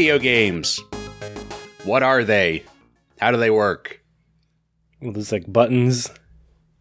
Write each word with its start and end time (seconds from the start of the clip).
Video 0.00 0.18
games. 0.18 0.80
What 1.84 2.02
are 2.02 2.24
they? 2.24 2.64
How 3.20 3.30
do 3.32 3.36
they 3.36 3.50
work? 3.50 4.02
Well, 5.02 5.12
there's 5.12 5.30
like 5.30 5.44
buttons, 5.52 6.08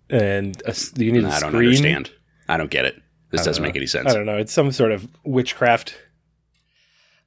and 0.09 0.55
a, 0.65 0.73
you 0.95 1.11
need 1.11 1.25
a 1.25 1.27
I 1.27 1.41
don't 1.41 1.49
screen. 1.49 1.67
understand. 1.67 2.11
I 2.47 2.55
don't 2.55 2.71
get 2.71 2.85
it. 2.85 2.95
This 3.29 3.43
doesn't 3.43 3.61
know. 3.61 3.67
make 3.67 3.75
any 3.75 3.87
sense. 3.87 4.09
I 4.09 4.13
don't 4.13 4.25
know. 4.25 4.37
It's 4.37 4.53
some 4.53 4.71
sort 4.71 4.93
of 4.93 5.05
witchcraft. 5.25 5.97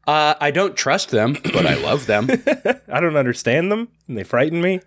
Uh, 0.07 0.33
I 0.41 0.51
don't 0.51 0.75
trust 0.79 1.11
them, 1.11 1.37
but 1.53 1.67
I 1.67 1.75
love 1.75 2.07
them. 2.07 2.27
I 2.91 3.01
don't 3.01 3.19
understand 3.19 3.71
them, 3.71 3.89
and 4.09 4.17
they 4.17 4.25
frighten 4.25 4.63
me. 4.63 4.81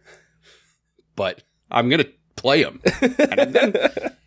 but 1.16 1.44
I'm 1.70 1.88
gonna 1.88 2.06
play 2.36 2.64
them, 2.64 2.82
and 3.20 3.54
then, 3.54 3.76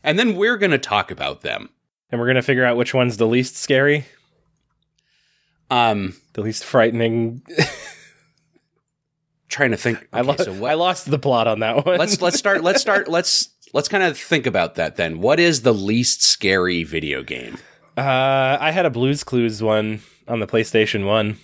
and 0.04 0.16
then 0.16 0.36
we're 0.36 0.58
gonna 0.58 0.78
talk 0.78 1.10
about 1.10 1.40
them. 1.40 1.70
And 2.10 2.20
we're 2.20 2.28
gonna 2.28 2.40
figure 2.40 2.64
out 2.64 2.76
which 2.76 2.94
one's 2.94 3.16
the 3.16 3.26
least 3.26 3.56
scary, 3.56 4.06
Um, 5.70 6.14
the 6.32 6.40
least 6.42 6.64
frightening. 6.64 7.42
trying 9.48 9.70
to 9.72 9.76
think. 9.76 10.06
I, 10.12 10.20
okay, 10.20 10.28
lo- 10.28 10.36
so 10.36 10.52
what- 10.54 10.70
I 10.70 10.74
lost 10.74 11.10
the 11.10 11.18
plot 11.18 11.46
on 11.46 11.60
that 11.60 11.84
one. 11.84 11.98
let's 11.98 12.20
let's 12.22 12.38
start. 12.38 12.62
Let's 12.62 12.80
start. 12.80 13.08
Let's 13.18 13.50
let's 13.74 13.88
kind 13.88 14.02
of 14.04 14.18
think 14.18 14.46
about 14.46 14.76
that 14.76 14.96
then. 14.96 15.20
What 15.20 15.40
is 15.40 15.62
the 15.62 15.74
least 15.74 16.22
scary 16.22 16.84
video 16.84 17.22
game? 17.22 17.58
Uh, 17.96 18.56
I 18.60 18.70
had 18.70 18.86
a 18.86 18.90
Blues 18.90 19.24
Clues 19.24 19.62
one 19.62 20.00
on 20.26 20.40
the 20.40 20.46
PlayStation 20.46 21.04
One. 21.04 21.38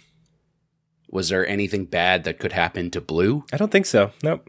Was 1.10 1.28
there 1.28 1.46
anything 1.46 1.84
bad 1.84 2.24
that 2.24 2.38
could 2.38 2.52
happen 2.52 2.90
to 2.90 3.00
Blue 3.00 3.44
I 3.52 3.56
don't 3.56 3.70
think 3.70 3.86
so. 3.86 4.10
Nope. 4.22 4.48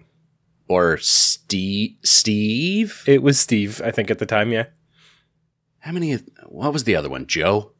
or 0.67 0.97
Steve? 0.97 1.97
Steve? 2.03 3.03
It 3.07 3.21
was 3.21 3.39
Steve, 3.39 3.81
I 3.83 3.91
think, 3.91 4.09
at 4.09 4.17
the 4.19 4.25
time. 4.25 4.51
Yeah. 4.51 4.65
How 5.79 5.91
many? 5.91 6.13
What 6.47 6.73
was 6.73 6.83
the 6.85 6.95
other 6.95 7.09
one? 7.09 7.27
Joe. 7.27 7.71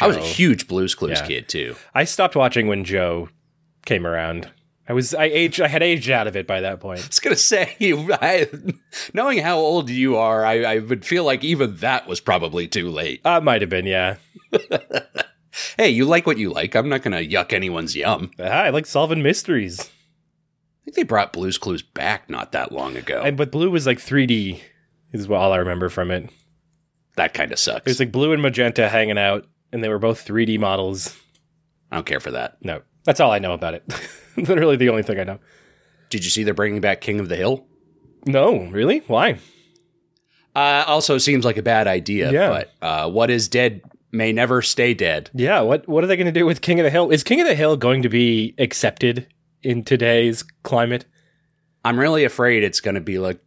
I 0.00 0.06
was 0.06 0.16
a 0.16 0.20
huge 0.20 0.66
Blues 0.68 0.94
Clues 0.94 1.18
Yeah. 1.20 1.26
kid 1.26 1.48
too. 1.48 1.76
I 1.94 2.04
stopped 2.04 2.34
watching 2.36 2.66
when 2.66 2.84
Joe 2.84 3.28
came 3.84 4.06
around. 4.06 4.48
I 4.88 4.94
was 4.94 5.14
I 5.14 5.24
aged 5.26 5.60
I 5.60 5.68
had 5.68 5.82
aged 5.82 6.10
out 6.10 6.26
of 6.26 6.34
it 6.36 6.46
by 6.46 6.60
that 6.62 6.80
point. 6.80 7.00
I 7.04 7.06
was 7.06 7.20
gonna 7.20 7.36
say, 7.36 7.76
I, 7.80 8.48
knowing 9.14 9.38
how 9.38 9.58
old 9.58 9.90
you 9.90 10.16
are, 10.16 10.44
I, 10.44 10.62
I 10.64 10.78
would 10.78 11.04
feel 11.04 11.24
like 11.24 11.44
even 11.44 11.76
that 11.76 12.06
was 12.08 12.20
probably 12.20 12.66
too 12.66 12.90
late. 12.90 13.20
Uh, 13.24 13.40
might 13.40 13.60
have 13.60 13.70
been, 13.70 13.86
yeah. 13.86 14.16
Hey, 15.76 15.90
you 15.90 16.06
like 16.06 16.26
what 16.26 16.38
you 16.38 16.50
like. 16.50 16.74
I'm 16.74 16.88
not 16.88 17.02
gonna 17.02 17.18
yuck 17.18 17.52
anyone's 17.52 17.94
yum. 17.94 18.30
Ah, 18.40 18.44
I 18.44 18.70
like 18.70 18.86
solving 18.86 19.22
mysteries. 19.22 19.80
I 19.80 20.84
think 20.84 20.96
they 20.96 21.02
brought 21.02 21.34
Blues 21.34 21.58
Clues 21.58 21.82
back 21.82 22.30
not 22.30 22.52
that 22.52 22.72
long 22.72 22.96
ago. 22.96 23.20
And 23.22 23.36
but 23.36 23.50
blue 23.52 23.70
was 23.70 23.86
like 23.86 23.98
3D. 23.98 24.60
Is 25.12 25.28
what 25.28 25.40
all 25.40 25.52
I 25.52 25.58
remember 25.58 25.90
from 25.90 26.10
it. 26.10 26.30
that 27.16 27.34
kind 27.34 27.50
of 27.52 27.56
It 27.56 27.58
sucks. 27.58 27.84
was 27.84 28.00
like 28.00 28.10
blue 28.12 28.32
and 28.32 28.40
magenta 28.40 28.88
hanging 28.88 29.18
out, 29.18 29.46
and 29.72 29.82
they 29.82 29.88
were 29.88 29.98
both 29.98 30.26
3D 30.26 30.58
models. 30.58 31.16
I 31.90 31.96
don't 31.96 32.06
care 32.06 32.20
for 32.20 32.30
that. 32.32 32.58
No, 32.62 32.82
that's 33.04 33.20
all 33.20 33.30
I 33.30 33.38
know 33.38 33.52
about 33.52 33.74
it. 33.74 33.84
Literally 34.36 34.76
the 34.76 34.88
only 34.88 35.02
thing 35.02 35.18
I 35.18 35.24
know. 35.24 35.38
Did 36.10 36.24
you 36.24 36.30
see 36.30 36.42
they're 36.42 36.54
bringing 36.54 36.80
back 36.80 37.00
King 37.00 37.20
of 37.20 37.28
the 37.28 37.36
Hill? 37.36 37.66
No, 38.26 38.66
really? 38.66 39.00
Why? 39.06 39.38
Uh, 40.54 40.84
also 40.86 41.18
seems 41.18 41.44
like 41.44 41.56
a 41.56 41.62
bad 41.62 41.86
idea. 41.86 42.30
Yeah. 42.30 42.48
But 42.48 42.72
uh, 42.86 43.10
what 43.10 43.30
is 43.30 43.48
dead 43.48 43.82
may 44.12 44.32
never 44.32 44.62
stay 44.62 44.94
dead. 44.94 45.30
Yeah. 45.32 45.60
What 45.62 45.88
What 45.88 46.04
are 46.04 46.06
they 46.06 46.16
going 46.16 46.26
to 46.26 46.32
do 46.32 46.46
with 46.46 46.60
King 46.60 46.78
of 46.78 46.84
the 46.84 46.90
Hill? 46.90 47.10
Is 47.10 47.24
King 47.24 47.40
of 47.40 47.46
the 47.46 47.54
Hill 47.54 47.76
going 47.76 48.02
to 48.02 48.08
be 48.08 48.54
accepted 48.58 49.26
in 49.62 49.82
today's 49.84 50.42
climate? 50.62 51.06
I'm 51.84 51.98
really 51.98 52.24
afraid 52.24 52.62
it's 52.62 52.80
going 52.80 52.94
to 52.94 53.00
be 53.00 53.18
like, 53.18 53.40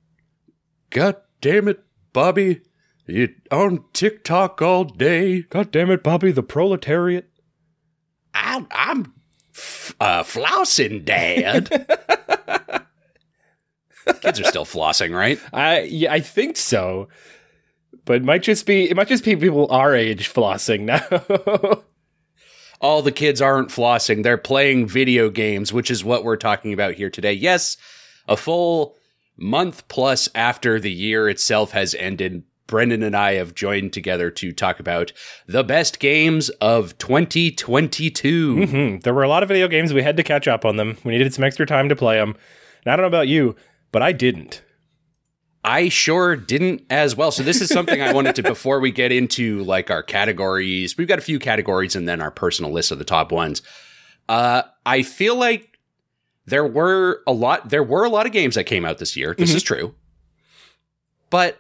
God 0.89 1.15
damn 1.39 1.67
it, 1.67 1.83
Bobby, 2.11 2.61
you 3.07 3.33
on 3.51 3.83
TikTok 3.93 4.61
all 4.61 4.85
day. 4.85 5.43
God 5.43 5.71
damn 5.71 5.91
it, 5.91 6.03
Bobby, 6.03 6.31
the 6.31 6.43
proletariat. 6.43 7.29
I, 8.33 8.65
I'm 8.71 9.13
f- 9.53 9.95
uh, 9.99 10.23
flousing, 10.23 11.03
Dad. 11.03 11.69
Kids 14.21 14.39
are 14.39 14.43
still 14.45 14.65
flossing, 14.65 15.15
right? 15.15 15.39
I 15.51 15.81
yeah, 15.81 16.13
I 16.13 16.19
think 16.19 16.57
so. 16.57 17.07
But 18.05 18.17
it 18.17 18.23
might 18.23 18.43
just 18.43 18.65
be 18.65 18.89
it 18.89 18.95
might 18.95 19.07
just 19.07 19.25
be 19.25 19.35
people 19.35 19.67
our 19.71 19.95
age 19.95 20.31
flossing 20.31 20.81
now. 20.81 21.83
All 22.81 23.01
the 23.01 23.11
kids 23.11 23.41
aren't 23.41 23.69
flossing; 23.69 24.21
they're 24.21 24.37
playing 24.37 24.87
video 24.87 25.29
games, 25.29 25.73
which 25.73 25.89
is 25.89 26.03
what 26.03 26.23
we're 26.23 26.37
talking 26.37 26.71
about 26.73 26.93
here 26.95 27.09
today. 27.09 27.33
Yes, 27.33 27.77
a 28.27 28.37
full 28.37 28.95
month 29.37 29.87
plus 29.87 30.29
after 30.35 30.79
the 30.79 30.91
year 30.91 31.27
itself 31.27 31.71
has 31.71 31.95
ended. 31.95 32.43
Brendan 32.67 33.03
and 33.03 33.15
I 33.15 33.33
have 33.33 33.53
joined 33.53 33.93
together 33.93 34.29
to 34.31 34.51
talk 34.51 34.79
about 34.79 35.11
the 35.47 35.63
best 35.63 35.99
games 35.99 36.49
of 36.61 36.97
2022. 36.97 38.55
Mhm. 38.55 39.03
There 39.03 39.13
were 39.13 39.23
a 39.23 39.29
lot 39.29 39.43
of 39.43 39.49
video 39.49 39.67
games 39.67 39.93
we 39.93 40.01
had 40.03 40.17
to 40.17 40.23
catch 40.23 40.47
up 40.47 40.65
on 40.65 40.77
them. 40.77 40.97
We 41.03 41.11
needed 41.11 41.33
some 41.33 41.43
extra 41.43 41.65
time 41.65 41.89
to 41.89 41.95
play 41.95 42.17
them. 42.17 42.35
And 42.83 42.91
I 42.91 42.95
don't 42.95 43.03
know 43.03 43.07
about 43.07 43.27
you, 43.27 43.55
but 43.91 44.01
I 44.01 44.11
didn't. 44.11 44.61
I 45.63 45.89
sure 45.89 46.35
didn't 46.35 46.83
as 46.91 47.15
well. 47.15 47.31
So 47.31 47.41
this 47.41 47.59
is 47.61 47.69
something 47.69 47.99
I 48.01 48.13
wanted 48.13 48.35
to 48.35 48.43
before 48.55 48.79
we 48.79 48.91
get 48.91 49.11
into 49.11 49.63
like 49.63 49.89
our 49.89 50.03
categories. 50.03 50.97
We've 50.97 51.07
got 51.07 51.17
a 51.19 51.23
few 51.23 51.39
categories 51.39 51.95
and 51.95 52.07
then 52.07 52.21
our 52.21 52.29
personal 52.31 52.71
list 52.71 52.91
of 52.91 52.99
the 52.99 53.05
top 53.05 53.31
ones. 53.31 53.61
Uh 54.29 54.63
I 54.85 55.01
feel 55.03 55.35
like 55.35 55.69
there 56.45 56.65
were 56.65 57.21
a 57.25 57.31
lot 57.33 57.69
there 57.69 57.83
were 57.83 58.03
a 58.05 58.09
lot 58.09 58.25
of 58.27 58.31
games 58.31 58.53
that 58.55 58.65
came 58.65 58.85
out 58.85 58.99
this 58.99 59.15
year. 59.17 59.33
This 59.37 59.53
is 59.53 59.63
true. 59.63 59.95
But 61.31 61.59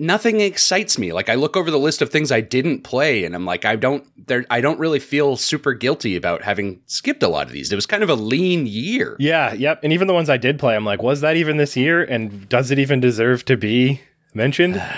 nothing 0.00 0.40
excites 0.40 0.98
me. 0.98 1.12
Like 1.12 1.28
I 1.28 1.34
look 1.34 1.56
over 1.56 1.70
the 1.70 1.78
list 1.78 2.02
of 2.02 2.10
things 2.10 2.32
I 2.32 2.40
didn't 2.40 2.82
play 2.82 3.24
and 3.24 3.34
I'm 3.34 3.44
like 3.44 3.64
I 3.64 3.76
don't 3.76 4.04
there 4.26 4.44
I 4.50 4.60
don't 4.60 4.80
really 4.80 4.98
feel 4.98 5.36
super 5.36 5.74
guilty 5.74 6.16
about 6.16 6.42
having 6.42 6.80
skipped 6.86 7.22
a 7.22 7.28
lot 7.28 7.46
of 7.46 7.52
these. 7.52 7.70
It 7.70 7.76
was 7.76 7.86
kind 7.86 8.02
of 8.02 8.08
a 8.08 8.14
lean 8.14 8.66
year. 8.66 9.16
Yeah, 9.20 9.52
yep. 9.52 9.80
And 9.84 9.92
even 9.92 10.08
the 10.08 10.14
ones 10.14 10.30
I 10.30 10.38
did 10.38 10.58
play, 10.58 10.74
I'm 10.74 10.84
like, 10.84 11.02
was 11.02 11.20
that 11.20 11.36
even 11.36 11.58
this 11.58 11.76
year? 11.76 12.02
And 12.02 12.48
does 12.48 12.70
it 12.70 12.78
even 12.78 12.98
deserve 12.98 13.44
to 13.44 13.56
be 13.56 14.00
mentioned? 14.34 14.82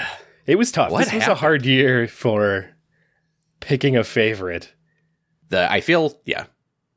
It 0.44 0.56
was 0.56 0.72
tough. 0.72 0.91
What 0.91 1.04
this 1.04 1.14
was 1.14 1.28
a 1.28 1.36
hard 1.36 1.64
year 1.64 2.08
for 2.08 2.68
picking 3.60 3.96
a 3.96 4.02
favorite. 4.02 4.72
the 5.50 5.70
I 5.70 5.80
feel 5.80 6.18
yeah, 6.24 6.46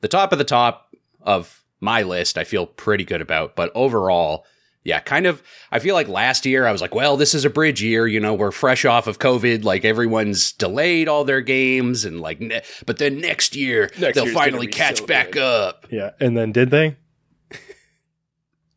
the 0.02 0.08
top 0.08 0.32
of 0.32 0.40
the 0.40 0.44
top 0.44 0.96
of 1.22 1.64
my 1.80 2.02
list 2.02 2.40
I 2.40 2.44
feel 2.44 2.66
pretty 2.66 3.04
good 3.04 3.22
about, 3.22 3.56
but 3.56 3.72
overall, 3.76 4.48
yeah, 4.86 5.00
kind 5.02 5.26
of 5.26 5.44
I 5.72 5.80
feel 5.80 5.96
like 5.96 6.08
last 6.08 6.46
year 6.46 6.66
I 6.66 6.72
was 6.72 6.80
like, 6.80 6.96
well, 6.96 7.18
this 7.18 7.34
is 7.34 7.44
a 7.44 7.50
bridge 7.50 7.82
year, 7.84 8.08
you 8.08 8.20
know, 8.22 8.34
we're 8.34 8.52
fresh 8.52 8.86
off 8.86 9.08
of 9.08 9.20
COVID, 9.20 9.66
like 9.66 9.84
everyone's 9.84 10.54
delayed 10.54 11.10
all 11.10 11.26
their 11.26 11.42
games 11.42 12.06
and 12.06 12.22
like 12.22 12.40
ne- 12.40 12.62
but 12.86 13.00
then 13.00 13.20
next 13.20 13.56
year 13.56 13.90
Next 14.00 14.16
they'll 14.16 14.34
finally 14.34 14.68
catch 14.68 15.00
so 15.00 15.06
back 15.06 15.32
good. 15.32 15.42
up. 15.42 15.88
Yeah. 15.92 16.12
And 16.22 16.38
then 16.38 16.52
did 16.54 16.70
they? 16.70 16.96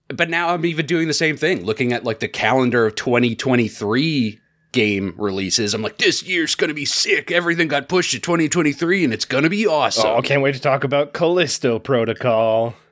But 0.08 0.30
now 0.30 0.54
I'm 0.54 0.64
even 0.64 0.86
doing 0.86 1.06
the 1.06 1.14
same 1.14 1.36
thing, 1.36 1.64
looking 1.64 1.92
at 1.92 2.02
like 2.02 2.20
the 2.20 2.28
calendar 2.28 2.86
of 2.86 2.94
2023 2.94 4.40
game 4.72 5.14
releases. 5.18 5.74
I'm 5.74 5.82
like, 5.82 5.98
this 5.98 6.22
year's 6.22 6.54
going 6.54 6.68
to 6.68 6.74
be 6.74 6.86
sick. 6.86 7.30
Everything 7.30 7.68
got 7.68 7.88
pushed 7.90 8.12
to 8.12 8.18
2023 8.18 9.04
and 9.04 9.12
it's 9.12 9.26
going 9.26 9.44
to 9.44 9.50
be 9.50 9.66
oh, 9.66 9.72
awesome. 9.72 10.06
Oh, 10.06 10.22
can't 10.22 10.40
wait 10.40 10.54
to 10.54 10.60
talk 10.60 10.84
about 10.84 11.12
Callisto 11.12 11.78
Protocol. 11.78 12.74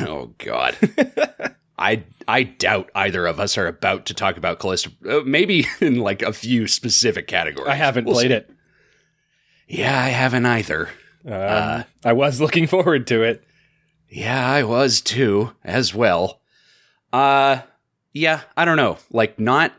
Oh 0.00 0.34
God, 0.36 0.76
I 1.84 2.04
I 2.26 2.42
doubt 2.44 2.90
either 2.94 3.26
of 3.26 3.38
us 3.38 3.58
are 3.58 3.66
about 3.66 4.06
to 4.06 4.14
talk 4.14 4.36
about 4.36 4.58
Callisto. 4.58 4.90
Uh, 5.08 5.20
maybe 5.24 5.66
in 5.80 5.98
like 6.00 6.22
a 6.22 6.32
few 6.32 6.66
specific 6.66 7.26
categories. 7.26 7.68
I 7.70 7.74
haven't 7.74 8.06
We'll 8.06 8.14
played 8.14 8.30
see. 8.30 8.34
it. 8.36 8.50
Yeah, 9.68 9.98
I 9.98 10.08
haven't 10.08 10.46
either. 10.46 10.88
Um, 11.26 11.32
Uh, 11.32 11.82
I 12.04 12.12
was 12.12 12.40
looking 12.44 12.66
forward 12.66 13.06
to 13.08 13.22
it. 13.22 13.44
Yeah, 14.08 14.48
I 14.48 14.62
was 14.62 15.00
too, 15.00 15.52
as 15.64 15.94
well. 15.94 16.40
Uh, 17.12 17.62
yeah, 18.12 18.42
I 18.56 18.64
don't 18.64 18.76
know. 18.76 18.98
Like 19.10 19.38
not 19.38 19.72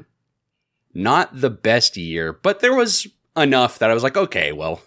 not 0.94 1.40
the 1.42 1.50
best 1.50 1.98
year, 1.98 2.34
but 2.34 2.60
there 2.62 2.74
was 2.75 3.08
enough 3.36 3.80
that 3.80 3.90
I 3.90 3.94
was 3.94 4.04
like, 4.04 4.16
okay, 4.18 4.51
well, 4.51 4.81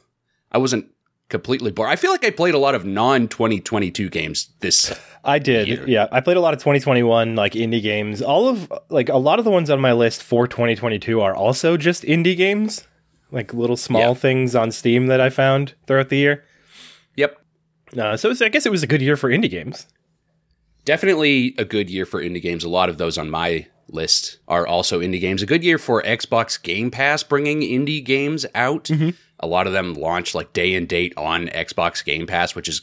I 0.52 0.58
wasn't 0.58 0.86
completely 1.28 1.70
bored. 1.70 1.88
I 1.90 1.96
feel 1.96 2.10
like 2.10 2.24
I 2.24 2.30
played 2.30 2.54
a 2.54 2.58
lot 2.58 2.74
of 2.74 2.84
non 2.84 3.28
2022 3.28 4.08
games 4.08 4.48
this 4.60 4.92
I 5.24 5.38
did. 5.38 5.68
year. 5.68 5.84
Yeah, 5.88 6.06
I 6.12 6.20
played 6.20 6.36
a 6.36 6.40
lot 6.40 6.54
of 6.54 6.60
2021 6.60 7.34
like 7.36 7.52
indie 7.54 7.82
games. 7.82 8.22
All 8.22 8.48
of 8.48 8.72
like 8.88 9.08
a 9.08 9.16
lot 9.18 9.38
of 9.38 9.44
the 9.44 9.50
ones 9.50 9.70
on 9.70 9.80
my 9.80 9.92
list 9.92 10.22
for 10.22 10.46
2022 10.48 11.20
are 11.20 11.34
also 11.34 11.76
just 11.76 12.02
indie 12.04 12.36
games, 12.36 12.86
like 13.30 13.52
little 13.54 13.76
small 13.76 14.00
Yeah. 14.00 14.14
things 14.14 14.54
on 14.54 14.70
Steam 14.70 15.06
that 15.08 15.20
I 15.20 15.30
found 15.30 15.74
throughout 15.86 16.08
the 16.08 16.16
year. 16.16 16.44
Yep. 17.16 17.36
Uh, 17.98 18.16
so 18.16 18.30
I 18.44 18.48
guess 18.48 18.66
it 18.66 18.72
was 18.72 18.82
a 18.82 18.86
good 18.86 19.02
year 19.02 19.16
for 19.16 19.30
indie 19.30 19.50
games. 19.50 19.86
definitely 20.84 21.54
a 21.58 21.64
good 21.64 21.90
year 21.90 22.06
for 22.06 22.22
indie 22.22 22.40
games. 22.42 22.64
A 22.64 22.68
lot 22.68 22.88
of 22.88 22.98
those 22.98 23.18
on 23.18 23.30
my 23.30 23.66
list 23.88 24.38
are 24.48 24.66
also 24.66 25.00
indie 25.00 25.20
games. 25.20 25.42
A 25.42 25.46
good 25.46 25.64
year 25.64 25.78
for 25.78 26.02
Xbox 26.02 26.62
Game 26.62 26.90
Pass 26.90 27.22
bringing 27.22 27.60
indie 27.60 28.04
games 28.04 28.46
out. 28.54 28.90
A 29.40 29.46
lot 29.46 29.66
of 29.66 29.72
them 29.72 29.94
launch 29.94 30.34
like 30.34 30.52
day 30.52 30.74
and 30.74 30.88
date 30.88 31.12
on 31.16 31.46
Xbox 31.48 32.04
Game 32.04 32.26
Pass, 32.26 32.54
which 32.54 32.68
is 32.68 32.82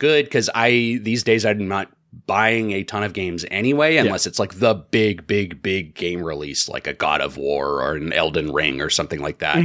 good 0.00 0.24
because 0.24 0.50
I 0.52 0.98
these 1.02 1.22
days 1.22 1.46
I'm 1.46 1.68
not 1.68 1.92
buying 2.26 2.72
a 2.72 2.82
ton 2.82 3.04
of 3.04 3.12
games 3.12 3.44
anyway, 3.52 3.96
unless 3.96 4.26
it's 4.26 4.40
like 4.40 4.54
the 4.58 4.74
big, 4.74 5.28
big, 5.28 5.62
big 5.62 5.94
game 5.94 6.22
release, 6.24 6.68
like 6.68 6.88
a 6.88 6.92
God 6.92 7.20
of 7.20 7.36
War 7.36 7.80
or 7.80 7.94
an 7.94 8.12
Elden 8.12 8.52
Ring 8.52 8.80
or 8.80 8.90
something 8.90 9.20
like 9.20 9.38
that. 9.38 9.58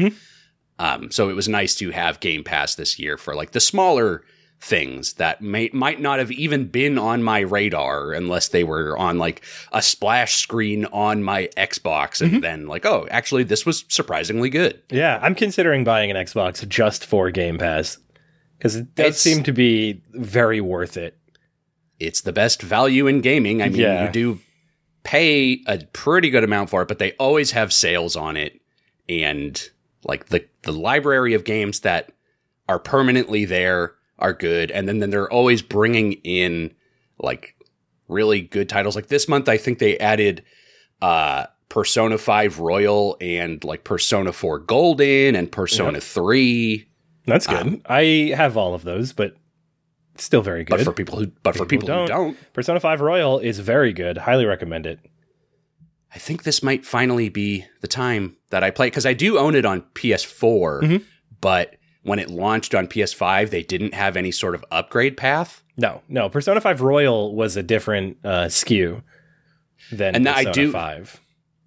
Um, 0.78 1.10
so 1.10 1.30
it 1.30 1.34
was 1.34 1.48
nice 1.48 1.74
to 1.78 1.90
have 1.90 2.20
Game 2.20 2.44
Pass 2.44 2.76
this 2.76 3.00
year 3.00 3.18
for 3.18 3.34
like 3.34 3.52
the 3.52 3.60
smaller 3.60 4.24
things 4.62 5.14
that 5.14 5.42
may 5.42 5.70
might 5.74 6.00
not 6.00 6.18
have 6.18 6.32
even 6.32 6.68
been 6.68 6.98
on 6.98 7.22
my 7.22 7.40
radar 7.40 8.14
unless 8.14 8.48
they 8.50 8.64
were 8.64 8.98
on 8.98 9.18
like 9.18 9.44
a 9.74 9.82
splash 9.82 10.36
screen 10.36 10.86
on 10.86 11.22
my 11.24 11.50
Xbox 11.58 12.22
and 12.22 12.42
then 12.42 12.66
like 12.66 12.86
oh 12.86 13.06
actually 13.12 13.44
this 13.44 13.66
was 13.66 13.86
surprisingly 13.90 14.50
good. 14.50 14.82
Yeah, 14.90 15.20
I'm 15.22 15.36
considering 15.36 15.84
buying 15.84 16.10
an 16.10 16.18
Xbox 16.18 16.68
just 16.68 17.06
for 17.06 17.32
Game 17.32 17.58
Pass 17.58 17.98
because 18.66 18.76
it 18.76 18.96
does 18.96 19.06
It's- 19.06 19.22
seem 19.22 19.44
to 19.44 19.52
be 19.54 20.02
very 20.14 20.60
worth 20.62 20.98
it. 20.98 21.18
It's 22.00 22.22
the 22.22 22.34
best 22.34 22.62
value 22.62 23.08
in 23.08 23.22
gaming. 23.22 23.62
I 23.62 23.70
mean 23.70 23.82
Yeah. 23.82 24.06
you 24.08 24.12
do 24.12 24.40
pay 25.04 25.62
a 25.68 25.78
pretty 25.94 26.30
good 26.32 26.44
amount 26.44 26.70
for 26.72 26.82
it 26.82 26.88
but 26.88 26.98
they 26.98 27.12
always 27.14 27.52
have 27.52 27.72
sales 27.72 28.16
on 28.16 28.36
it 28.36 28.60
and 29.08 29.70
like 30.04 30.26
the 30.30 30.44
the 30.64 30.72
library 30.74 31.36
of 31.36 31.44
games 31.44 31.82
that 31.82 32.12
are 32.68 32.80
permanently 32.80 33.46
there 33.46 33.94
are 34.18 34.34
good 34.34 34.72
and 34.72 34.88
then, 34.88 34.98
then 34.98 35.12
they're 35.12 35.32
always 35.32 35.62
bringing 35.62 36.14
in 36.24 36.74
like 37.20 37.56
really 38.08 38.42
good 38.42 38.68
titles 38.68 38.96
like 38.96 39.08
this 39.10 39.28
month 39.28 39.48
i 39.48 39.58
think 39.58 39.78
they 39.78 39.96
added 40.00 40.42
uh 41.04 41.46
persona 41.70 42.18
5 42.18 42.58
royal 42.60 43.16
and 43.22 43.64
like 43.64 43.84
persona 43.84 44.34
4 44.34 44.58
golden 44.58 45.36
and 45.36 45.52
persona 45.52 46.02
3 46.02 46.88
That's 47.26 47.48
good. 47.48 47.82
I 47.86 48.34
have 48.36 48.58
all 48.58 48.74
of 48.74 48.84
those, 48.84 49.14
but 49.14 49.36
still 50.18 50.42
very 50.42 50.64
good. 50.64 50.78
but 50.78 50.84
for 50.86 50.94
people 50.94 51.18
who 51.20 51.28
but 51.44 51.56
for 51.56 51.66
People 51.66 51.88
people 51.88 52.02
who 52.04 52.08
don't. 52.08 52.36
don't 52.36 52.54
Persona 52.54 52.80
5 52.80 53.02
Royal 53.02 53.40
is 53.40 53.60
very 53.60 53.92
good. 53.94 54.18
Highly 54.18 54.46
recommend 54.46 54.86
it. 54.86 55.00
i 56.14 56.18
think 56.18 56.44
this 56.44 56.64
might 56.64 56.86
finally 56.86 57.28
be 57.28 57.66
the 57.82 57.88
time 57.90 58.38
that 58.50 58.64
i 58.64 58.72
play 58.72 58.88
because 58.88 59.06
i 59.06 59.14
do 59.14 59.38
own 59.38 59.54
it 59.56 59.66
on 59.66 59.82
ps4 59.94 60.82
Mhm. 60.84 61.04
but 61.42 61.76
when 62.04 62.20
it 62.20 62.30
launched 62.30 62.74
on 62.74 62.88
ps5 62.88 63.50
they 63.50 63.64
didn't 63.64 63.94
have 63.94 64.16
any 64.16 64.32
sort 64.32 64.56
of 64.56 64.64
upgrade 64.72 65.18
path 65.18 65.62
No, 65.78 66.02
no. 66.08 66.30
Persona 66.30 66.62
5 66.62 66.80
Royal 66.80 67.36
was 67.36 67.58
a 67.58 67.64
different 67.64 68.16
uh, 68.24 68.46
SKU 68.48 69.02
than 69.92 70.16
And 70.16 70.30
I 70.30 70.46
Persona 70.46 70.54
do- 70.54 70.72
5. 70.72 71.22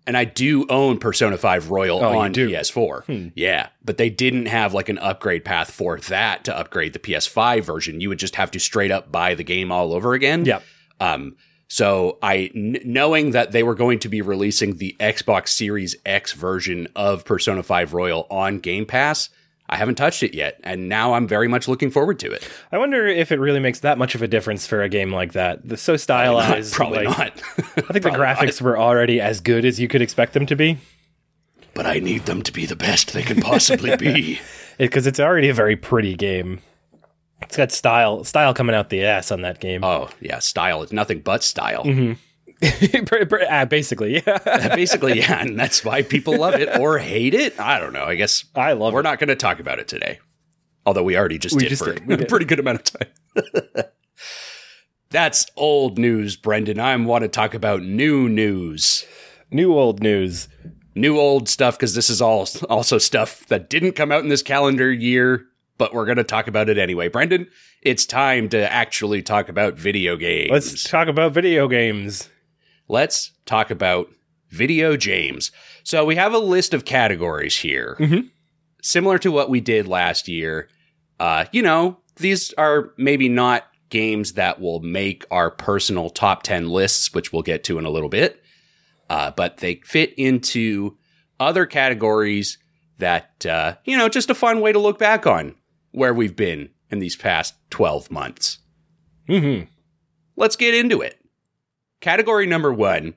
And 0.09 0.17
I 0.17 0.25
do 0.25 0.67
own 0.69 0.99
Persona 0.99 1.37
5 1.39 1.71
Royal 1.71 2.03
Oh, 2.03 2.19
on? 2.19 2.33
PS4. 2.35 3.05
Hmm. 3.05 3.29
Yeah, 3.37 3.69
but 3.85 3.97
they 3.99 4.11
didn't 4.11 4.47
have 4.47 4.75
like 4.75 4.89
an 4.89 4.99
upgrade 4.99 5.45
path 5.45 5.71
for 5.71 5.99
that 6.01 6.43
to 6.45 6.57
upgrade 6.59 6.95
the 6.95 6.99
PS5 6.99 7.63
version. 7.63 8.01
You 8.01 8.09
would 8.09 8.19
just 8.19 8.35
have 8.35 8.51
to 8.53 8.59
straight 8.59 8.91
up 8.91 9.13
buy 9.13 9.37
the 9.37 9.45
game 9.45 9.71
all 9.71 9.93
over 9.93 10.15
again. 10.15 10.45
Yep. 10.45 10.65
Um 10.99 11.37
so 11.69 12.19
I 12.23 12.51
knowing 12.55 13.33
that 13.33 13.53
they 13.53 13.63
were 13.63 13.75
going 13.75 13.99
to 14.01 14.09
be 14.09 14.23
releasing 14.23 14.79
the 14.79 14.97
Xbox 14.99 15.49
Series 15.49 15.95
X 16.07 16.33
version 16.33 16.89
of 16.97 17.25
Persona 17.27 17.63
5 17.63 17.93
Royal 17.93 18.27
on 18.31 18.59
Game 18.61 18.87
Pass, 18.87 19.29
I 19.69 19.77
haven't 19.77 19.97
touched 19.97 20.23
it 20.23 20.35
yet, 20.35 20.59
and 20.65 20.89
now 20.89 21.15
I'm 21.15 21.27
very 21.29 21.49
much 21.49 21.69
looking 21.69 21.91
forward 21.91 22.19
to 22.21 22.33
it. 22.33 22.49
I 22.73 22.79
wonder 22.79 23.07
if 23.07 23.31
it 23.33 23.39
really 23.39 23.61
makes 23.61 23.81
that 23.81 23.99
much 23.99 24.15
of 24.15 24.23
a 24.23 24.29
difference 24.29 24.67
for 24.67 24.83
a 24.83 24.89
game 24.89 25.13
like 25.13 25.33
that. 25.33 25.69
The 25.69 25.77
so 25.77 25.97
stylized. 25.97 26.73
Probably 26.75 27.05
like- 27.05 27.19
not. 27.19 27.43
I 27.77 27.93
think 27.93 28.05
the 28.05 28.11
graphics 28.17 28.61
were 28.61 28.79
already 28.79 29.21
as 29.21 29.41
good 29.41 29.65
as 29.65 29.79
you 29.79 29.89
could 29.89 30.03
expect 30.03 30.33
them 30.33 30.47
to 30.47 30.57
be 30.57 30.79
but 31.79 31.87
I 31.87 32.01
need 32.01 32.27
them 32.27 32.43
to 32.43 32.53
be 32.53 32.67
the 32.67 32.75
best 32.75 33.13
they 33.13 33.23
can 33.23 33.41
possibly 33.41 33.95
be. 33.97 34.41
because 34.79 35.07
it's 35.07 35.21
already 35.21 35.49
a 35.49 35.55
very 35.55 35.77
pretty 35.77 36.17
game. 36.17 36.59
It's 37.41 37.57
got 37.57 37.71
style 37.71 38.25
style 38.25 38.53
coming 38.53 38.75
out 38.75 38.91
the 38.91 39.05
ass 39.05 39.31
on 39.31 39.43
that 39.43 39.61
game. 39.61 39.85
Oh 39.85 40.09
yeah, 40.21 40.41
style 40.41 40.83
is 40.83 40.93
nothing 40.93 41.21
but 41.21 41.45
style. 41.45 41.85
Ah, 41.87 42.17
Uh, 43.51 43.65
basically, 43.65 44.17
yeah. 44.17 44.39
Uh, 44.45 44.75
basically, 44.75 45.19
yeah, 45.19 45.41
and 45.41 45.59
that's 45.59 45.85
why 45.85 46.03
people 46.03 46.37
love 46.39 46.55
it 46.55 46.79
or 46.79 46.99
hate 46.99 47.35
it. 47.35 47.59
I 47.61 47.79
don't 47.79 47.93
know. 47.93 48.05
I 48.05 48.15
guess 48.15 48.45
I 48.55 48.73
love 48.73 48.93
we're 48.93 49.01
it. 49.01 49.05
not 49.05 49.19
going 49.19 49.29
to 49.29 49.37
talk 49.37 49.61
about 49.61 49.79
it 49.79 49.89
today. 49.89 50.19
Although 50.85 51.03
we 51.05 51.17
already 51.17 51.39
just 51.39 51.55
We 51.55 51.63
did 51.63 51.69
just 51.71 51.85
for 51.85 51.95
did. 51.95 52.21
A 52.23 52.27
pretty 52.27 52.47
good 52.47 52.59
amount 52.59 52.81
of 52.81 52.85
time. 52.85 53.85
that's 55.11 55.47
old 55.57 55.99
news, 55.99 56.37
Brendan. 56.37 56.81
I 56.81 56.95
want 56.97 57.23
to 57.23 57.29
talk 57.29 57.55
about 57.55 57.83
new 57.83 58.29
news. 58.29 59.07
New 59.51 59.75
old 59.75 60.03
news. 60.03 60.49
New 60.95 61.19
old 61.19 61.49
stuff 61.49 61.77
because 61.77 61.95
this 61.95 62.11
is 62.11 62.21
all 62.21 62.49
also 62.69 62.99
stuff 62.99 63.47
that 63.47 63.71
didn't 63.71 63.93
come 63.93 64.11
out 64.11 64.23
in 64.23 64.29
this 64.29 64.43
calendar 64.43 64.91
year, 64.91 65.47
but 65.77 65.95
we're 65.95 66.07
going 66.07 66.17
to 66.17 66.25
talk 66.25 66.49
about 66.49 66.69
it 66.69 66.77
anyway. 66.77 67.09
Brendan, 67.09 67.47
it's 67.83 68.05
time 68.05 68.49
to 68.49 68.73
actually 68.73 69.23
talk 69.23 69.49
about 69.49 69.75
video 69.75 70.17
games. 70.17 70.51
Let's 70.51 70.83
talk 70.85 71.07
about 71.07 71.33
video 71.33 71.69
games. 71.69 72.29
Let's 72.89 73.33
talk 73.47 73.71
about 73.71 74.09
video 74.51 74.97
games. 74.97 75.51
So 75.85 76.05
we 76.05 76.17
have 76.17 76.33
a 76.33 76.39
list 76.39 76.73
of 76.75 76.85
categories 76.85 77.57
here, 77.59 77.97
Mhm. 78.01 78.31
similar 78.83 79.19
to 79.19 79.31
what 79.31 79.51
we 79.51 79.61
did 79.61 79.87
last 79.87 80.27
year. 80.29 80.69
Uh, 81.21 81.45
you 81.53 81.63
know, 81.63 81.99
these 82.17 82.53
are 82.55 82.93
maybe 82.97 83.29
not 83.29 83.65
games 83.91 84.35
that 84.35 84.61
will 84.61 84.81
make 84.81 85.25
our 85.31 85.51
personal 85.51 86.11
top 86.11 86.43
10 86.43 86.69
lists, 86.69 87.13
which 87.15 87.33
we'll 87.33 87.43
get 87.43 87.65
to 87.65 87.79
in 87.79 87.85
a 87.85 87.91
little 87.91 88.09
bit, 88.09 88.43
uh, 89.11 89.31
but 89.31 89.59
they 89.59 89.77
fit 89.85 90.13
into 90.17 90.97
other 91.41 91.67
categories 91.67 92.59
that, 92.99 93.47
uh, 93.47 93.75
you 93.85 93.97
know, 93.97 94.09
just 94.09 94.31
a 94.31 94.35
fun 94.35 94.61
way 94.61 94.73
to 94.73 94.79
look 94.79 94.99
back 94.99 95.27
on 95.27 95.55
where 95.93 96.13
we've 96.13 96.37
been 96.37 96.69
in 96.91 96.99
these 96.99 97.17
past 97.17 97.55
12 97.71 98.11
months 98.11 98.59
hmm 99.27 99.61
let's 100.37 100.57
get 100.57 100.75
into 100.75 101.01
it. 101.03 101.19
Category 102.01 102.47
number 102.47 102.73
one. 102.73 103.15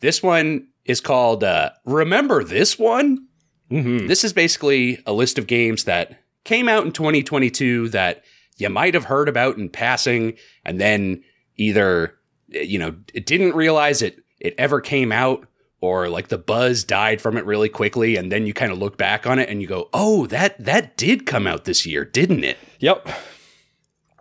This 0.00 0.22
one 0.22 0.68
is 0.84 1.00
called 1.00 1.44
uh, 1.44 1.70
Remember 1.84 2.44
This 2.44 2.78
One? 2.78 3.26
hmm 3.70 4.06
This 4.06 4.24
is 4.24 4.32
basically 4.32 5.02
a 5.06 5.12
list 5.12 5.38
of 5.38 5.46
games 5.46 5.84
that 5.84 6.20
came 6.44 6.68
out 6.68 6.84
in 6.84 6.92
2022 6.92 7.88
that 7.90 8.22
you 8.56 8.68
might 8.68 8.94
have 8.94 9.04
heard 9.04 9.28
about 9.28 9.56
in 9.56 9.68
passing 9.68 10.34
and 10.64 10.80
then 10.80 11.22
either, 11.56 12.14
you 12.48 12.78
know, 12.78 12.94
it 13.14 13.26
didn't 13.26 13.54
realize 13.54 14.02
it, 14.02 14.18
it 14.40 14.54
ever 14.58 14.80
came 14.80 15.10
out 15.10 15.46
or 15.80 16.08
like 16.08 16.28
the 16.28 16.38
buzz 16.38 16.84
died 16.84 17.20
from 17.20 17.36
it 17.36 17.44
really 17.46 17.68
quickly 17.68 18.16
and 18.16 18.30
then 18.30 18.46
you 18.46 18.52
kind 18.54 18.72
of 18.72 18.78
look 18.78 18.96
back 18.98 19.26
on 19.26 19.38
it 19.38 19.48
and 19.48 19.62
you 19.62 19.66
go, 19.68 19.88
"Oh, 19.92 20.26
that 20.26 20.62
that 20.62 20.96
did 20.96 21.26
come 21.26 21.46
out 21.46 21.64
this 21.64 21.84
year, 21.86 22.04
didn't 22.04 22.44
it?" 22.44 22.58
Yep. 22.80 23.08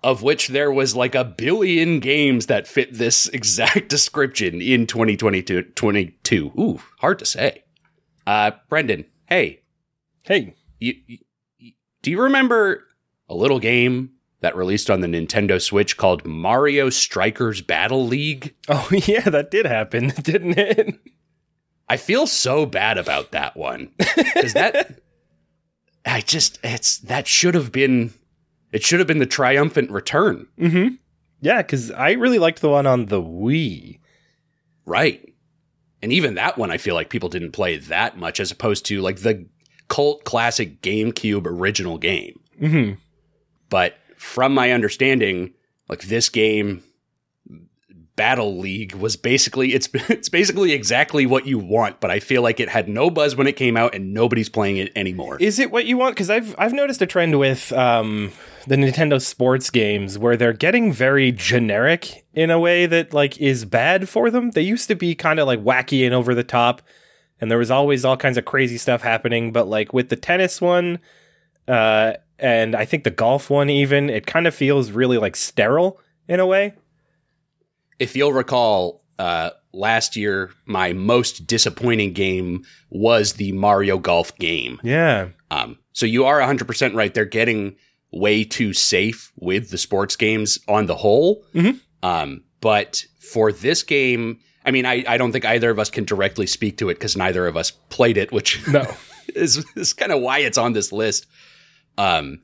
Of 0.03 0.21
which 0.21 0.49
there 0.49 0.71
was 0.71 0.95
like 0.95 1.15
a 1.15 1.23
billion 1.23 1.99
games 1.99 2.47
that 2.47 2.67
fit 2.67 2.93
this 2.93 3.27
exact 3.33 3.89
description 3.89 4.61
in 4.61 4.85
2022. 4.87 5.63
22. 5.63 6.51
Ooh, 6.59 6.79
hard 6.99 7.19
to 7.19 7.25
say. 7.25 7.63
Uh, 8.27 8.51
Brendan, 8.69 9.05
hey, 9.27 9.61
Hey. 10.25 10.55
you, 10.79 10.93
you, 11.07 11.17
do 12.01 12.11
you 12.11 12.21
remember 12.21 12.85
a 13.29 13.35
little 13.35 13.59
game 13.59 14.11
that 14.41 14.55
released 14.55 14.89
on 14.89 15.01
the 15.01 15.07
Nintendo 15.07 15.61
Switch 15.61 15.97
called 15.97 16.25
Mario 16.25 16.89
Strikers 16.89 17.61
Battle 17.61 18.05
League? 18.05 18.55
Oh 18.69 18.87
yeah, 18.91 19.21
that 19.29 19.51
did 19.51 19.65
happen, 19.65 20.07
didn't 20.21 20.57
it? 20.57 20.95
I 21.89 21.97
feel 21.97 22.25
so 22.27 22.65
bad 22.65 22.97
about 22.97 23.31
that 23.31 23.57
one 23.57 23.91
because 23.97 24.53
that 24.53 25.01
I 26.05 26.21
just 26.21 26.59
it's 26.63 26.99
that 26.99 27.27
should 27.27 27.55
have 27.55 27.71
been 27.73 28.13
it 28.73 28.83
should 28.83 28.99
have 28.99 29.07
been 29.07 29.19
the 29.19 29.25
triumphant 29.25 29.89
return, 29.91 30.47
Mm-hmm. 30.59 30.95
Yeah, 31.39 31.61
because 31.61 31.91
I 31.91 32.11
really 32.11 32.39
liked 32.39 32.61
the 32.61 32.69
one 32.69 32.85
on 32.87 33.07
the 33.07 33.21
Wii. 33.21 33.99
right? 34.85 35.21
And 36.01 36.11
even 36.13 36.35
that 36.35 36.57
one, 36.57 36.71
I 36.71 36.77
feel 36.77 36.95
like 36.95 37.09
people 37.09 37.29
didn't 37.29 37.51
play 37.51 37.77
that 37.77 38.17
much 38.17 38.39
as 38.41 38.51
opposed 38.51 38.85
to 38.87 39.01
like 39.01 39.19
the 39.19 39.45
cult 39.89 40.23
classic 40.25 40.81
GameCube 40.81 41.45
original 41.45 41.97
game. 41.97 42.39
Mm-hmm. 42.61 42.93
But 43.69 43.97
from 44.17 44.53
my 44.53 44.71
understanding, 44.71 45.53
like 45.89 46.03
this 46.03 46.29
game, 46.29 46.83
Battle 48.15 48.59
League 48.59 48.93
was 48.93 49.15
basically 49.15 49.73
it's 49.73 49.89
it's 50.09 50.29
basically 50.29 50.71
exactly 50.71 51.25
what 51.25 51.47
you 51.47 51.57
want. 51.57 51.99
But 51.99 52.11
I 52.11 52.19
feel 52.19 52.41
like 52.41 52.59
it 52.59 52.69
had 52.69 52.87
no 52.87 53.09
buzz 53.09 53.35
when 53.35 53.47
it 53.47 53.53
came 53.53 53.75
out, 53.75 53.95
and 53.95 54.13
nobody's 54.13 54.49
playing 54.49 54.77
it 54.77 54.91
anymore. 54.95 55.37
Is 55.39 55.59
it 55.59 55.71
what 55.71 55.85
you 55.85 55.97
want? 55.97 56.15
Because 56.15 56.29
I've 56.29 56.55
I've 56.57 56.73
noticed 56.73 57.01
a 57.01 57.07
trend 57.07 57.39
with 57.39 57.71
um, 57.73 58.31
the 58.67 58.75
Nintendo 58.75 59.21
sports 59.21 59.69
games 59.69 60.17
where 60.17 60.37
they're 60.37 60.53
getting 60.53 60.93
very 60.93 61.31
generic 61.31 62.25
in 62.33 62.51
a 62.51 62.59
way 62.59 62.85
that 62.85 63.13
like 63.13 63.39
is 63.39 63.65
bad 63.65 64.07
for 64.07 64.29
them. 64.29 64.51
They 64.51 64.61
used 64.61 64.87
to 64.89 64.95
be 64.95 65.15
kind 65.15 65.39
of 65.39 65.47
like 65.47 65.63
wacky 65.63 66.05
and 66.05 66.13
over 66.13 66.35
the 66.35 66.43
top, 66.43 66.81
and 67.41 67.49
there 67.49 67.57
was 67.57 67.71
always 67.71 68.05
all 68.05 68.17
kinds 68.17 68.37
of 68.37 68.45
crazy 68.45 68.77
stuff 68.77 69.01
happening. 69.01 69.51
But 69.51 69.67
like 69.67 69.91
with 69.91 70.09
the 70.09 70.15
tennis 70.15 70.61
one, 70.61 70.99
uh, 71.67 72.13
and 72.37 72.75
I 72.75 72.85
think 72.85 73.05
the 73.05 73.11
golf 73.11 73.49
one 73.49 73.69
even, 73.69 74.09
it 74.09 74.27
kind 74.27 74.45
of 74.45 74.53
feels 74.53 74.91
really 74.91 75.17
like 75.17 75.35
sterile 75.35 75.99
in 76.27 76.39
a 76.39 76.45
way. 76.45 76.73
If 77.99 78.15
you'll 78.15 78.33
recall, 78.33 79.03
uh, 79.19 79.51
last 79.73 80.15
year 80.15 80.51
my 80.65 80.93
most 80.93 81.45
disappointing 81.47 82.13
game 82.13 82.63
was 82.89 83.33
the 83.33 83.51
Mario 83.53 83.97
Golf 83.97 84.35
game. 84.37 84.79
Yeah. 84.83 85.29
Um, 85.51 85.77
so 85.93 86.05
you 86.05 86.25
are 86.25 86.39
100% 86.39 86.95
right. 86.95 87.13
They're 87.13 87.25
getting 87.25 87.75
way 88.11 88.43
too 88.43 88.73
safe 88.73 89.31
with 89.37 89.69
the 89.71 89.77
sports 89.77 90.15
games 90.15 90.59
on 90.67 90.85
the 90.87 90.95
whole. 90.95 91.43
Mhm. 91.53 91.79
Um, 92.03 92.43
but 92.61 93.05
for 93.19 93.51
this 93.51 93.83
game, 93.83 94.39
I 94.65 94.71
mean, 94.71 94.85
I, 94.85 95.03
I 95.07 95.17
don't 95.17 95.31
think 95.31 95.45
either 95.45 95.69
of 95.69 95.79
us 95.79 95.89
can 95.89 96.05
directly 96.05 96.47
speak 96.47 96.77
to 96.77 96.89
it 96.89 96.95
because 96.95 97.17
neither 97.17 97.47
of 97.47 97.57
us 97.57 97.71
played 97.71 98.17
it, 98.17 98.31
which 98.31 98.65
No. 98.67 98.85
is, 99.35 99.65
is 99.75 99.93
kind 99.93 100.11
of 100.11 100.21
why 100.21 100.39
it's 100.39 100.57
on 100.57 100.73
this 100.73 100.91
list. 100.91 101.25
Um, 101.97 102.41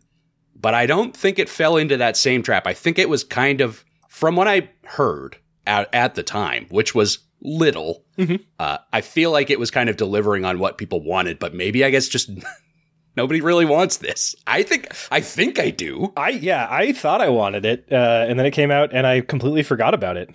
but 0.56 0.74
I 0.74 0.86
don't 0.86 1.16
think 1.16 1.40
it 1.40 1.50
fell 1.50 1.78
into 1.78 1.98
that 1.98 2.18
same 2.18 2.44
trap. 2.44 2.68
I 2.68 2.74
think 2.74 3.00
it 3.00 3.10
was 3.10 3.24
kind 3.24 3.62
of 3.62 3.84
from 4.20 4.36
what 4.36 4.48
I 4.48 4.70
heard 4.84 5.38
at, 5.66 5.94
at 5.96 6.16
the 6.16 6.24
time, 6.24 6.66
which 6.70 6.94
was 6.94 7.20
little. 7.42 8.04
Mhm. 8.18 8.44
Uh, 8.60 8.80
I 8.92 9.00
feel 9.02 9.32
like 9.32 9.50
it 9.50 9.60
was 9.60 9.72
kind 9.72 9.90
of 9.90 9.96
delivering 9.96 10.44
on 10.44 10.60
what 10.60 10.78
people 10.78 11.02
wanted, 11.02 11.40
but 11.40 11.54
maybe 11.54 11.86
I 11.86 11.90
guess 11.90 12.10
just 12.10 12.30
nobody 13.16 13.40
really 13.40 13.66
wants 13.66 13.98
this. 13.98 14.36
I 14.46 14.64
think 14.64 14.88
I 15.10 15.22
think 15.22 15.58
I 15.58 15.70
do. 15.70 16.12
I 16.18 16.30
yeah, 16.32 16.68
I 16.70 16.92
thought 16.92 17.22
I 17.22 17.30
wanted 17.30 17.66
it, 17.66 17.86
uh, 17.92 18.26
and 18.28 18.38
then 18.38 18.46
it 18.46 18.52
came 18.52 18.72
out, 18.72 18.92
and 18.94 19.08
I 19.08 19.22
completely 19.22 19.64
forgot 19.64 19.94
about 19.94 20.18
it. 20.18 20.30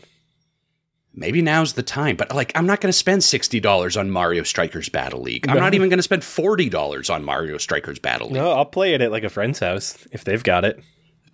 Maybe 1.16 1.42
now's 1.42 1.74
the 1.74 1.82
time, 1.82 2.16
but 2.16 2.34
like 2.34 2.50
I'm 2.56 2.66
not 2.66 2.80
going 2.80 2.88
to 2.88 2.96
spend 2.98 3.22
sixty 3.22 3.60
dollars 3.60 3.96
on 3.98 4.10
Mario 4.10 4.42
Strikers 4.44 4.88
Battle 4.88 5.20
League. 5.20 5.46
I'm 5.46 5.54
No. 5.56 5.60
not 5.60 5.74
even 5.74 5.88
going 5.90 5.98
to 5.98 6.02
spend 6.02 6.24
forty 6.24 6.68
dollars 6.70 7.10
on 7.10 7.22
Mario 7.22 7.58
Strikers 7.58 7.98
Battle 8.00 8.28
League. 8.28 8.36
No, 8.36 8.50
I'll 8.50 8.64
play 8.64 8.94
it 8.94 9.00
at 9.02 9.12
like 9.12 9.24
a 9.24 9.28
friend's 9.30 9.58
house 9.60 10.08
if 10.10 10.24
they've 10.24 10.42
got 10.42 10.64
it. 10.64 10.80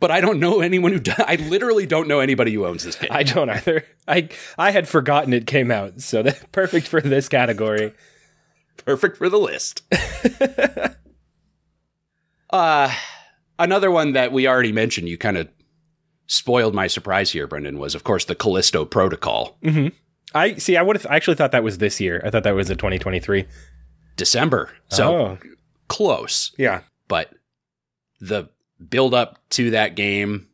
But 0.00 0.10
I 0.10 0.20
don't 0.20 0.40
know 0.40 0.60
anyone 0.60 0.92
who. 0.92 0.98
Does. 1.00 1.18
I 1.18 1.36
literally 1.36 1.86
don't 1.86 2.08
know 2.08 2.20
anybody 2.20 2.52
who 2.52 2.66
owns 2.66 2.84
this 2.84 2.96
game. 2.96 3.10
I 3.12 3.22
don't 3.22 3.50
either. 3.50 3.84
I 4.08 4.28
I 4.58 4.70
had 4.70 4.88
forgotten 4.88 5.32
it 5.32 5.46
came 5.46 5.70
out, 5.70 6.00
so 6.00 6.22
that's 6.24 6.42
perfect 6.52 6.88
for 6.88 7.00
this 7.00 7.28
category. 7.28 7.92
Perfect 8.84 9.18
for 9.18 9.28
the 9.28 9.38
list. 9.38 9.82
uh 12.50 12.92
another 13.58 13.90
one 13.90 14.12
that 14.12 14.32
we 14.32 14.48
already 14.48 14.72
mentioned. 14.72 15.08
You 15.08 15.18
kind 15.18 15.36
of 15.36 15.48
spoiled 16.26 16.74
my 16.74 16.86
surprise 16.86 17.30
here, 17.30 17.46
Brendan. 17.46 17.78
Was 17.78 17.94
of 17.94 18.04
course 18.04 18.24
the 18.24 18.34
Callisto 18.34 18.84
Protocol. 18.86 19.58
I 20.34 20.54
see. 20.54 20.76
I 20.76 20.82
would 20.82 20.96
have 20.96 21.06
I 21.10 21.16
actually 21.16 21.36
thought 21.36 21.52
that 21.52 21.62
was 21.62 21.78
this 21.78 22.00
year. 22.00 22.22
I 22.24 22.30
thought 22.30 22.44
that 22.44 22.54
was 22.54 22.70
a 22.70 22.76
2023. 22.76 23.46
December, 24.16 24.70
so 24.88 25.16
oh, 25.16 25.38
close. 25.88 26.52
yeah. 26.58 26.82
but 27.08 27.32
the 28.20 28.50
build 28.88 29.14
up 29.14 29.38
to 29.50 29.70
that 29.72 29.94
game, 29.94 30.48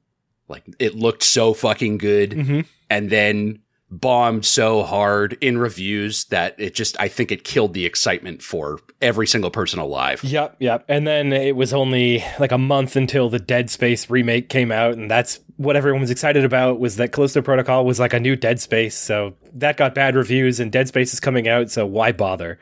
like 0.48 0.64
it 0.78 0.94
looked 0.94 1.22
so 1.22 1.54
fucking 1.54 1.98
good, 1.98 2.32
hmm 2.32 2.60
and 2.88 3.10
then 3.10 3.58
bombed 3.90 4.44
so 4.44 4.82
hard 4.82 5.36
in 5.40 5.58
reviews 5.58 6.24
that 6.26 6.54
it 6.58 6.74
just 6.74 6.98
I 7.00 7.08
think 7.08 7.30
it 7.30 7.44
killed 7.44 7.72
the 7.74 7.86
excitement 7.86 8.42
for 8.42 8.80
every 9.00 9.26
single 9.26 9.50
person 9.50 9.78
alive. 9.78 10.22
Yep, 10.24 10.56
yep. 10.58 10.84
And 10.88 11.06
then 11.06 11.32
it 11.32 11.54
was 11.56 11.72
only 11.72 12.24
like 12.38 12.52
a 12.52 12.58
month 12.58 12.96
until 12.96 13.28
the 13.28 13.38
Dead 13.38 13.70
Space 13.70 14.10
remake 14.10 14.48
came 14.48 14.72
out, 14.72 14.94
and 14.94 15.10
that's 15.10 15.40
what 15.56 15.76
everyone 15.76 16.00
was 16.00 16.10
excited 16.10 16.44
about 16.44 16.80
was 16.80 16.96
that 16.96 17.12
Callisto 17.12 17.42
Protocol 17.42 17.84
was 17.84 17.98
like 18.00 18.12
a 18.12 18.20
new 18.20 18.36
Dead 18.36 18.60
Space. 18.60 18.96
So 18.96 19.34
that 19.54 19.76
got 19.76 19.94
bad 19.94 20.16
reviews, 20.16 20.60
and 20.60 20.70
Dead 20.72 20.88
Space 20.88 21.12
is 21.12 21.20
coming 21.20 21.48
out, 21.48 21.70
so 21.70 21.86
why 21.86 22.12
bother? 22.12 22.58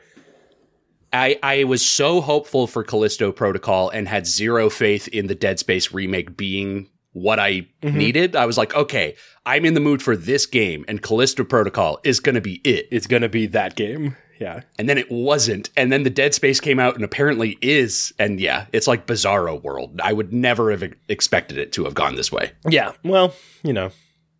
I 1.13 1.39
I 1.41 1.63
was 1.63 1.85
so 1.85 2.21
hopeful 2.21 2.67
for 2.67 2.83
Callisto 2.83 3.31
Protocol 3.31 3.89
and 3.89 4.07
had 4.07 4.27
zero 4.27 4.69
faith 4.69 5.07
in 5.09 5.27
the 5.27 5.35
Dead 5.35 5.59
Space 5.59 5.93
remake 5.93 6.35
being 6.37 6.89
what 7.13 7.39
I 7.39 7.67
mm-hmm. 7.81 7.97
needed. 7.97 8.35
I 8.35 8.45
was 8.45 8.57
like, 8.57 8.75
okay, 8.75 9.15
I'm 9.45 9.65
in 9.65 9.73
the 9.73 9.79
mood 9.79 10.01
for 10.01 10.17
this 10.17 10.45
game, 10.45 10.83
and 10.87 11.01
Callisto 11.01 11.43
Protocol 11.43 11.99
is 12.03 12.19
going 12.19 12.35
to 12.35 12.41
be 12.41 12.61
it. 12.63 12.87
It's 12.91 13.07
gonna 13.07 13.29
be 13.29 13.45
that 13.47 13.75
game. 13.75 14.15
Yeah. 14.37 14.61
and 14.77 14.89
then 14.89 14.97
it 14.97 15.09
wasn't 15.09 15.69
and 15.77 15.93
then 15.93 16.03
the 16.03 16.09
dead 16.09 16.33
space 16.33 16.59
came 16.59 16.77
out 16.77 16.95
and 16.95 17.05
apparently 17.05 17.57
is 17.61 18.11
and 18.19 18.37
yeah 18.37 18.65
it's 18.73 18.85
like 18.85 19.07
bizarro 19.07 19.63
world 19.63 20.01
i 20.03 20.11
would 20.11 20.33
never 20.33 20.71
have 20.71 20.83
expected 21.07 21.57
it 21.57 21.71
to 21.71 21.85
have 21.85 21.93
gone 21.93 22.15
this 22.15 22.33
way 22.33 22.51
Yeah. 22.67 22.91
Well, 23.05 23.33
you 23.63 23.71
know, 23.71 23.91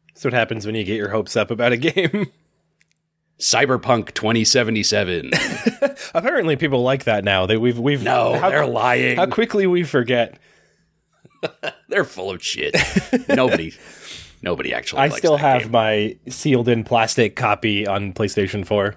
that's 0.09 0.25
what 0.25 0.33
happens 0.33 0.65
when 0.65 0.75
you 0.75 0.83
get 0.83 0.97
your 0.97 1.09
hopes 1.09 1.35
up 1.37 1.49
about 1.51 1.71
a 1.71 1.77
game. 1.91 2.31
Cyberpunk 3.39 4.13
2077 4.13 5.31
Apparently, 6.13 6.55
people 6.55 6.81
like 6.83 7.03
that 7.03 7.23
now. 7.23 7.45
That 7.45 7.59
we've 7.59 7.77
we've 7.77 8.03
no 8.03 8.33
how, 8.39 8.49
they're 8.49 8.65
lying 8.65 9.17
how 9.17 9.25
quickly 9.25 9.67
we 9.67 9.83
forget. 9.83 10.39
they're 11.89 12.05
full 12.05 12.31
of 12.31 12.41
shit 12.43 12.75
nobody 13.29 13.71
nobody 14.41 14.73
actually 14.73 15.01
I 15.01 15.09
still 15.09 15.37
have 15.37 15.63
game. 15.63 15.71
my 15.71 16.17
sealed 16.27 16.67
in 16.67 16.83
plastic 16.83 17.35
copy 17.35 17.85
on 17.85 18.13
PlayStation 18.13 18.65
4. 18.65 18.95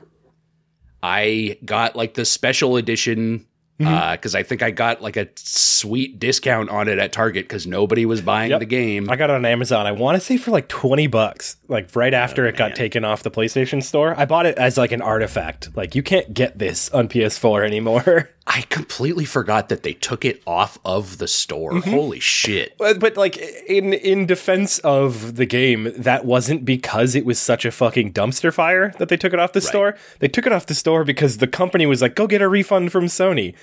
i 1.02 1.58
got 1.64 1.94
like 1.94 2.14
the 2.14 2.24
special 2.24 2.76
edition 2.76 3.44
Mm-hmm. 3.80 4.12
because 4.12 4.34
I 4.34 4.42
think 4.42 4.62
I 4.62 4.70
got 4.72 5.00
like 5.02 5.16
a 5.16 5.28
sweet 5.36 6.18
discount 6.18 6.68
on 6.68 6.88
it 6.88 6.98
at 6.98 7.12
Target 7.12 7.44
because 7.44 7.66
nobody 7.66 8.06
was 8.06 8.20
buying 8.20 8.50
Yep. 8.50 8.60
the 8.60 8.66
game. 8.66 9.08
I 9.08 9.14
got 9.16 9.30
it 9.30 9.34
on 9.36 9.44
Amazon. 9.44 9.86
I 9.86 9.92
want 9.92 10.16
to 10.16 10.20
say 10.20 10.36
for 10.36 10.50
like 10.50 10.66
20 10.68 11.06
bucks, 11.06 11.56
like 11.68 11.94
right 11.94 12.12
after 12.12 12.44
it 12.46 12.56
got 12.56 12.74
taken 12.74 13.04
off 13.04 13.22
the 13.22 13.30
PlayStation 13.30 13.80
store. 13.82 14.14
I 14.18 14.24
bought 14.24 14.46
it 14.46 14.58
as 14.58 14.76
like 14.76 14.90
an 14.90 15.00
artifact. 15.02 15.76
Like 15.76 15.94
you 15.94 16.02
can't 16.02 16.34
get 16.34 16.58
this 16.58 16.90
on 16.90 17.08
PS4 17.08 17.64
anymore. 17.64 18.30
I 18.50 18.62
completely 18.70 19.26
forgot 19.26 19.68
that 19.68 19.82
they 19.82 19.92
took 19.92 20.24
it 20.24 20.42
off 20.46 20.78
of 20.82 21.18
the 21.18 21.28
store. 21.28 21.72
Mm-hmm. 21.72 21.90
Holy 21.90 22.18
shit! 22.18 22.74
but, 22.78 22.98
but 22.98 23.14
like 23.14 23.36
in 23.36 23.92
in 23.92 24.24
defense 24.24 24.78
of 24.78 25.36
the 25.36 25.44
game, 25.44 25.92
that 25.94 26.24
wasn't 26.24 26.64
because 26.64 27.14
it 27.14 27.26
was 27.26 27.38
such 27.38 27.66
a 27.66 27.70
fucking 27.70 28.14
dumpster 28.14 28.52
fire 28.52 28.94
that 28.98 29.10
they 29.10 29.18
took 29.18 29.34
it 29.34 29.38
off 29.38 29.52
the 29.52 29.60
store. 29.60 29.96
They 30.20 30.28
took 30.28 30.46
it 30.46 30.52
off 30.52 30.64
the 30.64 30.74
store 30.74 31.04
because 31.04 31.38
the 31.38 31.46
company 31.46 31.84
was 31.84 32.00
like, 32.00 32.14
"Go 32.14 32.26
get 32.26 32.40
a 32.40 32.48
refund 32.48 32.90
from 32.90 33.04
Sony." 33.04 33.54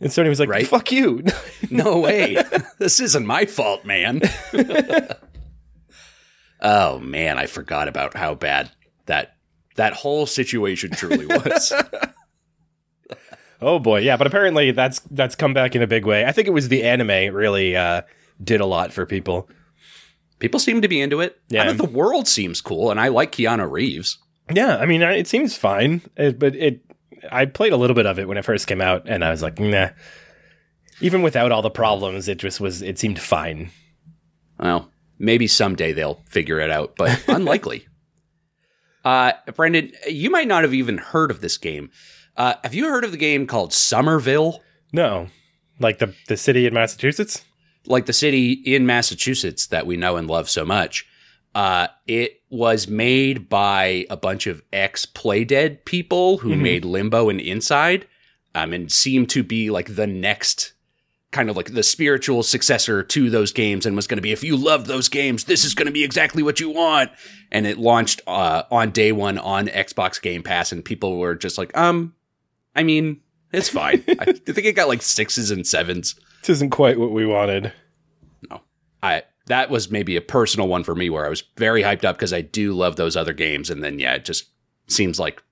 And 0.00 0.10
Sony 0.10 0.30
was 0.30 0.40
like, 0.40 0.48
Right. 0.48 0.66
"Fuck 0.66 0.90
you." 0.90 1.24
No 1.70 1.98
way. 1.98 2.42
this 2.78 3.00
isn't 3.00 3.26
my 3.26 3.44
fault, 3.44 3.84
man. 3.84 4.22
oh 6.62 6.98
man, 7.00 7.36
I 7.36 7.44
forgot 7.44 7.88
about 7.88 8.16
how 8.16 8.34
bad 8.34 8.70
that 9.04 9.36
that 9.76 9.92
whole 9.92 10.24
situation 10.24 10.92
truly 10.92 11.26
was. 11.26 11.74
Oh 13.60 13.78
boy, 13.78 14.00
yeah, 14.00 14.16
but 14.16 14.26
apparently 14.26 14.70
that's 14.70 15.00
that's 15.10 15.34
come 15.34 15.52
back 15.52 15.74
in 15.74 15.82
a 15.82 15.86
big 15.86 16.06
way. 16.06 16.24
I 16.24 16.32
think 16.32 16.46
it 16.46 16.52
was 16.52 16.68
the 16.68 16.84
anime 16.84 17.34
really 17.34 17.76
uh, 17.76 18.02
did 18.42 18.60
a 18.60 18.66
lot 18.66 18.92
for 18.92 19.04
people. 19.04 19.48
People 20.38 20.60
seem 20.60 20.82
to 20.82 20.88
be 20.88 21.00
into 21.00 21.20
it. 21.20 21.40
Yeah. 21.48 21.62
I 21.62 21.66
know 21.66 21.72
the 21.72 21.84
world 21.84 22.28
seems 22.28 22.60
cool, 22.60 22.90
and 22.90 23.00
I 23.00 23.08
like 23.08 23.32
Keanu 23.32 23.68
Reeves. 23.68 24.18
Yeah, 24.52 24.76
I 24.76 24.86
mean, 24.86 25.02
it 25.02 25.26
seems 25.26 25.56
fine, 25.56 26.02
uh, 26.16 26.30
but 26.30 26.54
it. 26.54 26.82
I 27.32 27.46
played 27.46 27.72
a 27.72 27.76
little 27.76 27.96
bit 27.96 28.06
of 28.06 28.20
it 28.20 28.28
when 28.28 28.38
it 28.38 28.44
first 28.44 28.68
came 28.68 28.80
out, 28.80 29.08
and 29.08 29.24
I 29.24 29.30
was 29.30 29.42
like, 29.42 29.58
nah. 29.58 29.88
Even 31.00 31.22
without 31.22 31.52
all 31.52 31.62
the 31.62 31.70
problems, 31.70 32.28
it 32.28 32.38
just 32.38 32.60
was. 32.60 32.80
It 32.82 32.98
seemed 32.98 33.20
fine. 33.20 33.70
Well, 34.58 34.90
maybe 35.18 35.46
someday 35.48 35.92
they'll 35.92 36.22
figure 36.26 36.60
it 36.60 36.70
out, 36.70 36.94
but 36.96 37.22
unlikely. 37.28 37.86
uh, 39.04 39.32
Brendan, 39.54 39.92
you 40.08 40.30
might 40.30 40.48
not 40.48 40.62
have 40.62 40.74
even 40.74 40.98
heard 40.98 41.30
of 41.30 41.40
this 41.40 41.58
game. 41.58 41.90
Uh, 42.38 42.54
have 42.64 42.72
you 42.74 42.88
heard 42.88 43.04
of 43.04 43.10
the 43.10 43.18
game 43.18 43.46
called 43.46 43.72
Somerville? 43.74 44.62
No, 44.92 45.26
like 45.80 45.98
the 45.98 46.14
the 46.28 46.36
city 46.36 46.66
in 46.66 46.72
Massachusetts. 46.74 47.44
like 47.86 48.04
the 48.06 48.12
city 48.12 48.52
in 48.52 48.84
Massachusetts 48.86 49.66
that 49.68 49.86
we 49.86 49.96
know 49.96 50.16
and 50.16 50.28
love 50.28 50.48
so 50.50 50.64
much. 50.64 51.06
Uh, 51.54 51.86
it 52.06 52.42
was 52.50 52.86
made 52.86 53.48
by 53.48 54.04
a 54.10 54.16
bunch 54.16 54.46
of 54.46 54.62
ex 54.74 55.06
Playdead 55.06 55.84
people 55.86 56.38
who 56.38 56.50
Mhm. 56.50 56.60
made 56.60 56.84
Limbo 56.84 57.28
and 57.30 57.40
Inside, 57.40 58.06
um, 58.54 58.72
and 58.74 58.92
seemed 58.92 59.30
to 59.30 59.42
be 59.42 59.70
like 59.70 59.94
the 59.96 60.06
next 60.06 60.72
kind 61.30 61.48
of 61.50 61.56
like 61.56 61.72
the 61.74 61.82
spiritual 61.82 62.42
successor 62.42 63.02
to 63.02 63.28
those 63.30 63.52
games, 63.52 63.84
and 63.86 63.96
was 63.96 64.06
going 64.06 64.16
to 64.18 64.22
be 64.22 64.32
if 64.32 64.44
you 64.44 64.56
love 64.56 64.86
those 64.86 65.08
games, 65.08 65.44
this 65.44 65.64
is 65.64 65.74
going 65.74 65.86
to 65.86 65.92
be 65.92 66.04
exactly 66.04 66.42
what 66.42 66.60
you 66.60 66.68
want. 66.70 67.10
And 67.50 67.66
it 67.66 67.78
launched 67.78 68.20
uh, 68.26 68.62
on 68.70 68.90
day 68.90 69.12
one 69.12 69.38
on 69.38 69.68
Xbox 69.68 70.20
Game 70.20 70.42
Pass, 70.42 70.72
and 70.72 70.84
people 70.84 71.18
were 71.18 71.34
just 71.34 71.56
like, 71.58 71.74
um, 71.76 72.14
I 72.78 72.82
mean, 72.84 73.20
it's 73.52 73.68
fine. 73.68 74.04
I 74.20 74.32
think 74.32 74.66
it 74.66 74.74
got 74.76 74.88
like 74.88 75.02
sixes 75.02 75.50
and 75.50 75.66
sevens. 75.66 76.14
This 76.40 76.50
isn't 76.50 76.70
quite 76.70 76.98
what 76.98 77.10
we 77.12 77.26
wanted. 77.26 77.72
No, 78.48 78.60
I 79.02 79.22
that 79.46 79.70
was 79.70 79.90
maybe 79.90 80.16
a 80.16 80.20
personal 80.20 80.68
one 80.68 80.84
for 80.84 80.94
me 80.94 81.10
where 81.10 81.24
I 81.26 81.28
was 81.28 81.42
very 81.56 81.82
hyped 81.82 82.04
up 82.04 82.16
because 82.16 82.32
I 82.32 82.42
do 82.42 82.72
love 82.74 82.96
those 82.96 83.16
other 83.16 83.32
games, 83.32 83.70
and 83.70 83.82
then 83.82 83.98
yeah, 83.98 84.14
it 84.14 84.24
just 84.24 84.44
seems 84.86 85.18
like 85.18 85.42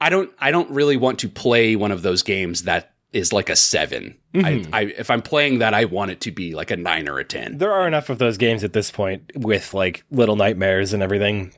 I 0.00 0.10
don't 0.10 0.30
I 0.38 0.50
don't 0.50 0.70
really 0.70 0.96
want 0.96 1.18
to 1.20 1.28
play 1.28 1.74
one 1.76 1.90
of 1.92 2.02
those 2.02 2.22
games 2.22 2.62
that 2.64 2.90
is 3.12 3.32
like 3.32 3.50
a 3.50 3.56
7 3.56 4.16
Mhm. 4.34 4.68
I, 4.72 4.78
I 4.78 4.82
if 4.84 5.10
I'm 5.10 5.20
playing 5.22 5.58
that, 5.58 5.74
I 5.74 5.84
want 5.84 6.10
it 6.10 6.20
to 6.22 6.30
be 6.30 6.54
like 6.54 6.70
a 6.70 6.76
nine 6.76 7.08
or 7.08 7.18
a 7.18 7.24
ten. 7.24 7.58
There 7.58 7.72
are 7.72 7.86
enough 7.86 8.08
of 8.08 8.18
those 8.18 8.38
games 8.38 8.64
at 8.64 8.72
this 8.72 8.90
point 8.90 9.30
with 9.36 9.74
like 9.74 10.04
little 10.10 10.36
nightmares 10.36 10.92
and 10.94 11.02
everything, 11.02 11.52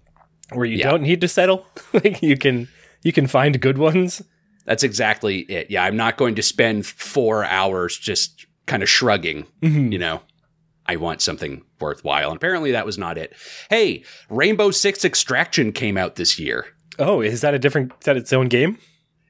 where 0.52 0.66
you 0.66 0.78
Yeah. 0.78 0.90
don't 0.90 1.02
need 1.02 1.20
to 1.20 1.28
settle. 1.28 1.64
like 1.92 2.22
you 2.22 2.36
can 2.36 2.68
you 3.02 3.12
can 3.12 3.26
find 3.28 3.60
good 3.60 3.78
ones. 3.78 4.22
That's 4.64 4.82
exactly 4.82 5.40
it. 5.40 5.70
Yeah, 5.70 5.84
I'm 5.84 5.96
not 5.96 6.16
going 6.16 6.34
to 6.36 6.42
spend 6.42 6.86
four 6.86 7.44
hours 7.44 7.98
just 7.98 8.46
kind 8.66 8.82
of 8.82 8.88
shrugging. 8.88 9.46
Mhm. 9.62 9.92
You 9.92 9.98
know, 9.98 10.22
I 10.86 10.96
want 10.96 11.20
something 11.20 11.62
worthwhile, 11.80 12.30
and 12.30 12.36
apparently 12.36 12.70
that 12.72 12.86
was 12.86 12.96
not 12.98 13.18
it. 13.18 13.34
Hey, 13.70 14.04
Rainbow 14.30 14.70
Six 14.70 15.04
Extraction 15.04 15.72
came 15.72 15.96
out 15.98 16.16
this 16.16 16.38
year. 16.38 16.66
Oh, 16.98 17.20
is 17.20 17.40
that 17.42 17.54
a 17.54 17.58
different? 17.58 17.92
Is 18.00 18.04
that 18.06 18.16
its 18.16 18.32
own 18.32 18.48
game? 18.48 18.78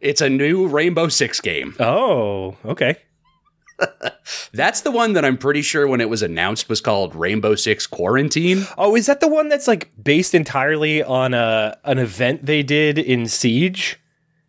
It's 0.00 0.20
a 0.20 0.28
new 0.28 0.66
Rainbow 0.68 1.08
Six 1.08 1.40
game. 1.40 1.74
Oh, 1.80 2.56
okay. 2.64 2.96
That's 4.52 4.82
the 4.82 4.90
one 4.90 5.14
that 5.14 5.24
I'm 5.24 5.36
pretty 5.36 5.62
sure 5.62 5.86
when 5.88 6.00
it 6.00 6.08
was 6.08 6.22
announced 6.22 6.68
was 6.68 6.80
called 6.80 7.14
Rainbow 7.14 7.54
Six 7.56 7.86
Quarantine. 7.86 8.66
Oh, 8.78 8.94
is 8.94 9.06
that 9.06 9.20
the 9.20 9.28
one 9.28 9.48
that's 9.48 9.66
like 9.66 9.90
based 10.00 10.34
entirely 10.34 11.02
on 11.02 11.34
a 11.34 11.76
an 11.84 11.98
event 11.98 12.46
they 12.46 12.62
did 12.62 12.98
in 12.98 13.26
Siege, 13.26 13.98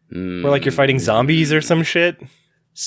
where 0.10 0.52
like 0.52 0.66
you're 0.66 0.72
fighting 0.72 1.00
zombies 1.00 1.52
or 1.52 1.62
some 1.62 1.84
shit? 1.84 2.22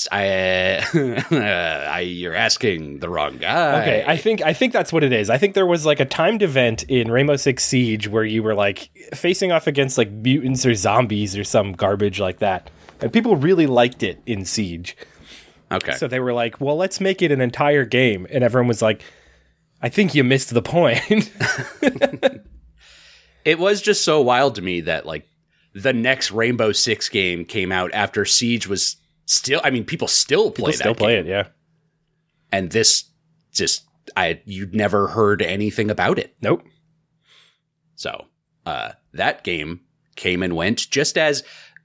I 0.12 2.00
you're 2.06 2.34
asking 2.34 2.98
the 2.98 3.08
wrong 3.08 3.38
guy. 3.38 3.80
Okay, 3.80 4.04
I 4.06 4.18
think 4.18 4.42
I 4.42 4.52
think 4.52 4.74
that's 4.74 4.92
what 4.92 5.02
it 5.02 5.14
is. 5.14 5.30
I 5.30 5.38
think 5.38 5.54
there 5.54 5.66
was 5.66 5.86
like 5.86 5.98
a 5.98 6.04
timed 6.04 6.42
event 6.42 6.82
in 6.84 7.10
Rainbow 7.10 7.36
Six 7.36 7.64
Siege 7.64 8.06
where 8.06 8.24
you 8.24 8.42
were 8.42 8.54
like 8.54 8.90
facing 9.14 9.50
off 9.50 9.66
against 9.66 9.96
like 9.96 10.10
mutants 10.10 10.66
or 10.66 10.74
zombies 10.74 11.38
or 11.38 11.44
some 11.44 11.72
garbage 11.72 12.20
like 12.20 12.40
that, 12.40 12.70
and 13.00 13.10
people 13.12 13.36
really 13.36 13.66
liked 13.66 14.02
it 14.02 14.20
in 14.26 14.44
Siege. 14.44 14.94
okay. 15.72 15.92
So 15.92 16.06
they 16.06 16.20
were 16.20 16.34
like, 16.34 16.60
"Well, 16.60 16.76
let's 16.76 17.00
make 17.00 17.22
it 17.22 17.32
an 17.32 17.40
entire 17.40 17.86
game," 17.86 18.26
and 18.30 18.44
everyone 18.44 18.68
was 18.68 18.82
like, 18.82 19.02
"I 19.80 19.88
think 19.88 20.14
you 20.14 20.22
missed 20.22 20.52
the 20.52 20.60
point." 20.60 21.00
it 23.46 23.58
was 23.58 23.80
just 23.80 24.04
so 24.04 24.20
wild 24.20 24.56
to 24.56 24.62
me 24.62 24.82
that 24.82 25.06
like 25.06 25.26
the 25.74 25.92
next 25.92 26.30
Rainbow 26.32 26.72
Six 26.72 27.08
game 27.08 27.44
came 27.44 27.70
out 27.72 27.90
after 27.94 28.24
Siege 28.24 28.66
was 28.66 28.96
still. 29.26 29.60
I 29.64 29.70
mean, 29.70 29.84
people 29.84 30.08
still 30.08 30.50
play 30.50 30.52
People 30.52 30.66
that. 30.66 30.74
still 30.78 30.94
play 30.94 31.16
game. 31.16 31.26
it, 31.26 31.28
yeah. 31.28 31.48
and 32.52 32.70
this 32.70 33.04
just 33.52 33.84
I 34.16 34.40
you'd 34.44 34.74
never 34.74 35.08
heard 35.08 35.42
anything 35.42 35.90
about 35.90 36.18
it. 36.18 36.34
Nope. 36.42 36.62
So 37.96 38.26
uh, 38.66 38.92
that 39.12 39.44
game 39.44 39.80
came 40.16 40.42
and 40.42 40.54
went 40.56 40.90
just 40.90 41.18
as 41.18 41.42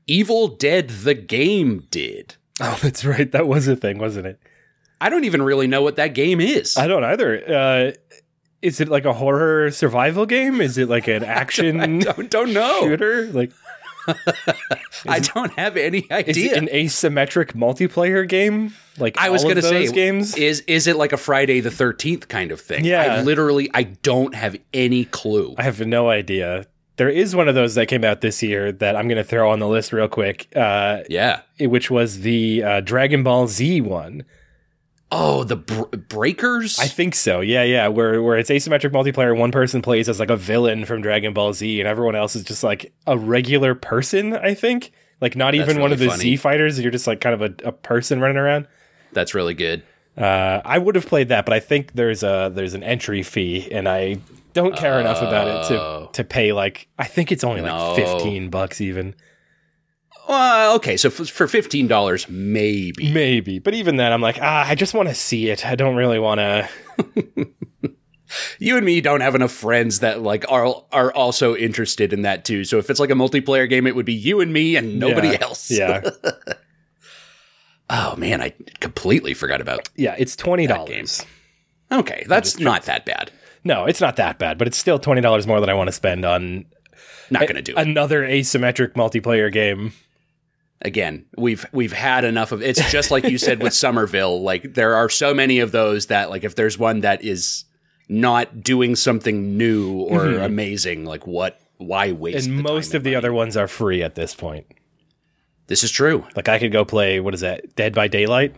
Evil 0.08 0.48
Dead 0.48 0.90
the 0.90 1.14
game 1.14 1.88
did. 1.90 2.36
Oh, 2.62 2.78
that's 2.84 3.04
right. 3.04 3.32
That 3.32 3.48
was 3.48 3.68
a 3.68 3.76
thing, 3.76 3.98
wasn't 3.98 4.28
it? 4.28 4.40
I 5.02 5.10
don't 5.10 5.24
even 5.24 5.42
really 5.42 5.66
know 5.66 5.82
what 5.82 5.96
that 5.96 6.10
game 6.14 6.40
is. 6.40 6.78
I 6.78 6.86
don't 6.86 7.04
either. 7.04 7.44
Uh, 7.52 7.92
is 8.62 8.80
it 8.80 8.90
like 8.90 9.06
a 9.06 9.12
horror 9.12 9.72
survival 9.72 10.28
game? 10.28 10.62
Is 10.62 10.78
it 10.78 10.88
like 10.88 11.08
an 11.08 11.24
action 11.24 11.80
I 11.82 11.88
don't, 12.14 12.30
don't 12.30 12.54
know. 12.54 12.82
shooter? 12.82 13.26
Like, 13.32 13.52
I 15.08 15.20
don't 15.20 15.52
have 15.54 15.78
any 15.78 16.08
idea. 16.12 16.30
is 16.30 16.38
it 16.38 16.58
an 16.58 16.68
asymmetric 16.68 17.54
multiplayer 17.54 18.28
game? 18.28 18.74
Like 18.98 19.18
I 19.18 19.30
was 19.30 19.44
going 19.44 19.56
to 19.56 19.62
say 19.62 19.86
those 19.86 19.92
games. 19.92 20.36
is 20.36 20.62
is 20.62 20.88
it 20.88 20.96
like 20.96 21.14
a 21.14 21.18
Friday 21.18 21.60
the 21.60 21.70
13th 21.70 22.28
kind 22.28 22.52
of 22.52 22.62
thing? 22.62 22.86
Yeah. 22.86 23.02
I 23.02 23.22
literally 23.22 23.70
I 23.74 23.84
don't 23.84 24.36
have 24.36 24.56
any 24.74 25.06
clue. 25.06 25.56
I 25.58 25.64
have 25.64 25.86
no 25.86 26.10
idea. 26.10 26.66
There 26.96 27.10
is 27.10 27.36
one 27.36 27.48
of 27.48 27.56
those 27.56 27.76
that 27.76 27.88
came 27.88 28.04
out 28.04 28.22
this 28.22 28.44
year 28.44 28.72
that 28.74 28.96
I'm 28.96 29.08
going 29.08 29.18
to 29.18 29.24
throw 29.24 29.50
on 29.50 29.58
the 29.58 29.68
list 29.68 29.94
real 29.94 30.08
quick, 30.08 30.48
uh, 30.56 31.00
yeah. 31.10 31.42
which 31.60 31.90
was 31.90 32.20
the 32.20 32.62
uh, 32.64 32.82
Dragon 32.82 33.24
Ball 33.24 33.48
Z 33.48 33.82
one. 33.82 34.24
Oh, 35.16 35.44
the 35.44 35.58
br- 35.58 35.96
breakers? 35.96 36.80
I 36.80 36.88
think 36.88 37.14
so. 37.14 37.40
Yeah, 37.42 37.64
yeah. 37.64 37.88
Where 37.88 38.22
where 38.24 38.38
it's 38.38 38.50
asymmetric 38.50 38.92
multiplayer. 38.92 39.38
One 39.38 39.52
person 39.52 39.82
plays 39.82 40.10
as 40.10 40.20
like 40.20 40.30
a 40.32 40.36
villain 40.36 40.86
from 40.86 41.02
Dragon 41.02 41.34
Ball 41.34 41.54
Z, 41.54 41.80
and 41.80 41.88
everyone 41.88 42.16
else 42.16 42.36
is 42.36 42.44
just 42.44 42.64
like 42.64 42.92
a 43.06 43.18
regular 43.18 43.76
person. 43.76 44.34
I 44.34 44.54
think, 44.56 44.92
like 45.22 45.36
not 45.36 45.54
That's 45.54 45.70
even 45.70 45.82
one 45.82 45.92
of 45.94 46.00
the 46.00 46.08
funny. 46.08 46.20
Z 46.22 46.38
fighters. 46.38 46.80
You're 46.80 46.92
just 46.92 47.06
like 47.08 47.22
kind 47.22 47.40
of 47.40 47.42
a, 47.44 47.68
a 47.68 47.72
person 47.72 48.20
running 48.20 48.38
around. 48.38 48.68
That's 49.12 49.34
really 49.36 49.54
good. 49.54 49.84
Uh, 50.18 50.62
I 50.66 50.78
would 50.80 50.96
have 50.96 51.06
played 51.08 51.30
that, 51.30 51.46
but 51.46 51.54
I 51.54 51.60
think 51.60 51.94
there's 51.94 52.24
a 52.24 52.52
there's 52.54 52.74
an 52.74 52.84
entry 52.84 53.22
fee, 53.24 53.72
and 53.72 53.88
I 53.88 54.18
don't 54.54 54.76
care 54.76 55.00
enough 55.00 55.22
about 55.22 55.48
it 55.48 55.72
Oh. 55.76 56.06
to 56.08 56.12
to 56.14 56.24
pay 56.24 56.54
like 56.54 56.88
I 56.98 57.06
think 57.06 57.32
it's 57.32 57.44
only 57.44 57.62
No. 57.62 57.94
like 57.94 57.96
fifteen 57.96 58.50
bucks 58.50 58.82
even. 58.82 59.16
Well, 60.28 60.76
okay, 60.78 60.96
so 60.98 61.10
f- 61.10 61.28
for 61.30 61.48
fifteen 61.48 61.88
dollars, 61.88 62.28
maybe. 62.30 63.12
Maybe, 63.12 63.60
but 63.60 63.74
even 63.74 63.98
then, 63.98 64.12
I'm 64.14 64.22
like, 64.22 64.40
ah, 64.42 64.68
I 64.68 64.76
just 64.76 64.94
want 64.94 65.10
to 65.10 65.16
see 65.16 65.50
it. 65.50 65.66
I 65.66 65.76
don't 65.76 65.96
really 65.96 66.20
want 66.20 66.40
to. 66.40 66.70
You 68.58 68.78
and 68.78 68.86
me 68.86 69.00
don't 69.00 69.22
have 69.22 69.36
enough 69.36 69.52
friends 69.52 70.00
that 70.00 70.24
like 70.24 70.44
are 70.50 70.84
are 70.92 71.14
also 71.14 71.56
interested 71.56 72.14
in 72.14 72.24
that 72.24 72.46
too. 72.46 72.64
So 72.64 72.80
if 72.80 72.90
it's 72.90 73.00
like 73.00 73.12
a 73.12 73.14
multiplayer 73.14 73.70
game, 73.70 73.86
it 73.86 73.96
would 73.96 74.08
be 74.08 74.14
you 74.14 74.42
and 74.42 74.52
me 74.52 74.76
and 74.76 74.98
nobody 74.98 75.28
Yeah. 75.28 75.38
else. 75.42 75.70
Yeah, 75.70 76.10
Oh 77.92 78.16
man, 78.16 78.42
I 78.42 78.54
completely 78.80 79.34
forgot 79.36 79.62
about. 79.62 79.88
yeah, 79.96 80.16
it's 80.18 80.36
twenty 80.36 80.66
dollars. 80.66 81.24
Okay, 81.92 82.24
that's 82.28 82.58
not 82.60 82.84
that 82.84 83.06
bad. 83.06 83.30
No, 83.64 83.86
it's 83.86 84.02
not 84.02 84.16
that 84.16 84.40
bad, 84.40 84.58
but 84.58 84.68
it's 84.68 84.78
still 84.78 84.98
twenty 84.98 85.22
dollars 85.22 85.46
more 85.46 85.60
than 85.60 85.70
I 85.70 85.76
want 85.76 85.90
to 85.90 85.92
spend 85.94 86.26
on 86.26 86.66
Not 87.30 87.42
going 87.42 87.56
to 87.56 87.62
do 87.62 87.74
it. 87.74 87.78
another 87.78 88.24
asymmetric 88.24 88.94
multiplayer 88.94 89.52
game. 89.52 89.94
Again, 90.84 91.26
we've 91.38 91.66
we've 91.72 91.94
had 91.94 92.26
enough 92.26 92.52
of. 92.52 92.62
It's 92.62 92.92
just 92.92 93.10
like 93.10 93.24
you 93.24 93.38
said 93.38 93.64
with 93.64 93.74
Somerville. 93.84 94.42
Like 94.42 94.74
there 94.74 94.96
are 94.96 95.10
so 95.10 95.34
many 95.34 95.60
of 95.60 95.72
those 95.72 96.08
that 96.08 96.30
like 96.30 96.44
if 96.44 96.56
there's 96.56 96.78
one 96.78 97.02
that 97.02 97.24
is 97.24 97.66
not 98.10 98.62
doing 98.62 98.96
something 98.96 99.58
new 99.58 100.02
or 100.02 100.22
mm-hmm. 100.22 100.44
amazing, 100.44 101.06
like 101.06 101.26
what? 101.26 101.60
Why 101.78 102.12
waste? 102.12 102.48
And 102.48 102.62
most 102.62 102.94
of 102.94 103.04
the 103.04 103.12
money? 103.12 103.16
other 103.16 103.34
ones 103.34 103.58
are 103.58 103.68
free 103.68 104.04
at 104.04 104.16
this 104.16 104.36
point. 104.36 104.68
This 105.68 105.84
is 105.84 105.92
true. 105.92 106.26
Like 106.36 106.50
I 106.50 106.60
could 106.60 106.72
go 106.72 106.84
play 106.86 107.20
what 107.20 107.34
is 107.34 107.42
that? 107.42 107.76
Dead 107.76 107.94
by 107.96 108.08
Daylight. 108.08 108.56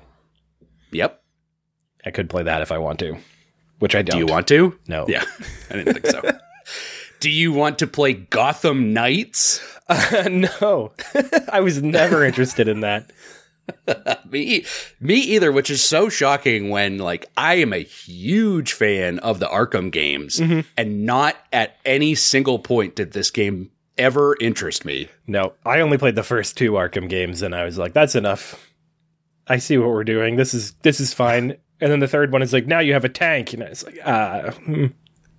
Yep. 0.91 1.21
I 2.05 2.11
could 2.11 2.29
play 2.29 2.43
that 2.43 2.61
if 2.61 2.71
I 2.71 2.77
want 2.77 2.99
to, 2.99 3.17
which 3.79 3.95
I 3.95 4.01
don't. 4.01 4.19
Do 4.19 4.25
you 4.25 4.31
want 4.31 4.47
to? 4.49 4.77
No. 4.87 5.05
Yeah, 5.07 5.23
I 5.69 5.75
didn't 5.75 5.93
think 5.93 6.07
so. 6.07 6.21
Do 7.19 7.29
you 7.29 7.51
want 7.53 7.79
to 7.79 7.87
play 7.87 8.13
Gotham 8.13 8.93
Knights? 8.93 9.61
no, 10.29 10.93
I 11.51 11.59
was 11.59 11.81
never 11.81 12.23
interested 12.23 12.67
in 12.67 12.81
that. 12.81 13.11
Me, 14.29 14.63
me 14.99 15.15
either. 15.15 15.51
Which 15.51 15.71
is 15.71 15.83
so 15.83 16.07
shocking 16.07 16.69
when 16.69 16.99
like 16.99 17.25
I 17.35 17.55
am 17.55 17.73
a 17.73 17.83
huge 17.83 18.73
fan 18.73 19.17
of 19.19 19.39
the 19.39 19.47
Arkham 19.47 19.91
games, 19.91 20.39
and 20.39 21.05
not 21.05 21.35
at 21.51 21.77
any 21.83 22.13
single 22.13 22.59
point 22.59 22.95
did 22.95 23.13
this 23.13 23.31
game 23.31 23.71
ever 23.97 24.35
interest 24.39 24.85
me. 24.85 25.09
No, 25.25 25.53
I 25.65 25.79
only 25.79 25.97
played 25.97 26.15
the 26.15 26.23
first 26.23 26.57
two 26.57 26.73
Arkham 26.73 27.09
games, 27.09 27.41
and 27.41 27.55
I 27.55 27.63
was 27.65 27.77
like, 27.77 27.93
"That's 27.93 28.13
enough. 28.15 28.71
I 29.47 29.57
see 29.57 29.77
what 29.77 29.89
we're 29.89 30.03
doing. 30.03 30.35
This 30.35 30.53
is 30.53 30.73
this 30.83 30.99
is 30.99 31.13
fine." 31.13 31.57
And 31.81 31.91
then 31.91 31.99
the 31.99 32.07
third 32.07 32.31
one 32.31 32.41
is 32.43 32.53
like, 32.53 32.67
"Now 32.67 32.79
you 32.79 32.93
have 32.93 33.05
a 33.05 33.09
tank," 33.09 33.53
and 33.53 33.63
it's 33.63 33.83
like, 33.83 33.97
"Ah, 34.05 34.51
hmm, 34.51 34.87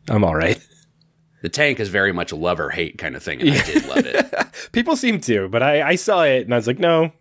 I'm 0.08 0.24
all 0.24 0.34
right." 0.34 0.60
The 1.46 1.50
tank 1.50 1.78
is 1.78 1.88
very 1.90 2.10
much 2.10 2.32
a 2.32 2.36
love 2.36 2.58
or 2.58 2.70
hate 2.70 2.98
kind 2.98 3.14
of 3.14 3.22
thing, 3.22 3.40
and 3.40 3.50
I 3.50 3.62
did 3.62 3.86
love 3.86 4.04
it. 4.04 4.34
People 4.72 4.96
seem 4.96 5.20
to, 5.20 5.48
but 5.48 5.62
I 5.62 5.80
I 5.90 5.94
saw 5.94 6.24
it, 6.24 6.42
and 6.44 6.52
I 6.52 6.56
was 6.56 6.66
like, 6.66 6.80
"No, 6.80 7.12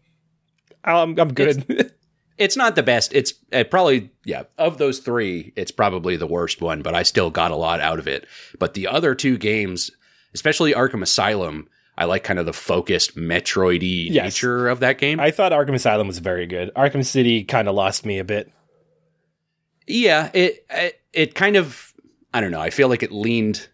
I'm 0.84 1.16
I'm 1.20 1.32
good." 1.32 1.92
It's 2.40 2.58
not 2.58 2.74
the 2.76 2.82
best. 2.82 3.14
It's 3.14 3.36
uh, 3.54 3.66
probably 3.66 4.10
yeah 4.24 4.46
of 4.58 4.80
those 4.80 4.98
three, 4.98 5.54
it's 5.56 5.70
probably 5.70 6.16
the 6.16 6.26
worst 6.26 6.60
one, 6.60 6.82
but 6.82 6.96
I 6.96 7.04
still 7.04 7.30
got 7.30 7.52
a 7.52 7.56
lot 7.56 7.82
out 7.82 8.00
of 8.00 8.08
it. 8.08 8.26
But 8.58 8.74
the 8.74 8.88
other 8.88 9.14
two 9.14 9.38
games, 9.38 9.92
especially 10.34 10.74
Arkham 10.74 11.04
Asylum, 11.04 11.70
I 11.96 12.06
like 12.06 12.24
kind 12.24 12.40
of 12.40 12.48
the 12.48 12.52
focused 12.54 13.16
Metroidy 13.16 14.08
Yes. 14.10 14.24
nature 14.24 14.68
of 14.70 14.80
that 14.80 14.98
game. 14.98 15.20
I 15.20 15.30
thought 15.30 15.52
Arkham 15.52 15.76
Asylum 15.76 16.08
was 16.08 16.18
very 16.18 16.48
good. 16.48 16.72
Arkham 16.76 17.06
City 17.06 17.44
kind 17.44 17.68
of 17.70 17.76
lost 17.76 18.06
me 18.08 18.18
a 18.18 18.24
bit. 18.26 18.52
yeah, 19.88 20.32
it, 20.34 20.66
it 20.72 21.00
it 21.14 21.36
kind 21.36 21.56
of 21.56 21.94
I 22.34 22.42
don't 22.42 22.52
know. 22.52 22.60
I 22.62 22.72
feel 22.72 22.90
like 22.90 23.04
it 23.04 23.12
leaned 23.12 23.70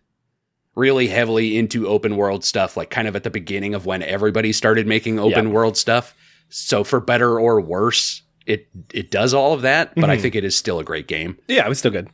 really 0.76 1.08
heavily 1.08 1.58
into 1.58 1.88
open 1.88 2.16
world 2.18 2.44
stuff, 2.46 2.78
like 2.78 2.90
kind 2.90 3.08
of 3.08 3.16
at 3.16 3.24
the 3.24 3.30
beginning 3.30 3.74
of 3.76 3.86
when 3.86 4.02
everybody 4.04 4.52
started 4.54 4.88
making 4.88 5.20
open 5.20 5.52
world 5.52 5.76
stuff. 5.78 6.16
So 6.50 6.84
for 6.84 7.00
better 7.00 7.40
or 7.40 7.60
worse, 7.62 8.22
it 8.46 8.68
it 8.94 9.12
does 9.12 9.34
all 9.34 9.54
of 9.54 9.62
that. 9.64 9.94
But 9.96 10.10
I 10.10 10.18
Mhm. 10.18 10.22
think 10.22 10.36
it 10.36 10.44
is 10.46 10.56
still 10.56 10.80
a 10.80 10.84
great 10.84 11.08
game. 11.08 11.38
Yeah, 11.48 11.66
it 11.66 11.70
was 11.70 11.80
still 11.80 11.92
good. 11.92 12.10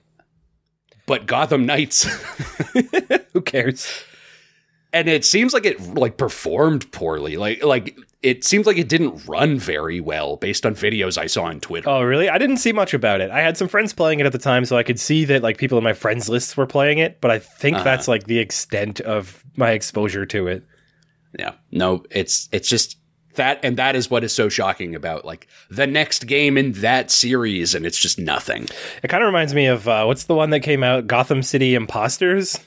But 1.05 1.25
Gotham 1.25 1.65
Knights. 1.65 2.03
Who 3.33 3.41
cares? 3.41 3.89
and 4.93 5.09
it 5.09 5.25
seems 5.25 5.53
like 5.53 5.65
it 5.65 5.79
like 5.95 6.15
performed 6.17 6.89
poorly 6.93 7.35
like 7.35 7.61
like 7.63 7.97
it 8.23 8.43
seems 8.43 8.65
like 8.65 8.77
it 8.77 8.89
didn't 8.89 9.27
run 9.27 9.59
very 9.59 9.99
well 10.01 10.37
based 10.37 10.65
on 10.65 10.73
videos 10.73 11.17
i 11.17 11.27
saw 11.27 11.43
on 11.43 11.59
twitter 11.59 11.87
Oh, 11.89 12.01
really? 12.01 12.29
I 12.29 12.37
didn't 12.37 12.57
see 12.57 12.71
much 12.73 12.93
about 12.93 13.21
it. 13.21 13.29
I 13.31 13.41
had 13.41 13.57
some 13.57 13.67
friends 13.67 13.93
playing 13.93 14.19
it 14.19 14.25
at 14.25 14.31
the 14.31 14.37
time, 14.39 14.65
so 14.65 14.75
I 14.75 14.83
could 14.83 14.99
see 14.99 15.25
that 15.25 15.43
like 15.43 15.57
people 15.57 15.77
in 15.77 15.83
my 15.83 15.93
friends 15.93 16.27
lists 16.27 16.57
were 16.57 16.65
playing 16.65 16.97
it, 16.97 17.21
but 17.21 17.29
I 17.31 17.39
think 17.39 17.75
Uh-huh. 17.75 17.83
that's 17.83 18.07
like 18.07 18.23
the 18.25 18.39
extent 18.39 18.99
of 19.01 19.43
my 19.55 19.71
exposure 19.71 20.25
to 20.25 20.47
it. 20.47 20.63
yeah 21.37 21.53
no 21.71 22.03
it's 22.09 22.49
it's 22.51 22.67
just 22.69 22.97
that 23.35 23.59
and 23.63 23.77
that 23.77 23.95
is 23.95 24.09
what 24.09 24.23
is 24.23 24.33
so 24.33 24.49
shocking 24.49 24.95
about 24.95 25.23
like 25.23 25.47
the 25.69 25.85
next 25.85 26.25
game 26.25 26.57
in 26.57 26.71
that 26.71 27.11
series 27.11 27.75
and 27.75 27.85
it's 27.85 27.99
just 27.99 28.17
nothing 28.17 28.65
It 29.03 29.09
kind 29.09 29.21
of 29.21 29.27
reminds 29.27 29.53
me 29.53 29.67
of 29.67 29.87
uh, 29.87 30.05
what's 30.05 30.23
the 30.23 30.33
one 30.33 30.49
that 30.49 30.61
came 30.61 30.83
out, 30.83 31.05
Gotham 31.05 31.43
City 31.43 31.75
Impostors. 31.75 32.57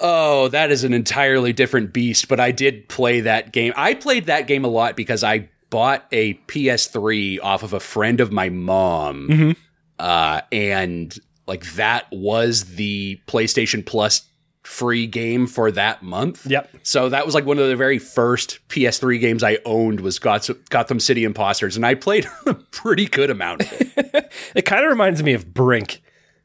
Oh 0.00 0.48
that 0.48 0.70
is 0.70 0.84
an 0.84 0.92
entirely 0.94 1.52
different 1.52 1.92
beast 1.92 2.28
but 2.28 2.40
i 2.40 2.50
did 2.50 2.88
play 2.88 3.20
that 3.20 3.52
game 3.52 3.72
i 3.76 3.94
played 3.94 4.26
that 4.26 4.46
game 4.46 4.64
a 4.64 4.68
lot 4.68 4.96
because 4.96 5.22
i 5.22 5.48
bought 5.68 6.04
a 6.10 6.34
ps3 6.46 7.38
off 7.42 7.62
of 7.62 7.72
a 7.72 7.80
friend 7.80 8.20
of 8.20 8.32
my 8.32 8.48
mom 8.48 9.28
Mhm. 9.28 9.56
uh, 9.98 10.40
and 10.50 11.16
like 11.46 11.64
that 11.74 12.06
was 12.12 12.76
the 12.76 13.20
PlayStation 13.26 13.84
Plus 13.84 14.22
free 14.62 15.06
game 15.08 15.48
for 15.48 15.72
that 15.72 16.00
month. 16.02 16.46
Yep. 16.46 16.68
So 16.84 17.08
that 17.08 17.26
was 17.26 17.34
like 17.34 17.44
one 17.44 17.58
of 17.58 17.68
the 17.68 17.74
very 17.74 17.98
first 17.98 18.60
PS3 18.68 19.18
games 19.18 19.42
I 19.42 19.58
owned 19.64 20.00
was 20.00 20.18
Gotham 20.20 21.00
City 21.00 21.24
Impostors, 21.24 21.74
and 21.76 21.84
I 21.84 21.94
played 21.96 22.28
a 22.46 22.54
pretty 22.54 23.06
good 23.06 23.30
amount 23.30 23.62
of 23.62 23.72
it. 23.72 24.32
It 24.54 24.62
kind 24.64 24.84
of 24.84 24.90
reminds 24.90 25.22
me 25.24 25.32
of 25.32 25.52
Brink. 25.52 26.02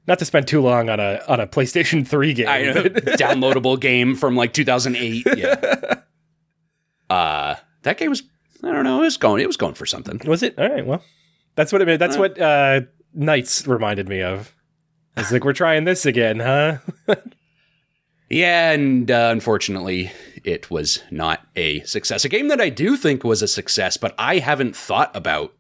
Not 0.08 0.20
to 0.20 0.26
spend 0.26 0.48
too 0.48 0.62
long 0.62 0.89
on 0.89 1.00
a 1.00 1.22
on 1.28 1.39
a 1.39 1.48
PlayStation 1.48 2.08
3 2.08 2.34
game. 2.34 2.48
I 2.48 2.62
know, 2.63 2.84
downloadable 2.84 3.80
game 3.80 4.15
from 4.15 4.36
like 4.36 4.54
2008. 4.54 5.26
Yeah. 5.38 5.96
Uh, 7.10 7.56
that 7.84 7.98
game 7.98 8.10
was 8.10 8.24
I 8.63 8.72
don't 8.72 8.84
know. 8.84 9.02
It 9.02 9.06
was 9.06 9.18
going. 9.18 9.44
It 9.44 9.48
was 9.48 9.58
going 9.58 9.76
for 9.76 9.86
something. 9.86 10.20
Was 10.26 10.41
it? 10.41 10.58
All 10.58 10.70
right. 10.70 10.86
Well, 10.86 11.04
that's 11.56 11.72
what 11.72 11.82
it 11.82 11.86
meant. 11.86 12.00
That's 12.00 12.18
what 12.18 12.39
uh, 12.39 12.82
Knights 13.13 13.68
reminded 13.68 14.10
me 14.10 14.22
of. 14.22 14.56
It's 15.18 15.32
like 15.32 15.44
we're 15.44 15.54
trying 15.54 15.84
this 15.86 16.06
again, 16.06 16.39
huh? 16.39 16.78
Yeah, 18.30 18.72
and 18.72 19.10
uh, 19.12 19.30
unfortunately, 19.32 20.12
it 20.44 20.72
was 20.72 21.04
not 21.12 21.46
a 21.56 21.82
success. 21.82 22.26
A 22.26 22.30
game 22.30 22.48
that 22.48 22.60
I 22.60 22.70
do 22.70 22.98
think 22.98 23.24
was 23.24 23.41
a 23.41 23.48
success, 23.48 23.98
but 23.98 24.15
I 24.18 24.39
haven't 24.39 24.76
thought 24.76 25.15
about 25.15 25.54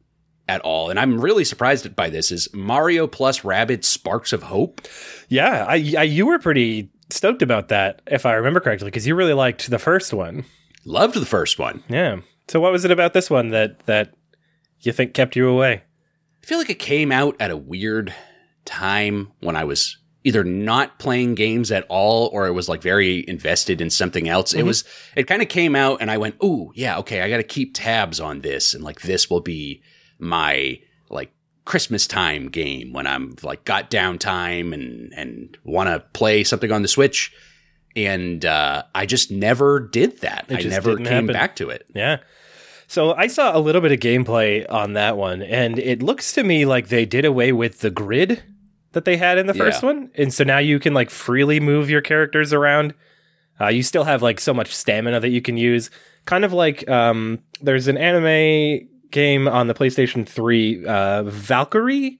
at 0.47 0.61
all, 0.61 0.89
and 0.89 0.99
I'm 0.99 1.19
really 1.19 1.43
surprised 1.43 1.95
by 1.95 2.09
this. 2.09 2.31
Is 2.31 2.47
Mario 2.53 3.07
plus 3.07 3.41
Rabbids 3.41 3.85
Sparks 3.85 4.33
of 4.33 4.43
Hope? 4.43 4.81
yeah, 5.29 5.65
I, 5.67 5.73
I 5.97 6.03
you 6.03 6.25
were 6.25 6.39
pretty 6.39 6.89
stoked 7.09 7.41
about 7.41 7.69
that, 7.69 8.01
if 8.07 8.25
I 8.25 8.33
remember 8.33 8.59
correctly, 8.59 8.87
because 8.87 9.07
you 9.07 9.15
really 9.15 9.33
liked 9.33 9.69
the 9.69 9.79
first 9.79 10.13
one. 10.13 10.45
Loved 10.85 11.15
the 11.15 11.25
first 11.25 11.57
one. 11.57 11.83
Yeah. 11.89 12.21
So 12.47 12.59
what 12.59 12.71
was 12.71 12.85
it 12.85 12.91
about 12.91 13.13
this 13.13 13.29
one 13.29 13.49
that 13.49 13.79
that 13.85 14.13
you 14.81 14.91
think 14.91 15.13
kept 15.13 15.35
you 15.35 15.47
away? 15.47 15.83
I 16.43 16.45
feel 16.45 16.59
like 16.59 16.69
it 16.69 16.79
came 16.79 17.11
out 17.11 17.35
at 17.39 17.49
a 17.49 17.57
weird 17.57 18.13
time 18.65 19.31
when 19.39 19.55
I 19.55 19.63
was 19.63 19.97
either 20.23 20.43
not 20.43 20.97
playing 20.97 21.35
games 21.35 21.71
at 21.71 21.85
all 21.87 22.29
or 22.33 22.47
it 22.47 22.51
was 22.51 22.67
like 22.67 22.81
very 22.81 23.23
invested 23.27 23.79
in 23.79 23.89
something 23.91 24.27
else. 24.27 24.53
It 24.53 24.57
mm-hmm. 24.57 24.67
was, 24.67 24.83
it 25.15 25.27
kind 25.27 25.43
of 25.43 25.49
came 25.49 25.75
out 25.75 26.01
and 26.01 26.09
I 26.09 26.17
went, 26.17 26.35
Ooh, 26.43 26.71
yeah, 26.75 26.97
okay, 26.99 27.21
I 27.21 27.29
got 27.29 27.37
to 27.37 27.43
keep 27.43 27.73
tabs 27.75 28.19
on 28.19 28.41
this. 28.41 28.73
And 28.73 28.83
like, 28.83 29.01
this 29.01 29.29
will 29.29 29.41
be 29.41 29.83
my 30.19 30.79
like 31.09 31.31
Christmas 31.65 32.07
time 32.07 32.49
game 32.49 32.93
when 32.93 33.07
I'm 33.07 33.35
like 33.43 33.65
got 33.65 33.89
downtime 33.91 34.73
and, 34.73 35.13
and 35.13 35.57
want 35.63 35.89
to 35.89 35.99
play 36.13 36.43
something 36.43 36.71
on 36.71 36.81
the 36.81 36.87
Switch. 36.87 37.33
And, 37.95 38.43
uh, 38.45 38.83
I 38.93 39.05
just 39.05 39.31
never 39.31 39.79
did 39.79 40.19
that. 40.21 40.45
I 40.49 40.61
never 40.63 40.97
came 40.97 41.05
happen. 41.05 41.27
back 41.27 41.55
to 41.57 41.69
it. 41.69 41.85
Yeah. 41.95 42.17
So 42.87 43.13
I 43.15 43.27
saw 43.27 43.57
a 43.57 43.59
little 43.59 43.81
bit 43.81 43.91
of 43.93 43.99
gameplay 43.99 44.69
on 44.71 44.93
that 44.93 45.17
one, 45.17 45.41
and 45.41 45.79
it 45.79 46.03
looks 46.03 46.33
to 46.33 46.43
me 46.43 46.65
like 46.65 46.89
they 46.89 47.05
did 47.05 47.25
away 47.25 47.51
with 47.51 47.79
the 47.79 47.89
grid 47.89 48.43
that 48.91 49.05
they 49.05 49.17
had 49.17 49.37
in 49.37 49.47
the 49.47 49.53
first 49.55 49.81
Yeah. 49.81 49.87
one, 49.89 50.11
and 50.15 50.31
so 50.33 50.43
now 50.43 50.59
you 50.59 50.77
can 50.79 50.93
like 50.93 51.09
freely 51.09 51.59
move 51.59 51.89
your 51.89 52.01
characters 52.01 52.53
around. 52.53 52.93
Uh, 53.59 53.67
you 53.69 53.81
still 53.81 54.03
have 54.03 54.21
like 54.21 54.39
so 54.39 54.53
much 54.53 54.75
stamina 54.75 55.19
that 55.21 55.29
you 55.29 55.41
can 55.41 55.57
use, 55.57 55.89
kind 56.25 56.45
of 56.45 56.53
like 56.53 56.87
um, 56.89 57.39
there's 57.61 57.87
an 57.87 57.97
anime 57.97 58.87
game 59.15 59.47
on 59.47 59.65
the 59.65 59.73
PlayStation 59.73 60.27
Three, 60.27 60.85
uh, 60.85 61.23
Valkyrie, 61.23 62.19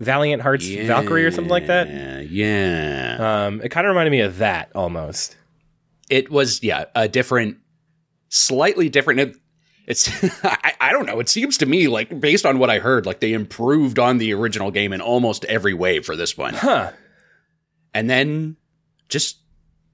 Valiant 0.00 0.42
Hearts 0.42 0.66
Valkyrie 0.68 1.24
or 1.24 1.30
something 1.30 1.50
like 1.50 1.68
that. 1.68 1.88
Yeah. 1.88 2.20
Yeah. 2.20 3.44
Um, 3.46 3.60
it 3.62 3.70
kind 3.70 3.86
of 3.86 3.90
reminded 3.90 4.10
me 4.10 4.20
of 4.20 4.38
that 4.38 4.70
almost. 4.74 5.36
it 6.10 6.30
was 6.30 6.62
yeah 6.62 6.84
a 6.94 7.08
different 7.08 7.56
slightly 8.28 8.88
different 8.88 9.20
it, 9.20 9.36
it's 9.86 10.08
I, 10.44 10.72
I 10.80 10.92
don't 10.92 11.06
know 11.06 11.20
it 11.20 11.28
seems 11.28 11.58
to 11.58 11.66
me 11.66 11.86
like 11.88 12.18
based 12.20 12.44
on 12.46 12.58
what 12.58 12.70
i 12.70 12.78
heard 12.78 13.04
like 13.06 13.20
they 13.20 13.32
improved 13.34 13.98
on 13.98 14.18
the 14.18 14.32
original 14.32 14.70
game 14.70 14.92
in 14.94 15.00
almost 15.02 15.44
every 15.46 15.74
way 15.74 16.00
for 16.00 16.16
this 16.16 16.36
one 16.36 16.54
Huh? 16.54 16.92
and 17.94 18.08
then 18.08 18.56
just 19.10 19.38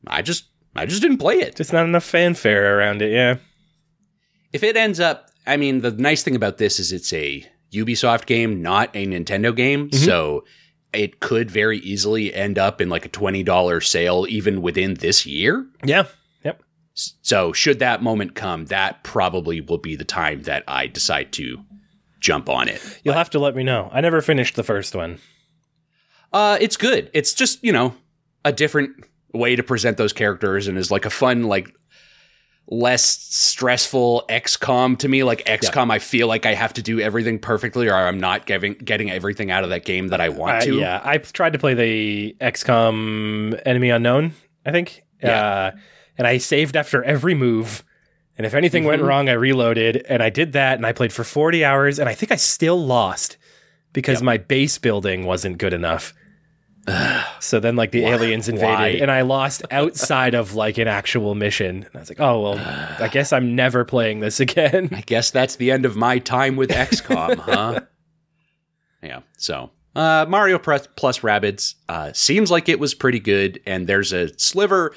i 0.06 0.22
just 0.22 0.44
i 0.76 0.86
just 0.86 1.02
didn't 1.02 1.18
play 1.18 1.36
it 1.40 1.56
Just 1.56 1.72
not 1.72 1.84
enough 1.84 2.04
fanfare 2.04 2.78
around 2.78 3.02
it. 3.02 3.12
Yeah. 3.12 3.36
if 4.52 4.62
it 4.62 4.76
ends 4.76 5.00
up 5.00 5.30
i 5.48 5.56
mean 5.56 5.80
the 5.80 5.90
nice 5.90 6.22
thing 6.22 6.36
about 6.36 6.58
this 6.58 6.78
is 6.78 6.92
it's 6.92 7.12
a 7.12 7.44
ubisoft 7.72 8.26
game 8.26 8.62
not 8.62 8.94
a 8.94 9.06
nintendo 9.06 9.54
game 9.54 9.90
so 9.92 10.44
it 10.92 11.20
could 11.20 11.50
very 11.50 11.78
easily 11.80 12.32
end 12.32 12.58
up 12.58 12.80
in 12.80 12.88
like 12.88 13.04
a 13.04 13.10
$20 13.10 13.84
sale 13.86 14.24
even 14.28 14.62
within 14.62 14.94
this 14.94 15.26
year 15.26 15.66
Yeah. 15.84 16.04
Yep. 16.44 16.62
So, 17.22 17.52
should 17.52 17.78
that 17.78 18.02
moment 18.02 18.34
come, 18.34 18.64
that 18.66 19.04
probably 19.04 19.60
will 19.60 19.78
be 19.78 19.94
the 19.96 20.04
time 20.04 20.42
that 20.44 20.64
I 20.66 20.86
decide 20.88 21.30
to 21.34 21.62
jump 22.20 22.48
on 22.48 22.68
it. 22.68 22.80
You'll 23.04 23.14
have 23.14 23.30
to 23.30 23.38
let 23.38 23.54
me 23.54 23.62
know. 23.62 23.88
I 23.92 24.00
never 24.00 24.20
finished 24.20 24.56
the 24.56 24.64
first 24.64 24.94
one. 24.96 25.18
Uh, 26.32 26.58
it's 26.60 26.76
good. 26.76 27.10
It's 27.14 27.34
just, 27.34 27.62
you 27.62 27.72
know, 27.72 27.94
a 28.44 28.52
different 28.52 29.04
way 29.32 29.54
to 29.56 29.62
present 29.62 29.96
those 29.96 30.12
characters 30.12 30.66
and 30.66 30.76
is 30.76 30.90
like 30.90 31.04
a 31.04 31.10
fun, 31.10 31.44
like, 31.44 31.72
less 32.70 33.02
stressful 33.02 34.24
XCOM 34.28 34.98
to 34.98 35.08
me. 35.08 35.22
Like, 35.24 35.42
XCOM, 35.46 35.90
I 35.90 35.98
feel 35.98 36.26
like 36.28 36.44
I 36.44 36.52
have 36.54 36.74
to 36.74 36.82
do 36.82 37.00
everything 37.00 37.38
perfectly 37.38 37.88
or 37.88 37.94
I'm 37.94 38.20
not 38.20 38.44
getting, 38.46 38.74
getting 38.74 39.10
everything 39.10 39.50
out 39.50 39.64
of 39.64 39.70
that 39.70 39.84
game 39.86 40.08
that 40.08 40.20
I 40.20 40.28
want 40.28 40.58
Uh, 40.58 40.60
to. 40.66 40.74
yeah, 40.78 41.00
I 41.02 41.16
tried 41.18 41.54
to 41.54 41.58
play 41.58 41.72
the 41.74 42.36
XCOM 42.40 43.60
Enemy 43.64 43.90
Unknown, 43.90 44.34
I 44.66 44.72
think. 44.72 45.02
Yeah. 45.22 45.42
Uh, 45.42 45.70
and 46.18 46.26
I 46.26 46.38
saved 46.38 46.76
after 46.76 47.02
every 47.02 47.34
move. 47.34 47.84
And 48.36 48.46
if 48.46 48.54
anything 48.54 48.84
went 48.84 49.02
Mhm. 49.02 49.06
wrong, 49.08 49.28
I 49.28 49.32
reloaded. 49.32 50.04
And 50.08 50.22
I 50.22 50.30
did 50.30 50.52
that 50.52 50.76
and 50.76 50.86
I 50.86 50.92
played 50.92 51.12
for 51.12 51.24
40 51.24 51.64
hours. 51.64 51.98
And 51.98 52.08
I 52.08 52.14
think 52.14 52.30
I 52.30 52.36
still 52.36 52.76
lost 52.84 53.36
because 53.92 54.16
Yep. 54.18 54.22
my 54.24 54.36
base 54.36 54.78
building 54.78 55.24
wasn't 55.24 55.58
good 55.58 55.72
enough. 55.72 56.12
So 57.40 57.60
then, 57.60 57.76
like, 57.76 57.90
the 57.90 58.04
aliens 58.04 58.48
invaded 58.48 58.78
Why? 58.78 58.88
and 59.00 59.10
I 59.10 59.22
lost 59.22 59.62
outside 59.70 60.34
of 60.34 60.54
like 60.54 60.78
an 60.78 60.88
actual 60.88 61.34
mission. 61.34 61.84
And 61.84 61.90
I 61.94 61.98
was 61.98 62.08
like, 62.08 62.20
oh, 62.20 62.40
well, 62.42 62.58
I 62.98 63.08
guess 63.08 63.32
I'm 63.32 63.54
never 63.54 63.84
playing 63.84 64.20
this 64.20 64.40
again. 64.40 64.88
I 64.92 65.00
guess 65.02 65.30
that's 65.30 65.56
the 65.56 65.70
end 65.70 65.84
of 65.84 65.96
my 65.96 66.18
time 66.18 66.56
with 66.56 66.70
XCOM, 66.88 67.38
huh? 67.38 67.80
Yeah. 69.02 69.20
So, 69.36 69.70
uh, 69.94 70.26
Mario 70.28 70.58
plus, 70.58 70.88
plus 70.96 71.20
Rabbids 71.20 71.74
uh, 71.88 72.12
seems 72.12 72.50
like 72.50 72.68
it 72.68 72.78
was 72.78 72.94
pretty 72.94 73.20
good, 73.20 73.60
and 73.66 73.86
there's 73.86 74.12
a 74.12 74.36
sliver, 74.38 74.94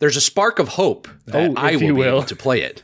there's 0.00 0.16
a 0.16 0.20
spark 0.20 0.58
of 0.58 0.68
hope 0.68 1.08
that 1.26 1.50
Oh, 1.50 1.54
I 1.56 1.72
if 1.72 1.80
will 1.80 1.94
be 1.94 2.02
able 2.02 2.22
to 2.24 2.36
play 2.36 2.62
it 2.62 2.82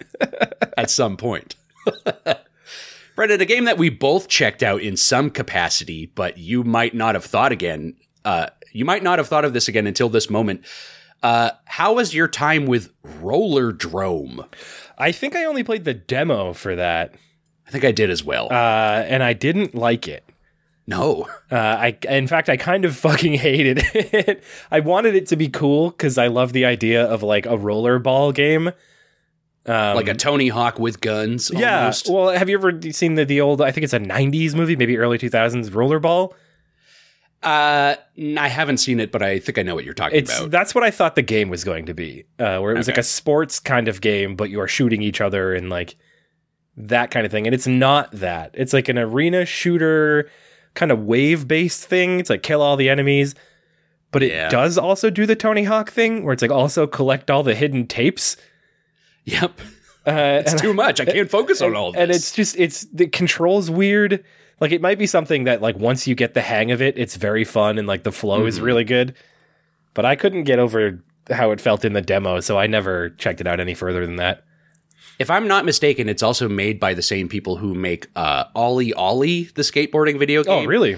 at 0.77 0.91
some 0.91 1.17
point. 1.17 1.55
Brendan, 3.17 3.41
a 3.41 3.45
game 3.45 3.65
that 3.67 3.77
we 3.79 3.91
both 3.91 4.29
checked 4.29 4.63
out 4.63 4.81
in 4.81 4.97
some 4.97 5.31
capacity, 5.31 6.07
but 6.07 6.39
you 6.39 6.65
might 6.65 6.95
not 6.95 7.15
have 7.15 7.25
thought 7.25 7.53
again. 7.53 7.95
Uh, 8.25 8.49
you 8.73 8.85
might 8.85 9.03
not 9.03 9.19
have 9.19 9.29
thought 9.29 9.45
of 9.45 9.53
this 9.53 9.69
again 9.69 9.87
until 9.87 10.09
this 10.09 10.31
moment. 10.31 10.65
Uh, 11.23 11.51
how 11.67 11.95
was 11.95 12.15
your 12.15 12.29
time 12.29 12.67
with 12.67 12.91
Rollerdrome? 13.03 14.47
I 14.99 15.13
think 15.13 15.37
I 15.37 15.45
only 15.45 15.63
played 15.65 15.85
the 15.85 15.95
demo 15.95 16.53
for 16.53 16.77
that. 16.77 17.15
I 17.67 17.71
think 17.71 17.85
I 17.85 17.93
did 17.93 18.11
as 18.11 18.25
well. 18.25 18.49
Uh, 18.51 19.05
and 19.07 19.23
I 19.23 19.33
didn't 19.33 19.75
like 19.75 20.09
it. 20.09 20.25
no. 20.87 21.29
Uh, 21.51 21.57
I, 21.57 21.99
in 22.09 22.27
fact, 22.27 22.49
I 22.49 22.57
kind 22.57 22.85
of 22.85 22.97
fucking 23.07 23.35
hated 23.35 23.81
it. 23.95 24.43
I 24.71 24.81
wanted 24.81 25.15
it 25.15 25.27
to 25.29 25.37
be 25.37 25.49
cool 25.49 25.91
because 25.91 26.17
I 26.19 26.29
love 26.29 26.53
the 26.53 26.65
idea 26.65 27.05
of 27.05 27.23
like 27.23 27.47
a 27.47 27.57
rollerball 27.57 28.35
game. 28.35 28.69
Um, 29.67 29.95
like 29.97 30.09
a 30.09 30.15
Tony 30.15 30.49
Hawk 30.49 30.79
with 30.79 31.01
guns. 31.01 31.51
yeah. 31.55 31.81
almost. 31.81 32.09
Well, 32.09 32.31
have 32.31 32.49
you 32.49 32.57
ever 32.57 32.81
seen 32.93 33.15
the 33.15 33.25
the 33.25 33.41
old? 33.43 33.61
I 33.61 33.71
think 33.73 33.85
it's 33.85 33.93
a 33.93 34.01
'90s 34.01 34.55
movie, 34.55 34.75
maybe 34.75 34.97
early 34.97 35.19
2000s 35.19 35.69
Rollerball. 35.71 36.33
Uh, 37.43 37.95
I 38.39 38.49
haven't 38.49 38.79
seen 38.79 39.01
it, 39.01 39.11
but 39.11 39.23
I 39.23 39.39
think 39.39 39.57
I 39.59 39.63
know 39.63 39.75
what 39.75 39.85
you're 39.85 39.95
talking 39.95 40.19
It's 40.19 40.37
about. 40.39 40.51
that's 40.51 40.75
what 40.75 40.85
I 40.85 40.91
thought 40.91 41.15
the 41.15 41.23
game 41.23 41.49
was 41.49 41.65
going 41.65 41.87
to 41.87 41.95
be, 41.95 42.25
uh, 42.39 42.59
where 42.59 42.73
it 42.75 42.77
was 42.77 42.87
like 42.87 42.99
a 42.99 43.03
sports 43.03 43.59
kind 43.59 43.89
of 43.89 44.01
game, 44.03 44.37
but 44.37 44.51
you 44.51 44.61
are 44.61 44.69
shooting 44.69 45.01
each 45.01 45.23
other 45.23 45.55
and 45.55 45.71
like 45.71 45.97
that 46.77 47.11
kind 47.11 47.25
of 47.25 47.33
thing. 47.33 47.47
And 47.47 47.55
it's 47.55 47.67
not 47.67 48.11
that. 48.13 48.51
It's 48.55 48.73
like 48.75 48.89
an 48.91 48.99
arena 48.99 49.47
shooter 49.47 50.29
kind 50.75 50.93
of 50.93 51.01
wave 51.05 51.49
based 51.49 51.85
thing. 51.87 52.21
It's 52.21 52.29
like 52.29 52.43
kill 52.43 52.61
all 52.61 52.77
the 52.77 52.91
enemies. 52.91 53.35
But 54.13 54.23
it 54.23 54.33
Yeah. 54.33 54.49
does 54.51 54.77
also 54.77 55.09
do 55.09 55.25
the 55.25 55.37
Tony 55.37 55.65
Hawk 55.65 55.91
thing 55.91 56.25
where 56.25 56.33
it's 56.35 56.43
like 56.43 56.51
also 56.51 56.87
collect 56.87 57.31
all 57.31 57.43
the 57.43 57.55
hidden 57.55 57.87
tapes. 57.87 58.37
Yep, 59.25 59.61
Uh, 60.07 60.43
it's 60.45 60.61
too 60.61 60.75
much. 60.75 61.01
I 61.01 61.05
can't 61.07 61.31
focus 61.31 61.63
on 61.63 61.75
all 61.77 61.89
of 61.89 61.95
this. 61.95 62.03
and 62.03 62.11
it's 62.11 62.33
just 62.33 62.57
it's 62.59 62.87
the 62.93 63.07
controls 63.07 63.71
weird. 63.71 64.25
Like 64.61 64.73
it 64.73 64.81
might 64.83 64.99
be 64.99 65.07
something 65.07 65.45
that 65.45 65.63
like 65.63 65.77
once 65.79 66.07
you 66.07 66.15
get 66.15 66.35
the 66.35 66.43
hang 66.43 66.71
of 66.71 66.83
it, 66.83 66.99
it's 66.99 67.17
very 67.17 67.45
fun 67.45 67.79
and 67.79 67.89
like 67.89 68.03
the 68.03 68.13
flow 68.13 68.45
is 68.47 68.59
Mhm. 68.61 68.63
really 68.63 68.85
good. 68.85 69.15
But 69.95 70.05
I 70.05 70.17
couldn't 70.17 70.45
get 70.45 70.59
over 70.59 71.03
how 71.31 71.51
it 71.53 71.61
felt 71.61 71.85
in 71.85 71.93
the 71.95 72.03
demo, 72.03 72.41
so 72.41 72.59
I 72.59 72.67
never 72.67 73.11
checked 73.11 73.41
it 73.41 73.47
out 73.47 73.61
any 73.61 73.75
further 73.75 74.05
than 74.07 74.17
that. 74.17 74.45
if 75.19 75.29
I'm 75.31 75.47
not 75.47 75.67
mistaken, 75.67 76.09
it's 76.09 76.23
also 76.23 76.49
made 76.49 76.81
by 76.81 76.95
the 76.95 77.03
same 77.03 77.29
people 77.29 77.57
who 77.57 77.75
make 77.75 78.07
uh, 78.17 78.45
OlliOlli, 78.57 79.53
the 79.53 79.61
skateboarding 79.61 80.19
video 80.19 80.43
game. 80.43 80.65
Oh, 80.65 80.65
really? 80.65 80.97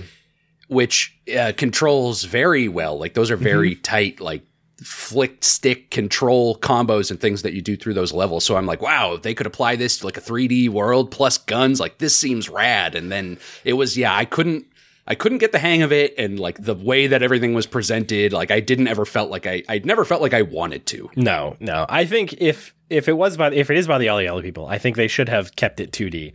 Which 0.69 1.13
uh, 1.37 1.51
controls 1.57 2.23
very 2.23 2.69
well. 2.69 2.97
Like 2.99 3.15
those 3.15 3.33
are 3.33 3.37
very 3.37 3.73
Mm-hmm. 3.73 3.83
tight, 3.83 4.21
like 4.21 4.43
flick 4.83 5.43
stick 5.43 5.91
control 5.91 6.57
combos 6.59 7.11
and 7.11 7.21
things 7.21 7.43
that 7.43 7.53
you 7.53 7.63
do 7.63 7.77
through 7.77 7.95
those 7.95 8.13
levels. 8.13 8.45
So 8.45 8.57
I'm 8.57 8.67
like, 8.67 8.83
wow, 8.83 9.17
they 9.17 9.35
could 9.35 9.47
apply 9.47 9.77
this 9.77 9.99
to 9.99 10.07
like 10.07 10.17
a 10.17 10.21
3D 10.21 10.69
world 10.69 11.11
plus 11.11 11.39
guns, 11.39 11.81
like 11.81 11.99
this 11.99 12.19
seems 12.19 12.49
rad. 12.49 12.95
And 12.95 13.11
then 13.11 13.39
it 13.65 13.75
was, 13.75 13.97
yeah, 13.97 14.15
I 14.15 14.25
couldn't. 14.25 14.67
I 15.05 15.17
couldn't 15.17 15.39
get 15.39 15.51
the 15.51 15.59
hang 15.59 15.83
of 15.83 15.91
it, 15.91 16.15
and 16.17 16.39
like 16.39 16.63
the 16.63 16.77
way 16.77 17.09
that 17.09 17.25
everything 17.25 17.55
was 17.55 17.67
presented, 17.67 18.33
like 18.33 18.53
I 18.53 18.61
didn't 18.61 18.87
ever 18.87 19.05
felt 19.05 19.33
like 19.33 19.49
I, 19.49 19.65
I 19.69 19.81
never 19.83 20.05
felt 20.05 20.23
like 20.23 20.33
I 20.33 20.43
wanted 20.43 20.87
to. 20.87 21.11
No, 21.17 21.57
no. 21.59 21.87
I 21.89 22.05
think 22.05 22.35
if 22.35 22.73
if 22.89 23.09
it 23.09 23.15
was 23.15 23.37
by 23.37 23.51
if 23.51 23.69
it 23.69 23.77
is 23.77 23.89
by 23.89 23.99
the 23.99 24.09
Ollie 24.11 24.43
people, 24.43 24.69
I 24.69 24.79
think 24.79 24.95
they 24.95 25.09
should 25.09 25.29
have 25.29 25.57
kept 25.57 25.81
it 25.81 25.91
2D 25.91 26.35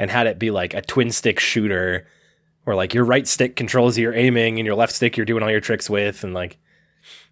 and 0.00 0.10
had 0.10 0.26
it 0.26 0.40
be 0.40 0.50
like 0.50 0.74
a 0.74 0.82
twin 0.82 1.12
stick 1.12 1.38
shooter 1.38 2.08
where 2.64 2.76
like 2.76 2.92
your 2.92 3.04
right 3.04 3.26
stick 3.26 3.54
controls 3.56 3.98
your 3.98 4.14
aiming 4.14 4.58
and 4.58 4.66
your 4.66 4.74
left 4.74 4.92
stick 4.92 5.16
you're 5.16 5.26
doing 5.26 5.42
all 5.42 5.50
your 5.50 5.60
tricks 5.60 5.88
with 5.88 6.24
and 6.24 6.34
like 6.34 6.58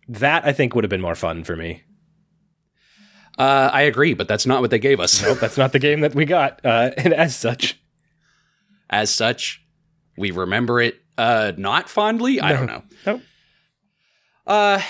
that 0.08 0.44
I 0.44 0.52
think 0.52 0.74
would 0.74 0.84
have 0.84 0.90
been 0.90 1.00
more 1.00 1.14
fun 1.14 1.44
for 1.44 1.56
me. 1.56 1.82
Uh, 3.38 3.70
I 3.72 3.82
agree, 3.82 4.14
but 4.14 4.28
that's 4.28 4.46
not 4.46 4.60
what 4.60 4.70
they 4.70 4.78
gave 4.78 5.00
us. 5.00 5.22
Nope, 5.22 5.38
that's 5.40 5.56
not 5.56 5.72
the 5.72 5.78
game 5.78 6.00
that 6.00 6.14
we 6.14 6.24
got. 6.24 6.60
Uh, 6.64 6.90
and 6.96 7.14
as 7.14 7.34
such, 7.34 7.80
As 8.90 9.10
such, 9.10 9.64
we 10.16 10.30
remember 10.30 10.80
it 10.80 11.00
uh, 11.16 11.52
not 11.56 11.88
fondly. 11.88 12.40
I 12.40 12.52
don't 12.52 12.66
know. 12.66 12.82
Nope. 13.06 13.22
Uh, 14.46 14.82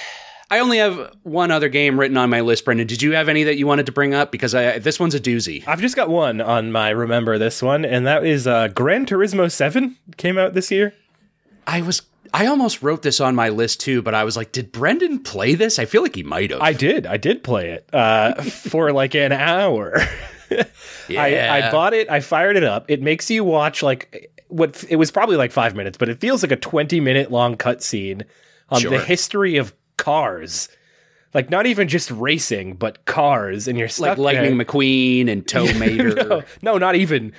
I 0.51 0.59
only 0.59 0.79
have 0.79 1.15
one 1.23 1.53
other 1.53 1.69
game 1.69 1.99
written 1.99 2.17
on 2.17 2.29
my 2.29 2.41
list, 2.41 2.65
Brendan. 2.65 2.89
Did 2.89 3.03
you 3.03 3.13
have 3.13 3.29
any 3.29 3.45
that 3.45 3.57
you 3.57 3.67
wanted 3.69 3.87
to 3.87 3.93
bring 3.93 4.15
up? 4.15 4.33
Because 4.33 4.53
I, 4.55 4.81
this 4.81 4.99
one's 4.99 5.15
a 5.15 5.21
doozy. 5.21 5.63
I've 5.67 5.81
just 5.81 5.95
got 5.95 6.09
one 6.09 6.41
on 6.41 6.73
my 6.73 6.91
remember 6.91 7.39
this 7.39 7.63
one, 7.63 7.85
and 7.85 8.05
that 8.07 8.27
is 8.27 8.49
uh, 8.49 8.69
Gran 8.69 9.07
Turismo 9.07 9.51
Seven 9.51 9.97
came 10.17 10.39
out 10.39 10.55
this 10.55 10.73
year. 10.73 10.95
I 11.67 11.83
was 11.83 12.03
I 12.33 12.47
almost 12.47 12.83
wrote 12.83 13.03
this 13.03 13.21
on 13.21 13.35
my 13.35 13.49
list 13.49 13.81
too, 13.81 14.03
but 14.03 14.15
I 14.15 14.25
was 14.25 14.37
like, 14.37 14.53
did 14.53 14.73
Brendan 14.73 15.21
play 15.21 15.55
this? 15.55 15.79
I 15.79 15.85
feel 15.85 16.03
like 16.03 16.15
he 16.15 16.23
might 16.23 16.51
have. 16.51 16.61
I 16.61 16.73
did, 16.73 17.07
I 17.07 17.17
did 17.17 17.43
play 17.43 17.71
it 17.71 17.89
uh, 17.93 18.35
for 18.43 18.93
like 18.93 19.15
an 19.15 19.33
hour. 19.33 19.97
I, 21.11 21.67
I 21.67 21.71
bought 21.71 21.95
it. 21.95 22.11
I 22.11 22.21
fired 22.21 22.57
it 22.57 22.65
up. 22.65 22.87
It 22.89 23.03
makes 23.03 23.31
you 23.31 23.45
watch 23.45 23.83
like 23.83 24.31
what 24.49 24.85
it 24.89 24.97
was 24.97 25.11
probably 25.11 25.37
like 25.37 25.53
five 25.53 25.75
minutes, 25.77 25.97
but 25.99 26.09
it 26.09 26.21
feels 26.21 26.43
like 26.43 26.53
a 26.53 26.57
twenty 26.57 27.01
minute 27.01 27.31
long 27.31 27.57
cutscene 27.57 28.25
on 28.69 28.81
Sure. 28.81 28.91
the 28.91 28.99
history 28.99 29.57
of 29.57 29.75
cars. 29.97 30.69
Like 31.33 31.51
not 31.51 31.67
even 31.67 31.87
just 31.87 32.11
racing, 32.11 32.75
but 32.75 33.05
cars, 33.05 33.69
and 33.69 33.79
you're 33.79 33.89
stuck 33.89 34.19
like 34.19 34.35
Lightning 34.37 34.57
there. 34.59 34.67
McQueen 34.67 35.29
and 35.31 35.47
Tow 35.47 35.73
Mater. 35.79 36.15
no, 36.15 36.43
no, 36.63 36.79
not 36.79 36.97
even 36.97 37.33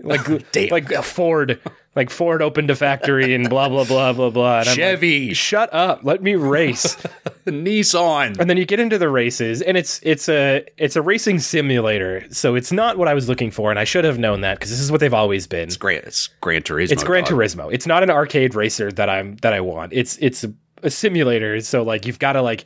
like 0.00 0.26
like 0.70 0.90
a 0.90 1.02
Ford. 1.02 1.60
Like 1.96 2.10
Ford 2.10 2.42
opened 2.42 2.70
a 2.70 2.76
factory 2.76 3.34
and 3.34 3.48
blah 3.48 3.68
blah 3.68 3.84
blah 3.84 4.12
blah 4.12 4.30
blah. 4.30 4.60
And 4.60 4.68
I'm 4.68 4.72
like, 4.72 4.76
Chevy, 4.76 5.32
Shut 5.34 5.72
up! 5.72 6.00
Let 6.02 6.22
me 6.22 6.34
race. 6.34 6.96
Nissan. 7.46 8.38
and 8.38 8.48
then 8.50 8.56
you 8.56 8.64
get 8.64 8.80
into 8.80 8.98
the 8.98 9.08
races, 9.08 9.62
and 9.62 9.76
it's 9.76 10.00
it's 10.02 10.28
a 10.28 10.64
it's 10.76 10.96
a 10.96 11.02
racing 11.02 11.38
simulator. 11.38 12.26
So 12.30 12.54
it's 12.54 12.72
not 12.72 12.98
what 12.98 13.06
I 13.06 13.14
was 13.14 13.28
looking 13.28 13.50
for, 13.50 13.70
and 13.70 13.78
I 13.78 13.84
should 13.84 14.04
have 14.04 14.18
known 14.18 14.40
that 14.40 14.58
because 14.58 14.70
this 14.70 14.80
is 14.80 14.90
what 14.90 15.00
they've 15.00 15.14
always 15.14 15.46
been. 15.46 15.68
It's 15.68 15.76
great. 15.76 16.02
It's 16.04 16.28
Gran 16.40 16.62
Turismo. 16.62 16.92
It's 16.92 17.04
Gran. 17.04 17.24
Turismo. 17.24 17.72
It's 17.72 17.86
not 17.86 18.02
an 18.02 18.10
arcade 18.10 18.54
racer 18.54 18.90
that 18.92 19.08
I'm 19.08 19.36
that 19.36 19.52
I 19.52 19.60
want. 19.60 19.92
It's 19.92 20.16
it's 20.18 20.42
a, 20.44 20.52
a 20.82 20.90
simulator. 20.90 21.60
So 21.60 21.82
like 21.82 22.06
you've 22.06 22.18
got 22.18 22.32
to 22.32 22.42
like 22.42 22.64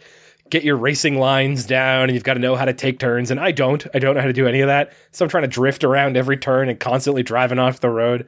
get 0.51 0.65
your 0.65 0.77
racing 0.77 1.19
lines 1.19 1.67
down 1.67 2.05
and 2.05 2.13
you've 2.15 2.25
got 2.25 2.35
to 2.35 2.41
know 2.41 2.57
how 2.57 2.65
to 2.65 2.73
take 2.73 2.99
turns. 2.99 3.31
And 3.31 3.39
I 3.39 3.53
don't. 3.53 3.87
I 3.93 3.99
don't 3.99 4.15
know 4.15 4.21
how 4.21 4.27
to 4.27 4.33
do 4.33 4.47
any 4.47 4.61
of 4.61 4.69
that. 4.69 4.93
So 5.11 5.25
I'm 5.25 5.29
trying 5.29 5.43
to 5.43 5.49
drift 5.49 5.85
around 5.85 6.17
every 6.17 6.37
turn 6.37 6.69
and 6.69 6.81
constantly 6.81 7.23
driving 7.23 7.59
off 7.59 7.81
the 7.81 7.91
road. 7.91 8.27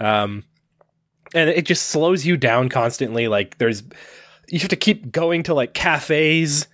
Um, 0.00 0.44
and 1.34 1.50
it 1.50 1.66
just 1.66 1.88
slows 1.88 2.24
you 2.24 2.36
down 2.36 2.68
constantly. 2.68 3.28
Like 3.28 3.58
there's 3.58 3.82
you 4.48 4.58
have 4.60 4.68
to 4.70 4.76
keep 4.76 5.12
going 5.12 5.42
to 5.44 5.54
like 5.54 5.74
cafes 5.74 6.66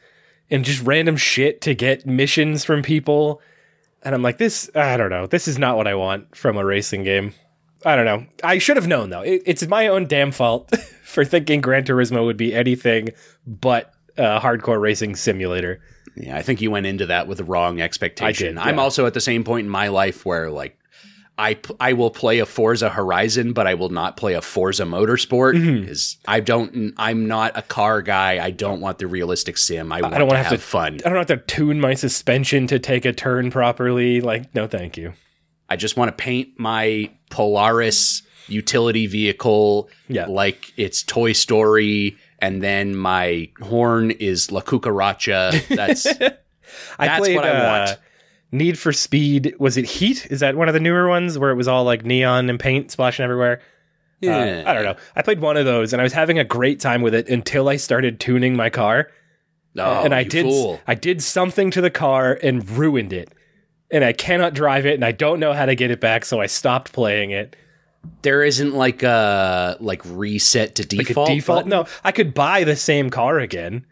and 0.51 0.65
just 0.65 0.83
random 0.83 1.17
shit 1.17 1.61
to 1.63 1.75
get 1.75 2.07
missions 2.07 2.65
from 2.65 2.83
people. 2.83 3.41
And 4.03 4.15
I'm 4.15 4.23
like, 4.23 4.39
this, 4.39 4.71
I 4.75 4.97
don't 4.97 5.11
know. 5.11 5.27
This 5.27 5.49
is 5.49 5.59
not 5.59 5.77
what 5.77 5.89
I 5.89 5.95
want 5.95 6.37
from 6.37 6.57
a 6.57 6.65
racing 6.65 7.05
game. 7.05 7.33
I 7.85 7.97
don't 7.97 8.05
know. 8.05 8.27
I 8.43 8.59
should 8.59 8.77
have 8.77 8.87
known 8.87 9.11
though. 9.11 9.23
It, 9.23 9.43
it's 9.47 9.67
my 9.67 9.89
own 9.89 10.07
damn 10.07 10.31
fault 10.31 10.77
for 11.05 11.25
thinking 11.25 11.61
Gran 11.61 11.85
Turismo 11.85 12.25
would 12.25 12.37
be 12.37 12.55
anything 12.55 13.11
but 13.47 13.93
a 14.17 14.41
hardcore 14.41 14.81
racing 14.81 15.17
simulator. 15.17 15.81
Yeah, 16.17 16.37
I 16.37 16.43
think 16.43 16.61
you 16.61 16.71
went 16.71 16.87
into 16.87 17.07
that 17.07 17.27
with 17.27 17.39
the 17.39 17.45
wrong 17.45 17.81
expectation. 17.81 18.57
I 18.57 18.65
did, 18.65 18.73
I'm 18.73 18.79
also 18.79 19.07
at 19.07 19.15
the 19.15 19.21
same 19.21 19.43
point 19.43 19.65
in 19.65 19.71
my 19.71 19.89
life 19.89 20.25
where 20.25 20.51
like 20.51 20.79
I 21.37 21.59
I 21.81 21.95
will 21.95 22.11
play 22.11 22.39
a 22.39 22.47
Forza 22.47 22.89
Horizon, 22.91 23.53
but 23.55 23.67
I 23.67 23.75
will 23.75 23.89
not 23.89 24.17
play 24.17 24.35
a 24.35 24.41
Forza 24.41 24.85
Motorsport 24.85 25.55
Mm-hmm. 25.57 25.81
because 25.81 26.17
I 26.29 26.39
don't. 26.41 26.95
I'm 26.97 27.27
not 27.27 27.57
a 27.59 27.63
car 27.63 28.03
guy. 28.03 28.45
I 28.45 28.51
don't 28.53 28.81
want 28.81 28.99
the 28.99 29.07
realistic 29.09 29.59
sim. 29.59 29.91
I, 29.93 30.01
want 30.01 30.15
don't 30.15 30.27
wanna 30.29 30.39
have, 30.39 30.47
have 30.53 30.61
to- 30.61 30.65
fun. 30.67 31.01
I 31.05 31.09
don't 31.09 31.17
have 31.19 31.27
to 31.27 31.37
tune 31.39 31.81
my 31.81 31.95
suspension 31.95 32.67
to 32.69 32.79
take 32.79 33.05
a 33.05 33.13
turn 33.13 33.51
properly. 33.51 34.21
Like, 34.21 34.55
no, 34.55 34.67
thank 34.69 34.97
you. 34.97 35.13
I 35.69 35.75
just 35.77 35.97
want 35.97 36.09
to 36.17 36.23
paint 36.23 36.51
my 36.59 37.11
Polaris 37.31 38.23
utility 38.47 39.07
vehicle 39.07 39.89
Yeah. 40.09 40.27
like 40.27 40.73
it's 40.77 41.03
Toy 41.03 41.33
Story, 41.33 42.17
and 42.39 42.63
then 42.63 42.95
my 42.95 43.49
horn 43.61 44.13
is 44.13 44.53
La 44.53 44.61
Cucaracha. 44.61 45.67
That's 45.75 46.07
I 46.99 47.07
That's 47.07 47.19
played 47.19 47.37
what 47.37 47.45
I 47.45 47.51
uh, 47.51 47.87
want. 47.87 47.99
Need 48.55 48.79
for 48.79 48.93
Speed. 48.93 49.55
Was 49.59 49.77
it 49.77 49.85
Heat? 49.85 50.27
Is 50.31 50.41
that 50.41 50.57
one 50.57 50.69
of 50.69 50.75
the 50.75 50.81
newer 50.81 51.09
ones 51.09 51.39
where 51.39 51.51
it 51.51 51.57
was 51.57 51.69
all 51.69 51.85
like 51.85 52.05
neon 52.05 52.49
and 52.49 52.59
paint 52.59 52.91
splashing 52.91 53.25
everywhere? 53.25 53.61
Uh, 54.23 54.27
Yeah. 54.29 54.63
I 54.67 54.73
don't 54.73 54.85
know. 54.85 54.97
I 55.17 55.23
played 55.23 55.41
one 55.41 55.57
of 55.57 55.65
those 55.67 55.93
and 55.93 56.01
I 56.01 56.05
was 56.05 56.13
having 56.13 56.39
a 56.39 56.45
great 56.45 56.81
time 56.81 57.03
with 57.03 57.15
it 57.15 57.29
until 57.29 57.69
I 57.69 57.77
started 57.77 58.21
tuning 58.21 58.57
my 58.57 58.71
car. 58.71 59.11
oh, 59.79 60.05
and 60.05 60.15
I 60.15 60.23
did 60.23 60.45
fool. 60.47 60.81
I 60.87 60.95
did 60.95 61.21
something 61.23 61.71
to 61.73 61.81
the 61.81 61.91
car 61.91 62.39
and 62.43 62.67
ruined 62.71 63.13
it. 63.13 63.33
And 63.91 64.05
I 64.05 64.13
cannot 64.13 64.55
drive 64.55 64.87
it 64.87 64.95
and 64.95 65.05
I 65.05 65.13
don't 65.13 65.41
know 65.41 65.53
how 65.53 65.67
to 65.67 65.75
get 65.75 65.91
it 65.91 66.01
back, 66.01 66.25
so 66.25 66.41
I 66.41 66.47
stopped 66.47 66.93
playing 66.93 67.33
it. 67.33 67.55
There 68.23 68.43
isn't 68.45 68.73
like 68.75 69.03
a 69.03 69.77
like 69.81 70.03
reset 70.05 70.75
to 70.77 70.83
Like 70.97 71.07
default. 71.09 71.31
a 71.31 71.35
default. 71.35 71.57
button? 71.59 71.71
No, 71.71 71.87
I 72.05 72.13
could 72.13 72.35
buy 72.35 72.65
the 72.65 72.77
same 72.77 73.11
car 73.11 73.39
again. 73.41 73.85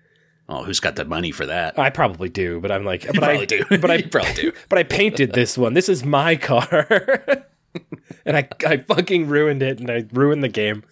Oh, 0.49 0.65
who's 0.65 0.81
got 0.81 0.97
the 0.97 1.05
money 1.05 1.31
for 1.31 1.47
that? 1.47 1.79
I 1.79 1.91
probably 1.91 2.29
do, 2.29 2.61
but 2.61 2.71
I'm 2.73 2.85
like, 2.85 3.07
but 3.07 3.23
I 3.25 3.45
do. 3.45 3.65
but 3.71 3.91
I 3.91 4.03
probably 4.11 4.35
do. 4.35 4.53
But 4.69 4.79
I 4.79 4.83
painted 4.83 5.33
this 5.33 5.57
one. 5.57 5.75
This 5.75 5.89
is 5.89 6.05
my 6.05 6.37
car, 6.37 6.87
and 8.27 8.37
I 8.37 8.49
I 8.67 8.79
fucking 8.79 9.29
ruined 9.29 9.63
it, 9.63 9.81
and 9.81 9.91
I 9.91 10.05
ruined 10.13 10.43
the 10.45 10.49
game. 10.49 10.83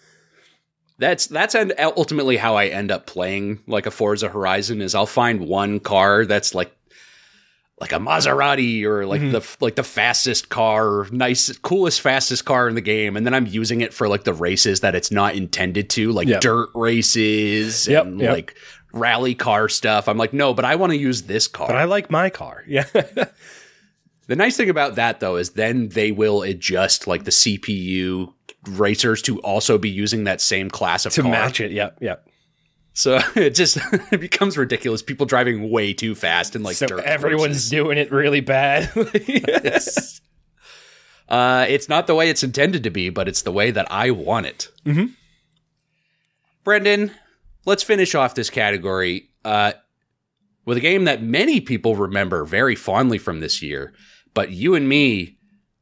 That's 0.97 1.27
that's 1.27 1.55
and 1.55 1.73
ultimately 1.79 2.37
how 2.37 2.55
I 2.55 2.67
end 2.67 2.91
up 2.91 3.07
playing 3.07 3.59
like 3.67 3.85
a 3.87 3.91
Forza 3.91 4.29
Horizon 4.29 4.81
is 4.81 4.93
I'll 4.95 5.05
find 5.07 5.47
one 5.47 5.79
car 5.79 6.25
that's 6.25 6.53
like 6.55 6.75
like 7.79 7.91
a 7.91 7.95
Maserati 7.97 8.83
or 8.83 9.07
like 9.07 9.21
Mm-hmm. 9.21 9.31
the 9.31 9.57
like 9.59 9.75
the 9.75 9.83
fastest 9.83 10.49
car, 10.49 11.07
nice 11.11 11.51
coolest 11.57 12.01
fastest 12.01 12.45
car 12.45 12.67
in 12.69 12.75
the 12.75 12.81
game 12.81 13.17
and 13.17 13.25
then 13.25 13.33
I'm 13.33 13.47
using 13.47 13.81
it 13.81 13.91
for 13.95 14.07
like 14.07 14.23
the 14.25 14.33
races 14.33 14.81
that 14.81 14.93
it's 14.93 15.09
not 15.09 15.33
intended 15.35 15.89
to, 15.91 16.11
like 16.11 16.27
Yep. 16.27 16.41
dirt 16.41 16.69
races 16.75 17.87
Yep, 17.87 18.05
and 18.05 18.21
yep. 18.21 18.31
like 18.33 18.55
rally 18.93 19.35
car 19.35 19.69
stuff. 19.69 20.07
I'm 20.07 20.17
like, 20.17 20.33
"No, 20.33 20.53
but 20.53 20.65
I 20.65 20.75
want 20.75 20.91
to 20.91 20.97
use 20.97 21.23
this 21.23 21.47
car." 21.47 21.67
But 21.67 21.75
I 21.77 21.85
like 21.85 22.09
my 22.09 22.29
car. 22.29 22.63
Yeah, 22.67 22.85
The 24.27 24.35
nice 24.35 24.55
thing 24.55 24.69
about 24.69 24.95
that 24.95 25.19
though 25.19 25.35
is 25.35 25.51
then 25.51 25.89
they 25.89 26.11
will 26.11 26.41
adjust 26.41 27.07
like 27.07 27.23
the 27.25 27.31
CPU 27.31 28.33
racers 28.69 29.21
to 29.23 29.39
also 29.41 29.77
be 29.77 29.89
using 29.89 30.23
that 30.25 30.39
same 30.39 30.69
class 30.69 31.05
of 31.05 31.13
to 31.13 31.21
car. 31.23 31.31
match 31.31 31.59
it. 31.59 31.71
Yep, 31.71 31.97
yep. 32.01 32.27
So 32.93 33.19
it 33.35 33.55
just 33.55 33.77
it 34.11 34.19
becomes 34.19 34.57
ridiculous. 34.57 35.01
People 35.01 35.25
driving 35.25 35.69
way 35.69 35.93
too 35.93 36.15
fast 36.15 36.55
and 36.55 36.63
like 36.63 36.75
So 36.75 36.97
everyone's 36.97 37.69
doing 37.69 37.97
it 37.97 38.11
really 38.11 38.41
bad. 38.41 38.91
Yes. 39.27 40.21
Uh, 41.27 41.65
it's 41.69 41.87
not 41.87 42.07
the 42.07 42.15
way 42.15 42.29
it's 42.29 42.43
intended 42.43 42.83
to 42.83 42.89
be, 42.89 43.09
but 43.09 43.27
it's 43.29 43.43
the 43.43 43.53
way 43.53 43.71
that 43.71 43.89
I 43.89 44.11
want 44.11 44.47
it. 44.47 44.69
Mm-hmm. 44.85 45.05
Brendan, 46.65 47.11
let's 47.65 47.83
finish 47.83 48.15
off 48.15 48.35
this 48.35 48.49
category 48.49 49.29
uh, 49.45 49.73
with 50.65 50.77
a 50.77 50.81
game 50.81 51.05
that 51.05 51.21
many 51.21 51.61
people 51.61 51.95
remember 51.95 52.45
very 52.45 52.75
fondly 52.75 53.17
from 53.17 53.39
this 53.39 53.61
year, 53.61 53.93
but 54.33 54.51
you 54.51 54.75
and 54.75 54.87
me 54.87 55.37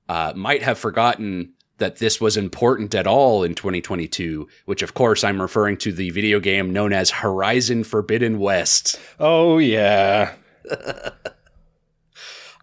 uh, 0.07 0.33
might 0.35 0.63
have 0.63 0.77
forgotten 0.77 1.53
that 1.77 1.97
this 1.97 2.19
was 2.19 2.37
important 2.37 2.93
at 2.93 3.07
all 3.07 3.43
in 3.43 3.55
2022, 3.55 4.47
which 4.65 4.81
of 4.81 4.93
course 4.93 5.23
I'm 5.23 5.41
referring 5.41 5.77
to 5.77 5.91
the 5.91 6.09
video 6.09 6.39
game 6.39 6.71
known 6.71 6.93
as 6.93 7.09
Horizon 7.09 7.83
Forbidden 7.83 8.39
West. 8.39 8.99
oh 9.19 9.57
yeah. 9.57 10.33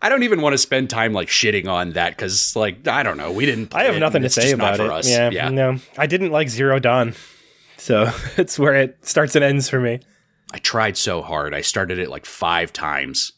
I 0.02 0.10
don't 0.10 0.22
even 0.22 0.42
want 0.42 0.52
to 0.52 0.58
spend 0.58 0.90
time 0.90 1.14
like 1.14 1.28
shitting 1.28 1.66
on 1.68 1.92
that 1.92 2.10
because, 2.10 2.54
like, 2.54 2.86
I 2.86 3.02
don't 3.02 3.16
know. 3.16 3.32
We 3.32 3.46
didn't. 3.46 3.74
I 3.74 3.84
have 3.84 3.98
nothing 3.98 4.22
to 4.22 4.28
say 4.28 4.52
about 4.52 4.78
it. 4.78 4.90
us. 4.90 5.08
Yeah, 5.08 5.30
yeah. 5.30 5.48
no, 5.48 5.78
I 5.96 6.06
didn't 6.06 6.30
like 6.30 6.48
Zero 6.50 6.78
Dawn, 6.78 7.14
so 7.76 8.10
it's 8.36 8.58
where 8.58 8.74
it 8.74 8.98
starts 9.06 9.34
and 9.34 9.44
ends 9.44 9.68
for 9.68 9.80
me. 9.80 10.00
I 10.52 10.58
tried 10.58 10.96
so 10.96 11.22
hard. 11.22 11.54
I 11.54 11.60
started 11.60 11.98
it 11.98 12.08
like 12.08 12.24
five 12.24 12.72
times, 12.72 13.32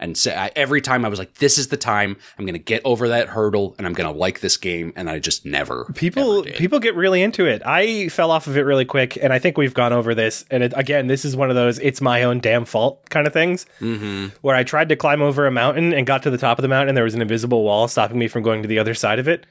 and 0.00 0.16
so 0.16 0.30
I, 0.32 0.50
every 0.56 0.80
time 0.80 1.04
I 1.04 1.08
was 1.08 1.18
like, 1.18 1.34
"This 1.34 1.58
is 1.58 1.68
the 1.68 1.76
time. 1.76 2.16
I'm 2.38 2.46
going 2.46 2.54
to 2.54 2.58
get 2.58 2.80
over 2.86 3.08
that 3.08 3.28
hurdle, 3.28 3.74
and 3.76 3.86
I'm 3.86 3.92
going 3.92 4.10
to 4.12 4.18
like 4.18 4.40
this 4.40 4.56
game." 4.56 4.92
And 4.96 5.08
I 5.10 5.18
just 5.18 5.44
never. 5.44 5.84
People 5.94 6.42
people 6.42 6.78
get 6.80 6.94
really 6.94 7.22
into 7.22 7.44
it. 7.46 7.60
I 7.66 8.08
fell 8.08 8.30
off 8.30 8.46
of 8.46 8.56
it 8.56 8.62
really 8.62 8.86
quick, 8.86 9.18
and 9.22 9.30
I 9.32 9.38
think 9.38 9.58
we've 9.58 9.74
gone 9.74 9.92
over 9.92 10.14
this. 10.14 10.44
And 10.50 10.62
it, 10.62 10.72
again, 10.74 11.06
this 11.06 11.24
is 11.26 11.36
one 11.36 11.50
of 11.50 11.54
those 11.54 11.78
"it's 11.80 12.00
my 12.00 12.22
own 12.22 12.40
damn 12.40 12.64
fault" 12.64 13.08
kind 13.10 13.26
of 13.26 13.32
things, 13.34 13.66
Mhm. 13.80 14.32
where 14.40 14.56
I 14.56 14.64
tried 14.64 14.88
to 14.88 14.96
climb 14.96 15.20
over 15.20 15.46
a 15.46 15.50
mountain 15.50 15.92
and 15.92 16.06
got 16.06 16.22
to 16.24 16.30
the 16.30 16.38
top 16.38 16.58
of 16.58 16.62
the 16.62 16.68
mountain, 16.68 16.88
and 16.88 16.96
there 16.96 17.04
was 17.04 17.14
an 17.14 17.22
invisible 17.22 17.62
wall 17.62 17.86
stopping 17.88 18.18
me 18.18 18.26
from 18.26 18.42
going 18.42 18.62
to 18.62 18.68
the 18.68 18.78
other 18.78 18.94
side 18.94 19.18
of 19.18 19.28
it. 19.28 19.44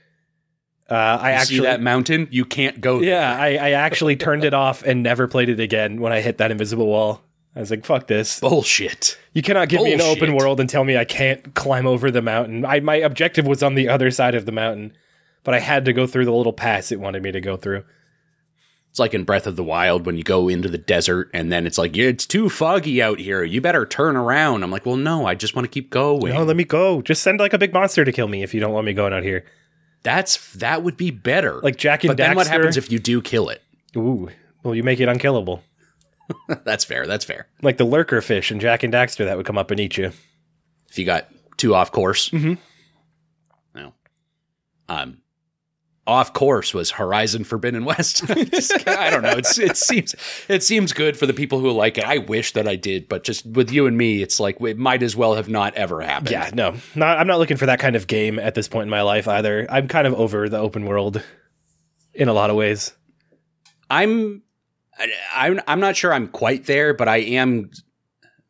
Uh, 0.89 0.95
I 0.95 1.31
You 1.31 1.35
actually 1.37 1.57
see 1.57 1.63
that 1.63 1.81
mountain? 1.81 2.27
You 2.29 2.45
can't 2.45 2.81
go. 2.81 2.99
there. 2.99 3.09
Yeah, 3.09 3.35
I, 3.35 3.55
I 3.55 3.71
actually 3.71 4.15
turned 4.17 4.43
it 4.43 4.53
off 4.53 4.83
and 4.83 5.01
never 5.01 5.27
played 5.27 5.49
it 5.49 5.59
again 5.59 6.01
when 6.01 6.11
I 6.11 6.21
hit 6.21 6.37
that 6.39 6.51
invisible 6.51 6.87
wall. 6.87 7.21
I 7.55 7.59
was 7.59 7.69
like, 7.69 7.85
fuck 7.85 8.07
this. 8.07 8.39
Bullshit. 8.39 9.17
You 9.33 9.43
cannot 9.43 9.69
give 9.69 9.81
me 9.81 9.93
an 9.93 10.01
open 10.01 10.35
world 10.35 10.59
and 10.59 10.67
tell 10.69 10.83
me 10.83 10.97
I 10.97 11.05
can't 11.05 11.53
climb 11.53 11.85
over 11.85 12.09
the 12.09 12.21
mountain. 12.21 12.65
I, 12.65 12.79
my 12.79 12.95
objective 12.95 13.45
was 13.45 13.61
on 13.61 13.75
the 13.75 13.89
other 13.89 14.09
side 14.09 14.33
of 14.33 14.45
the 14.45 14.51
mountain, 14.51 14.93
but 15.43 15.53
I 15.53 15.59
had 15.59 15.85
to 15.85 15.93
go 15.93 16.07
through 16.07 16.25
the 16.25 16.33
little 16.33 16.53
pass 16.53 16.91
it 16.91 16.99
wanted 16.99 17.21
me 17.21 17.31
to 17.31 17.41
go 17.41 17.55
through. 17.55 17.83
It's 18.89 18.99
like 18.99 19.13
in 19.13 19.23
Breath 19.23 19.47
of 19.47 19.55
the 19.55 19.63
Wild 19.63 20.05
when 20.05 20.17
you 20.17 20.23
go 20.23 20.49
into 20.49 20.69
the 20.69 20.77
desert 20.77 21.29
and 21.33 21.51
then 21.51 21.65
it's 21.65 21.79
like 21.79 21.97
it's 21.97 22.27
too 22.27 22.47
foggy 22.49 23.01
out 23.01 23.17
here. 23.19 23.43
You 23.43 23.59
better 23.59 23.85
turn 23.87 24.15
around. 24.15 24.63
I'm 24.63 24.69
like, 24.69 24.85
well, 24.85 24.97
no, 24.97 25.25
I 25.25 25.33
just 25.33 25.55
want 25.55 25.65
to 25.65 25.71
keep 25.71 25.89
going. 25.89 26.33
No, 26.33 26.43
let 26.43 26.55
me 26.55 26.63
go. 26.63 27.01
Just 27.01 27.23
send 27.23 27.39
like 27.39 27.53
a 27.53 27.57
big 27.57 27.73
monster 27.73 28.05
to 28.05 28.11
kill 28.11 28.27
me 28.27 28.43
if 28.43 28.53
you 28.53 28.59
don't 28.59 28.71
want 28.71 28.85
me 28.85 28.93
going 28.93 29.13
out 29.13 29.23
here. 29.23 29.45
That's 30.03 30.53
that 30.55 30.83
would 30.83 30.97
be 30.97 31.11
better. 31.11 31.59
Like 31.61 31.77
Jack 31.77 32.03
and 32.03 32.09
but 32.09 32.17
then 32.17 32.35
what 32.35 32.47
happens 32.47 32.77
if 32.77 32.91
you 32.91 32.99
do 32.99 33.21
kill 33.21 33.49
it? 33.49 33.61
Ooh, 33.95 34.29
well, 34.63 34.75
you 34.75 34.83
make 34.83 34.99
it 34.99 35.07
unkillable. 35.07 35.63
that's 36.63 36.83
fair. 36.83 37.07
That's 37.07 37.25
fair. 37.25 37.47
Like 37.61 37.77
the 37.77 37.85
lurker 37.85 38.21
fish 38.21 38.51
and 38.51 38.59
Jak 38.61 38.83
and 38.83 38.93
Daxter 38.93 39.25
that 39.25 39.37
would 39.37 39.45
come 39.45 39.57
up 39.57 39.71
and 39.71 39.79
eat 39.79 39.97
you. 39.97 40.11
If 40.89 40.99
you 40.99 41.05
got 41.05 41.27
too 41.57 41.73
off 41.73 41.91
course. 41.91 42.29
Mm-hmm. 42.29 42.53
No. 43.75 43.93
Um, 44.89 45.17
off 46.05 46.33
course 46.33 46.73
was 46.73 46.91
Horizon 46.91 47.43
Forbidden 47.45 47.85
West. 47.85 48.25
Just- 48.27 48.87
I 48.87 49.09
don't 49.09 49.21
know. 49.23 49.31
It's, 49.37 49.57
it 49.57 49.77
seems 49.77 50.15
it 50.49 50.61
seems 50.63 50.91
good 50.91 51.15
for 51.15 51.25
the 51.25 51.33
people 51.33 51.59
who 51.59 51.71
like 51.71 51.97
it. 51.97 52.03
I 52.03 52.17
wish 52.17 52.53
that 52.53 52.67
I 52.67 52.75
did, 52.75 53.07
but 53.07 53.23
just 53.23 53.45
with 53.45 53.71
you 53.71 53.87
and 53.87 53.97
me, 53.97 54.21
it's 54.21 54.39
like 54.39 54.59
it 54.61 54.77
might 54.77 55.01
as 55.01 55.15
well 55.15 55.35
have 55.35 55.47
not 55.47 55.73
ever 55.75 56.01
happened. 56.01 56.31
Yeah, 56.31 56.49
no, 56.53 56.75
not, 56.95 57.19
I'm 57.19 57.27
not 57.27 57.39
looking 57.39 57.57
for 57.57 57.67
that 57.67 57.79
kind 57.79 57.95
of 57.95 58.07
game 58.07 58.37
at 58.37 58.53
this 58.55 58.67
point 58.67 58.83
in 58.83 58.89
my 58.89 59.01
life 59.01 59.27
either. 59.27 59.65
I'm 59.69 59.87
kind 59.87 60.05
of 60.05 60.13
over 60.13 60.49
the 60.49 60.57
open 60.57 60.85
world 60.85 61.23
in 62.13 62.27
a 62.27 62.33
lot 62.33 62.49
of 62.49 62.55
ways. 62.57 62.93
I'm 63.89 64.41
I'm 65.33 65.61
I'm 65.67 65.79
not 65.79 65.95
sure 65.95 66.13
I'm 66.13 66.27
quite 66.27 66.65
there, 66.65 66.93
but 66.93 67.07
I 67.07 67.17
am 67.17 67.71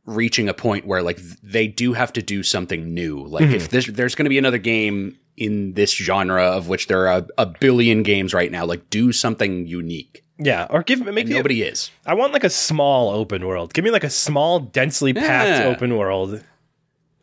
reaching 0.06 0.50
a 0.50 0.54
point 0.54 0.86
where 0.86 1.02
like 1.02 1.18
they 1.42 1.68
do 1.68 1.94
have 1.94 2.12
to 2.14 2.22
do 2.22 2.44
something 2.44 2.94
new. 2.94 3.26
Like 3.26 3.46
if 3.46 3.70
this, 3.70 3.88
there's 3.88 4.16
going 4.16 4.26
to 4.26 4.30
be 4.30 4.38
another 4.38 4.58
game 4.58 5.18
in 5.38 5.74
this 5.74 5.92
genre 5.96 6.44
of 6.44 6.68
which 6.68 6.88
there 6.88 7.08
are 7.08 7.20
a, 7.20 7.28
a 7.40 7.46
billion 7.46 8.04
games 8.04 8.34
right 8.34 8.52
now, 8.52 8.66
like 8.66 8.90
do 8.90 9.12
something 9.12 9.66
unique. 9.68 10.24
Yeah, 10.40 10.68
or 10.70 10.84
give 10.84 11.00
make 11.06 11.28
me. 11.28 11.34
Nobody 11.36 11.62
is. 11.64 11.92
I 12.06 12.14
want 12.16 12.34
like 12.34 12.44
a 12.44 12.50
small 12.50 13.12
open 13.12 13.46
world. 13.46 13.74
Give 13.74 13.86
me 13.86 13.92
like 13.92 14.04
a 14.04 14.10
small, 14.10 14.60
densely 14.60 15.14
packed 15.14 15.60
Yeah. 15.62 15.66
open 15.68 15.96
world 15.98 16.44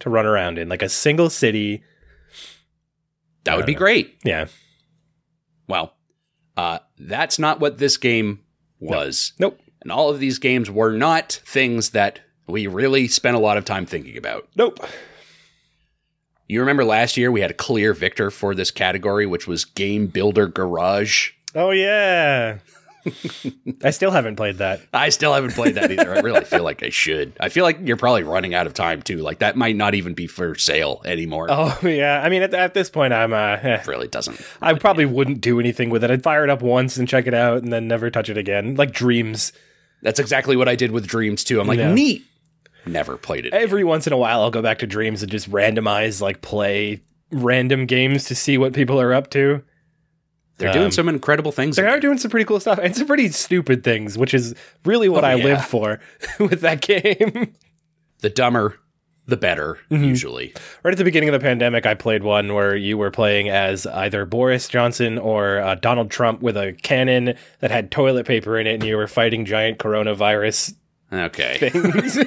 to 0.01 0.11
run 0.11 0.27
around 0.27 0.59
in, 0.59 0.69
like 0.69 0.83
a 0.83 0.89
single 0.89 1.29
city. 1.29 1.83
That 3.45 3.57
would 3.57 3.67
be 3.67 3.75
great. 3.75 4.17
Yeah. 4.25 4.47
Well, 5.69 5.95
uh, 6.57 6.81
that's 6.99 7.39
not 7.39 7.59
what 7.61 7.79
this 7.79 7.97
game 7.97 8.41
was. 8.79 9.33
Nope. 9.39 9.59
And 9.83 9.91
all 9.91 10.11
of 10.11 10.19
these 10.21 10.39
games 10.39 10.71
were 10.71 10.93
not 10.93 11.41
things 11.45 11.91
that 11.91 12.21
we 12.47 12.67
really 12.67 13.09
spent 13.09 13.37
a 13.37 13.41
lot 13.41 13.57
of 13.57 13.65
time 13.65 13.87
thinking 13.87 14.17
about. 14.17 14.49
Nope. 14.57 14.79
You 16.51 16.59
remember 16.59 16.85
last 16.85 17.17
year 17.17 17.31
we 17.31 17.43
had 17.43 17.53
a 17.53 17.55
clear 17.55 17.95
victor 17.95 18.29
for 18.29 18.57
this 18.57 18.73
category, 18.73 19.25
which 19.25 19.47
was 19.47 19.65
Game 19.65 20.09
Builder 20.09 20.49
Garage. 20.49 21.31
Oh 21.55 21.71
yeah. 21.71 22.59
I 23.85 23.91
still 23.91 24.11
haven't 24.11 24.35
played 24.35 24.59
that. 24.59 24.81
I 24.93 25.11
still 25.11 25.33
haven't 25.33 25.53
played 25.53 25.77
that 25.77 25.93
either. 25.93 26.13
I 26.13 26.19
really 26.19 26.45
feel 26.45 26.65
like 26.65 26.83
I 26.83 26.89
should. 26.89 27.35
I 27.39 27.51
feel 27.51 27.63
like 27.63 27.79
you're 27.85 27.97
probably 27.97 28.25
running 28.25 28.53
out 28.53 28.67
of 28.67 28.75
time 28.75 29.01
too. 29.01 29.19
Like 29.19 29.39
that 29.39 29.55
might 29.57 29.77
not 29.77 29.95
even 29.95 30.13
be 30.15 30.27
for 30.27 30.57
sale 30.57 31.03
anymore. 31.05 31.47
Oh 31.49 31.79
yeah. 31.85 32.21
I 32.21 32.29
mean, 32.29 32.43
at, 32.43 32.53
at 32.53 32.75
this 32.75 32.91
point, 32.91 33.13
I'm. 33.13 33.33
Uh, 33.33 33.37
eh. 33.63 33.85
Really 33.87 34.09
doesn't. 34.09 34.41
I 34.61 34.75
probably 34.75 35.07
wouldn't 35.07 35.41
do 35.41 35.61
anything 35.61 35.89
with 35.89 36.03
it. 36.03 36.11
I'd 36.11 36.25
fire 36.25 36.43
it 36.43 36.51
up 36.51 36.63
once 36.63 36.97
and 36.97 37.07
check 37.07 37.29
it 37.29 37.35
out, 37.35 37.63
and 37.63 37.73
then 37.73 37.87
never 37.87 38.11
touch 38.11 38.29
it 38.29 38.37
again. 38.37 38.75
Like 38.75 38.91
Dreams. 38.93 39.53
That's 40.03 40.19
exactly 40.19 40.57
what 40.57 40.69
I 40.69 40.75
did 40.75 40.91
with 40.91 41.07
Dreams 41.07 41.45
too. 41.45 41.61
I'm 41.61 41.69
like, 41.69 41.79
Yeah. 41.79 41.95
neat. 41.95 42.25
Never 42.87 43.17
played 43.17 43.47
it. 43.47 43.53
Every 43.55 43.85
once 43.85 44.07
in 44.07 44.13
a 44.13 44.17
while, 44.17 44.41
I'll 44.43 44.51
go 44.51 44.63
back 44.63 44.79
to 44.81 44.87
Dreams 44.87 45.23
and 45.23 45.31
just 45.31 45.51
randomize, 45.51 46.21
like 46.21 46.41
play 46.43 47.01
random 47.31 47.87
games 47.87 48.25
to 48.25 48.35
see 48.35 48.59
what 48.59 48.73
people 48.73 49.01
are 49.01 49.13
up 49.13 49.31
to. 49.31 49.63
They're 50.59 50.73
doing 50.73 50.87
Um, 50.87 50.91
some 50.91 51.09
incredible 51.09 51.53
things. 51.53 51.77
They 51.77 51.87
are 51.87 52.01
doing 52.01 52.19
some 52.19 52.31
pretty 52.31 52.45
cool 52.45 52.61
stuff 52.61 52.79
and 52.83 52.95
some 52.95 53.07
pretty 53.07 53.29
stupid 53.29 53.83
things, 53.83 54.19
which 54.19 54.35
is 54.35 54.55
really 54.85 55.09
what 55.09 55.25
Oh, 55.25 55.29
I 55.29 55.35
yeah. 55.37 55.45
live 55.45 55.65
for 55.65 56.01
with 56.39 56.61
that 56.61 56.83
game. 56.83 57.55
the 58.21 58.29
dumber, 58.29 58.79
the 59.27 59.39
better, 59.39 59.79
Mm-hmm. 59.91 60.05
usually. 60.05 60.53
right 60.83 60.93
at 60.93 60.99
the 60.99 61.05
beginning 61.05 61.31
of 61.31 61.33
the 61.33 61.39
pandemic, 61.41 61.87
I 61.87 61.95
played 61.95 62.23
one 62.25 62.53
where 62.53 62.77
you 62.77 62.99
were 62.99 63.11
playing 63.11 63.49
as 63.49 63.87
either 63.87 64.27
Boris 64.27 64.69
Johnson 64.69 65.17
or 65.17 65.61
uh, 65.61 65.77
Donald 65.77 66.11
Trump 66.11 66.43
with 66.43 66.59
a 66.59 66.75
cannon 66.83 67.37
that 67.61 67.71
had 67.71 67.91
toilet 67.91 68.27
paper 68.27 68.59
in 68.59 68.67
it, 68.67 68.75
and 68.75 68.85
you 68.85 68.99
were 68.99 69.07
fighting 69.07 69.47
giant 69.47 69.79
coronavirus 69.79 70.75
Okay. 71.13 71.71
things. 71.71 72.19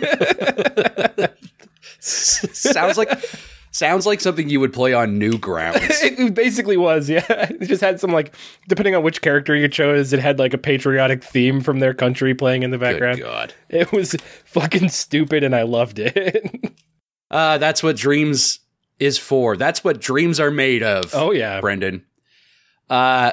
sounds 1.99 2.97
like 2.97 3.23
sounds 3.71 4.05
like 4.05 4.21
something 4.21 4.49
you 4.49 4.59
would 4.59 4.73
play 4.73 4.93
on 4.93 5.19
Newgrounds. 5.19 5.87
it 6.03 6.33
basically 6.33 6.77
was, 6.77 7.09
yeah. 7.09 7.25
It 7.49 7.67
just 7.67 7.81
had 7.81 7.99
some 7.99 8.11
like, 8.11 8.35
depending 8.67 8.95
on 8.95 9.03
which 9.03 9.21
character 9.21 9.55
you 9.55 9.67
chose, 9.67 10.13
it 10.13 10.19
had 10.19 10.39
like 10.39 10.53
a 10.53 10.57
patriotic 10.57 11.23
theme 11.23 11.61
from 11.61 11.79
their 11.79 11.93
country 11.93 12.33
playing 12.33 12.63
in 12.63 12.71
the 12.71 12.77
Good 12.77 12.99
background. 12.99 13.19
God. 13.19 13.53
It 13.69 13.91
was 13.91 14.15
fucking 14.45 14.89
stupid, 14.89 15.43
and 15.43 15.55
I 15.55 15.63
loved 15.63 15.99
it. 15.99 16.73
Uh, 17.31 17.57
that's 17.57 17.81
what 17.81 17.95
dreams 17.95 18.59
is 18.99 19.17
for. 19.17 19.57
That's 19.57 19.83
what 19.83 19.99
dreams 19.99 20.39
are 20.39 20.51
made 20.51 20.83
of. 20.83 21.13
oh 21.15 21.31
yeah, 21.31 21.59
Brendan. 21.61 22.05
Uh, 22.89 23.31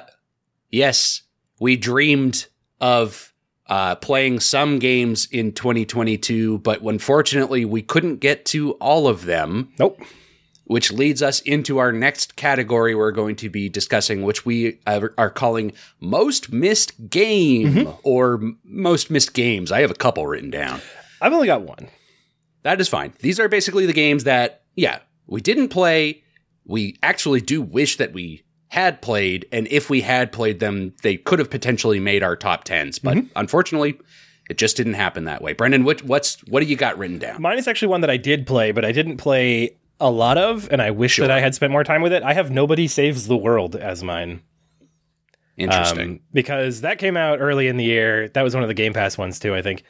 yes, 0.71 1.23
we 1.61 1.77
dreamed 1.77 2.47
of 2.81 3.30
uh, 3.71 3.95
playing 3.95 4.41
some 4.41 4.81
games 4.81 5.29
in 5.31 5.53
2022, 5.53 6.59
but 6.59 6.83
unfortunately, 6.83 7.65
we 7.65 7.81
couldn't 7.81 8.17
get 8.17 8.45
to 8.47 8.73
all 8.73 9.07
of 9.07 9.25
them, 9.27 9.73
nope. 9.79 10.01
which 10.65 10.93
leads 10.93 11.23
us 11.23 11.41
into 11.43 11.79
our 11.79 11.93
next 11.93 12.35
category 12.35 12.97
we're 12.97 13.13
going 13.13 13.37
to 13.37 13.49
be 13.49 13.69
discussing, 13.69 14.23
which 14.23 14.45
we 14.45 14.81
are 14.89 15.15
are 15.17 15.31
calling 15.31 15.73
Most 16.01 16.53
Missed 16.53 17.09
Game 17.09 17.89
or 18.03 18.41
Most 18.65 19.09
Missed 19.09 19.35
Games. 19.35 19.71
I 19.71 19.83
have 19.83 19.91
a 19.93 19.95
couple 19.95 20.27
written 20.27 20.51
down. 20.51 20.81
I've 21.21 21.33
only 21.33 21.47
got 21.47 21.63
one. 21.63 21.89
That 22.63 22.81
is 22.81 22.89
fine. 22.89 23.13
These 23.21 23.39
are 23.39 23.49
basically 23.49 23.87
the 23.87 23.93
games 23.93 24.25
that, 24.25 24.65
yeah, 24.75 24.99
we 25.27 25.41
didn't 25.41 25.69
play. 25.69 26.25
We 26.65 26.99
actually 27.03 27.41
do 27.41 27.63
wish 27.63 27.97
that 27.99 28.13
we 28.13 28.43
had 28.71 29.03
played, 29.03 29.47
and 29.53 29.67
if 29.69 29.91
we 29.91 30.01
had 30.01 30.31
played 30.33 30.61
them, 30.61 30.95
they 31.03 31.17
could 31.17 31.39
have 31.41 31.51
potentially 31.51 31.99
made 32.01 32.23
our 32.23 32.37
top 32.37 32.65
tens. 32.65 32.99
But 32.99 33.19
unfortunately, 33.37 33.99
it 34.49 34.59
just 34.59 34.77
didn't 34.77 34.95
happen 34.95 35.25
that 35.25 35.43
way. 35.43 35.53
Brendan, 35.55 35.83
what, 35.85 36.03
what's 36.05 36.41
what 36.47 36.61
do 36.61 36.67
you 36.67 36.77
got 36.77 36.97
written 36.97 37.19
down? 37.19 37.43
Mine 37.43 37.59
is 37.59 37.67
actually 37.69 37.89
one 37.89 38.01
that 38.03 38.11
I 38.11 38.17
did 38.17 38.47
play, 38.47 38.71
but 38.73 38.85
I 38.85 38.93
didn't 38.93 39.17
play 39.17 39.77
a 39.99 40.09
lot 40.11 40.39
of, 40.39 40.69
and 40.73 40.81
I 40.81 40.93
wish 40.93 41.15
Sure. 41.15 41.27
that 41.27 41.37
I 41.37 41.41
had 41.41 41.55
spent 41.55 41.73
more 41.73 41.85
time 41.85 42.01
with 42.01 42.13
it. 42.13 42.23
I 42.23 42.33
have 42.33 42.51
Nobody 42.51 42.87
Saves 42.89 43.27
the 43.27 43.37
World 43.37 43.75
as 43.77 44.03
mine. 44.03 44.41
Interesting. 45.57 46.01
Um, 46.13 46.21
because 46.33 46.81
that 46.83 46.99
came 46.99 47.17
out 47.17 47.41
early 47.41 47.69
in 47.69 47.77
the 47.77 47.85
year. 47.85 48.29
That 48.29 48.43
was 48.43 48.55
one 48.55 48.63
of 48.63 48.69
the 48.69 48.75
Game 48.75 48.93
Pass 48.95 49.19
ones 49.19 49.39
too, 49.39 49.55
I 49.55 49.63
think. 49.63 49.83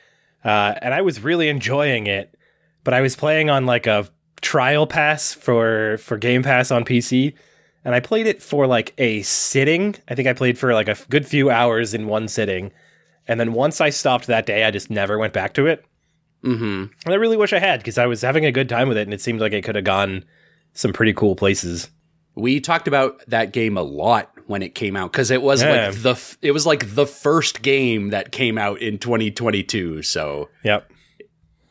Uh, 0.45 0.75
and 0.83 0.95
I 0.95 1.03
was 1.03 1.23
really 1.23 1.49
enjoying 1.49 2.07
it, 2.07 2.35
but 2.83 2.95
I 2.95 3.03
was 3.03 3.15
playing 3.15 3.51
on 3.51 3.67
like 3.67 3.87
a 3.87 4.09
trial 4.41 4.87
pass 4.87 5.33
for 5.35 5.99
for 5.99 6.17
Game 6.17 6.43
Pass 6.43 6.71
on 6.71 6.85
PC, 6.85 7.35
and 7.85 7.95
I 7.95 8.01
played 8.01 8.27
it 8.27 8.43
for 8.43 8.67
like 8.67 8.93
a 8.99 9.23
sitting. 9.23 9.95
I 10.09 10.15
think 10.15 10.29
I 10.29 10.33
played 10.33 10.59
for 10.59 10.73
like 10.75 10.89
a 10.89 10.97
good 11.09 11.27
few 11.27 11.51
hours 11.51 11.95
in 11.95 12.07
one 12.07 12.29
sitting, 12.29 12.73
and 13.29 13.39
then 13.41 13.53
once 13.53 13.81
I 13.81 13.91
stopped 13.91 14.27
that 14.27 14.47
day, 14.47 14.65
I 14.65 14.71
just 14.71 14.91
never 14.91 15.19
went 15.19 15.33
back 15.33 15.55
to 15.55 15.67
it. 15.67 15.85
hmm 16.43 16.85
And 17.05 17.15
I 17.15 17.15
really 17.15 17.37
wish 17.37 17.53
I 17.53 17.59
had 17.59 17.81
because 17.81 17.99
I 17.99 18.07
was 18.07 18.23
having 18.23 18.45
a 18.47 18.53
good 18.53 18.69
time 18.69 18.89
with 18.89 18.97
it, 18.99 19.03
and 19.07 19.15
it 19.15 19.21
seemed 19.21 19.41
like 19.41 19.53
it 19.53 19.63
could 19.65 19.77
have 19.77 19.85
gone 19.85 20.25
some 20.75 20.93
pretty 20.93 21.13
cool 21.13 21.37
places. 21.37 21.91
We 22.37 22.61
talked 22.61 22.87
about 22.89 23.23
that 23.29 23.53
game 23.53 23.77
a 23.77 23.83
lot 23.83 24.31
when 24.47 24.63
it 24.63 24.75
came 24.75 24.97
out 24.97 25.13
because 25.13 25.31
it 25.31 25.43
was 25.43 25.63
Yeah. 25.63 25.89
like 25.89 26.03
the 26.03 26.11
f- 26.13 26.39
it 26.43 26.53
was 26.53 26.65
like 26.65 26.95
the 26.95 27.07
first 27.07 27.61
game 27.63 28.11
that 28.11 28.31
came 28.33 28.57
out 28.57 28.81
in 28.81 28.99
2022. 28.99 30.03
So 30.03 30.49
Yep. 30.65 30.91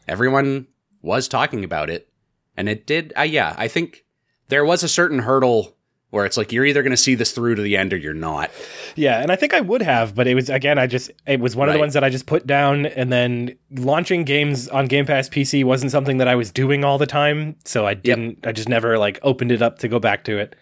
everyone 0.08 0.68
was 1.02 1.28
talking 1.28 1.64
about 1.64 1.90
it 1.90 2.10
and 2.58 2.68
it 2.68 2.86
did 2.86 3.14
uh, 3.18 3.22
yeah 3.22 3.56
i 3.58 3.68
think 3.68 4.04
there 4.50 4.66
was 4.66 4.84
a 4.84 4.88
certain 4.90 5.20
hurdle 5.20 5.78
where 6.12 6.26
it's 6.26 6.38
like 6.38 6.52
you're 6.52 6.66
either 6.66 6.82
going 6.82 6.92
to 6.92 6.98
see 6.98 7.16
this 7.16 7.32
through 7.32 7.56
to 7.56 7.62
the 7.62 7.78
end 7.78 7.94
or 7.94 7.98
you're 7.98 8.14
not. 8.14 8.52
Yeah, 8.96 9.22
and 9.22 9.32
I 9.32 9.36
think 9.36 9.54
I 9.54 9.62
would 9.62 9.82
have, 9.82 10.16
but 10.16 10.28
it 10.28 10.36
was 10.36 10.50
again, 10.50 10.80
I 10.80 10.88
just 10.88 11.12
it 11.28 11.40
was 11.40 11.56
one 11.56 11.70
of 11.70 11.74
the 11.74 11.80
ones 11.80 11.94
that 11.94 12.04
I 12.04 12.10
just 12.10 12.26
put 12.26 12.48
down, 12.48 12.86
and 12.86 13.12
then 13.12 13.58
launching 13.72 14.24
games 14.24 14.68
on 14.68 14.88
Game 14.88 15.06
Pass 15.06 15.30
PC 15.30 15.64
wasn't 15.64 15.92
something 15.92 16.18
that 16.18 16.28
I 16.28 16.36
was 16.36 16.52
doing 16.52 16.84
all 16.84 16.98
the 16.98 17.06
time, 17.06 17.56
so 17.66 17.86
I 17.86 17.94
didn't. 17.94 18.46
I 18.46 18.52
just 18.52 18.70
never 18.70 18.98
like 18.98 19.20
opened 19.22 19.52
it 19.52 19.62
up 19.62 19.80
to 19.80 19.88
go 19.88 20.00
back 20.00 20.24
to 20.26 20.38
it. 20.38 20.56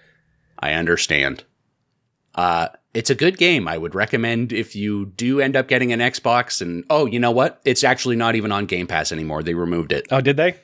i 0.59 0.73
understand. 0.73 1.43
Uh 2.35 2.67
it's 2.93 3.11
a 3.11 3.15
good 3.15 3.37
game. 3.37 3.67
I 3.67 3.77
would 3.77 3.93
recommend 3.93 4.51
if 4.51 4.75
you 4.75 5.05
do 5.05 5.39
end 5.39 5.55
up 5.55 5.67
getting 5.67 5.93
an 5.93 5.99
xbox 5.99 6.61
and 6.61 6.83
oh 6.89 7.05
you 7.05 7.19
know 7.19 7.31
what? 7.31 7.61
It's 7.63 7.83
actually 7.83 8.15
not 8.15 8.35
even 8.35 8.51
on 8.51 8.65
game 8.65 8.87
pass 8.87 9.11
anymore. 9.11 9.43
They 9.43 9.53
removed 9.53 9.91
it. 9.91 10.07
Oh, 10.09 10.19
did 10.19 10.35
they? 10.37 10.55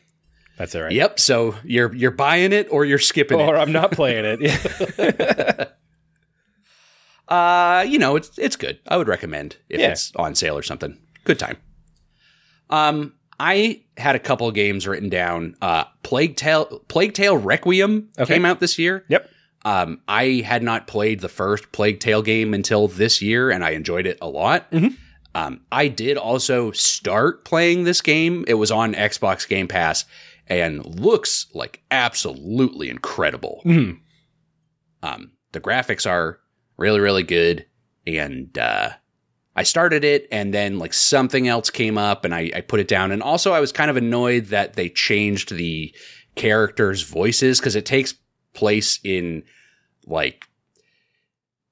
That's 0.58 0.76
all 0.76 0.84
right. 0.84 0.92
yep 0.92 1.20
so 1.20 1.56
you're 1.64 1.94
you're 1.96 2.12
buying 2.12 2.54
it 2.54 2.68
or 2.70 2.86
you're 2.86 3.00
skipping 3.00 3.40
Or 3.42 3.56
it 3.56 3.60
I'm 3.60 3.72
not 3.72 3.92
playing 3.92 4.26
it. 4.40 5.70
Uh, 7.28 7.86
you 7.88 7.98
know, 7.98 8.16
it's 8.18 8.38
it's 8.38 8.56
good. 8.58 8.80
I 8.88 8.98
would 8.98 9.08
recommend 9.08 9.56
if 9.70 9.80
Yeah. 9.80 9.92
it's 9.92 10.12
on 10.18 10.36
sale 10.36 10.58
or 10.58 10.62
something. 10.62 10.98
Good 11.24 11.40
time. 11.40 11.58
Um, 12.70 13.14
I 13.40 13.82
had 13.98 14.16
a 14.16 14.20
couple 14.20 14.48
of 14.48 14.54
games 14.54 14.86
written 14.88 15.10
down. 15.10 15.56
Uh, 15.62 15.86
Plague 16.04 16.36
Tale, 16.36 16.82
Plague 16.90 17.14
Tale 17.14 17.38
Requiem 17.38 18.10
Okay. 18.20 18.34
came 18.36 18.46
out 18.46 18.60
this 18.60 18.78
year. 18.78 19.06
yep. 19.08 19.30
Um, 19.66 20.02
I 20.08 20.44
had 20.46 20.62
not 20.64 20.86
played 20.88 21.22
the 21.22 21.30
first 21.30 21.72
Plague 21.72 22.02
Tale 22.02 22.22
game 22.22 22.54
until 22.54 22.90
this 22.90 23.22
year, 23.22 23.50
and 23.50 23.64
I 23.64 23.70
enjoyed 23.72 24.06
it 24.06 24.18
a 24.22 24.28
lot. 24.28 24.70
Mhm. 24.72 24.98
Um, 25.34 25.62
I 25.72 25.88
did 25.88 26.18
also 26.18 26.72
start 26.72 27.46
playing 27.46 27.86
this 27.86 28.02
game. 28.02 28.44
It 28.50 28.56
was 28.56 28.70
on 28.70 28.94
Xbox 28.94 29.48
Game 29.48 29.70
Pass 29.70 30.04
and 30.48 30.86
looks 31.00 31.48
like 31.54 31.82
absolutely 31.92 32.90
incredible. 32.90 33.62
Mhm. 33.66 34.00
Um, 35.02 35.32
the 35.52 35.60
graphics 35.62 36.10
are 36.10 36.40
really, 36.78 37.00
really 37.00 37.24
good. 37.24 37.66
And 38.06 38.58
uh, 38.58 38.90
I 39.56 39.64
started 39.64 40.04
it, 40.04 40.28
and 40.32 40.54
then 40.54 40.78
like 40.80 40.94
something 40.94 41.48
else 41.48 41.70
came 41.70 41.98
up, 41.98 42.26
and 42.26 42.34
I, 42.36 42.52
I 42.56 42.62
put 42.62 42.80
it 42.80 42.88
down. 42.88 43.12
And 43.12 43.22
also, 43.24 43.54
I 43.54 43.60
was 43.60 43.72
kind 43.72 43.90
of 43.90 43.96
annoyed 43.98 44.48
that 44.48 44.74
they 44.74 44.90
changed 44.90 45.54
the 45.56 45.94
characters' 46.36 47.04
voices 47.04 47.60
because 47.60 47.76
it 47.76 47.86
takes 47.86 48.14
place 48.54 49.00
in 49.04 49.44
like 50.06 50.46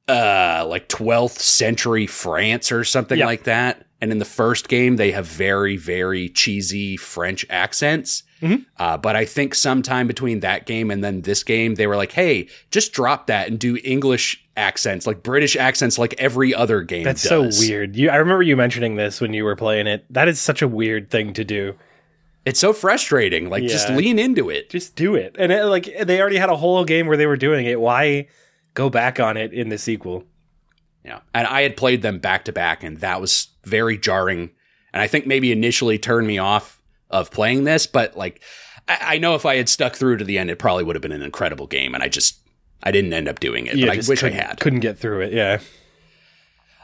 uh 0.07 0.65
like 0.67 0.87
12th 0.89 1.39
century 1.39 2.07
France 2.07 2.71
or 2.71 2.83
something 2.83 3.17
Yeah. 3.19 3.25
like 3.25 3.43
that. 3.43 3.85
And 4.01 4.11
in 4.11 4.17
the 4.19 4.25
first 4.25 4.67
game, 4.67 4.95
they 4.95 5.11
have 5.11 5.27
very, 5.27 5.77
very 5.77 6.27
cheesy 6.29 6.97
French 6.97 7.45
accents. 7.49 8.23
Mhm. 8.41 8.65
Uh, 8.79 8.97
but 8.97 9.15
I 9.15 9.25
think 9.25 9.53
sometime 9.53 10.07
between 10.07 10.39
that 10.39 10.65
game 10.65 10.89
and 10.89 11.03
then 11.03 11.21
this 11.21 11.43
game, 11.43 11.75
they 11.75 11.85
were 11.87 11.95
like, 11.95 12.11
hey, 12.13 12.47
just 12.71 12.91
drop 12.93 13.27
that 13.27 13.47
and 13.47 13.59
do 13.59 13.77
English 13.83 14.43
accents, 14.57 15.05
like 15.05 15.21
British 15.23 15.55
accents, 15.55 15.97
like 15.99 16.15
every 16.17 16.53
other 16.53 16.81
game 16.81 17.03
That's 17.03 17.21
does. 17.27 17.57
so 17.57 17.67
weird. 17.67 17.95
You, 17.95 18.09
I 18.09 18.15
remember 18.17 18.43
you 18.43 18.57
mentioning 18.57 18.95
this 18.95 19.21
when 19.21 19.33
you 19.33 19.43
were 19.43 19.55
playing 19.55 19.87
it. 19.87 20.05
That 20.09 20.27
is 20.27 20.41
such 20.41 20.61
a 20.61 20.67
weird 20.67 21.09
thing 21.09 21.33
to 21.33 21.43
do. 21.43 21.75
It's 22.43 22.59
so 22.59 22.73
frustrating. 22.73 23.49
Like, 23.49 23.63
just 23.63 23.89
lean 23.89 24.17
into 24.17 24.49
it. 24.49 24.71
Just 24.71 24.95
do 24.95 25.13
it. 25.13 25.35
And 25.37 25.51
it, 25.51 25.65
like 25.65 25.85
they 26.01 26.19
already 26.19 26.37
had 26.37 26.49
a 26.49 26.55
whole 26.55 26.83
game 26.83 27.05
where 27.05 27.17
they 27.17 27.27
were 27.27 27.37
doing 27.37 27.67
it. 27.67 27.79
Why 27.79 28.27
go 28.73 28.89
back 28.89 29.19
on 29.19 29.37
it 29.37 29.53
in 29.53 29.69
the 29.69 29.77
sequel? 29.77 30.23
Yeah. 31.05 31.19
And 31.35 31.45
I 31.45 31.61
had 31.61 31.77
played 31.77 32.01
them 32.01 32.17
back 32.17 32.45
to 32.45 32.51
back, 32.51 32.83
and 32.83 32.97
that 32.97 33.21
was 33.21 33.49
very 33.63 33.95
jarring. 33.97 34.49
And 34.91 35.01
I 35.03 35.07
think 35.07 35.27
maybe 35.27 35.51
initially 35.51 35.99
turned 35.99 36.25
me 36.25 36.39
off 36.39 36.80
of 37.11 37.31
playing 37.31 37.63
this, 37.65 37.87
but 37.87 38.17
like, 38.17 38.41
I, 38.87 38.97
I 39.01 39.17
know 39.19 39.35
if 39.35 39.45
I 39.45 39.57
had 39.57 39.69
stuck 39.69 39.95
through 39.95 40.17
to 40.17 40.23
the 40.25 40.37
end, 40.37 40.49
it 40.49 40.59
probably 40.59 40.83
would 40.83 40.95
have 40.95 41.01
been 41.01 41.11
an 41.11 41.21
incredible 41.21 41.67
game. 41.67 41.93
And 41.93 42.03
I 42.03 42.07
just, 42.07 42.39
I 42.83 42.91
didn't 42.91 43.13
end 43.13 43.27
up 43.27 43.39
doing 43.39 43.67
it, 43.67 43.75
You 43.75 43.85
but 43.85 43.97
I 43.97 44.01
wish 44.07 44.23
I 44.23 44.29
had. 44.29 44.59
Couldn't 44.59 44.79
get 44.79 44.97
through 44.97 45.21
it. 45.21 45.33
Yeah. 45.33 45.59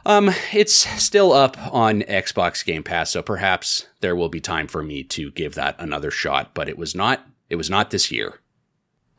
Um, 0.06 0.32
it's 0.54 0.74
still 0.74 1.34
up 1.34 1.58
on 1.74 2.02
Xbox 2.04 2.64
Game 2.64 2.84
Pass, 2.84 3.10
so 3.10 3.22
perhaps 3.22 3.88
there 4.00 4.16
will 4.16 4.30
be 4.30 4.40
time 4.40 4.68
for 4.68 4.82
me 4.82 5.04
to 5.04 5.32
give 5.32 5.56
that 5.56 5.76
another 5.80 6.12
shot, 6.12 6.54
but 6.54 6.70
it 6.70 6.78
was 6.78 6.96
not, 6.96 7.28
it 7.50 7.58
was 7.58 7.70
not 7.70 7.92
this 7.92 8.10
year. 8.10 8.40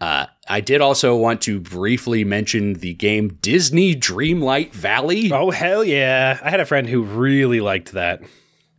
Uh, 0.01 0.27
I 0.49 0.61
did 0.61 0.81
also 0.81 1.17
want 1.17 1.43
to 1.43 1.59
briefly 1.61 2.23
mention 2.25 2.75
the 2.75 2.95
game 2.95 3.37
Disney 3.43 3.97
Dreamlight 3.97 4.73
Valley. 4.73 5.33
Oh 5.33 5.51
hell 5.51 5.83
yeah! 5.83 6.39
I 6.41 6.51
had 6.51 6.61
a 6.61 6.65
friend 6.65 6.89
who 6.89 7.03
really 7.03 7.61
liked 7.61 7.93
that. 7.93 8.23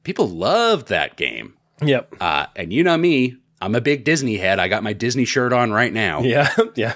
People 0.03 0.29
loved 0.29 0.87
that 0.87 1.17
game. 1.17 1.55
Yep. 1.81 2.15
Uh, 2.19 2.45
and 2.55 2.71
you 2.73 2.83
know 2.83 2.97
me, 2.97 3.37
I'm 3.61 3.75
a 3.75 3.81
big 3.81 4.03
Disney 4.03 4.37
head. 4.37 4.59
I 4.59 4.67
got 4.67 4.83
my 4.83 4.93
Disney 4.93 5.25
shirt 5.25 5.53
on 5.53 5.71
right 5.71 5.93
now. 5.93 6.21
Yeah. 6.21 6.49
Yeah. 6.75 6.93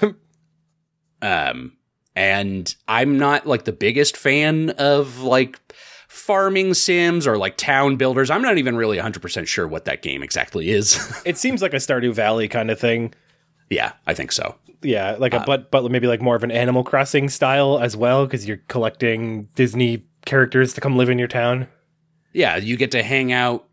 Um, 1.22 1.76
and 2.14 2.74
I'm 2.86 3.18
not 3.18 3.46
like 3.46 3.64
the 3.64 3.72
biggest 3.72 4.16
fan 4.16 4.70
of 4.70 5.22
like 5.22 5.58
farming 6.08 6.74
sims 6.74 7.26
or 7.26 7.36
like 7.38 7.56
town 7.56 7.96
builders. 7.96 8.30
I'm 8.30 8.42
not 8.42 8.58
even 8.58 8.76
really 8.76 8.98
100% 8.98 9.46
sure 9.46 9.66
what 9.66 9.86
that 9.86 10.02
game 10.02 10.22
exactly 10.22 10.70
is. 10.70 11.22
It 11.24 11.38
seems 11.38 11.62
like 11.62 11.72
a 11.72 11.78
Stardew 11.78 12.12
Valley 12.14 12.46
kind 12.48 12.70
of 12.70 12.78
thing. 12.78 13.14
yeah, 13.70 13.92
I 14.06 14.14
think 14.14 14.32
so. 14.32 14.54
Yeah, 14.82 15.16
like 15.18 15.32
a 15.32 15.40
Uh, 15.40 15.44
but 15.46 15.70
but 15.70 15.90
maybe 15.90 16.06
like 16.06 16.20
more 16.20 16.36
of 16.36 16.44
an 16.44 16.50
Animal 16.50 16.84
Crossing 16.84 17.30
style 17.30 17.78
as 17.78 17.96
well 17.96 18.26
because 18.26 18.46
you're 18.46 18.60
collecting 18.68 19.48
Disney 19.54 20.04
characters 20.26 20.74
to 20.74 20.80
come 20.82 20.96
live 20.98 21.08
in 21.08 21.18
your 21.18 21.28
town. 21.28 21.68
Yeah, 22.34 22.56
you 22.56 22.76
get 22.76 22.90
to 22.90 23.02
hang 23.02 23.32
out 23.32 23.66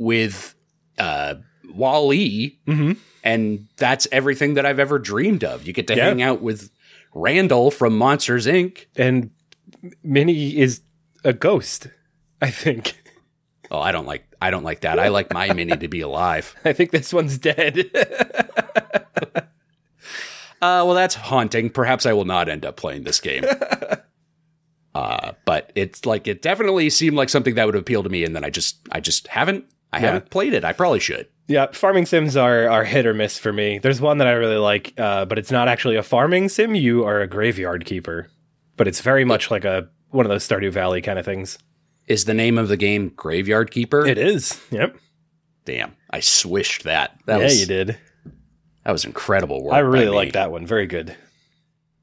with 0.00 0.54
uh, 0.98 1.34
Wally, 1.72 2.58
Mm-hmm. 2.66 2.92
and 3.22 3.68
that's 3.76 4.08
everything 4.10 4.54
that 4.54 4.64
I've 4.66 4.78
ever 4.80 4.98
dreamed 4.98 5.44
of. 5.44 5.66
You 5.66 5.72
get 5.72 5.86
to 5.88 5.94
Yeah. 5.96 6.06
hang 6.06 6.22
out 6.22 6.40
with 6.40 6.70
Randall 7.14 7.70
from 7.70 7.96
Monsters 7.98 8.46
Inc. 8.46 8.86
And 8.96 9.30
Minnie 10.02 10.56
is 10.58 10.80
a 11.22 11.32
ghost. 11.32 11.86
I 12.42 12.50
think. 12.50 12.96
Oh, 13.72 13.78
I 13.78 13.92
don't 13.92 14.04
like 14.06 14.24
I 14.42 14.50
don't 14.50 14.64
like 14.64 14.80
that. 14.80 14.98
I 14.98 15.08
like 15.10 15.32
my 15.32 15.52
Minnie 15.52 15.76
to 15.76 15.86
be 15.86 16.00
alive. 16.00 16.56
I 16.64 16.72
think 16.72 16.90
this 16.90 17.12
one's 17.12 17.38
dead. 17.38 17.88
Uh, 20.62 20.84
well, 20.84 20.94
that's 20.94 21.14
haunting. 21.14 21.70
Perhaps 21.70 22.04
I 22.04 22.12
will 22.12 22.24
not 22.26 22.48
end 22.50 22.66
up 22.66 22.76
playing 22.76 23.04
this 23.04 23.18
game. 23.20 23.44
uh, 24.94 25.32
but 25.46 25.72
it's 25.74 26.04
like 26.04 26.26
it 26.26 26.42
definitely 26.42 26.90
seemed 26.90 27.16
like 27.16 27.30
something 27.30 27.54
that 27.54 27.64
would 27.64 27.76
appeal 27.76 28.02
to 28.02 28.08
me, 28.10 28.24
and 28.24 28.36
then 28.36 28.44
I 28.44 28.50
just 28.50 28.76
I 28.92 29.00
just 29.00 29.26
haven't 29.28 29.64
I 29.92 29.98
Yeah. 29.98 30.06
haven't 30.06 30.30
played 30.30 30.54
it. 30.54 30.64
I 30.64 30.72
probably 30.72 31.00
should. 31.00 31.26
yeah, 31.48 31.66
farming 31.72 32.06
sims 32.06 32.36
are 32.36 32.68
are 32.68 32.84
hit 32.84 33.06
or 33.06 33.14
miss 33.14 33.38
for 33.38 33.52
me. 33.52 33.78
There's 33.78 34.00
one 34.00 34.18
that 34.18 34.26
I 34.28 34.32
really 34.32 34.56
like, 34.58 34.92
uh, 34.98 35.24
but 35.24 35.38
it's 35.38 35.50
not 35.50 35.66
actually 35.68 35.96
a 35.96 36.02
farming 36.02 36.48
sim. 36.48 36.74
You 36.74 37.04
are 37.04 37.20
a 37.20 37.26
graveyard 37.26 37.84
keeper, 37.84 38.28
but 38.76 38.86
it's 38.86 39.00
very 39.00 39.24
much 39.24 39.50
like 39.50 39.64
a 39.64 39.88
one 40.10 40.24
of 40.26 40.30
those 40.30 40.46
Stardew 40.46 40.70
Valley 40.72 41.00
kind 41.02 41.18
of 41.18 41.24
things. 41.24 41.58
Is 42.06 42.24
the 42.24 42.34
name 42.34 42.58
of 42.58 42.68
the 42.68 42.76
game 42.76 43.12
Graveyard 43.14 43.70
Keeper? 43.70 44.04
It 44.06 44.18
is. 44.18 44.60
Yep. 44.72 44.96
Damn, 45.64 45.94
I 46.10 46.18
swished 46.20 46.82
that. 46.84 47.16
That 47.26 47.38
yeah, 47.38 47.44
was 47.44 47.60
you 47.60 47.66
did. 47.66 47.98
that 48.84 48.90
was 48.92 49.04
incredible 49.04 49.62
work. 49.62 49.74
I 49.74 49.78
really 49.80 50.08
like 50.08 50.32
that 50.32 50.50
one. 50.50 50.66
Very 50.66 50.86
good. 50.86 51.14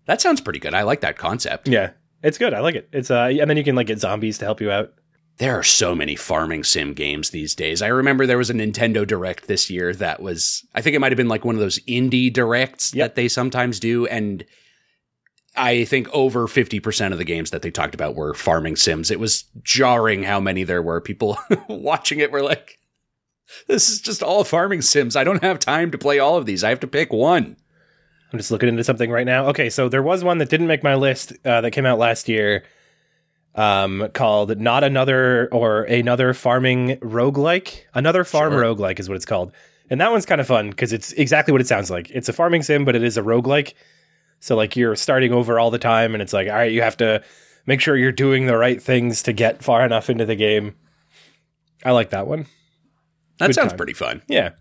That 0.06 0.22
sounds 0.22 0.40
pretty 0.42 0.60
good. 0.60 0.74
I 0.74 0.84
like 0.84 1.02
that 1.02 1.18
concept. 1.18 1.68
Yeah, 1.68 1.92
it's 2.24 2.38
good. 2.38 2.54
I 2.54 2.60
like 2.62 2.76
it. 2.76 2.88
It's 2.94 3.12
uh, 3.12 3.24
and 3.40 3.50
then 3.50 3.58
you 3.58 3.64
can 3.64 3.76
like 3.76 3.88
get 3.88 4.00
zombies 4.00 4.38
to 4.38 4.46
help 4.46 4.62
you 4.62 4.72
out. 4.72 4.94
There 5.38 5.58
are 5.58 5.64
so 5.64 5.94
many 5.94 6.16
farming 6.16 6.64
sim 6.64 6.94
games 6.94 7.30
these 7.30 7.54
days. 7.54 7.82
I 7.84 7.88
remember 7.88 8.26
there 8.26 8.40
was 8.40 8.50
a 8.50 8.54
Nintendo 8.56 9.06
Direct 9.06 9.48
this 9.48 9.70
year 9.70 9.94
that 9.94 10.20
was, 10.20 10.66
I 10.74 10.82
think 10.82 10.96
it 10.96 11.00
might 11.00 11.12
have 11.12 11.18
been 11.18 11.28
like 11.28 11.46
one 11.46 11.54
of 11.56 11.62
those 11.62 11.80
indie 11.82 12.34
directs 12.34 12.94
Yep. 12.94 13.04
that 13.10 13.16
they 13.16 13.28
sometimes 13.28 13.80
do. 13.80 14.08
And 14.08 14.44
I 15.56 15.86
think 15.86 16.10
over 16.12 16.48
50% 16.48 17.12
of 17.12 17.20
the 17.20 17.24
games 17.24 17.52
that 17.52 17.62
they 17.62 17.70
talked 17.70 17.94
about 17.94 18.16
were 18.16 18.34
farming 18.34 18.78
sims. 18.78 19.12
It 19.12 19.20
was 19.20 19.46
jarring 19.62 20.24
how 20.24 20.40
many 20.40 20.64
there 20.64 20.82
were. 20.82 21.02
People 21.02 21.38
watching 21.70 22.20
it 22.20 22.32
were 22.32 22.42
like, 22.42 22.80
this 23.68 23.90
is 23.90 24.02
just 24.02 24.24
all 24.24 24.44
farming 24.44 24.82
sims. 24.82 25.16
I 25.16 25.24
don't 25.24 25.44
have 25.44 25.60
time 25.60 25.92
to 25.92 25.98
play 26.00 26.18
all 26.18 26.38
of 26.38 26.48
these. 26.48 26.64
I 26.64 26.70
have 26.70 26.80
to 26.82 26.88
pick 26.88 27.14
one. 27.14 27.58
I'm 28.34 28.40
just 28.40 28.52
looking 28.52 28.70
into 28.70 28.84
something 28.84 29.10
right 29.12 29.26
now. 29.26 29.48
Okay, 29.50 29.70
so 29.70 29.88
there 29.88 30.04
was 30.04 30.24
one 30.24 30.40
that 30.40 30.50
didn't 30.50 30.68
make 30.68 30.84
my 30.84 30.96
list 30.96 31.34
uh, 31.46 31.62
that 31.62 31.72
came 31.72 31.86
out 31.86 32.00
last 32.00 32.28
year 32.28 32.64
um, 33.58 34.08
called 34.14 34.58
Not 34.60 34.84
Another 34.86 35.50
or 35.52 35.84
Another 35.84 36.34
Farming 36.34 36.98
Roguelike. 36.98 37.82
Another 37.94 38.24
Farm 38.24 38.54
Sure. 38.54 38.62
Roguelike 38.62 39.00
is 39.00 39.10
what 39.10 39.16
it's 39.16 39.26
called. 39.26 39.52
And 39.90 40.00
that 40.02 40.12
one's 40.12 40.26
kind 40.26 40.40
of 40.40 40.48
fun 40.48 40.70
because 40.70 40.94
it's 40.94 41.12
exactly 41.14 41.52
what 41.52 41.62
it 41.62 41.68
sounds 41.68 41.90
like. 41.90 42.10
It's 42.12 42.30
a 42.30 42.34
farming 42.34 42.64
sim, 42.64 42.86
but 42.86 42.96
it 42.96 43.04
is 43.04 43.18
a 43.18 43.22
roguelike. 43.22 43.74
So, 44.40 44.56
like, 44.56 44.76
you're 44.76 44.96
starting 44.96 45.34
over 45.34 45.60
all 45.60 45.72
the 45.72 45.80
time, 45.80 46.14
and 46.14 46.22
it's 46.22 46.34
like, 46.34 46.48
all 46.48 46.54
right, 46.56 46.72
you 46.72 46.82
have 46.84 46.98
to 46.98 47.24
make 47.66 47.82
sure 47.82 47.98
you're 47.98 48.12
doing 48.12 48.46
the 48.46 48.58
right 48.58 48.82
things 48.82 49.24
to 49.24 49.34
get 49.34 49.64
far 49.64 49.84
enough 49.86 50.10
into 50.10 50.26
the 50.26 50.36
game. 50.36 50.76
I 51.84 51.92
like 51.92 52.10
that 52.12 52.28
one. 52.28 52.46
That 53.40 53.48
Good 53.48 53.56
sounds 53.56 53.70
time. 53.72 53.78
pretty 53.78 53.94
fun. 53.94 54.22
Yeah. 54.28 54.52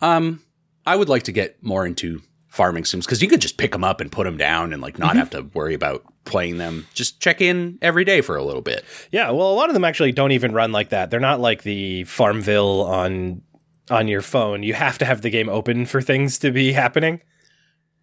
Um, 0.00 0.42
I 0.86 0.96
would 0.96 1.08
like 1.08 1.22
to 1.24 1.32
get 1.32 1.62
more 1.62 1.86
into 1.86 2.20
farming 2.48 2.84
sims 2.84 3.06
because 3.06 3.22
you 3.22 3.28
could 3.28 3.40
just 3.40 3.56
pick 3.56 3.72
them 3.72 3.84
up 3.84 4.00
and 4.00 4.10
put 4.12 4.24
them 4.24 4.36
down 4.36 4.72
and 4.72 4.82
like 4.82 4.98
not 4.98 5.16
have 5.16 5.30
to 5.30 5.42
worry 5.54 5.74
about 5.74 6.04
playing 6.24 6.58
them. 6.58 6.86
Just 6.94 7.20
check 7.20 7.40
in 7.40 7.78
every 7.82 8.04
day 8.04 8.20
for 8.20 8.36
a 8.36 8.44
little 8.44 8.62
bit. 8.62 8.84
Yeah, 9.10 9.30
well, 9.30 9.50
a 9.50 9.54
lot 9.54 9.68
of 9.68 9.74
them 9.74 9.84
actually 9.84 10.12
don't 10.12 10.32
even 10.32 10.52
run 10.52 10.72
like 10.72 10.90
that. 10.90 11.10
They're 11.10 11.20
not 11.20 11.40
like 11.40 11.62
the 11.62 12.04
Farmville 12.04 12.82
on 12.82 13.42
on 13.90 14.08
your 14.08 14.22
phone. 14.22 14.62
You 14.62 14.74
have 14.74 14.98
to 14.98 15.04
have 15.04 15.22
the 15.22 15.30
game 15.30 15.48
open 15.48 15.86
for 15.86 16.00
things 16.00 16.38
to 16.38 16.50
be 16.52 16.72
happening. 16.72 17.20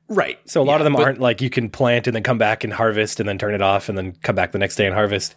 Right. 0.09 0.39
So 0.45 0.61
a 0.61 0.63
lot 0.63 0.73
Yeah, 0.73 0.77
of 0.79 0.83
them 0.85 0.95
aren't 0.95 1.19
like 1.19 1.41
you 1.41 1.49
can 1.49 1.69
plant 1.69 2.07
and 2.07 2.15
then 2.15 2.23
come 2.23 2.37
back 2.37 2.63
and 2.63 2.73
harvest 2.73 3.19
and 3.19 3.29
then 3.29 3.37
turn 3.37 3.53
it 3.53 3.61
off 3.61 3.89
and 3.89 3.97
then 3.97 4.13
come 4.21 4.35
back 4.35 4.51
the 4.51 4.57
next 4.59 4.75
day 4.75 4.85
and 4.85 4.93
harvest. 4.95 5.35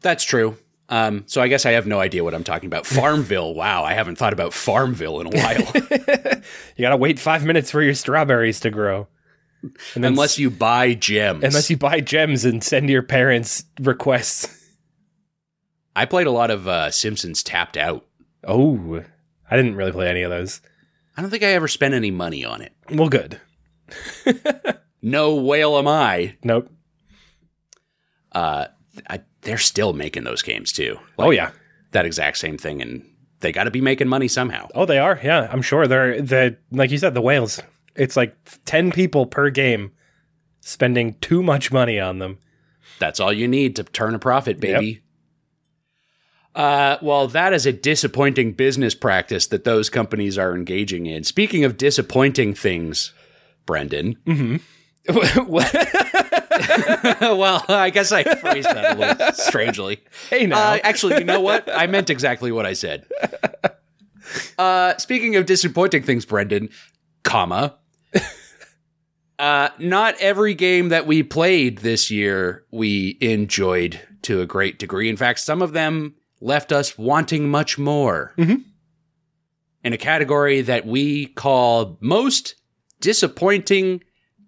That's 0.00 0.24
true. 0.24 0.56
Um, 0.88 1.24
so 1.26 1.42
I 1.42 1.48
guess 1.48 1.66
I 1.66 1.72
have 1.72 1.86
no 1.86 1.98
idea 1.98 2.22
what 2.22 2.32
I'm 2.34 2.44
talking 2.44 2.68
about. 2.68 2.86
Farmville. 2.86 3.54
Wow, 3.56 3.82
I 3.84 3.92
haven't 3.94 4.16
thought 4.16 4.32
about 4.32 4.52
Farmville 4.54 5.20
in 5.20 5.26
a 5.26 5.30
while. 5.30 6.42
You 6.76 6.82
got 6.82 6.90
to 6.90 6.96
wait 6.96 7.18
5 7.18 7.44
minutes 7.44 7.70
for 7.72 7.82
your 7.82 7.94
strawberries 7.94 8.60
to 8.60 8.70
grow. 8.70 9.08
Unless 9.94 10.38
you 10.38 10.50
buy 10.50 10.94
gems. 10.94 11.44
unless 11.44 11.70
you 11.70 11.76
buy 11.76 12.00
gems 12.00 12.44
and 12.44 12.62
send 12.62 12.88
your 12.90 13.02
parents 13.02 13.64
requests. 13.80 14.48
I 15.94 16.04
played 16.04 16.26
a 16.26 16.30
lot 16.32 16.50
of 16.50 16.68
uh, 16.68 16.90
Simpsons 16.90 17.42
Tapped 17.42 17.76
Out. 17.76 18.04
Oh, 18.44 19.02
I 19.50 19.56
didn't 19.56 19.76
really 19.76 19.92
play 19.92 20.08
any 20.08 20.22
of 20.22 20.30
those. 20.30 20.60
I 21.16 21.22
don't 21.22 21.30
think 21.30 21.42
I 21.42 21.52
ever 21.52 21.68
spent 21.68 21.94
any 21.94 22.10
money 22.10 22.44
on 22.44 22.60
it. 22.60 22.72
Well, 22.90 23.08
good. 23.08 23.40
No 25.02 25.36
whale 25.36 25.78
am 25.78 25.86
I. 25.86 26.36
Nope. 26.42 26.68
Uh, 28.32 28.66
I 29.08 29.20
they're 29.42 29.56
still 29.56 29.92
making 29.92 30.24
those 30.24 30.42
games 30.42 30.72
too. 30.72 30.98
oh 31.16 31.30
yeah. 31.30 31.52
that 31.92 32.04
exact 32.04 32.38
same 32.38 32.58
thing, 32.58 32.82
and 32.82 33.08
they 33.38 33.52
got 33.52 33.64
to 33.64 33.70
be 33.70 33.80
making 33.80 34.08
money 34.08 34.26
somehow. 34.26 34.66
Oh, 34.74 34.84
they 34.84 34.98
are. 34.98 35.20
Yeah, 35.22 35.48
I'm 35.52 35.62
sure 35.62 35.86
they're 35.86 36.20
the 36.20 36.56
like 36.72 36.90
you 36.90 36.98
said 36.98 37.14
the 37.14 37.20
whales. 37.20 37.62
It's 37.96 38.16
like 38.16 38.36
10 38.64 38.92
people 38.92 39.26
per 39.26 39.50
game 39.50 39.92
spending 40.60 41.14
too 41.14 41.42
much 41.42 41.72
money 41.72 42.00
on 42.00 42.18
them. 42.18 42.38
That's 42.98 43.20
all 43.20 43.32
you 43.32 43.48
need 43.48 43.76
to 43.76 43.84
turn 43.84 44.14
a 44.14 44.18
profit, 44.18 44.60
baby. 44.60 45.02
Uh, 46.54 46.96
well, 47.02 47.28
that 47.28 47.52
is 47.52 47.66
a 47.66 47.72
disappointing 47.72 48.52
business 48.52 48.94
practice 48.94 49.46
that 49.48 49.64
those 49.64 49.90
companies 49.90 50.38
are 50.38 50.54
engaging 50.54 51.04
in. 51.04 51.22
Speaking 51.22 51.64
of 51.64 51.76
disappointing 51.76 52.54
things, 52.54 53.12
Brendan. 53.66 54.16
well, 57.20 57.62
I 57.68 57.90
guess 57.90 58.10
I 58.10 58.24
phrased 58.24 58.68
that 58.68 58.96
a 58.96 58.98
little 58.98 59.32
strangely. 59.34 60.02
Hey, 60.30 60.46
now. 60.46 60.72
Uh, 60.72 60.78
actually, 60.82 61.18
you 61.18 61.24
know 61.24 61.42
what? 61.42 61.68
I 61.70 61.86
meant 61.86 62.08
exactly 62.08 62.50
what 62.52 62.66
I 62.66 62.72
said. 62.72 63.06
Uh, 64.58 64.96
speaking 64.98 65.36
of 65.36 65.46
disappointing 65.46 66.02
things, 66.02 66.24
Brendan, 66.24 66.68
comma. 67.22 67.76
Uh, 69.38 69.68
not 69.78 70.14
every 70.18 70.54
game 70.54 70.88
that 70.88 71.06
we 71.06 71.22
played 71.22 71.76
this 71.78 72.10
year 72.10 72.64
we 72.70 73.18
enjoyed 73.20 74.00
to 74.22 74.40
a 74.40 74.46
great 74.46 74.78
degree. 74.78 75.10
In 75.10 75.16
fact, 75.18 75.40
some 75.40 75.60
of 75.60 75.74
them 75.74 76.14
left 76.40 76.72
us 76.72 76.96
wanting 76.96 77.50
much 77.50 77.76
more. 77.76 78.32
Mhm. 78.38 78.64
In 79.84 79.92
a 79.92 79.98
category 79.98 80.62
that 80.62 80.86
we 80.86 81.26
call 81.26 81.98
most 82.00 82.54
disappointing 83.00 84.02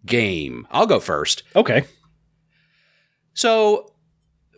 game. 0.07 0.67
I'll 0.71 0.87
go 0.87 1.01
first. 1.01 1.43
okay. 1.55 1.85
So, 3.35 3.93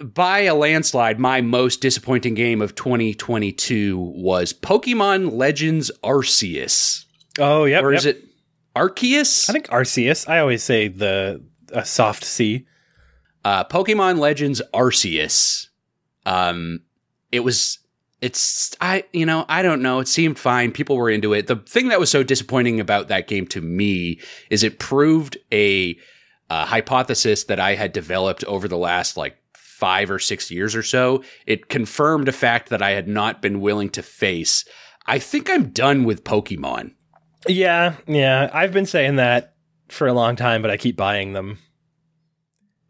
by 0.00 0.40
a 0.42 0.54
landslide, 0.54 1.18
my 1.18 1.40
most 1.40 1.80
disappointing 1.82 2.34
game 2.34 2.62
of 2.62 2.76
2022 2.76 3.98
was 3.98 4.52
Pokemon 4.52 5.32
Legends 5.32 5.90
Arceus. 6.04 7.04
Oh, 7.38 7.64
yeah. 7.64 7.80
Or 7.80 7.92
is 7.92 8.06
yep. 8.06 8.16
it 8.16 8.24
Arceus? 8.76 9.48
I 9.48 9.52
think 9.52 9.68
Arceus. 9.68 10.28
I 10.28 10.38
always 10.38 10.62
say 10.62 10.88
the 10.88 11.42
a 11.72 11.84
soft 11.84 12.24
C. 12.24 12.66
uh, 13.44 13.64
Pokemon 13.64 14.18
Legends 14.18 14.60
Arceus. 14.74 15.68
Um, 16.26 16.80
it 17.32 17.40
was, 17.40 17.78
it's, 18.20 18.76
I, 18.80 19.04
you 19.12 19.24
know, 19.24 19.44
I 19.48 19.62
don't 19.62 19.82
know. 19.82 20.00
It 20.00 20.08
seemed 20.08 20.38
fine. 20.38 20.72
People 20.72 20.96
were 20.96 21.10
into 21.10 21.32
it. 21.32 21.46
The 21.46 21.56
thing 21.56 21.88
that 21.88 22.00
was 22.00 22.10
so 22.10 22.22
disappointing 22.22 22.80
about 22.80 23.08
that 23.08 23.28
game 23.28 23.46
to 23.48 23.60
me 23.60 24.20
is 24.50 24.62
it 24.62 24.78
proved 24.78 25.38
a, 25.52 25.96
uh 26.50 26.64
hypothesis 26.64 27.44
that 27.44 27.60
I 27.60 27.76
had 27.76 27.92
developed 27.92 28.42
over 28.44 28.66
the 28.66 28.76
last 28.76 29.16
like 29.16 29.36
five 29.54 30.10
or 30.10 30.18
six 30.18 30.50
years 30.50 30.74
or 30.74 30.82
so. 30.82 31.22
It 31.46 31.68
confirmed 31.68 32.28
a 32.28 32.32
fact 32.32 32.68
that 32.68 32.82
I 32.82 32.90
had 32.90 33.08
not 33.08 33.40
been 33.40 33.60
willing 33.60 33.88
to 33.90 34.02
face. 34.02 34.64
I 35.06 35.18
think 35.18 35.48
I'm 35.48 35.70
done 35.70 36.04
with 36.04 36.24
Pokemon. 36.24 36.94
Yeah, 37.49 37.95
yeah. 38.07 38.51
I've 38.53 38.72
been 38.72 38.86
saying 38.86 39.16
that 39.16 39.55
for 39.88 40.07
a 40.07 40.12
long 40.12 40.36
time, 40.36 40.62
but 40.62 40.70
I 40.70 40.76
keep 40.76 40.97
buying 40.97 41.32
them. 41.32 41.59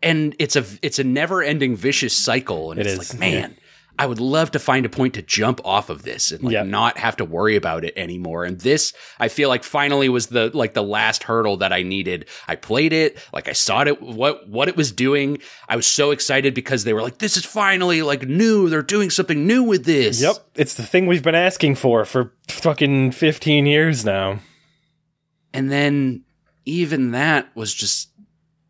and 0.03 0.35
it's 0.39 0.57
a 0.57 0.65
it's 0.83 0.99
a 0.99 1.05
never 1.05 1.43
ending 1.43 1.77
vicious 1.77 2.17
cycle 2.17 2.71
and 2.73 2.81
It 2.81 2.87
it's 2.87 3.03
is, 3.03 3.11
like 3.13 3.21
man 3.21 3.57
i 4.01 4.07
would 4.07 4.19
love 4.21 4.51
to 4.51 4.59
find 4.59 4.85
a 4.87 4.89
point 4.89 5.15
to 5.15 5.23
jump 5.23 5.61
off 5.65 5.91
of 5.91 6.03
this 6.03 6.33
and 6.33 6.43
like 6.43 6.53
Yeah. 6.55 6.63
not 6.65 6.99
have 6.99 7.17
to 7.19 7.25
worry 7.25 7.55
about 7.57 7.85
it 7.85 7.93
anymore. 7.97 8.45
And 8.45 8.59
this 8.59 8.93
i 9.19 9.29
feel 9.29 9.49
like 9.49 9.63
finally 9.63 10.09
was 10.09 10.27
the 10.29 10.51
like 10.55 10.75
the 10.75 10.83
last 10.83 11.25
hurdle 11.25 11.59
that 11.59 11.73
i 11.73 11.83
needed. 11.83 12.27
I 12.49 12.57
played 12.57 12.93
it 12.93 13.19
like 13.33 13.49
i 13.49 13.53
saw 13.53 13.83
it 13.83 14.01
what 14.03 14.49
what 14.49 14.69
it 14.69 14.77
was 14.77 14.91
doing. 14.93 15.39
I 15.69 15.77
was 15.77 15.87
so 15.87 16.11
excited 16.13 16.55
because 16.55 16.85
they 16.85 16.95
were 16.95 17.03
like 17.03 17.19
this 17.19 17.37
is 17.37 17.45
finally 17.45 18.01
like 18.03 18.23
new. 18.27 18.69
They're 18.71 18.83
doing 18.83 19.11
something 19.11 19.47
new 19.47 19.63
with 19.63 19.85
this. 19.85 20.21
Yep, 20.23 20.37
it's 20.57 20.75
the 20.75 20.83
thing 20.83 21.07
we've 21.07 21.23
been 21.23 21.35
asking 21.35 21.75
for 21.77 22.05
for 22.05 22.33
fucking 22.49 23.13
15 23.13 23.67
years 23.67 24.05
now. 24.05 24.41
and 25.53 25.71
then 25.71 26.25
even 26.65 27.11
that 27.13 27.55
was 27.57 27.73
just 27.75 28.09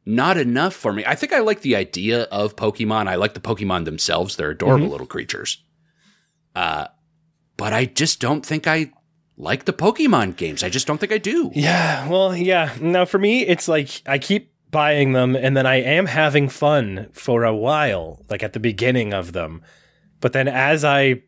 not 0.07 0.37
enough 0.37 0.75
for 0.75 0.93
me. 0.93 1.05
I 1.07 1.15
think 1.15 1.33
I 1.33 1.41
like 1.41 1.61
the 1.61 1.77
idea 1.77 2.23
of 2.25 2.57
Pokemon. 2.57 3.09
I 3.09 3.17
like 3.17 3.35
the 3.35 3.41
Pokemon 3.41 3.85
themselves. 3.85 4.37
They're 4.37 4.51
adorable 4.51 4.89
little 4.89 5.07
creatures. 5.07 5.63
Uh, 6.55 6.87
but 7.57 7.73
I 7.73 7.85
just 7.85 8.21
don't 8.21 8.45
think 8.45 8.67
I 8.67 8.93
like 9.37 9.65
the 9.65 9.73
Pokemon 9.73 10.37
games. 10.37 10.63
I 10.63 10.69
just 10.69 10.87
don't 10.87 10.99
think 10.99 11.13
I 11.13 11.19
do. 11.19 11.51
Yeah, 11.55 12.09
well, 12.09 12.35
yeah. 12.35 12.75
Now 12.81 13.05
for 13.05 13.19
me, 13.19 13.47
it's 13.47 13.69
like 13.69 14.03
I 14.07 14.19
keep 14.19 14.53
buying 14.71 15.13
them 15.13 15.35
and 15.37 15.57
then 15.57 15.67
I 15.67 15.77
am 15.77 16.07
having 16.07 16.49
fun 16.49 17.09
for 17.13 17.45
a 17.45 17.55
while, 17.55 18.25
like 18.29 18.43
at 18.43 18.53
the 18.53 18.61
beginning 18.61 19.13
of 19.13 19.33
them. 19.33 19.63
But 20.21 20.33
then 20.33 20.49
as 20.49 20.85
I 20.85 21.23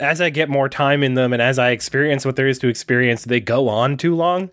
as 0.00 0.20
I 0.20 0.30
get 0.30 0.48
more 0.48 0.68
time 0.68 1.02
in 1.02 1.14
them 1.14 1.32
and 1.32 1.42
as 1.42 1.58
I 1.58 1.70
experience 1.70 2.24
what 2.24 2.36
there 2.36 2.48
is 2.48 2.58
to 2.60 2.68
experience, 2.68 3.24
they 3.24 3.40
go 3.40 3.68
on 3.68 3.96
too 3.96 4.14
long. 4.14 4.50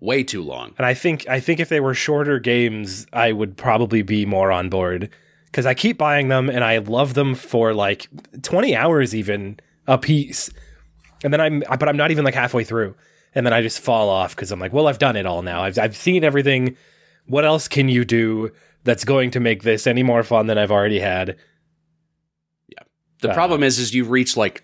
Way 0.00 0.22
too 0.24 0.42
long. 0.42 0.74
And 0.76 0.86
I 0.86 0.94
think 0.94 1.26
I 1.28 1.40
think 1.40 1.60
if 1.60 1.68
they 1.68 1.80
were 1.80 1.94
shorter 1.94 2.38
games, 2.38 3.06
I 3.12 3.32
would 3.32 3.56
probably 3.56 4.02
be 4.02 4.26
more 4.26 4.52
on 4.52 4.68
board 4.68 5.08
because 5.46 5.64
I 5.66 5.74
keep 5.74 5.96
buying 5.96 6.28
them 6.28 6.50
and 6.50 6.62
I 6.64 6.78
love 6.78 7.14
them 7.14 7.34
for 7.34 7.72
like 7.72 8.08
20 8.42 8.76
hours 8.76 9.14
even 9.14 9.58
a 9.86 9.96
piece. 9.96 10.50
And 11.22 11.32
then 11.32 11.40
I'm 11.40 11.60
but 11.78 11.88
I'm 11.88 11.96
not 11.96 12.10
even 12.10 12.24
like 12.24 12.34
halfway 12.34 12.64
through. 12.64 12.94
And 13.34 13.46
then 13.46 13.52
I 13.52 13.62
just 13.62 13.80
fall 13.80 14.08
off 14.10 14.36
cuz 14.36 14.50
I'm 14.52 14.60
like, 14.60 14.72
well, 14.72 14.86
I've 14.88 14.98
done 14.98 15.16
it 15.16 15.26
all 15.26 15.42
now. 15.42 15.62
I've 15.62 15.78
I've 15.78 15.96
seen 15.96 16.22
everything. 16.22 16.76
What 17.26 17.44
else 17.46 17.66
can 17.68 17.88
you 17.88 18.04
do 18.04 18.50
that's 18.82 19.04
going 19.04 19.30
to 19.30 19.40
make 19.40 19.62
this 19.62 19.86
any 19.86 20.02
more 20.02 20.22
fun 20.22 20.46
than 20.48 20.58
I've 20.58 20.70
already 20.72 20.98
had? 21.00 21.36
Yeah. 22.68 22.82
The 23.22 23.30
Uh, 23.30 23.34
problem 23.34 23.62
is, 23.62 23.78
is 23.78 23.94
you 23.94 24.04
reach 24.04 24.36
like 24.36 24.62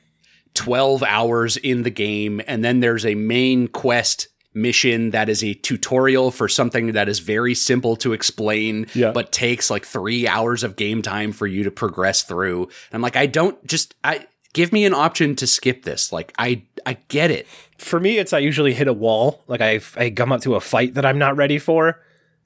12 0.55 1.03
hours 1.03 1.57
in 1.57 1.85
the 1.85 1.91
game 1.91 2.43
and 2.47 2.63
then 2.63 2.81
there's 2.81 3.07
a 3.07 3.15
main 3.15 3.69
quest 3.69 4.29
mission 4.55 5.11
that 5.11 5.29
is 5.29 5.45
a 5.45 5.55
tutorial 5.55 6.31
for 6.31 6.49
something 6.49 6.93
that 6.93 7.09
is 7.09 7.21
very 7.21 7.55
simple 7.55 7.95
to 7.97 8.13
explain, 8.13 8.87
Yeah. 8.95 9.13
but 9.13 9.31
takes 9.33 9.71
like 9.71 9.85
three 9.87 10.27
hours 10.27 10.65
of 10.65 10.77
game 10.77 11.03
time 11.03 11.33
for 11.33 11.47
you 11.47 11.63
to 11.65 11.71
progress 11.71 12.23
through. 12.23 12.65
And 12.65 12.73
I'm 12.93 13.03
like, 13.03 13.17
I 13.17 13.27
don't 13.27 13.65
just, 13.67 13.95
I 14.03 14.27
give 14.53 14.73
me 14.73 14.85
an 14.85 14.95
option 14.95 15.37
to 15.37 15.47
skip 15.47 15.85
this. 15.85 16.13
Like, 16.13 16.33
I, 16.39 16.65
I 16.85 16.95
get 17.09 17.31
it. 17.31 17.47
For 17.79 18.01
me, 18.01 18.19
it's 18.19 18.33
I 18.33 18.39
usually 18.39 18.75
hit 18.75 18.89
a 18.89 18.93
wall. 18.93 19.45
Like 19.47 19.61
I 19.61 19.81
I 19.97 20.11
come 20.11 20.33
up 20.33 20.41
to 20.43 20.55
a 20.57 20.61
fight 20.61 20.95
that 20.95 21.05
I'm 21.07 21.19
not 21.19 21.37
ready 21.37 21.59
for. 21.59 22.01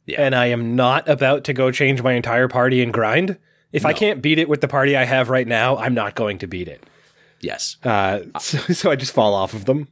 Yeah. 0.07 0.21
and 0.21 0.35
I 0.35 0.47
am 0.47 0.77
not 0.77 1.09
about 1.09 1.45
to 1.45 1.55
go 1.55 1.71
change 1.71 2.03
my 2.03 2.13
entire 2.13 2.47
party 2.47 2.83
and 2.83 2.93
grind. 2.93 3.39
If 3.73 3.87
I 3.87 3.95
can't 3.95 4.21
beat 4.21 4.39
it 4.39 4.51
with 4.51 4.61
the 4.61 4.69
party 4.69 4.95
I 4.97 5.05
have 5.05 5.31
right 5.31 5.47
now, 5.49 5.79
I'm 5.79 5.95
not 5.95 6.15
going 6.15 6.39
to 6.41 6.47
beat 6.47 6.69
it. 6.69 6.85
Yes, 7.41 7.79
Uh, 7.83 8.21
so, 8.39 8.59
so 8.75 8.91
I 8.91 8.97
just 8.97 9.13
fall 9.13 9.33
off 9.35 9.55
of 9.55 9.65
them. 9.65 9.89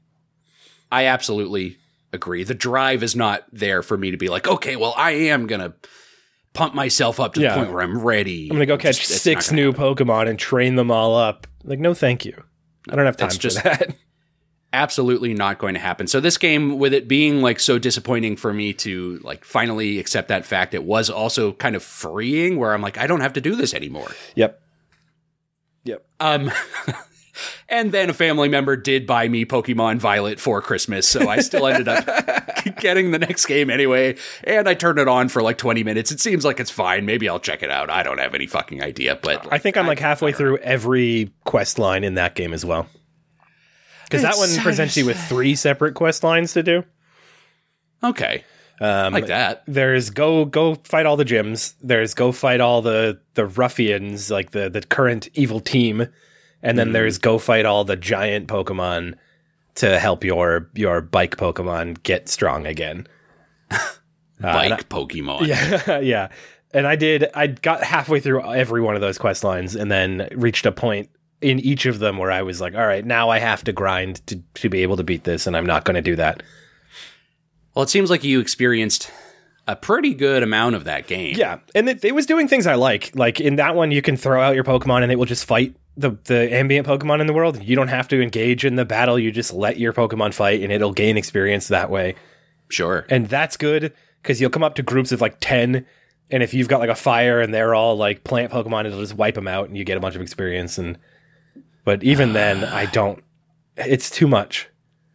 I 0.90 1.06
absolutely 1.06 1.78
agree. 2.12 2.44
The 2.44 2.54
drive 2.54 3.02
is 3.02 3.16
not 3.16 3.44
there 3.52 3.82
for 3.82 3.96
me 3.96 4.10
to 4.10 4.16
be 4.16 4.28
like, 4.28 4.46
okay, 4.46 4.76
well, 4.76 4.94
I 4.96 5.10
am 5.12 5.46
going 5.46 5.60
to 5.60 5.72
pump 6.54 6.74
myself 6.74 7.18
up 7.20 7.34
to 7.34 7.40
Yeah. 7.40 7.54
the 7.54 7.60
point 7.60 7.72
where 7.72 7.82
I'm 7.82 7.98
ready. 7.98 8.48
I'm 8.50 8.56
gonna 8.56 8.66
go 8.66 8.76
catch 8.76 8.98
Just- 8.98 9.22
six 9.22 9.50
new 9.50 9.72
happen. 9.72 9.82
Pokemon 10.06 10.28
and 10.28 10.38
train 10.38 10.76
them 10.76 10.90
all 10.90 11.16
up. 11.16 11.46
Like, 11.64 11.78
no, 11.78 11.94
thank 11.94 12.24
you. 12.26 12.42
I 12.90 12.96
don't 12.96 13.06
have 13.06 13.16
time 13.16 13.28
It's 13.28 13.36
for 13.36 13.42
just- 13.42 13.62
that. 13.64 13.94
absolutely 14.74 15.34
not 15.34 15.58
going 15.58 15.74
to 15.74 15.80
happen. 15.80 16.06
So 16.06 16.18
this 16.20 16.38
game 16.38 16.78
with 16.78 16.94
it 16.94 17.06
being 17.08 17.40
like 17.42 17.60
so 17.60 17.78
disappointing 17.78 18.36
for 18.36 18.52
me 18.52 18.72
to 18.74 19.18
like 19.22 19.44
finally 19.44 19.98
accept 19.98 20.28
that 20.28 20.46
fact, 20.46 20.72
it 20.74 20.82
was 20.84 21.10
also 21.10 21.52
kind 21.52 21.76
of 21.76 21.82
freeing 21.82 22.58
where 22.58 22.72
I'm 22.72 22.80
like 22.82 22.96
I 22.98 23.06
don't 23.06 23.20
have 23.20 23.34
to 23.34 23.40
do 23.40 23.54
this 23.54 23.74
anymore. 23.74 24.10
Yep. 24.34 24.60
Yep. 25.84 26.06
Um 26.20 26.50
and 27.68 27.93
then 27.93 28.11
a 28.11 28.12
family 28.12 28.49
member 28.49 28.76
did 28.76 29.07
buy 29.07 29.28
me 29.28 29.45
Pokemon 29.45 29.99
Violet 29.99 30.39
for 30.41 30.61
Christmas, 30.61 31.09
so 31.09 31.28
I 31.28 31.41
still 31.41 31.66
ended 31.66 31.89
up 31.89 32.05
getting 32.80 33.11
the 33.11 33.18
next 33.18 33.47
game 33.47 33.70
anyway, 33.70 34.16
and 34.45 34.68
I 34.68 34.74
turned 34.74 34.99
it 34.99 35.09
on 35.09 35.28
for 35.28 35.43
like 35.43 35.59
20 35.59 35.83
minutes. 35.85 36.12
It 36.12 36.20
seems 36.20 36.45
like 36.45 36.61
it's 36.61 36.70
fine. 36.70 37.07
Maybe 37.07 37.28
I'll 37.28 37.41
check 37.41 37.62
it 37.62 37.70
out. 37.70 37.91
I 37.91 38.03
don't 38.03 38.18
have 38.18 38.35
any 38.35 38.47
fucking 38.47 38.83
idea, 38.83 39.18
but 39.22 39.51
I 39.53 39.59
think 39.59 39.76
I'm 39.76 39.87
like 39.87 39.99
halfway 39.99 40.33
through 40.33 40.59
every 40.59 41.33
quest 41.45 41.78
line 41.78 42.05
in 42.05 42.14
that 42.14 42.35
game 42.35 42.53
as 42.53 42.64
well. 42.64 42.87
Because 44.05 44.22
that 44.22 44.37
one 44.37 44.51
presents 44.62 44.97
you 44.97 45.07
with 45.07 45.18
three 45.18 45.55
separate 45.55 45.95
quest 45.95 46.22
lines 46.22 46.53
to 46.53 46.62
do. 46.62 46.85
okay. 48.05 48.45
Um, 48.80 49.12
Like 49.12 49.26
that. 49.28 49.62
there's 49.66 50.11
go 50.11 50.45
go 50.45 50.74
fight 50.85 51.07
all 51.07 51.16
the 51.16 51.24
gyms. 51.24 51.74
There's 51.83 52.14
go 52.14 52.33
fight 52.33 52.61
all 52.61 52.83
the 52.83 53.20
the 53.35 53.47
ruffians, 53.47 54.28
like 54.30 54.51
the 54.51 54.68
the 54.68 54.80
current 54.80 55.28
evil 55.35 55.61
team, 55.61 56.09
and 56.62 56.78
then 56.78 56.92
there's 56.92 57.18
mm-hmm. 57.18 57.30
go 57.30 57.38
fight 57.38 57.66
all 57.66 57.84
the 57.84 57.96
giant 57.96 58.48
Pokemon 58.48 59.14
to 59.76 59.98
help 59.98 60.24
your 60.24 60.70
your 60.74 61.00
bike 61.00 61.36
Pokemon 61.36 62.02
get 62.02 62.28
strong 62.28 62.66
again. 62.66 63.06
Bike 64.40 64.72
uh, 64.72 64.76
Pokemon. 64.78 65.46
Yeah, 65.46 65.98
yeah. 66.00 66.28
And 66.74 66.86
I 66.86 66.96
did. 66.96 67.26
I 67.34 67.48
got 67.48 67.84
halfway 67.84 68.18
through 68.18 68.42
every 68.42 68.80
one 68.80 68.94
of 68.94 69.00
those 69.00 69.18
quest 69.18 69.44
lines, 69.44 69.76
and 69.76 69.90
then 69.90 70.28
reached 70.32 70.66
a 70.66 70.72
point 70.72 71.10
in 71.40 71.60
each 71.60 71.86
of 71.86 71.98
them 71.98 72.16
where 72.16 72.30
I 72.30 72.42
was 72.42 72.60
like, 72.60 72.74
"All 72.74 72.86
right, 72.86 73.04
now 73.04 73.28
I 73.28 73.38
have 73.38 73.62
to 73.64 73.72
grind 73.72 74.26
to 74.28 74.42
to 74.54 74.68
be 74.68 74.82
able 74.82 74.96
to 74.96 75.04
beat 75.04 75.24
this, 75.24 75.46
and 75.46 75.56
I'm 75.56 75.66
not 75.66 75.84
going 75.84 75.96
to 75.96 76.02
do 76.02 76.16
that." 76.16 76.42
Well, 77.74 77.82
it 77.82 77.88
seems 77.88 78.10
like 78.10 78.24
you 78.24 78.40
experienced 78.40 79.10
a 79.68 79.76
pretty 79.76 80.14
good 80.14 80.42
amount 80.42 80.74
of 80.74 80.84
that 80.84 81.06
game. 81.06 81.34
Yeah, 81.36 81.58
and 81.74 81.88
it, 81.88 82.04
it 82.04 82.14
was 82.14 82.26
doing 82.26 82.48
things 82.48 82.66
I 82.66 82.74
like. 82.74 83.14
Like 83.14 83.38
in 83.38 83.56
that 83.56 83.74
one, 83.76 83.90
you 83.90 84.02
can 84.02 84.16
throw 84.16 84.42
out 84.42 84.54
your 84.54 84.64
Pokemon, 84.64 85.02
and 85.02 85.12
it 85.12 85.18
will 85.18 85.26
just 85.26 85.44
fight 85.44 85.76
the 85.97 86.16
the 86.24 86.53
ambient 86.53 86.86
Pokemon 86.86 87.20
in 87.20 87.26
the 87.26 87.32
world. 87.32 87.62
You 87.62 87.76
don't 87.76 87.88
have 87.88 88.09
to 88.09 88.20
engage 88.22 88.64
in 88.64 88.76
the 88.76 88.84
battle. 88.84 89.18
You 89.18 89.30
just 89.30 89.53
let 89.53 89.78
your 89.78 89.93
Pokemon 89.93 90.34
fight, 90.34 90.62
and 90.62 90.72
it'll 90.72 90.93
gain 90.93 91.16
experience 91.16 91.68
that 91.68 91.90
way. 91.90 92.14
Sure. 92.72 93.05
and 93.11 93.28
that's 93.28 93.59
good 93.59 93.93
because 94.22 94.40
you'll 94.40 94.49
come 94.49 94.62
up 94.62 94.76
to 94.76 94.82
groups 94.82 95.12
of 95.12 95.20
like 95.20 95.36
10 95.40 95.84
and 96.30 96.43
if 96.43 96.55
you've 96.55 96.68
got 96.68 96.80
like 96.80 96.88
a 96.88 96.95
fire 96.95 97.38
and 97.38 97.53
they're 97.53 97.74
all 97.74 97.97
like 97.97 98.24
plant 98.24 98.51
pokemon 98.51 98.86
it'll 98.86 99.01
just 99.01 99.12
wipe 99.14 99.34
them 99.34 99.47
out 99.47 99.68
and 99.68 99.76
you 99.76 99.84
get 99.84 99.99
a 99.99 100.01
bunch 100.01 100.14
of 100.14 100.22
experience 100.22 100.78
and 100.78 100.97
but 101.84 102.03
even 102.03 102.32
then 102.32 102.64
i 102.64 102.86
don't 102.86 103.22
it's 103.76 104.09
too 104.09 104.26
much 104.26 104.70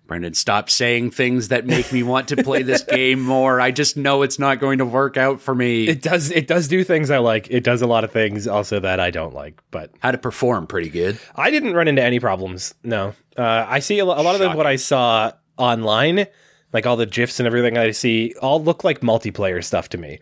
Brendan, 0.07 0.33
stop 0.33 0.69
saying 0.69 1.11
things 1.11 1.49
that 1.49 1.65
make 1.65 1.91
me 1.91 2.01
want 2.01 2.29
to 2.29 2.41
play 2.41 2.63
this 2.63 2.81
game 2.89 3.19
more. 3.19 3.59
I 3.61 3.71
just 3.71 3.97
know 3.97 4.21
it's 4.23 4.39
not 4.39 4.59
going 4.59 4.77
to 4.77 4.85
work 4.85 5.17
out 5.17 5.41
for 5.41 5.53
me. 5.53 5.87
it 5.87 6.01
does 6.01 6.31
it 6.31 6.47
does 6.47 6.67
do 6.67 6.83
things 6.83 7.11
i 7.11 7.17
like 7.17 7.47
it 7.51 7.63
does 7.63 7.81
a 7.81 7.87
lot 7.87 8.03
of 8.03 8.11
things 8.11 8.47
also 8.47 8.79
that 8.79 8.99
i 8.99 9.11
don't 9.11 9.33
like 9.33 9.61
but 9.71 9.91
How 9.99 10.11
to 10.11 10.17
perform 10.17 10.65
pretty 10.67 10.89
good. 10.89 11.19
i 11.35 11.51
didn't 11.51 11.73
run 11.73 11.87
into 11.87 12.01
any 12.03 12.19
problems 12.19 12.73
no 12.83 13.13
uh, 13.37 13.65
i 13.67 13.79
see 13.79 13.99
a, 13.99 14.05
lo- 14.05 14.19
a 14.19 14.23
lot 14.23 14.39
of 14.39 14.55
what 14.55 14.65
i 14.65 14.75
saw 14.77 15.31
online 15.57 16.25
like 16.73 16.85
all 16.85 16.95
the 16.95 17.05
gifs 17.05 17.39
and 17.39 17.47
everything 17.47 17.77
i 17.77 17.91
see 17.91 18.33
all 18.41 18.63
look 18.63 18.83
like 18.83 19.01
multiplayer 19.01 19.63
stuff 19.63 19.89
to 19.89 19.97
me 19.97 20.19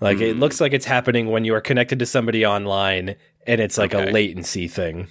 like 0.00 0.20
it 0.20 0.36
looks 0.36 0.60
like 0.60 0.72
it's 0.72 0.86
happening 0.86 1.28
when 1.30 1.44
you 1.44 1.54
are 1.54 1.60
connected 1.60 1.98
to 1.98 2.06
somebody 2.06 2.44
online 2.46 3.14
and 3.46 3.60
it's 3.60 3.78
like 3.78 3.94
Okay. 3.94 4.08
a 4.08 4.12
latency 4.12 4.68
thing 4.68 5.08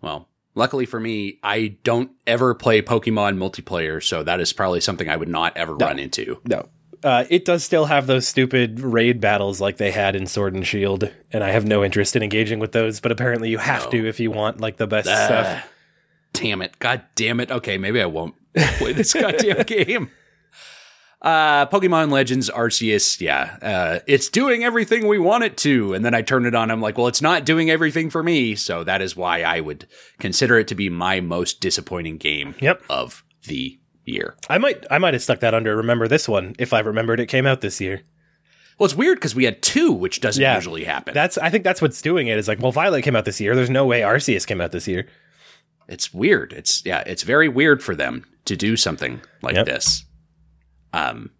Well, 0.00 0.27
luckily 0.58 0.84
for 0.84 1.00
me, 1.00 1.38
I 1.42 1.76
don't 1.84 2.10
ever 2.26 2.54
play 2.54 2.82
Pokemon 2.82 3.38
multiplayer, 3.38 4.02
so 4.02 4.22
that 4.24 4.40
is 4.40 4.52
probably 4.52 4.80
something 4.80 5.08
I 5.08 5.16
would 5.16 5.28
not 5.28 5.56
ever 5.56 5.74
run 5.74 5.98
into. 5.98 6.38
No. 6.44 6.68
Uh, 7.02 7.24
it 7.30 7.44
does 7.44 7.62
still 7.62 7.84
have 7.86 8.08
those 8.08 8.26
stupid 8.26 8.80
raid 8.80 9.20
battles 9.20 9.60
like 9.60 9.76
they 9.76 9.92
had 9.92 10.16
in 10.16 10.26
Sword 10.26 10.54
and 10.54 10.66
Shield, 10.66 11.08
and 11.32 11.44
I 11.44 11.50
have 11.52 11.64
no 11.64 11.84
interest 11.84 12.16
in 12.16 12.22
engaging 12.24 12.58
with 12.58 12.72
those. 12.72 12.98
But 13.00 13.12
apparently, 13.12 13.50
you 13.50 13.58
have 13.58 13.88
to 13.90 14.06
if 14.08 14.18
you 14.18 14.32
want 14.32 14.60
like 14.60 14.76
the 14.78 14.86
best 14.88 15.08
Ah, 15.08 15.24
stuff. 15.26 15.68
Damn 16.32 16.60
it. 16.60 16.76
God 16.80 17.02
damn 17.14 17.38
it. 17.40 17.50
Okay, 17.52 17.78
maybe 17.78 18.02
I 18.02 18.06
won't 18.06 18.34
play 18.78 18.92
this 18.92 19.12
goddamn 19.14 19.62
game. 19.62 20.10
Uh, 21.20 21.66
Pokemon 21.66 22.12
Legends 22.12 22.48
Arceus, 22.48 23.20
yeah, 23.20 23.56
uh, 23.60 23.98
it's 24.06 24.28
doing 24.28 24.62
everything 24.62 25.08
we 25.08 25.18
want 25.18 25.42
it 25.42 25.56
to. 25.58 25.92
And 25.94 26.04
then 26.04 26.14
I 26.14 26.22
turn 26.22 26.46
it 26.46 26.54
on. 26.54 26.70
I'm 26.70 26.80
like, 26.80 26.96
well, 26.96 27.08
it's 27.08 27.20
not 27.22 27.44
doing 27.44 27.70
everything 27.70 28.08
for 28.08 28.22
me. 28.22 28.54
So 28.54 28.84
that 28.84 29.02
is 29.02 29.16
why 29.16 29.42
I 29.42 29.58
would 29.60 29.88
consider 30.20 30.58
it 30.58 30.68
to 30.68 30.76
be 30.76 30.88
my 30.88 31.20
most 31.20 31.60
disappointing 31.60 32.18
game 32.18 32.54
Yep. 32.60 32.82
of 32.88 33.24
the 33.48 33.80
year. 34.04 34.36
I 34.48 34.58
might, 34.58 34.86
I 34.92 34.98
might 34.98 35.14
have 35.14 35.22
stuck 35.22 35.40
that 35.40 35.54
under. 35.54 35.76
Remember 35.76 36.06
this 36.06 36.28
one 36.28 36.54
if 36.58 36.72
I 36.72 36.78
remembered 36.80 37.18
it 37.18 37.26
came 37.26 37.46
out 37.46 37.62
this 37.62 37.80
year. 37.80 38.02
Well, 38.78 38.84
it's 38.84 38.94
weird 38.94 39.18
because 39.18 39.34
we 39.34 39.42
had 39.44 39.60
two, 39.60 39.90
which 39.92 40.20
doesn't 40.20 40.40
Yeah. 40.40 40.54
usually 40.54 40.84
happen. 40.84 41.14
That's, 41.14 41.36
I 41.36 41.50
think 41.50 41.64
that's 41.64 41.82
what's 41.82 42.00
doing 42.00 42.28
it. 42.28 42.38
Is 42.38 42.46
like, 42.46 42.60
well, 42.60 42.70
Violet 42.70 43.02
came 43.02 43.16
out 43.16 43.24
this 43.24 43.40
year. 43.40 43.56
There's 43.56 43.68
no 43.68 43.86
way 43.86 44.02
Arceus 44.02 44.46
came 44.46 44.60
out 44.60 44.70
this 44.70 44.86
year. 44.86 45.08
it's 45.88 46.14
weird. 46.14 46.52
It's 46.52 46.84
yeah, 46.84 47.02
it's 47.06 47.22
very 47.22 47.48
weird 47.48 47.82
for 47.82 47.96
them 47.96 48.24
to 48.44 48.54
do 48.54 48.76
something 48.76 49.20
like 49.42 49.54
Yep. 49.56 49.66
this. 49.66 50.04
Um, 50.92 51.30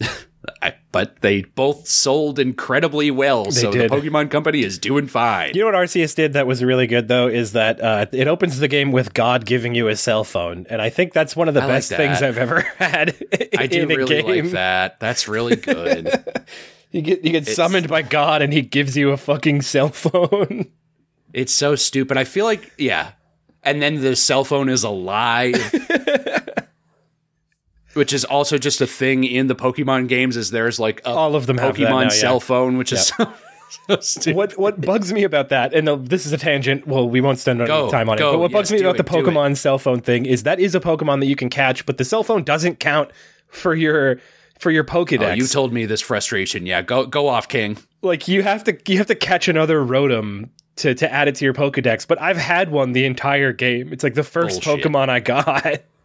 I, 0.62 0.74
but 0.92 1.20
they 1.22 1.42
both 1.42 1.88
sold 1.88 2.38
incredibly 2.38 3.10
well, 3.10 3.50
so 3.50 3.72
did. 3.72 3.90
the 3.90 3.96
Pokemon 3.96 4.30
Company 4.30 4.62
is 4.62 4.78
doing 4.78 5.06
fine. 5.08 5.50
You 5.54 5.60
know 5.62 5.66
what 5.66 5.74
Arceus 5.74 6.14
did 6.14 6.34
that 6.34 6.46
was 6.46 6.62
really 6.62 6.86
good 6.86 7.08
though 7.08 7.26
is 7.26 7.52
that 7.52 7.80
uh, 7.82 8.06
it 8.12 8.28
opens 8.28 8.58
the 8.60 8.68
game 8.68 8.92
with 8.92 9.12
God 9.12 9.44
giving 9.44 9.74
you 9.74 9.88
a 9.88 9.96
cell 9.96 10.22
phone, 10.24 10.66
and 10.70 10.80
I 10.80 10.88
think 10.88 11.12
that's 11.12 11.34
one 11.34 11.48
of 11.48 11.54
the 11.54 11.62
I 11.62 11.64
like 11.64 11.74
best 11.74 11.90
things. 11.92 12.22
I've 12.22 12.38
ever 12.38 12.60
had. 12.78 13.16
I 13.58 13.66
do 13.66 13.82
in 13.82 13.90
a 13.90 13.96
really 13.96 14.22
game. 14.22 14.44
like 14.44 14.52
that. 14.52 15.00
That's 15.00 15.28
really 15.28 15.56
good. 15.56 16.24
You 16.92 17.02
get 17.02 17.24
you 17.24 17.32
get 17.32 17.46
summoned 17.46 17.88
by 17.88 18.00
God, 18.02 18.40
and 18.40 18.52
He 18.52 18.62
gives 18.62 18.96
you 18.96 19.10
a 19.10 19.16
fucking 19.18 19.62
cell 19.62 19.88
phone. 19.90 20.70
it's 21.34 21.52
so 21.52 21.74
stupid. 21.74 22.16
I 22.16 22.24
feel 22.24 22.46
like 22.46 22.72
yeah, 22.78 23.10
and 23.62 23.82
then 23.82 24.00
the 24.00 24.16
cell 24.16 24.44
phone 24.44 24.70
is 24.70 24.82
alive. 24.84 25.54
Which 27.96 28.12
is 28.12 28.24
also 28.24 28.58
just 28.58 28.80
a 28.80 28.86
thing 28.86 29.24
in 29.24 29.46
the 29.46 29.54
Pokemon 29.54 30.08
games. 30.08 30.36
Is 30.36 30.50
there's 30.50 30.78
like 30.78 31.00
a 31.04 31.10
All 31.10 31.34
of 31.34 31.46
them 31.46 31.56
Pokemon 31.58 31.88
now, 31.88 32.00
yeah. 32.02 32.08
cell 32.08 32.40
phone, 32.40 32.78
which 32.78 32.92
is 32.92 33.12
so, 34.00 34.32
what 34.32 34.56
what 34.58 34.80
bugs 34.80 35.12
me 35.12 35.24
about 35.24 35.48
that, 35.48 35.74
and 35.74 35.88
uh, 35.88 35.96
this 35.96 36.26
is 36.26 36.32
a 36.32 36.38
tangent. 36.38 36.86
Well, 36.86 37.08
we 37.08 37.20
won't 37.20 37.38
spend 37.38 37.60
any 37.60 37.68
Go, 37.68 37.90
time 37.90 38.08
on 38.08 38.18
go, 38.18 38.28
it. 38.28 38.32
But 38.32 38.38
what 38.38 38.52
bugs 38.52 38.70
me 38.70 38.80
about 38.80 38.98
it, 38.98 38.98
the. 38.98 39.04
Pokemon 39.04 39.56
cell 39.56 39.78
phone 39.78 40.00
thing 40.00 40.26
is 40.26 40.44
that 40.44 40.60
is 40.60 40.74
a 40.74 40.80
Pokemon 40.80 41.20
that 41.20 41.26
you 41.26 41.36
can 41.36 41.48
catch, 41.48 41.86
but 41.86 41.98
the 41.98 42.04
cell 42.04 42.22
phone 42.22 42.44
doesn't 42.44 42.78
count 42.80 43.10
for 43.48 43.74
your 43.74 44.20
for 44.58 44.70
your 44.70 44.84
Pokedex. 44.84 45.30
Oh, 45.32 45.34
you 45.34 45.46
told 45.46 45.72
me 45.72 45.86
this 45.86 46.00
frustration. 46.00 46.66
Yeah, 46.66 46.82
go 46.82 47.06
go 47.06 47.28
off, 47.28 47.48
King. 47.48 47.78
like 48.02 48.28
you 48.28 48.42
have 48.42 48.64
to 48.64 48.76
you 48.86 48.98
have 48.98 49.06
to 49.08 49.14
catch 49.14 49.48
another 49.48 49.80
Rotom 49.80 50.50
to 50.76 50.94
to 50.94 51.12
add 51.12 51.28
it 51.28 51.34
to 51.36 51.44
your 51.44 51.54
Pokedex. 51.54 52.06
But 52.06 52.20
I've 52.20 52.36
had 52.36 52.70
one 52.70 52.92
the 52.92 53.04
entire 53.04 53.52
game. 53.52 53.92
It's 53.92 54.04
like 54.04 54.14
the 54.14 54.24
first 54.24 54.62
Bullshit. 54.62 54.84
Pokemon 54.84 55.08
I 55.08 55.20
got. 55.20 55.82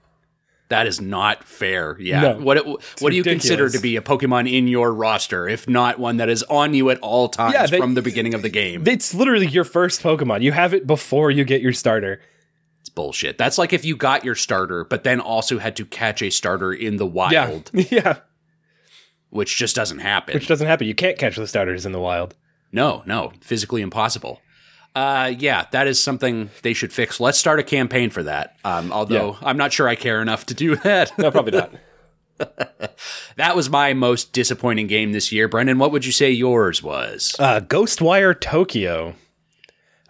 That 0.72 0.88
is 0.88 1.00
not 1.02 1.44
fair. 1.44 1.98
Yeah. 2.00 2.22
No, 2.22 2.38
what 2.38 2.66
what 2.66 3.10
do 3.12 3.16
you 3.16 3.24
consider 3.24 3.70
to 3.70 3.80
be 3.80 3.98
a 3.98 4.02
Pokemon 4.02 4.52
in 4.52 4.68
your 4.68 4.94
roster, 4.94 5.48
if 5.48 5.68
not 5.68 6.00
one 6.00 6.18
that 6.18 6.30
is 6.30 6.44
on 6.44 6.74
you 6.74 6.90
at 6.90 6.98
all 7.00 7.28
times 7.30 7.54
Yeah, 7.54 7.68
they- 7.68 7.78
from 7.78 7.94
the 7.94 8.02
beginning 8.02 8.34
of 8.34 8.42
the 8.42 8.50
game? 8.50 8.88
It's 8.88 9.14
literally 9.14 9.48
your 9.48 9.66
first 9.66 10.02
Pokemon. 10.02 10.42
You 10.42 10.54
have 10.54 10.74
it 10.74 10.88
before 10.88 11.30
you 11.30 11.44
get 11.44 11.62
your 11.62 11.74
starter. 11.74 12.22
It's 12.80 12.90
bullshit. 12.90 13.38
That's 13.38 13.58
like 13.58 13.74
if 13.74 13.84
you 13.86 13.96
got 13.98 14.24
your 14.26 14.34
starter, 14.34 14.86
but 14.86 15.04
then 15.04 15.20
also 15.20 15.60
had 15.60 15.76
to 15.76 15.86
catch 15.86 16.22
a 16.22 16.30
starter 16.32 16.72
in 16.74 16.96
the 16.96 17.06
wild, 17.06 17.70
Yeah, 17.74 17.86
yeah. 17.92 18.18
which 19.30 19.58
just 19.58 19.76
doesn't 19.76 20.00
happen. 20.00 20.34
Which 20.34 20.48
doesn't 20.48 20.68
happen. 20.68 20.88
You 20.88 20.96
can't 20.96 21.18
catch 21.18 21.36
the 21.36 21.48
starters 21.48 21.86
in 21.86 21.92
the 21.92 22.00
wild. 22.00 22.36
no, 22.72 23.04
no, 23.06 23.34
physically 23.42 23.82
impossible. 23.82 24.42
Uh, 24.94 25.34
yeah, 25.38 25.68
that 25.72 25.88
is 25.88 26.04
something 26.04 26.50
they 26.64 26.74
should 26.74 26.92
fix. 26.92 27.20
Let's 27.20 27.38
start 27.38 27.60
a 27.60 27.64
campaign 27.64 28.10
for 28.10 28.24
that. 28.24 28.58
Um, 28.66 28.92
although 28.92 29.38
I'm 29.42 29.58
not 29.58 29.72
sure 29.72 29.88
I 29.88 29.96
care 29.96 30.22
enough 30.22 30.46
to 30.48 30.54
do 30.54 30.76
that. 30.84 31.18
No, 31.18 31.32
probably 31.32 31.58
not. 31.58 31.74
that 33.38 33.56
was 33.56 33.70
my 33.70 33.94
most 33.94 34.34
disappointing 34.34 34.88
game 34.88 35.12
this 35.12 35.32
year. 35.32 35.48
Brendan, 35.48 35.78
what 35.80 35.92
would 35.92 36.06
you 36.06 36.12
say 36.12 36.32
yours 36.32 36.82
was? 36.84 37.36
Uh, 37.40 37.62
Ghostwire 37.62 38.40
Tokyo, 38.40 39.14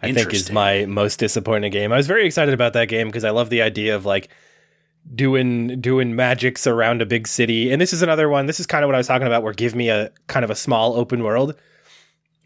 I 0.02 0.14
think, 0.14 0.34
is 0.34 0.52
my 0.52 0.86
most 0.86 1.20
disappointing 1.20 1.72
game. 1.72 1.92
I 1.92 1.98
was 1.98 2.08
very 2.08 2.26
excited 2.26 2.54
about 2.54 2.74
that 2.74 2.88
game 2.88 3.08
because 3.08 3.24
I 3.24 3.32
love 3.32 3.50
the 3.50 3.62
idea 3.62 3.96
of 3.96 4.06
like 4.06 4.30
doing 5.14 5.82
doing 5.82 6.16
magics 6.16 6.66
around 6.66 7.02
a 7.02 7.06
big 7.06 7.28
city. 7.28 7.72
And 7.72 7.82
this 7.82 7.94
is 7.94 8.02
another 8.02 8.30
one. 8.30 8.46
This 8.46 8.60
is 8.60 8.66
kind 8.66 8.84
of 8.84 8.88
what 8.88 8.96
I 8.96 9.00
was 9.00 9.08
talking 9.08 9.28
about. 9.28 9.44
Where 9.44 9.54
give 9.54 9.76
me 9.76 9.90
a 9.90 10.12
kind 10.28 10.44
of 10.44 10.50
a 10.50 10.56
small 10.56 10.94
open 10.96 11.24
world. 11.24 11.56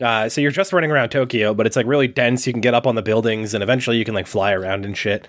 Uh, 0.02 0.28
so 0.28 0.42
you're 0.42 0.52
just 0.52 0.74
running 0.74 0.92
around 0.92 1.10
Tokyo, 1.10 1.54
but 1.54 1.66
it's 1.66 1.76
like 1.76 1.86
really 1.86 2.08
dense. 2.08 2.46
You 2.46 2.54
can 2.54 2.62
get 2.62 2.74
up 2.74 2.86
on 2.86 2.96
the 2.96 3.02
buildings, 3.02 3.54
and 3.54 3.64
eventually 3.64 3.98
you 3.98 4.06
can 4.06 4.14
like 4.14 4.28
fly 4.28 4.52
around 4.52 4.86
and 4.86 4.98
shit. 4.98 5.28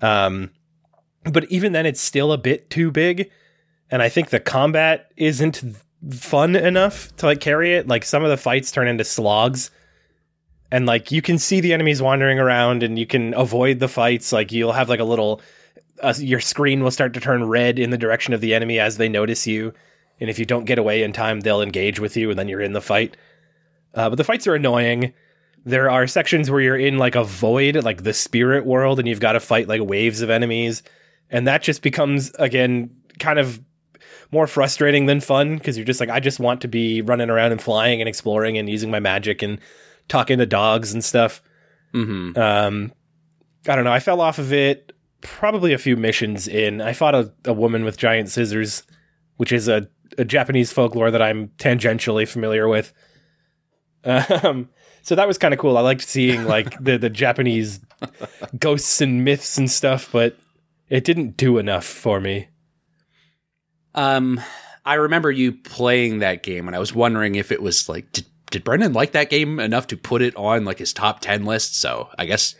Um, 0.00 0.50
but 1.24 1.44
even 1.50 1.72
then, 1.72 1.86
it's 1.86 2.00
still 2.00 2.32
a 2.32 2.38
bit 2.38 2.70
too 2.70 2.90
big, 2.90 3.30
and 3.90 4.02
I 4.02 4.08
think 4.08 4.30
the 4.30 4.40
combat 4.40 5.10
isn't 5.16 5.62
fun 6.10 6.54
enough 6.56 7.14
to 7.16 7.26
like 7.26 7.40
carry 7.40 7.74
it. 7.74 7.88
Like 7.88 8.04
some 8.04 8.24
of 8.24 8.30
the 8.30 8.36
fights 8.36 8.70
turn 8.70 8.88
into 8.88 9.04
slogs. 9.04 9.70
And 10.70 10.86
like 10.86 11.10
you 11.10 11.22
can 11.22 11.38
see 11.38 11.60
the 11.60 11.72
enemies 11.72 12.02
wandering 12.02 12.38
around 12.38 12.82
and 12.82 12.98
you 12.98 13.06
can 13.06 13.34
avoid 13.34 13.78
the 13.78 13.88
fights. 13.88 14.32
Like 14.32 14.52
you'll 14.52 14.72
have 14.72 14.88
like 14.88 15.00
a 15.00 15.04
little 15.04 15.40
uh, 16.02 16.14
your 16.18 16.40
screen 16.40 16.82
will 16.82 16.90
start 16.90 17.14
to 17.14 17.20
turn 17.20 17.44
red 17.44 17.78
in 17.78 17.90
the 17.90 17.98
direction 17.98 18.34
of 18.34 18.40
the 18.40 18.54
enemy 18.54 18.78
as 18.78 18.96
they 18.96 19.08
notice 19.08 19.46
you. 19.46 19.72
And 20.20 20.28
if 20.28 20.38
you 20.38 20.44
don't 20.44 20.64
get 20.64 20.78
away 20.78 21.02
in 21.02 21.12
time, 21.12 21.40
they'll 21.40 21.62
engage 21.62 22.00
with 22.00 22.16
you 22.16 22.30
and 22.30 22.38
then 22.38 22.48
you're 22.48 22.60
in 22.60 22.72
the 22.72 22.80
fight. 22.80 23.16
Uh, 23.98 24.08
but 24.08 24.16
the 24.16 24.24
fights 24.24 24.46
are 24.46 24.54
annoying. 24.54 25.12
There 25.64 25.90
are 25.90 26.06
sections 26.06 26.50
where 26.50 26.60
you're 26.60 26.76
in 26.78 26.98
like 26.98 27.16
a 27.16 27.24
void, 27.24 27.82
like 27.84 28.04
the 28.04 28.14
spirit 28.14 28.64
world, 28.64 29.00
and 29.00 29.08
you've 29.08 29.20
got 29.20 29.32
to 29.32 29.40
fight 29.40 29.66
like 29.66 29.82
waves 29.82 30.22
of 30.22 30.30
enemies. 30.30 30.84
And 31.30 31.48
that 31.48 31.62
just 31.62 31.82
becomes, 31.82 32.30
again, 32.38 32.90
kind 33.18 33.38
of 33.40 33.60
more 34.30 34.46
frustrating 34.46 35.06
than 35.06 35.20
fun 35.20 35.56
because 35.56 35.76
you're 35.76 35.84
just 35.84 36.00
like, 36.00 36.10
I 36.10 36.20
just 36.20 36.38
want 36.38 36.60
to 36.60 36.68
be 36.68 37.02
running 37.02 37.28
around 37.28 37.52
and 37.52 37.60
flying 37.60 38.00
and 38.00 38.08
exploring 38.08 38.56
and 38.56 38.68
using 38.68 38.90
my 38.90 39.00
magic 39.00 39.42
and 39.42 39.58
talking 40.06 40.38
to 40.38 40.46
dogs 40.46 40.92
and 40.92 41.04
stuff. 41.04 41.42
hmm 41.92 42.32
Um, 42.36 42.92
I 43.66 43.74
don't 43.74 43.84
know. 43.84 43.92
I 43.92 44.00
fell 44.00 44.20
off 44.20 44.38
of 44.38 44.52
it 44.52 44.92
probably 45.22 45.72
a 45.72 45.78
few 45.78 45.96
missions 45.96 46.46
in. 46.46 46.80
I 46.80 46.92
fought 46.92 47.14
a, 47.16 47.32
a 47.44 47.52
woman 47.52 47.84
with 47.84 47.98
giant 47.98 48.28
scissors, 48.28 48.84
which 49.38 49.52
is 49.52 49.66
a, 49.66 49.88
a 50.16 50.24
Japanese 50.24 50.72
folklore 50.72 51.10
that 51.10 51.20
I'm 51.20 51.48
tangentially 51.58 52.26
familiar 52.28 52.68
with. 52.68 52.92
Um, 54.04 54.68
so 55.02 55.14
that 55.14 55.26
was 55.26 55.38
kind 55.38 55.54
of 55.54 55.60
cool. 55.60 55.76
I 55.76 55.80
liked 55.80 56.02
seeing 56.02 56.44
like 56.44 56.82
the 56.82 56.98
the 56.98 57.10
Japanese 57.10 57.80
ghosts 58.58 59.00
and 59.00 59.24
myths 59.24 59.58
and 59.58 59.70
stuff, 59.70 60.08
but 60.12 60.36
it 60.88 61.04
didn't 61.04 61.36
do 61.36 61.58
enough 61.58 61.84
for 61.84 62.20
me. 62.20 62.48
Um, 63.94 64.40
I 64.84 64.94
remember 64.94 65.30
you 65.30 65.52
playing 65.52 66.20
that 66.20 66.42
game, 66.42 66.66
and 66.66 66.76
I 66.76 66.78
was 66.78 66.94
wondering 66.94 67.34
if 67.34 67.50
it 67.52 67.60
was 67.62 67.88
like, 67.88 68.10
did, 68.12 68.26
did 68.50 68.64
Brendan 68.64 68.92
like 68.92 69.12
that 69.12 69.28
game 69.30 69.58
enough 69.60 69.86
to 69.88 69.96
put 69.96 70.22
it 70.22 70.34
on 70.36 70.64
like 70.64 70.78
his 70.78 70.92
top 70.92 71.20
ten 71.20 71.44
list? 71.44 71.80
So 71.80 72.08
I 72.18 72.24
guess 72.26 72.54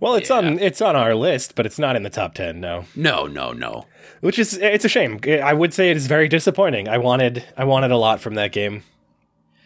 Well, 0.00 0.14
it's 0.14 0.30
on 0.30 0.58
it's 0.58 0.80
on 0.82 0.96
our 0.96 1.14
list, 1.14 1.54
but 1.54 1.66
it's 1.66 1.78
not 1.78 1.96
in 1.96 2.02
the 2.02 2.10
top 2.10 2.34
ten. 2.34 2.60
No, 2.60 2.84
no, 2.94 3.26
no, 3.26 3.52
no. 3.52 3.86
which 4.20 4.38
is 4.38 4.54
it's 4.58 4.84
a 4.84 4.88
shame. 4.88 5.20
I 5.26 5.52
would 5.52 5.72
say 5.72 5.90
it 5.90 5.96
is 5.96 6.06
very 6.06 6.28
disappointing. 6.28 6.88
I 6.88 6.98
wanted 6.98 7.44
I 7.56 7.64
wanted 7.64 7.90
a 7.90 7.96
lot 7.96 8.20
from 8.20 8.34
that 8.34 8.52
game. 8.52 8.82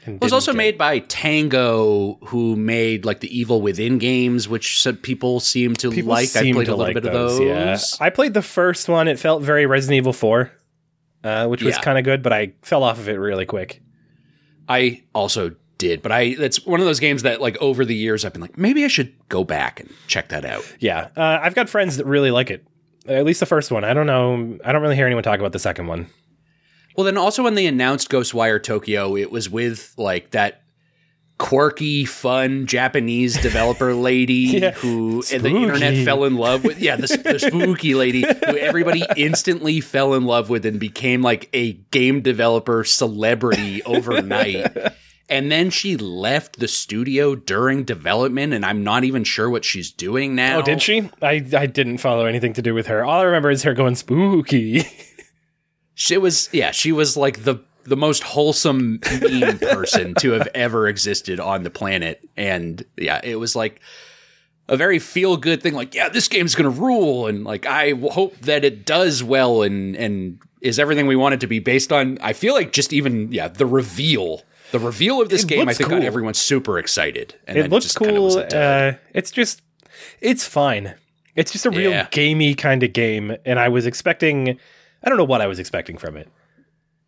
It 0.06 0.20
was 0.22 0.32
also 0.32 0.52
made 0.52 0.76
by 0.76 0.98
Tango, 1.00 2.18
who 2.26 2.56
made 2.56 3.04
like 3.04 3.20
the 3.20 3.38
Evil 3.38 3.60
Within 3.62 3.98
games, 3.98 4.48
which 4.48 4.80
some 4.80 4.96
people 4.96 5.40
seem 5.40 5.74
to 5.76 5.90
People 5.90 6.10
like. 6.10 6.34
I 6.36 6.40
played 6.42 6.54
a 6.54 6.58
little 6.58 6.76
like 6.78 6.94
bit 6.94 7.06
of 7.06 7.12
those. 7.12 7.40
Yeah. 7.40 7.78
I 8.00 8.10
played 8.10 8.34
the 8.34 8.42
first 8.42 8.88
one. 8.88 9.08
It 9.08 9.18
felt 9.18 9.42
very 9.42 9.66
Resident 9.66 9.96
Evil 9.98 10.12
4. 10.12 10.50
uh, 11.24 11.46
which 11.46 11.62
was 11.62 11.74
Yeah. 11.76 11.80
kind 11.80 11.96
of 11.98 12.04
good, 12.04 12.22
but 12.22 12.32
I 12.34 12.52
fell 12.62 12.82
off 12.84 12.98
of 12.98 13.08
it 13.08 13.14
really 13.14 13.46
quick. 13.46 13.80
I 14.68 15.02
also 15.14 15.54
did, 15.78 16.02
but 16.02 16.12
I 16.12 16.34
that's 16.34 16.64
one 16.66 16.80
of 16.80 16.86
those 16.86 17.00
games 17.00 17.22
that 17.22 17.40
like 17.40 17.56
over 17.62 17.84
the 17.86 17.94
years 17.94 18.24
I've 18.26 18.32
been 18.34 18.42
like 18.42 18.58
maybe 18.58 18.84
I 18.84 18.88
should 18.88 19.12
go 19.30 19.42
back 19.42 19.80
and 19.80 19.90
check 20.06 20.28
that 20.28 20.44
out. 20.44 20.70
Yeah, 20.80 21.08
uh, 21.16 21.38
I've 21.42 21.54
got 21.54 21.68
friends 21.70 21.96
that 21.96 22.04
really 22.06 22.30
like 22.30 22.50
it. 22.50 22.66
At 23.06 23.24
least 23.24 23.40
the 23.40 23.46
first 23.46 23.70
one. 23.70 23.84
I 23.84 23.92
don't 23.94 24.06
know. 24.06 24.58
I 24.64 24.72
don't 24.72 24.82
really 24.82 24.96
hear 24.96 25.06
anyone 25.06 25.22
talk 25.24 25.38
about 25.40 25.52
the 25.52 25.58
second 25.58 25.86
one. 25.86 26.08
Well, 26.96 27.04
then 27.04 27.16
also 27.18 27.42
when 27.42 27.54
they 27.54 27.66
announced 27.66 28.08
Ghostwire 28.10 28.62
Tokyo, 28.62 29.16
it 29.16 29.30
was 29.30 29.50
with 29.50 29.94
like 29.96 30.30
that 30.30 30.62
quirky, 31.38 32.04
fun 32.04 32.66
Japanese 32.66 33.40
developer 33.42 33.92
lady 33.94 34.34
Yeah. 34.34 34.70
who 34.72 35.22
and 35.32 35.42
the 35.42 35.48
internet 35.48 36.04
fell 36.04 36.24
in 36.24 36.36
love 36.36 36.62
with. 36.64 36.78
Yeah, 36.80 36.96
the, 36.96 37.08
the 37.24 37.38
spooky 37.40 37.94
lady 37.94 38.22
who 38.22 38.56
everybody 38.58 39.02
instantly 39.16 39.80
fell 39.80 40.14
in 40.14 40.24
love 40.24 40.48
with 40.50 40.64
and 40.64 40.78
became 40.78 41.22
like 41.22 41.48
a 41.52 41.72
game 41.90 42.20
developer 42.20 42.84
celebrity 42.84 43.82
overnight. 43.86 44.76
And 45.28 45.50
then 45.50 45.70
she 45.70 45.96
left 45.96 46.60
the 46.60 46.68
studio 46.68 47.34
during 47.34 47.82
development, 47.84 48.52
and 48.52 48.64
I'm 48.64 48.84
not 48.84 49.04
even 49.04 49.24
sure 49.24 49.48
what 49.50 49.64
she's 49.64 49.90
doing 49.90 50.34
now. 50.34 50.58
Oh, 50.58 50.62
did 50.62 50.82
she? 50.82 51.10
I 51.22 51.44
I 51.56 51.66
didn't 51.66 51.98
follow 51.98 52.26
anything 52.26 52.52
to 52.52 52.62
do 52.62 52.74
with 52.74 52.86
her. 52.88 53.02
All 53.04 53.20
I 53.20 53.24
remember 53.24 53.50
is 53.50 53.62
her 53.62 53.72
going 53.74 53.94
spooky. 53.96 54.84
She 55.94 56.16
was 56.18 56.48
yeah, 56.52 56.70
she 56.70 56.92
was 56.92 57.16
like 57.16 57.44
the 57.44 57.56
the 57.84 57.96
most 57.96 58.22
wholesome 58.22 59.00
meme 59.20 59.58
person 59.60 60.14
to 60.20 60.32
have 60.32 60.48
ever 60.54 60.88
existed 60.88 61.38
on 61.38 61.62
the 61.64 61.70
planet. 61.70 62.26
And 62.36 62.84
yeah, 62.96 63.20
it 63.22 63.36
was 63.36 63.54
like 63.54 63.80
a 64.68 64.76
very 64.76 64.98
feel 64.98 65.36
good 65.36 65.62
thing 65.62 65.74
like 65.74 65.94
yeah, 65.94 66.08
this 66.08 66.28
game's 66.28 66.54
going 66.54 66.72
to 66.72 66.80
rule 66.80 67.26
and 67.26 67.44
like 67.44 67.66
I 67.66 67.90
hope 68.10 68.36
that 68.40 68.64
it 68.64 68.86
does 68.86 69.22
well 69.22 69.62
and 69.62 69.94
and 69.96 70.38
is 70.62 70.78
everything 70.78 71.06
we 71.06 71.16
want 71.16 71.34
it 71.34 71.40
to 71.40 71.46
be 71.46 71.58
based 71.58 71.92
on 71.92 72.16
I 72.22 72.32
feel 72.32 72.54
like 72.54 72.72
just 72.72 72.92
even 72.94 73.30
yeah, 73.30 73.48
the 73.48 73.66
reveal 73.66 74.42
the 74.72 74.78
reveal 74.80 75.20
of 75.20 75.28
this 75.28 75.44
It 75.44 75.48
game 75.48 75.68
I 75.68 75.74
think 75.74 75.90
got 75.90 76.02
everyone 76.02 76.34
super 76.34 76.78
excited. 76.78 77.34
And 77.46 77.58
it 77.58 77.70
looks 77.70 77.92
cool. 77.94 78.38
Uh, 78.38 78.92
it's 79.12 79.30
just, 79.30 79.62
it's 80.20 80.44
fine. 80.48 80.94
It's 81.36 81.52
just 81.52 81.64
a 81.66 81.70
real 81.70 81.90
Yeah. 81.92 82.08
gamey 82.10 82.54
kind 82.54 82.82
of 82.82 82.92
game, 82.92 83.36
and 83.44 83.60
I 83.60 83.68
was 83.68 83.86
expecting. 83.86 84.58
I 85.04 85.08
don't 85.08 85.18
know 85.18 85.24
what 85.24 85.40
I 85.42 85.46
was 85.46 85.58
expecting 85.58 85.98
from 85.98 86.16
it. 86.16 86.28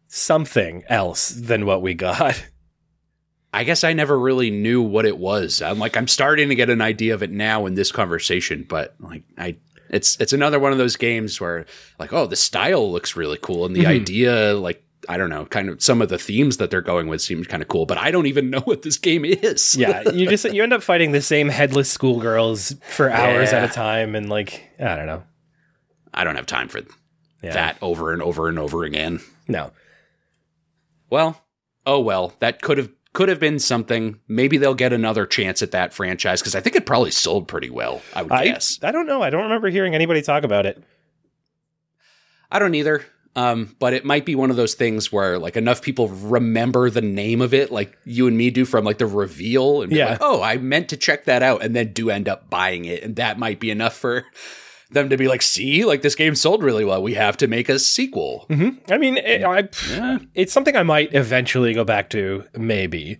Something 0.09 0.85
else 0.89 1.31
than 1.31 1.67
what 1.67 1.83
we 1.83 1.95
got. 1.95 2.43
I 3.53 3.65
guess 3.65 3.85
I 3.85 3.93
never 3.95 4.19
really 4.19 4.51
knew 4.51 4.83
what 4.83 5.07
it 5.07 5.17
was. 5.19 5.63
I'm 5.63 5.79
like 5.79 5.97
I'm 5.97 6.09
starting 6.09 6.51
to 6.51 6.55
get 6.55 6.69
an 6.71 6.83
idea 6.83 7.15
of 7.15 7.23
it 7.23 7.31
now 7.31 7.67
in 7.67 7.75
this 7.75 7.91
conversation, 7.91 8.67
but 8.69 8.95
like 9.01 9.23
I 9.39 9.57
it's 9.89 10.21
it's 10.21 10.33
another 10.35 10.59
one 10.61 10.73
of 10.73 10.79
those 10.79 10.97
games 10.97 11.41
where 11.41 11.65
like 11.99 12.13
oh 12.13 12.27
the 12.27 12.37
style 12.37 12.91
looks 12.93 13.17
really 13.17 13.39
cool 13.41 13.65
and 13.65 13.75
the 13.75 13.85
Mhm. 13.85 13.87
idea 14.03 14.55
like 14.55 14.83
I 15.09 15.17
don't 15.17 15.31
know 15.31 15.47
kind 15.47 15.71
of 15.71 15.83
some 15.83 16.03
of 16.03 16.09
the 16.11 16.19
themes 16.19 16.59
that 16.59 16.71
they're 16.71 16.83
going 16.83 17.07
with 17.09 17.23
seems 17.23 17.47
kind 17.47 17.63
of 17.63 17.69
cool, 17.69 17.87
but 17.87 17.97
I 17.97 18.11
don't 18.11 18.27
even 18.27 18.51
know 18.51 18.61
what 18.61 18.83
this 18.83 18.99
game 18.99 19.25
is. 19.25 19.75
yeah, 19.79 20.09
you 20.11 20.29
just 20.29 20.45
you 20.53 20.63
end 20.63 20.73
up 20.75 20.83
fighting 20.83 21.13
the 21.13 21.23
same 21.23 21.49
headless 21.49 21.91
schoolgirls 21.91 22.75
for 22.91 23.11
hours 23.11 23.53
at 23.55 23.65
a 23.65 23.73
time, 23.73 24.15
and 24.15 24.29
like 24.29 24.69
I 24.79 24.97
don't 24.97 25.07
know. 25.07 25.23
I 26.13 26.25
don't 26.25 26.37
have 26.37 26.47
time 26.47 26.69
for 26.69 26.83
Yeah. 27.43 27.53
that 27.53 27.77
over 27.83 28.13
and 28.13 28.23
over 28.23 28.49
and 28.49 28.59
over 28.59 28.85
again. 28.85 29.21
No, 29.49 29.71
Well, 31.11 31.41
oh 31.85 32.01
well, 32.01 32.35
that 32.41 32.63
could 32.63 32.79
have 32.79 32.91
could 33.13 33.29
have 33.29 33.41
been 33.41 33.59
something. 33.59 34.21
Maybe 34.29 34.59
they'll 34.59 34.75
get 34.75 34.93
another 34.93 35.25
chance 35.27 35.63
at 35.63 35.71
that 35.71 35.95
franchise 35.95 36.41
because 36.41 36.55
I 36.55 36.61
think 36.61 36.77
it 36.77 36.85
probably 36.87 37.11
sold 37.13 37.49
pretty 37.49 37.71
well. 37.71 38.03
I 38.15 38.23
would 38.23 38.33
I 38.33 38.45
guess. 38.45 38.79
I 38.83 38.91
don't 38.93 39.07
know. 39.07 39.23
I 39.23 39.31
don't 39.31 39.45
remember 39.45 39.69
hearing 39.71 39.95
anybody 39.95 40.21
talk 40.23 40.45
about 40.45 40.67
it. 40.67 40.83
I 42.51 42.59
don't 42.59 42.75
either. 42.75 43.05
Um, 43.35 43.77
but 43.79 43.93
it 43.93 44.05
might 44.07 44.25
be 44.25 44.35
one 44.35 44.49
of 44.51 44.57
those 44.57 44.73
things 44.75 45.13
where 45.13 45.39
like 45.39 45.57
enough 45.59 45.83
people 45.83 46.09
remember 46.09 46.89
the 46.89 47.03
name 47.03 47.43
of 47.43 47.53
it, 47.53 47.71
like 47.71 47.97
you 48.07 48.27
and 48.29 48.37
me 48.37 48.51
do 48.51 48.65
from 48.65 48.85
like 48.85 48.97
the 48.99 49.07
reveal, 49.07 49.83
and 49.83 49.91
be 49.91 49.97
Yeah. 49.97 50.11
like, 50.13 50.19
oh, 50.23 50.43
I 50.43 50.57
meant 50.57 50.89
to 50.89 50.97
check 50.97 51.25
that 51.27 51.43
out, 51.43 51.63
and 51.63 51.77
then 51.77 51.93
do 51.93 52.09
end 52.09 52.29
up 52.31 52.49
buying 52.49 52.87
it, 52.87 53.03
and 53.03 53.17
that 53.17 53.39
might 53.39 53.61
be 53.61 53.71
enough 53.71 53.95
for 53.95 54.25
them 54.91 55.09
to 55.11 55.17
be 55.17 55.27
like, 55.29 55.43
see, 55.43 55.85
like 55.85 56.03
this 56.03 56.15
game 56.15 56.35
sold 56.35 56.63
really 56.63 56.85
well. 56.85 57.03
We 57.03 57.15
have 57.15 57.37
to 57.39 57.47
make 57.49 57.69
a 57.69 57.79
sequel. 57.79 58.47
hmm 58.49 58.71
I 58.91 58.99
mean, 58.99 59.17
it, 59.17 59.43
I, 59.45 59.69
Yeah. 59.91 60.19
it's 60.35 60.53
something 60.53 60.77
I 60.77 60.83
might 60.85 61.13
eventually 61.15 61.75
go 61.75 61.85
back 61.85 62.11
to, 62.11 62.45
maybe. 62.57 63.19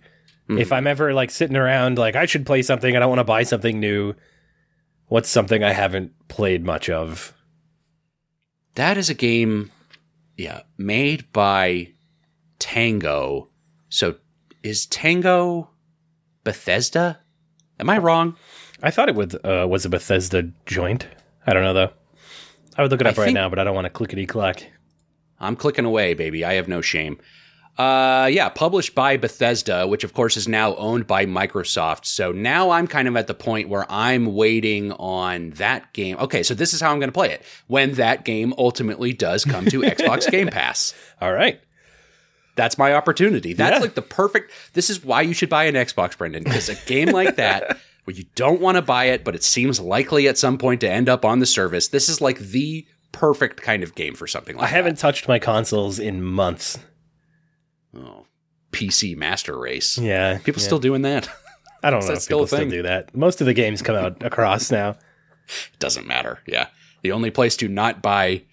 Mm-hmm. 0.49 0.59
If 0.59 0.71
I'm 0.71 0.87
ever 0.87 1.13
like 1.13 1.29
sitting 1.29 1.57
around, 1.57 1.97
like 1.97 2.15
I 2.15 2.25
should 2.25 2.45
play 2.45 2.61
something 2.61 2.95
I 2.95 2.99
don't 2.99 3.09
want 3.09 3.19
to 3.19 3.25
buy 3.25 3.43
something 3.43 3.79
new. 3.79 4.13
What's 5.07 5.29
something 5.29 5.63
I 5.63 5.73
haven't 5.73 6.11
played 6.29 6.63
much 6.65 6.89
of? 6.89 7.33
That 8.75 8.97
is 8.97 9.09
a 9.09 9.13
game, 9.13 9.71
yeah, 10.37 10.61
made 10.77 11.31
by 11.33 11.89
Tango. 12.59 13.49
So 13.89 14.15
is 14.63 14.85
Tango 14.85 15.69
Bethesda? 16.43 17.19
Am 17.79 17.89
I 17.89 17.97
wrong? 17.97 18.35
I 18.81 18.91
thought 18.91 19.09
it 19.09 19.15
was 19.15 19.35
uh, 19.43 19.65
was 19.67 19.85
a 19.85 19.89
Bethesda 19.89 20.51
joint. 20.65 21.07
I 21.47 21.53
don't 21.53 21.63
know 21.63 21.73
though. 21.73 21.91
I 22.77 22.81
would 22.83 22.91
look 22.91 23.01
it 23.01 23.07
I 23.07 23.11
up 23.11 23.17
right 23.17 23.25
think- 23.25 23.35
now, 23.35 23.49
but 23.49 23.57
I 23.59 23.63
don't 23.63 23.73
want 23.75 23.85
to 23.85 23.89
clickety 23.89 24.25
clack. 24.25 24.69
I'm 25.39 25.55
clicking 25.55 25.85
away, 25.85 26.13
baby. 26.13 26.43
I 26.43 26.53
have 26.53 26.67
no 26.67 26.81
shame. 26.81 27.19
Uh, 27.77 28.27
yeah, 28.31 28.49
published 28.49 28.95
by 28.95 29.17
Bethesda, 29.17 29.85
which 29.87 30.03
of 30.03 30.11
course 30.15 30.35
is 30.35 30.47
now 30.47 30.75
owned 30.77 31.05
by 31.05 31.27
Microsoft. 31.27 32.05
So 32.05 32.31
now 32.31 32.71
I'm 32.71 32.87
kind 32.87 33.07
of 33.07 33.15
at 33.15 33.27
the 33.27 33.35
point 33.35 33.69
where 33.69 33.85
I'm 33.87 34.33
waiting 34.33 34.91
on 34.93 35.51
that 35.51 35.93
game. 35.93 36.17
Okay, 36.17 36.41
so 36.41 36.55
this 36.55 36.73
is 36.73 36.81
how 36.81 36.91
I'm 36.91 36.97
going 36.99 37.09
to 37.09 37.13
play 37.13 37.29
it 37.31 37.43
when 37.67 37.93
that 37.93 38.25
game 38.25 38.51
ultimately 38.57 39.13
does 39.13 39.45
come 39.45 39.65
to 39.67 39.81
Xbox 39.83 40.29
Game 40.29 40.47
Pass. 40.47 40.95
All 41.21 41.31
right. 41.31 41.61
That's 42.55 42.79
my 42.79 42.93
opportunity. 42.95 43.53
That's 43.53 43.75
Yeah. 43.75 43.79
like 43.81 43.93
the 43.93 44.01
perfect. 44.01 44.51
This 44.73 44.89
is 44.89 45.03
why 45.05 45.21
you 45.21 45.33
should 45.33 45.49
buy 45.49 45.65
an 45.65 45.75
Xbox, 45.75 46.17
Brendan, 46.17 46.43
because 46.45 46.69
a 46.69 46.75
game 46.87 47.09
like 47.09 47.35
that, 47.35 47.77
where 48.07 48.15
you 48.15 48.23
don't 48.35 48.61
want 48.61 48.77
to 48.77 48.81
buy 48.81 49.05
it, 49.05 49.25
but 49.25 49.35
it 49.35 49.43
seems 49.43 49.81
likely 49.81 50.29
at 50.29 50.37
some 50.37 50.57
point 50.57 50.79
to 50.79 50.89
end 50.89 51.09
up 51.09 51.25
on 51.25 51.39
the 51.39 51.45
service, 51.45 51.89
this 51.89 52.07
is 52.07 52.21
like 52.21 52.39
the 52.39 52.87
perfect 53.11 53.61
kind 53.61 53.83
of 53.83 53.95
game 53.95 54.15
for 54.15 54.27
something 54.27 54.55
like 54.55 54.61
that. 54.69 54.73
I 54.73 54.77
haven't 54.77 54.97
touched 54.97 55.27
my 55.27 55.39
consoles 55.39 55.99
in 55.99 56.23
months. 56.23 56.79
Oh, 57.93 58.25
PC 58.71 59.17
Master 59.17 59.59
Race. 59.59 59.97
Yeah. 59.97 60.37
People 60.37 60.61
yeah. 60.61 60.67
still 60.67 60.79
doing 60.79 61.01
that? 61.01 61.27
I 61.83 61.89
don't 61.89 61.99
know 62.05 62.13
if 62.13 62.25
people 62.25 62.47
still 62.47 62.69
do 62.69 62.83
that. 62.83 63.13
Most 63.13 63.41
of 63.41 63.45
the 63.45 63.53
games 63.53 63.81
come 63.81 63.97
out 63.97 64.17
across 64.23 64.71
now. 64.71 64.91
It 64.91 65.79
doesn't 65.79 66.07
matter. 66.07 66.39
Yeah. 66.47 66.67
The 67.01 67.11
only 67.11 67.29
place 67.29 67.57
to 67.57 67.67
not 67.67 68.01
buy 68.01 68.43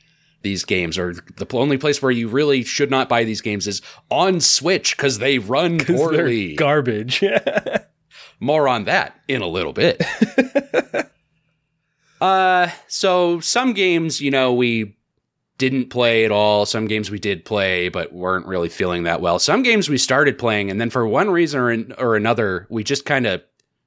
these 0.43 0.65
games, 0.65 0.99
or 0.99 1.15
the 1.15 1.47
only 1.53 1.79
place 1.79 2.03
where 2.03 2.11
you 2.11 2.27
really 2.27 2.65
should 2.65 2.91
not 2.91 3.09
buy 3.09 3.23
these 3.23 3.41
games, 3.41 3.69
is 3.69 3.83
on 4.11 4.41
Switch 4.41 4.97
because 4.97 5.19
they 5.19 5.39
run 5.39 5.79
poorly. 5.87 6.57
garbage. 6.57 7.23
More 8.41 8.69
on 8.69 8.85
that 8.85 9.19
in 9.29 9.43
a 9.43 9.47
little 9.47 9.73
bit. 9.73 10.03
uh, 12.21 12.69
so 12.89 13.41
some 13.41 13.73
games, 13.73 14.21
you 14.21 14.31
know, 14.31 14.53
we 14.53 14.97
didn't 15.59 15.91
play 15.91 16.25
at 16.25 16.33
all. 16.33 16.67
Some 16.67 16.87
games 16.87 17.11
we 17.11 17.19
did 17.19 17.45
play, 17.45 17.89
but 17.89 18.13
weren't 18.13 18.47
really 18.47 18.69
feeling 18.69 19.05
that 19.05 19.21
well. 19.21 19.39
Some 19.39 19.63
games 19.63 19.89
we 19.89 19.99
started 19.99 20.39
playing, 20.39 20.71
and 20.71 20.81
then 20.81 20.91
for 20.91 21.07
one 21.07 21.31
reason 21.31 21.61
or, 21.61 21.71
an- 21.71 21.95
or 21.99 22.17
another, 22.17 22.67
we 22.71 22.83
just 22.85 23.05
kind 23.05 23.27
of 23.27 23.43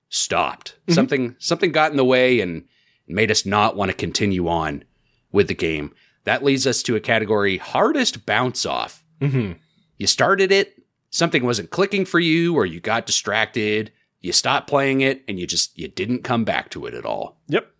stopped. 0.09 0.75
Mhm. 0.87 0.93
Something 0.93 1.35
something 1.39 1.71
got 1.71 1.91
in 1.91 1.97
the 1.97 2.05
way 2.05 2.39
and 2.39 2.63
made 3.07 3.31
us 3.31 3.45
not 3.45 3.75
want 3.75 3.91
to 3.91 3.97
continue 3.97 4.47
on 4.47 4.83
with 5.31 5.47
the 5.47 5.53
game. 5.55 5.93
That 6.23 6.43
leads 6.43 6.65
us 6.67 6.81
to 6.83 6.95
a 6.95 6.99
category 7.01 7.57
hardest 7.57 8.25
bounce 8.25 8.65
off 8.65 9.03
hmm 9.21 9.53
you 9.97 10.05
started 10.05 10.51
it, 10.51 10.79
something 11.09 11.43
wasn't 11.43 11.71
clicking 11.71 12.05
for 12.05 12.19
you, 12.19 12.53
or 12.55 12.65
you 12.67 12.79
got 12.79 13.07
distracted, 13.07 13.91
you 14.21 14.31
stopped 14.31 14.67
playing 14.67 15.01
it, 15.01 15.23
and 15.27 15.39
you 15.39 15.47
just 15.47 15.77
you 15.77 15.87
didn't 15.87 16.23
come 16.23 16.43
back 16.43 16.69
to 16.71 16.85
it 16.85 16.93
at 16.93 17.05
all. 17.05 17.37
Yep. 17.47 17.71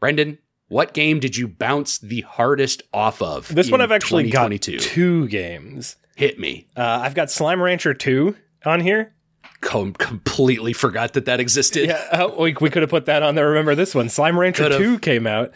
Brendan, 0.00 0.38
what 0.68 0.92
game 0.92 1.18
did 1.18 1.36
you 1.36 1.48
bounce 1.48 1.98
the 1.98 2.20
hardest 2.22 2.82
off 2.92 3.22
of? 3.22 3.54
This 3.54 3.70
one 3.70 3.80
I've 3.80 3.92
actually 3.92 4.30
got 4.30 4.52
two 4.60 5.26
games. 5.28 5.96
Hit 6.14 6.38
me. 6.38 6.66
Uh, 6.76 7.00
I've 7.02 7.14
got 7.14 7.30
Slime 7.30 7.62
Rancher 7.62 7.94
2 7.94 8.34
on 8.66 8.80
here. 8.80 9.14
Com- 9.60 9.94
completely 9.94 10.72
forgot 10.72 11.14
that 11.14 11.24
that 11.26 11.40
existed. 11.40 11.88
Yeah, 11.88 12.04
uh, 12.12 12.28
we, 12.38 12.54
we 12.60 12.70
could 12.70 12.82
have 12.82 12.90
put 12.90 13.06
that 13.06 13.22
on 13.22 13.34
there. 13.34 13.48
Remember 13.48 13.74
this 13.74 13.94
one? 13.94 14.08
Slime 14.08 14.38
Rancher 14.38 14.64
Could've. 14.64 14.78
2 14.78 14.98
came 14.98 15.26
out. 15.26 15.52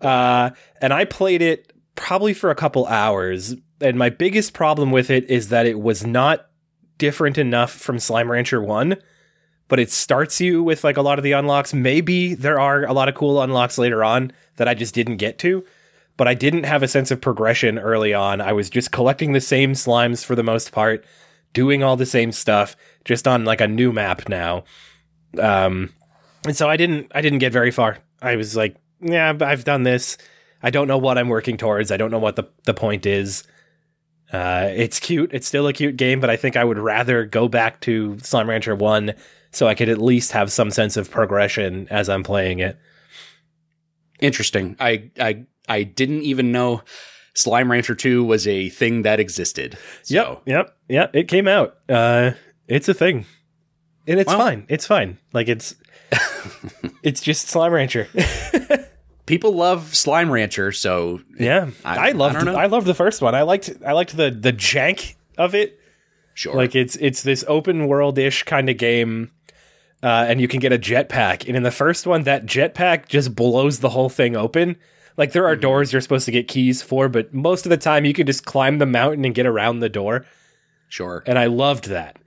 Uh, 0.00 0.50
and 0.80 0.92
I 0.92 1.04
played 1.04 1.42
it 1.42 1.72
probably 1.94 2.34
for 2.34 2.50
a 2.50 2.54
couple 2.54 2.86
hours. 2.86 3.54
And 3.80 3.98
my 3.98 4.08
biggest 4.10 4.52
problem 4.52 4.90
with 4.90 5.10
it 5.10 5.28
is 5.30 5.50
that 5.50 5.66
it 5.66 5.80
was 5.80 6.04
not 6.04 6.46
different 6.98 7.38
enough 7.38 7.72
from 7.72 7.98
Slime 7.98 8.30
Rancher 8.30 8.60
1, 8.62 8.96
but 9.68 9.80
it 9.80 9.90
starts 9.90 10.40
you 10.40 10.62
with 10.62 10.84
like 10.84 10.96
a 10.96 11.02
lot 11.02 11.18
of 11.18 11.24
the 11.24 11.32
unlocks. 11.32 11.74
Maybe 11.74 12.34
there 12.34 12.60
are 12.60 12.84
a 12.84 12.92
lot 12.92 13.08
of 13.08 13.14
cool 13.14 13.40
unlocks 13.42 13.78
later 13.78 14.04
on 14.04 14.32
that 14.56 14.68
I 14.68 14.74
just 14.74 14.94
didn't 14.94 15.16
get 15.16 15.38
to. 15.40 15.64
But 16.16 16.28
I 16.28 16.34
didn't 16.34 16.64
have 16.64 16.82
a 16.82 16.88
sense 16.88 17.10
of 17.10 17.20
progression 17.20 17.78
early 17.78 18.14
on. 18.14 18.40
I 18.40 18.52
was 18.52 18.70
just 18.70 18.90
collecting 18.90 19.32
the 19.32 19.40
same 19.40 19.72
slimes 19.72 20.24
for 20.24 20.34
the 20.34 20.42
most 20.42 20.72
part, 20.72 21.04
doing 21.52 21.82
all 21.82 21.96
the 21.96 22.06
same 22.06 22.32
stuff, 22.32 22.74
just 23.04 23.28
on 23.28 23.44
like 23.44 23.60
a 23.60 23.68
new 23.68 23.92
map 23.92 24.26
now. 24.28 24.64
Um, 25.38 25.92
and 26.46 26.56
so 26.56 26.70
I 26.70 26.78
didn't 26.78 27.12
I 27.14 27.20
didn't 27.20 27.40
get 27.40 27.52
very 27.52 27.70
far. 27.70 27.98
I 28.22 28.36
was 28.36 28.56
like, 28.56 28.76
yeah, 29.00 29.36
I've 29.40 29.64
done 29.64 29.82
this. 29.82 30.16
I 30.62 30.70
don't 30.70 30.88
know 30.88 30.96
what 30.96 31.18
I'm 31.18 31.28
working 31.28 31.58
towards. 31.58 31.92
I 31.92 31.98
don't 31.98 32.10
know 32.10 32.18
what 32.18 32.36
the 32.36 32.44
the 32.64 32.72
point 32.72 33.04
is. 33.04 33.44
Uh, 34.32 34.70
it's 34.74 34.98
cute. 34.98 35.30
It's 35.34 35.46
still 35.46 35.66
a 35.66 35.72
cute 35.72 35.96
game, 35.96 36.20
but 36.20 36.30
I 36.30 36.36
think 36.36 36.56
I 36.56 36.64
would 36.64 36.78
rather 36.78 37.26
go 37.26 37.46
back 37.46 37.80
to 37.82 38.18
Slime 38.20 38.48
Rancher 38.48 38.74
1 38.74 39.14
so 39.52 39.66
I 39.68 39.74
could 39.74 39.88
at 39.88 39.98
least 40.00 40.32
have 40.32 40.52
some 40.52 40.70
sense 40.70 40.96
of 40.96 41.10
progression 41.10 41.86
as 41.90 42.08
I'm 42.08 42.22
playing 42.22 42.58
it. 42.60 42.78
Interesting. 44.20 44.76
I 44.80 45.10
I 45.20 45.44
I 45.68 45.82
didn't 45.82 46.22
even 46.22 46.52
know 46.52 46.82
Slime 47.34 47.70
Rancher 47.70 47.94
2 47.94 48.24
was 48.24 48.46
a 48.48 48.70
thing 48.70 49.02
that 49.02 49.20
existed. 49.20 49.76
So. 50.04 50.14
Yep, 50.14 50.42
yep, 50.46 50.76
yep. 50.88 51.10
It 51.14 51.28
came 51.28 51.46
out. 51.46 51.76
Uh, 51.88 52.30
it's 52.66 52.88
a 52.88 52.94
thing, 52.94 53.26
and 54.06 54.18
it's 54.18 54.28
Well- 54.28 54.38
fine. 54.38 54.64
It's 54.70 54.86
fine. 54.86 55.18
Like 55.34 55.48
it's, 55.48 55.74
it's 57.02 57.20
just 57.20 57.48
Slime 57.48 57.72
Rancher. 57.72 58.08
People 59.26 59.52
love 59.54 59.94
Slime 59.94 60.30
Rancher, 60.30 60.72
so 60.72 61.20
yeah, 61.38 61.70
I- 61.84 62.08
I, 62.08 62.12
loved. 62.12 62.36
I. 62.48 62.62
I 62.62 62.66
loved 62.66 62.86
the 62.86 62.94
first 62.94 63.20
one. 63.20 63.34
I 63.34 63.42
liked. 63.42 63.70
I 63.84 63.92
liked 63.92 64.16
the 64.16 64.30
the 64.30 64.52
jank 64.52 65.14
of 65.36 65.54
it. 65.54 65.78
sure. 66.32 66.54
Like 66.54 66.74
it's 66.74 66.96
it's 66.96 67.22
this 67.22 67.44
open 67.48 67.86
world 67.88 68.18
ish 68.18 68.44
kind 68.44 68.70
of 68.70 68.78
game. 68.78 69.30
Uh, 70.02 70.26
and 70.28 70.40
you 70.40 70.46
can 70.48 70.60
get 70.60 70.72
a 70.72 70.78
jetpack. 70.78 71.46
And 71.46 71.56
in 71.56 71.62
the 71.62 71.70
first 71.70 72.06
one, 72.06 72.24
that 72.24 72.44
jetpack 72.46 73.08
just 73.08 73.34
blows 73.34 73.80
the 73.80 73.88
whole 73.88 74.08
thing 74.10 74.36
open. 74.36 74.76
Like 75.16 75.32
there 75.32 75.46
are 75.46 75.56
doors 75.56 75.92
you're 75.92 76.02
supposed 76.02 76.26
to 76.26 76.30
get 76.30 76.48
keys 76.48 76.82
for, 76.82 77.08
but 77.08 77.32
most 77.32 77.64
of 77.66 77.70
the 77.70 77.76
time 77.78 78.04
you 78.04 78.12
can 78.12 78.26
just 78.26 78.44
climb 78.44 78.78
the 78.78 78.86
mountain 78.86 79.24
and 79.24 79.34
get 79.34 79.46
around 79.46 79.80
the 79.80 79.88
door. 79.88 80.26
sure. 80.88 81.22
and 81.26 81.38
I 81.38 81.46
loved 81.46 81.88
that. 81.88 82.18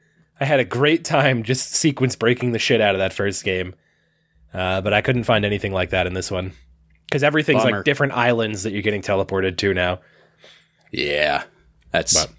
I 0.42 0.46
had 0.46 0.60
a 0.60 0.66
great 0.66 1.06
time 1.06 1.44
just 1.44 1.74
sequence 1.74 2.16
breaking 2.16 2.54
the 2.54 2.60
shit 2.60 2.82
out 2.82 2.96
of 2.96 3.00
that 3.00 3.14
first 3.14 3.44
game, 3.44 3.76
uh, 4.54 4.82
but 4.82 4.94
I 4.94 5.02
couldn't 5.02 5.26
find 5.26 5.46
anything 5.46 5.72
like 5.72 5.92
that 5.92 6.08
in 6.08 6.14
this 6.14 6.32
one 6.32 6.54
because 7.06 7.24
everything's 7.24 7.64
Bummer. 7.64 7.78
like 7.78 7.86
different 7.86 8.14
islands 8.14 8.64
that 8.64 8.72
you're 8.72 8.82
getting 8.82 9.02
teleported 9.04 9.58
to 9.58 9.74
now. 9.74 10.00
Yeah. 10.92 11.44
That's 11.92 12.26
But- 12.26 12.34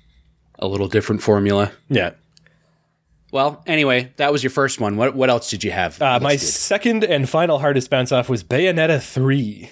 a 0.59 0.67
little 0.67 0.89
different 0.89 1.23
formula. 1.23 1.73
Yeah, 1.89 2.11
Well, 3.33 3.63
anyway, 3.67 4.13
that 4.17 4.33
was 4.33 4.43
your 4.43 4.51
first 4.51 4.81
one. 4.81 4.97
What 4.97 5.15
what 5.15 5.31
else 5.31 5.51
did 5.51 5.63
you 5.65 5.71
have? 5.71 6.01
uh, 6.03 6.19
my 6.21 6.37
second 6.37 7.05
and 7.05 7.29
final 7.29 7.59
hardest 7.59 7.89
bounce 7.91 8.11
off 8.13 8.29
was 8.29 8.43
Bayonetta 8.43 9.01
three. 9.03 9.71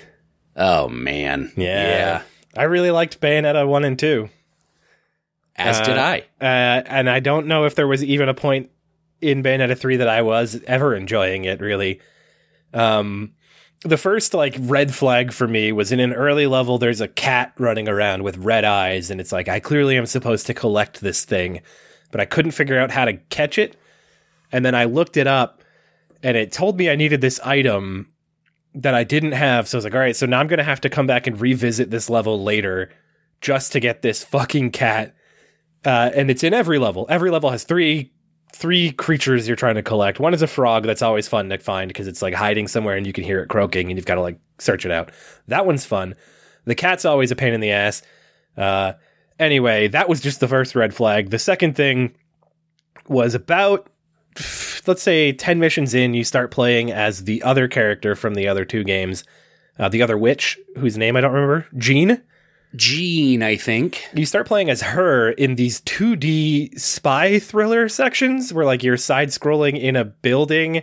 Oh 0.56 0.88
man. 0.88 1.52
Yeah. 1.56 2.22
I 2.56 2.64
really 2.64 2.90
liked 2.90 3.20
Bayonetta 3.20 3.66
one 3.68 3.84
and 3.84 3.98
two, 3.98 4.28
As 5.56 5.80
did 5.80 5.98
Uh, 5.98 6.02
I. 6.02 6.18
uh, 6.40 6.82
and 6.86 7.08
I 7.10 7.20
don't 7.20 7.46
know 7.46 7.64
if 7.64 7.74
there 7.74 7.86
was 7.86 8.02
even 8.02 8.28
a 8.28 8.34
point 8.34 8.70
in 9.20 9.42
Bayonetta 9.42 9.76
three 9.78 9.96
that 9.98 10.08
I 10.08 10.22
was 10.22 10.60
ever 10.66 10.94
enjoying 10.94 11.44
it 11.44 11.60
really. 11.60 12.00
Um, 12.72 13.34
the 13.84 13.96
first 13.96 14.34
like 14.34 14.56
red 14.60 14.92
flag 14.94 15.32
for 15.32 15.46
me 15.46 15.70
was 15.72 15.92
in 15.92 16.00
an 16.00 16.12
early 16.12 16.46
level. 16.46 16.78
There's 16.78 17.00
a 17.00 17.08
cat 17.08 17.52
running 17.58 17.88
around 17.88 18.22
with 18.24 18.36
red 18.38 18.64
eyes, 18.64 19.10
and 19.10 19.20
it's 19.20 19.30
like 19.32 19.48
I 19.48 19.60
clearly 19.60 19.96
am 19.96 20.06
supposed 20.06 20.46
to 20.46 20.54
collect 20.54 21.00
this 21.00 21.24
thing, 21.24 21.60
but 22.10 22.20
I 22.20 22.24
couldn't 22.24 22.52
figure 22.52 22.78
out 22.78 22.90
how 22.90 23.04
to 23.04 23.14
catch 23.14 23.58
it. 23.58 23.76
And 24.52 24.64
then 24.64 24.74
I 24.74 24.84
looked 24.84 25.16
it 25.16 25.26
up, 25.26 25.62
and 26.22 26.36
it 26.36 26.52
told 26.52 26.78
me 26.78 26.90
I 26.90 26.96
needed 26.96 27.20
this 27.20 27.40
item 27.40 28.12
that 28.74 28.94
I 28.94 29.04
didn't 29.04 29.32
have. 29.32 29.68
So 29.68 29.76
I 29.76 29.78
was 29.78 29.84
like, 29.84 29.94
all 29.94 30.00
right, 30.00 30.16
so 30.16 30.26
now 30.26 30.40
I'm 30.40 30.46
gonna 30.46 30.62
have 30.62 30.80
to 30.82 30.88
come 30.88 31.06
back 31.06 31.26
and 31.26 31.40
revisit 31.40 31.90
this 31.90 32.08
level 32.08 32.42
later 32.42 32.90
just 33.40 33.72
to 33.72 33.80
get 33.80 34.02
this 34.02 34.24
fucking 34.24 34.70
cat. 34.70 35.14
Uh, 35.84 36.10
and 36.14 36.30
it's 36.30 36.42
in 36.42 36.54
every 36.54 36.78
level. 36.78 37.06
Every 37.08 37.30
level 37.30 37.50
has 37.50 37.64
three 37.64 38.12
three 38.52 38.92
creatures 38.92 39.46
you're 39.46 39.56
trying 39.56 39.74
to 39.74 39.82
collect. 39.82 40.18
One 40.18 40.34
is 40.34 40.42
a 40.42 40.46
frog 40.46 40.84
that's 40.84 41.02
always 41.02 41.28
fun 41.28 41.48
to 41.50 41.58
find 41.58 41.88
because 41.88 42.08
it's 42.08 42.22
like 42.22 42.34
hiding 42.34 42.66
somewhere 42.66 42.96
and 42.96 43.06
you 43.06 43.12
can 43.12 43.22
hear 43.22 43.40
it 43.40 43.48
croaking 43.48 43.88
and 43.88 43.98
you've 43.98 44.06
got 44.06 44.16
to 44.16 44.22
like 44.22 44.38
search 44.58 44.84
it 44.84 44.90
out. 44.90 45.12
That 45.46 45.66
one's 45.66 45.84
fun. 45.84 46.14
The 46.64 46.74
cat's 46.74 47.04
always 47.04 47.30
a 47.30 47.36
pain 47.36 47.52
in 47.52 47.60
the 47.60 47.70
ass. 47.70 48.02
Uh, 48.56 48.94
anyway, 49.38 49.88
that 49.88 50.08
was 50.08 50.20
just 50.20 50.40
the 50.40 50.48
first 50.48 50.74
red 50.74 50.94
flag. 50.94 51.30
The 51.30 51.38
second 51.38 51.76
thing 51.76 52.14
was 53.08 53.34
about 53.34 53.88
let's 54.86 55.02
say 55.02 55.32
10 55.32 55.58
missions 55.58 55.94
in 55.94 56.14
you 56.14 56.24
start 56.24 56.50
playing 56.50 56.92
as 56.92 57.24
the 57.24 57.42
other 57.42 57.68
character 57.68 58.14
from 58.14 58.34
the 58.34 58.48
other 58.48 58.64
two 58.64 58.84
games. 58.84 59.24
Uh, 59.78 59.88
the 59.88 60.02
other 60.02 60.18
witch 60.18 60.58
whose 60.76 60.98
name 60.98 61.16
I 61.16 61.20
don't 61.20 61.32
remember, 61.32 61.66
Jean 61.76 62.22
Gene, 62.76 63.42
I 63.42 63.56
think. 63.56 64.04
you 64.14 64.26
start 64.26 64.46
playing 64.46 64.68
as 64.68 64.82
her 64.82 65.30
in 65.30 65.54
these 65.54 65.80
2D 65.82 66.78
spy 66.78 67.38
thriller 67.38 67.88
sections 67.88 68.52
where 68.52 68.66
like 68.66 68.82
you're 68.82 68.98
side 68.98 69.28
scrolling 69.28 69.80
in 69.80 69.96
a 69.96 70.04
building 70.04 70.82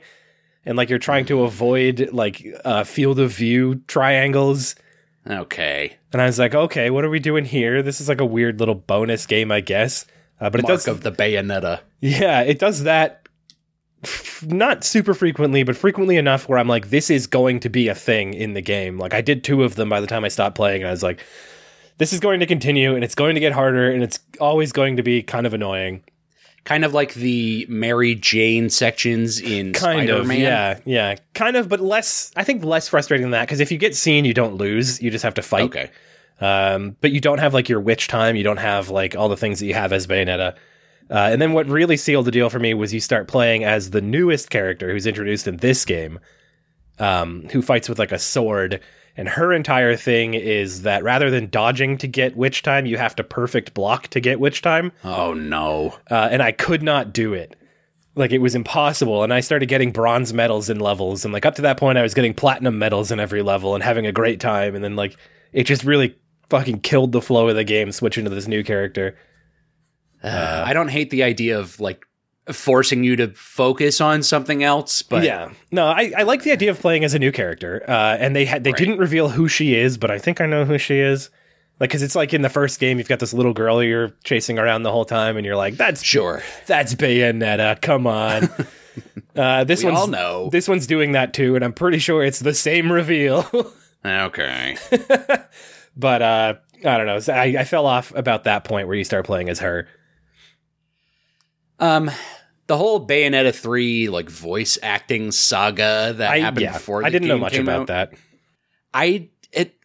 and 0.65 0.77
like 0.77 0.89
you're 0.89 0.97
trying 0.97 1.25
to 1.27 1.43
avoid 1.43 2.09
like 2.11 2.43
uh, 2.65 2.83
field 2.83 3.19
of 3.19 3.31
view 3.31 3.75
triangles. 3.87 4.75
Okay. 5.27 5.97
And 6.15 6.21
I 6.21 6.27
was 6.27 6.39
like, 6.39 6.55
okay, 6.55 6.89
what 6.89 7.03
are 7.03 7.09
we 7.09 7.19
doing 7.19 7.43
here? 7.43 7.83
This 7.83 7.99
is 7.99 8.07
like 8.07 8.21
a 8.21 8.25
weird 8.25 8.61
little 8.61 8.73
bonus 8.73 9.25
game, 9.25 9.51
I 9.51 9.59
guess. 9.59 10.05
Uh, 10.39 10.49
but 10.49 10.61
it 10.61 10.65
does, 10.65 10.87
of 10.87 11.01
the 11.01 11.11
Bayonetta. 11.11 11.81
yeah, 11.99 12.39
it 12.39 12.57
does 12.57 12.83
that 12.83 13.27
f- 14.01 14.41
not 14.47 14.85
super 14.85 15.13
frequently, 15.13 15.63
but 15.63 15.75
frequently 15.75 16.15
enough 16.15 16.47
where 16.47 16.57
I'm 16.57 16.69
like, 16.69 16.89
this 16.89 17.09
is 17.09 17.27
going 17.27 17.59
to 17.59 17.69
be 17.69 17.89
a 17.89 17.93
thing 17.93 18.33
in 18.33 18.53
the 18.53 18.61
game. 18.61 18.97
Like 18.97 19.13
I 19.13 19.19
did 19.19 19.43
two 19.43 19.63
of 19.63 19.75
them 19.75 19.89
by 19.89 19.99
the 19.99 20.07
time 20.07 20.23
I 20.23 20.29
stopped 20.29 20.55
playing, 20.55 20.83
and 20.83 20.87
I 20.87 20.91
was 20.91 21.03
like, 21.03 21.21
this 21.97 22.13
is 22.13 22.21
going 22.21 22.39
to 22.39 22.45
continue, 22.45 22.95
and 22.95 23.03
it's 23.03 23.15
going 23.15 23.33
to 23.35 23.41
get 23.41 23.51
harder, 23.51 23.91
and 23.91 24.01
it's 24.01 24.19
always 24.39 24.71
going 24.71 24.95
to 24.95 25.03
be 25.03 25.21
kind 25.21 25.45
of 25.45 25.53
annoying. 25.53 26.01
Kind 26.63 26.85
of 26.85 26.93
like 26.93 27.13
the 27.15 27.65
Mary 27.67 28.15
Jane 28.15 28.69
sections 28.69 29.41
in 29.41 29.73
Kind 29.73 30.07
Spider-Man. 30.07 30.37
of, 30.37 30.41
yeah, 30.41 30.79
yeah, 30.85 31.15
kind 31.33 31.57
of, 31.57 31.67
but 31.67 31.81
less. 31.81 32.31
I 32.37 32.45
think 32.45 32.63
less 32.63 32.87
frustrating 32.87 33.23
than 33.23 33.31
that 33.31 33.47
because 33.47 33.59
if 33.59 33.69
you 33.69 33.77
get 33.77 33.97
seen, 33.97 34.23
you 34.23 34.33
don't 34.33 34.55
lose. 34.55 35.01
You 35.01 35.11
just 35.11 35.23
have 35.23 35.33
to 35.33 35.41
fight. 35.41 35.65
Okay. 35.65 35.91
Um, 36.41 36.97
but 37.01 37.11
you 37.11 37.21
don't 37.21 37.39
have 37.39 37.53
like 37.53 37.69
your 37.69 37.79
witch 37.79 38.07
time. 38.07 38.35
You 38.35 38.43
don't 38.43 38.57
have 38.57 38.89
like 38.89 39.15
all 39.15 39.29
the 39.29 39.37
things 39.37 39.59
that 39.59 39.65
you 39.65 39.73
have 39.73 39.93
as 39.93 40.07
Bayonetta. 40.07 40.55
Uh, 41.09 41.29
and 41.31 41.41
then 41.41 41.53
what 41.53 41.67
really 41.67 41.97
sealed 41.97 42.25
the 42.25 42.31
deal 42.31 42.49
for 42.49 42.59
me 42.59 42.73
was 42.73 42.93
you 42.93 42.99
start 42.99 43.27
playing 43.27 43.63
as 43.63 43.91
the 43.91 44.01
newest 44.01 44.49
character 44.49 44.91
who's 44.91 45.05
introduced 45.05 45.47
in 45.47 45.57
this 45.57 45.85
game, 45.85 46.19
um, 46.99 47.47
who 47.51 47.61
fights 47.61 47.87
with 47.87 47.99
like 47.99 48.11
a 48.11 48.19
sword. 48.19 48.81
And 49.17 49.29
her 49.29 49.53
entire 49.53 49.95
thing 49.95 50.33
is 50.33 50.81
that 50.81 51.03
rather 51.03 51.29
than 51.29 51.49
dodging 51.49 51.97
to 51.99 52.07
get 52.07 52.35
witch 52.35 52.63
time, 52.63 52.85
you 52.85 52.97
have 52.97 53.15
to 53.15 53.23
perfect 53.23 53.73
block 53.73 54.07
to 54.09 54.19
get 54.19 54.39
witch 54.39 54.61
time. 54.61 54.91
Oh 55.03 55.33
no. 55.33 55.97
Uh, 56.09 56.27
and 56.31 56.41
I 56.41 56.51
could 56.51 56.83
not 56.83 57.13
do 57.13 57.33
it. 57.33 57.55
Like 58.15 58.31
it 58.31 58.39
was 58.39 58.55
impossible. 58.55 59.23
And 59.23 59.33
I 59.33 59.41
started 59.41 59.67
getting 59.67 59.91
bronze 59.91 60.33
medals 60.33 60.69
in 60.69 60.79
levels. 60.79 61.23
And 61.23 61.33
like 61.33 61.45
up 61.45 61.55
to 61.55 61.61
that 61.61 61.77
point, 61.77 61.97
I 61.97 62.01
was 62.01 62.13
getting 62.13 62.33
platinum 62.33 62.79
medals 62.79 63.11
in 63.11 63.19
every 63.19 63.41
level 63.41 63.75
and 63.75 63.83
having 63.83 64.05
a 64.05 64.11
great 64.11 64.39
time. 64.39 64.73
And 64.75 64.83
then 64.83 64.95
like 64.95 65.15
it 65.53 65.63
just 65.65 65.83
really 65.83 66.17
fucking 66.57 66.79
killed 66.79 67.11
the 67.11 67.21
flow 67.21 67.49
of 67.49 67.55
the 67.55 67.63
game 67.63 67.91
switching 67.91 68.23
to 68.23 68.29
this 68.29 68.47
new 68.47 68.63
character. 68.63 69.17
Uh, 70.23 70.63
I 70.65 70.73
don't 70.73 70.87
hate 70.87 71.09
the 71.09 71.23
idea 71.23 71.59
of 71.59 71.79
like 71.79 72.05
forcing 72.51 73.03
you 73.03 73.15
to 73.17 73.27
focus 73.33 73.99
on 74.01 74.23
something 74.23 74.63
else, 74.63 75.01
but 75.01 75.23
yeah, 75.23 75.49
no, 75.71 75.87
I, 75.87 76.11
I 76.17 76.23
like 76.23 76.43
the 76.43 76.51
idea 76.51 76.71
of 76.71 76.79
playing 76.79 77.03
as 77.03 77.13
a 77.13 77.19
new 77.19 77.31
character. 77.31 77.83
Uh, 77.87 78.15
and 78.19 78.35
they 78.35 78.45
had 78.45 78.63
they 78.63 78.71
Right. 78.71 78.77
didn't 78.77 78.97
reveal 78.99 79.29
who 79.29 79.47
she 79.47 79.75
is, 79.75 79.97
but 79.97 80.09
I 80.11 80.17
think 80.19 80.39
I 80.41 80.45
know 80.45 80.63
who 80.65 80.77
she 80.77 80.99
is. 80.99 81.29
Like, 81.79 81.89
because 81.89 82.01
it's 82.03 82.15
like 82.15 82.33
in 82.33 82.41
the 82.41 82.49
first 82.49 82.79
game, 82.79 82.97
you've 82.99 83.09
got 83.09 83.19
this 83.19 83.33
little 83.33 83.51
girl 83.53 83.83
you're 83.83 84.13
chasing 84.23 84.57
around 84.57 84.83
the 84.83 84.91
whole 84.91 85.03
time, 85.05 85.35
and 85.35 85.45
you're 85.45 85.57
like, 85.57 85.75
"That's 85.75 86.01
sure. 86.01 86.41
that's 86.67 86.95
Bayonetta. 86.95 87.81
Come 87.81 88.07
on." 88.07 88.49
uh, 89.35 89.65
this 89.65 89.83
We 89.83 89.91
one's 89.91 90.07
know. 90.09 90.49
this 90.51 90.69
one's 90.69 90.87
doing 90.87 91.11
that 91.11 91.33
too, 91.33 91.55
and 91.55 91.65
I'm 91.65 91.73
pretty 91.73 91.99
sure 91.99 92.23
it's 92.23 92.39
the 92.39 92.53
same 92.53 92.89
reveal. 92.91 93.45
Okay. 94.07 94.77
but 95.95 96.21
uh, 96.21 96.53
I 96.83 96.97
don't 96.97 97.05
know. 97.05 97.33
I, 97.33 97.55
I 97.59 97.63
fell 97.63 97.85
off 97.85 98.13
about 98.15 98.45
that 98.45 98.63
point 98.63 98.87
where 98.87 98.95
you 98.95 99.03
start 99.03 99.25
playing 99.25 99.49
as 99.49 99.59
her. 99.59 99.87
Um, 101.79 102.09
the 102.67 102.77
whole 102.77 103.05
Bayonetta 103.05 103.53
three 103.53 104.09
like 104.09 104.29
voice 104.29 104.77
acting 104.81 105.31
saga 105.31 106.13
that 106.17 106.31
I 106.31 106.39
happened 106.39 106.61
yeah, 106.61 106.73
before 106.73 107.05
I 107.05 107.09
didn't 107.09 107.27
know 107.27 107.37
much 107.37 107.57
about 107.57 107.81
out, 107.81 107.87
that. 107.87 108.13
I 108.93 109.29
it 109.51 109.75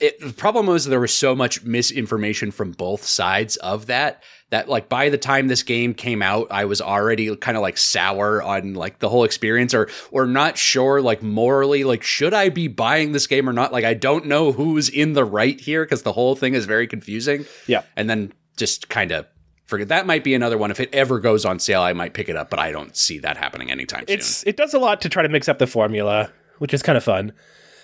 it 0.00 0.20
the 0.20 0.32
problem 0.32 0.66
was 0.66 0.86
there 0.86 1.00
was 1.00 1.14
so 1.14 1.34
much 1.34 1.62
misinformation 1.62 2.50
from 2.50 2.72
both 2.72 3.04
sides 3.04 3.56
of 3.56 3.86
that 3.86 4.22
that 4.50 4.68
like 4.68 4.88
by 4.88 5.08
the 5.08 5.18
time 5.18 5.48
this 5.48 5.62
game 5.62 5.94
came 5.94 6.22
out 6.22 6.48
I 6.50 6.64
was 6.66 6.80
already 6.80 7.34
kind 7.36 7.56
of 7.56 7.62
like 7.62 7.78
sour 7.78 8.42
on 8.42 8.74
like 8.74 8.98
the 8.98 9.08
whole 9.08 9.24
experience 9.24 9.72
or 9.72 9.88
or 10.10 10.26
not 10.26 10.58
sure 10.58 11.00
like 11.00 11.22
morally 11.22 11.84
like 11.84 12.02
should 12.02 12.34
I 12.34 12.48
be 12.48 12.68
buying 12.68 13.12
this 13.12 13.26
game 13.26 13.48
or 13.48 13.52
not 13.52 13.72
like 13.72 13.84
I 13.84 13.94
don't 13.94 14.26
know 14.26 14.52
who's 14.52 14.88
in 14.88 15.14
the 15.14 15.24
right 15.24 15.58
here 15.58 15.86
cuz 15.86 16.02
the 16.02 16.12
whole 16.12 16.36
thing 16.36 16.54
is 16.54 16.66
very 16.66 16.86
confusing. 16.86 17.46
Yeah. 17.66 17.82
And 17.96 18.10
then 18.10 18.32
just 18.56 18.88
kind 18.88 19.12
of 19.12 19.26
forget 19.66 19.88
that 19.88 20.04
might 20.04 20.24
be 20.24 20.34
another 20.34 20.58
one 20.58 20.70
if 20.70 20.80
it 20.80 20.92
ever 20.92 21.20
goes 21.20 21.44
on 21.44 21.60
sale 21.60 21.82
I 21.82 21.92
might 21.92 22.12
pick 22.12 22.28
it 22.28 22.36
up 22.36 22.50
but 22.50 22.58
I 22.58 22.72
don't 22.72 22.96
see 22.96 23.20
that 23.20 23.36
happening 23.36 23.70
anytime 23.70 24.04
soon. 24.06 24.48
It 24.48 24.56
does 24.56 24.74
a 24.74 24.78
lot 24.78 25.00
to 25.02 25.08
try 25.08 25.22
to 25.22 25.28
mix 25.28 25.48
up 25.48 25.58
the 25.58 25.68
formula, 25.68 26.30
which 26.58 26.74
is 26.74 26.82
kind 26.82 26.98
of 26.98 27.04
fun. 27.04 27.32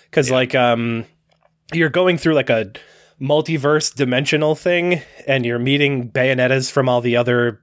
Because 0.09 0.29
like 0.29 0.53
um, 0.53 1.05
you're 1.73 1.89
going 1.89 2.17
through 2.17 2.33
like 2.33 2.49
a 2.49 2.71
multiverse 3.21 3.93
dimensional 3.93 4.55
thing, 4.55 5.01
and 5.27 5.45
you're 5.45 5.59
meeting 5.59 6.09
Bayonettas 6.09 6.71
from 6.71 6.87
all 6.87 7.01
the 7.01 7.17
other 7.17 7.61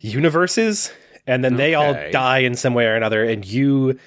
universes, 0.00 0.92
and 1.26 1.44
then 1.44 1.56
they 1.56 1.74
all 1.74 1.94
die 2.10 2.38
in 2.38 2.54
some 2.54 2.74
way 2.74 2.86
or 2.86 2.94
another, 2.94 3.24
and 3.24 3.44
you 3.44 3.98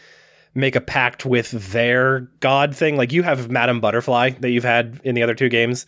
make 0.54 0.76
a 0.76 0.82
pact 0.82 1.26
with 1.26 1.52
their 1.72 2.22
god 2.40 2.76
thing. 2.76 2.98
Like 2.98 3.12
you 3.12 3.22
have 3.24 3.50
Madame 3.50 3.80
Butterfly 3.80 4.32
that 4.40 4.50
you've 4.50 4.64
had 4.64 5.00
in 5.04 5.14
the 5.14 5.24
other 5.24 5.36
two 5.36 5.50
games. 5.50 5.86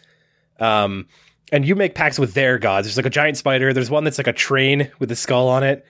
Um, 0.59 1.07
and 1.51 1.65
you 1.65 1.75
make 1.75 1.95
pacts 1.95 2.19
with 2.19 2.35
their 2.35 2.59
gods. 2.59 2.85
There's 2.85 2.97
like 2.97 3.07
a 3.07 3.09
giant 3.09 3.37
spider. 3.37 3.73
There's 3.73 3.89
one 3.89 4.03
that's 4.03 4.19
like 4.19 4.27
a 4.27 4.33
train 4.33 4.91
with 4.99 5.11
a 5.11 5.15
skull 5.15 5.47
on 5.47 5.63
it. 5.63 5.85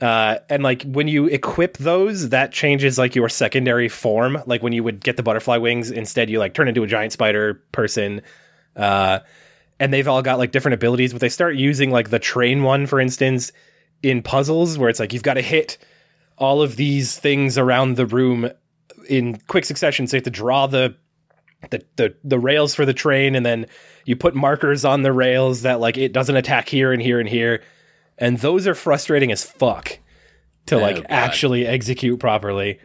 Uh, 0.00 0.38
and 0.48 0.62
like 0.62 0.82
when 0.82 1.08
you 1.08 1.26
equip 1.26 1.76
those, 1.78 2.30
that 2.30 2.52
changes 2.52 2.98
like 2.98 3.14
your 3.14 3.28
secondary 3.28 3.88
form. 3.88 4.42
Like 4.46 4.62
when 4.62 4.72
you 4.72 4.82
would 4.82 5.00
get 5.00 5.16
the 5.16 5.22
butterfly 5.22 5.56
wings, 5.58 5.90
instead 5.90 6.30
you 6.30 6.38
like 6.38 6.54
turn 6.54 6.68
into 6.68 6.82
a 6.82 6.86
giant 6.86 7.12
spider 7.12 7.62
person. 7.72 8.22
Uh, 8.76 9.20
and 9.78 9.92
they've 9.92 10.08
all 10.08 10.22
got 10.22 10.38
like 10.38 10.52
different 10.52 10.74
abilities, 10.74 11.12
but 11.12 11.20
they 11.20 11.28
start 11.28 11.56
using 11.56 11.90
like 11.90 12.10
the 12.10 12.18
train 12.18 12.62
one, 12.62 12.86
for 12.86 13.00
instance, 13.00 13.52
in 14.02 14.22
puzzles 14.22 14.78
where 14.78 14.88
it's 14.88 15.00
like 15.00 15.12
you've 15.12 15.22
got 15.22 15.34
to 15.34 15.42
hit 15.42 15.78
all 16.38 16.62
of 16.62 16.76
these 16.76 17.18
things 17.18 17.58
around 17.58 17.96
the 17.96 18.06
room 18.06 18.50
in 19.08 19.38
quick 19.48 19.64
succession. 19.64 20.06
So 20.06 20.16
you 20.16 20.18
have 20.18 20.24
to 20.24 20.30
draw 20.30 20.66
the 20.66 20.96
the 21.70 21.84
the, 21.96 22.14
the 22.24 22.38
rails 22.38 22.74
for 22.74 22.86
the 22.86 22.94
train, 22.94 23.34
and 23.34 23.44
then 23.44 23.66
you 24.04 24.16
put 24.16 24.34
markers 24.34 24.84
on 24.84 25.02
the 25.02 25.12
rails 25.12 25.62
that 25.62 25.80
like 25.80 25.98
it 25.98 26.12
doesn't 26.12 26.36
attack 26.36 26.68
here 26.68 26.92
and 26.92 27.02
here 27.02 27.20
and 27.20 27.28
here 27.28 27.62
and 28.18 28.38
those 28.38 28.66
are 28.66 28.74
frustrating 28.74 29.32
as 29.32 29.42
fuck 29.44 29.98
to 30.66 30.76
Oh, 30.76 30.78
like 30.80 30.96
God. 30.96 31.06
actually 31.08 31.66
execute 31.66 32.20
properly. 32.20 32.78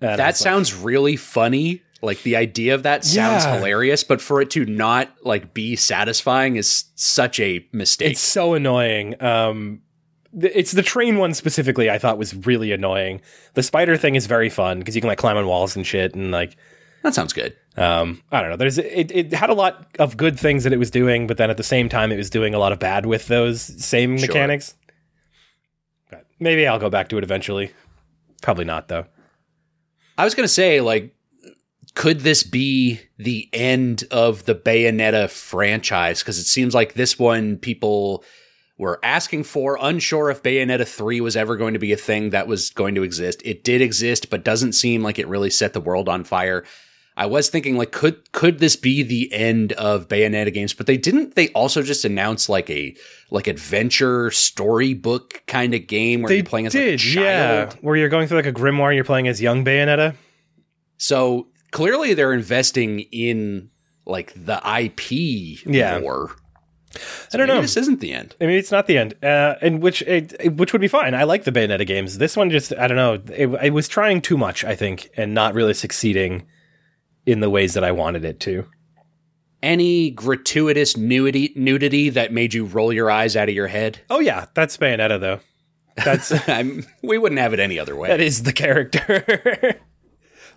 And 0.00 0.18
that 0.18 0.26
like- 0.26 0.36
sounds 0.36 0.72
really 0.74 1.16
funny. 1.16 1.82
Like 2.02 2.22
the 2.22 2.36
idea 2.36 2.74
of 2.74 2.82
that 2.84 3.04
sounds 3.04 3.44
Yeah. 3.44 3.56
hilarious, 3.56 4.04
but 4.04 4.20
for 4.22 4.40
it 4.40 4.50
to 4.52 4.64
not 4.64 5.14
like 5.22 5.52
be 5.52 5.76
satisfying 5.76 6.56
is 6.56 6.84
such 6.94 7.38
a 7.40 7.64
mistake. 7.72 8.12
it's 8.12 8.20
so 8.20 8.54
annoying. 8.54 9.20
Um, 9.22 9.82
th- 10.40 10.52
it's 10.56 10.72
the 10.72 10.82
train 10.82 11.18
one 11.18 11.34
specifically. 11.34 11.90
I 11.90 11.98
thought 11.98 12.16
was 12.16 12.34
really 12.46 12.72
annoying. 12.72 13.20
The 13.54 13.62
spider 13.62 13.96
thing 13.98 14.14
is 14.14 14.26
very 14.26 14.48
fun 14.48 14.78
because 14.78 14.94
you 14.96 15.02
can 15.02 15.08
like 15.08 15.18
climb 15.18 15.36
on 15.36 15.46
walls 15.46 15.76
and 15.76 15.86
shit, 15.86 16.14
and 16.14 16.30
like 16.30 16.56
that 17.02 17.14
sounds 17.14 17.32
good. 17.34 17.54
um, 17.76 18.22
I 18.32 18.40
don't 18.40 18.50
know. 18.50 18.56
There's 18.56 18.78
it, 18.78 19.10
it 19.10 19.32
had 19.34 19.50
a 19.50 19.54
lot 19.54 19.86
of 19.98 20.16
good 20.16 20.38
things 20.40 20.64
that 20.64 20.72
it 20.72 20.78
was 20.78 20.90
doing, 20.90 21.26
but 21.26 21.36
then 21.36 21.50
at 21.50 21.56
the 21.58 21.62
same 21.62 21.88
time, 21.90 22.12
it 22.12 22.16
was 22.16 22.30
doing 22.30 22.54
a 22.54 22.58
lot 22.58 22.72
of 22.72 22.78
bad 22.78 23.04
with 23.06 23.26
those 23.28 23.60
same 23.62 24.16
Sure. 24.16 24.26
mechanics. 24.26 24.74
But 26.10 26.26
maybe 26.38 26.66
I'll 26.66 26.78
go 26.78 26.90
back 26.90 27.08
to 27.10 27.18
it 27.18 27.24
eventually. 27.24 27.72
Probably 28.42 28.64
not 28.64 28.88
though. 28.88 29.04
I 30.18 30.24
was 30.24 30.34
gonna 30.34 30.48
say, 30.48 30.80
like, 30.80 31.14
could 31.94 32.20
this 32.20 32.42
be 32.42 33.00
the 33.18 33.48
end 33.52 34.04
of 34.10 34.44
the 34.44 34.54
Bayonetta 34.54 35.28
franchise? 35.28 36.20
Because 36.20 36.38
it 36.38 36.44
seems 36.44 36.74
like 36.74 36.94
this 36.94 37.18
one 37.18 37.56
people 37.56 38.24
were 38.78 38.98
asking 39.02 39.44
for, 39.44 39.78
unsure 39.80 40.30
if 40.30 40.42
Bayonetta 40.42 40.88
3 40.88 41.20
was 41.20 41.36
ever 41.36 41.56
going 41.56 41.74
to 41.74 41.80
be 41.80 41.92
a 41.92 41.96
thing 41.98 42.30
that 42.30 42.46
was 42.48 42.70
going 42.70 42.94
to 42.94 43.02
exist. 43.02 43.42
It 43.44 43.62
did 43.62 43.82
exist, 43.82 44.30
but 44.30 44.44
doesn't 44.44 44.72
seem 44.72 45.02
like 45.02 45.18
it 45.18 45.28
really 45.28 45.50
set 45.50 45.74
the 45.74 45.80
world 45.80 46.08
on 46.08 46.24
fire. 46.24 46.64
I 47.16 47.26
was 47.26 47.50
thinking 47.50 47.76
like 47.76 47.92
could 47.92 48.32
could 48.32 48.60
this 48.60 48.76
be 48.76 49.02
the 49.02 49.30
end 49.30 49.72
of 49.72 50.08
Bayonetta 50.08 50.54
games? 50.54 50.72
But 50.72 50.86
they 50.86 50.96
didn't 50.96 51.34
they 51.34 51.48
also 51.48 51.82
just 51.82 52.06
announce 52.06 52.48
like 52.48 52.70
a 52.70 52.96
like 53.30 53.46
adventure 53.46 54.30
storybook 54.30 55.42
kind 55.46 55.74
of 55.74 55.86
game 55.86 56.22
where 56.22 56.30
They 56.30 56.36
you're 56.36 56.44
playing 56.46 56.66
as 56.68 56.72
did, 56.72 56.98
like 56.98 57.04
a 57.04 57.20
yeah. 57.20 57.64
child? 57.64 57.76
Where 57.82 57.96
you're 57.96 58.08
going 58.08 58.26
through 58.26 58.38
like 58.38 58.46
a 58.46 58.52
grimoire, 58.54 58.88
and 58.88 58.94
you're 58.94 59.04
playing 59.04 59.28
as 59.28 59.42
young 59.42 59.66
Bayonetta. 59.66 60.14
So 60.96 61.48
clearly 61.70 62.14
they're 62.14 62.32
investing 62.32 63.00
in 63.00 63.70
like 64.06 64.32
the 64.34 64.60
IP 64.64 65.64
Yeah. 65.66 65.98
more. 66.00 66.30
I 67.32 67.36
don't 67.36 67.46
maybe 67.46 67.56
know. 67.58 67.62
This 67.62 67.76
isn't 67.76 68.00
the 68.00 68.12
end. 68.12 68.34
I 68.40 68.46
mean, 68.46 68.56
it's 68.58 68.72
not 68.72 68.88
the 68.88 68.98
end, 68.98 69.14
uh, 69.22 69.54
and 69.62 69.80
which 69.80 70.02
it, 70.02 70.34
it- 70.40 70.56
which 70.56 70.72
would 70.72 70.80
be 70.80 70.88
fine. 70.88 71.14
I 71.14 71.22
like 71.22 71.44
the 71.44 71.52
Bayonetta 71.52 71.86
games. 71.86 72.18
This 72.18 72.36
one 72.36 72.50
just 72.50 72.72
I 72.76 72.88
don't 72.88 72.96
know. 72.96 73.14
It, 73.32 73.46
it 73.66 73.72
was 73.72 73.86
trying 73.86 74.20
too 74.20 74.36
much, 74.36 74.64
I 74.64 74.74
think, 74.74 75.08
and 75.16 75.32
not 75.32 75.54
really 75.54 75.74
succeeding 75.74 76.46
in 77.26 77.38
the 77.40 77.48
ways 77.50 77.74
that 77.74 77.84
I 77.84 77.92
wanted 77.92 78.24
it 78.24 78.40
to. 78.40 78.66
Any 79.62 80.10
gratuitous 80.10 80.96
nudity 80.96 81.52
nudity 81.54 82.08
that 82.10 82.32
made 82.32 82.54
you 82.54 82.64
roll 82.64 82.92
your 82.92 83.10
eyes 83.10 83.36
out 83.36 83.48
of 83.48 83.54
your 83.54 83.68
head? 83.68 84.00
Oh 84.10 84.18
yeah, 84.18 84.46
that's 84.54 84.76
Bayonetta 84.76 85.20
though. 85.20 85.40
That's 86.02 86.32
I'm, 86.48 86.84
we 87.02 87.18
wouldn't 87.18 87.40
have 87.40 87.52
it 87.52 87.60
any 87.60 87.78
other 87.78 87.94
way. 87.94 88.08
that 88.08 88.20
is 88.20 88.42
the 88.42 88.52
character. 88.52 89.78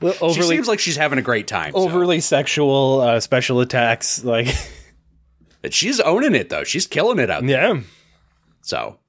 Well, 0.02 0.14
she 0.14 0.20
overly 0.26 0.56
seems 0.56 0.68
like 0.68 0.80
she's 0.80 0.98
having 0.98 1.20
a 1.20 1.22
great 1.22 1.48
time. 1.48 1.72
so. 1.74 1.78
overly 1.80 2.20
sexual 2.20 3.02
uh, 3.02 3.20
special 3.20 3.62
attacks, 3.62 4.24
like 4.26 4.48
But 5.62 5.74
she's 5.74 6.00
owning 6.00 6.36
it 6.36 6.50
though. 6.50 6.64
She's 6.64 6.88
killing 6.88 7.20
it 7.20 7.30
out 7.30 7.46
there. 7.46 7.76
yeah. 7.76 7.82
So, 8.62 9.00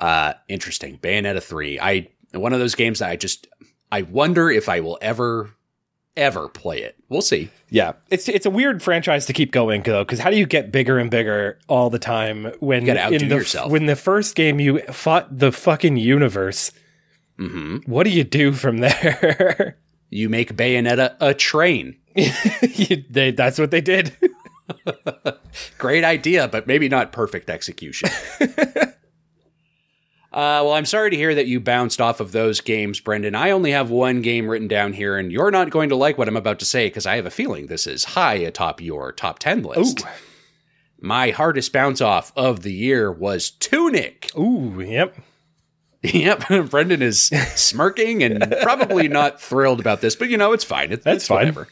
uh, 0.00 0.34
interesting. 0.48 0.98
Bayonetta 0.98 1.42
three. 1.42 1.78
I 1.80 2.08
one 2.32 2.52
of 2.52 2.58
those 2.60 2.74
games 2.74 2.98
that 3.00 3.10
I 3.10 3.16
just 3.16 3.46
I 3.90 4.02
wonder 4.02 4.50
if 4.50 4.68
I 4.68 4.80
will 4.80 4.98
ever 5.00 5.50
ever 6.16 6.48
play 6.48 6.82
it. 6.82 6.96
We'll 7.08 7.22
see. 7.22 7.48
Yeah, 7.70 7.92
it's 8.10 8.28
it's 8.28 8.44
a 8.44 8.50
weird 8.50 8.82
franchise 8.82 9.26
to 9.26 9.32
keep 9.32 9.52
going 9.52 9.82
though, 9.82 10.04
because 10.04 10.18
how 10.18 10.30
do 10.30 10.36
you 10.36 10.46
get 10.46 10.72
bigger 10.72 10.98
and 10.98 11.10
bigger 11.10 11.58
all 11.68 11.90
the 11.90 11.98
time 11.98 12.52
when 12.60 12.88
outdo 12.90 13.16
in 13.16 13.28
the 13.28 13.36
yourself. 13.36 13.70
when 13.70 13.86
the 13.86 13.96
first 13.96 14.34
game 14.34 14.58
you 14.60 14.80
fought 14.90 15.36
the 15.38 15.52
fucking 15.52 15.96
universe? 15.96 16.72
hmm 17.38 17.76
What 17.86 18.02
do 18.04 18.10
you 18.10 18.24
do 18.24 18.52
from 18.52 18.78
there? 18.78 19.78
You 20.10 20.28
make 20.28 20.56
Bayonetta 20.56 21.16
a 21.20 21.34
train. 21.34 21.96
You- 22.62 23.04
they, 23.10 23.30
that's 23.30 23.58
what 23.58 23.70
they 23.70 23.80
did. 23.80 24.12
Great 25.78 26.04
idea, 26.04 26.48
but 26.48 26.66
maybe 26.66 26.88
not 26.88 27.12
perfect 27.12 27.48
execution. 27.50 28.10
Uh, 30.30 30.60
well, 30.62 30.72
I'm 30.74 30.84
sorry 30.84 31.08
to 31.10 31.16
hear 31.16 31.34
that 31.34 31.46
you 31.46 31.58
bounced 31.58 32.02
off 32.02 32.20
of 32.20 32.32
those 32.32 32.60
games, 32.60 33.00
Brendan. 33.00 33.34
I 33.34 33.50
only 33.50 33.70
have 33.70 33.90
one 33.90 34.20
game 34.20 34.46
written 34.46 34.68
down 34.68 34.92
here, 34.92 35.16
and 35.16 35.32
you're 35.32 35.50
not 35.50 35.70
going 35.70 35.88
to 35.88 35.96
like 35.96 36.18
what 36.18 36.28
I'm 36.28 36.36
about 36.36 36.58
to 36.58 36.66
say 36.66 36.86
because 36.86 37.06
I 37.06 37.16
have 37.16 37.24
a 37.24 37.30
feeling 37.30 37.66
this 37.66 37.86
is 37.86 38.04
high 38.04 38.34
atop 38.34 38.80
your 38.82 39.10
top 39.10 39.38
10 39.38 39.62
list. 39.62 40.04
My 41.00 41.30
hardest 41.30 41.72
bounce 41.72 42.02
off 42.02 42.30
of 42.36 42.60
the 42.62 42.72
year 42.72 43.10
was 43.10 43.50
Tunic. 43.50 44.30
Ooh, 44.38 44.80
yep. 44.80 45.16
Yep, 46.02 46.44
Brendan 46.70 47.02
is 47.02 47.22
smirking 47.56 48.22
and 48.22 48.54
probably 48.62 49.08
not 49.08 49.40
thrilled 49.40 49.80
about 49.80 50.00
this, 50.00 50.14
but 50.14 50.28
you 50.28 50.36
know, 50.36 50.52
it's 50.52 50.64
fine. 50.64 50.92
It's, 50.92 51.02
That's 51.04 51.16
it's 51.16 51.26
fine. 51.28 51.38
whatever. 51.38 51.68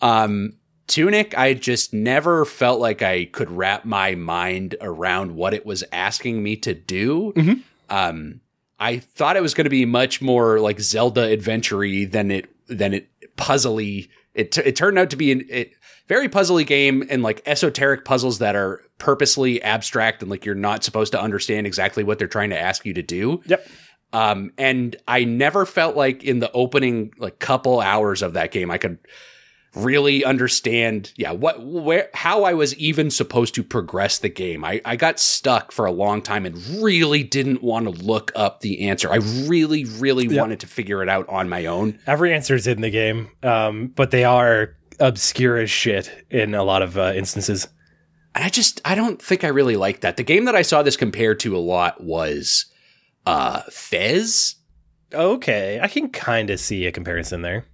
Um, 0.00 0.54
Tunic, 0.86 1.36
I 1.36 1.54
just 1.54 1.92
never 1.92 2.44
felt 2.44 2.80
like 2.80 3.02
I 3.02 3.26
could 3.26 3.50
wrap 3.50 3.84
my 3.84 4.14
mind 4.14 4.74
around 4.80 5.36
what 5.36 5.52
it 5.54 5.66
was 5.66 5.84
asking 5.92 6.42
me 6.42 6.56
to 6.56 6.74
do. 6.74 7.32
Mhm. 7.36 7.62
Um, 7.90 8.40
I 8.80 8.98
thought 8.98 9.36
it 9.36 9.42
was 9.42 9.54
going 9.54 9.64
to 9.66 9.70
be 9.70 9.84
much 9.84 10.22
more 10.22 10.60
like 10.60 10.80
Zelda 10.80 11.22
adventure 11.24 11.80
than 12.06 12.30
it 12.30 12.48
than 12.68 12.94
it 12.94 13.08
puzzly. 13.36 14.08
It 14.34 14.52
t- 14.52 14.62
it 14.64 14.76
turned 14.76 14.98
out 14.98 15.10
to 15.10 15.16
be 15.16 15.32
an 15.32 15.44
it, 15.50 15.72
very 16.08 16.28
puzzly 16.28 16.66
game 16.66 17.04
and 17.10 17.22
like 17.22 17.42
esoteric 17.46 18.04
puzzles 18.04 18.38
that 18.38 18.56
are 18.56 18.82
purposely 18.98 19.62
abstract 19.62 20.22
and 20.22 20.30
like 20.30 20.44
you're 20.44 20.54
not 20.54 20.82
supposed 20.82 21.12
to 21.12 21.20
understand 21.20 21.66
exactly 21.66 22.02
what 22.02 22.18
they're 22.18 22.26
trying 22.28 22.50
to 22.50 22.58
ask 22.58 22.84
you 22.86 22.94
to 22.94 23.02
do. 23.02 23.42
Yep. 23.46 23.68
Um, 24.12 24.52
and 24.56 24.96
I 25.06 25.24
never 25.24 25.66
felt 25.66 25.94
like 25.96 26.24
in 26.24 26.38
the 26.38 26.50
opening 26.52 27.12
like 27.18 27.38
couple 27.38 27.80
hours 27.80 28.22
of 28.22 28.32
that 28.32 28.50
game 28.52 28.70
I 28.70 28.78
could 28.78 28.98
really 29.74 30.24
understand 30.24 31.12
yeah 31.16 31.30
what 31.30 31.64
where 31.64 32.08
how 32.14 32.44
I 32.44 32.54
was 32.54 32.74
even 32.76 33.10
supposed 33.10 33.54
to 33.56 33.62
progress 33.62 34.18
the 34.18 34.30
game. 34.30 34.64
I 34.64 34.80
I 34.86 34.96
got 34.96 35.20
stuck 35.20 35.72
for 35.72 35.84
a 35.84 35.92
long 35.92 36.22
time 36.22 36.46
and 36.46 36.56
really 36.82 37.22
didn't 37.22 37.62
want 37.62 37.84
to 37.84 37.90
look 37.90 38.32
up 38.34 38.60
the 38.60 38.88
answer. 38.88 39.12
I 39.12 39.16
really 39.46 39.84
really 39.84 40.26
Yeah. 40.26 40.40
wanted 40.40 40.60
to 40.60 40.66
figure 40.66 41.02
it 41.02 41.08
out 41.10 41.28
on 41.28 41.50
my 41.50 41.66
own. 41.66 41.98
Every 42.06 42.32
answer's 42.32 42.66
in 42.66 42.80
the 42.80 42.90
game, 42.90 43.28
um, 43.42 43.92
but 43.94 44.10
they 44.10 44.24
are 44.24 44.74
obscure 45.00 45.56
as 45.58 45.70
shit 45.70 46.26
in 46.30 46.54
a 46.54 46.62
lot 46.64 46.82
of 46.82 46.98
uh, 46.98 47.12
instances. 47.14 47.68
And 48.34 48.44
I 48.44 48.48
just 48.48 48.80
I 48.84 48.94
don't 48.94 49.20
think 49.20 49.44
I 49.44 49.48
really 49.48 49.76
like 49.76 50.00
that. 50.00 50.16
The 50.16 50.22
game 50.22 50.44
that 50.46 50.54
I 50.56 50.62
saw 50.62 50.82
this 50.82 50.96
compared 50.96 51.40
to 51.40 51.56
a 51.56 51.58
lot 51.58 52.02
was 52.02 52.66
uh 53.26 53.62
Fez 53.70 54.56
Okay, 55.14 55.80
I 55.82 55.88
can 55.88 56.10
kind 56.10 56.50
of 56.50 56.60
see 56.60 56.86
a 56.86 56.92
comparison 56.92 57.40
there. 57.42 57.64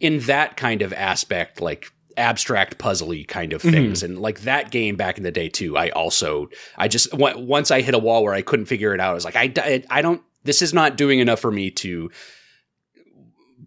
in 0.00 0.18
that 0.20 0.56
kind 0.56 0.82
of 0.82 0.92
aspect, 0.92 1.60
like 1.60 1.86
abstract 2.16 2.76
puzzly 2.78 3.26
kind 3.26 3.52
of 3.52 3.62
Mm-hmm. 3.62 3.70
things. 3.70 4.02
And 4.02 4.18
like 4.18 4.40
that 4.40 4.70
game 4.72 4.96
back 4.96 5.16
in 5.16 5.22
the 5.22 5.30
day 5.30 5.48
too, 5.48 5.76
I 5.78 5.90
also, 5.90 6.48
I 6.76 6.88
just, 6.88 7.14
on- 7.14 7.46
once 7.46 7.70
I 7.70 7.80
hit 7.82 7.94
a 7.94 7.98
wall 8.00 8.24
where 8.24 8.34
I 8.34 8.42
couldn't 8.42 8.66
figure 8.66 8.92
it 8.94 9.00
out, 9.00 9.12
I 9.12 9.14
was 9.14 9.24
like, 9.24 9.36
I, 9.36 9.52
I, 9.56 9.84
I 9.88 10.02
don't, 10.02 10.20
this 10.42 10.60
is 10.60 10.74
not 10.74 10.96
doing 10.96 11.20
enough 11.20 11.38
for 11.40 11.52
me 11.52 11.70
to 11.70 12.10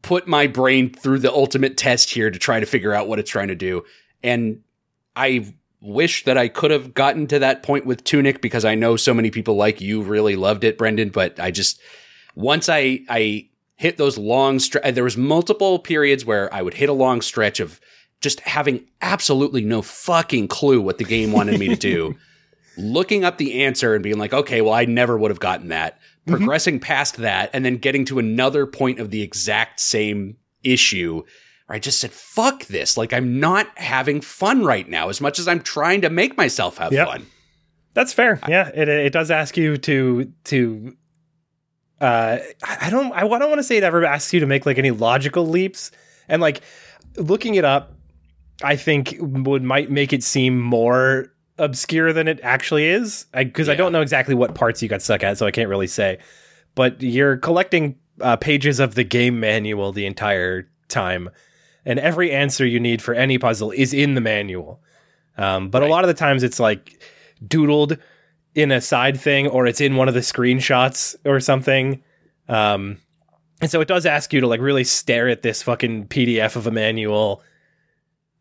put 0.01 0.27
my 0.27 0.47
brain 0.47 0.93
through 0.93 1.19
the 1.19 1.31
ultimate 1.31 1.77
test 1.77 2.09
here 2.09 2.29
to 2.29 2.39
try 2.39 2.59
to 2.59 2.65
figure 2.65 2.93
out 2.93 3.07
what 3.07 3.19
it's 3.19 3.29
trying 3.29 3.47
to 3.47 3.55
do. 3.55 3.83
And 4.23 4.61
I 5.15 5.53
wish 5.81 6.25
that 6.25 6.37
I 6.37 6.47
could 6.47 6.71
have 6.71 6.93
gotten 6.93 7.27
to 7.27 7.39
that 7.39 7.63
point 7.63 7.85
with 7.85 8.03
Tunic 8.03 8.41
because 8.41 8.65
I 8.65 8.75
know 8.75 8.95
so 8.97 9.13
many 9.13 9.31
people 9.31 9.55
like 9.55 9.81
you 9.81 10.01
really 10.01 10.35
loved 10.35 10.63
it, 10.63 10.77
Brendan, 10.77 11.09
but 11.09 11.39
I 11.39 11.51
just, 11.51 11.79
once 12.35 12.69
I, 12.69 13.01
I 13.07 13.49
hit 13.75 13.97
those 13.97 14.17
long 14.17 14.57
stre- 14.57 14.81
uh, 14.83 14.91
there 14.91 15.03
was 15.03 15.17
multiple 15.17 15.79
periods 15.79 16.25
where 16.25 16.53
I 16.53 16.61
would 16.61 16.73
hit 16.73 16.89
a 16.89 16.93
long 16.93 17.21
stretch 17.21 17.59
of 17.59 17.79
just 18.21 18.39
having 18.41 18.87
absolutely 19.01 19.63
no 19.63 19.81
fucking 19.81 20.47
clue 20.47 20.81
what 20.81 20.97
the 20.97 21.03
game 21.03 21.31
wanted 21.31 21.59
me 21.59 21.67
to 21.67 21.75
do. 21.75 22.15
Looking 22.77 23.23
up 23.23 23.37
the 23.37 23.63
answer 23.63 23.93
and 23.93 24.03
being 24.03 24.17
like, 24.17 24.33
okay, 24.33 24.61
well, 24.61 24.73
I 24.73 24.85
never 24.85 25.17
would 25.17 25.31
have 25.31 25.39
gotten 25.39 25.69
that. 25.69 25.99
Progressing 26.27 26.79
past 26.79 27.17
that 27.17 27.51
and 27.53 27.63
then 27.63 27.77
getting 27.77 28.03
to 28.05 28.17
another 28.19 28.65
point 28.65 28.99
of 28.99 29.11
the 29.11 29.21
exact 29.21 29.79
same 29.79 30.37
issue 30.63 31.23
where 31.67 31.75
I 31.75 31.79
just 31.79 31.99
said, 31.99 32.11
fuck 32.11 32.65
this. 32.65 32.97
Like, 32.97 33.13
I'm 33.13 33.39
not 33.39 33.67
having 33.77 34.21
fun 34.21 34.63
right 34.63 34.89
now 34.89 35.09
as 35.09 35.21
much 35.21 35.37
as 35.37 35.47
I'm 35.47 35.61
trying 35.61 36.01
to 36.01 36.09
make 36.09 36.35
myself 36.35 36.77
have 36.77 36.91
Yep. 36.93 37.07
fun. 37.07 37.25
That's 37.93 38.11
fair. 38.11 38.39
Yeah, 38.47 38.69
it 38.73 38.89
it 38.89 39.13
does 39.13 39.31
ask 39.31 39.55
you 39.55 39.77
to 39.77 40.31
to. 40.45 40.97
Uh, 42.01 42.39
I 42.63 42.77
I 42.81 42.89
don't. 42.89 43.13
I 43.13 43.21
don't 43.21 43.31
want 43.49 43.59
to 43.59 43.63
say 43.63 43.77
it 43.77 43.83
ever 43.83 44.03
asks 44.03 44.33
you 44.33 44.41
to 44.41 44.45
make 44.45 44.65
like 44.65 44.77
any 44.77 44.91
logical 44.91 45.47
leaps, 45.47 45.91
and 46.27 46.41
like 46.41 46.61
looking 47.15 47.55
it 47.55 47.63
up, 47.63 47.93
I 48.61 48.75
think 48.75 49.15
would 49.19 49.63
might 49.63 49.89
make 49.89 50.11
it 50.11 50.23
seem 50.23 50.59
more 50.59 51.27
obscure 51.57 52.11
than 52.13 52.27
it 52.27 52.39
actually 52.43 52.85
is. 52.87 53.25
Because 53.33 53.69
I, 53.69 53.73
Yeah. 53.73 53.77
don't 53.77 53.91
know 53.91 54.01
exactly 54.01 54.35
what 54.35 54.55
parts 54.55 54.81
you 54.83 54.89
got 54.89 55.01
stuck 55.01 55.23
at, 55.23 55.37
so 55.37 55.45
I 55.45 55.51
can't 55.51 55.69
really 55.69 55.87
say. 55.87 56.17
But 56.75 57.01
you're 57.01 57.37
collecting 57.37 57.95
uh, 58.21 58.35
pages 58.37 58.79
of 58.79 58.95
the 58.95 59.03
game 59.03 59.39
manual 59.39 59.91
the 59.91 60.05
entire 60.05 60.69
time, 60.87 61.29
and 61.85 61.99
every 61.99 62.31
answer 62.31 62.65
you 62.65 62.79
need 62.79 63.01
for 63.01 63.13
any 63.13 63.37
puzzle 63.37 63.71
is 63.71 63.93
in 63.93 64.15
the 64.15 64.21
manual. 64.21 64.81
Um, 65.37 65.69
but 65.69 65.83
a 65.83 65.87
lot 65.87 66.03
of 66.03 66.07
the 66.07 66.13
times 66.13 66.43
it's 66.43 66.59
like 66.59 67.01
doodled 67.45 67.99
in 68.53 68.71
a 68.71 68.79
side 68.79 69.19
thing 69.19 69.47
or 69.47 69.67
it's 69.67 69.81
in 69.81 69.97
one 69.97 70.07
of 70.07 70.13
the 70.13 70.21
screenshots 70.21 71.15
or 71.25 71.41
something. 71.41 72.01
Um, 72.47 72.97
and 73.59 73.69
so 73.69 73.81
it 73.81 73.87
does 73.89 74.05
ask 74.05 74.31
you 74.31 74.39
to 74.41 74.47
like 74.47 74.61
really 74.61 74.85
stare 74.85 75.27
at 75.27 75.41
this 75.41 75.61
fucking 75.61 76.07
PDF 76.07 76.55
of 76.55 76.67
a 76.67 76.71
manual 76.71 77.41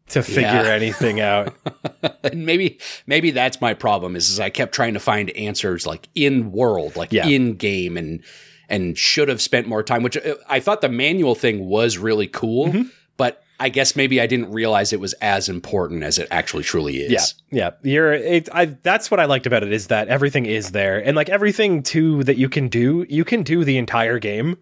to 0.09 0.23
figure 0.23 0.43
Yeah. 0.43 0.73
anything 0.73 1.21
out. 1.21 1.55
and 2.25 2.45
maybe 2.47 2.79
maybe 3.07 3.31
that's 3.31 3.61
my 3.61 3.75
problem 3.75 4.17
is, 4.17 4.29
is 4.31 4.41
I 4.41 4.51
kept 4.51 4.75
trying 4.75 4.95
to 4.95 5.01
find 5.01 5.31
answers 5.31 5.87
like 5.87 6.09
in 6.15 6.53
world, 6.53 6.97
like 6.97 7.13
Yeah. 7.13 7.27
in 7.27 7.55
game 7.55 7.97
and 7.97 8.23
and 8.69 8.97
should 8.97 9.29
have 9.29 9.43
spent 9.43 9.67
more 9.67 9.83
time, 9.83 10.03
which 10.03 10.17
uh, 10.17 10.35
I 10.49 10.61
thought 10.61 10.81
the 10.81 10.89
manual 10.89 11.35
thing 11.35 11.67
was 11.69 11.99
really 11.99 12.27
cool, 12.27 12.69
Mm-hmm. 12.69 12.83
but 13.17 13.43
I 13.61 13.69
guess 13.69 13.95
maybe 13.95 14.21
I 14.21 14.27
didn't 14.27 14.51
realize 14.51 14.93
it 14.93 15.01
was 15.01 15.13
as 15.15 15.49
important 15.49 16.03
as 16.03 16.19
it 16.19 16.27
actually 16.31 16.65
truly 16.65 16.97
is. 16.97 17.35
Yeah, 17.51 17.71
yeah. 17.83 17.93
You're. 17.93 18.13
It, 18.15 18.49
I. 18.53 18.65
That's 18.65 19.11
what 19.11 19.21
I 19.21 19.27
liked 19.27 19.47
about 19.47 19.63
it 19.63 19.73
is 19.73 19.87
that 19.89 20.09
everything 20.09 20.45
is 20.47 20.73
there, 20.73 20.99
and 20.99 21.15
like 21.15 21.29
everything 21.29 21.83
too 21.83 22.25
that 22.25 22.37
you 22.37 22.49
can 22.49 22.69
do, 22.69 23.07
you 23.09 23.25
can 23.25 23.43
do 23.45 23.63
the 23.65 23.79
entire 23.79 24.19
game, 24.19 24.57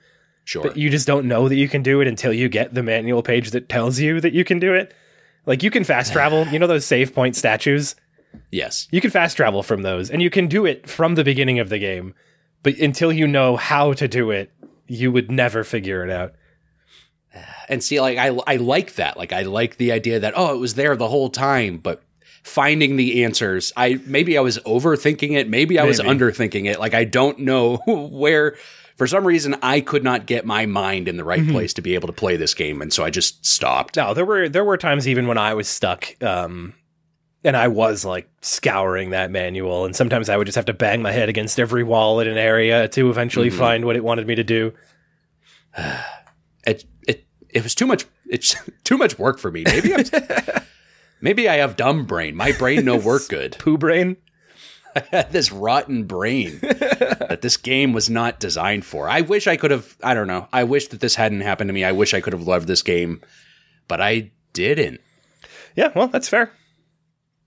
Sure. 0.45 0.63
but 0.63 0.77
you 0.77 0.91
just 0.91 1.07
don't 1.07 1.27
know 1.27 1.49
that 1.49 1.57
you 1.57 1.69
can 1.69 1.83
do 1.83 2.01
it 2.03 2.07
until 2.07 2.33
you 2.35 2.49
get 2.51 2.75
the 2.75 2.83
manual 2.83 3.23
page 3.23 3.53
that 3.53 3.69
tells 3.69 3.99
you 3.99 4.21
that 4.21 4.35
you 4.35 4.45
can 4.45 4.59
do 4.59 4.75
it. 4.75 4.93
Like 5.47 5.63
you 5.63 5.71
can 5.71 5.85
fast 5.85 6.13
travel. 6.13 6.47
You 6.49 6.59
know 6.59 6.67
those 6.67 6.85
save 6.87 7.15
point 7.15 7.37
statues. 7.37 7.95
yes. 8.51 8.89
You 8.91 9.01
can 9.01 9.11
fast 9.11 9.37
travel 9.37 9.63
from 9.63 9.83
those, 9.83 10.11
and 10.11 10.23
you 10.23 10.31
can 10.31 10.47
do 10.47 10.65
it 10.67 10.89
from 10.89 11.15
the 11.17 11.25
beginning 11.25 11.59
of 11.59 11.69
the 11.69 11.79
game. 11.79 12.15
But 12.63 12.79
until 12.79 13.13
you 13.13 13.27
know 13.27 13.57
how 13.57 13.93
to 13.95 14.07
do 14.07 14.31
it, 14.31 14.53
you 14.87 15.11
would 15.11 15.31
never 15.31 15.65
figure 15.65 16.05
it 16.05 16.11
out. 16.11 16.35
And 17.69 17.83
see, 17.83 18.01
like 18.01 18.19
I 18.19 18.29
I 18.47 18.57
like 18.57 18.95
that. 18.97 19.17
Like 19.17 19.33
I 19.33 19.43
like 19.43 19.77
the 19.79 19.93
idea 19.93 20.21
that 20.21 20.35
oh, 20.37 20.55
it 20.55 20.59
was 20.59 20.75
there 20.75 20.95
the 20.97 21.09
whole 21.09 21.31
time, 21.31 21.79
but 21.79 22.03
finding 22.43 22.97
the 22.97 23.25
answers. 23.25 23.73
I 23.77 24.01
maybe 24.07 24.37
I 24.37 24.43
was 24.43 24.59
overthinking 24.61 25.33
it. 25.37 25.49
Maybe 25.49 25.79
I 25.79 25.85
was 25.85 25.99
underthinking 26.01 26.67
it. 26.67 26.79
Like 26.79 26.95
I 26.95 27.05
don't 27.05 27.41
know 27.41 27.77
where. 27.87 28.57
For 28.97 29.07
some 29.07 29.27
reason, 29.27 29.57
I 29.63 29.81
could 29.81 30.05
not 30.05 30.27
get 30.27 30.45
my 30.45 30.67
mind 30.67 31.09
in 31.09 31.17
the 31.17 31.25
right 31.25 31.41
Mm-hmm. 31.41 31.53
place 31.53 31.73
to 31.75 31.83
be 31.83 31.95
able 31.95 32.07
to 32.09 32.13
play 32.13 32.37
this 32.37 32.55
game, 32.55 32.83
and 32.83 32.93
so 32.93 33.05
I 33.05 33.11
just 33.11 33.45
stopped. 33.45 33.97
No, 33.97 34.15
there 34.15 34.25
were 34.27 34.49
there 34.49 34.65
were 34.65 34.77
times 34.77 35.09
even 35.09 35.27
when 35.27 35.39
I 35.39 35.55
was 35.55 35.67
stuck, 35.69 36.07
um, 36.23 36.75
and 37.45 37.57
I 37.57 37.69
was 37.69 38.05
like 38.05 38.29
scouring 38.43 39.11
that 39.11 39.31
manual, 39.31 39.85
and 39.85 39.97
sometimes 39.97 40.29
I 40.29 40.37
would 40.37 40.47
just 40.47 40.57
have 40.57 40.67
to 40.67 40.75
bang 40.75 41.03
my 41.03 41.11
head 41.13 41.29
against 41.29 41.59
every 41.59 41.83
wall 41.85 42.21
in 42.21 42.29
an 42.29 42.37
area 42.39 42.87
to 42.89 43.11
eventually 43.11 43.51
Mhm. 43.51 43.59
find 43.59 43.85
what 43.85 43.97
it 43.97 44.05
wanted 44.05 44.27
me 44.27 44.35
to 44.37 44.45
do. 44.45 44.73
It 46.65 46.85
it 47.09 47.27
it 47.49 47.63
was 47.65 47.75
too 47.75 47.87
much. 47.87 48.05
It's 48.29 48.55
too 48.85 48.97
much 48.97 49.19
work 49.19 49.39
for 49.39 49.51
me. 49.51 49.65
Maybe 49.67 49.93
I'm, 49.95 50.05
maybe 51.21 51.49
I 51.49 51.57
have 51.57 51.77
dumb 51.77 52.05
brain. 52.05 52.37
My 52.37 52.53
brain 52.53 52.85
no 52.85 52.97
work 52.97 53.23
good. 53.29 53.57
Poo 53.59 53.77
brain. 53.79 54.17
I 54.95 55.03
had 55.11 55.33
this 55.33 55.53
rotten 55.53 56.05
brain 56.05 56.59
that 56.63 57.41
this 57.43 57.57
game 57.57 57.93
was 57.93 58.11
not 58.11 58.41
designed 58.41 58.85
for. 58.85 59.09
I 59.09 59.23
wish 59.23 59.47
I 59.47 59.57
could 59.57 59.71
have. 59.71 59.97
I 60.03 60.15
don't 60.15 60.27
know. 60.27 60.49
I 60.53 60.65
wish 60.65 60.89
that 60.89 61.01
this 61.01 61.15
hadn't 61.15 61.41
happened 61.41 61.69
to 61.69 61.75
me. 61.75 61.85
I 61.85 61.93
wish 61.93 62.15
I 62.15 62.21
could 62.21 62.33
have 62.33 62.47
loved 62.47 62.69
this 62.69 62.83
game, 62.83 63.21
but 63.89 64.01
I 64.01 64.33
didn't. 64.53 65.01
Yeah, 65.77 65.93
well, 65.95 66.09
that's 66.09 66.29
fair. 66.29 66.53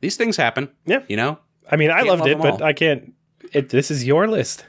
These 0.02 0.18
things 0.18 0.38
happen. 0.38 0.70
Yeah. 0.86 1.04
You 1.08 1.18
know. 1.18 1.40
I 1.70 1.78
mean, 1.78 1.92
I 1.92 2.02
loved 2.02 2.22
love 2.22 2.28
it, 2.28 2.38
but. 2.40 2.62
I 2.62 2.74
can't. 2.74 3.14
It, 3.54 3.70
this 3.70 3.92
is 3.92 4.06
your 4.06 4.28
list. 4.28 4.66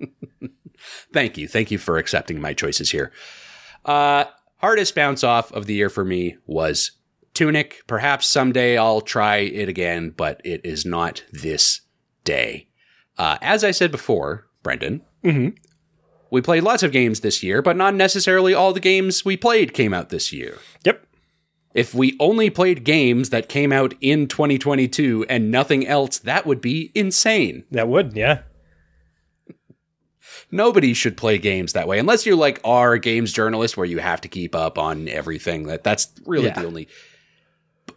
Thank 1.12 1.38
you. 1.38 1.48
Thank 1.48 1.70
you 1.70 1.78
for 1.78 1.98
accepting 1.98 2.40
my 2.40 2.52
choices 2.52 2.90
here. 2.90 3.12
Uh, 3.84 4.24
hardest 4.58 4.94
bounce 4.94 5.24
off 5.24 5.52
of 5.52 5.66
the 5.66 5.74
year 5.74 5.88
for 5.88 6.04
me 6.04 6.36
was 6.46 6.92
Tunic. 7.34 7.82
Perhaps 7.86 8.26
someday 8.26 8.76
I'll 8.78 9.00
try 9.00 9.36
it 9.36 9.68
again, 9.68 10.10
but 10.10 10.40
it 10.44 10.60
is 10.64 10.84
not 10.84 11.24
this 11.32 11.82
day. 12.26 12.68
Uh, 13.16 13.38
as 13.40 13.64
I 13.64 13.70
said 13.70 13.90
before, 13.90 14.46
Brendan, 14.62 15.00
hmm 15.24 15.48
we 16.28 16.42
played 16.42 16.64
lots 16.64 16.82
of 16.82 16.90
games 16.90 17.20
this 17.20 17.40
year, 17.42 17.62
but 17.62 17.76
not 17.76 17.94
necessarily 17.94 18.52
all 18.52 18.72
the 18.72 18.80
games 18.80 19.24
we 19.24 19.36
played 19.36 19.72
came 19.72 19.94
out 19.94 20.08
this 20.08 20.32
year. 20.32 20.58
Yep. 20.84 21.06
If 21.72 21.94
we 21.94 22.16
only 22.18 22.50
played 22.50 22.82
games 22.82 23.30
that 23.30 23.48
came 23.48 23.72
out 23.72 23.94
in 24.00 24.26
2022 24.26 25.24
and 25.28 25.52
nothing 25.52 25.86
else, 25.86 26.18
that 26.18 26.44
would 26.44 26.60
be 26.60 26.90
insane. 26.96 27.62
That 27.70 27.86
would, 27.86 28.16
yeah. 28.16 28.40
Nobody 30.50 30.94
should 30.94 31.16
play 31.16 31.38
games 31.38 31.72
that 31.74 31.86
way 31.88 31.98
unless 31.98 32.26
you're 32.26 32.36
like 32.36 32.60
our 32.64 32.98
games 32.98 33.32
journalist 33.32 33.76
where 33.76 33.86
you 33.86 33.98
have 33.98 34.20
to 34.22 34.28
keep 34.28 34.54
up 34.54 34.78
on 34.78 35.06
everything. 35.08 35.64
That 35.68 35.84
that's 35.84 36.08
really 36.26 36.46
Yeah. 36.46 36.60
the 36.60 36.66
only 36.66 36.88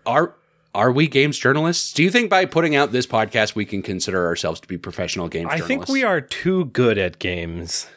are 0.06 0.36
are 0.76 0.92
we 0.92 1.08
games 1.08 1.38
journalists? 1.38 1.94
Do 1.94 2.04
you 2.04 2.12
think 2.12 2.30
by 2.30 2.46
putting 2.46 2.76
out 2.76 2.92
this 2.92 3.08
podcast 3.08 3.56
we 3.56 3.66
can 3.66 3.82
consider 3.82 4.26
ourselves 4.26 4.60
to 4.62 4.68
be 4.68 4.78
professional 4.78 5.28
games 5.28 5.48
I 5.52 5.58
journalists? 5.58 5.68
think 5.68 5.88
we 5.88 6.04
are 6.04 6.22
too 6.22 6.66
good 6.66 6.98
at 6.98 7.20
games 7.20 7.88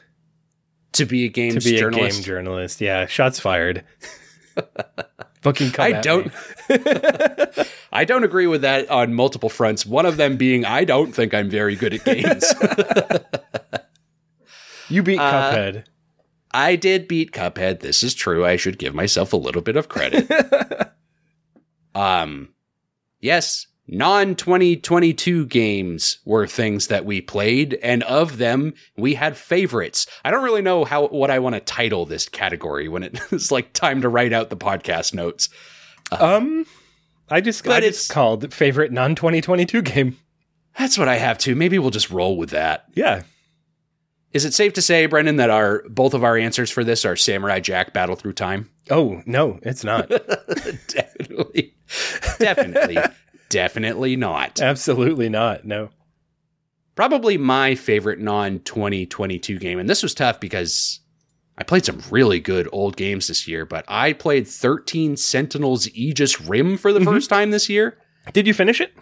to 0.92 1.04
be 1.06 1.24
a 1.24 1.28
to 1.28 1.32
games 1.32 1.64
be 1.64 1.76
journalist. 1.76 2.18
a 2.18 2.20
game 2.20 2.24
journalist. 2.24 2.80
Yeah, 2.80 3.06
shots 3.06 3.38
fired. 3.40 3.84
Fucking 5.42 5.72
come 5.72 5.84
I 5.86 5.92
don't. 6.00 6.30
I 7.92 8.04
don't 8.04 8.22
agree 8.24 8.46
with 8.46 8.62
that 8.62 8.88
on 8.90 9.12
multiple 9.12 9.48
fronts. 9.48 9.84
One 9.84 10.06
of 10.06 10.16
them 10.16 10.36
being 10.36 10.64
I 10.64 10.84
don't 10.84 11.12
think 11.12 11.34
I'm 11.34 11.50
very 11.50 11.74
good 11.76 11.94
at 11.94 12.04
games. 12.04 12.44
You 14.88 15.02
beat 15.02 15.18
Uh, 15.18 15.32
Cuphead. 15.32 15.84
I 16.52 16.76
did 16.76 17.08
beat 17.08 17.32
Cuphead. 17.32 17.80
This 17.80 18.02
is 18.02 18.12
true. 18.12 18.44
I 18.44 18.56
should 18.56 18.78
give 18.78 18.94
myself 18.94 19.32
a 19.32 19.38
little 19.38 19.62
bit 19.62 19.74
of 19.76 19.88
credit. 19.88 20.30
um, 21.94 22.50
yes, 23.22 23.66
non 23.88 24.34
2022 24.34 25.46
games 25.46 26.18
were 26.26 26.46
things 26.46 26.88
that 26.88 27.07
we 27.07 27.20
played, 27.22 27.78
and 27.82 28.03
of 28.03 28.36
them, 28.36 28.74
we 28.96 29.14
had 29.14 29.36
favorites. 29.38 30.07
I 30.24 30.30
don't 30.30 30.44
really 30.44 30.61
know 30.62 30.84
how 30.84 31.07
what 31.08 31.30
I 31.30 31.38
want 31.38 31.54
to 31.54 31.61
title 31.61 32.04
this 32.04 32.28
category 32.28 32.88
when 32.88 33.03
it's 33.04 33.50
like 33.50 33.72
time 33.72 34.03
to 34.03 34.08
write 34.11 34.32
out 34.34 34.50
the 34.50 34.57
podcast 34.57 35.14
notes. 35.14 35.49
Um, 36.11 36.66
I 37.30 37.40
just 37.40 37.66
I 37.66 37.78
it's- 37.78 37.94
just 37.94 38.11
called 38.11 38.53
favorite 38.53 38.92
non 38.92 39.14
2022 39.14 39.80
game. 39.82 40.18
That's 40.78 40.96
what 40.99 41.08
I 41.08 41.16
have 41.16 41.38
too. 41.38 41.54
Maybe 41.54 41.78
we'll 41.78 41.90
just 41.90 42.11
roll 42.11 42.36
with 42.38 42.50
that. 42.50 42.86
Yeah, 42.94 43.22
Is 44.32 44.46
it 44.46 44.54
safe 44.54 44.72
to 44.74 44.82
say, 44.82 45.04
Brendan, 45.04 45.36
that 45.36 45.50
our 45.50 45.82
both 45.88 46.14
of 46.14 46.24
our 46.24 46.36
answers 46.36 46.70
for 46.70 46.82
this 46.82 47.04
are 47.04 47.14
Samurai 47.16 47.61
Jack 47.61 47.92
Battle 47.92 48.16
Through 48.16 48.32
Time? 48.32 48.70
Oh 48.91 49.22
no, 49.26 49.59
it's 49.63 49.84
not. 49.84 50.09
definitely, 50.88 51.75
definitely, 52.38 52.99
definitely 53.49 54.17
not. 54.17 54.61
Absolutely 54.61 55.29
not. 55.29 55.64
No. 55.64 55.91
Probably 56.95 57.38
my 57.38 57.75
favorite 57.75 58.18
non 58.18 58.59
2022 58.61 59.59
game. 59.59 59.79
And 59.79 59.88
this 59.88 60.03
was 60.03 60.14
tough 60.14 60.41
because 60.41 61.00
I 61.57 61.63
played 61.64 61.84
some 61.84 62.03
really 62.11 62.38
good 62.41 62.68
old 62.72 62.96
games 62.96 63.29
this 63.29 63.46
year, 63.49 63.64
but 63.64 63.84
I 63.88 64.13
played 64.13 64.46
13 64.46 65.17
Sentinels 65.17 65.88
Aegis 65.95 66.41
Rim 66.41 66.76
for 66.76 66.92
the 66.92 67.00
Mhm. 67.00 67.04
first 67.04 67.30
time 67.30 67.50
this 67.50 67.68
year. 67.68 67.96
Did 68.33 68.46
you 68.46 68.53
finish 68.54 68.80
it? 68.80 68.92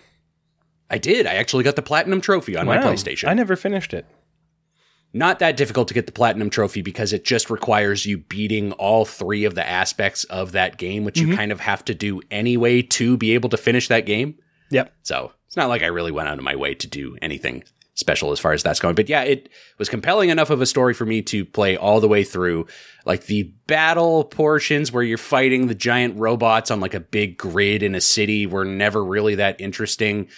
I 0.88 0.98
did. 0.98 1.26
I 1.26 1.34
actually 1.34 1.64
got 1.64 1.76
the 1.76 1.82
Platinum 1.82 2.20
Trophy 2.20 2.56
on 2.56 2.66
my 2.66 2.78
PlayStation. 2.78 3.28
I 3.28 3.34
never 3.34 3.54
finished 3.56 3.94
it. 3.94 4.06
Not 5.12 5.40
that 5.40 5.56
difficult 5.56 5.88
to 5.88 5.94
get 5.94 6.06
the 6.06 6.12
Platinum 6.12 6.50
Trophy 6.50 6.82
because 6.82 7.12
it 7.12 7.24
just 7.24 7.50
requires 7.50 8.06
you 8.06 8.18
beating 8.18 8.70
all 8.72 9.04
three 9.04 9.44
of 9.44 9.54
the 9.56 9.68
aspects 9.68 10.22
of 10.24 10.52
that 10.52 10.76
game, 10.76 11.02
which 11.04 11.18
you 11.18 11.28
Mhm. 11.28 11.36
kind 11.36 11.52
of 11.52 11.60
have 11.60 11.84
to 11.86 11.94
do 11.94 12.20
anyway 12.30 12.80
to 12.82 13.16
be 13.16 13.32
able 13.34 13.48
to 13.50 13.56
finish 13.56 13.88
that 13.88 14.06
game. 14.06 14.36
Yep. 14.70 14.92
So 15.02 15.32
it's 15.48 15.56
not 15.56 15.68
like 15.68 15.82
I 15.82 15.86
really 15.86 16.12
went 16.12 16.28
out 16.28 16.38
of 16.38 16.44
my 16.44 16.54
way 16.54 16.74
to 16.74 16.86
do 16.86 17.16
anything 17.20 17.64
special 17.94 18.30
as 18.30 18.38
far 18.38 18.52
as 18.52 18.62
that's 18.62 18.78
going. 18.78 18.94
But 18.94 19.08
yeah, 19.08 19.22
it 19.22 19.48
was 19.78 19.88
compelling 19.88 20.30
enough 20.30 20.48
of 20.48 20.60
a 20.62 20.66
story 20.66 20.94
for 20.94 21.04
me 21.04 21.22
to 21.22 21.44
play 21.44 21.76
all 21.76 22.00
the 22.00 22.08
way 22.08 22.22
through. 22.22 22.66
Like 23.04 23.26
the 23.26 23.52
battle 23.66 24.24
portions 24.24 24.92
where 24.92 25.02
you're 25.02 25.18
fighting 25.18 25.66
the 25.66 25.74
giant 25.74 26.16
robots 26.18 26.70
on 26.70 26.78
like 26.80 26.94
a 26.94 27.00
big 27.00 27.36
grid 27.36 27.82
in 27.82 27.94
a 27.96 28.00
city 28.00 28.46
were 28.46 28.64
never 28.64 29.04
really 29.04 29.34
that 29.34 29.60
interesting. 29.60 30.28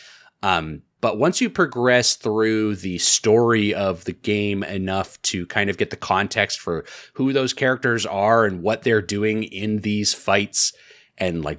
Um, 0.42 0.80
But 1.02 1.18
once 1.18 1.40
you 1.40 1.50
progress 1.50 2.14
through 2.14 2.76
the 2.76 2.96
story 2.98 3.74
of 3.74 4.04
the 4.04 4.12
game 4.12 4.62
enough 4.62 5.20
to 5.22 5.44
kind 5.46 5.68
of 5.68 5.76
get 5.76 5.90
the 5.90 5.96
context 5.96 6.60
for 6.60 6.84
who 7.14 7.32
those 7.34 7.52
characters 7.52 8.06
are 8.06 8.46
and 8.46 8.62
what 8.62 8.82
they're 8.84 9.02
doing 9.02 9.42
in 9.42 9.80
these 9.80 10.14
fights 10.14 10.72
and 11.18 11.44
like 11.44 11.58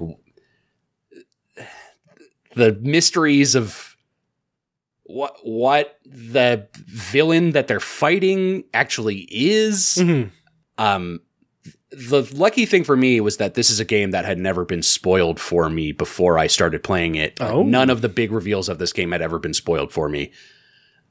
the 2.56 2.74
mysteries 2.82 3.54
of 3.54 3.96
what 5.04 5.36
what 5.44 6.00
the 6.06 6.68
villain 6.88 7.52
that 7.52 7.68
they're 7.68 7.80
fighting 7.80 8.64
actually 8.74 9.28
is 9.30 9.98
Mhm. 10.00 10.32
um 10.78 11.20
the 11.92 12.30
lucky 12.34 12.66
thing 12.66 12.84
for 12.84 12.96
me 12.96 13.22
was 13.22 13.38
that 13.38 13.54
this 13.54 13.70
is 13.70 13.80
a 13.80 13.86
game 13.86 14.12
that 14.12 14.26
had 14.26 14.38
never 14.38 14.66
been 14.66 14.82
spoiled 14.82 15.40
for 15.40 15.70
me 15.70 15.92
before 15.92 16.38
I 16.38 16.48
started 16.48 16.84
playing 16.84 17.16
it. 17.16 17.40
Oh. 17.40 17.64
None 17.64 17.90
of 17.90 18.02
the 18.02 18.10
big 18.10 18.32
reveals 18.32 18.70
of 18.70 18.80
this 18.80 18.94
game 18.94 19.12
had 19.12 19.22
ever 19.22 19.40
been 19.40 19.54
spoiled 19.54 19.92
for 19.92 20.10
me. 20.10 20.32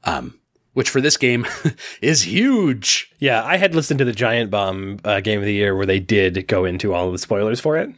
Um, 0.03 0.39
which 0.73 0.89
for 0.89 1.01
this 1.01 1.17
game 1.17 1.45
is 2.01 2.23
huge. 2.23 3.13
Yeah, 3.19 3.43
I 3.43 3.57
had 3.57 3.75
listened 3.75 3.99
to 3.99 4.05
the 4.05 4.11
Giant 4.11 4.51
Bomb 4.51 4.99
uh, 5.03 5.21
game 5.21 5.39
of 5.39 5.45
the 5.45 5.53
year 5.53 5.75
where 5.75 5.85
they 5.85 5.99
did 5.99 6.47
go 6.47 6.65
into 6.65 6.93
all 6.93 7.07
of 7.07 7.11
the 7.11 7.19
spoilers 7.19 7.59
for 7.59 7.77
it. 7.77 7.89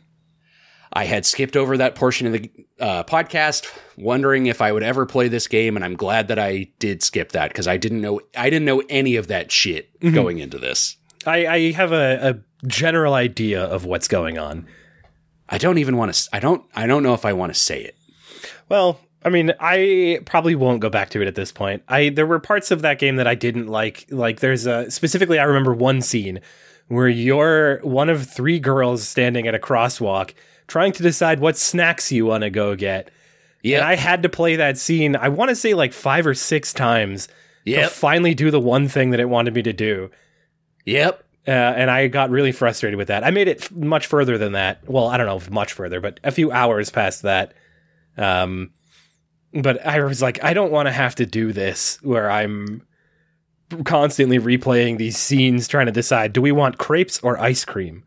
I 0.94 1.06
had 1.06 1.26
skipped 1.26 1.58
over 1.58 1.76
that 1.78 1.96
portion 1.96 2.28
of 2.28 2.34
the 2.34 2.52
uh, 2.80 3.04
podcast, 3.04 3.68
wondering 3.98 4.46
if 4.46 4.62
I 4.62 4.72
would 4.72 4.84
ever 4.84 5.06
play 5.06 5.28
this 5.28 5.48
game, 5.48 5.76
and 5.76 5.84
I'm 5.84 5.96
glad 5.96 6.30
that 6.30 6.40
I 6.40 6.70
did 6.80 7.04
skip 7.04 7.34
that 7.34 7.50
because 7.50 7.68
I 7.68 7.76
didn't 7.76 8.00
know 8.00 8.22
I 8.38 8.50
didn't 8.50 8.66
know 8.66 8.82
any 8.90 9.18
of 9.18 9.28
that 9.28 9.52
shit 9.52 9.90
going 10.14 10.38
into 10.38 10.58
this. 10.58 10.96
I, 11.26 11.48
I 11.48 11.72
have 11.72 11.92
a, 11.92 12.30
a 12.30 12.68
general 12.68 13.14
idea 13.14 13.64
of 13.64 13.86
what's 13.86 14.08
going 14.08 14.38
on. 14.38 14.68
I 15.50 15.58
don't 15.58 15.78
even 15.78 15.98
want 15.98 16.14
to. 16.14 16.30
I 16.34 16.40
don't. 16.40 16.64
I 16.76 16.88
don't 16.88 17.04
know 17.04 17.14
if 17.14 17.26
I 17.26 17.34
want 17.34 17.54
to 17.54 17.60
say 17.60 17.82
it. 17.82 17.96
Well, 18.70 19.00
I 19.24 19.30
mean, 19.30 19.54
I 19.60 20.20
probably 20.26 20.56
won't 20.56 20.82
go 20.82 20.90
back 20.90 21.10
to 21.10 21.22
it 21.22 21.28
at 21.28 21.36
this 21.36 21.52
point. 21.52 21.84
I 21.88 22.10
there 22.10 22.26
were 22.26 22.40
parts 22.40 22.72
of 22.72 22.82
that 22.82 23.00
game 23.00 23.16
that 23.18 23.28
I 23.28 23.36
didn't 23.36 23.68
like. 23.68 24.08
Like 24.10 24.40
there's 24.40 24.66
a 24.66 24.90
specifically, 24.90 25.40
I 25.40 25.44
remember 25.44 25.74
one 25.74 26.02
scene 26.02 26.42
where 26.88 27.08
you're 27.08 27.80
one 27.80 28.10
of 28.10 28.28
three 28.28 28.60
girls 28.60 29.08
standing 29.08 29.48
at 29.48 29.56
a 29.56 29.60
crosswalk 29.60 30.34
trying 30.68 30.92
to 30.94 31.04
decide 31.04 31.40
what 31.40 31.58
snacks 31.58 32.12
you 32.12 32.26
want 32.26 32.44
to 32.44 32.50
go 32.50 32.76
get. 32.76 33.10
Yeah, 33.64 33.88
I 33.88 33.96
had 33.96 34.22
to 34.24 34.30
play 34.30 34.56
that 34.58 34.78
scene. 34.78 35.16
I 35.16 35.30
want 35.30 35.50
to 35.50 35.56
say 35.56 35.74
like 35.74 35.94
five 35.94 36.28
or 36.28 36.36
six 36.36 36.72
times 36.72 37.28
to 37.66 37.88
finally 37.88 38.36
do 38.36 38.52
the 38.52 38.60
one 38.60 38.88
thing 38.88 39.10
that 39.10 39.20
it 39.20 39.30
wanted 39.30 39.56
me 39.56 39.64
to 39.64 39.74
do. 39.74 40.12
Yep. 40.86 41.24
Uh, 41.48 41.52
and 41.52 41.92
I 41.92 42.08
got 42.08 42.32
really 42.32 42.52
frustrated 42.52 42.98
with 42.98 43.10
that. 43.10 43.24
I 43.24 43.30
made 43.32 43.48
it 43.48 43.62
f- 43.62 43.72
much 43.72 44.08
further 44.08 44.38
than 44.38 44.54
that. 44.54 44.88
Well, 44.88 45.08
I 45.08 45.18
don't 45.18 45.28
know 45.28 45.38
if 45.38 45.52
much 45.52 45.74
further, 45.74 46.02
but 46.02 46.20
a 46.24 46.32
few 46.32 46.52
hours 46.52 46.90
past 46.90 47.22
that. 47.22 47.54
Um, 48.18 48.72
but 49.54 49.86
I 49.86 50.04
was 50.04 50.22
like, 50.22 50.44
I 50.44 50.54
don't 50.54 50.72
want 50.72 50.88
to 50.88 50.92
have 50.92 51.16
to 51.16 51.26
do 51.26 51.54
this 51.54 52.00
where 52.02 52.32
I'm 52.32 52.82
constantly 53.84 54.40
replaying 54.40 54.98
these 54.98 55.18
scenes 55.18 55.68
trying 55.68 55.86
to 55.88 55.92
decide 55.92 56.34
do 56.34 56.42
we 56.42 56.52
want 56.52 56.78
crepes 56.78 57.20
or 57.22 57.40
ice 57.40 57.66
cream? 57.66 58.04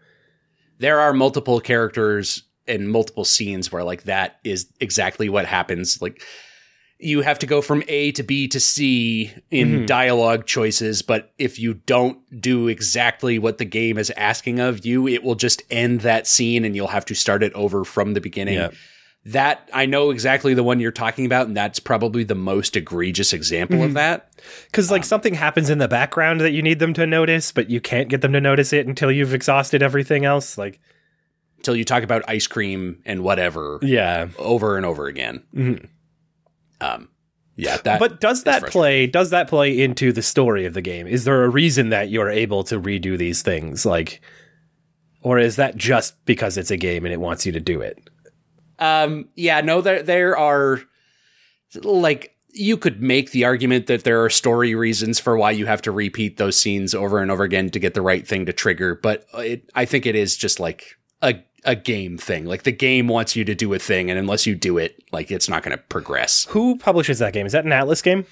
there 0.78 1.00
are 1.00 1.12
multiple 1.12 1.60
characters 1.60 2.44
and 2.66 2.90
multiple 2.90 3.24
scenes 3.24 3.72
where 3.72 3.84
like 3.84 4.04
that 4.04 4.38
is 4.44 4.72
exactly 4.80 5.28
what 5.28 5.46
happens 5.46 6.00
like 6.00 6.22
you 7.00 7.20
have 7.22 7.38
to 7.38 7.46
go 7.46 7.62
from 7.62 7.82
A 7.88 8.10
to 8.12 8.22
B 8.22 8.48
to 8.48 8.58
C 8.58 9.30
in 9.50 9.68
Mhm. 9.82 9.86
dialogue 9.86 10.46
choices 10.46 11.02
but 11.02 11.32
if 11.38 11.58
you 11.58 11.74
don't 11.74 12.18
do 12.40 12.66
exactly 12.68 13.38
what 13.38 13.58
the 13.58 13.64
game 13.64 13.98
is 13.98 14.10
asking 14.16 14.58
of 14.58 14.84
you 14.84 15.06
it 15.06 15.22
will 15.22 15.34
just 15.36 15.62
end 15.70 16.00
that 16.00 16.26
scene 16.26 16.64
and 16.64 16.74
you'll 16.74 16.88
have 16.88 17.04
to 17.06 17.14
start 17.14 17.42
it 17.42 17.52
over 17.54 17.84
from 17.84 18.14
the 18.14 18.20
beginning 18.20 18.54
Yeah. 18.54 18.70
that 19.24 19.68
I 19.72 19.86
know 19.86 20.10
exactly 20.10 20.54
the 20.54 20.62
one 20.64 20.80
you're 20.80 20.90
talking 20.90 21.24
about 21.26 21.46
and 21.46 21.56
that's 21.56 21.78
probably 21.78 22.24
the 22.24 22.34
most 22.34 22.74
egregious 22.76 23.32
example 23.32 23.82
of 23.82 23.94
that 23.94 24.32
Because 24.66 24.90
like 24.90 25.04
something 25.04 25.34
happens 25.34 25.70
in 25.70 25.78
the 25.78 25.88
background 25.88 26.40
that 26.40 26.52
you 26.52 26.62
need 26.62 26.78
them 26.78 26.94
to 26.94 27.06
notice, 27.06 27.52
but 27.52 27.68
you 27.70 27.80
can't 27.80 28.08
get 28.08 28.22
them 28.22 28.32
to 28.32 28.40
notice 28.40 28.72
it 28.72 28.86
until 28.86 29.12
you've 29.12 29.34
exhausted 29.34 29.82
everything 29.82 30.24
else. 30.24 30.56
Like, 30.56 30.78
until 31.58 31.74
you 31.76 31.84
talk 31.84 32.02
about 32.04 32.22
ice 32.28 32.46
cream 32.46 32.98
and 33.04 33.22
whatever 33.22 33.78
yeah. 33.82 34.28
over 34.38 34.76
and 34.76 34.86
over 34.86 35.06
again 35.08 35.42
Mhm. 35.54 35.86
Um 36.80 37.08
yeah 37.56 37.76
that 37.78 37.98
but 37.98 38.20
does 38.20 38.44
that 38.44 38.64
play 38.66 39.06
does 39.06 39.30
that 39.30 39.48
play 39.48 39.80
into 39.80 40.12
the 40.12 40.22
story 40.22 40.64
of 40.66 40.74
the 40.74 40.82
game? 40.82 41.06
Is 41.06 41.24
there 41.24 41.44
a 41.44 41.48
reason 41.48 41.88
that 41.90 42.08
you're 42.08 42.30
able 42.30 42.64
to 42.64 42.80
redo 42.80 43.18
these 43.18 43.42
things? 43.42 43.84
Like 43.84 44.20
or 45.22 45.38
is 45.38 45.56
that 45.56 45.76
just 45.76 46.24
because 46.24 46.56
it's 46.56 46.70
a 46.70 46.76
game 46.76 47.04
and 47.04 47.12
it 47.12 47.20
wants 47.20 47.44
you 47.44 47.52
to 47.52 47.60
do 47.60 47.80
it? 47.80 47.98
Um, 48.78 49.28
yeah, 49.34 49.60
no, 49.60 49.80
there 49.80 50.02
there 50.02 50.38
are 50.38 50.82
like 51.82 52.36
you 52.50 52.76
could 52.76 53.02
make 53.02 53.32
the 53.32 53.44
argument 53.44 53.86
that 53.86 54.04
there 54.04 54.24
are 54.24 54.30
story 54.30 54.74
reasons 54.74 55.20
for 55.20 55.36
why 55.36 55.50
you 55.50 55.66
have 55.66 55.82
to 55.82 55.92
repeat 55.92 56.38
those 56.38 56.58
scenes 56.58 56.94
over 56.94 57.20
and 57.20 57.30
over 57.30 57.44
again 57.44 57.70
to 57.70 57.78
get 57.78 57.94
the 57.94 58.02
right 58.02 58.26
thing 58.26 58.46
to 58.46 58.52
trigger, 58.52 58.94
but 58.94 59.26
it, 59.34 59.70
I 59.74 59.84
think 59.84 60.06
it 60.06 60.14
is 60.14 60.36
just 60.36 60.58
like 60.58 60.96
a 61.22 61.34
a 61.68 61.76
game 61.76 62.16
thing. 62.16 62.46
Like 62.46 62.62
the 62.62 62.72
game 62.72 63.06
wants 63.08 63.36
you 63.36 63.44
to 63.44 63.54
do 63.54 63.72
a 63.74 63.78
thing, 63.78 64.10
and 64.10 64.18
unless 64.18 64.46
you 64.46 64.56
do 64.56 64.78
it, 64.78 65.00
like 65.12 65.30
it's 65.30 65.48
not 65.48 65.62
going 65.62 65.76
to 65.76 65.82
progress. 65.84 66.46
who 66.50 66.76
publishes 66.78 67.18
that 67.20 67.34
game 67.34 67.46
is 67.46 67.52
that 67.52 67.64
an 67.64 67.70
Atlus 67.70 68.02
game 68.02 68.24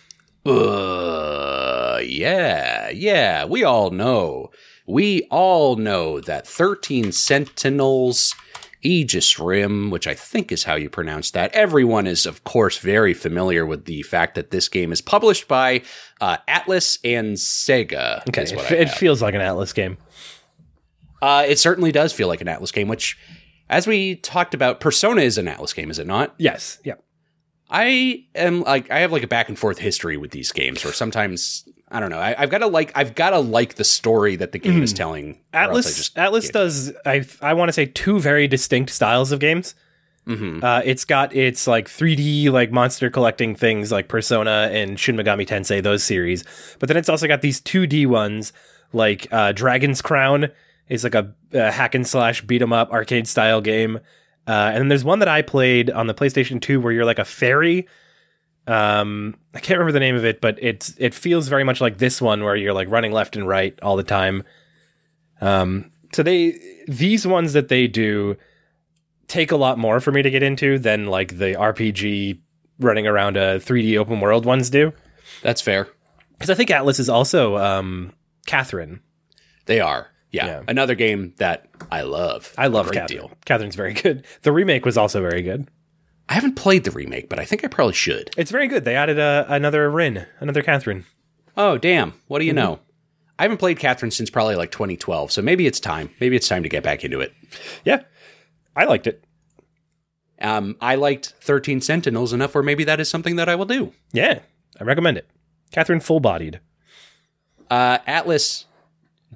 Uh, 0.44 2.00
yeah, 2.02 2.88
yeah, 2.90 3.44
we 3.44 3.62
all 3.62 3.90
know. 3.90 4.50
We 4.86 5.24
all 5.30 5.76
know 5.76 6.20
that 6.20 6.46
13 6.46 7.12
Sentinels 7.12 8.34
Aegis 8.82 9.38
Rim, 9.38 9.90
which 9.90 10.06
I 10.06 10.14
think 10.14 10.52
is 10.52 10.64
how 10.64 10.76
you 10.76 10.88
pronounce 10.88 11.32
that. 11.32 11.52
Everyone 11.52 12.06
is, 12.06 12.24
of 12.24 12.44
course, 12.44 12.78
very 12.78 13.12
familiar 13.12 13.66
with 13.66 13.84
the 13.84 14.02
fact 14.02 14.36
that 14.36 14.50
this 14.50 14.68
game 14.68 14.92
is 14.92 15.00
published 15.00 15.48
by 15.48 15.82
uh, 16.20 16.38
Atlus 16.48 16.98
and 17.04 17.36
Sega. 17.36 18.26
okay 18.28 18.42
it, 18.42 18.88
it 18.88 18.90
feels 18.90 19.20
like 19.20 19.34
an 19.34 19.40
Atlus 19.40 19.74
game 19.74 19.98
uh, 21.22 21.44
it 21.46 21.58
certainly 21.58 21.92
does 21.92 22.12
feel 22.12 22.28
like 22.28 22.40
an 22.40 22.46
Atlus 22.46 22.72
game, 22.72 22.88
which, 22.88 23.16
as 23.68 23.86
we 23.86 24.16
talked 24.16 24.54
about, 24.54 24.80
Persona 24.80 25.22
is 25.22 25.38
an 25.38 25.46
Atlus 25.46 25.74
game, 25.74 25.90
is 25.90 25.98
it 25.98 26.06
not? 26.06 26.34
yes 26.38 26.78
yeah 26.84 26.94
I 27.68 28.24
am 28.36 28.62
like 28.62 28.90
I 28.90 29.00
have 29.00 29.10
like 29.12 29.24
a 29.24 29.26
back 29.26 29.48
and 29.48 29.58
forth 29.58 29.78
history 29.78 30.16
with 30.16 30.30
these 30.30 30.52
games, 30.52 30.84
where 30.84 30.92
sometimes 30.92 31.68
I 31.90 31.98
don't 31.98 32.10
know. 32.10 32.18
I, 32.18 32.34
I've 32.38 32.50
got 32.50 32.58
to 32.58 32.68
like 32.68 32.92
I've 32.94 33.14
got 33.16 33.30
to 33.30 33.40
like 33.40 33.74
the 33.74 33.82
story 33.84 34.36
that 34.36 34.52
the 34.52 34.58
game 34.60 34.82
is 34.84 34.92
telling. 34.92 35.40
or 35.52 35.60
else 35.60 36.12
I 36.16 36.20
Atlus 36.28 36.42
Atlus 36.44 36.52
does 36.52 36.92
i 37.04 37.24
i 37.42 37.54
want 37.54 37.68
to 37.68 37.72
say 37.72 37.86
two 37.86 38.20
very 38.20 38.46
distinct 38.46 38.90
styles 38.90 39.32
of 39.32 39.40
games 39.40 39.74
Mhm. 40.28 40.60
Uh, 40.62 40.82
it's 40.84 41.04
got 41.04 41.32
its 41.36 41.68
like 41.68 41.86
3D 41.88 42.50
like 42.50 42.72
monster 42.72 43.10
collecting 43.10 43.54
things 43.54 43.92
like 43.92 44.08
Persona 44.08 44.68
and 44.72 44.98
Shin 44.98 45.14
Megami 45.16 45.46
Tensei 45.46 45.80
those 45.80 46.02
series, 46.02 46.42
but 46.80 46.88
then 46.88 46.96
it's 46.96 47.08
also 47.08 47.28
got 47.28 47.42
these 47.42 47.60
2D 47.60 48.08
ones 48.08 48.52
like 48.92 49.28
uh, 49.30 49.52
Dragon's 49.52 50.02
Crown 50.02 50.48
is 50.88 51.04
like 51.04 51.14
a, 51.14 51.34
a 51.52 51.70
hack 51.70 51.94
and 51.94 52.06
slash 52.06 52.42
beat 52.42 52.62
'em 52.62 52.72
up 52.72 52.90
arcade 52.90 53.26
style 53.28 53.60
game, 53.60 53.96
uh, 54.46 54.70
and 54.72 54.76
then 54.76 54.88
there's 54.88 55.04
one 55.04 55.18
that 55.18 55.28
I 55.28 55.42
played 55.42 55.90
on 55.90 56.06
the 56.06 56.14
PlayStation 56.14 56.60
2 56.60 56.80
where 56.80 56.92
you're 56.92 57.04
like 57.04 57.18
a 57.18 57.24
fairy. 57.24 57.86
Um, 58.66 59.36
I 59.54 59.60
can't 59.60 59.78
remember 59.78 59.92
the 59.92 60.00
name 60.00 60.16
of 60.16 60.24
it, 60.24 60.40
but 60.40 60.58
it's 60.60 60.94
it 60.98 61.14
feels 61.14 61.48
very 61.48 61.64
much 61.64 61.80
like 61.80 61.98
this 61.98 62.20
one 62.20 62.42
where 62.44 62.56
you're 62.56 62.74
like 62.74 62.90
running 62.90 63.12
left 63.12 63.36
and 63.36 63.46
right 63.46 63.78
all 63.82 63.96
the 63.96 64.02
time. 64.02 64.42
Um, 65.40 65.90
so 66.12 66.22
they 66.22 66.58
these 66.88 67.26
ones 67.26 67.52
that 67.52 67.68
they 67.68 67.86
do 67.86 68.36
take 69.28 69.50
a 69.50 69.56
lot 69.56 69.78
more 69.78 70.00
for 70.00 70.12
me 70.12 70.22
to 70.22 70.30
get 70.30 70.42
into 70.42 70.78
than 70.78 71.06
like 71.06 71.38
the 71.38 71.54
RPG 71.54 72.38
running 72.78 73.06
around 73.06 73.36
a 73.36 73.58
3D 73.58 73.96
open 73.96 74.20
world 74.20 74.44
ones 74.44 74.70
do. 74.70 74.92
That's 75.42 75.60
fair. 75.60 75.88
Because 76.32 76.50
I 76.50 76.54
think 76.54 76.70
Atlus 76.70 77.00
is 77.00 77.08
also 77.08 77.56
um, 77.56 78.12
Catherine. 78.46 79.00
They 79.66 79.80
are. 79.80 80.08
Yeah. 80.36 80.46
Yeah. 80.46 80.62
Another 80.68 80.94
game 80.94 81.34
that 81.38 81.66
I 81.90 82.02
love. 82.02 82.52
I 82.56 82.68
love 82.68 82.90
Catherine. 82.92 83.18
deal. 83.20 83.30
Catherine's 83.44 83.74
very 83.76 83.92
good. 83.94 84.24
The 84.42 84.52
remake 84.52 84.84
was 84.84 84.96
also 84.96 85.20
very 85.20 85.42
good. 85.42 85.68
I 86.28 86.34
haven't 86.34 86.54
played 86.56 86.84
the 86.84 86.90
remake, 86.90 87.28
but 87.28 87.38
I 87.38 87.44
think 87.44 87.64
I 87.64 87.68
probably 87.68 87.94
should. 87.94 88.30
It's 88.36 88.50
very 88.50 88.66
good. 88.68 88.84
They 88.84 88.96
added 88.96 89.18
a, 89.18 89.46
another 89.48 89.88
Rin, 89.90 90.26
another 90.40 90.62
Catherine. 90.62 91.04
Oh 91.56 91.78
damn! 91.78 92.14
What 92.26 92.38
do 92.40 92.42
Mm-hmm. 92.42 92.48
you 92.48 92.52
know? 92.52 92.80
I 93.38 93.42
haven't 93.42 93.58
played 93.58 93.78
Catherine 93.78 94.10
since 94.10 94.30
probably 94.30 94.56
like 94.56 94.70
2012, 94.72 95.30
so 95.30 95.42
maybe 95.42 95.66
it's 95.66 95.78
time. 95.78 96.10
Maybe 96.20 96.36
it's 96.36 96.48
time 96.48 96.62
to 96.62 96.68
get 96.68 96.82
back 96.82 97.04
into 97.04 97.20
it. 97.20 97.32
Yeah, 97.84 98.02
I 98.74 98.84
liked 98.86 99.06
it. 99.06 99.22
Um, 100.40 100.76
I 100.80 100.96
liked 100.96 101.34
13 101.40 101.80
Sentinels 101.80 102.32
enough 102.32 102.54
where 102.54 102.62
maybe 102.64 102.84
that 102.84 102.98
is 103.00 103.08
something 103.08 103.36
that 103.36 103.48
I 103.48 103.54
will 103.54 103.64
do. 103.64 103.92
Yeah, 104.12 104.40
I 104.80 104.84
recommend 104.84 105.16
it. 105.18 105.28
Catherine 105.70 106.00
full 106.00 106.20
bodied. 106.20 106.60
Uh, 107.70 107.98
Atlus 108.00 108.64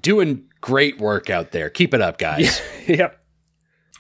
doing 0.01 0.45
great 0.61 0.99
work 0.99 1.31
out 1.31 1.53
there. 1.53 1.71
Keep 1.71 1.95
it 1.95 2.01
up, 2.01 2.19
guys. 2.19 2.61
yep. 2.87 3.17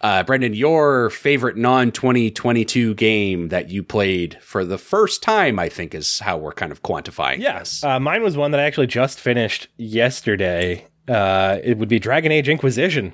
Uh, 0.02 0.22
Brendan, 0.22 0.54
your 0.54 1.10
favorite 1.10 1.56
non 1.58 1.92
2022 1.92 2.94
game 2.94 3.48
that 3.48 3.70
you 3.70 3.82
played 3.82 4.38
for 4.40 4.64
the 4.64 4.78
first 4.78 5.22
time, 5.22 5.58
I 5.58 5.68
think, 5.68 5.94
is 5.94 6.20
how 6.20 6.38
we're 6.38 6.52
kind 6.52 6.72
of 6.72 6.82
quantifying 6.82 7.38
Yes. 7.38 7.84
Uh, 7.84 8.00
mine 8.00 8.22
was 8.22 8.36
one 8.36 8.50
that 8.52 8.60
I 8.60 8.64
actually 8.64 8.86
just 8.86 9.20
finished 9.20 9.68
yesterday. 9.76 10.86
Uh, 11.06 11.58
it 11.62 11.76
would 11.76 11.88
be 11.88 11.98
Dragon 11.98 12.32
Age 12.32 12.48
Inquisition. 12.48 13.12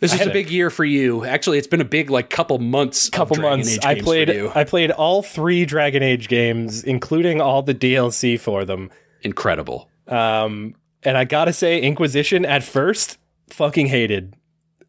This 0.00 0.14
is 0.14 0.20
a 0.20 0.30
big 0.30 0.48
year 0.48 0.70
for 0.70 0.84
you. 0.84 1.24
Actually, 1.24 1.58
it's 1.58 1.66
been 1.66 1.80
a 1.80 1.84
big 1.84 2.08
like 2.08 2.30
couple 2.30 2.58
months. 2.58 3.10
couple 3.10 3.36
months. 3.36 3.78
I 3.84 4.00
played. 4.00 4.30
I 4.30 4.62
played 4.62 4.92
all 4.92 5.22
three 5.22 5.64
Dragon 5.64 6.04
Age 6.04 6.28
games, 6.28 6.84
including 6.84 7.40
all 7.40 7.62
the 7.62 7.74
DLC 7.74 8.38
for 8.38 8.64
them. 8.64 8.90
Incredible. 9.22 9.90
Um, 10.06 10.76
and 11.02 11.16
I 11.16 11.24
gotta 11.24 11.52
say, 11.52 11.80
Inquisition 11.80 12.44
at 12.44 12.62
first, 12.62 13.18
fucking 13.50 13.86
hated. 13.86 14.34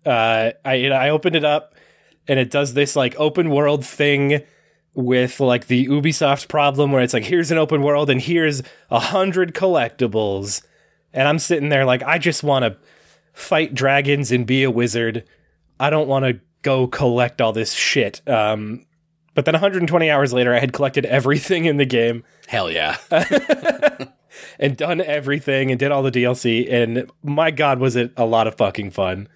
Uh, 0.05 0.51
I 0.65 0.87
I 0.87 1.09
opened 1.09 1.35
it 1.35 1.43
up, 1.43 1.75
and 2.27 2.39
it 2.39 2.49
does 2.49 2.73
this 2.73 2.95
like 2.95 3.15
open 3.17 3.49
world 3.49 3.85
thing 3.85 4.41
with 4.95 5.39
like 5.39 5.67
the 5.67 5.85
Ubisoft 5.87 6.47
problem 6.47 6.91
where 6.91 7.01
it's 7.01 7.13
like 7.13 7.25
here's 7.25 7.51
an 7.51 7.57
open 7.57 7.81
world 7.81 8.09
and 8.09 8.21
here's 8.21 8.61
a 8.89 8.99
hundred 8.99 9.53
collectibles, 9.53 10.63
and 11.13 11.27
I'm 11.27 11.39
sitting 11.39 11.69
there 11.69 11.85
like 11.85 12.03
I 12.03 12.17
just 12.17 12.43
want 12.43 12.65
to 12.65 12.77
fight 13.33 13.73
dragons 13.73 14.31
and 14.31 14.45
be 14.45 14.63
a 14.63 14.71
wizard. 14.71 15.25
I 15.79 15.89
don't 15.89 16.07
want 16.07 16.25
to 16.25 16.39
go 16.61 16.87
collect 16.87 17.39
all 17.39 17.53
this 17.53 17.73
shit. 17.73 18.27
Um, 18.27 18.85
but 19.33 19.45
then 19.45 19.53
120 19.53 20.09
hours 20.09 20.33
later, 20.33 20.53
I 20.53 20.59
had 20.59 20.73
collected 20.73 21.05
everything 21.05 21.63
in 21.63 21.77
the 21.77 21.85
game 21.85 22.25
Hell 22.49 22.71
yeah. 22.71 22.97
and 24.59 24.75
done 24.77 24.99
everything 25.01 25.71
and 25.71 25.79
did 25.79 25.91
all 25.91 26.03
the 26.03 26.11
DLC. 26.11 26.71
And 26.71 27.09
my 27.23 27.49
God, 27.51 27.79
was 27.79 27.95
it 27.95 28.11
a 28.17 28.25
lot 28.25 28.45
of 28.47 28.55
fucking 28.55 28.91
fun. 28.91 29.27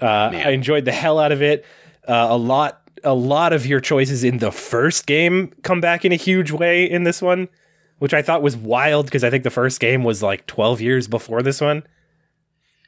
Uh, 0.00 0.06
I 0.32 0.50
enjoyed 0.50 0.84
the 0.84 0.92
hell 0.92 1.18
out 1.18 1.32
of 1.32 1.42
it. 1.42 1.64
Uh, 2.06 2.26
a 2.30 2.36
lot, 2.36 2.82
a 3.02 3.14
lot 3.14 3.52
of 3.52 3.66
your 3.66 3.80
choices 3.80 4.24
in 4.24 4.38
the 4.38 4.50
first 4.52 5.06
game 5.06 5.52
come 5.62 5.80
back 5.80 6.04
in 6.04 6.12
a 6.12 6.16
huge 6.16 6.50
way 6.50 6.88
in 6.88 7.04
this 7.04 7.20
one, 7.22 7.48
which 7.98 8.12
I 8.14 8.22
thought 8.22 8.42
was 8.42 8.56
wild 8.56 9.06
because 9.06 9.24
I 9.24 9.30
think 9.30 9.44
the 9.44 9.50
first 9.50 9.80
game 9.80 10.04
was 10.04 10.22
like 10.22 10.46
12 10.46 10.80
years 10.80 11.08
before 11.08 11.42
this 11.42 11.60
one. 11.60 11.84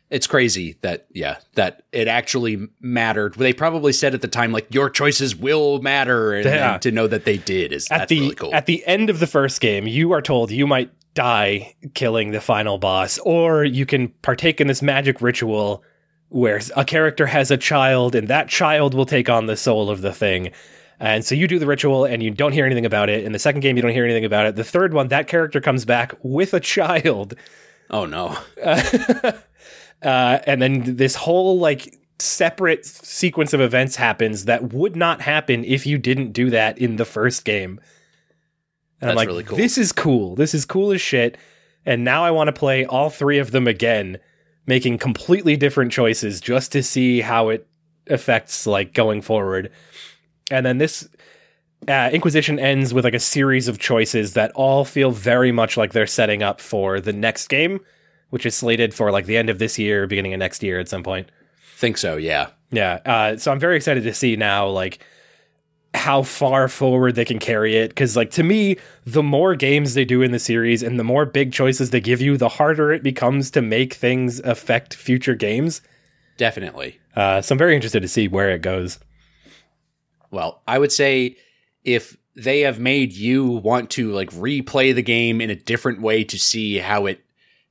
it's 0.09 0.28
crazy 0.28 0.77
that 0.82 1.07
yeah 1.12 1.36
that 1.55 1.82
it 1.90 2.07
actually 2.07 2.69
mattered. 2.81 3.35
They 3.35 3.53
probably 3.53 3.93
said 3.93 4.15
at 4.15 4.20
the 4.20 4.28
time 4.28 4.53
like 4.53 4.73
your 4.73 4.89
choices 4.90 5.35
will 5.35 5.81
matter, 5.82 6.32
and, 6.35 6.44
Yeah. 6.44 6.74
and 6.74 6.82
to 6.82 6.90
know 6.93 7.07
that 7.09 7.24
they 7.24 7.39
did 7.39 7.73
is 7.73 7.89
at 7.90 8.07
the 8.09 8.20
really 8.20 8.35
cool. 8.36 8.55
at 8.55 8.66
the 8.66 8.86
end 8.86 9.11
of 9.11 9.19
the 9.19 9.27
first 9.27 9.61
game, 9.61 9.86
you 9.89 10.12
are 10.12 10.23
told 10.23 10.51
you 10.53 10.66
might 10.66 10.90
die 11.17 11.75
killing 11.95 12.31
the 12.31 12.41
final 12.41 12.79
boss, 12.79 13.19
or 13.19 13.65
you 13.65 13.85
can 13.85 14.09
partake 14.23 14.61
in 14.61 14.69
this 14.69 14.83
magic 14.83 15.21
ritual 15.21 15.83
where 16.29 16.61
a 16.77 16.85
character 16.85 17.27
has 17.27 17.51
a 17.51 17.57
child, 17.57 18.15
and 18.15 18.29
that 18.29 18.49
child 18.49 18.95
will 18.95 19.07
take 19.07 19.29
on 19.29 19.47
the 19.47 19.57
soul 19.57 19.91
of 19.91 20.03
the 20.03 20.13
thing. 20.13 20.53
And 21.01 21.25
so 21.25 21.35
you 21.35 21.49
do 21.49 21.59
the 21.59 21.67
ritual, 21.67 22.05
and 22.05 22.23
you 22.23 22.31
don't 22.31 22.53
hear 22.53 22.67
anything 22.67 22.87
about 22.87 23.09
it. 23.09 23.25
In 23.25 23.33
the 23.33 23.39
second 23.39 23.63
game, 23.63 23.77
you 23.77 23.83
don't 23.83 23.93
hear 23.93 24.05
anything 24.05 24.25
about 24.25 24.47
it. 24.47 24.55
The 24.55 24.65
third 24.65 24.95
one, 24.95 25.09
that 25.09 25.27
character 25.27 25.61
comes 25.61 25.85
back 25.85 26.15
with 26.23 26.55
a 26.55 26.61
child, 26.61 27.35
oh 27.91 28.07
no, 28.07 28.37
uh, 28.63 29.33
and 30.03 30.63
then 30.63 30.97
this 30.97 31.17
whole 31.17 31.59
like 31.59 31.97
separate 32.19 32.87
sequence 32.87 33.53
of 33.53 33.61
events 33.61 33.97
happens 33.97 34.47
that 34.47 34.73
would 34.73 34.97
not 34.97 35.21
happen 35.21 35.65
if 35.65 35.87
you 35.87 35.99
didn't 35.99 36.33
do 36.33 36.51
that 36.51 36.79
in 36.79 36.97
the 36.97 37.05
first 37.05 37.45
game. 37.45 37.81
And 39.01 39.10
I'm 39.10 39.16
like, 39.16 39.28
really 39.28 39.44
cool. 39.44 39.56
this 39.56 39.78
is 39.78 39.93
cool. 39.93 40.35
This 40.35 40.55
is 40.55 40.64
cool 40.64 40.93
as 40.93 41.01
shit. 41.01 41.36
And 41.85 42.05
now 42.05 42.24
I 42.24 42.31
want 42.31 42.48
to 42.48 42.52
play 42.52 42.85
all 42.85 43.10
three 43.10 43.39
of 43.39 43.51
them 43.51 43.66
again, 43.66 44.18
making 44.66 44.98
completely 44.98 45.56
different 45.56 45.93
choices 45.93 46.40
just 46.40 46.73
to 46.73 46.82
see 46.82 47.20
how 47.20 47.48
it 47.51 47.66
affects 48.09 48.66
like 48.66 48.94
going 48.94 49.23
forward. 49.23 49.70
And 50.51 50.64
then 50.64 50.78
this 50.78 51.09
uh, 51.89 52.10
Inquisition 52.12 52.59
ends 52.59 52.93
with 52.93 53.05
like 53.05 53.14
a 53.14 53.20
series 53.20 53.68
of 53.68 53.78
choices 53.78 54.35
that 54.35 54.51
all 54.52 54.85
feel 54.85 55.10
very 55.10 55.52
much 55.52 55.77
like 55.77 55.93
they're 55.93 56.06
setting 56.06 56.43
up 56.43 56.60
for 56.60 57.01
the 57.01 57.12
next 57.12 57.48
game, 57.48 57.81
which 58.31 58.47
is 58.47 58.55
slated 58.55 58.94
for 58.94 59.12
like 59.12 59.27
the 59.27 59.36
end 59.36 59.51
of 59.51 59.59
this 59.59 59.78
year, 59.78 60.06
beginning 60.06 60.35
of 60.35 60.39
next 60.39 60.62
year 60.62 60.81
at 60.81 60.89
some 60.89 61.02
point. 61.02 61.31
think 61.77 61.98
so. 61.98 62.16
Yeah, 62.16 62.48
Yeah. 62.70 63.01
Uh, 63.05 63.36
so 63.36 63.52
I'm 63.52 63.60
very 63.60 63.77
excited 63.77 64.02
to 64.05 64.14
see 64.14 64.36
now, 64.36 64.66
like, 64.68 64.98
how 65.95 66.23
far 66.23 66.69
forward 66.69 67.15
they 67.15 67.25
can 67.25 67.39
carry 67.39 67.77
it. 67.77 67.89
Because, 67.89 68.17
like, 68.17 68.31
to 68.33 68.43
me, 68.43 68.77
the 69.07 69.23
more 69.23 69.55
games 69.55 69.95
they 69.95 70.05
do 70.05 70.21
in 70.23 70.31
the 70.31 70.39
series 70.39 70.83
and 70.83 70.99
the 70.99 71.05
more 71.05 71.25
big 71.25 71.53
choices 71.53 71.91
they 71.91 72.01
give 72.01 72.21
you, 72.21 72.37
the 72.37 72.49
harder 72.51 72.93
it 72.93 73.03
becomes 73.03 73.51
to 73.53 73.63
make 73.63 73.95
things 73.95 74.41
affect 74.41 74.95
future 74.95 75.35
games. 75.35 75.81
definitely. 76.37 76.99
Uh, 77.15 77.41
so 77.41 77.55
I'm 77.55 77.59
very 77.59 77.75
interested 77.75 78.01
to 78.03 78.09
see 78.09 78.29
where 78.29 78.51
it 78.51 78.61
goes. 78.61 78.99
Well, 80.31 80.61
I 80.69 80.79
would 80.79 80.93
say 80.93 81.37
if 81.83 82.17
they 82.35 82.61
have 82.61 82.79
made 82.79 83.15
you 83.15 83.47
want 83.47 83.89
to 83.93 84.13
like 84.13 84.31
replay 84.33 84.95
the 84.95 85.03
game 85.03 85.41
in 85.41 85.49
a 85.49 85.55
different 85.55 86.03
way 86.03 86.25
to 86.25 86.39
see 86.39 86.77
how 86.77 87.07
it 87.07 87.25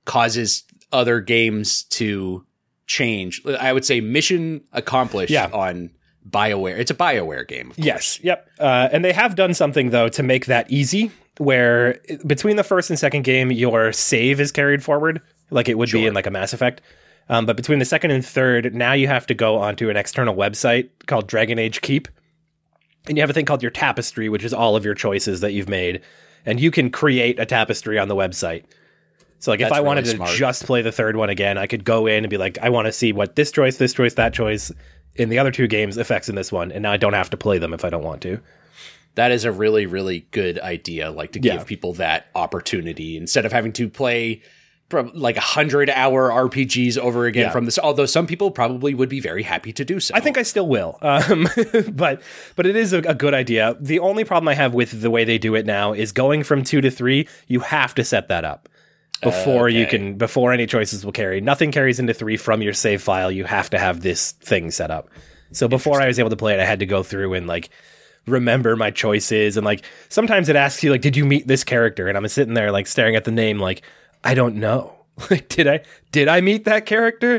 causes 0.06 0.64
other 0.92 1.20
games 1.22 1.84
to 1.84 2.44
change, 2.88 3.44
I 3.46 3.72
would 3.72 3.86
say 3.86 4.02
mission 4.02 4.64
accomplished 4.74 5.32
Yeah. 5.32 5.50
on 5.54 5.92
BioWare. 6.30 6.78
It's 6.78 6.92
a 6.92 6.96
BioWare 6.96 7.48
game. 7.48 7.72
of. 7.72 7.80
Yes. 7.80 8.20
Yep. 8.24 8.50
Uh, 8.60 8.90
and 8.92 9.06
they 9.06 9.14
have 9.14 9.36
done 9.36 9.54
something 9.54 9.90
though 9.92 10.10
to 10.10 10.24
make 10.24 10.48
that 10.48 10.70
easy, 10.72 11.12
where 11.38 12.00
between 12.26 12.56
the 12.56 12.64
first 12.64 12.90
and 12.90 12.98
second 12.98 13.24
game, 13.24 13.52
your 13.52 13.92
save 13.92 14.40
is 14.40 14.52
carried 14.52 14.84
forward, 14.84 15.22
like 15.50 15.70
it 15.70 15.78
would 15.78 15.92
be 15.92 16.06
in 16.06 16.14
like 16.14 16.26
a 16.26 16.32
Mass 16.32 16.54
Effect. 16.54 16.82
Um, 17.28 17.46
but 17.46 17.58
between 17.58 17.80
the 17.80 17.86
second 17.86 18.12
and 18.12 18.26
third, 18.26 18.76
now 18.76 18.94
you 18.94 19.08
have 19.08 19.26
to 19.28 19.34
go 19.34 19.58
onto 19.58 19.90
an 19.90 19.98
external 19.98 20.36
website 20.36 20.90
called 21.08 21.28
Dragon 21.28 21.58
Age 21.58 21.82
Keep, 21.82 22.08
and 23.08 23.18
you 23.18 23.22
have 23.22 23.30
a 23.30 23.34
thing 23.34 23.46
called 23.46 23.64
your 23.64 23.72
tapestry, 23.72 24.30
which 24.30 24.44
is 24.44 24.54
all 24.54 24.76
of 24.76 24.86
your 24.86 24.94
choices 24.94 25.42
that 25.42 25.52
you've 25.54 25.70
made, 25.70 26.02
and 26.46 26.60
you 26.60 26.70
can 26.72 26.90
create 26.92 27.40
a 27.40 27.46
tapestry 27.46 27.98
on 27.98 28.08
the 28.08 28.16
website. 28.16 28.64
So 29.40 29.52
like 29.52 29.60
if 29.60 29.70
That's 29.70 29.78
I 29.78 29.82
wanted 29.82 30.06
really 30.06 30.14
to 30.14 30.18
smart. 30.18 30.38
just 30.38 30.66
play 30.66 30.82
the 30.82 30.92
third 30.92 31.16
one 31.18 31.30
again, 31.30 31.58
I 31.58 31.68
could 31.68 31.84
go 31.84 32.08
in 32.08 32.24
and 32.24 32.30
be 32.30 32.38
like, 32.38 32.58
I 32.60 32.70
want 32.70 32.86
to 32.86 32.92
see 32.92 33.12
what 33.12 33.36
this 33.36 33.52
choice, 33.52 33.78
this 33.78 33.94
choice, 33.94 34.14
that 34.16 34.34
choice 34.34 34.72
in 35.16 35.30
the 35.30 35.40
other 35.40 35.52
two 35.52 35.68
games 35.68 35.98
effects 35.98 36.30
in 36.30 36.36
this 36.36 36.52
one, 36.52 36.72
and 36.72 36.84
now 36.84 36.92
I 36.92 36.98
don't 36.98 37.14
have 37.14 37.30
to 37.32 37.38
play 37.38 37.58
them 37.58 37.74
if 37.74 37.86
I 37.86 37.90
don't 37.90 38.04
want 38.04 38.22
to. 38.24 38.40
That 39.16 39.32
is 39.32 39.46
a 39.46 39.52
really, 39.52 39.86
really 39.86 40.28
good 40.32 40.60
idea. 40.60 41.10
Like 41.12 41.32
to 41.34 41.40
Yeah. 41.42 41.54
give 41.58 41.66
people 41.66 41.94
that 41.94 42.28
opportunity 42.36 43.16
instead 43.18 43.46
of 43.46 43.52
having 43.54 43.72
to 43.74 43.88
play 43.90 44.42
like 45.14 45.36
a 45.36 45.42
hundred 45.42 45.90
hour 45.90 46.30
RPGs 46.30 46.98
over 46.98 47.26
again 47.26 47.46
Yeah. 47.46 47.52
from 47.52 47.66
this. 47.66 47.80
Although 47.80 48.06
some 48.06 48.28
people 48.28 48.52
probably 48.52 48.94
would 48.94 49.10
be 49.10 49.20
very 49.20 49.44
happy 49.44 49.74
to 49.74 49.84
do 49.84 50.00
so. 50.00 50.14
I 50.16 50.20
think 50.20 50.38
I 50.38 50.44
still 50.44 50.68
will, 50.68 50.98
um, 51.02 51.48
but 51.92 52.22
but 52.56 52.66
it 52.68 52.76
is 52.76 52.94
a, 52.94 53.00
a 53.00 53.16
good 53.16 53.34
idea. 53.34 53.76
The 53.80 54.00
only 54.00 54.24
problem 54.24 54.48
I 54.48 54.54
have 54.54 54.74
with 54.74 55.02
the 55.02 55.10
way 55.10 55.24
they 55.24 55.38
do 55.38 55.56
it 55.56 55.66
now 55.66 55.94
is 55.94 56.12
going 56.12 56.44
from 56.44 56.64
two 56.64 56.82
to 56.82 56.92
three. 56.92 57.28
You 57.48 57.62
have 57.62 57.96
to 57.96 58.04
set 58.04 58.28
that 58.28 58.46
up 58.46 58.70
Uh, 59.24 59.30
before 59.30 59.70
you 59.70 59.84
Okay. 59.84 59.98
can 59.98 60.16
before 60.18 60.52
any 60.54 60.66
choices 60.68 61.04
will 61.06 61.12
carry. 61.14 61.42
Nothing 61.42 61.72
carries 61.72 62.00
into 62.00 62.14
three 62.14 62.38
from 62.38 62.62
your 62.62 62.74
save 62.74 63.02
file. 63.02 63.32
You 63.32 63.44
have 63.46 63.70
to 63.72 63.78
have 63.80 64.02
this 64.02 64.34
thing 64.34 64.72
set 64.72 64.92
up. 64.92 65.10
So 65.52 65.68
before 65.68 66.02
I 66.02 66.08
was 66.08 66.20
able 66.20 66.30
to 66.32 66.36
play 66.36 66.54
it, 66.54 66.60
I 66.60 66.66
had 66.66 66.80
to 66.80 66.86
go 66.86 67.02
through 67.02 67.34
and 67.34 67.48
like 67.48 67.70
remember 68.28 68.76
my 68.76 68.90
choices 68.92 69.56
and 69.56 69.64
like 69.66 69.84
sometimes 70.10 70.50
it 70.50 70.56
asks 70.56 70.84
you 70.84 70.90
like 70.92 71.02
did 71.02 71.16
you 71.16 71.24
meet 71.24 71.46
this 71.48 71.64
character 71.64 72.08
and 72.08 72.18
i'm 72.18 72.28
sitting 72.28 72.56
there 72.56 72.72
like 72.72 72.88
staring 72.88 73.16
at 73.16 73.24
the 73.24 73.30
name 73.30 73.60
like 73.60 73.84
i 74.24 74.34
don't 74.34 74.56
know 74.56 74.96
like 75.30 75.48
did 75.48 75.68
i 75.68 75.80
did 76.12 76.28
i 76.28 76.42
meet 76.42 76.66
that 76.66 76.88
character 76.88 77.36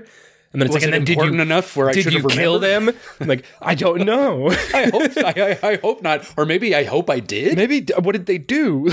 and 0.52 0.62
then 0.62 0.66
it's 0.68 0.74
Was 0.74 0.74
like 0.74 0.82
and 0.84 0.90
it 0.94 0.98
then 0.98 1.04
did 1.04 1.12
important 1.14 1.36
you 1.38 1.42
enough 1.42 1.76
where 1.76 1.88
I 1.88 1.92
did 1.92 2.04
should 2.04 2.12
you 2.12 2.22
have 2.22 2.30
kill 2.30 2.60
remembered? 2.60 2.94
them 2.94 3.02
I'm 3.20 3.26
like 3.26 3.44
i 3.60 3.74
don't 3.74 4.04
know 4.04 4.48
I 4.74 4.84
hope 4.92 5.16
I, 5.18 5.58
I, 5.60 5.68
I 5.72 5.76
hope 5.78 6.02
not, 6.02 6.32
or 6.36 6.46
maybe 6.46 6.72
I 6.72 6.84
hope 6.84 7.10
I 7.10 7.18
did. 7.18 7.56
maybe 7.56 7.84
what 8.00 8.12
did 8.12 8.26
they 8.26 8.38
do 8.38 8.88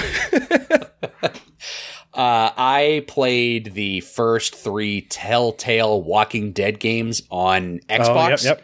Uh, 2.14 2.52
I 2.56 3.06
played 3.08 3.74
the 3.74 4.02
first 4.02 4.56
three 4.56 5.02
Telltale 5.02 6.02
Walking 6.02 6.52
Dead 6.52 6.80
games 6.80 7.24
on 7.32 7.80
Xbox. 7.90 8.08
oh 8.10 8.30
yep 8.30 8.42
yep 8.44 8.64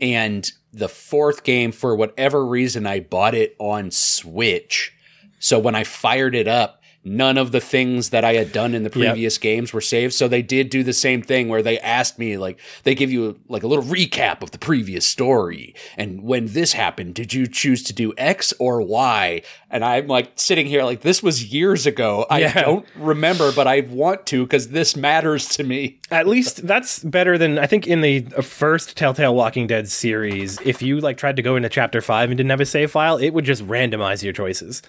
and 0.00 0.50
the 0.72 0.88
fourth 0.88 1.44
game 1.44 1.72
for 1.72 1.96
whatever 1.96 2.44
reason 2.44 2.86
I 2.86 3.00
bought 3.00 3.34
it 3.34 3.56
on 3.58 3.90
Switch. 3.90 4.92
So 5.38 5.58
when 5.58 5.74
I 5.74 5.84
fired 5.84 6.34
it 6.34 6.48
up, 6.48 6.77
none 7.08 7.38
of 7.38 7.52
the 7.52 7.60
things 7.60 8.10
that 8.10 8.24
I 8.24 8.34
had 8.34 8.52
done 8.52 8.74
in 8.74 8.82
the 8.82 8.90
previous 8.90 9.38
games 9.38 9.72
were 9.72 9.80
saved. 9.80 10.14
So 10.14 10.28
they 10.28 10.42
did 10.42 10.70
do 10.70 10.82
the 10.82 10.92
same 10.92 11.22
thing 11.22 11.48
where 11.48 11.62
they 11.62 11.78
asked 11.80 12.18
me 12.18 12.36
like 12.36 12.60
they 12.84 12.94
give 12.94 13.10
you 13.10 13.38
like 13.48 13.62
a 13.62 13.66
little 13.66 13.84
recap 13.84 14.42
of 14.42 14.50
the 14.50 14.58
previous 14.58 15.06
story. 15.06 15.74
And 15.96 16.22
when 16.22 16.46
this 16.46 16.72
happened, 16.72 17.14
did 17.14 17.32
you 17.32 17.46
choose 17.46 17.82
to 17.84 17.92
do 17.92 18.12
X 18.16 18.52
or 18.58 18.82
Y? 18.82 19.42
And 19.70 19.84
I'm 19.84 20.06
like 20.06 20.32
sitting 20.36 20.66
here 20.66 20.84
like 20.84 21.00
this 21.00 21.22
was 21.22 21.52
years 21.52 21.86
ago. 21.86 22.26
I 22.30 22.48
don't 22.48 22.86
remember, 22.96 23.52
but 23.52 23.66
I 23.66 23.80
want 23.80 24.26
to 24.26 24.44
because 24.44 24.68
this 24.68 24.96
matters 24.96 25.48
to 25.56 25.64
me. 25.64 26.00
At 26.10 26.26
least 26.26 26.66
that's 26.66 27.02
better 27.04 27.36
than 27.36 27.58
I 27.58 27.66
think 27.66 27.86
in 27.86 28.00
the 28.00 28.26
uh, 28.36 28.42
first 28.42 28.96
Telltale 28.96 29.34
Walking 29.34 29.66
Dead 29.66 29.88
series. 29.88 30.58
If 30.62 30.82
you 30.82 31.00
like 31.00 31.16
tried 31.16 31.36
to 31.36 31.42
go 31.42 31.56
into 31.56 31.68
chapter 31.68 32.00
five 32.00 32.30
and 32.30 32.36
didn't 32.36 32.50
have 32.50 32.60
a 32.60 32.66
save 32.66 32.90
file, 32.90 33.18
it 33.18 33.30
would 33.30 33.44
just 33.44 33.66
randomize 33.66 34.22
your 34.22 34.32
choices, 34.32 34.82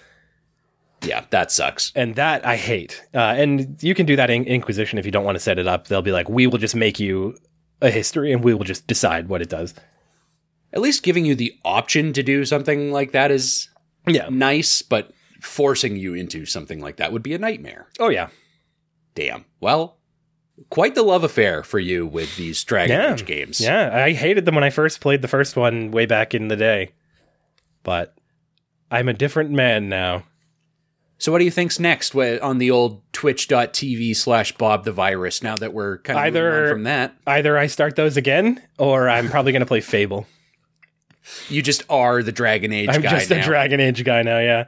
Yeah, 1.02 1.24
that 1.30 1.50
sucks. 1.50 1.92
and 1.94 2.14
that 2.16 2.44
I 2.46 2.56
hate. 2.56 3.02
Uh, 3.14 3.18
and 3.18 3.82
you 3.82 3.94
can 3.94 4.04
do 4.06 4.16
that 4.16 4.28
in 4.30 4.44
Inquisition 4.44 4.98
if 4.98 5.06
you 5.06 5.10
don't 5.10 5.24
want 5.24 5.36
to 5.36 5.40
set 5.40 5.58
it 5.58 5.66
up. 5.66 5.86
They'll 5.88 6.02
be 6.02 6.12
like, 6.12 6.28
"We 6.28 6.46
will 6.46 6.58
just 6.58 6.76
make 6.76 7.00
you 7.00 7.36
a 7.80 7.90
history, 7.90 8.32
and 8.32 8.44
we 8.44 8.52
will 8.54 8.64
just 8.64 8.86
decide 8.86 9.28
what 9.28 9.40
it 9.40 9.48
does." 9.48 9.74
At 10.72 10.80
least 10.82 11.02
giving 11.02 11.24
you 11.24 11.34
the 11.34 11.54
option 11.64 12.12
to 12.12 12.22
do 12.22 12.44
something 12.44 12.92
like 12.92 13.12
that 13.12 13.30
is 13.30 13.68
Yeah. 14.06 14.28
nice, 14.30 14.82
but 14.82 15.10
forcing 15.40 15.96
you 15.96 16.14
into 16.14 16.44
something 16.44 16.80
like 16.80 16.96
that 16.96 17.12
would 17.12 17.22
be 17.22 17.32
a 17.34 17.38
nightmare. 17.38 17.88
Oh 17.98 18.10
yeah. 18.10 18.28
Damn. 19.14 19.46
Well, 19.58 19.96
quite 20.68 20.94
the 20.94 21.02
love 21.02 21.24
affair 21.24 21.62
for 21.62 21.78
you 21.78 22.06
with 22.06 22.36
these 22.36 22.62
Dragon 22.62 22.94
Yeah. 22.96 23.12
Age 23.14 23.24
games. 23.24 23.60
Yeah, 23.60 23.90
I 24.04 24.12
hated 24.12 24.44
them 24.44 24.54
when 24.54 24.64
I 24.64 24.70
first 24.70 25.00
played 25.00 25.22
the 25.22 25.28
first 25.28 25.56
one 25.56 25.90
way 25.90 26.04
back 26.06 26.34
in 26.34 26.48
the 26.48 26.56
day. 26.56 26.90
But 27.82 28.14
I'm 28.90 29.08
a 29.08 29.14
different 29.14 29.50
man 29.50 29.88
now. 29.88 30.24
So 31.20 31.30
what 31.30 31.38
do 31.38 31.44
you 31.44 31.50
think's 31.50 31.78
next 31.78 32.14
on 32.16 32.56
the 32.56 32.70
old 32.70 33.02
twitch.tv 33.12 34.16
slash 34.16 34.52
Bob 34.52 34.84
the 34.84 34.92
Virus 34.92 35.42
now 35.42 35.54
that 35.56 35.74
we're 35.74 35.98
kind 35.98 36.18
of 36.18 36.24
Either- 36.24 36.70
from 36.70 36.84
that? 36.84 37.14
Either 37.26 37.58
I 37.58 37.66
start 37.66 37.94
those 37.94 38.16
again 38.16 38.60
or 38.78 39.06
I'm 39.06 39.28
probably 39.28 39.52
going 39.52 39.60
to 39.60 39.66
play 39.66 39.82
Fable. 39.82 40.26
You 41.50 41.60
just 41.60 41.82
are 41.90 42.22
the 42.22 42.32
Dragon 42.32 42.72
Age 42.72 42.88
I'm 42.88 43.02
guy 43.02 43.10
just 43.10 43.28
now. 43.28 43.38
a 43.38 43.42
Dragon 43.44 43.80
Age 43.80 44.02
guy 44.02 44.22
now, 44.22 44.38
yeah. 44.38 44.64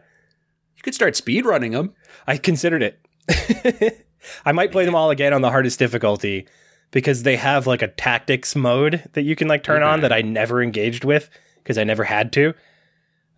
you 0.76 0.82
could 0.82 0.94
start 0.94 1.14
speedrunning 1.14 1.72
them. 1.72 1.94
I 2.26 2.36
considered 2.36 2.82
it. 2.82 4.06
I 4.44 4.52
might 4.52 4.72
play 4.72 4.84
them 4.84 4.94
all 4.94 5.08
again 5.08 5.32
on 5.32 5.40
the 5.40 5.50
hardest 5.50 5.78
difficulty 5.78 6.46
because 6.90 7.22
they 7.22 7.36
have 7.36 7.66
like 7.66 7.80
a 7.80 7.88
tactics 7.88 8.54
mode 8.54 9.08
that 9.14 9.22
you 9.22 9.34
can 9.36 9.48
like 9.48 9.62
turn 9.62 9.82
on 9.82 10.02
that 10.02 10.12
I 10.12 10.20
never 10.20 10.62
engaged 10.62 11.02
with 11.02 11.30
because 11.62 11.78
I 11.78 11.84
never 11.84 12.04
had 12.04 12.30
to. 12.34 12.52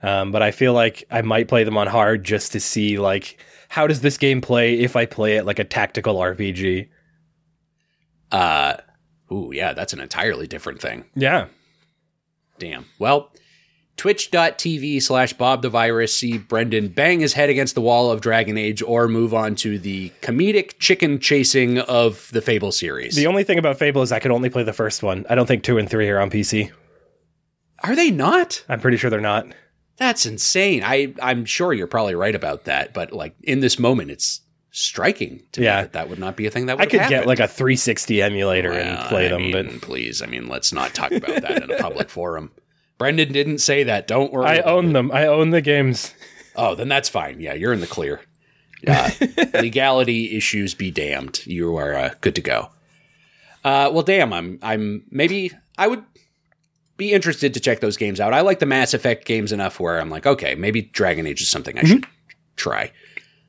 Um, 0.03 0.33
but 0.33 0.43
I 0.43 0.51
feel 0.51 0.73
like 0.73 1.05
I 1.11 1.23
might 1.23 1.49
play 1.49 1.65
them 1.65 1.77
on 1.77 1.87
hard 1.87 2.25
just 2.25 2.53
to 2.53 2.61
see 2.61 2.99
like 2.99 3.39
how 3.69 3.87
does 3.87 4.03
this 4.03 4.19
game 4.19 4.41
play 4.41 4.79
if 4.81 4.97
I 4.97 5.07
play 5.07 5.37
it 5.37 5.47
like 5.47 5.59
a 5.59 5.65
tactical 5.65 6.17
RPG. 6.17 6.89
Uh, 8.31 8.77
ooh, 9.33 9.51
yeah, 9.53 9.73
that's 9.73 9.93
an 9.93 10.01
entirely 10.01 10.47
different 10.47 10.81
thing. 10.81 11.05
Yeah. 11.15 11.47
Damn. 12.59 12.87
Well, 12.99 13.33
twitch.tv 13.97 15.03
slash 15.03 15.33
Bob 15.33 15.63
the 15.63 15.71
Virus. 15.71 16.17
See 16.17 16.39
Brendan 16.39 16.89
bang 16.89 17.21
his 17.21 17.33
head 17.33 17.51
against 17.51 17.75
the 17.75 17.81
wall 17.81 18.11
of 18.11 18.21
Dragon 18.21 18.59
Age 18.59 18.83
or 18.83 19.09
move 19.09 19.35
on 19.35 19.55
to 19.57 19.79
the 19.79 20.11
comedic 20.21 20.79
chicken 20.79 21.19
chasing 21.19 21.79
of 21.79 22.29
the 22.33 22.43
Fable 22.43 22.73
series. 22.73 23.17
The 23.17 23.27
only 23.27 23.45
thing 23.45 23.59
about 23.59 23.79
Fable 23.79 24.03
is 24.03 24.13
I 24.13 24.19
could 24.19 24.31
only 24.31 24.51
play 24.51 24.63
the 24.63 24.73
first 24.73 25.03
one. 25.03 25.25
I 25.29 25.35
don't 25.35 25.47
think 25.47 25.65
two 25.65 25.79
and 25.79 25.89
three 25.89 26.09
are 26.11 26.21
on 26.21 26.31
PC. 26.31 26.71
Are 27.83 27.97
they 27.97 28.11
not? 28.11 28.65
I'm 28.69 28.81
pretty 28.81 28.97
sure 28.97 29.11
they're 29.11 29.21
not. 29.21 29.47
That's 29.97 30.27
insane. 30.27 30.83
I, 30.85 31.15
I'm 31.23 31.45
sure 31.45 31.73
you're 31.73 31.87
probably 31.87 32.15
right 32.15 32.35
about 32.35 32.65
that, 32.65 32.93
but 32.95 33.13
like 33.13 33.35
in 33.43 33.61
this 33.61 33.79
moment, 33.79 34.11
it's 34.11 34.41
striking 34.71 35.43
to 35.53 35.63
Yeah. 35.63 35.77
me 35.77 35.83
that 35.83 35.93
that 35.93 36.09
would 36.09 36.19
not 36.19 36.37
be 36.37 36.47
a 36.47 36.51
thing 36.51 36.67
that 36.67 36.79
would 36.79 36.89
I 36.89 36.91
could 36.91 37.01
happen. 37.01 37.19
get 37.19 37.27
like 37.29 37.39
a 37.41 37.47
360 37.47 38.21
emulator 38.23 38.73
and 38.73 38.99
play 39.09 39.27
I 39.27 39.29
them, 39.31 39.43
mean, 39.43 39.53
but 39.53 39.81
please, 39.83 40.21
I 40.21 40.27
mean, 40.27 40.49
let's 40.49 40.73
not 40.73 40.95
talk 40.95 41.13
about 41.13 41.43
that 41.43 41.63
in 41.63 41.71
a 41.71 41.77
public 41.79 42.09
forum. 42.11 42.51
Brendan 42.99 43.33
didn't 43.33 43.59
say 43.59 43.85
that. 43.85 44.07
Don't 44.09 44.33
worry. 44.33 44.47
I 44.47 44.59
own 44.61 44.93
them. 44.93 45.11
I 45.13 45.27
own 45.27 45.51
the 45.51 45.61
games. 45.61 46.13
Oh, 46.57 46.75
then 46.75 46.89
that's 46.89 47.09
fine. 47.09 47.41
Yeah, 47.41 47.55
you're 47.55 47.73
in 47.73 47.81
the 47.81 47.87
clear. 47.87 48.21
Uh, 48.87 49.11
legality 49.55 50.37
issues 50.37 50.75
be 50.75 50.91
damned. 50.91 51.45
You 51.47 51.77
are 51.77 51.95
uh, 51.95 52.15
good 52.21 52.35
to 52.37 52.41
go. 52.41 52.71
Uh, 53.65 53.91
well, 53.93 54.03
damn. 54.03 54.33
I'm. 54.33 54.59
I'm. 54.63 55.05
Maybe 55.11 55.51
I 55.79 55.89
would 55.89 56.05
be 56.97 57.13
interested 57.13 57.55
to 57.55 57.61
check 57.61 57.81
those 57.81 57.97
games 57.97 58.21
out. 58.21 58.33
I 58.33 58.41
like 58.41 58.59
the 58.61 58.67
Mass 58.67 58.95
Effect 58.95 59.25
games 59.25 59.53
enough 59.53 59.81
where 59.81 59.99
I'm 59.99 60.11
like, 60.11 60.27
okay, 60.27 60.55
maybe 60.55 60.83
Dragon 60.83 61.27
Age 61.27 61.43
is 61.43 61.49
something 61.49 61.79
I 61.79 61.83
mm-hmm. 61.83 61.93
should 61.93 62.07
try. 62.57 62.93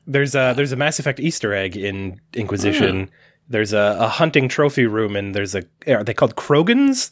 There's 0.06 0.34
a 0.34 0.54
there's 0.56 0.72
a 0.72 0.76
Mass 0.76 0.98
Effect 0.98 1.20
Easter 1.20 1.52
egg 1.52 1.76
in 1.76 2.20
Inquisition. 2.34 3.06
Hmm. 3.06 3.12
There's 3.48 3.72
a, 3.72 3.96
a 4.00 4.08
hunting 4.08 4.48
trophy 4.48 4.86
room, 4.86 5.14
and 5.14 5.34
there's 5.34 5.54
a 5.54 5.62
are 5.86 6.04
they 6.04 6.14
called 6.14 6.36
Krogans? 6.36 7.10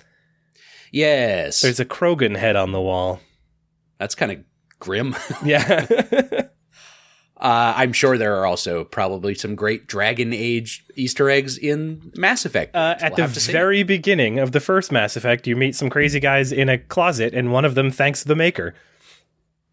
Yes, 0.95 1.61
There's 1.61 1.81
a 1.81 1.85
Krogan 1.85 2.37
head 2.37 2.55
on 2.55 2.71
the 2.71 2.81
wall. 2.81 3.19
that's 3.99 4.15
kind 4.15 4.31
of 4.31 4.45
grim. 4.79 5.17
Yeah, 5.45 5.87
Uh, 7.45 7.75
I'm 7.77 7.93
sure 7.93 8.17
there 8.17 8.37
are 8.41 8.47
also 8.47 8.85
probably 8.85 9.35
some 9.35 9.55
great 9.55 9.87
Dragon 9.87 10.33
Age 10.33 10.83
Easter 10.95 11.29
eggs 11.29 11.59
in 11.59 12.11
Mass 12.17 12.47
Effect. 12.47 12.75
uh, 12.75 12.97
at 12.99 13.19
We'll 13.19 13.29
the 13.29 13.49
very 13.53 13.83
beginning 13.83 14.39
of 14.39 14.53
the 14.53 14.61
first 14.61 14.91
Mass 14.91 15.15
Effect, 15.15 15.47
you 15.47 15.55
meet 15.55 15.77
some 15.77 15.91
crazy 15.91 16.21
guys 16.21 16.53
in 16.53 16.71
a 16.71 16.79
closet, 16.79 17.35
and 17.35 17.53
one 17.53 17.67
of 17.67 17.75
them 17.75 17.91
thanks 17.91 18.25
the 18.25 18.35
maker. 18.35 18.75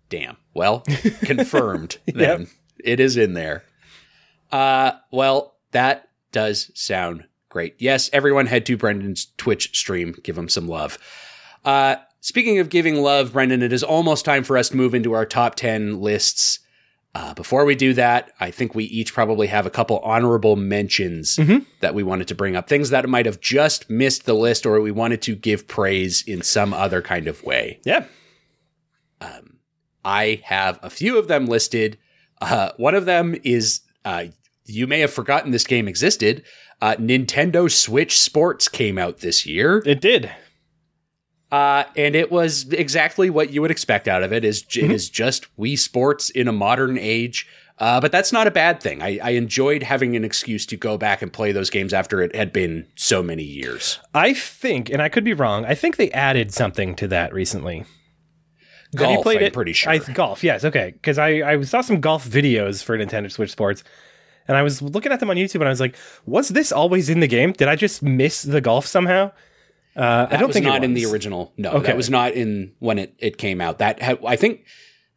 Damn. 0.09 0.35
Well, 0.53 0.79
confirmed. 1.23 1.97
Then 2.07 2.47
it 2.83 2.99
is 2.99 3.15
in 3.15 3.35
there. 3.35 3.63
Uh, 4.51 4.91
well, 5.09 5.55
that 5.71 6.09
does 6.33 6.71
sound 6.73 7.23
great. 7.47 7.75
Yes, 7.77 8.09
everyone 8.11 8.47
head 8.47 8.65
to 8.65 8.75
Brendan's 8.75 9.27
Twitch 9.37 9.77
stream. 9.79 10.13
Give 10.23 10.37
him 10.37 10.49
some 10.49 10.67
love. 10.67 10.97
Uh, 11.63 11.95
speaking 12.19 12.59
of 12.59 12.67
giving 12.67 13.01
love, 13.01 13.31
Brendan, 13.31 13.61
it 13.63 13.71
is 13.71 13.81
almost 13.81 14.25
time 14.25 14.43
for 14.43 14.57
us 14.57 14.67
to 14.67 14.75
move 14.75 14.93
into 14.93 15.13
our 15.13 15.25
top 15.25 15.55
10 15.55 16.01
lists. 16.01 16.59
Uh, 17.13 17.33
before 17.33 17.65
we 17.65 17.75
do 17.75 17.93
that, 17.93 18.31
I 18.39 18.51
think 18.51 18.73
we 18.73 18.85
each 18.85 19.13
probably 19.13 19.47
have 19.47 19.65
a 19.65 19.69
couple 19.69 19.99
honorable 19.99 20.55
mentions 20.55 21.35
Mhm. 21.35 21.65
that 21.81 21.93
we 21.93 22.03
wanted 22.03 22.27
to 22.29 22.35
bring 22.35 22.55
up. 22.55 22.69
Things 22.69 22.89
that 22.89 23.07
might 23.09 23.25
have 23.25 23.41
just 23.41 23.89
missed 23.89 24.25
the 24.25 24.33
list 24.33 24.65
or 24.65 24.79
we 24.79 24.91
wanted 24.91 25.21
to 25.23 25.35
give 25.35 25.67
praise 25.67 26.23
in 26.25 26.41
some 26.41 26.73
other 26.73 27.01
kind 27.01 27.27
of 27.27 27.43
way. 27.43 27.79
Yeah, 27.83 28.05
Um, 29.19 29.57
I 30.05 30.41
have 30.45 30.79
a 30.81 30.89
few 30.89 31.17
of 31.17 31.27
them 31.27 31.45
listed. 31.47 31.97
Uh, 32.41 32.71
one 32.77 32.95
of 32.95 33.05
them 33.05 33.35
is 33.43 33.81
uh, 34.05 34.25
you 34.65 34.87
may 34.87 34.99
have 35.01 35.11
forgotten 35.13 35.51
this 35.51 35.65
game 35.65 35.87
existed. 35.87 36.43
Uh, 36.81 36.95
Nintendo 36.95 37.69
Switch 37.69 38.19
Sports 38.19 38.67
came 38.67 38.97
out 38.97 39.19
this 39.19 39.45
year, 39.45 39.83
it 39.85 40.01
did. 40.01 40.31
Uh, 41.51 41.83
and 41.95 42.15
it 42.15 42.31
was 42.31 42.71
exactly 42.71 43.29
what 43.29 43.51
you 43.51 43.61
would 43.61 43.71
expect 43.71 44.07
out 44.07 44.23
of 44.23 44.31
it. 44.33 44.43
Is 44.45 44.63
Mm-hmm. 44.63 44.85
it 44.85 44.91
is 44.95 45.09
just 45.09 45.47
Wii 45.57 45.77
Sports 45.77 46.29
in 46.29 46.47
a 46.47 46.51
modern 46.53 46.97
age. 46.97 47.47
Uh, 47.77 47.99
but 47.99 48.11
that's 48.11 48.31
not 48.31 48.45
a 48.45 48.51
bad 48.51 48.79
thing. 48.79 49.01
I, 49.01 49.17
I 49.23 49.29
enjoyed 49.31 49.81
having 49.81 50.15
an 50.15 50.23
excuse 50.23 50.67
to 50.67 50.77
go 50.77 50.99
back 50.99 51.23
and 51.23 51.33
play 51.33 51.51
those 51.51 51.71
games 51.71 51.93
after 51.95 52.21
it 52.21 52.35
had 52.35 52.53
been 52.53 52.85
so 52.95 53.23
many 53.23 53.41
years. 53.41 53.97
I 54.13 54.35
think, 54.35 54.91
and 54.91 55.01
I 55.01 55.09
could 55.09 55.23
be 55.23 55.33
wrong. 55.33 55.65
I 55.65 55.73
think 55.73 55.95
they 55.97 56.11
added 56.11 56.53
something 56.53 56.93
to 56.97 57.07
that 57.07 57.33
recently. 57.33 57.79
Have 57.79 57.87
Golf, 58.95 59.11
you 59.17 59.21
played 59.23 59.37
I'm 59.39 59.43
it? 59.45 59.53
pretty 59.53 59.73
sure. 59.73 59.91
I, 59.93 59.97
golf, 59.97 60.43
yes, 60.43 60.63
okay. 60.63 60.91
Because 60.91 61.17
I, 61.17 61.29
I 61.53 61.61
saw 61.63 61.81
some 61.81 62.01
golf 62.01 62.27
videos 62.27 62.83
for 62.83 62.95
Nintendo 62.97 63.31
Switch 63.31 63.49
Sports, 63.51 63.83
and 64.47 64.55
I 64.55 64.61
was 64.61 64.81
looking 64.83 65.11
at 65.11 65.19
them 65.19 65.31
on 65.31 65.37
YouTube, 65.37 65.55
and 65.55 65.65
I 65.65 65.69
was 65.69 65.79
like, 65.79 65.95
"Was 66.27 66.49
this 66.49 66.71
always 66.71 67.09
in 67.09 67.19
the 67.19 67.27
game? 67.27 67.51
Did 67.53 67.67
I 67.67 67.75
just 67.75 68.03
miss 68.03 68.43
the 68.43 68.61
golf 68.61 68.85
somehow?" 68.85 69.31
Uh, 69.95 70.27
I 70.29 70.37
don't 70.37 70.47
was 70.47 70.53
think 70.55 70.65
not 70.65 70.83
in 70.83 70.93
the 70.93 71.05
original. 71.05 71.53
No, 71.57 71.71
Okay. 71.71 71.87
that 71.87 71.97
was 71.97 72.09
not 72.09 72.33
in 72.33 72.73
when 72.79 72.97
it, 72.99 73.13
it 73.19 73.37
came 73.37 73.59
out. 73.61 73.79
That 73.79 74.01
had, 74.01 74.19
I 74.25 74.35
think 74.37 74.65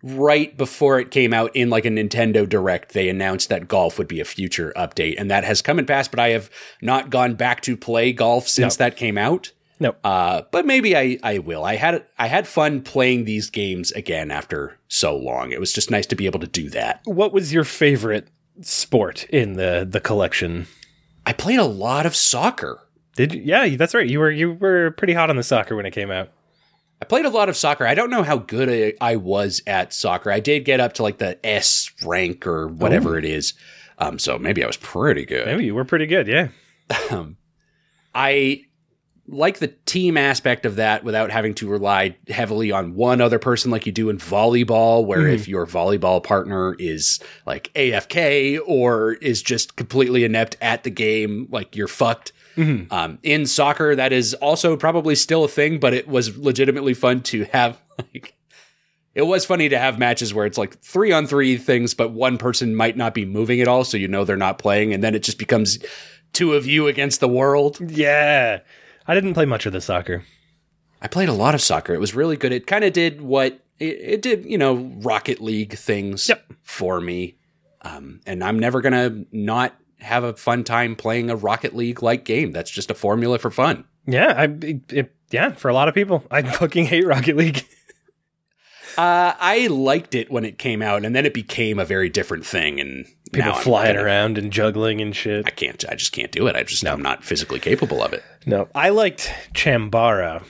right 0.02 0.56
before 0.56 0.98
it 1.00 1.10
came 1.10 1.32
out 1.32 1.54
in 1.54 1.70
like 1.70 1.84
a 1.84 1.88
Nintendo 1.90 2.48
Direct, 2.48 2.92
they 2.92 3.08
announced 3.08 3.48
that 3.48 3.68
golf 3.68 3.98
would 3.98 4.08
be 4.08 4.20
a 4.20 4.24
future 4.24 4.72
update, 4.76 5.14
and 5.18 5.30
that 5.30 5.44
has 5.44 5.62
come 5.62 5.78
and 5.78 5.86
passed. 5.88 6.10
But 6.10 6.20
I 6.20 6.30
have 6.30 6.50
not 6.82 7.10
gone 7.10 7.34
back 7.34 7.60
to 7.62 7.76
play 7.76 8.12
golf 8.12 8.48
since 8.48 8.76
that 8.76 8.96
came 8.96 9.16
out. 9.16 9.52
No. 9.80 9.94
Uh, 10.04 10.42
but 10.52 10.66
maybe 10.66 10.96
I, 10.96 11.18
I 11.22 11.38
will. 11.38 11.64
I 11.64 11.76
had 11.76 12.04
I 12.18 12.26
had 12.28 12.46
fun 12.46 12.82
playing 12.82 13.24
these 13.24 13.50
games 13.50 13.90
again 13.92 14.30
after 14.30 14.78
so 14.88 15.16
long. 15.16 15.50
It 15.52 15.58
was 15.60 15.72
just 15.72 15.90
nice 15.90 16.06
to 16.06 16.16
be 16.16 16.26
able 16.26 16.40
to 16.40 16.46
do 16.46 16.70
that. 16.70 17.00
What 17.04 17.32
was 17.32 17.52
your 17.52 17.64
favorite 17.64 18.28
sport 18.60 19.24
in 19.30 19.54
the 19.54 19.86
the 19.88 20.00
collection? 20.00 20.66
I 21.26 21.32
played 21.32 21.58
a 21.58 21.64
lot 21.64 22.06
of 22.06 22.14
soccer. 22.14 22.83
Did 23.16 23.34
you? 23.34 23.42
Yeah, 23.44 23.76
that's 23.76 23.94
right. 23.94 24.06
You 24.06 24.20
were 24.20 24.30
you 24.30 24.52
were 24.52 24.90
pretty 24.92 25.12
hot 25.12 25.30
on 25.30 25.36
the 25.36 25.42
soccer 25.42 25.76
when 25.76 25.86
it 25.86 25.92
came 25.92 26.10
out. 26.10 26.30
I 27.00 27.06
played 27.06 27.26
a 27.26 27.30
lot 27.30 27.48
of 27.48 27.56
soccer. 27.56 27.86
I 27.86 27.94
don't 27.94 28.10
know 28.10 28.22
how 28.22 28.38
good 28.38 28.96
I, 29.00 29.12
I 29.12 29.16
was 29.16 29.62
at 29.66 29.92
soccer. 29.92 30.30
I 30.30 30.40
did 30.40 30.64
get 30.64 30.80
up 30.80 30.94
to 30.94 31.02
like 31.02 31.18
the 31.18 31.44
S 31.44 31.90
rank 32.04 32.46
or 32.46 32.68
whatever 32.68 33.18
it 33.18 33.24
is. 33.24 33.54
Um, 33.98 34.18
so 34.18 34.38
maybe 34.38 34.64
I 34.64 34.66
was 34.66 34.76
pretty 34.76 35.24
good. 35.24 35.46
Maybe 35.46 35.64
you 35.66 35.74
were 35.74 35.84
pretty 35.84 36.06
good. 36.06 36.26
Yeah. 36.26 36.48
Um, 37.10 37.36
I 38.14 38.64
like 39.26 39.58
the 39.58 39.68
team 39.86 40.16
aspect 40.16 40.66
of 40.66 40.76
that 40.76 41.02
without 41.02 41.30
having 41.30 41.54
to 41.54 41.68
rely 41.68 42.16
heavily 42.28 42.70
on 42.70 42.94
one 42.94 43.20
other 43.20 43.38
person 43.38 43.70
like 43.70 43.86
you 43.86 43.92
do 43.92 44.10
in 44.10 44.18
volleyball, 44.18 45.04
where 45.04 45.26
if 45.26 45.48
your 45.48 45.66
volleyball 45.66 46.22
partner 46.22 46.74
is 46.78 47.20
like 47.46 47.72
AFK 47.74 48.60
or 48.66 49.14
is 49.14 49.42
just 49.42 49.76
completely 49.76 50.24
inept 50.24 50.56
at 50.60 50.84
the 50.84 50.90
game, 50.90 51.48
like 51.50 51.74
you're 51.74 51.88
fucked. 51.88 52.32
Mhm. 52.56 52.92
Um, 52.92 53.18
in 53.22 53.46
soccer, 53.46 53.94
that 53.96 54.12
is 54.12 54.34
also 54.34 54.76
probably 54.76 55.14
still 55.14 55.44
a 55.44 55.48
thing, 55.48 55.78
but 55.78 55.92
it 55.94 56.06
was 56.08 56.36
legitimately 56.36 56.94
fun 56.94 57.20
to 57.22 57.44
have 57.46 57.78
like 57.98 58.34
it 59.14 59.22
was 59.22 59.44
funny 59.44 59.68
to 59.68 59.78
have 59.78 59.98
matches 59.98 60.34
where 60.34 60.44
it's 60.46 60.58
like 60.58 60.78
three 60.80 61.12
on 61.12 61.26
three 61.26 61.56
things, 61.56 61.94
but 61.94 62.10
one 62.12 62.36
person 62.38 62.74
might 62.74 62.96
not 62.96 63.14
be 63.14 63.24
moving 63.24 63.60
at 63.60 63.68
all, 63.68 63.84
so 63.84 63.96
you 63.96 64.08
know 64.08 64.24
they're 64.24 64.36
not 64.36 64.58
playing, 64.58 64.92
and 64.92 65.04
then 65.04 65.14
it 65.14 65.22
just 65.22 65.38
becomes 65.38 65.78
two 66.32 66.54
of 66.54 66.66
you 66.66 66.88
against 66.88 67.20
the 67.20 67.28
world. 67.28 67.78
Yeah. 67.80 68.60
I 69.06 69.14
didn't 69.14 69.34
play 69.34 69.44
much 69.44 69.66
of 69.66 69.72
the 69.72 69.80
soccer. 69.80 70.24
I 71.00 71.06
played 71.06 71.28
a 71.28 71.32
lot 71.32 71.54
of 71.54 71.60
soccer. 71.60 71.94
It 71.94 72.00
was 72.00 72.14
really 72.14 72.36
good. 72.36 72.50
It 72.52 72.66
kind 72.66 72.82
of 72.84 72.92
did 72.92 73.20
what 73.20 73.60
it, 73.78 73.84
it 74.00 74.22
did, 74.22 74.44
you 74.46 74.56
know, 74.58 74.74
Rocket 75.02 75.40
League 75.40 75.74
things 75.76 76.28
Yep. 76.28 76.52
for 76.62 77.00
me. 77.00 77.36
Um, 77.82 78.20
and 78.26 78.42
I'm 78.42 78.58
never 78.58 78.80
gonna 78.80 79.24
not 79.30 79.76
have 80.00 80.24
a 80.24 80.34
fun 80.34 80.64
time 80.64 80.96
playing 80.96 81.30
a 81.30 81.36
Rocket 81.36 81.74
League 81.74 82.02
like 82.02 82.24
game. 82.24 82.52
That's 82.52 82.70
just 82.70 82.90
a 82.90 82.94
formula 82.94 83.38
for 83.38 83.50
fun. 83.50 83.84
Yeah, 84.06 84.34
I 84.36 84.44
it, 84.90 85.14
yeah, 85.30 85.52
for 85.54 85.68
a 85.68 85.74
lot 85.74 85.88
of 85.88 85.94
people. 85.94 86.24
I 86.30 86.42
fucking 86.58 86.86
hate 86.86 87.06
Rocket 87.06 87.36
League. 87.36 87.66
Uh, 88.96 89.34
I 89.40 89.66
liked 89.66 90.14
it 90.14 90.30
when 90.30 90.44
it 90.44 90.56
came 90.56 90.80
out, 90.80 91.04
and 91.04 91.16
then 91.16 91.26
it 91.26 91.34
became 91.34 91.80
a 91.80 91.84
very 91.84 92.08
different 92.08 92.46
thing. 92.46 92.78
And 92.78 93.04
people 93.32 93.50
Now 93.50 93.56
flying 93.56 93.96
gonna- 93.96 94.06
around 94.06 94.38
and 94.38 94.52
juggling 94.52 95.00
and 95.00 95.16
shit. 95.16 95.44
I 95.48 95.50
can't. 95.50 95.84
I 95.88 95.96
just 95.96 96.12
can't 96.12 96.30
do 96.30 96.46
it. 96.46 96.54
I 96.54 96.62
just 96.62 96.84
now 96.84 96.92
I'm 96.92 97.02
not 97.02 97.24
physically 97.24 97.58
capable 97.58 98.00
of 98.04 98.12
it. 98.12 98.22
No, 98.46 98.68
I 98.72 98.90
liked 98.90 99.32
Chambara 99.52 100.44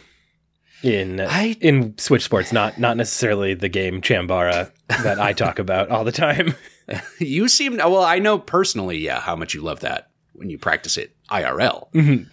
in 0.82 1.20
I- 1.22 1.56
in 1.62 1.96
Switch 1.96 2.22
Sports, 2.22 2.52
not 2.52 2.78
not 2.78 2.98
necessarily 2.98 3.54
the 3.54 3.70
game 3.70 4.02
Chambara 4.02 4.70
that 4.88 5.18
I 5.18 5.32
talk 5.32 5.58
about 5.58 5.88
all 5.88 6.04
the 6.04 6.12
time. 6.12 6.54
You 7.18 7.48
seem 7.48 7.76
well. 7.76 8.02
I 8.02 8.18
know 8.18 8.38
personally, 8.38 8.98
yeah, 8.98 9.20
how 9.20 9.36
much 9.36 9.54
you 9.54 9.62
love 9.62 9.80
that 9.80 10.10
when 10.32 10.50
you 10.50 10.58
practice 10.58 10.96
it 10.96 11.14
IRL. 11.30 11.90
Mhm. 11.92 12.28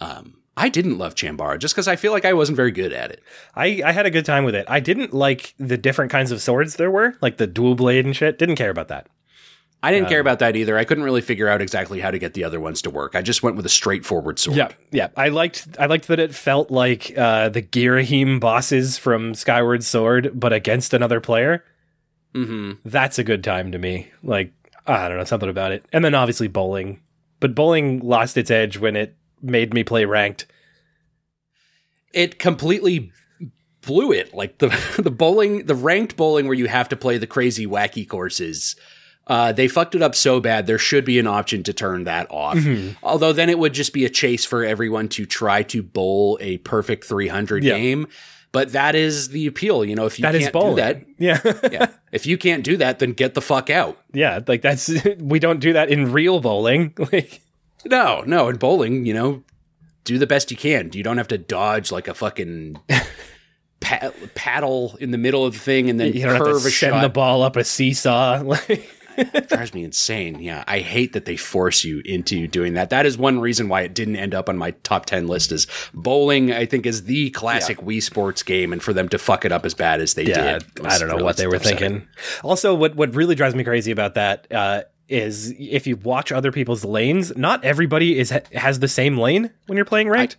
Um, 0.00 0.34
I 0.56 0.68
didn't 0.68 0.98
love 0.98 1.14
Chambara 1.14 1.58
just 1.58 1.74
because 1.74 1.88
I 1.88 1.96
feel 1.96 2.12
like 2.12 2.24
I 2.24 2.34
wasn't 2.34 2.56
very 2.56 2.72
good 2.72 2.92
at 2.92 3.10
it. 3.10 3.22
I, 3.54 3.82
I 3.84 3.92
had 3.92 4.04
a 4.04 4.10
good 4.10 4.26
time 4.26 4.44
with 4.44 4.54
it. 4.54 4.66
I 4.68 4.80
didn't 4.80 5.14
like 5.14 5.54
the 5.58 5.78
different 5.78 6.10
kinds 6.10 6.30
of 6.30 6.42
swords 6.42 6.76
there 6.76 6.90
were, 6.90 7.16
like 7.22 7.38
the 7.38 7.46
dual 7.46 7.74
blade 7.74 8.04
and 8.04 8.14
shit. 8.14 8.38
Didn't 8.38 8.56
care 8.56 8.70
about 8.70 8.88
that. 8.88 9.06
I 9.84 9.90
didn't 9.90 10.08
care 10.08 10.20
about 10.20 10.38
that 10.38 10.54
either. 10.54 10.78
I 10.78 10.84
couldn't 10.84 11.02
really 11.02 11.22
figure 11.22 11.48
out 11.48 11.60
exactly 11.60 11.98
how 11.98 12.12
to 12.12 12.18
get 12.18 12.34
the 12.34 12.44
other 12.44 12.60
ones 12.60 12.82
to 12.82 12.90
work. 12.90 13.16
I 13.16 13.22
just 13.22 13.42
went 13.42 13.56
with 13.56 13.66
a 13.66 13.70
straightforward 13.70 14.38
sword. 14.38 14.56
Yeah, 14.56 14.68
yeah. 14.92 15.08
I 15.16 15.30
liked 15.30 15.66
I 15.76 15.86
liked 15.86 16.06
that 16.06 16.20
it 16.20 16.32
felt 16.32 16.70
like 16.70 17.12
uh, 17.18 17.48
the 17.48 17.62
Girahim 17.62 18.38
bosses 18.38 18.96
from 18.96 19.34
Skyward 19.34 19.82
Sword, 19.82 20.30
but 20.38 20.52
against 20.52 20.94
another 20.94 21.20
player. 21.20 21.64
Hmm 22.34 22.72
That's 22.84 23.18
a 23.18 23.24
good 23.24 23.44
time 23.44 23.72
to 23.72 23.78
me. 23.78 24.10
Like 24.22 24.52
I 24.86 25.08
don't 25.08 25.18
know 25.18 25.24
something 25.24 25.48
about 25.48 25.72
it. 25.72 25.84
And 25.92 26.04
then 26.04 26.14
obviously 26.14 26.48
bowling, 26.48 27.00
but 27.40 27.54
bowling 27.54 28.00
lost 28.00 28.36
its 28.36 28.50
edge 28.50 28.78
when 28.78 28.96
it 28.96 29.16
made 29.40 29.72
me 29.74 29.84
play 29.84 30.04
ranked. 30.04 30.46
It 32.12 32.38
completely 32.38 33.10
blew 33.82 34.12
it. 34.12 34.34
Like 34.34 34.58
the 34.58 34.68
the 35.02 35.10
bowling, 35.10 35.66
the 35.66 35.74
ranked 35.74 36.16
bowling 36.16 36.46
where 36.46 36.54
you 36.56 36.68
have 36.68 36.88
to 36.90 36.96
play 36.96 37.18
the 37.18 37.26
crazy 37.26 37.66
wacky 37.66 38.08
courses. 38.08 38.76
Uh, 39.28 39.52
they 39.52 39.68
fucked 39.68 39.94
it 39.94 40.02
up 40.02 40.16
so 40.16 40.40
bad. 40.40 40.66
There 40.66 40.78
should 40.78 41.04
be 41.04 41.20
an 41.20 41.28
option 41.28 41.62
to 41.62 41.72
turn 41.72 42.04
that 42.04 42.26
off. 42.30 42.56
Mm-hmm. 42.56 42.96
Although 43.04 43.32
then 43.32 43.50
it 43.50 43.58
would 43.58 43.72
just 43.72 43.92
be 43.92 44.04
a 44.04 44.10
chase 44.10 44.44
for 44.44 44.64
everyone 44.64 45.08
to 45.10 45.26
try 45.26 45.62
to 45.64 45.80
bowl 45.80 46.38
a 46.40 46.58
perfect 46.58 47.04
300 47.04 47.62
Yeah. 47.62 47.76
game. 47.76 48.08
But 48.52 48.72
that 48.72 48.94
is 48.94 49.30
the 49.30 49.46
appeal. 49.46 49.82
You 49.84 49.94
know, 49.94 50.04
if 50.06 50.18
you 50.18 50.22
That 50.24 50.34
is 50.34 50.42
can't 50.42 50.52
bowling. 50.52 50.76
do 50.76 50.82
that, 50.82 51.02
Yeah, 51.18 51.40
yeah. 51.72 51.86
if 52.12 52.26
you 52.26 52.36
can't 52.36 52.62
do 52.62 52.76
that, 52.76 52.98
then 52.98 53.14
get 53.14 53.32
the 53.34 53.40
fuck 53.40 53.70
out. 53.70 53.96
yeah. 54.12 54.40
Like 54.46 54.60
that's 54.62 54.90
we 55.18 55.38
don't 55.38 55.58
do 55.60 55.72
that 55.72 55.88
in 55.90 56.12
real 56.12 56.40
bowling. 56.40 56.92
Like 57.12 57.40
No, 57.86 58.22
no. 58.26 58.48
In 58.48 58.56
bowling, 58.56 59.06
you 59.06 59.14
know, 59.14 59.42
do 60.04 60.18
the 60.18 60.26
best 60.26 60.50
you 60.50 60.56
can. 60.56 60.90
You 60.92 61.02
don't 61.02 61.16
have 61.18 61.28
to 61.28 61.38
dodge 61.38 61.90
like 61.90 62.08
a 62.08 62.14
fucking 62.14 62.78
pa- 63.80 64.10
paddle 64.34 64.96
in 65.00 65.10
the 65.12 65.18
middle 65.18 65.44
of 65.46 65.54
the 65.54 65.58
thing 65.58 65.88
and 65.90 65.98
then 65.98 66.12
you 66.12 66.22
don't 66.22 66.34
have 66.34 66.44
to 66.46 66.60
send 66.60 66.92
shot. 66.94 67.00
the 67.02 67.08
ball 67.08 67.42
up 67.42 67.56
a 67.56 67.64
seesaw. 67.64 68.42
Like 68.44 68.88
drives 69.48 69.74
me 69.74 69.84
insane. 69.84 70.40
Yeah, 70.40 70.64
I 70.66 70.80
hate 70.80 71.12
that 71.12 71.24
they 71.24 71.36
force 71.36 71.84
you 71.84 72.02
into 72.04 72.46
doing 72.46 72.74
that. 72.74 72.90
That 72.90 73.06
is 73.06 73.18
one 73.18 73.40
reason 73.40 73.68
why 73.68 73.82
it 73.82 73.94
didn't 73.94 74.16
end 74.16 74.34
up 74.34 74.48
on 74.48 74.56
my 74.56 74.72
top 74.82 75.06
ten 75.06 75.26
list. 75.26 75.52
Is 75.52 75.66
bowling? 75.94 76.52
I 76.52 76.66
think 76.66 76.86
is 76.86 77.04
the 77.04 77.30
classic 77.30 77.78
Wii 77.78 78.02
Sports 78.02 78.42
game, 78.42 78.72
and 78.72 78.82
for 78.82 78.92
them 78.92 79.08
to 79.10 79.18
fuck 79.18 79.44
it 79.44 79.52
up 79.52 79.64
as 79.64 79.74
bad 79.74 80.00
as 80.00 80.14
they 80.14 80.24
yeah, 80.24 80.58
did, 80.58 80.86
I 80.86 80.98
don't 80.98 81.08
know 81.08 81.14
really 81.14 81.24
what 81.24 81.36
they 81.36 81.46
were 81.46 81.56
upsetting. 81.56 81.78
thinking. 81.78 82.08
Also, 82.42 82.74
what 82.74 82.94
what 82.96 83.14
really 83.14 83.34
drives 83.34 83.54
me 83.54 83.64
crazy 83.64 83.90
about 83.90 84.14
that 84.14 84.46
uh, 84.52 84.82
is 85.08 85.54
if 85.58 85.86
you 85.86 85.96
watch 85.96 86.32
other 86.32 86.50
people's 86.52 86.84
lanes, 86.84 87.36
not 87.36 87.64
everybody 87.64 88.18
is 88.18 88.30
has 88.52 88.80
the 88.80 88.88
same 88.88 89.18
lane 89.18 89.50
when 89.66 89.76
you're 89.76 89.84
playing 89.84 90.08
ranked. 90.08 90.36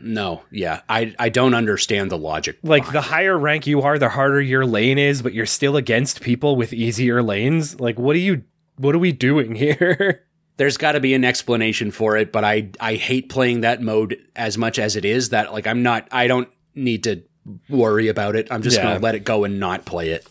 No, 0.00 0.42
yeah, 0.50 0.80
I 0.88 1.14
I 1.18 1.28
don't 1.28 1.54
understand 1.54 2.10
the 2.10 2.18
logic. 2.18 2.58
like 2.62 2.90
the 2.92 3.00
higher 3.00 3.36
rank 3.38 3.66
you 3.66 3.82
are, 3.82 3.98
the 3.98 4.08
harder 4.08 4.40
your 4.40 4.64
lane 4.66 4.98
is, 4.98 5.22
but 5.22 5.32
you're 5.34 5.46
still 5.46 5.76
against 5.76 6.20
people 6.20 6.56
with 6.56 6.72
easier 6.72 7.22
lanes. 7.22 7.78
Like, 7.80 7.98
what 7.98 8.16
are 8.16 8.20
you? 8.20 8.42
What 8.76 8.94
are 8.94 8.98
we 8.98 9.12
doing 9.12 9.54
here? 9.56 10.24
there's 10.58 10.76
got 10.76 10.92
to 10.92 11.00
be 11.00 11.14
an 11.14 11.24
explanation 11.24 11.90
for 11.90 12.16
it, 12.16 12.32
but 12.32 12.44
I 12.44 12.70
I 12.80 12.94
hate 12.94 13.28
playing 13.28 13.60
that 13.62 13.80
mode 13.82 14.16
as 14.36 14.56
much 14.58 14.78
as 14.78 14.96
it 14.96 15.04
is. 15.04 15.28
That 15.30 15.52
like 15.52 15.66
I'm 15.66 15.82
not. 15.82 16.08
I 16.10 16.26
don't 16.26 16.48
need 16.74 17.04
to 17.04 17.22
worry 17.68 18.08
about 18.08 18.34
it. 18.36 18.48
I'm 18.50 18.62
just 18.62 18.76
Yeah. 18.76 18.84
gonna 18.84 19.00
let 19.00 19.14
it 19.14 19.24
go 19.24 19.44
and 19.44 19.60
not 19.60 19.84
play 19.84 20.10
it. 20.10 20.26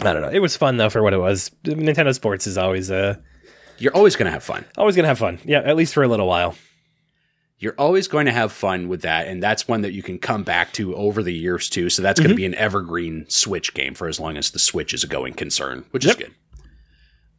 I 0.00 0.12
don't 0.12 0.22
know. 0.22 0.30
It 0.30 0.38
was 0.40 0.56
fun 0.56 0.78
though 0.78 0.90
for 0.90 1.02
what 1.02 1.12
it 1.12 1.18
was. 1.18 1.50
Nintendo 1.64 2.14
Sports 2.14 2.46
is 2.46 2.56
always 2.58 2.90
uh 2.90 3.16
You're 3.78 3.94
always 3.94 4.16
gonna 4.16 4.30
have 4.30 4.42
fun. 4.44 4.64
always 4.76 4.96
gonna 4.96 5.08
have 5.08 5.18
fun. 5.18 5.38
Yeah, 5.44 5.60
at 5.60 5.76
least 5.76 5.94
for 5.94 6.02
a 6.02 6.08
little 6.08 6.26
while. 6.26 6.54
You're 7.62 7.74
always 7.78 8.08
going 8.08 8.26
to 8.26 8.32
have 8.32 8.50
fun 8.52 8.88
with 8.88 9.02
that 9.02 9.26
and 9.28 9.42
that's 9.42 9.68
one 9.68 9.82
that 9.82 9.92
you 9.92 10.02
can 10.02 10.18
come 10.18 10.42
back 10.42 10.72
to 10.72 10.94
over 10.96 11.22
the 11.22 11.32
years 11.32 11.68
too 11.70 11.88
so 11.88 12.02
that's 12.02 12.18
going 12.20 12.30
to 12.30 12.36
be 12.36 12.44
an 12.44 12.54
evergreen 12.56 13.24
switch 13.28 13.72
game 13.74 13.94
for 13.94 14.08
as 14.08 14.18
long 14.20 14.36
as 14.36 14.50
the 14.50 14.58
switch 14.58 14.92
is 14.92 15.04
a 15.04 15.06
going 15.06 15.32
concern 15.32 15.84
which 15.92 16.04
Yep. 16.04 16.16
is 16.20 16.26
good 16.26 16.34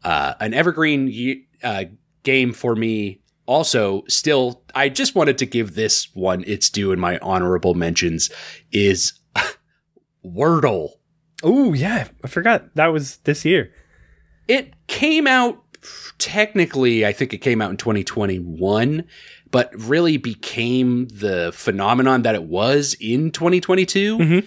uh, 0.03 0.33
an 0.39 0.53
evergreen 0.53 1.45
uh, 1.63 1.83
game 2.23 2.53
for 2.53 2.75
me 2.75 3.19
also 3.45 4.03
still 4.07 4.63
i 4.73 4.87
just 4.89 5.13
wanted 5.15 5.37
to 5.37 5.45
give 5.45 5.75
this 5.75 6.07
one 6.15 6.43
its 6.47 6.69
due 6.69 6.91
in 6.93 6.99
my 6.99 7.17
honorable 7.19 7.73
mentions 7.73 8.29
is 8.71 9.13
wordle 10.25 10.89
Oh 11.45 11.73
yeah, 11.73 12.07
I 12.23 12.29
forgot 12.29 12.73
that 12.75 12.87
was 12.87 13.17
this 13.17 13.43
year. 13.43 13.73
it 14.47 14.73
came 14.87 15.27
out 15.27 15.59
technically 16.17 17.05
i 17.05 17.11
think 17.11 17.33
it 17.33 17.39
came 17.39 17.61
out 17.61 17.69
in 17.69 17.75
2021 17.75 19.03
but 19.53 19.71
really 19.79 20.17
became 20.17 21.07
the 21.07 21.51
phenomenon 21.53 22.23
that 22.23 22.35
it 22.35 22.43
was 22.43 22.95
in 22.99 23.31
2022 23.31 24.17
Mhm. 24.17 24.45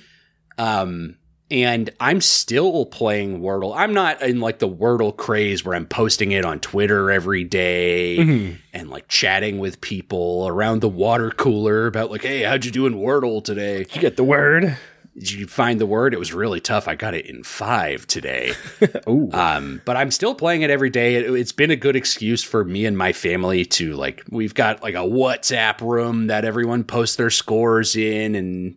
um 0.59 1.17
and 1.49 1.91
i'm 2.01 2.21
still 2.21 2.85
playing 2.87 3.41
wordle 3.41 3.73
i'm 3.77 3.95
not 3.95 4.21
in 4.21 4.41
like 4.41 4.59
the 4.59 4.69
wordle 4.69 5.17
craze 5.17 5.65
where 5.65 5.77
i'm 5.77 5.87
posting 5.87 6.33
it 6.33 6.45
on 6.45 6.59
twitter 6.59 7.09
every 7.11 7.45
day 7.45 8.17
Mhm. 8.19 8.57
and 8.73 8.91
like 8.91 9.07
chatting 9.07 9.59
with 9.59 9.81
people 9.81 10.47
around 10.49 10.81
the 10.81 10.89
water 10.89 11.31
cooler 11.31 11.87
about 11.87 12.11
like 12.11 12.23
hey 12.23 12.43
how'd 12.43 12.65
you 12.65 12.73
do 12.73 12.85
in 12.87 12.95
wordle 12.95 13.43
today 13.45 13.85
Did 13.85 13.95
you 13.95 14.01
get 14.03 14.17
the 14.17 14.25
word? 14.25 14.77
Did 15.19 15.31
you 15.33 15.47
find 15.47 15.81
the 15.81 15.87
word 15.87 16.13
it 16.13 16.19
was 16.19 16.33
really 16.35 16.61
tough 16.61 16.87
i 16.89 16.95
got 16.95 17.15
it 17.15 17.25
in 17.27 17.43
five 17.43 18.07
today 18.07 18.53
um, 19.33 19.81
but 19.85 19.97
I'm 19.97 20.11
still 20.11 20.35
playing 20.35 20.63
it 20.63 20.71
every 20.71 20.91
day. 20.91 21.15
It, 21.17 21.31
it's 21.35 21.53
been 21.53 21.71
a 21.71 21.77
good 21.77 21.97
excuse 21.97 22.43
for 22.43 22.65
me 22.65 22.85
and 22.87 22.97
my 22.99 23.13
family 23.13 23.65
to 23.65 23.95
like. 23.95 24.23
We've 24.31 24.53
got 24.55 24.83
like 24.83 24.95
a 24.95 24.99
WhatsApp 24.99 25.81
room 25.81 26.27
that 26.27 26.45
everyone 26.45 26.85
posts 26.85 27.17
their 27.17 27.31
scores 27.31 27.97
in, 27.97 28.35
and 28.35 28.77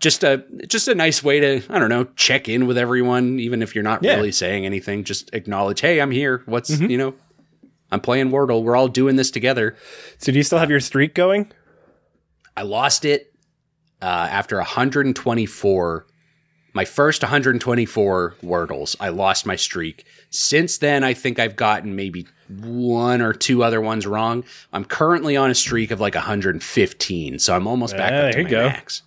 just 0.00 0.24
a 0.24 0.44
just 0.66 0.88
a 0.88 0.94
nice 0.94 1.22
way 1.22 1.40
to 1.40 1.62
I 1.68 1.78
don't 1.78 1.90
know 1.90 2.04
check 2.16 2.48
in 2.48 2.66
with 2.66 2.78
everyone, 2.78 3.38
even 3.40 3.60
if 3.62 3.74
you're 3.74 3.84
not 3.84 4.02
Yeah. 4.02 4.14
really 4.14 4.32
saying 4.32 4.64
anything. 4.64 5.04
Just 5.04 5.34
acknowledge, 5.34 5.80
hey, 5.80 6.00
I'm 6.00 6.10
here. 6.10 6.42
What's 6.46 6.70
you 6.80 6.96
know, 6.96 7.14
I'm 7.90 8.00
playing 8.00 8.30
Wordle. 8.30 8.62
We're 8.62 8.76
all 8.76 8.88
doing 8.88 9.16
this 9.16 9.30
together. 9.30 9.76
so 10.18 10.32
do 10.32 10.38
you 10.38 10.44
still 10.44 10.58
have 10.58 10.70
your 10.70 10.80
streak 10.80 11.14
going? 11.14 11.52
I 12.56 12.62
lost 12.62 13.04
it 13.04 13.32
uh, 14.02 14.04
after 14.30 14.56
124. 14.56 16.06
My 16.74 16.84
first 16.84 17.22
124 17.22 18.36
Wordles, 18.42 18.96
I 19.00 19.08
lost 19.08 19.46
my 19.46 19.56
streak. 19.56 20.04
Since 20.28 20.76
then, 20.78 21.04
I 21.04 21.14
think 21.14 21.38
I've 21.38 21.56
gotten 21.56 21.96
maybe 21.96 22.26
one 22.48 23.22
or 23.22 23.32
two 23.32 23.64
other 23.64 23.80
ones 23.80 24.06
wrong. 24.06 24.44
I'm 24.74 24.84
currently 24.84 25.38
on 25.38 25.50
a 25.50 25.54
streak 25.54 25.90
of 25.90 26.00
like 26.00 26.14
115, 26.14 27.38
so 27.38 27.56
I'm 27.56 27.66
almost 27.66 27.96
back 27.96 28.12
up 28.12 28.32
to 28.32 28.42
my 28.44 28.50
go. 28.50 28.68
max. 28.68 29.02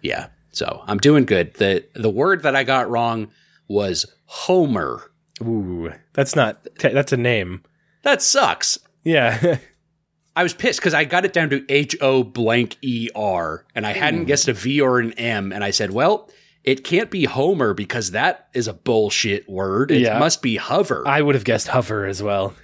Yeah, 0.00 0.28
so 0.52 0.82
I'm 0.86 0.96
doing 0.98 1.26
good. 1.26 1.54
the 1.54 1.84
The 1.94 2.08
word 2.10 2.42
that 2.42 2.56
I 2.56 2.64
got 2.64 2.88
wrong 2.88 3.28
was 3.68 4.06
Homer. 4.24 5.10
Ooh, 5.42 5.92
that's 6.14 6.34
not. 6.34 6.66
That's 6.80 7.12
a 7.12 7.16
name. 7.18 7.62
That 8.02 8.22
sucks. 8.22 8.78
Yeah. 9.02 9.58
I 10.36 10.42
was 10.42 10.52
pissed 10.54 10.80
because 10.80 10.94
I 10.94 11.04
got 11.04 11.24
it 11.24 11.32
down 11.32 11.50
to 11.50 11.64
H 11.68 11.96
O 12.00 12.24
blank 12.24 12.76
E 12.82 13.08
R, 13.14 13.64
and 13.74 13.86
I 13.86 13.92
hadn't 13.92 14.24
guessed 14.24 14.48
a 14.48 14.52
V 14.52 14.80
or 14.80 14.98
an 14.98 15.12
M, 15.12 15.52
and 15.52 15.62
I 15.62 15.70
said, 15.70 15.92
"Well, 15.92 16.28
it 16.64 16.82
can't 16.82 17.10
be 17.10 17.24
Homer 17.24 17.72
because 17.74 18.10
that 18.12 18.48
is 18.54 18.66
a 18.66 18.72
bullshit 18.74 19.48
word. 19.48 19.90
It 19.90 20.00
Yeah. 20.00 20.18
must 20.18 20.42
be 20.42 20.56
hover." 20.56 21.04
I 21.06 21.20
would 21.22 21.34
have 21.36 21.44
guessed 21.44 21.68
hover 21.68 22.04
as 22.06 22.22
well. 22.22 22.54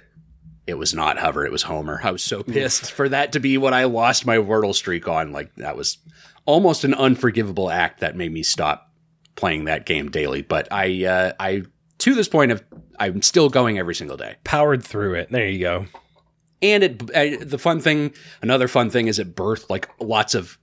it 0.67 0.77
was 0.77 0.93
not 0.93 1.17
hover; 1.17 1.45
it 1.45 1.51
was 1.51 1.63
Homer. 1.63 1.99
I 2.03 2.11
was 2.11 2.23
so 2.23 2.43
pissed 2.43 2.91
for 2.91 3.09
that 3.09 3.31
to 3.33 3.39
be 3.39 3.57
what 3.57 3.73
I 3.73 3.85
lost 3.85 4.25
my 4.25 4.37
Wordle 4.37 4.75
streak 4.75 5.07
on. 5.07 5.31
Like 5.31 5.53
that 5.55 5.75
was 5.75 5.97
almost 6.45 6.83
an 6.83 6.93
unforgivable 6.93 7.69
act 7.71 7.99
that 8.01 8.15
made 8.15 8.31
me 8.31 8.43
stop 8.43 8.89
playing 9.35 9.65
that 9.65 9.85
game 9.85 10.09
daily. 10.11 10.41
But 10.43 10.67
I, 10.71 11.05
uh, 11.05 11.31
I 11.39 11.63
to 11.99 12.13
this 12.15 12.27
point, 12.27 12.51
of 12.51 12.63
I'm 12.99 13.21
still 13.21 13.49
going 13.49 13.79
every 13.79 13.95
single 13.95 14.17
day. 14.17 14.35
Powered 14.43 14.83
through 14.83 15.15
it. 15.15 15.29
There 15.31 15.47
you 15.47 15.59
go. 15.59 15.85
And 16.61 16.83
it 16.83 17.01
uh, 17.15 17.43
the 17.43 17.57
fun 17.57 17.79
thing 17.79 18.13
another 18.41 18.67
fun 18.67 18.89
thing 18.89 19.07
is 19.07 19.19
it 19.19 19.35
birthed 19.35 19.69
like 19.69 19.89
lots 19.99 20.33
of 20.35 20.57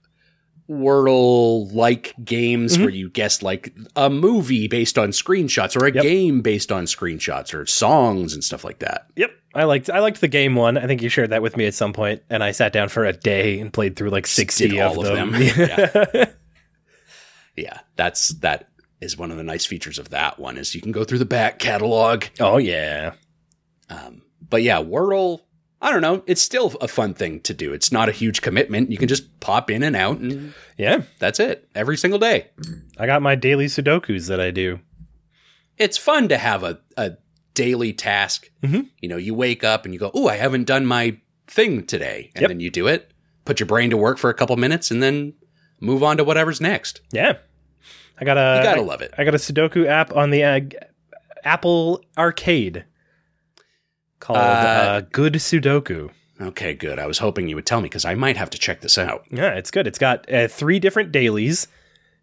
wordle 0.69 1.71
like 1.73 2.13
games 2.23 2.73
Mm-hmm. 2.73 2.83
where 2.83 2.91
you 2.93 3.09
guess 3.09 3.41
like 3.41 3.73
a 3.95 4.09
movie 4.09 4.67
based 4.67 4.97
on 4.99 5.09
screenshots 5.09 5.75
or 5.79 5.85
a 5.87 5.91
Yep. 5.93 6.03
game 6.03 6.41
based 6.41 6.71
on 6.71 6.85
screenshots 6.85 7.53
or 7.53 7.65
songs 7.65 8.33
and 8.33 8.43
stuff 8.43 8.63
like 8.63 8.79
that 8.79 9.07
Yep. 9.15 9.31
I 9.55 9.63
liked 9.63 9.89
I 9.89 9.97
liked 9.99 10.21
the 10.21 10.27
game 10.27 10.53
one. 10.53 10.77
I 10.77 10.85
think 10.85 11.01
you 11.01 11.09
shared 11.09 11.31
that 11.31 11.41
with 11.41 11.57
me 11.57 11.65
at 11.65 11.73
some 11.73 11.91
point, 11.91 12.21
and 12.29 12.43
I 12.43 12.51
sat 12.51 12.71
down 12.71 12.87
for 12.87 13.03
a 13.03 13.13
day 13.13 13.59
and 13.59 13.73
played 13.73 13.95
through 13.95 14.11
like 14.11 14.27
sixty 14.27 14.67
did 14.67 14.79
of 14.79 14.95
of 14.99 15.03
them. 15.05 15.31
them. 15.31 15.41
yeah. 15.41 16.25
yeah 17.55 17.79
that's 17.95 18.29
that 18.39 18.69
is 19.01 19.17
one 19.17 19.31
of 19.31 19.37
the 19.37 19.43
nice 19.43 19.65
features 19.65 19.97
of 19.97 20.09
that 20.09 20.37
one 20.37 20.55
is 20.55 20.75
you 20.75 20.81
can 20.81 20.91
go 20.91 21.03
through 21.03 21.17
the 21.17 21.25
back 21.25 21.57
catalog 21.57 22.25
oh 22.39 22.57
yeah. 22.57 23.13
Um, 23.89 24.21
but 24.47 24.61
yeah, 24.61 24.83
Wordle, 24.83 25.39
I 25.81 25.91
don't 25.91 26.01
know. 26.01 26.23
It's 26.27 26.41
still 26.41 26.75
a 26.81 26.87
fun 26.89 27.13
thing 27.13 27.39
to 27.41 27.53
do. 27.53 27.71
It's 27.73 27.91
not 27.91 28.09
a 28.09 28.11
huge 28.11 28.41
commitment. 28.41 28.91
You 28.91 28.97
can 28.97 29.07
just 29.07 29.39
pop 29.39 29.71
in 29.71 29.81
and 29.81 29.95
out, 29.95 30.17
and 30.19 30.53
Yeah. 30.77 31.03
that's 31.19 31.39
it 31.39 31.69
every 31.73 31.95
single 31.95 32.19
day. 32.19 32.47
I 32.97 33.05
got 33.05 33.21
my 33.21 33.35
daily 33.35 33.67
Sudokus 33.67 34.27
that 34.27 34.41
I 34.41 34.51
do. 34.51 34.81
It's 35.77 35.97
fun 35.97 36.27
to 36.27 36.37
have 36.37 36.63
a, 36.63 36.79
a 36.97 37.13
daily 37.53 37.93
task. 37.93 38.49
Mhm. 38.61 38.87
You 39.01 39.07
know, 39.07 39.15
you 39.17 39.33
wake 39.33 39.63
up 39.63 39.85
and 39.85 39.93
you 39.93 39.99
go, 39.99 40.11
Oh, 40.13 40.27
I 40.27 40.35
haven't 40.35 40.65
done 40.65 40.85
my 40.85 41.17
thing 41.47 41.85
today. 41.85 42.31
And 42.35 42.41
Yep. 42.41 42.49
then 42.49 42.59
you 42.59 42.69
do 42.69 42.87
it, 42.87 43.11
put 43.45 43.59
your 43.61 43.67
brain 43.67 43.89
to 43.91 43.97
work 43.97 44.17
for 44.17 44.29
a 44.29 44.33
couple 44.33 44.55
minutes, 44.57 44.91
and 44.91 45.01
then 45.01 45.33
move 45.79 46.03
on 46.03 46.17
to 46.17 46.25
whatever's 46.25 46.59
next. 46.59 46.99
Yeah. 47.13 47.37
I 48.19 48.25
got 48.25 48.37
a 48.37 48.57
You 48.57 48.63
gotta 48.69 48.81
love 48.81 49.01
it. 49.01 49.13
I 49.17 49.23
got 49.23 49.33
a 49.33 49.37
Sudoku 49.37 49.87
app 49.87 50.13
on 50.13 50.31
the 50.31 50.43
uh, 50.43 50.59
Apple 51.45 52.03
Arcade 52.17 52.83
called 54.19 54.37
uh, 54.37 54.41
Uh, 54.41 55.01
Good 55.11 55.33
Sudoku. 55.35 56.11
Okay, 56.41 56.73
good. 56.73 56.99
I 56.99 57.05
was 57.07 57.17
hoping 57.19 57.49
you 57.49 57.55
would 57.55 57.65
tell 57.65 57.81
me 57.81 57.89
because 57.89 58.05
I 58.05 58.15
might 58.15 58.37
have 58.37 58.49
to 58.51 58.57
check 58.57 58.79
this 58.81 58.97
out. 58.97 59.25
Yeah, 59.29 59.55
it's 59.55 59.71
good. 59.71 59.87
It's 59.87 59.99
got 59.99 60.31
uh, 60.31 60.47
three 60.47 60.79
different 60.79 61.11
dailies. 61.11 61.67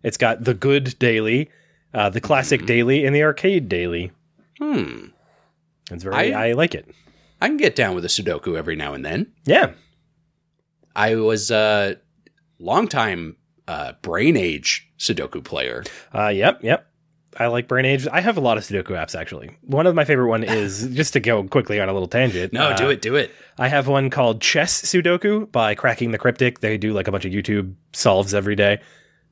It's 0.02 0.16
got 0.16 0.44
the 0.44 0.54
good 0.54 0.98
daily, 0.98 1.50
uh, 1.92 2.08
the 2.10 2.20
classic 2.20 2.64
daily, 2.64 3.04
and 3.04 3.14
the 3.14 3.22
arcade 3.22 3.68
daily. 3.68 4.12
Hmm. 4.58 5.06
It's 5.90 6.02
very. 6.02 6.32
I- 6.34 6.48
I, 6.48 6.52
like 6.52 6.74
it. 6.74 6.88
I 7.42 7.48
can 7.48 7.58
get 7.58 7.76
down 7.76 7.94
with 7.94 8.04
a 8.06 8.08
Sudoku 8.08 8.56
every 8.56 8.76
now 8.76 8.94
and 8.94 9.04
then. 9.04 9.32
Yeah. 9.44 9.72
I 10.94 11.16
was 11.16 11.50
a 11.50 11.96
longtime 12.58 13.36
uh, 13.68 13.92
Brain 14.00 14.36
Age 14.38 14.88
Sudoku 14.98 15.44
player. 15.44 15.84
Uh, 16.14 16.28
yep. 16.28 16.60
Yep. 16.62 16.85
I 17.38 17.48
like 17.48 17.68
Brain 17.68 17.84
Age. 17.84 18.06
I 18.10 18.20
have 18.20 18.36
a 18.36 18.40
lot 18.40 18.56
of 18.56 18.64
Sudoku 18.64 18.90
apps 18.90 19.18
actually. 19.18 19.56
One 19.62 19.86
of 19.86 19.94
my 19.94 20.04
favorite 20.04 20.28
one 20.28 20.42
is 20.42 20.88
just 20.92 21.12
to 21.12 21.20
go 21.20 21.44
quickly 21.44 21.80
on 21.80 21.88
a 21.88 21.92
little 21.92 22.08
tangent. 22.08 22.52
No, 22.52 22.68
uh, 22.68 22.76
do 22.76 22.88
it, 22.90 23.02
do 23.02 23.14
it. 23.14 23.30
I 23.58 23.68
have 23.68 23.88
one 23.88 24.10
called 24.10 24.40
Chess 24.40 24.82
Sudoku 24.82 25.50
by 25.50 25.74
Cracking 25.74 26.10
the 26.10 26.18
Cryptic. 26.18 26.60
They 26.60 26.78
do 26.78 26.92
like 26.92 27.08
a 27.08 27.12
bunch 27.12 27.24
of 27.24 27.32
YouTube 27.32 27.74
solves 27.92 28.34
every 28.34 28.56
day. 28.56 28.80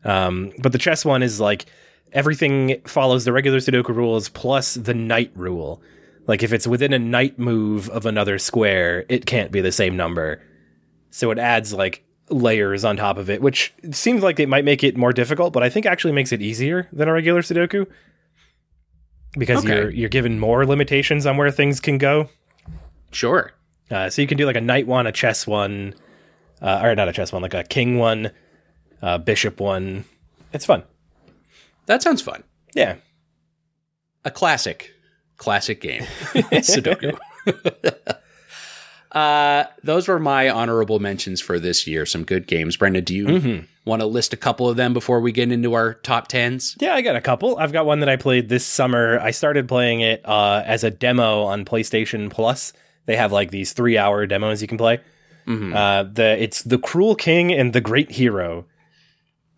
Um, 0.04 0.52
but 0.58 0.72
the 0.72 0.78
chess 0.78 1.04
one 1.04 1.22
is 1.22 1.40
like 1.40 1.66
everything 2.12 2.80
follows 2.86 3.24
the 3.24 3.32
regular 3.32 3.58
Sudoku 3.58 3.94
rules 3.94 4.28
plus 4.28 4.74
the 4.74 4.94
knight 4.94 5.32
rule. 5.34 5.82
Like 6.26 6.42
if 6.42 6.52
it's 6.52 6.66
within 6.66 6.92
a 6.92 6.98
knight 6.98 7.38
move 7.38 7.88
of 7.90 8.06
another 8.06 8.38
square, 8.38 9.04
it 9.08 9.26
can't 9.26 9.50
be 9.50 9.60
the 9.60 9.72
same 9.72 9.96
number. 9.96 10.42
So 11.10 11.30
it 11.30 11.38
adds 11.38 11.72
like 11.72 12.04
layers 12.30 12.84
on 12.84 12.96
top 12.96 13.16
of 13.18 13.28
it, 13.28 13.42
which 13.42 13.74
seems 13.92 14.22
like 14.22 14.40
it 14.40 14.48
might 14.48 14.64
make 14.64 14.82
it 14.82 14.96
more 14.96 15.12
difficult, 15.12 15.52
but 15.52 15.62
I 15.62 15.68
think 15.68 15.84
actually 15.86 16.12
makes 16.12 16.32
it 16.32 16.40
easier 16.40 16.88
than 16.92 17.08
a 17.08 17.12
regular 17.12 17.42
Sudoku. 17.42 17.86
Because 19.36 19.64
Okay. 19.64 19.74
you're 19.74 19.90
you're 19.90 20.08
given 20.08 20.38
more 20.38 20.64
limitations 20.64 21.26
on 21.26 21.36
where 21.36 21.50
things 21.50 21.80
can 21.80 21.98
go. 21.98 22.28
Sure. 23.10 23.52
Uh, 23.90 24.08
so 24.08 24.22
you 24.22 24.28
can 24.28 24.38
do 24.38 24.46
like 24.46 24.56
a 24.56 24.60
knight 24.60 24.86
one, 24.86 25.06
a 25.06 25.12
chess 25.12 25.46
one, 25.46 25.94
uh, 26.62 26.80
or 26.82 26.94
not 26.94 27.08
a 27.08 27.12
chess 27.12 27.32
one, 27.32 27.42
like 27.42 27.52
a 27.54 27.64
king 27.64 27.98
one, 27.98 28.30
uh, 29.02 29.18
bishop 29.18 29.60
one. 29.60 30.04
It's 30.52 30.64
fun. 30.64 30.84
That 31.86 32.00
sounds 32.02 32.22
fun. 32.22 32.44
Yeah. 32.74 32.96
A 34.24 34.30
classic, 34.30 34.92
classic 35.36 35.80
game. 35.80 36.02
Sudoku. 36.32 37.18
uh, 39.14 39.64
those 39.82 40.08
were 40.08 40.18
my 40.18 40.48
honorable 40.50 40.98
mentions 40.98 41.40
for 41.40 41.58
this 41.60 41.86
year. 41.86 42.04
Some 42.04 42.24
good 42.24 42.46
games. 42.46 42.76
Brenda, 42.76 43.00
do 43.00 43.14
you 43.14 43.64
want 43.84 44.00
to 44.00 44.06
list 44.06 44.32
a 44.32 44.36
couple 44.36 44.68
of 44.68 44.76
them 44.76 44.92
before 44.92 45.20
we 45.20 45.30
get 45.32 45.52
into 45.52 45.74
our 45.74 45.94
top 45.94 46.28
tens? 46.28 46.76
Yeah, 46.80 46.94
I 46.94 47.00
got 47.02 47.14
a 47.16 47.20
couple. 47.20 47.56
I've 47.58 47.72
got 47.72 47.86
one 47.86 48.00
that 48.00 48.08
I 48.08 48.16
played 48.16 48.48
this 48.48 48.66
summer. 48.66 49.18
I 49.20 49.30
started 49.30 49.68
playing 49.68 50.00
it 50.00 50.20
uh, 50.24 50.62
as 50.66 50.82
a 50.84 50.90
demo 50.90 51.42
on 51.44 51.64
PlayStation 51.64 52.30
Plus. 52.30 52.72
They 53.06 53.16
have 53.16 53.30
like 53.32 53.50
these 53.50 53.72
three 53.72 53.96
hour 53.98 54.26
demos 54.26 54.60
you 54.62 54.68
can 54.68 54.78
play. 54.78 55.00
Mhm. 55.46 55.74
Uh, 55.74 56.10
the 56.10 56.42
it's 56.42 56.62
the 56.62 56.78
Cruel 56.78 57.14
King 57.14 57.52
and 57.52 57.72
the 57.72 57.80
Great 57.82 58.10
Hero. 58.12 58.64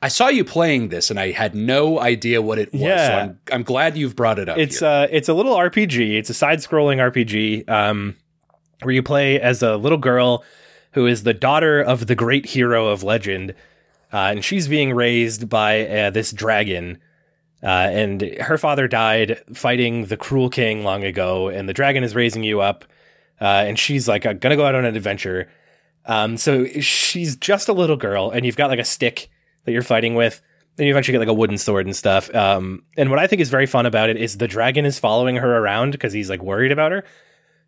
I 0.03 0.09
saw 0.09 0.29
you 0.29 0.45
playing 0.45 0.89
this, 0.91 1.11
and 1.11 1.19
I 1.19 1.31
had 1.31 1.55
no 1.55 1.99
idea 1.99 2.43
what 2.43 2.59
it 2.59 2.73
was. 2.73 2.81
So 2.83 2.87
Yeah. 2.89 3.19
I'm, 3.23 3.39
I'm 3.51 3.63
glad 3.63 3.97
you've 3.97 4.15
brought 4.17 4.39
it 4.39 4.49
up. 4.49 4.59
It's 4.59 4.81
here. 4.81 4.89
uh 4.89 5.07
it's 5.11 5.29
a 5.29 5.35
little 5.35 5.55
RPG. 5.55 6.19
It's 6.19 6.29
a 6.29 6.35
side 6.35 6.59
scrolling 6.59 6.99
RPG 6.99 7.69
um 7.71 8.17
where 8.83 8.95
you 8.95 9.03
play 9.03 9.41
as 9.41 9.63
a 9.63 9.77
little 9.77 9.99
girl 9.99 10.45
who 10.93 11.07
is 11.07 11.23
the 11.23 11.35
daughter 11.35 11.81
of 11.81 12.07
the 12.07 12.15
great 12.15 12.47
hero 12.47 12.89
of 12.89 13.03
legend. 13.03 13.55
Uh, 14.13 14.31
and 14.31 14.45
she's 14.45 14.69
being 14.69 14.95
raised 14.95 15.49
by 15.49 15.87
uh, 15.87 16.11
this 16.11 16.33
dragon. 16.33 16.99
Uh, 17.63 17.89
and 17.91 18.23
her 18.41 18.57
father 18.57 18.87
died 18.89 19.43
fighting 19.53 20.07
the 20.07 20.17
cruel 20.17 20.49
king 20.49 20.85
long 20.85 21.05
ago, 21.05 21.49
and 21.49 21.69
the 21.69 21.75
dragon 21.75 22.05
is 22.05 22.15
raising 22.15 22.43
you 22.43 22.61
up. 22.61 22.85
Uh, 23.41 23.65
and 23.67 23.79
she's 23.79 24.09
like, 24.09 24.25
I'm 24.25 24.39
gonna 24.39 24.57
go 24.57 24.65
out 24.65 24.75
on 24.75 24.85
an 24.85 24.97
adventure. 24.97 25.49
Um, 26.07 26.37
so 26.37 26.67
she's 26.81 27.37
just 27.37 27.69
a 27.69 27.73
little 27.73 27.97
girl, 27.97 28.31
and 28.31 28.47
you've 28.47 28.57
got 28.57 28.71
like 28.71 28.79
a 28.79 28.85
stick 28.85 29.29
that 29.65 29.73
you're 29.73 29.83
fighting 29.83 30.15
with. 30.15 30.41
Then 30.77 30.87
you 30.87 30.93
eventually 30.93 31.13
get 31.13 31.21
like 31.21 31.29
a 31.29 31.35
wooden 31.35 31.59
sword 31.59 31.87
and 31.87 31.97
stuff. 31.97 32.33
Um, 32.35 32.85
and 32.97 33.11
what 33.11 33.19
I 33.19 33.27
think 33.27 33.41
is 33.41 33.49
very 33.49 33.67
fun 33.67 33.87
about 33.87 34.11
it 34.11 34.17
is 34.17 34.39
the 34.39 34.49
dragon 34.49 34.85
is 34.85 34.99
following 34.99 35.37
her 35.37 35.59
around 35.59 35.93
because 35.93 36.13
he's 36.13 36.31
like 36.31 36.43
worried 36.43 36.73
about 36.73 36.93
her. 36.93 37.05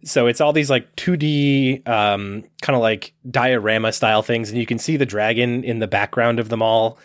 So 0.05 0.27
it's 0.27 0.41
all 0.41 0.53
these 0.53 0.71
like 0.71 0.95
2D, 0.97 1.87
um, 1.89 2.45
kind 2.63 2.77
of 2.77 2.83
like 2.83 3.13
diorama 3.29 3.93
style 3.93 4.23
things, 4.23 4.49
and 4.49 4.59
you 4.59 4.67
can 4.67 4.79
see 4.79 4.97
the 4.97 5.07
dragon 5.07 5.65
in 5.65 5.81
the 5.81 5.89
background 5.89 6.39
of 6.39 6.49
them 6.49 6.63
all. 6.63 6.99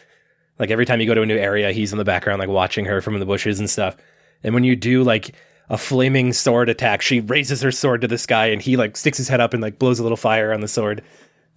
Like 0.60 0.70
every 0.70 0.86
time 0.86 1.02
you 1.02 1.07
go 1.07 1.15
to 1.15 1.24
a 1.24 1.26
new 1.26 1.38
area, 1.38 1.72
he's 1.72 1.91
in 1.91 1.98
the 1.98 2.06
background, 2.06 2.40
like 2.40 2.49
watching 2.49 2.86
her 2.86 3.02
from 3.02 3.20
the 3.20 3.26
bushes 3.26 3.60
and 3.60 3.70
stuff. 3.70 3.98
And 4.44 4.53
when 4.53 4.64
you 4.64 4.76
do 4.76 5.03
like 5.03 5.34
a 5.70 5.78
flaming 5.78 6.34
sword 6.34 6.70
attack, 6.70 7.02
she 7.02 7.20
raises 7.20 7.61
her 7.61 7.72
sword 7.72 8.02
to 8.02 8.07
the 8.07 8.18
sky, 8.18 8.48
and 8.48 8.61
he 8.61 8.78
like 8.78 8.95
sticks 8.95 9.18
his 9.18 9.28
head 9.28 9.41
up 9.41 9.53
and 9.53 9.64
like 9.64 9.80
blows 9.80 9.99
a 9.99 10.03
little 10.03 10.18
fire 10.18 10.53
on 10.53 10.61
the 10.61 10.68
sword, 10.68 10.99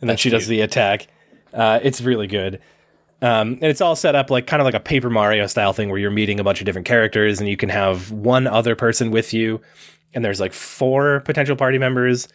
and 0.00 0.08
then 0.08 0.14
That's 0.14 0.22
she 0.22 0.30
does 0.30 0.46
the 0.46 0.62
attack. 0.62 1.06
Uh, 1.52 1.80
it's 1.82 2.00
really 2.00 2.26
good. 2.26 2.60
Um, 3.22 3.52
and 3.52 3.64
it's 3.64 3.80
all 3.80 3.96
set 3.96 4.14
up 4.14 4.30
like 4.30 4.46
kind 4.46 4.60
of 4.60 4.64
like 4.64 4.74
a 4.74 4.80
Paper 4.80 5.08
Mario 5.08 5.46
style 5.46 5.72
thing 5.72 5.88
where 5.88 5.98
you're 5.98 6.10
meeting 6.10 6.38
a 6.38 6.44
bunch 6.44 6.60
of 6.60 6.66
different 6.66 6.86
characters 6.86 7.40
and 7.40 7.48
you 7.48 7.56
can 7.56 7.70
have 7.70 8.10
one 8.10 8.46
other 8.46 8.76
person 8.76 9.10
with 9.10 9.32
you. 9.32 9.60
And 10.16 10.24
there's 10.24 10.40
like 10.40 10.52
four 10.52 11.20
potential 11.20 11.54
party 11.54 11.78
members. 11.78 12.26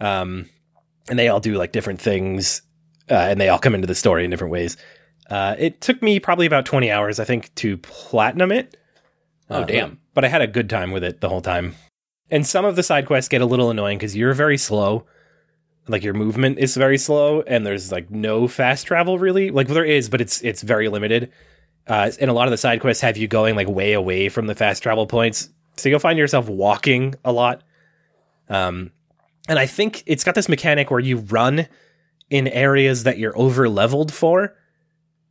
Um, 0.00 0.48
and 1.10 1.18
they 1.18 1.28
all 1.28 1.40
do 1.40 1.58
like 1.58 1.72
different 1.72 2.00
things. 2.00 2.62
Uh, 3.10 3.14
and 3.14 3.40
they 3.40 3.48
all 3.48 3.58
come 3.58 3.74
into 3.74 3.86
the 3.86 3.94
story 3.94 4.24
in 4.24 4.30
different 4.30 4.52
ways. 4.52 4.76
Uh, 5.28 5.56
it 5.58 5.80
took 5.80 6.00
me 6.00 6.20
probably 6.20 6.46
about 6.46 6.64
20 6.64 6.90
hours, 6.90 7.18
I 7.18 7.24
think, 7.24 7.54
to 7.56 7.76
platinum 7.78 8.52
it. 8.52 8.76
Oh, 9.50 9.62
Uh, 9.62 9.64
damn. 9.64 9.98
But 10.14 10.24
I 10.24 10.28
had 10.28 10.42
a 10.42 10.46
good 10.46 10.70
time 10.70 10.92
with 10.92 11.02
it 11.04 11.20
the 11.20 11.28
whole 11.28 11.40
time. 11.42 11.74
And 12.30 12.46
some 12.46 12.64
of 12.64 12.76
the 12.76 12.82
side 12.82 13.06
quests 13.06 13.28
get 13.28 13.40
a 13.40 13.46
little 13.46 13.70
annoying 13.70 13.98
because 13.98 14.16
you're 14.16 14.32
very 14.34 14.56
slow. 14.58 15.06
Like 15.88 16.04
your 16.04 16.14
movement 16.14 16.58
is 16.58 16.76
very 16.76 16.98
slow, 16.98 17.40
and 17.42 17.64
there's 17.66 17.90
like 17.90 18.10
no 18.10 18.46
fast 18.46 18.86
travel 18.86 19.18
really. 19.18 19.50
Like 19.50 19.68
there 19.68 19.84
is, 19.84 20.10
but 20.10 20.20
it's 20.20 20.42
it's 20.42 20.60
very 20.62 20.88
limited. 20.88 21.32
Uh, 21.86 22.10
and 22.20 22.30
a 22.30 22.34
lot 22.34 22.46
of 22.46 22.50
the 22.50 22.58
side 22.58 22.80
quests 22.82 23.00
have 23.00 23.16
you 23.16 23.26
going 23.26 23.56
like 23.56 23.68
way 23.68 23.94
away 23.94 24.28
from 24.28 24.46
the 24.46 24.54
fast 24.54 24.82
travel 24.82 25.06
points, 25.06 25.48
so 25.78 25.88
you'll 25.88 25.98
find 25.98 26.18
yourself 26.18 26.48
walking 26.48 27.14
a 27.24 27.32
lot. 27.32 27.62
Um, 28.48 28.90
and 29.48 29.58
I 29.58 29.66
think 29.66 30.02
it's 30.06 30.24
got 30.24 30.34
this 30.34 30.48
mechanic 30.48 30.90
where 30.90 31.00
you 31.00 31.18
run 31.18 31.66
in 32.30 32.48
areas 32.48 33.04
that 33.04 33.18
you're 33.18 33.36
over 33.38 33.68
leveled 33.68 34.12
for. 34.12 34.54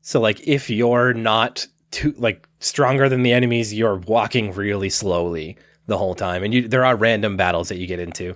So 0.02 0.20
like 0.20 0.48
if 0.48 0.70
you're 0.70 1.14
not 1.14 1.68
too 1.92 2.14
like 2.18 2.48
stronger 2.60 3.10
than 3.10 3.24
the 3.24 3.34
enemies, 3.34 3.74
you're 3.74 3.98
walking 3.98 4.54
really 4.54 4.90
slowly 4.90 5.58
the 5.86 5.98
whole 5.98 6.16
time, 6.16 6.44
and 6.44 6.54
you 6.54 6.68
there 6.68 6.86
are 6.86 6.96
random 6.96 7.38
battles 7.38 7.70
that 7.70 7.78
you 7.78 7.88
get 7.88 8.00
into. 8.00 8.36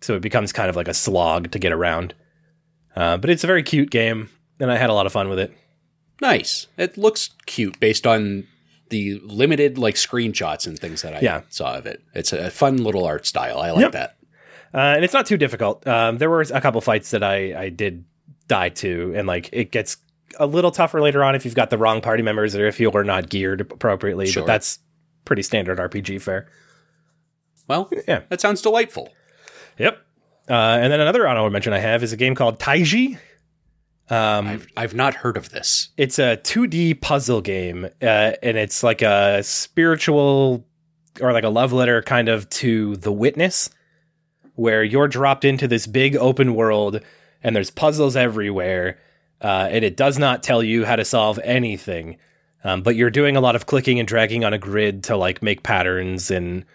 So 0.00 0.14
it 0.14 0.22
becomes 0.22 0.52
kind 0.52 0.70
of 0.70 0.76
like 0.76 0.88
a 0.88 0.94
slog 0.94 1.50
to 1.50 1.58
get 1.58 1.72
around. 1.72 2.14
Uh, 2.96 3.16
but 3.16 3.30
it's 3.30 3.44
a 3.44 3.46
very 3.46 3.62
cute 3.62 3.90
game, 3.90 4.28
and 4.58 4.70
I 4.70 4.76
had 4.76 4.90
a 4.90 4.94
lot 4.94 5.06
of 5.06 5.12
fun 5.12 5.28
with 5.28 5.38
it. 5.38 5.52
Nice. 6.20 6.66
It 6.76 6.98
looks 6.98 7.30
cute 7.46 7.78
based 7.80 8.06
on 8.06 8.46
the 8.90 9.20
limited 9.24 9.78
like 9.78 9.94
screenshots 9.94 10.66
and 10.66 10.78
things 10.78 11.02
that 11.02 11.14
I 11.14 11.20
Yeah. 11.20 11.42
saw 11.48 11.76
of 11.78 11.86
it. 11.86 12.02
It's 12.14 12.32
a 12.32 12.50
fun 12.50 12.76
little 12.84 13.04
art 13.04 13.24
style. 13.26 13.58
I 13.58 13.70
like 13.70 13.82
Yep. 13.82 13.92
that. 13.92 14.16
Uh, 14.72 14.78
and 14.96 15.04
it's 15.04 15.14
not 15.14 15.26
too 15.26 15.36
difficult. 15.36 15.86
Um, 15.86 16.18
there 16.18 16.30
were 16.30 16.42
a 16.42 16.60
couple 16.60 16.80
fights 16.80 17.10
that 17.12 17.22
I, 17.24 17.60
I 17.64 17.68
did 17.70 18.04
die 18.46 18.68
to, 18.68 19.12
and 19.16 19.26
like 19.26 19.48
it 19.52 19.72
gets 19.72 19.96
a 20.38 20.46
little 20.46 20.70
tougher 20.70 21.00
later 21.00 21.24
on 21.24 21.34
if 21.34 21.44
you've 21.44 21.54
got 21.56 21.70
the 21.70 21.78
wrong 21.78 22.00
party 22.00 22.22
members 22.22 22.54
or 22.54 22.66
if 22.68 22.78
you're 22.78 23.02
not 23.04 23.28
geared 23.28 23.60
appropriately. 23.62 24.26
Sure. 24.26 24.42
But 24.42 24.46
that's 24.48 24.78
pretty 25.24 25.42
standard 25.42 25.78
RPG 25.78 26.20
fare. 26.22 26.48
Well, 27.68 27.90
Yeah. 28.08 28.20
that 28.28 28.40
sounds 28.40 28.62
delightful. 28.62 29.08
Yep. 29.78 29.98
Uh, 30.48 30.52
and 30.52 30.92
then 30.92 31.00
another 31.00 31.26
honorable 31.28 31.50
mention 31.50 31.72
I 31.72 31.78
have 31.78 32.02
is 32.02 32.12
a 32.12 32.16
game 32.16 32.34
called 32.34 32.58
Taiji. 32.58 33.18
Um, 34.10 34.48
I've 34.48 34.66
I've 34.76 34.94
not 34.94 35.14
heard 35.14 35.36
of 35.36 35.50
this. 35.50 35.90
it's 35.96 36.18
a 36.18 36.36
2D 36.38 37.00
puzzle 37.00 37.40
game, 37.40 37.84
uh, 38.02 38.32
and 38.42 38.58
it's 38.58 38.82
like 38.82 39.02
a 39.02 39.42
spiritual 39.42 40.66
or 41.20 41.32
like 41.32 41.44
a 41.44 41.48
love 41.48 41.72
letter 41.72 42.02
kind 42.02 42.28
of 42.28 42.48
to 42.50 42.96
The 42.96 43.12
Witness, 43.12 43.70
where 44.56 44.82
you're 44.82 45.08
dropped 45.08 45.44
into 45.44 45.68
this 45.68 45.86
big 45.86 46.16
open 46.16 46.54
world 46.54 47.00
and 47.42 47.54
there's 47.54 47.70
puzzles 47.70 48.16
everywhere, 48.16 48.98
uh, 49.40 49.68
and 49.70 49.84
it 49.84 49.96
does 49.96 50.18
not 50.18 50.42
tell 50.42 50.62
you 50.62 50.84
how 50.84 50.96
to 50.96 51.04
solve 51.04 51.38
anything. 51.44 52.18
Um, 52.62 52.82
but 52.82 52.94
you're 52.96 53.10
doing 53.10 53.36
a 53.36 53.40
lot 53.40 53.56
of 53.56 53.64
clicking 53.66 53.98
and 53.98 54.06
dragging 54.06 54.44
on 54.44 54.52
a 54.52 54.58
grid 54.58 55.04
to 55.04 55.16
like 55.16 55.42
make 55.42 55.62
patterns 55.62 56.30
and 56.30 56.66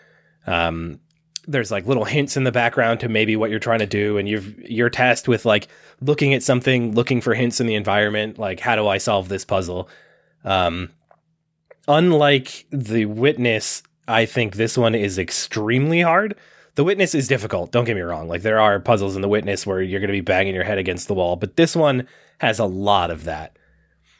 um, 0.47 0.99
there's 1.47 1.69
like 1.71 1.85
little 1.85 2.05
hints 2.05 2.37
in 2.37 2.43
the 2.43 2.51
background 2.51 3.01
to 3.01 3.09
maybe 3.09 3.35
what 3.35 3.49
you're 3.51 3.59
trying 3.59 3.79
to 3.79 3.85
do 3.85 4.17
and 4.17 4.27
you've 4.27 4.57
you're 4.59 4.89
tasked 4.89 5.27
with 5.27 5.45
like 5.45 5.67
looking 6.01 6.33
at 6.33 6.43
something 6.43 6.93
looking 6.93 7.21
for 7.21 7.33
hints 7.33 7.59
in 7.59 7.67
the 7.67 7.75
environment 7.75 8.37
like 8.37 8.59
how 8.59 8.75
do 8.75 8.87
i 8.87 8.97
solve 8.97 9.29
this 9.29 9.45
puzzle 9.45 9.89
um 10.43 10.89
unlike 11.87 12.65
the 12.71 13.05
witness 13.05 13.83
i 14.07 14.25
think 14.25 14.55
this 14.55 14.77
one 14.77 14.95
is 14.95 15.17
extremely 15.17 16.01
hard 16.01 16.35
the 16.75 16.83
witness 16.83 17.15
is 17.15 17.27
difficult 17.27 17.71
don't 17.71 17.85
get 17.85 17.95
me 17.95 18.01
wrong 18.01 18.27
like 18.27 18.41
there 18.41 18.59
are 18.59 18.79
puzzles 18.79 19.15
in 19.15 19.21
the 19.21 19.29
witness 19.29 19.65
where 19.65 19.81
you're 19.81 19.99
going 19.99 20.07
to 20.07 20.13
be 20.13 20.21
banging 20.21 20.55
your 20.55 20.63
head 20.63 20.77
against 20.77 21.07
the 21.07 21.13
wall 21.13 21.35
but 21.35 21.55
this 21.55 21.75
one 21.75 22.07
has 22.39 22.59
a 22.59 22.65
lot 22.65 23.09
of 23.11 23.23
that 23.23 23.57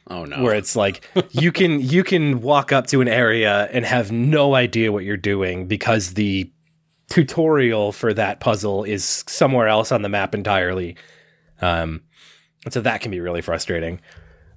Oh 0.08 0.24
no. 0.24 0.42
where 0.42 0.54
it's 0.54 0.76
like 0.76 1.02
you 1.30 1.50
can 1.50 1.80
you 1.80 2.04
can 2.04 2.40
walk 2.40 2.72
up 2.72 2.86
to 2.88 3.00
an 3.00 3.08
area 3.08 3.68
and 3.72 3.84
have 3.84 4.12
no 4.12 4.54
idea 4.54 4.92
what 4.92 5.04
you're 5.04 5.16
doing 5.16 5.66
because 5.66 6.14
the 6.14 6.50
tutorial 7.08 7.92
for 7.92 8.12
that 8.14 8.40
puzzle 8.40 8.84
is 8.84 9.24
somewhere 9.28 9.68
else 9.68 9.92
on 9.92 10.02
the 10.02 10.08
map 10.08 10.34
entirely. 10.34 10.96
Um 11.60 12.02
so 12.70 12.80
that 12.80 13.00
can 13.00 13.10
be 13.10 13.20
really 13.20 13.42
frustrating. 13.42 14.00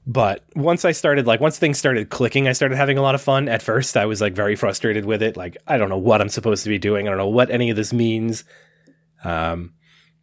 But 0.07 0.43
once 0.55 0.85
I 0.85 0.91
started 0.91 1.27
like 1.27 1.39
once 1.39 1.59
things 1.59 1.77
started 1.77 2.09
clicking, 2.09 2.47
I 2.47 2.53
started 2.53 2.75
having 2.77 2.97
a 2.97 3.01
lot 3.01 3.15
of 3.15 3.21
fun. 3.21 3.47
At 3.47 3.61
first 3.61 3.95
I 3.95 4.05
was 4.05 4.21
like 4.21 4.33
very 4.33 4.55
frustrated 4.55 5.05
with 5.05 5.21
it. 5.21 5.37
Like 5.37 5.57
I 5.67 5.77
don't 5.77 5.89
know 5.89 5.97
what 5.97 6.21
I'm 6.21 6.29
supposed 6.29 6.63
to 6.63 6.69
be 6.69 6.79
doing. 6.79 7.07
I 7.07 7.11
don't 7.11 7.17
know 7.17 7.27
what 7.27 7.51
any 7.51 7.69
of 7.69 7.75
this 7.75 7.93
means. 7.93 8.43
Um 9.23 9.73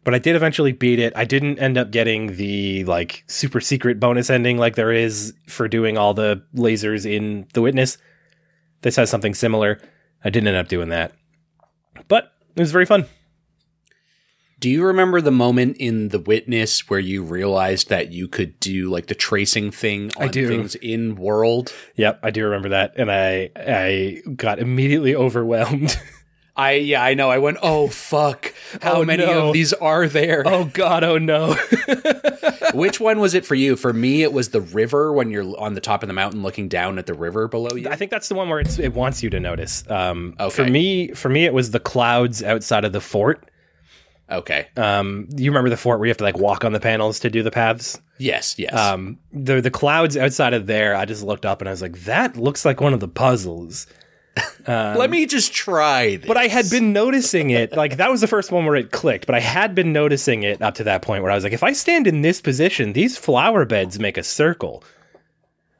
but 0.07 0.15
I 0.15 0.19
did 0.19 0.37
eventually 0.37 0.71
beat 0.71 0.99
it. 0.99 1.11
I 1.17 1.25
didn't 1.25 1.59
end 1.59 1.77
up 1.77 1.91
getting 1.91 2.37
the 2.37 2.85
like 2.85 3.25
super 3.27 3.59
secret 3.59 3.99
bonus 3.99 4.29
ending 4.29 4.57
like 4.57 4.75
there 4.75 4.93
is 4.93 5.33
for 5.49 5.67
doing 5.67 5.97
all 5.97 6.13
the 6.13 6.41
lasers 6.55 7.05
in 7.05 7.45
The 7.51 7.61
Witness. 7.61 7.97
This 8.83 8.95
has 8.95 9.09
something 9.09 9.33
similar. 9.33 9.81
I 10.23 10.29
didn't 10.29 10.47
end 10.47 10.55
up 10.55 10.69
doing 10.69 10.89
that. 10.89 11.11
But 12.07 12.31
it 12.55 12.61
was 12.61 12.71
very 12.71 12.85
fun. 12.85 13.05
Do 14.59 14.69
you 14.69 14.83
remember 14.85 15.21
the 15.21 15.31
moment 15.31 15.77
in 15.77 16.09
The 16.09 16.19
Witness 16.19 16.89
where 16.89 16.99
you 16.99 17.21
realized 17.23 17.89
that 17.89 18.11
you 18.11 18.27
could 18.27 18.59
do 18.59 18.89
like 18.89 19.05
the 19.05 19.13
tracing 19.15 19.69
thing 19.69 20.11
on 20.17 20.23
I 20.23 20.27
do. 20.29 20.47
things 20.47 20.73
in 20.75 21.15
world? 21.15 21.71
Yep, 21.95 22.19
I 22.23 22.31
do 22.31 22.43
remember 22.45 22.69
that 22.69 22.93
and 22.97 23.11
I 23.11 23.51
I 23.55 24.21
got 24.35 24.57
immediately 24.59 25.15
overwhelmed. 25.15 25.95
I 26.55 26.71
yeah, 26.71 27.03
I 27.03 27.13
know. 27.13 27.29
I 27.29 27.37
went, 27.37 27.59
"Oh 27.61 27.87
fuck. 27.87 28.51
How 28.81 29.01
Oh, 29.01 29.05
many 29.05 29.23
no. 29.23 29.49
of 29.49 29.53
these 29.53 29.73
are 29.73 30.07
there?" 30.07 30.41
oh 30.43 30.65
god, 30.65 31.03
oh 31.03 31.19
no. 31.19 31.55
Which 32.73 32.99
one 32.99 33.19
was 33.19 33.35
it 33.35 33.45
for 33.45 33.53
you? 33.53 33.75
For 33.75 33.93
me, 33.93 34.23
it 34.23 34.33
was 34.33 34.49
the 34.49 34.61
river 34.61 35.13
when 35.13 35.29
you're 35.29 35.55
on 35.59 35.75
the 35.75 35.81
top 35.81 36.01
of 36.01 36.07
the 36.07 36.13
mountain 36.13 36.41
looking 36.41 36.67
down 36.67 36.97
at 36.97 37.05
the 37.05 37.13
river 37.13 37.47
below 37.47 37.75
you. 37.75 37.87
I 37.89 37.95
think 37.95 38.09
that's 38.09 38.27
the 38.27 38.33
one 38.35 38.49
where 38.49 38.59
it's, 38.59 38.79
it 38.79 38.93
wants 38.95 39.21
you 39.21 39.29
to 39.29 39.39
notice. 39.39 39.83
Um, 39.89 40.35
For 40.49 40.65
me, 40.65 41.09
for 41.09 41.29
me, 41.29 41.45
it 41.45 41.53
was 41.53 41.69
the 41.71 41.79
clouds 41.79 42.41
outside 42.41 42.85
of 42.85 42.91
the 42.91 43.01
fort. 43.01 43.47
Okay. 44.29 44.67
Um, 44.75 45.29
you 45.35 45.51
remember 45.51 45.69
the 45.69 45.77
fort 45.77 45.99
where 45.99 46.07
you 46.07 46.11
have 46.11 46.17
to 46.17 46.23
like 46.23 46.37
walk 46.37 46.65
on 46.65 46.73
the 46.73 46.79
panels 46.79 47.19
to 47.21 47.29
do 47.29 47.43
the 47.43 47.51
paths? 47.51 47.99
Yes, 48.17 48.57
yes. 48.57 48.73
um 48.73 49.19
the 49.31 49.61
the 49.61 49.71
clouds 49.71 50.17
outside 50.17 50.53
of 50.53 50.65
there 50.65 50.95
i 50.95 51.05
just 51.05 51.23
looked 51.23 51.45
up 51.45 51.61
and 51.61 51.69
i 51.69 51.71
was 51.71 51.81
like 51.81 51.99
that 52.05 52.35
looks 52.35 52.65
like 52.65 52.81
one 52.81 52.93
of 52.93 52.99
the 52.99 53.07
puzzles 53.07 53.87
Let 54.67 55.09
me 55.09 55.25
just 55.25 55.53
try 55.53 56.17
this. 56.17 56.27
but 56.27 56.37
i 56.37 56.47
had 56.47 56.69
been 56.69 56.93
noticing 56.93 57.51
it 57.51 57.73
like 57.73 57.97
that 57.97 58.09
was 58.09 58.21
the 58.21 58.27
first 58.27 58.51
one 58.51 58.65
where 58.65 58.75
it 58.75 58.91
clicked 58.91 59.25
but 59.25 59.35
i 59.35 59.39
had 59.39 59.75
been 59.75 59.93
noticing 59.93 60.43
it 60.43 60.61
up 60.61 60.75
to 60.75 60.83
that 60.85 61.01
point 61.01 61.23
where 61.23 61.31
i 61.31 61.35
was 61.35 61.43
like 61.43 61.53
if 61.53 61.63
i 61.63 61.73
stand 61.73 62.07
in 62.07 62.21
this 62.21 62.41
position 62.41 62.93
these 62.93 63.17
flower 63.17 63.65
beds 63.65 63.99
make 63.99 64.17
a 64.17 64.23
circle 64.23 64.83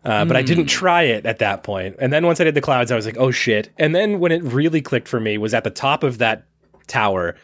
uh, 0.05 0.23
but 0.23 0.37
I 0.37 0.41
didn't 0.41 0.67
try 0.67 1.01
it 1.01 1.25
at 1.25 1.39
that 1.39 1.63
point. 1.63 1.97
And 1.99 2.13
then 2.13 2.25
once 2.25 2.39
I 2.39 2.45
did 2.45 2.55
the 2.55 2.61
clouds, 2.61 2.93
I 2.93 2.95
was 2.95 3.05
like, 3.05 3.17
oh 3.17 3.29
shit. 3.29 3.69
And 3.77 3.93
then 3.93 4.21
when 4.21 4.31
it 4.31 4.41
really 4.41 4.81
clicked 4.81 5.09
for 5.09 5.19
me 5.19 5.37
was 5.37 5.53
at 5.53 5.65
the 5.65 5.69
top 5.69 6.03
of 6.03 6.19
that 6.19 6.45
tower 6.87 7.35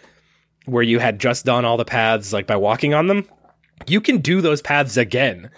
where 0.66 0.84
you 0.84 1.00
had 1.00 1.20
just 1.20 1.46
done 1.46 1.66
all 1.66 1.78
the 1.78 1.86
paths 1.86 2.34
like 2.34 2.48
by 2.48 2.56
walking 2.56 2.94
on 2.94 3.08
them. 3.08 3.28
You 3.88 4.02
can 4.02 4.20
do 4.20 4.42
those 4.42 4.62
paths 4.62 4.98
again 4.98 5.50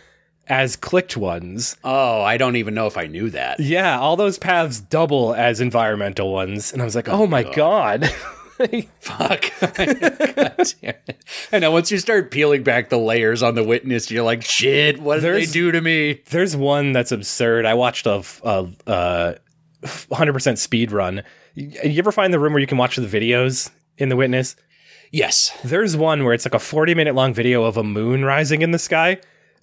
as 0.47 0.75
clicked 0.75 1.17
ones. 1.17 1.77
Oh, 1.83 2.21
I 2.21 2.37
don't 2.37 2.55
even 2.55 2.73
know 2.73 2.87
if 2.87 2.97
I 2.97 3.07
knew 3.07 3.29
that. 3.31 3.59
Yeah, 3.59 3.99
all 3.99 4.15
those 4.15 4.37
paths 4.37 4.79
double 4.79 5.33
as 5.33 5.61
environmental 5.61 6.31
ones. 6.31 6.71
And 6.73 6.81
I 6.81 6.85
was 6.85 6.95
like, 6.95 7.09
oh, 7.09 7.27
my 7.27 7.43
god. 7.43 8.09
Fuck. 8.99 9.51
God 9.59 10.55
damn 10.81 10.95
it. 11.07 11.23
I 11.51 11.59
know 11.59 11.71
once 11.71 11.91
you 11.91 11.97
start 11.97 12.31
peeling 12.31 12.63
back 12.63 12.89
the 12.89 12.97
layers 12.97 13.43
on 13.43 13.55
the 13.55 13.63
witness, 13.63 14.09
you're 14.09 14.23
like, 14.23 14.43
shit, 14.43 14.99
what 14.99 15.21
did 15.21 15.35
they 15.35 15.45
do 15.45 15.71
to 15.71 15.81
me? 15.81 16.21
There's 16.29 16.55
one 16.55 16.93
that's 16.93 17.11
absurd. 17.11 17.65
I 17.65 17.73
watched 17.73 18.05
a, 18.05 18.23
a, 18.43 18.67
a 18.87 19.35
100% 19.83 20.57
speed 20.57 20.91
run. 20.91 21.23
You 21.53 21.71
you 21.83 21.99
ever 21.99 22.11
find 22.11 22.33
the 22.33 22.39
room 22.39 22.53
where 22.53 22.59
you 22.61 22.67
can 22.67 22.77
watch 22.77 22.95
the 22.95 23.07
videos 23.07 23.71
in 23.97 24.09
The 24.09 24.15
Witness? 24.15 24.55
Yes. 25.11 25.57
There's 25.63 25.95
one 25.95 26.23
where 26.23 26.33
it's 26.33 26.45
like 26.45 26.53
a 26.53 26.59
40 26.59 26.95
minute 26.95 27.15
long 27.15 27.33
video 27.33 27.63
of 27.63 27.77
a 27.77 27.83
moon 27.83 28.25
rising 28.25 28.61
in 28.61 28.71
the 28.71 28.79
sky. 28.79 29.19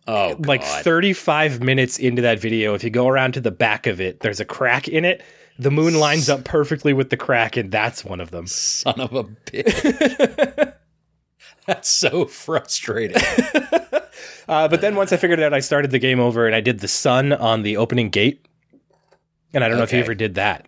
Oh, 0.07 0.35
God. 0.35 0.47
Like 0.47 0.65
35 0.65 1.63
minutes 1.63 1.99
into 1.99 2.23
that 2.23 2.41
video, 2.41 2.75
if 2.75 2.83
you 2.83 2.91
go 2.91 3.07
around 3.09 3.35
to 3.35 3.41
the 3.41 3.53
back 3.53 3.87
of 3.87 4.01
it, 4.01 4.21
there's 4.21 4.41
a 4.41 4.45
crack 4.45 4.89
in 4.89 5.05
it. 5.05 5.23
The 5.59 5.71
moon 5.71 5.95
lines 5.95 6.29
up 6.29 6.45
perfectly 6.45 6.93
with 6.93 7.11
the 7.11 7.17
crack, 7.17 7.57
and 7.57 7.71
that's 7.71 8.05
one 8.05 8.21
of 8.21 8.31
them. 8.31 8.47
son 8.47 9.01
of 9.01 9.13
a 9.13 9.25
bitch. 9.25 10.75
That's 11.67 11.89
so 11.89 12.27
frustrating. 12.27 13.23
Uh, 14.49 14.67
but 14.67 14.81
then 14.81 14.97
once 14.97 15.13
I 15.13 15.17
figured 15.17 15.39
it 15.39 15.45
out, 15.45 15.55
I 15.55 15.61
started 15.61 15.93
the 15.93 16.01
game 16.01 16.19
over 16.19 16.47
and 16.47 16.55
I 16.55 16.61
did 16.61 16.81
the 16.81 16.89
sun 16.89 17.33
on 17.33 17.63
the 17.63 17.77
opening 17.77 18.11
gate. 18.11 18.45
And 19.55 19.63
I 19.63 19.69
don't 19.69 19.79
know 19.79 19.85
if 19.85 19.93
you 19.93 20.01
ever 20.01 20.15
did 20.15 20.35
that 20.35 20.67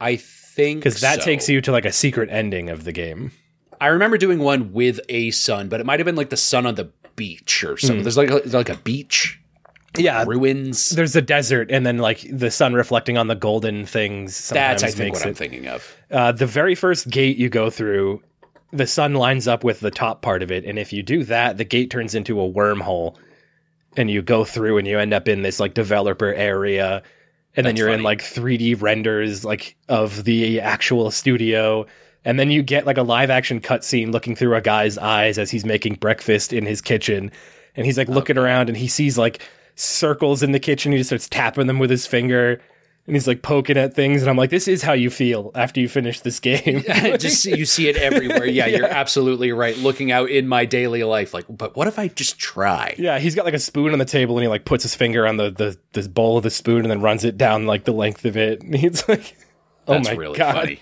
I 0.00 0.16
think 0.16 0.80
because 0.80 1.00
that 1.00 1.20
so. 1.20 1.24
takes 1.24 1.48
you 1.48 1.60
to 1.62 1.72
like 1.72 1.84
a 1.84 1.92
secret 1.92 2.28
ending 2.30 2.70
of 2.70 2.84
the 2.84 2.92
game. 2.92 3.32
I 3.80 3.88
remember 3.88 4.18
doing 4.18 4.38
one 4.38 4.72
with 4.72 5.00
a 5.08 5.30
sun, 5.32 5.68
but 5.68 5.80
it 5.80 5.86
might 5.86 5.98
have 6.00 6.04
been 6.06 6.16
like 6.16 6.30
the 6.30 6.36
sun 6.36 6.66
on 6.66 6.74
the 6.76 6.90
beach 7.16 7.64
or 7.64 7.76
something. 7.76 8.02
There's 8.02 8.16
like 8.16 8.28
a, 8.30 8.40
there's 8.40 8.54
like 8.54 8.68
a 8.68 8.76
beach 8.76 9.40
Yeah, 9.96 10.24
ruins. 10.26 10.90
there's 10.90 11.16
a 11.16 11.22
desert, 11.22 11.70
and 11.70 11.84
then 11.86 11.98
like 11.98 12.24
the 12.30 12.50
sun 12.50 12.74
reflecting 12.74 13.16
on 13.18 13.26
the 13.28 13.34
golden 13.34 13.86
things. 13.86 14.48
That's 14.50 14.82
I 14.82 14.90
think 14.90 15.14
what 15.14 15.24
I'm 15.26 15.34
thinking 15.34 15.66
of. 15.68 15.96
Uh, 16.10 16.32
the 16.32 16.46
very 16.46 16.74
first 16.74 17.08
gate 17.08 17.36
you 17.38 17.48
go 17.48 17.70
through, 17.70 18.22
the 18.72 18.86
sun 18.86 19.14
lines 19.14 19.48
up 19.48 19.64
with 19.64 19.80
the 19.80 19.90
top 19.90 20.22
part 20.22 20.42
of 20.42 20.50
it, 20.50 20.64
and 20.64 20.78
if 20.78 20.92
you 20.92 21.02
do 21.02 21.24
that, 21.24 21.56
the 21.56 21.64
gate 21.64 21.90
turns 21.90 22.14
into 22.14 22.40
a 22.40 22.50
wormhole, 22.50 23.16
and 23.96 24.10
you 24.10 24.20
go 24.22 24.44
through, 24.44 24.78
and 24.78 24.86
you 24.86 24.98
end 24.98 25.14
up 25.14 25.28
in 25.28 25.42
this 25.42 25.58
like 25.60 25.72
developer 25.74 26.32
area, 26.34 27.02
and 27.54 27.64
then 27.64 27.76
you're 27.76 27.88
in 27.88 28.02
like 28.02 28.20
3D 28.20 28.80
renders 28.82 29.44
like 29.44 29.76
of 29.88 30.24
the 30.24 30.60
actual 30.60 31.10
studio. 31.10 31.86
And 32.26 32.40
then 32.40 32.50
you 32.50 32.64
get 32.64 32.86
like 32.86 32.98
a 32.98 33.04
live 33.04 33.30
action 33.30 33.60
cutscene 33.60 34.12
looking 34.12 34.34
through 34.34 34.56
a 34.56 34.60
guy's 34.60 34.98
eyes 34.98 35.38
as 35.38 35.48
he's 35.48 35.64
making 35.64 35.94
breakfast 35.94 36.52
in 36.52 36.66
his 36.66 36.82
kitchen. 36.82 37.30
And 37.76 37.86
he's 37.86 37.96
like 37.96 38.08
looking 38.08 38.36
around 38.36 38.68
and 38.68 38.76
he 38.76 38.88
sees 38.88 39.16
like 39.16 39.48
circles 39.76 40.42
in 40.42 40.50
the 40.50 40.58
kitchen. 40.58 40.90
He 40.90 40.98
just 40.98 41.10
starts 41.10 41.28
tapping 41.28 41.68
them 41.68 41.78
with 41.78 41.88
his 41.88 42.04
finger. 42.04 42.60
And 43.06 43.14
he's 43.14 43.28
like 43.28 43.42
poking 43.42 43.76
at 43.76 43.94
things. 43.94 44.22
And 44.22 44.28
I'm 44.28 44.36
like, 44.36 44.50
this 44.50 44.66
is 44.66 44.82
how 44.82 44.92
you 44.92 45.08
feel 45.08 45.52
after 45.54 45.78
you 45.78 45.88
finish 45.88 46.18
this 46.18 46.40
game. 46.40 46.82
just 47.18 47.44
you 47.44 47.64
see 47.64 47.88
it 47.88 47.96
everywhere. 47.96 48.44
Yeah, 48.44 48.66
you're 48.66 48.88
absolutely 48.88 49.52
right. 49.52 49.78
Looking 49.78 50.10
out 50.10 50.28
in 50.28 50.48
my 50.48 50.64
daily 50.64 51.04
life, 51.04 51.32
like, 51.32 51.44
but 51.48 51.76
what 51.76 51.86
if 51.86 51.96
I 51.96 52.08
just 52.08 52.40
try? 52.40 52.96
Yeah, 52.98 53.20
he's 53.20 53.36
got 53.36 53.44
like 53.44 53.54
a 53.54 53.60
spoon 53.60 53.92
on 53.92 54.00
the 54.00 54.04
table 54.04 54.36
and 54.36 54.42
he 54.42 54.48
like 54.48 54.64
puts 54.64 54.82
his 54.82 54.96
finger 54.96 55.28
on 55.28 55.36
the 55.36 55.50
the 55.50 55.78
this 55.92 56.08
bowl 56.08 56.38
of 56.38 56.42
the 56.42 56.50
spoon 56.50 56.80
and 56.80 56.90
then 56.90 57.02
runs 57.02 57.24
it 57.24 57.38
down 57.38 57.66
like 57.66 57.84
the 57.84 57.92
length 57.92 58.24
of 58.24 58.36
it. 58.36 58.62
And 58.62 58.74
he's 58.74 59.08
like, 59.08 59.36
"Oh 59.86 59.92
That's 59.92 60.08
my 60.08 60.14
really 60.16 60.36
god!" 60.36 60.54
funny. 60.56 60.80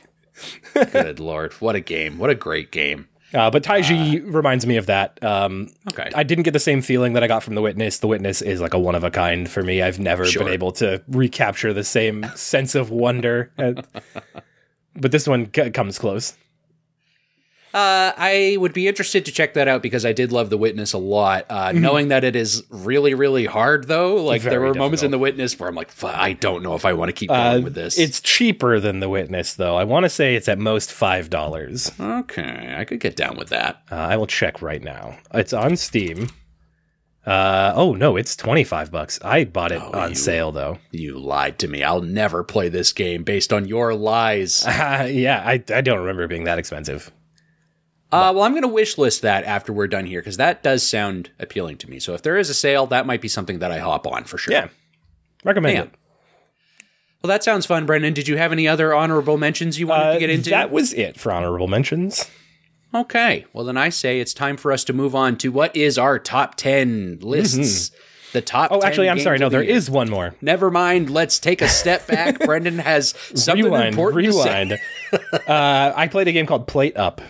Good 0.74 1.20
lord, 1.20 1.52
what 1.54 1.74
a 1.76 1.80
game! 1.80 2.18
What 2.18 2.30
a 2.30 2.34
great 2.34 2.70
game. 2.72 3.08
Uh, 3.32 3.50
but 3.50 3.64
Taiji 3.64 4.22
reminds 4.32 4.64
me 4.64 4.76
of 4.76 4.86
that. 4.86 5.18
Um, 5.24 5.68
Okay, 5.90 6.08
I 6.14 6.22
didn't 6.22 6.44
get 6.44 6.52
the 6.52 6.60
same 6.60 6.80
feeling 6.82 7.14
that 7.14 7.24
I 7.24 7.26
got 7.26 7.42
from 7.42 7.56
The 7.56 7.62
Witness. 7.62 7.98
The 7.98 8.06
Witness 8.06 8.40
is 8.42 8.60
like 8.60 8.74
a 8.74 8.78
one 8.78 8.94
of 8.94 9.02
a 9.02 9.10
kind 9.10 9.50
for 9.50 9.62
me. 9.62 9.82
I've 9.82 9.98
never 9.98 10.24
Sure. 10.24 10.44
been 10.44 10.52
able 10.52 10.70
to 10.72 11.02
recapture 11.08 11.72
the 11.72 11.82
same 11.82 12.24
sense 12.36 12.76
of 12.76 12.90
wonder. 12.90 13.50
Uh, 13.58 13.72
but 14.96 15.10
this 15.10 15.26
one 15.26 15.50
c- 15.54 15.70
comes 15.70 15.98
close. 15.98 16.36
Uh, 17.74 18.12
I 18.16 18.56
would 18.60 18.72
be 18.72 18.86
interested 18.86 19.24
to 19.24 19.32
check 19.32 19.54
that 19.54 19.66
out 19.66 19.82
because 19.82 20.06
I 20.06 20.12
did 20.12 20.30
love 20.30 20.48
The 20.48 20.56
Witness 20.56 20.92
a 20.92 20.98
lot. 20.98 21.46
Uh, 21.50 21.72
Knowing 21.72 22.08
that 22.08 22.22
it 22.22 22.36
is 22.36 22.62
really, 22.70 23.14
really 23.14 23.46
hard, 23.46 23.88
though, 23.88 24.14
like 24.24 24.42
there 24.42 24.52
Mm-hmm. 24.52 24.60
Very 24.60 24.68
were 24.70 24.74
moments 24.78 25.02
in. 25.02 25.10
The 25.10 25.18
Witness 25.18 25.58
where 25.58 25.68
I'm 25.68 25.74
like, 25.74 25.90
"Fuck, 25.90 26.14
I 26.14 26.34
don't 26.34 26.62
know 26.62 26.76
if 26.76 26.84
I 26.84 26.92
want 26.92 27.08
to 27.08 27.12
keep 27.12 27.32
Uh, 27.32 27.54
going 27.54 27.64
with 27.64 27.74
this. 27.74 27.98
It's 27.98 28.20
cheaper 28.20 28.78
than 28.78 29.00
The 29.00 29.08
Witness, 29.08 29.54
though. 29.54 29.76
I 29.76 29.82
want 29.82 30.04
to 30.04 30.08
say 30.08 30.36
it's 30.36 30.48
at 30.48 30.58
most 30.60 30.92
five 30.92 31.30
dollars. 31.30 31.90
okay. 31.98 32.76
I 32.78 32.84
could 32.84 33.00
get 33.00 33.16
down 33.16 33.36
with 33.36 33.48
that. 33.48 33.82
Uh, 33.90 33.96
I 33.96 34.16
will 34.18 34.28
check 34.28 34.62
right 34.62 34.82
now. 34.82 35.18
It's 35.34 35.52
on 35.52 35.76
Steam. 35.76 36.28
Uh, 37.26 37.72
oh 37.74 37.94
no, 37.94 38.16
it's 38.16 38.36
twenty 38.36 38.64
five 38.64 38.90
bucks. 38.92 39.18
I 39.24 39.44
bought 39.44 39.72
it 39.72 39.80
Oh, 39.82 39.98
on 39.98 40.10
you- 40.10 40.14
sale 40.14 40.52
though. 40.52 40.78
You 40.92 41.18
lied 41.18 41.58
to 41.60 41.68
me. 41.68 41.82
I'll 41.82 42.02
never 42.02 42.44
play 42.44 42.68
this 42.68 42.92
game 42.92 43.24
based 43.24 43.52
on 43.52 43.66
your 43.66 43.94
lies. 43.94 44.64
Uh, 44.64 45.08
yeah, 45.10 45.42
I 45.44 45.54
I 45.74 45.80
don't 45.80 46.00
remember 46.00 46.22
it 46.24 46.28
being 46.28 46.44
that 46.44 46.58
expensive. 46.58 47.10
Uh, 48.14 48.32
well, 48.32 48.42
I'm 48.44 48.52
going 48.52 48.62
to 48.62 48.68
wish 48.68 48.96
list 48.98 49.22
that 49.22 49.44
after 49.44 49.72
we're 49.72 49.86
done 49.88 50.06
here 50.06 50.20
because 50.20 50.36
that 50.36 50.62
does 50.62 50.86
sound 50.86 51.30
appealing 51.38 51.76
to 51.78 51.90
me. 51.90 51.98
So 51.98 52.14
if 52.14 52.22
there 52.22 52.36
is 52.36 52.48
a 52.50 52.54
sale, 52.54 52.86
that 52.86 53.06
might 53.06 53.20
be 53.20 53.28
something 53.28 53.58
that 53.60 53.70
I 53.72 53.78
hop 53.78 54.06
on 54.06 54.24
for 54.24 54.38
sure. 54.38 54.52
Yeah, 54.52 54.68
recommend 55.44 55.76
Yeah. 55.76 55.82
it. 55.84 55.90
Well, 57.22 57.28
that 57.28 57.42
sounds 57.42 57.64
fun, 57.64 57.86
Brendan. 57.86 58.12
Did 58.12 58.28
you 58.28 58.36
have 58.36 58.52
any 58.52 58.68
other 58.68 58.92
honorable 58.94 59.38
mentions 59.38 59.78
you 59.80 59.86
wanted 59.86 60.08
Uh, 60.08 60.12
to 60.14 60.18
get 60.20 60.30
into? 60.30 60.50
that 60.50 60.70
was 60.70 60.92
it 60.92 61.18
for 61.18 61.32
honorable 61.32 61.68
mentions. 61.68 62.26
Okay. 62.94 63.46
Well, 63.52 63.64
then 63.64 63.76
I 63.78 63.88
say 63.88 64.20
it's 64.20 64.34
time 64.34 64.56
for 64.56 64.70
us 64.70 64.84
to 64.84 64.92
move 64.92 65.14
on 65.14 65.36
to 65.38 65.50
what 65.50 65.74
is 65.74 65.96
our 65.98 66.18
top 66.18 66.54
10 66.56 67.18
lists. 67.22 67.90
The 68.32 68.40
top 68.42 68.70
Oh, 68.72 68.80
10 68.80 68.88
actually, 68.88 69.08
I'm 69.10 69.20
sorry. 69.20 69.38
No, 69.38 69.48
the 69.48 69.58
there 69.58 69.62
is 69.62 69.88
one 69.90 70.10
more. 70.10 70.34
Never 70.42 70.70
mind. 70.70 71.08
Let's 71.10 71.38
take 71.38 71.62
a 71.62 71.68
step 71.68 72.06
back. 72.06 72.38
Brendan 72.44 72.78
has 72.78 73.14
something 73.34 73.64
rewind, 73.64 73.88
important 73.88 74.24
to 74.26 74.32
say. 74.32 74.64
rewind. 74.64 74.72
uh, 75.48 75.92
I 75.96 76.08
played 76.08 76.28
a 76.28 76.32
game 76.32 76.46
called 76.46 76.66
Plate 76.68 76.96
Up. 76.96 77.20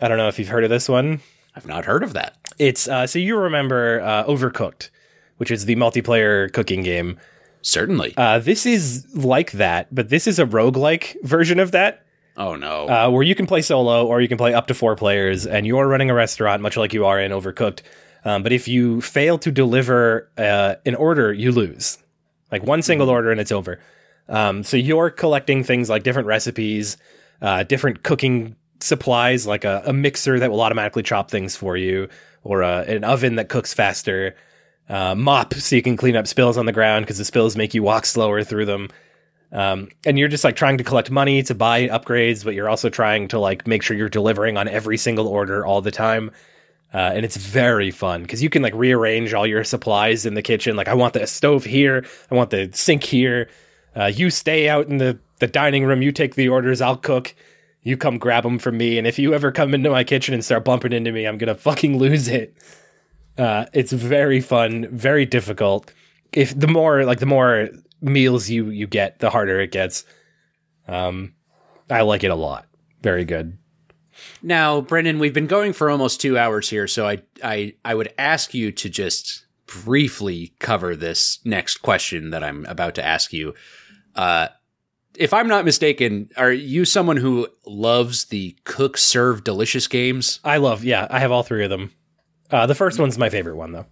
I 0.00 0.08
don't 0.08 0.18
know 0.18 0.28
if 0.28 0.38
you've 0.38 0.48
heard 0.48 0.64
of 0.64 0.70
this 0.70 0.88
one. 0.88 1.20
I've 1.56 1.66
not 1.66 1.84
heard 1.84 2.02
of 2.02 2.12
that. 2.14 2.36
It's 2.58 2.88
uh, 2.88 3.06
so 3.06 3.18
you 3.18 3.36
remember 3.36 4.00
uh, 4.00 4.24
Overcooked, 4.24 4.90
which 5.36 5.50
is 5.50 5.66
the 5.66 5.76
multiplayer 5.76 6.52
cooking 6.52 6.82
game. 6.82 7.18
Certainly. 7.62 8.14
Uh, 8.16 8.40
this 8.40 8.66
is 8.66 9.06
like 9.14 9.52
that, 9.52 9.94
but 9.94 10.10
this 10.10 10.26
is 10.26 10.38
a 10.38 10.44
roguelike 10.44 11.16
version 11.22 11.58
of 11.58 11.72
that, 11.72 12.04
oh, 12.36 12.56
no. 12.56 12.86
uh, 12.88 13.08
where 13.08 13.22
you 13.22 13.34
can 13.34 13.46
play 13.46 13.62
solo 13.62 14.06
or 14.06 14.20
you 14.20 14.28
can 14.28 14.36
play 14.36 14.52
up 14.52 14.66
to 14.66 14.74
four 14.74 14.94
players, 14.96 15.46
and 15.46 15.66
you're 15.66 15.88
running 15.88 16.10
a 16.10 16.14
restaurant, 16.14 16.60
much 16.60 16.76
like 16.76 16.92
you 16.92 17.06
are 17.06 17.18
in 17.18 17.32
Overcooked. 17.32 17.80
Um, 18.26 18.42
but 18.42 18.52
if 18.52 18.68
you 18.68 19.00
fail 19.00 19.38
to 19.38 19.50
deliver 19.50 20.30
uh, 20.36 20.74
an 20.84 20.94
order, 20.94 21.32
you 21.32 21.52
lose. 21.52 21.98
Like 22.52 22.62
one 22.62 22.82
single 22.82 23.08
order 23.08 23.30
and 23.30 23.40
it's 23.40 23.52
over. 23.52 23.80
Um, 24.28 24.62
so 24.62 24.76
you're 24.76 25.10
collecting 25.10 25.64
things 25.64 25.88
like 25.88 26.02
different 26.02 26.28
recipes, 26.28 26.96
uh, 27.40 27.62
different 27.62 28.02
cooking 28.02 28.56
supplies, 28.84 29.46
like 29.46 29.64
a, 29.64 29.82
a 29.86 29.92
mixer 29.92 30.38
that 30.38 30.50
will 30.50 30.60
automatically 30.60 31.02
chop 31.02 31.30
things 31.30 31.56
for 31.56 31.76
you, 31.76 32.08
or 32.42 32.62
a, 32.62 32.80
an 32.82 33.04
oven 33.04 33.36
that 33.36 33.48
cooks 33.48 33.72
faster, 33.72 34.36
uh, 34.88 35.14
mop 35.14 35.54
so 35.54 35.76
you 35.76 35.82
can 35.82 35.96
clean 35.96 36.14
up 36.14 36.26
spills 36.26 36.58
on 36.58 36.66
the 36.66 36.72
ground 36.72 37.04
because 37.04 37.18
the 37.18 37.24
spills 37.24 37.56
make 37.56 37.74
you 37.74 37.82
walk 37.82 38.04
slower 38.04 38.44
through 38.44 38.66
them. 38.66 38.88
Um, 39.50 39.88
and 40.04 40.18
you're 40.18 40.28
just 40.28 40.44
like 40.44 40.56
trying 40.56 40.78
to 40.78 40.84
collect 40.84 41.10
money 41.10 41.42
to 41.44 41.54
buy 41.54 41.88
upgrades, 41.88 42.44
but 42.44 42.54
you're 42.54 42.68
also 42.68 42.90
trying 42.90 43.28
to 43.28 43.38
like 43.38 43.66
make 43.66 43.82
sure 43.82 43.96
you're 43.96 44.08
delivering 44.08 44.56
on 44.56 44.68
every 44.68 44.98
single 44.98 45.28
order 45.28 45.64
all 45.64 45.80
the 45.80 45.92
time. 45.92 46.30
Uh, 46.92 47.12
and 47.14 47.24
it's 47.24 47.36
very 47.36 47.90
fun 47.90 48.22
because 48.22 48.42
you 48.42 48.50
can 48.50 48.62
like 48.62 48.74
rearrange 48.74 49.32
all 49.32 49.46
your 49.46 49.64
supplies 49.64 50.26
in 50.26 50.34
the 50.34 50.42
kitchen. 50.42 50.76
Like, 50.76 50.88
I 50.88 50.94
want 50.94 51.14
the 51.14 51.26
stove 51.26 51.64
here, 51.64 52.04
I 52.30 52.34
want 52.34 52.50
the 52.50 52.68
sink 52.72 53.04
here. 53.04 53.48
Uh, 53.96 54.06
you 54.06 54.28
stay 54.28 54.68
out 54.68 54.88
in 54.88 54.98
the, 54.98 55.18
the 55.38 55.46
dining 55.46 55.84
room, 55.84 56.02
you 56.02 56.12
take 56.12 56.34
the 56.34 56.48
orders, 56.48 56.80
I'll 56.80 56.96
cook. 56.96 57.34
You 57.84 57.96
come 57.96 58.18
grab 58.18 58.42
them 58.42 58.58
from 58.58 58.76
me. 58.76 58.98
And 58.98 59.06
if 59.06 59.18
you 59.18 59.34
ever 59.34 59.52
come 59.52 59.74
into 59.74 59.90
my 59.90 60.02
kitchen 60.02 60.34
and 60.34 60.44
start 60.44 60.64
bumping 60.64 60.92
into 60.92 61.12
me, 61.12 61.26
I'm 61.26 61.38
going 61.38 61.54
to 61.54 61.54
fucking 61.54 61.98
lose 61.98 62.28
it. 62.28 62.56
Uh, 63.38 63.66
it's 63.72 63.92
very 63.92 64.40
fun, 64.40 64.88
very 64.90 65.26
difficult. 65.26 65.92
If 66.32 66.58
the 66.58 66.66
more 66.66 67.04
like 67.04 67.20
the 67.20 67.26
more 67.26 67.68
meals 68.00 68.50
you 68.50 68.70
you 68.70 68.86
get, 68.86 69.20
the 69.20 69.30
harder 69.30 69.60
it 69.60 69.70
gets. 69.70 70.04
Um, 70.88 71.34
I 71.90 72.02
like 72.02 72.24
it 72.24 72.30
a 72.30 72.34
lot. 72.34 72.66
Very 73.02 73.24
good. 73.24 73.58
Now, 74.42 74.80
Brendan, 74.80 75.18
we've 75.18 75.34
been 75.34 75.46
going 75.46 75.72
for 75.72 75.90
almost 75.90 76.20
two 76.20 76.38
hours 76.38 76.70
here, 76.70 76.86
so 76.86 77.06
I, 77.06 77.22
I, 77.42 77.74
I 77.84 77.94
would 77.94 78.12
ask 78.16 78.54
you 78.54 78.70
to 78.72 78.88
just 78.88 79.44
briefly 79.66 80.54
cover 80.58 80.94
this 80.94 81.40
next 81.44 81.78
question 81.78 82.30
that 82.30 82.44
I'm 82.44 82.64
about 82.66 82.94
to 82.96 83.04
ask 83.04 83.32
you. 83.32 83.54
Uh, 84.14 84.48
if 85.16 85.32
I'm 85.32 85.48
not 85.48 85.64
mistaken, 85.64 86.30
are 86.36 86.52
you 86.52 86.84
someone 86.84 87.16
who 87.16 87.48
loves 87.66 88.26
the 88.26 88.56
cook 88.64 88.96
serve 88.96 89.44
delicious 89.44 89.86
games? 89.86 90.40
I 90.44 90.58
love. 90.58 90.84
Yeah, 90.84 91.06
I 91.10 91.20
have 91.20 91.32
all 91.32 91.42
three 91.42 91.64
of 91.64 91.70
them. 91.70 91.92
Uh, 92.50 92.66
the 92.66 92.74
first 92.74 92.98
one's 92.98 93.18
my 93.18 93.30
favorite 93.30 93.56
one 93.56 93.72
though. 93.72 93.86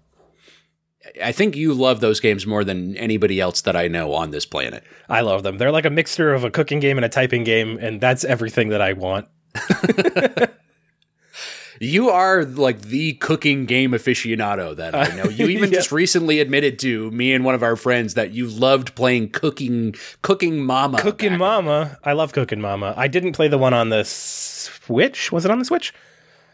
I 1.23 1.33
think 1.33 1.57
you 1.57 1.75
love 1.75 2.01
those 2.01 2.21
games 2.21 2.47
more 2.47 2.65
than 2.65 2.97
anybody 2.97 3.41
else 3.41 3.63
that 3.63 3.77
I 3.77 3.89
know 3.89 4.15
on 4.15 4.31
this 4.31 4.47
planet. 4.47 4.85
I 5.09 5.23
love 5.23 5.43
them. 5.43 5.59
They're 5.59 5.73
like 5.73 5.85
a 5.85 5.91
mixture 5.91 6.33
of 6.33 6.45
a 6.45 6.51
cooking 6.51 6.81
game 6.81 6.97
and 6.97 7.05
a 7.05 7.09
typing 7.09 7.45
game, 7.45 7.79
and 7.81 8.01
that's 8.01 8.25
everything 8.25 8.69
that 8.69 8.81
I 8.81 8.93
want. 8.93 9.27
You 11.83 12.11
are 12.11 12.45
like 12.45 12.83
the 12.83 13.15
cooking 13.15 13.67
game 13.67 13.91
aficionado 13.91 14.77
that 14.77 14.95
I 14.95 15.17
know. 15.17 15.25
You 15.25 15.47
even 15.49 15.71
Yeah. 15.71 15.79
just 15.79 15.91
recently 15.91 16.39
admitted 16.41 16.79
to 16.81 17.11
me 17.11 17.33
and 17.33 17.45
one 17.45 17.55
of 17.57 17.63
our 17.63 17.75
friends 17.77 18.15
that 18.15 18.33
you 18.33 18.47
loved 18.47 18.95
playing 18.95 19.31
cooking 19.31 19.95
cooking 20.23 20.61
mama. 20.65 20.99
Cooking 20.99 21.37
Mama. 21.39 21.99
I 22.05 22.13
love 22.13 22.33
Cooking 22.33 22.61
Mama. 22.61 22.95
I 22.97 23.09
didn't 23.09 23.33
play 23.33 23.49
the 23.49 23.59
one 23.59 23.75
on 23.75 23.89
the 23.89 24.05
Switch. 24.05 25.33
Was 25.33 25.45
it 25.45 25.51
on 25.51 25.59
the 25.59 25.65
Switch? 25.65 25.93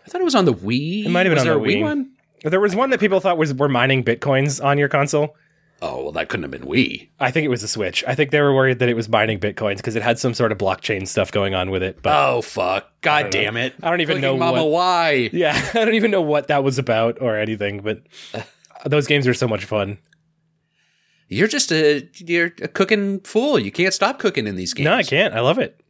I 0.07 0.11
thought 0.11 0.21
it 0.21 0.25
was 0.25 0.35
on 0.35 0.47
the 0.47 0.55
Wii. 0.55 1.05
It 1.05 1.11
might 1.11 1.27
have 1.27 1.31
been 1.37 1.45
was 1.45 1.47
on 1.47 1.63
the 1.63 1.69
Wii 1.69 1.77
Wii. 1.79 1.83
one. 1.83 2.11
There 2.45 2.61
was 2.61 2.75
one 2.75 2.91
that 2.91 3.01
people 3.01 3.21
thought 3.21 3.37
was 3.37 3.53
were 3.53 3.69
mining 3.69 4.05
bitcoins 4.05 4.65
on 4.65 4.79
your 4.79 4.89
console. 4.89 5.37
Oh 5.81 6.03
well, 6.03 6.13
that 6.13 6.29
couldn't 6.29 6.43
have 6.43 6.51
been 6.51 6.69
Wii. 6.69 7.09
I 7.21 7.31
think 7.31 7.45
it 7.45 7.49
was 7.49 7.63
the 7.63 7.69
Switch. 7.69 8.03
I 8.07 8.15
think 8.17 8.31
they 8.33 8.41
were 8.41 8.53
worried 8.53 8.81
that 8.81 8.89
it 8.89 8.95
was 8.95 9.09
mining 9.09 9.39
bitcoins 9.39 9.77
because 9.77 9.95
it 9.95 10.03
had 10.03 10.19
some 10.19 10.35
sort 10.35 10.51
of 10.51 10.59
blockchain 10.59 11.07
stuff 11.07 11.31
going 11.31 11.55
on 11.55 11.71
with 11.71 11.83
it. 11.85 12.03
But 12.03 12.15
Oh 12.17 12.43
fuck! 12.43 12.91
God 13.01 13.31
damn 13.31 13.57
it! 13.57 13.75
I 13.83 13.91
don't 13.91 14.01
even 14.01 14.21
know 14.21 14.37
Mama. 14.37 14.65
what- 14.65 14.73
Why? 14.73 15.31
yeah, 15.33 15.71
I 15.75 15.85
don't 15.85 15.95
even 15.95 16.11
know 16.11 16.23
what 16.23 16.49
that 16.49 16.65
was 16.65 16.79
about 16.79 17.21
or 17.21 17.37
anything. 17.37 17.81
But 17.81 18.03
those 18.87 19.07
games 19.07 19.27
are 19.29 19.35
so 19.35 19.47
much 19.47 19.65
fun. 19.65 19.99
You're 21.29 21.47
just 21.49 21.71
a 21.71 22.09
you're 22.17 22.53
a 22.63 22.69
cooking 22.69 23.21
fool. 23.21 23.59
You 23.59 23.71
can't 23.71 23.95
stop 23.95 24.19
cooking 24.19 24.47
in 24.47 24.57
these 24.57 24.75
games. 24.75 24.87
No, 24.87 24.95
I 24.95 25.03
can't. 25.03 25.35
I 25.35 25.41
love 25.41 25.59
it. 25.59 25.81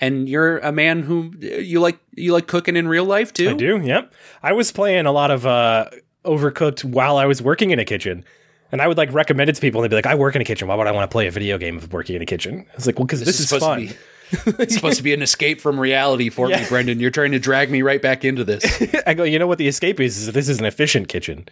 And 0.00 0.28
you're 0.28 0.58
a 0.58 0.72
man 0.72 1.02
who 1.02 1.32
you 1.40 1.80
like 1.80 1.98
you 2.16 2.32
like 2.32 2.46
cooking 2.46 2.74
in 2.76 2.88
real 2.88 3.04
life 3.04 3.32
too. 3.32 3.50
I 3.50 3.54
do. 3.54 3.80
Yep. 3.80 4.12
I 4.42 4.52
was 4.52 4.72
playing 4.72 5.06
a 5.06 5.12
lot 5.12 5.30
of 5.30 5.46
uh, 5.46 5.90
Overcooked 6.24 6.84
while 6.84 7.16
I 7.16 7.26
was 7.26 7.42
working 7.42 7.70
in 7.70 7.78
a 7.78 7.84
kitchen. 7.84 8.24
And 8.70 8.82
I 8.82 8.88
would 8.88 8.98
like 8.98 9.12
recommend 9.12 9.48
it 9.48 9.54
to 9.54 9.60
people, 9.60 9.80
and 9.80 9.84
they'd 9.84 9.94
be 9.94 9.96
like, 9.96 10.06
"I 10.06 10.14
work 10.14 10.34
in 10.36 10.42
a 10.42 10.44
kitchen. 10.44 10.68
Why 10.68 10.74
would 10.74 10.86
I 10.86 10.92
want 10.92 11.10
to 11.10 11.12
play 11.12 11.26
a 11.26 11.30
video 11.30 11.56
game 11.58 11.78
of 11.78 11.92
working 11.92 12.16
in 12.16 12.22
a 12.22 12.26
kitchen?" 12.26 12.66
I 12.70 12.76
was 12.76 12.86
like, 12.86 12.98
"Well, 12.98 13.06
because 13.06 13.24
this, 13.24 13.40
is, 13.40 13.48
supposed 13.48 13.64
fun." 13.64 13.88
To 13.88 14.52
be, 14.52 14.62
it's 14.62 14.74
supposed 14.74 14.98
to 14.98 15.02
be 15.02 15.14
an 15.14 15.22
escape 15.22 15.60
from 15.60 15.80
reality 15.80 16.28
for 16.28 16.48
me, 16.48 16.58
Brendan. 16.68 17.00
You're 17.00 17.10
trying 17.10 17.32
to 17.32 17.38
drag 17.38 17.70
me 17.70 17.80
right 17.82 18.02
back 18.02 18.24
into 18.24 18.44
this, 18.44 18.82
I 19.06 19.14
go, 19.14 19.24
"You 19.24 19.38
know 19.38 19.46
what 19.46 19.58
the 19.58 19.68
escape 19.68 20.00
is? 20.00 20.18
Is 20.18 20.32
this 20.32 20.48
is 20.50 20.58
an 20.58 20.66
efficient 20.66 21.08
kitchen, 21.08 21.48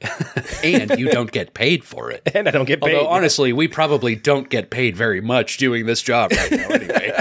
and 0.64 0.98
you 0.98 1.10
don't 1.10 1.30
get 1.30 1.52
paid 1.52 1.84
for 1.84 2.10
it. 2.10 2.22
and 2.34 2.48
I 2.48 2.50
don't 2.50 2.64
get 2.64 2.80
paid." 2.80 2.94
Although 2.94 3.08
honestly, 3.10 3.52
we 3.52 3.68
probably 3.68 4.16
don't 4.16 4.48
get 4.48 4.70
paid 4.70 4.96
very 4.96 5.20
much 5.20 5.58
doing 5.58 5.84
this 5.84 6.00
job 6.00 6.32
right 6.32 6.50
now. 6.50 6.68
Anyway, 6.68 7.12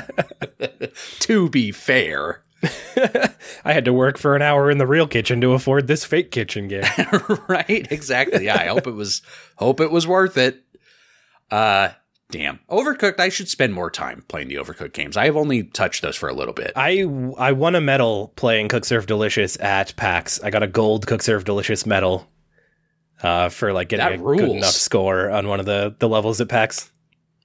to 1.19 1.49
be 1.49 1.71
fair, 1.73 2.42
I 3.65 3.73
had 3.73 3.85
to 3.85 3.93
work 3.93 4.17
for 4.17 4.35
an 4.35 4.41
hour 4.41 4.69
in 4.71 4.77
the 4.77 4.87
real 4.87 5.07
kitchen 5.07 5.41
to 5.41 5.53
afford 5.53 5.87
this 5.87 6.05
fake 6.05 6.31
kitchen 6.31 6.67
game. 6.67 6.83
right? 7.47 7.87
Exactly. 7.91 8.45
Yeah, 8.45 8.57
I 8.59 8.67
hope 8.67 8.87
it 8.87 8.93
was 8.93 9.21
hope 9.55 9.79
it 9.79 9.91
was 9.91 10.07
worth 10.07 10.37
it. 10.37 10.63
Uh 11.51 11.89
damn. 12.31 12.59
Overcooked, 12.69 13.19
I 13.19 13.29
should 13.29 13.47
spend 13.49 13.73
more 13.73 13.91
time 13.91 14.23
playing 14.27 14.47
the 14.47 14.55
Overcooked 14.55 14.93
games. 14.93 15.17
I 15.17 15.25
have 15.25 15.37
only 15.37 15.63
touched 15.63 16.01
those 16.01 16.15
for 16.15 16.29
a 16.29 16.33
little 16.33 16.53
bit. 16.53 16.73
I 16.75 17.05
I 17.37 17.51
won 17.51 17.75
a 17.75 17.81
medal 17.81 18.33
playing 18.35 18.69
Cook 18.69 18.85
Serve 18.85 19.05
Delicious 19.05 19.59
at 19.59 19.95
PAX. 19.95 20.41
I 20.41 20.49
got 20.49 20.63
a 20.63 20.67
gold 20.67 21.05
Cook 21.05 21.21
Serve 21.21 21.45
Delicious 21.45 21.85
medal 21.85 22.27
uh, 23.21 23.49
for 23.49 23.73
like 23.73 23.89
getting 23.89 24.05
That 24.05 24.31
a 24.31 24.37
good 24.37 24.49
enough 24.49 24.71
score 24.71 25.29
on 25.29 25.47
one 25.47 25.59
of 25.59 25.65
the 25.65 25.95
the 25.99 26.09
levels 26.09 26.41
at 26.41 26.49
PAX. 26.49 26.89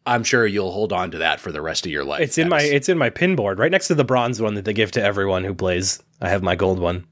I'm 0.09 0.25
sure 0.25 0.47
you'll 0.47 0.73
hold 0.73 0.93
on 0.93 1.11
to 1.13 1.19
that 1.19 1.39
for 1.39 1.53
the 1.53 1.61
rest 1.63 1.85
of 1.87 1.93
your 1.93 2.03
life. 2.05 2.21
It's 2.23 2.39
in 2.39 2.49
my 2.49 2.63
it's 2.63 2.89
in 2.89 2.99
my 2.99 3.11
pin 3.11 3.37
board 3.37 3.59
right 3.59 3.71
next 3.71 3.89
to 3.89 3.95
the 3.95 4.05
bronze 4.05 4.41
one 4.43 4.55
that 4.55 4.65
they 4.65 4.73
give 4.73 4.91
to 4.93 5.03
everyone 5.03 5.45
who 5.45 5.55
plays. 5.55 6.03
I 6.21 6.29
have 6.31 6.43
my 6.43 6.57
gold 6.57 6.79
one. 6.81 7.07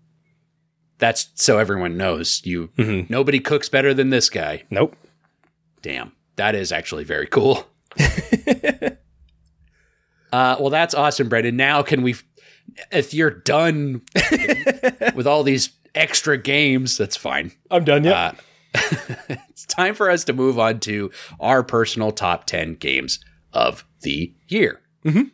that's 0.99 1.29
so 1.35 1.59
everyone 1.59 1.97
knows 1.99 2.41
you 2.45 2.69
Mhm. 2.79 3.09
nobody 3.11 3.39
cooks 3.39 3.69
better 3.69 3.93
than 3.95 4.09
this 4.11 4.31
guy. 4.31 4.63
Nope. 4.71 4.97
Damn. 5.83 6.13
That 6.37 6.55
is 6.55 6.73
actually 6.73 7.05
very 7.05 7.27
cool. 7.27 7.67
uh 10.33 10.57
well 10.59 10.71
that's 10.71 10.95
awesome, 10.95 11.29
Brendan. 11.29 11.57
Now 11.57 11.83
can 11.83 12.03
we 12.03 12.17
if 12.91 13.15
you're 13.15 13.31
done 13.31 14.03
with 15.15 15.27
all 15.27 15.43
these 15.43 15.71
extra 15.95 16.37
games, 16.37 16.97
that's 16.99 17.17
fine. 17.17 17.53
I'm 17.71 17.85
done 17.85 18.05
yet. 18.05 18.15
Uh, 18.15 18.33
it's 19.49 19.65
time 19.67 19.95
for 19.95 20.11
us 20.11 20.25
to 20.25 20.33
move 20.33 20.59
on 20.59 20.81
to 20.81 21.11
our 21.41 21.63
personal 21.63 22.13
top 22.13 22.45
10 22.47 22.75
games 22.75 23.19
of 23.53 23.85
the 24.03 24.35
year. 24.49 24.81
Mhm. 25.05 25.31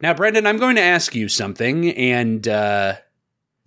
Now, 0.00 0.14
Brendan, 0.14 0.46
I'm 0.46 0.56
going 0.58 0.76
to 0.76 0.82
ask 0.82 1.14
you 1.14 1.28
something, 1.28 1.90
and 1.90 2.46
uh, 2.48 2.94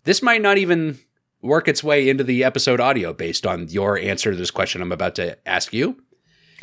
this 0.03 0.21
might 0.23 0.41
not 0.41 0.57
even 0.57 0.97
work 1.41 1.67
its 1.67 1.83
way 1.83 2.09
into 2.09 2.23
the 2.23 2.43
episode 2.43 2.79
audio 2.79 3.13
based 3.13 3.45
on 3.45 3.67
your 3.69 3.99
answer 3.99 4.31
to 4.31 4.37
this 4.37 4.49
question 4.49 4.81
I'm 4.81 4.91
about 4.91 5.15
to 5.15 5.37
ask 5.47 5.73
you. 5.73 6.01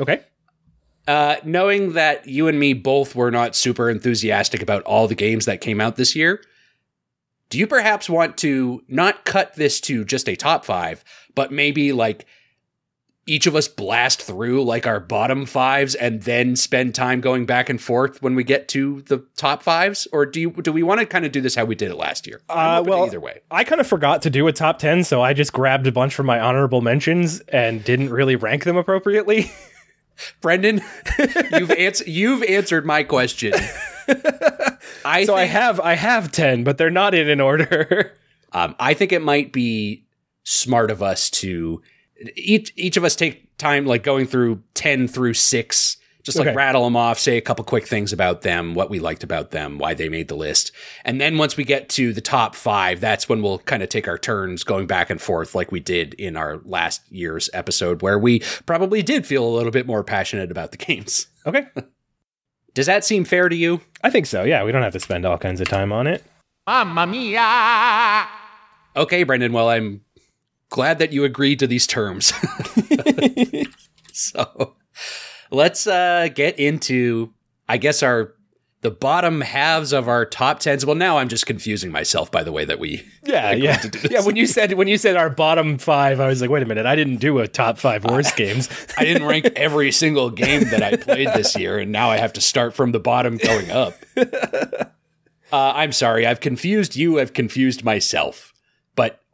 okay. 0.00 0.22
Uh, 1.08 1.36
knowing 1.44 1.94
that 1.94 2.26
you 2.28 2.46
and 2.46 2.58
me 2.60 2.72
both 2.72 3.14
were 3.16 3.30
not 3.30 3.56
super 3.56 3.90
enthusiastic 3.90 4.62
about 4.62 4.82
all 4.82 5.08
the 5.08 5.14
games 5.14 5.44
that 5.46 5.60
came 5.60 5.80
out 5.80 5.96
this 5.96 6.14
year, 6.14 6.42
do 7.48 7.58
you 7.58 7.66
perhaps 7.66 8.08
want 8.08 8.36
to 8.38 8.82
not 8.86 9.24
cut 9.24 9.54
this 9.56 9.80
to 9.82 10.04
just 10.04 10.28
a 10.28 10.36
top 10.36 10.64
five, 10.64 11.02
but 11.34 11.52
maybe 11.52 11.92
like 11.92 12.26
each 13.26 13.46
of 13.46 13.54
us 13.54 13.68
blast 13.68 14.22
through 14.22 14.64
like 14.64 14.86
our 14.86 14.98
bottom 14.98 15.46
fives 15.46 15.94
and 15.94 16.22
then 16.22 16.56
spend 16.56 16.94
time 16.94 17.20
going 17.20 17.46
back 17.46 17.68
and 17.68 17.80
forth 17.80 18.20
when 18.22 18.34
we 18.34 18.42
get 18.42 18.66
to 18.68 19.02
the 19.02 19.24
top 19.36 19.62
fives? 19.62 20.08
Or 20.12 20.26
do 20.26 20.40
you 20.40 20.50
do 20.50 20.72
we 20.72 20.82
want 20.82 21.00
to 21.00 21.06
kind 21.06 21.24
of 21.24 21.32
do 21.32 21.40
this 21.40 21.54
how 21.54 21.64
we 21.64 21.74
did 21.74 21.90
it 21.90 21.96
last 21.96 22.26
year? 22.26 22.40
Uh, 22.48 22.82
well, 22.84 23.04
either 23.04 23.20
way. 23.20 23.40
I 23.50 23.64
kind 23.64 23.80
of 23.80 23.86
forgot 23.86 24.22
to 24.22 24.30
do 24.30 24.48
a 24.48 24.52
top 24.52 24.78
10, 24.78 25.04
so 25.04 25.22
I 25.22 25.32
just 25.32 25.52
grabbed 25.52 25.86
a 25.86 25.92
bunch 25.92 26.14
from 26.14 26.26
my 26.26 26.40
honorable 26.40 26.80
mentions 26.80 27.40
and 27.40 27.84
didn't 27.84 28.10
really 28.10 28.36
rank 28.36 28.64
them 28.64 28.76
appropriately. 28.76 29.50
Brendan, 30.40 30.82
you've 31.52 31.70
answered 31.70 32.06
you've 32.08 32.42
answered 32.42 32.84
my 32.84 33.02
question. 33.02 33.54
I 35.04 35.24
so 35.24 35.36
think, 35.36 35.38
I 35.38 35.44
have 35.44 35.80
I 35.80 35.94
have 35.94 36.32
ten, 36.32 36.64
but 36.64 36.78
they're 36.78 36.90
not 36.90 37.14
in 37.14 37.28
an 37.28 37.40
order. 37.40 38.16
um, 38.52 38.74
I 38.78 38.94
think 38.94 39.12
it 39.12 39.22
might 39.22 39.52
be 39.52 40.04
smart 40.50 40.90
of 40.90 41.02
us 41.02 41.30
to 41.30 41.80
each 42.34 42.72
each 42.76 42.96
of 42.96 43.04
us 43.04 43.16
take 43.16 43.56
time 43.56 43.86
like 43.86 44.02
going 44.02 44.26
through 44.26 44.62
ten 44.74 45.06
through 45.06 45.34
six 45.34 45.96
just 46.22 46.38
like 46.38 46.48
okay. 46.48 46.56
rattle 46.56 46.84
them 46.84 46.96
off, 46.96 47.18
say 47.18 47.38
a 47.38 47.40
couple 47.40 47.64
quick 47.64 47.86
things 47.86 48.12
about 48.12 48.42
them, 48.42 48.74
what 48.74 48.90
we 48.90 48.98
liked 48.98 49.24
about 49.24 49.52
them, 49.52 49.78
why 49.78 49.94
they 49.94 50.08
made 50.08 50.28
the 50.28 50.36
list. 50.36 50.70
And 51.04 51.20
then 51.20 51.38
once 51.38 51.56
we 51.56 51.64
get 51.64 51.88
to 51.90 52.12
the 52.12 52.20
top 52.20 52.54
five, 52.54 53.00
that's 53.00 53.28
when 53.28 53.42
we'll 53.42 53.58
kind 53.60 53.82
of 53.82 53.88
take 53.88 54.06
our 54.06 54.18
turns 54.18 54.62
going 54.62 54.86
back 54.86 55.08
and 55.08 55.20
forth 55.20 55.54
like 55.54 55.72
we 55.72 55.80
did 55.80 56.14
in 56.14 56.36
our 56.36 56.60
last 56.64 57.10
year's 57.10 57.48
episode, 57.54 58.02
where 58.02 58.18
we 58.18 58.40
probably 58.66 59.02
did 59.02 59.26
feel 59.26 59.46
a 59.46 59.48
little 59.48 59.72
bit 59.72 59.86
more 59.86 60.04
passionate 60.04 60.50
about 60.50 60.72
the 60.72 60.78
games. 60.78 61.26
Okay. 61.46 61.66
Does 62.74 62.84
that 62.84 63.02
seem 63.02 63.24
fair 63.24 63.48
to 63.48 63.56
you? 63.56 63.80
I 64.04 64.10
think 64.10 64.26
so. 64.26 64.44
Yeah, 64.44 64.62
we 64.62 64.72
don't 64.72 64.82
have 64.82 64.92
to 64.92 65.00
spend 65.00 65.24
all 65.24 65.38
kinds 65.38 65.62
of 65.62 65.68
time 65.68 65.90
on 65.90 66.06
it. 66.06 66.22
Mamma 66.66 67.06
mia! 67.06 68.28
Okay, 68.94 69.22
Brendan. 69.22 69.54
Well, 69.54 69.70
I'm 69.70 70.02
glad 70.70 70.98
that 70.98 71.12
you 71.12 71.24
agreed 71.24 71.58
to 71.58 71.66
these 71.66 71.86
terms. 71.86 72.32
so 74.12 74.74
let's 75.50 75.86
uh, 75.86 76.28
get 76.34 76.58
into, 76.58 77.34
I 77.68 77.76
guess, 77.76 78.02
our 78.02 78.34
the 78.82 78.90
bottom 78.90 79.42
halves 79.42 79.92
of 79.92 80.08
our 80.08 80.24
top 80.24 80.58
tens. 80.60 80.86
Well, 80.86 80.96
now 80.96 81.18
I'm 81.18 81.28
just 81.28 81.44
confusing 81.44 81.90
myself 81.90 82.30
by 82.30 82.42
the 82.42 82.52
way 82.52 82.64
that 82.64 82.78
we. 82.78 83.06
Yeah, 83.24 83.52
yeah, 83.52 83.82
yeah. 84.10 84.22
When 84.22 84.36
you 84.36 84.46
said 84.46 84.72
when 84.72 84.88
you 84.88 84.96
said 84.96 85.16
our 85.16 85.28
bottom 85.28 85.76
five, 85.76 86.18
I 86.18 86.26
was 86.26 86.40
like, 86.40 86.50
wait 86.50 86.62
a 86.62 86.66
minute, 86.66 86.86
I 86.86 86.96
didn't 86.96 87.16
do 87.16 87.38
a 87.40 87.48
top 87.48 87.78
five 87.78 88.04
worst 88.04 88.36
games. 88.36 88.68
I 88.98 89.04
didn't 89.04 89.26
rank 89.26 89.46
every 89.56 89.92
single 89.92 90.30
game 90.30 90.64
that 90.70 90.82
I 90.82 90.96
played 90.96 91.28
this 91.34 91.56
year, 91.56 91.78
and 91.78 91.92
now 91.92 92.10
I 92.10 92.16
have 92.16 92.32
to 92.34 92.40
start 92.40 92.74
from 92.74 92.92
the 92.92 93.00
bottom 93.00 93.36
going 93.36 93.70
up. 93.70 93.94
Uh, 95.52 95.72
I'm 95.74 95.90
sorry, 95.90 96.26
I've 96.26 96.38
confused 96.38 96.94
you. 96.94 97.18
I've 97.18 97.32
confused 97.32 97.82
myself. 97.82 98.49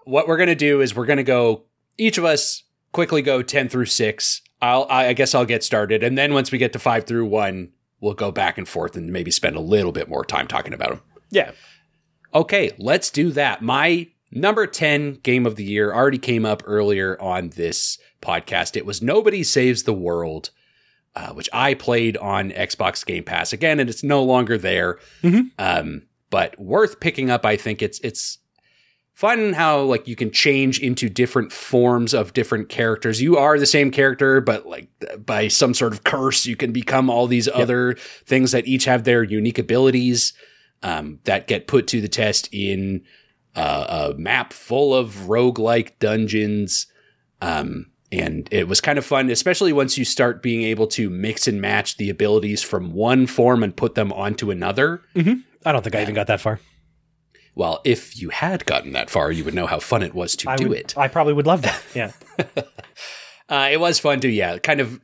What 0.07 0.27
we're 0.27 0.39
gonna 0.39 0.55
do 0.55 0.81
is 0.81 0.95
we're 0.95 1.07
gonna 1.07 1.23
go. 1.23 1.65
Each 1.99 2.17
of 2.17 2.25
us 2.25 2.63
quickly 2.93 3.23
go 3.23 3.43
ten 3.43 3.69
through 3.69 3.87
six. 3.87 4.41
I'll. 4.63 4.87
I 4.89 5.13
guess 5.13 5.35
I'll 5.35 5.45
get 5.45 5.63
started, 5.63 6.03
and 6.03 6.17
then 6.17 6.33
once 6.33 6.51
we 6.51 6.59
get 6.59 6.73
to 6.73 6.79
five 6.79 7.05
through 7.05 7.27
one, 7.27 7.73
we'll 8.01 8.15
go 8.15 8.31
back 8.31 8.57
and 8.59 8.69
forth 8.69 8.97
and 8.97 9.13
maybe 9.13 9.31
spend 9.31 9.57
a 9.57 9.61
little 9.61 9.93
bit 9.93 10.09
more 10.09 10.25
time 10.25 10.47
talking 10.47 10.73
about 10.73 10.91
them. 10.91 11.03
Yeah. 11.31 11.51
Okay, 12.35 12.73
let's 12.79 13.11
do 13.11 13.31
that. 13.33 13.63
My 13.63 14.09
number 14.31 14.67
10 14.67 15.15
game 15.23 15.47
of 15.47 15.57
the 15.57 15.65
year 15.65 15.93
already 15.93 16.19
came 16.19 16.45
up 16.45 16.63
earlier 16.67 17.21
on 17.21 17.51
this 17.51 17.99
podcast. 18.21 18.77
It 18.77 18.85
was 18.85 19.01
Nobody 19.01 19.43
Saves 19.43 19.85
the 19.85 19.93
World, 19.93 20.51
uh, 21.15 21.33
which 21.33 21.49
I 21.53 21.75
played 21.75 22.17
on 22.19 22.51
Xbox 22.51 23.05
Game 23.05 23.25
Pass 23.25 23.53
again, 23.53 23.81
and 23.81 23.89
it's 23.89 24.03
no 24.03 24.23
longer 24.23 24.59
there. 24.59 24.99
Mm-hmm. 25.23 25.49
Um, 25.59 26.03
but 26.29 26.59
worth 26.61 27.01
picking 27.01 27.31
up. 27.31 27.47
I 27.47 27.57
think 27.57 27.83
it's 27.83 28.01
it's 28.01 28.39
fun 29.17 29.55
how 29.55 29.81
like 29.81 30.07
you 30.07 30.15
can 30.15 30.31
change 30.31 30.79
into 30.79 31.09
different 31.09 31.51
forms 31.51 32.13
of 32.13 32.35
different 32.35 32.69
characters. 32.69 33.21
You 33.21 33.39
are 33.39 33.59
the 33.59 33.65
same 33.67 33.91
character, 33.91 34.43
but 34.43 34.67
like 34.67 34.89
by 35.25 35.49
some 35.49 35.73
sort 35.73 35.95
of 35.95 36.05
curse, 36.05 36.45
you 36.45 36.55
can 36.55 36.71
become 36.71 37.09
all 37.09 37.27
these 37.27 37.47
yep. 37.47 37.57
other 37.57 37.95
things 38.27 38.53
that 38.53 38.67
each 38.67 38.85
have 38.85 39.05
their 39.05 39.23
unique 39.23 39.59
abilities 39.59 40.35
um, 40.83 41.19
that 41.25 41.47
get 41.47 41.67
put 41.67 41.87
to 41.89 42.03
the 42.03 42.09
test 42.09 42.51
in 42.53 43.03
uh, 43.55 44.11
a 44.13 44.19
map 44.19 44.53
full 44.53 44.95
of 44.95 45.15
roguelike 45.27 45.99
dungeons. 45.99 46.87
Um, 47.41 47.87
and 48.13 48.47
it 48.53 48.69
was 48.69 48.83
kind 48.83 48.99
of 48.99 49.07
fun, 49.07 49.31
especially 49.31 49.73
once 49.73 49.97
you 49.97 50.05
start 50.05 50.43
being 50.43 50.63
able 50.63 50.87
to 50.89 51.09
mix 51.09 51.49
and 51.49 51.61
match 51.61 51.97
the 51.97 52.11
abilities 52.11 52.63
from 52.63 52.93
one 52.93 53.27
form 53.27 53.63
and 53.63 53.75
put 53.75 53.95
them 53.95 54.13
onto 54.13 54.51
another. 54.51 55.01
Mm-hmm. 55.15 55.41
I 55.65 55.73
don't 55.73 55.83
think 55.83 55.97
I 55.97 56.03
even 56.03 56.15
got 56.15 56.27
that 56.27 56.43
far. 56.43 56.61
Well, 57.57 57.81
if 57.85 58.21
you 58.21 58.29
had 58.29 58.67
gotten 58.67 58.93
that 58.93 59.09
far, 59.09 59.33
you 59.33 59.43
would 59.43 59.55
know 59.55 59.67
how 59.67 59.81
fun 59.81 60.03
it 60.03 60.15
was 60.15 60.37
to 60.37 60.51
I 60.51 60.57
do 60.57 60.69
would, 60.69 60.79
it. 60.79 60.95
I 60.97 61.09
probably 61.09 61.33
would 61.33 61.47
love 61.47 61.63
that. 61.63 61.83
Yeah. 61.95 62.13
uh, 63.49 63.69
it 63.73 63.81
was 63.81 63.99
fun 63.99 64.21
to, 64.21 64.29
yeah, 64.29 64.59
kind 64.59 64.81
of. 64.81 65.01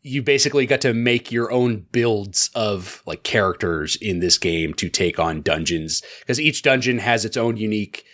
You 0.00 0.22
basically 0.22 0.64
got 0.64 0.80
to 0.82 0.94
make 0.94 1.32
your 1.32 1.50
own 1.50 1.86
builds 1.90 2.50
of 2.54 3.02
like 3.04 3.24
characters 3.24 3.96
in 3.96 4.20
this 4.20 4.38
game 4.38 4.72
to 4.74 4.88
take 4.88 5.18
on 5.18 5.42
dungeons 5.42 6.02
because 6.20 6.40
each 6.40 6.62
dungeon 6.62 6.98
has 6.98 7.24
its 7.24 7.36
own 7.36 7.56
unique 7.56 8.04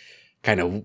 kind 0.41 0.59
of 0.59 0.83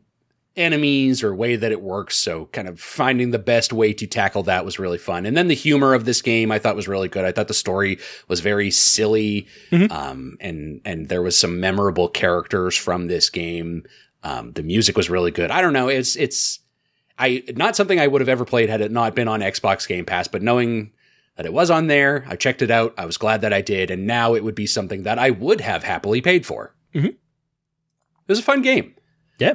enemies 0.56 1.22
or 1.22 1.34
way 1.34 1.56
that 1.56 1.72
it 1.72 1.80
works. 1.80 2.16
So 2.16 2.46
kind 2.46 2.68
of 2.68 2.80
finding 2.80 3.30
the 3.30 3.38
best 3.38 3.72
way 3.72 3.92
to 3.92 4.06
tackle 4.06 4.42
that 4.44 4.64
was 4.64 4.78
really 4.78 4.98
fun. 4.98 5.24
And 5.26 5.36
then 5.36 5.48
the 5.48 5.54
humor 5.54 5.94
of 5.94 6.04
this 6.04 6.22
game 6.22 6.50
I 6.50 6.58
thought 6.58 6.76
was 6.76 6.88
really 6.88 7.08
good. 7.08 7.24
I 7.24 7.32
thought 7.32 7.48
the 7.48 7.54
story 7.54 7.98
was 8.28 8.40
very 8.40 8.70
silly. 8.70 9.46
Mm-hmm. 9.70 9.92
Um, 9.92 10.36
and, 10.40 10.80
and 10.84 11.08
there 11.08 11.22
was 11.22 11.38
some 11.38 11.60
memorable 11.60 12.08
characters 12.08 12.76
from 12.76 13.06
this 13.06 13.30
game. 13.30 13.84
Um, 14.22 14.52
the 14.52 14.62
music 14.62 14.96
was 14.96 15.08
really 15.08 15.30
good. 15.30 15.50
I 15.50 15.62
don't 15.62 15.72
know. 15.72 15.88
It's, 15.88 16.16
it's, 16.16 16.60
I, 17.18 17.42
not 17.54 17.76
something 17.76 18.00
I 18.00 18.06
would 18.06 18.20
have 18.20 18.28
ever 18.28 18.44
played 18.44 18.70
had 18.70 18.80
it 18.80 18.90
not 18.90 19.14
been 19.14 19.28
on 19.28 19.40
Xbox 19.40 19.86
Game 19.86 20.04
Pass, 20.04 20.26
but 20.26 20.42
knowing 20.42 20.92
that 21.36 21.46
it 21.46 21.52
was 21.52 21.70
on 21.70 21.86
there, 21.86 22.24
I 22.28 22.36
checked 22.36 22.60
it 22.60 22.70
out. 22.70 22.92
I 22.98 23.06
was 23.06 23.16
glad 23.16 23.42
that 23.42 23.52
I 23.52 23.60
did. 23.60 23.90
And 23.90 24.06
now 24.06 24.34
it 24.34 24.42
would 24.42 24.54
be 24.54 24.66
something 24.66 25.04
that 25.04 25.18
I 25.18 25.30
would 25.30 25.60
have 25.60 25.84
happily 25.84 26.20
paid 26.20 26.44
for. 26.44 26.74
Mm-hmm. 26.94 27.06
It 27.06 27.18
was 28.26 28.38
a 28.38 28.42
fun 28.42 28.62
game. 28.62 28.94
Yeah. 29.38 29.54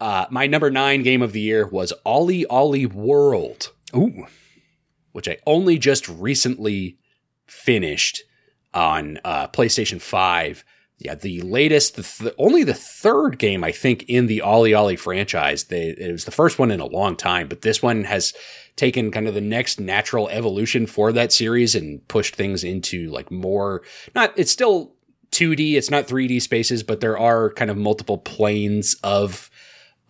Uh, 0.00 0.26
my 0.30 0.46
number 0.46 0.70
nine 0.70 1.02
game 1.02 1.22
of 1.22 1.32
the 1.32 1.40
year 1.40 1.66
was 1.66 1.92
OlliOlli 2.06 2.92
World. 2.92 3.72
Ooh. 3.96 4.26
Which 5.12 5.28
I 5.28 5.38
only 5.46 5.78
just 5.78 6.08
recently 6.08 6.98
finished 7.46 8.22
on 8.74 9.18
uh, 9.24 9.48
PlayStation 9.48 10.00
5. 10.00 10.64
Yeah, 10.98 11.14
the 11.14 11.40
latest, 11.42 11.96
the 11.96 12.02
th- 12.02 12.34
only 12.38 12.64
the 12.64 12.74
third 12.74 13.38
game 13.38 13.62
I 13.62 13.72
think 13.72 14.04
in 14.08 14.26
the 14.26 14.42
OlliOlli 14.44 14.98
franchise. 14.98 15.64
They, 15.64 15.88
it 15.88 16.10
was 16.12 16.24
the 16.24 16.30
first 16.32 16.58
one 16.58 16.70
in 16.70 16.80
a 16.80 16.86
long 16.86 17.16
time, 17.16 17.48
but 17.48 17.62
this 17.62 17.82
one 17.82 18.04
has 18.04 18.34
taken 18.76 19.10
kind 19.10 19.26
of 19.26 19.34
the 19.34 19.40
next 19.40 19.80
natural 19.80 20.28
evolution 20.28 20.86
for 20.86 21.12
that 21.12 21.32
series 21.32 21.74
and 21.74 22.06
pushed 22.08 22.36
things 22.36 22.64
into 22.64 23.10
like 23.10 23.30
more. 23.30 23.82
Not, 24.14 24.32
it's 24.36 24.52
still 24.52 24.94
2D, 25.32 25.74
it's 25.74 25.90
not 25.90 26.06
3D 26.06 26.40
spaces, 26.42 26.82
but 26.82 27.00
there 27.00 27.18
are 27.18 27.50
kind 27.50 27.70
of 27.70 27.76
multiple 27.76 28.18
planes 28.18 28.96
of 29.02 29.50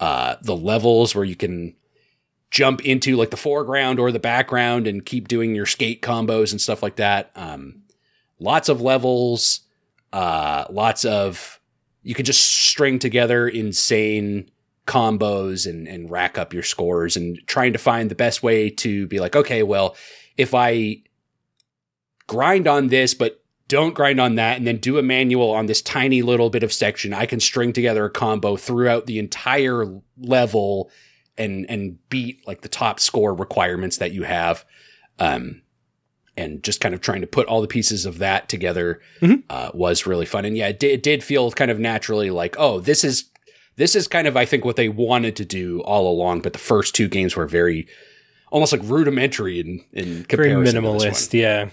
uh, 0.00 0.36
the 0.42 0.56
levels 0.56 1.14
where 1.14 1.24
you 1.24 1.36
can 1.36 1.74
jump 2.50 2.84
into 2.84 3.16
like 3.16 3.30
the 3.30 3.36
foreground 3.36 3.98
or 3.98 4.10
the 4.10 4.18
background 4.18 4.86
and 4.86 5.04
keep 5.04 5.28
doing 5.28 5.54
your 5.54 5.66
skate 5.66 6.00
combos 6.02 6.50
and 6.50 6.60
stuff 6.60 6.82
like 6.82 6.96
that. 6.96 7.30
Um, 7.34 7.82
lots 8.38 8.68
of 8.68 8.80
levels, 8.80 9.60
uh, 10.12 10.64
lots 10.70 11.04
of 11.04 11.60
you 12.02 12.14
can 12.14 12.24
just 12.24 12.42
string 12.42 12.98
together 12.98 13.48
insane 13.48 14.50
combos 14.86 15.68
and 15.68 15.86
and 15.86 16.10
rack 16.10 16.38
up 16.38 16.54
your 16.54 16.62
scores 16.62 17.16
and 17.16 17.38
trying 17.46 17.74
to 17.74 17.78
find 17.78 18.10
the 18.10 18.14
best 18.14 18.42
way 18.42 18.70
to 18.70 19.06
be 19.06 19.20
like, 19.20 19.36
okay, 19.36 19.62
well, 19.62 19.96
if 20.36 20.54
I 20.54 21.02
grind 22.26 22.66
on 22.66 22.88
this, 22.88 23.14
but 23.14 23.42
don't 23.68 23.94
grind 23.94 24.18
on 24.18 24.36
that 24.36 24.56
and 24.56 24.66
then 24.66 24.78
do 24.78 24.98
a 24.98 25.02
manual 25.02 25.50
on 25.50 25.66
this 25.66 25.82
tiny 25.82 26.22
little 26.22 26.48
bit 26.50 26.62
of 26.62 26.72
section. 26.72 27.12
I 27.12 27.26
can 27.26 27.38
string 27.38 27.72
together 27.72 28.06
a 28.06 28.10
combo 28.10 28.56
throughout 28.56 29.06
the 29.06 29.18
entire 29.18 29.84
level 30.18 30.90
and 31.36 31.66
and 31.68 31.98
beat 32.08 32.46
like 32.46 32.62
the 32.62 32.68
top 32.68 32.98
score 32.98 33.34
requirements 33.34 33.98
that 33.98 34.12
you 34.12 34.24
have. 34.24 34.64
Um, 35.18 35.62
and 36.36 36.62
just 36.62 36.80
kind 36.80 36.94
of 36.94 37.00
trying 37.00 37.20
to 37.20 37.26
put 37.26 37.48
all 37.48 37.60
the 37.60 37.66
pieces 37.66 38.06
of 38.06 38.18
that 38.18 38.48
together 38.48 39.00
mm-hmm. 39.20 39.40
uh, 39.50 39.70
was 39.74 40.06
really 40.06 40.24
fun. 40.24 40.44
And 40.44 40.56
yeah, 40.56 40.68
it 40.68 40.78
did, 40.78 40.92
it 40.92 41.02
did 41.02 41.24
feel 41.24 41.50
kind 41.50 41.68
of 41.68 41.80
naturally 41.80 42.30
like, 42.30 42.54
oh, 42.60 42.78
this 42.78 43.02
is 43.02 43.28
this 43.76 43.94
is 43.94 44.08
kind 44.08 44.26
of 44.26 44.36
I 44.36 44.46
think 44.46 44.64
what 44.64 44.76
they 44.76 44.88
wanted 44.88 45.36
to 45.36 45.44
do 45.44 45.82
all 45.82 46.10
along. 46.10 46.40
But 46.40 46.54
the 46.54 46.58
first 46.58 46.94
two 46.94 47.08
games 47.08 47.36
were 47.36 47.46
very 47.46 47.86
almost 48.50 48.72
like 48.72 48.80
rudimentary 48.84 49.60
in 49.60 49.84
in 49.92 50.24
comparison. 50.24 50.80
Very 50.80 50.86
minimalist, 50.86 51.34
yeah 51.34 51.68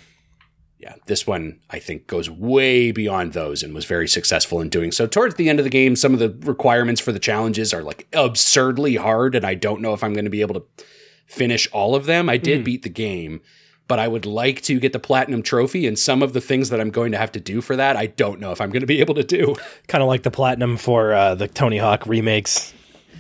yeah, 0.86 0.94
this 1.08 1.26
one 1.26 1.60
I 1.72 1.80
think 1.80 2.06
goes 2.06 2.30
way 2.30 2.92
beyond 2.92 3.34
those 3.34 3.64
and 3.64 3.74
was 3.74 3.86
very 3.86 4.08
successful 4.08 4.62
in 4.62 4.70
doing 4.70 4.92
so. 4.92 5.08
Towards 5.08 5.34
the 5.34 5.50
end 5.50 5.60
of 5.60 5.64
the 5.64 5.72
game, 5.72 5.96
some 5.96 6.14
of 6.14 6.20
the 6.20 6.30
requirements 6.48 7.02
for 7.02 7.12
the 7.12 7.18
challenges 7.18 7.74
are 7.74 7.82
like 7.82 8.08
absurdly 8.14 8.96
hard, 8.96 9.34
and 9.34 9.44
I 9.44 9.56
don't 9.56 9.82
know 9.82 9.94
if 9.94 10.04
I'm 10.04 10.14
going 10.14 10.26
to 10.26 10.32
be 10.32 10.42
able 10.42 10.54
to 10.54 10.86
finish 11.26 11.68
all 11.72 11.96
of 11.96 12.06
them. 12.06 12.30
I 12.30 12.38
did 12.38 12.62
mm. 12.62 12.66
beat 12.66 12.84
the 12.84 12.90
game, 12.90 13.42
but 13.88 13.98
I 13.98 14.08
would 14.08 14.28
like 14.28 14.62
to 14.64 14.80
get 14.80 14.94
the 14.94 15.00
platinum 15.00 15.42
trophy, 15.42 15.88
and 15.88 15.98
some 15.98 16.22
of 16.22 16.34
the 16.34 16.42
things 16.42 16.70
that 16.70 16.80
I'm 16.80 16.92
going 16.92 17.12
to 17.14 17.18
have 17.18 17.32
to 17.32 17.40
do 17.40 17.62
for 17.62 17.76
that, 17.76 17.98
I 17.98 18.06
don't 18.06 18.40
know 18.40 18.52
if 18.52 18.62
I'm 18.62 18.70
going 18.70 18.82
to 18.82 18.88
be 18.88 19.00
able 19.00 19.16
to 19.16 19.24
do. 19.24 19.56
Kind 19.88 20.04
of 20.04 20.08
like 20.08 20.22
the 20.22 20.30
platinum 20.30 20.78
for 20.78 21.16
uh, 21.16 21.34
the 21.34 21.48
Tony 21.48 21.80
Hawk 21.80 22.06
remakes. 22.06 22.76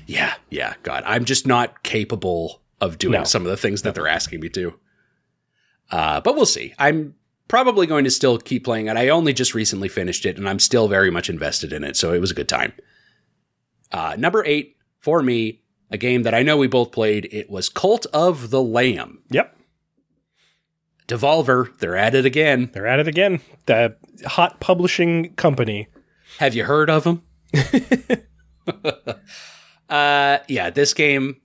Yeah, 0.05 0.35
yeah, 0.51 0.75
God, 0.83 1.01
I'm 1.07 1.25
just 1.25 1.47
not 1.47 1.81
capable 1.81 2.61
of 2.79 2.99
doing 2.99 3.13
no. 3.13 3.23
some 3.23 3.41
of 3.41 3.49
the 3.49 3.57
things 3.57 3.81
that 3.81 3.95
they're 3.95 4.07
asking 4.07 4.41
me 4.41 4.49
to. 4.49 4.79
Uh, 5.89 6.21
but 6.21 6.35
we'll 6.35 6.45
see. 6.45 6.75
I'm 6.77 7.15
probably 7.47 7.87
going 7.87 8.03
to 8.03 8.11
still 8.11 8.37
keep 8.37 8.63
playing 8.63 8.87
it. 8.87 8.97
I 8.97 9.09
only 9.09 9.33
just 9.33 9.53
recently 9.53 9.87
finished 9.87 10.25
it 10.25 10.37
and 10.37 10.47
I'm 10.49 10.59
still 10.59 10.87
very 10.87 11.11
much 11.11 11.29
invested 11.29 11.73
in 11.73 11.83
it. 11.83 11.95
So 11.95 12.13
it 12.13 12.19
was 12.19 12.31
a 12.31 12.35
good 12.35 12.49
time. 12.49 12.73
Uh, 13.91 14.15
number 14.17 14.43
eight 14.45 14.77
for 14.99 15.21
me, 15.21 15.61
a 15.91 15.97
game 15.97 16.23
that 16.23 16.33
I 16.33 16.43
know 16.43 16.57
we 16.57 16.67
both 16.67 16.91
played. 16.91 17.29
It 17.31 17.49
was 17.49 17.69
Cult 17.69 18.05
of 18.07 18.49
the 18.49 18.61
Lamb. 18.61 19.21
Yep. 19.29 19.55
Devolver, 21.07 21.77
they're 21.77 21.95
at 21.95 22.15
it 22.15 22.25
again. 22.25 22.71
They're 22.73 22.87
at 22.87 22.99
it 22.99 23.07
again. 23.07 23.39
The 23.67 23.95
hot 24.25 24.59
publishing 24.59 25.35
company. 25.35 25.87
Have 26.39 26.55
you 26.55 26.63
heard 26.63 26.89
of 26.89 27.03
them? 27.03 27.21
uh, 29.89 30.39
yeah, 30.47 30.71
this 30.71 30.95
game 30.95 31.37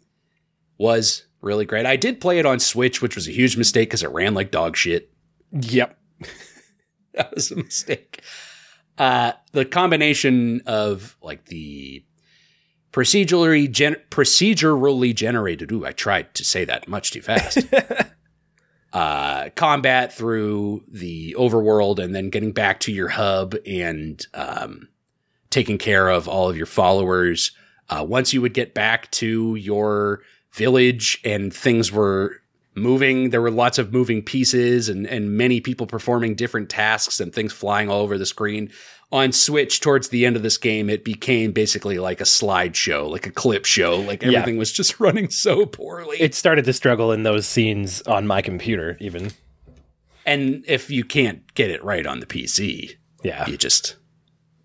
was 0.78 1.24
really 1.42 1.66
great. 1.66 1.84
I 1.84 1.96
did 1.96 2.20
play 2.20 2.38
it 2.38 2.46
on 2.46 2.58
Switch, 2.58 3.02
which 3.02 3.14
was 3.14 3.28
a 3.28 3.32
huge 3.32 3.58
mistake 3.58 3.90
because 3.90 4.02
it 4.02 4.10
ran 4.10 4.32
like 4.32 4.50
dog 4.50 4.76
shit. 4.76 5.12
Yep. 5.52 5.98
that 7.14 7.34
was 7.34 7.50
a 7.50 7.56
mistake. 7.56 8.22
Uh, 8.98 9.32
the 9.52 9.64
combination 9.64 10.60
of 10.66 11.16
like 11.22 11.46
the 11.46 12.04
procedurally 12.92 13.70
gen- 13.70 13.96
procedurally 14.10 15.14
generated. 15.14 15.72
Ooh, 15.72 15.86
I 15.86 15.92
tried 15.92 16.34
to 16.34 16.44
say 16.44 16.64
that 16.64 16.88
much 16.88 17.12
too 17.12 17.22
fast. 17.22 17.58
uh, 18.92 19.50
combat 19.54 20.12
through 20.12 20.84
the 20.88 21.34
overworld 21.38 21.98
and 21.98 22.14
then 22.14 22.30
getting 22.30 22.52
back 22.52 22.80
to 22.80 22.92
your 22.92 23.08
hub 23.08 23.54
and 23.66 24.26
um, 24.34 24.88
taking 25.50 25.78
care 25.78 26.08
of 26.08 26.28
all 26.28 26.48
of 26.48 26.56
your 26.56 26.66
followers. 26.66 27.52
Uh, 27.88 28.04
once 28.06 28.32
you 28.32 28.40
would 28.40 28.54
get 28.54 28.74
back 28.74 29.10
to 29.10 29.54
your 29.56 30.20
village 30.52 31.20
and 31.24 31.54
things 31.54 31.92
were 31.92 32.36
moving, 32.80 33.30
there 33.30 33.40
were 33.42 33.50
lots 33.50 33.78
of 33.78 33.92
moving 33.92 34.22
pieces 34.22 34.88
and, 34.88 35.06
and 35.06 35.36
many 35.36 35.60
people 35.60 35.86
performing 35.86 36.34
different 36.34 36.68
tasks 36.68 37.20
and 37.20 37.32
things 37.32 37.52
flying 37.52 37.88
all 37.88 38.00
over 38.02 38.18
the 38.18 38.26
screen. 38.26 38.70
On 39.12 39.32
Switch, 39.32 39.80
towards 39.80 40.08
the 40.10 40.24
end 40.24 40.36
of 40.36 40.42
this 40.42 40.56
game, 40.56 40.88
it 40.88 41.04
became 41.04 41.50
basically 41.52 41.98
like 41.98 42.20
a 42.20 42.24
slideshow, 42.24 43.10
like 43.10 43.26
a 43.26 43.32
clip 43.32 43.64
show. 43.64 43.96
Like 43.96 44.22
Yeah. 44.22 44.38
everything 44.38 44.56
was 44.56 44.72
just 44.72 45.00
running 45.00 45.30
so 45.30 45.66
poorly. 45.66 46.16
It 46.20 46.34
started 46.34 46.64
to 46.66 46.72
struggle 46.72 47.10
in 47.12 47.24
those 47.24 47.46
scenes 47.46 48.02
on 48.02 48.26
my 48.26 48.40
computer, 48.40 48.96
even. 49.00 49.32
and 50.26 50.64
if 50.68 50.90
you 50.90 51.02
can't 51.04 51.52
get 51.54 51.70
it 51.70 51.82
right 51.82 52.06
on 52.06 52.20
the 52.20 52.26
PC, 52.26 52.96
Yeah. 53.24 53.48
you 53.48 53.56
just 53.56 53.96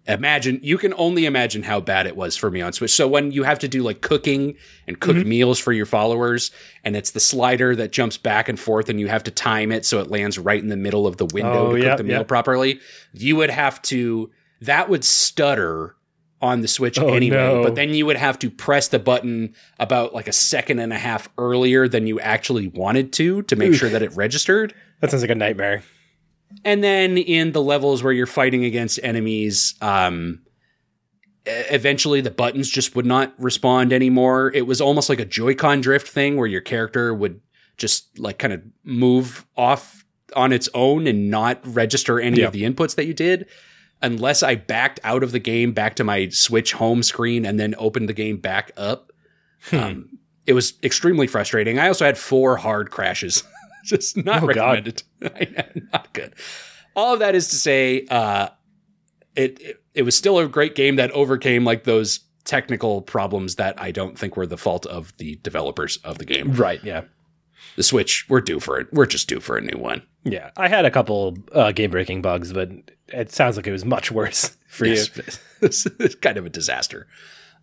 imagine 0.08 0.60
you 0.62 0.78
can 0.78 0.94
only 0.98 1.26
imagine 1.26 1.64
how 1.64 1.80
bad 1.80 2.06
it 2.06 2.16
was 2.16 2.38
for 2.38 2.52
me 2.52 2.62
on 2.62 2.72
switch 2.72 2.92
so 2.94 3.08
when 3.08 3.32
you 3.32 3.44
have 3.44 3.58
to 3.58 3.68
do 3.68 3.82
like 3.82 4.02
cooking 4.02 4.56
and 4.88 5.00
cook 5.00 5.16
Mm-hmm. 5.16 5.30
meals 5.30 5.60
for 5.60 5.74
your 5.74 5.86
followers 5.88 6.52
and 6.84 6.96
it's 6.96 7.12
the 7.12 7.20
slider 7.20 7.76
that 7.76 7.92
jumps 7.92 8.18
back 8.18 8.48
and 8.48 8.60
forth 8.60 8.88
and 8.90 9.00
you 9.00 9.08
have 9.08 9.24
to 9.24 9.32
time 9.32 9.72
it 9.72 9.86
so 9.86 10.00
it 10.00 10.12
lands 10.12 10.38
right 10.38 10.62
in 10.62 10.70
the 10.70 10.78
middle 10.78 11.08
of 11.08 11.18
the 11.18 11.26
window 11.26 11.68
Oh, 11.68 11.72
to 11.74 11.78
cook 11.80 11.86
yep, 11.86 11.98
the 11.98 12.04
meal 12.04 12.18
yep. 12.20 12.28
properly 12.28 12.80
you 13.14 13.36
would 13.38 13.50
have 13.50 13.82
to 13.84 14.30
that 14.62 14.90
would 14.90 15.04
stutter 15.04 15.96
on 16.42 16.62
the 16.62 16.68
switch 16.68 17.00
Oh, 17.00 17.08
anyway 17.08 17.38
no. 17.38 17.64
but 17.64 17.74
then 17.76 17.90
you 17.94 18.06
would 18.06 18.18
have 18.18 18.38
to 18.40 18.52
press 18.52 18.90
the 18.90 19.00
button 19.00 19.56
about 19.80 20.14
like 20.14 20.28
a 20.28 20.34
second 20.34 20.80
and 20.80 20.94
a 20.94 20.98
half 21.00 21.30
earlier 21.40 21.88
than 21.88 22.06
you 22.06 22.20
actually 22.20 22.68
wanted 22.68 23.12
to 23.14 23.42
to 23.44 23.56
make 23.56 23.70
Oof. 23.72 23.78
sure 23.78 23.90
that 23.90 24.04
it 24.04 24.16
registered 24.16 24.74
That 25.00 25.10
sounds 25.10 25.24
like 25.24 25.32
a 25.32 25.36
nightmare. 25.36 25.82
And 26.64 26.84
then 26.84 27.18
in 27.18 27.52
the 27.52 27.62
levels 27.62 28.04
where 28.04 28.14
you're 28.14 28.26
fighting 28.26 28.64
against 28.66 29.00
enemies, 29.04 29.76
um, 29.82 30.42
eventually 31.46 32.22
the 32.22 32.32
buttons 32.32 32.70
just 32.70 32.96
would 32.96 33.06
not 33.06 33.34
respond 33.38 33.94
anymore. 33.94 34.52
It 34.54 34.66
was 34.66 34.82
almost 34.82 35.10
like 35.10 35.20
a 35.20 35.26
Joy-Con 35.26 35.82
drift 35.82 36.08
thing 36.08 36.38
where 36.38 36.48
your 36.48 36.62
character 36.62 37.14
would 37.14 37.40
just 37.78 38.18
like 38.18 38.40
kind 38.40 38.54
of 38.54 38.62
move 38.84 39.46
off 39.56 40.06
on 40.36 40.52
its 40.52 40.70
own 40.74 41.08
and 41.08 41.30
not 41.30 41.60
register 41.66 42.20
any 42.20 42.40
Yeah. 42.40 42.48
of 42.48 42.54
the 42.54 42.64
inputs 42.64 42.96
that 42.96 43.06
you 43.06 43.14
did. 43.14 43.48
Unless 44.02 44.44
I 44.44 44.56
backed 44.56 45.00
out 45.04 45.24
of 45.24 45.32
the 45.32 45.40
game 45.40 45.72
back 45.72 45.96
to 45.96 46.04
my 46.04 46.30
Switch 46.30 46.74
home 46.74 47.02
screen 47.04 47.46
and 47.46 47.60
then 47.60 47.76
opened 47.78 48.10
the 48.10 48.14
game 48.14 48.38
back 48.38 48.72
up. 48.76 49.12
Hmm. 49.70 49.76
Um, 49.78 50.10
it 50.46 50.54
was 50.54 50.74
extremely 50.84 51.28
frustrating. 51.28 51.80
I 51.80 51.88
also 51.88 52.06
had 52.06 52.18
four 52.18 52.58
hard 52.58 52.92
crashes. 52.92 53.44
Just 53.90 54.18
not 54.18 54.44
Oh, 54.44 54.48
recommended. 54.48 55.04
not 55.94 56.14
good. 56.14 56.34
All 56.96 57.14
of 57.14 57.20
that 57.20 57.36
is 57.36 57.48
to 57.50 57.56
say, 57.56 58.06
uh, 58.10 58.50
it, 59.36 59.62
it 59.62 59.84
it 59.94 60.02
was 60.04 60.16
still 60.16 60.40
a 60.40 60.48
great 60.48 60.76
game 60.76 60.96
that 60.98 61.12
overcame 61.12 61.64
like 61.66 61.84
those 61.84 62.20
technical 62.46 63.02
problems 63.02 63.56
that 63.56 63.80
I 63.82 63.92
don't 63.92 64.18
think 64.20 64.38
were 64.38 64.46
the 64.48 64.58
fault 64.58 64.86
of 64.86 65.16
the 65.18 65.36
developers 65.38 65.98
of 66.04 66.18
the 66.20 66.26
game. 66.26 66.54
Right, 66.54 66.84
yeah. 66.84 67.04
The 67.76 67.84
Switch, 67.84 68.26
we're 68.30 68.42
due 68.42 68.60
for 68.60 68.80
it. 68.80 68.88
We're 68.94 69.06
just 69.08 69.28
due 69.28 69.40
for 69.40 69.58
a 69.58 69.62
new 69.62 69.78
one. 69.78 70.02
Yeah. 70.24 70.52
I 70.56 70.68
had 70.70 70.86
a 70.86 70.92
couple 70.92 71.38
uh, 71.52 71.72
game 71.72 71.92
breaking 71.92 72.22
bugs, 72.22 72.54
but 72.54 72.70
it 73.10 73.32
sounds 73.32 73.58
like 73.58 73.68
it 73.68 73.72
was 73.72 73.84
much 73.86 74.12
worse 74.20 74.56
for 74.70 74.86
you. 74.86 75.04
It's 75.62 75.86
kind 76.22 76.38
of 76.38 76.46
a 76.46 76.50
disaster. 76.50 77.08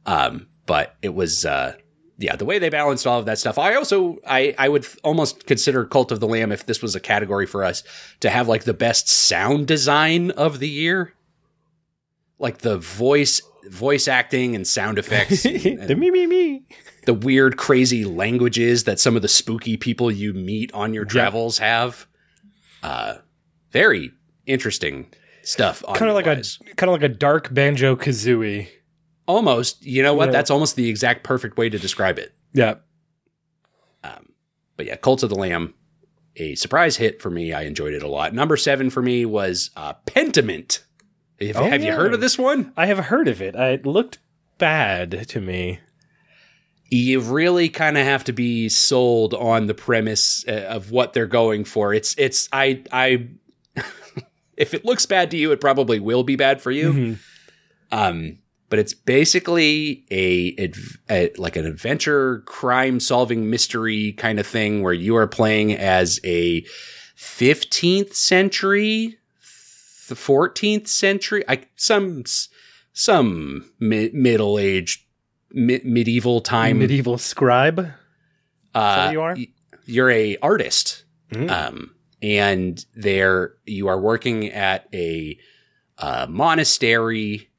Um, 0.05 0.49
but 0.67 0.97
it 1.03 1.15
was, 1.15 1.45
uh, 1.47 1.75
yeah, 2.19 2.37
the 2.37 2.45
way 2.45 2.59
they 2.59 2.69
balanced 2.69 3.07
all 3.07 3.19
of 3.19 3.27
that 3.27 3.39
stuff. 3.39 3.59
I 3.59 3.75
also, 3.75 4.19
I, 4.27 4.55
I 4.59 4.69
would 4.69 4.87
almost 5.03 5.47
consider 5.47 5.85
Cult 5.85 6.13
of 6.13 6.21
the 6.21 6.29
Lamb 6.29 6.53
if 6.53 6.67
this 6.67 6.83
was 6.83 6.95
a 6.95 7.01
category 7.01 7.47
for 7.47 7.65
us 7.65 7.83
to 8.21 8.31
have 8.31 8.49
like 8.49 8.65
the 8.65 8.75
best 8.75 9.09
sound 9.09 9.67
design 9.67 10.31
of 10.33 10.59
the 10.59 10.69
year, 10.69 11.15
like 12.39 12.59
the 12.59 12.79
voice, 12.79 13.41
voice 13.71 14.09
acting 14.09 14.55
and 14.55 14.67
sound 14.67 14.99
effects, 14.99 15.45
and, 15.47 15.89
the 15.89 15.97
me, 15.97 16.11
me, 16.11 16.27
me. 16.27 16.65
the 17.07 17.15
weird, 17.15 17.57
crazy 17.57 18.05
languages 18.05 18.85
that 18.85 19.01
some 19.01 19.17
of 19.17 19.23
the 19.23 19.29
spooky 19.29 19.77
people 19.77 20.11
you 20.11 20.33
meet 20.33 20.73
on 20.73 20.95
your 20.95 21.05
travels 21.05 21.59
have. 21.59 22.07
Uh, 22.83 23.19
very 23.71 24.13
interesting 24.47 25.07
stuff. 25.43 25.83
Kind 25.95 26.11
of 26.11 26.15
like 26.15 26.27
a 26.27 26.43
kind 26.77 26.91
of 26.91 27.01
like 27.01 27.03
a 27.03 27.09
dark 27.09 27.53
banjo 27.53 27.97
kazooie. 27.97 28.69
Almost. 29.27 29.85
You 29.85 30.03
know 30.03 30.15
what? 30.15 30.27
Yeah. 30.27 30.33
That's 30.33 30.51
almost 30.51 30.77
the 30.77 30.89
exact 30.89 31.25
perfect 31.25 31.57
way 31.57 31.69
to 31.69 31.79
describe 31.79 32.19
it. 32.19 32.35
Yeah. 32.53 32.77
Um, 34.05 34.33
but 34.77 34.87
yeah, 34.87 34.97
Cult 34.97 35.23
of 35.23 35.31
the 35.31 35.37
Lamb, 35.37 35.75
a 36.37 36.55
surprise 36.55 36.97
hit 36.97 37.21
for 37.23 37.31
me. 37.31 37.53
I 37.53 37.63
enjoyed 37.63 37.95
it 37.95 38.03
a 38.03 38.09
lot. 38.09 38.35
Number 38.35 38.57
seven 38.57 38.91
for 38.91 39.03
me 39.03 39.25
was 39.25 39.71
uh, 39.77 39.95
Pentiment. 40.07 40.81
Have, 41.41 41.57
Oh, 41.57 41.65
have 41.69 41.83
you 41.83 41.93
heard 41.93 42.15
of 42.15 42.21
this 42.21 42.39
one? 42.39 42.73
I 42.77 42.87
have 42.87 42.99
heard 42.99 43.27
of 43.29 43.43
it. 43.43 43.55
It 43.55 43.85
looked 43.87 44.19
bad 44.59 45.29
to 45.31 45.41
me. 45.41 45.81
You 46.89 47.21
really 47.21 47.69
kind 47.69 47.97
of 47.97 48.05
have 48.05 48.25
to 48.25 48.33
be 48.33 48.69
sold 48.69 49.33
on 49.35 49.67
the 49.67 49.75
premise 49.75 50.45
uh, 50.47 50.67
of 50.69 50.91
what 50.91 51.15
they're 51.15 51.27
going 51.27 51.65
for. 51.65 51.95
It's 51.95 52.15
it's 52.19 52.49
I 52.53 52.85
I. 52.93 53.29
if 54.59 54.75
it 54.75 54.85
looks 54.85 55.07
bad 55.07 55.31
to 55.31 55.37
you, 55.39 55.53
it 55.53 55.61
probably 55.61 55.99
will 56.01 56.23
be 56.23 56.37
bad 56.37 56.61
for 56.61 56.71
you. 56.71 56.93
Mhm. 56.93 57.19
Um, 57.91 58.39
but 58.73 58.79
it's 58.79 58.95
basically 58.95 60.03
a, 60.11 60.71
a 61.11 61.31
like 61.37 61.57
an 61.57 61.67
adventure 61.67 62.39
crime 62.47 63.01
solving 63.01 63.51
mystery 63.51 64.13
kind 64.13 64.41
of 64.41 64.47
thing 64.47 64.83
where 64.83 64.95
you 64.95 65.15
are 65.15 65.27
playing 65.27 65.75
as 65.75 66.19
a 66.25 66.63
15th 67.19 68.15
century, 68.15 69.19
the 70.09 70.15
14th 70.15 70.89
century, 70.89 71.45
I, 71.47 71.65
some 71.77 72.25
some 72.95 73.71
mi- 73.79 74.09
middle 74.15 74.59
age 74.59 75.07
mi- 75.53 75.83
medieval 75.85 76.41
time. 76.41 76.79
Medieval 76.79 77.19
scribe. 77.19 77.93
uh, 78.75 79.11
you 79.13 79.21
are? 79.21 79.37
You're 79.85 80.11
a 80.11 80.39
artist 80.39 81.05
Mm. 81.31 81.51
um, 81.51 81.95
and 82.23 82.85
there 82.97 83.55
you 83.67 83.89
are 83.89 84.01
working 84.01 84.49
at 84.49 84.89
a 84.95 85.39
uh, 85.99 86.27
monastery 86.29 87.51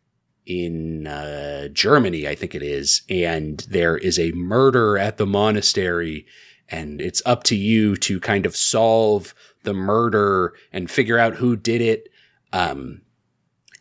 in 0.45 1.07
uh, 1.07 1.69
Germany, 1.69 2.27
I 2.27 2.35
think 2.35 2.55
it 2.55 2.63
is, 2.63 3.03
and 3.09 3.59
there 3.69 3.97
is 3.97 4.19
a 4.19 4.31
murder 4.33 4.97
at 4.97 5.17
the 5.17 5.25
monastery, 5.25 6.25
and 6.69 7.01
it's 7.01 7.21
up 7.25 7.43
to 7.45 7.55
you 7.55 7.95
to 7.97 8.19
kind 8.19 8.45
of 8.45 8.55
solve 8.55 9.33
the 9.63 9.73
murder 9.73 10.53
and 10.71 10.91
figure 10.91 11.17
out 11.17 11.35
who 11.35 11.55
did 11.55 11.81
it. 11.81 12.09
Um, 12.51 13.01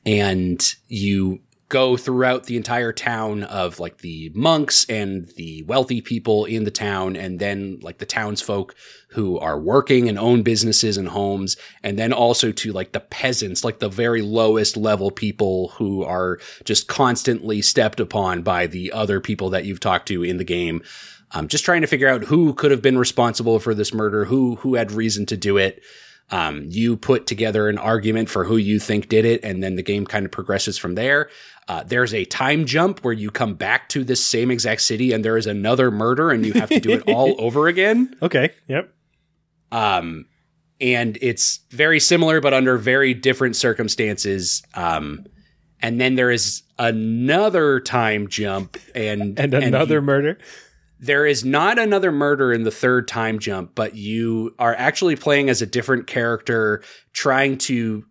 and 0.05 0.75
you 0.89 1.41
go 1.73 1.97
throughout 1.97 2.45
the 2.45 2.59
entire 2.59 2.93
town 2.93 3.45
of 3.45 3.81
like 3.81 4.03
the 4.03 4.31
monks 4.35 4.85
and 4.91 5.29
the 5.37 5.63
wealthy 5.63 6.03
people 6.03 6.45
in 6.45 6.65
the 6.65 6.71
town 6.71 7.17
and 7.17 7.39
then 7.39 7.79
like 7.81 7.97
the 7.97 8.05
townsfolk 8.05 8.75
who 9.09 9.39
are 9.39 9.59
working 9.59 10.07
and 10.07 10.19
own 10.19 10.43
businesses 10.43 10.99
and 10.99 11.09
homes 11.09 11.57
and 11.83 11.99
then 11.99 12.13
also 12.13 12.53
to 12.53 12.73
like 12.73 12.93
the 12.93 13.01
peasants 13.01 13.65
like 13.65 13.79
the 13.79 13.89
very 13.89 14.21
lowest 14.21 14.77
level 14.77 15.11
people 15.11 15.69
who 15.79 16.05
are 16.05 16.39
just 16.65 16.89
constantly 16.89 17.63
stepped 17.63 18.01
upon 18.01 18.43
by 18.43 18.67
the 18.67 18.93
other 18.93 19.19
people 19.19 19.49
that 19.49 19.65
you've 19.65 19.81
talked 19.81 20.07
to 20.07 20.23
in 20.23 20.37
the 20.37 20.45
game 20.45 20.83
um, 21.31 21.49
just 21.49 21.65
trying 21.65 21.81
to 21.81 21.87
figure 21.87 22.09
out 22.09 22.25
who 22.25 22.53
could 22.53 22.71
have 22.71 22.83
been 22.83 22.99
responsible 22.99 23.59
for 23.59 23.75
this 23.75 23.95
murder 23.95 24.27
who 24.27 24.57
who 24.57 24.75
had 24.75 24.93
reason 24.93 25.25
to 25.25 25.39
do 25.39 25.57
it 25.57 25.83
um, 26.33 26.65
you 26.67 26.97
put 26.97 27.27
together 27.27 27.69
an 27.69 27.77
argument 27.77 28.31
for 28.31 28.45
who 28.45 28.57
you 28.57 28.81
think 28.81 29.09
did 29.11 29.27
it, 29.27 29.45
and 29.45 29.63
then 29.63 29.77
the 29.77 29.83
game 29.83 30.07
kind 30.07 30.25
of 30.25 30.33
progresses 30.33 30.79
from 30.79 30.95
there. 30.95 31.29
Uh, 31.69 31.83
there's 31.85 32.13
a 32.13 32.25
time 32.25 32.67
jump 32.67 33.01
where 33.05 33.13
you 33.15 33.31
come 33.31 33.55
back 33.55 33.89
to 33.91 34.03
this 34.05 34.25
same 34.25 34.51
exact 34.51 34.81
city, 34.81 35.13
and 35.13 35.25
there 35.25 35.37
is 35.37 35.47
another 35.47 35.91
murder, 35.91 36.31
and 36.31 36.45
you 36.45 36.53
have 36.55 36.69
to 36.69 36.81
do 36.81 36.91
it 36.91 37.03
all 37.07 37.35
over 37.41 37.69
again. 37.69 38.15
Okay. 38.21 38.51
Yep. 38.69 38.93
Um, 39.71 40.27
and 40.81 41.17
it's 41.23 41.61
very 41.71 42.01
similar, 42.01 42.41
but 42.41 42.53
under 42.53 42.77
very 42.77 43.15
different 43.15 43.55
circumstances. 43.57 44.63
Um, 44.75 45.25
and 45.81 46.01
then 46.01 46.17
there 46.17 46.31
is 46.31 46.63
another 46.79 47.81
time 47.81 48.29
jump, 48.29 48.77
and 48.95 49.39
And 49.39 49.55
another 49.55 49.97
you- 49.97 50.01
murder. 50.03 50.39
there 50.99 51.25
is 51.27 51.45
not 51.45 51.79
another 51.79 52.11
murder 52.13 52.53
in 52.53 52.65
the 52.65 52.71
third 52.73 53.07
time 53.09 53.39
jump, 53.39 53.75
but 53.75 53.95
you 53.95 54.55
are 54.59 54.75
actually 54.75 55.17
playing 55.17 55.49
as 55.49 55.63
a 55.63 55.67
different 55.67 56.07
character, 56.09 56.83
trying 57.13 57.59
to 57.59 58.05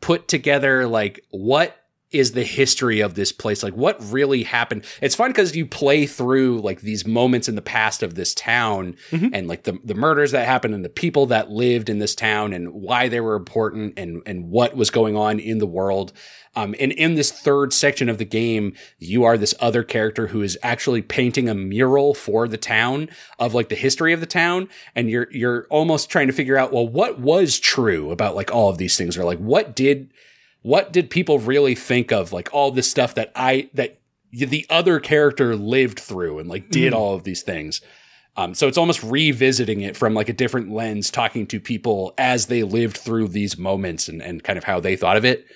put 0.00 0.28
together 0.28 0.86
like 0.86 1.20
what 1.30 1.74
is 2.10 2.32
the 2.32 2.42
history 2.42 3.00
of 3.00 3.14
this 3.14 3.32
place. 3.32 3.62
Like 3.62 3.74
what 3.74 3.96
really 4.10 4.42
happened? 4.42 4.84
It's 5.02 5.14
fun 5.14 5.30
because 5.30 5.54
you 5.54 5.66
play 5.66 6.06
through 6.06 6.60
like 6.60 6.80
these 6.80 7.06
moments 7.06 7.48
in 7.48 7.54
the 7.54 7.60
past 7.62 8.02
of 8.02 8.14
this 8.14 8.32
town 8.32 8.96
Mhm. 9.10 9.30
and 9.34 9.46
like 9.46 9.64
the, 9.64 9.78
the 9.84 9.94
murders 9.94 10.30
that 10.32 10.46
happened 10.46 10.74
and 10.74 10.84
the 10.84 10.88
people 10.88 11.26
that 11.26 11.50
lived 11.50 11.90
in 11.90 11.98
this 11.98 12.14
town 12.14 12.52
and 12.54 12.72
why 12.72 13.08
they 13.08 13.20
were 13.20 13.34
important 13.36 13.94
and 13.98 14.22
and 14.24 14.48
what 14.50 14.74
was 14.74 14.88
going 14.90 15.16
on 15.16 15.38
in 15.38 15.58
the 15.58 15.66
world. 15.66 16.12
Um, 16.56 16.74
and 16.80 16.92
in 16.92 17.14
this 17.14 17.30
third 17.30 17.72
section 17.74 18.08
of 18.08 18.16
the 18.18 18.24
game 18.24 18.72
you 18.98 19.24
are 19.24 19.36
this 19.36 19.54
other 19.60 19.82
character 19.82 20.28
who 20.28 20.40
is 20.40 20.56
actually 20.62 21.02
painting 21.02 21.48
a 21.48 21.54
mural 21.54 22.14
for 22.14 22.48
the 22.48 22.56
town 22.56 23.10
of 23.38 23.52
like 23.54 23.68
the 23.68 23.74
history 23.76 24.14
of 24.14 24.20
the 24.20 24.26
town. 24.26 24.68
And 24.96 25.10
you're 25.10 25.28
you're 25.30 25.66
almost 25.68 26.08
trying 26.08 26.28
to 26.28 26.32
figure 26.32 26.56
out 26.56 26.72
well 26.72 26.88
what 26.88 27.20
was 27.20 27.60
true 27.60 28.10
about 28.12 28.34
like 28.34 28.50
all 28.50 28.70
of 28.70 28.78
these 28.78 28.96
things? 28.96 29.18
Or 29.18 29.24
like 29.24 29.38
what 29.38 29.76
did 29.76 30.10
what 30.68 30.92
did 30.92 31.08
people 31.08 31.38
really 31.38 31.74
think 31.74 32.12
of 32.12 32.32
like 32.32 32.48
all 32.52 32.70
this 32.70 32.90
stuff 32.90 33.14
that 33.14 33.32
I 33.34 33.70
that 33.74 33.98
the 34.32 34.66
other 34.68 35.00
character 35.00 35.56
lived 35.56 35.98
through 35.98 36.38
and 36.38 36.48
like 36.48 36.68
did 36.70 36.92
Mhm. 36.92 36.96
all 36.96 37.14
of 37.14 37.24
these 37.24 37.42
things. 37.42 37.80
Um, 38.36 38.54
so 38.54 38.68
it's 38.68 38.76
almost 38.78 39.02
revisiting 39.02 39.80
it 39.80 39.96
from 39.96 40.12
like 40.14 40.28
a 40.28 40.32
different 40.34 40.70
lens, 40.70 41.10
talking 41.10 41.46
to 41.46 41.58
people 41.58 42.12
as 42.18 42.46
they 42.46 42.62
lived 42.62 42.98
through 42.98 43.28
these 43.28 43.56
moments 43.58 44.08
and, 44.08 44.20
and 44.22 44.44
kind 44.44 44.58
of 44.58 44.64
how 44.64 44.78
they 44.78 44.94
thought 44.96 45.16
of 45.16 45.24
it. 45.24 45.46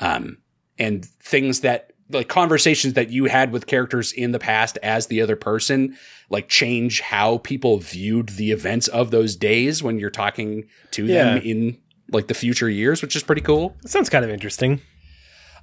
Um, 0.00 0.38
and 0.78 1.04
things 1.04 1.60
that 1.60 1.92
like 2.10 2.28
conversations 2.28 2.94
that 2.94 3.10
you 3.10 3.26
had 3.26 3.52
with 3.52 3.66
characters 3.66 4.12
in 4.12 4.32
the 4.32 4.38
past 4.38 4.78
as 4.82 5.06
the 5.06 5.20
other 5.20 5.36
person, 5.36 5.96
like 6.30 6.48
change 6.48 7.00
how 7.00 7.38
people 7.38 7.78
viewed 7.78 8.30
the 8.30 8.50
events 8.50 8.88
of 8.88 9.10
those 9.10 9.36
days 9.36 9.82
when 9.82 9.98
you're 9.98 10.10
talking 10.10 10.64
to 10.92 11.06
them 11.06 11.38
in 11.44 11.78
like 12.10 12.26
the 12.28 12.34
future 12.34 12.68
years, 12.68 13.02
which 13.02 13.16
is 13.16 13.22
pretty 13.22 13.40
cool. 13.42 13.76
That 13.82 13.88
sounds 13.88 14.10
kind 14.10 14.24
of 14.24 14.30
interesting. 14.30 14.80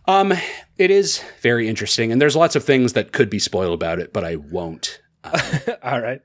Um, 0.08 0.34
it 0.78 0.90
is 0.92 1.24
very 1.42 1.68
interesting, 1.68 2.12
and 2.12 2.20
there's 2.22 2.36
lots 2.36 2.56
of 2.56 2.64
things 2.64 2.94
that 2.94 3.12
could 3.12 3.30
be 3.30 3.40
spoiled 3.40 3.74
about 3.74 4.00
it, 4.00 4.12
but 4.14 4.24
I 4.24 4.38
won't. 4.38 5.00
All 5.84 6.02
right. 6.02 6.22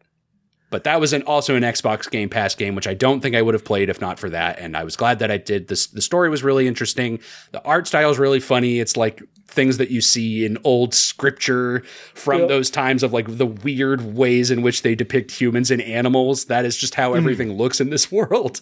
But 0.68 0.82
that 0.84 0.98
was 1.00 1.12
an, 1.12 1.22
also 1.22 1.54
an 1.54 1.62
Xbox 1.62 2.10
Game 2.10 2.28
Pass 2.28 2.54
game, 2.56 2.74
which 2.74 2.88
I 2.88 2.94
don't 2.94 3.20
think 3.20 3.36
I 3.36 3.42
would 3.42 3.54
have 3.54 3.64
played 3.64 3.88
if 3.88 4.00
not 4.00 4.18
for 4.18 4.28
that. 4.30 4.58
And 4.58 4.76
I 4.76 4.82
was 4.82 4.96
glad 4.96 5.20
that 5.20 5.30
I 5.30 5.36
did. 5.36 5.68
This 5.68 5.86
the 5.86 6.02
story 6.02 6.28
was 6.28 6.42
really 6.42 6.66
interesting. 6.66 7.20
The 7.52 7.62
art 7.62 7.86
style 7.86 8.10
is 8.10 8.18
really 8.18 8.40
funny. 8.40 8.80
It's 8.80 8.96
like 8.96 9.22
things 9.46 9.76
that 9.78 9.90
you 9.92 10.00
see 10.00 10.44
in 10.44 10.58
old 10.64 10.92
scripture 10.92 11.84
from 12.14 12.40
Yep. 12.40 12.48
those 12.48 12.68
times 12.68 13.04
of 13.04 13.12
like 13.12 13.36
the 13.38 13.46
weird 13.46 14.16
ways 14.16 14.50
in 14.50 14.60
which 14.62 14.82
they 14.82 14.96
depict 14.96 15.30
humans 15.30 15.70
and 15.70 15.80
animals. 15.82 16.46
That 16.46 16.64
is 16.64 16.76
just 16.76 16.96
how 16.96 17.14
everything 17.14 17.52
looks 17.52 17.80
in 17.80 17.90
this 17.90 18.10
world. 18.12 18.60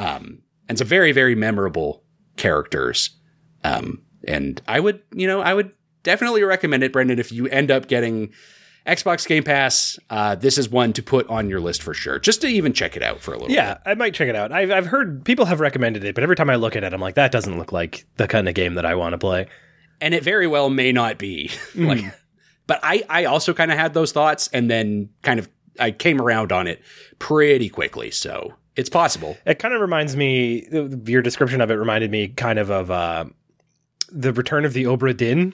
Um, 0.00 0.42
and 0.68 0.78
some 0.78 0.86
very 0.86 1.12
very 1.12 1.34
memorable 1.34 2.04
characters. 2.36 3.10
Um, 3.64 4.02
and 4.26 4.60
I 4.66 4.80
would, 4.80 5.02
you 5.12 5.26
know, 5.26 5.40
I 5.40 5.54
would 5.54 5.72
definitely 6.02 6.42
recommend 6.42 6.82
it, 6.82 6.92
Brendan, 6.92 7.18
if 7.18 7.32
you 7.32 7.46
end 7.48 7.70
up 7.70 7.88
getting 7.88 8.32
Xbox 8.86 9.26
Game 9.26 9.44
Pass, 9.44 9.98
uh, 10.08 10.34
this 10.34 10.58
is 10.58 10.68
one 10.68 10.92
to 10.94 11.02
put 11.02 11.28
on 11.28 11.48
your 11.48 11.60
list 11.60 11.82
for 11.82 11.94
sure, 11.94 12.18
just 12.18 12.40
to 12.42 12.48
even 12.48 12.72
check 12.72 12.96
it 12.96 13.02
out 13.02 13.20
for 13.20 13.32
a 13.32 13.38
little 13.38 13.54
Yeah, 13.54 13.78
I 13.84 13.94
might 13.94 14.14
check 14.14 14.28
it 14.28 14.36
out. 14.36 14.52
I've, 14.52 14.70
I've 14.70 14.86
heard 14.86 15.24
people 15.24 15.44
have 15.46 15.60
recommended 15.60 16.04
it, 16.04 16.14
but 16.14 16.24
every 16.24 16.36
time 16.36 16.50
I 16.50 16.56
look 16.56 16.76
at 16.76 16.84
it, 16.84 16.92
I'm 16.92 17.00
like, 17.00 17.14
that 17.16 17.32
doesn't 17.32 17.58
look 17.58 17.72
like 17.72 18.06
the 18.16 18.26
kind 18.26 18.48
of 18.48 18.54
game 18.54 18.74
that 18.74 18.86
I 18.86 18.94
want 18.94 19.12
to 19.12 19.18
play. 19.18 19.46
And 20.00 20.14
it 20.14 20.24
very 20.24 20.46
well 20.46 20.70
may 20.70 20.92
not 20.92 21.18
be. 21.18 21.50
like, 21.74 22.04
but 22.66 22.80
I, 22.82 23.02
I 23.08 23.24
also 23.26 23.52
kind 23.52 23.70
of 23.70 23.78
had 23.78 23.92
those 23.92 24.12
thoughts 24.12 24.48
and 24.48 24.70
then 24.70 25.10
kind 25.22 25.38
of 25.38 25.48
I 25.78 25.90
came 25.90 26.20
around 26.20 26.52
on 26.52 26.66
it 26.66 26.82
pretty 27.18 27.68
quickly. 27.68 28.10
So 28.10 28.54
it's 28.80 28.88
possible. 28.90 29.36
It 29.46 29.58
kind 29.58 29.74
of 29.74 29.80
reminds 29.80 30.16
me, 30.16 30.66
your 31.06 31.22
description 31.22 31.60
of 31.60 31.70
it 31.70 31.74
reminded 31.74 32.10
me 32.10 32.28
kind 32.28 32.58
of 32.58 32.70
of 32.70 32.90
uh, 32.90 33.24
the 34.10 34.32
Return 34.32 34.64
of 34.64 34.72
the 34.72 34.84
Obra 34.84 35.16
Dinn. 35.16 35.52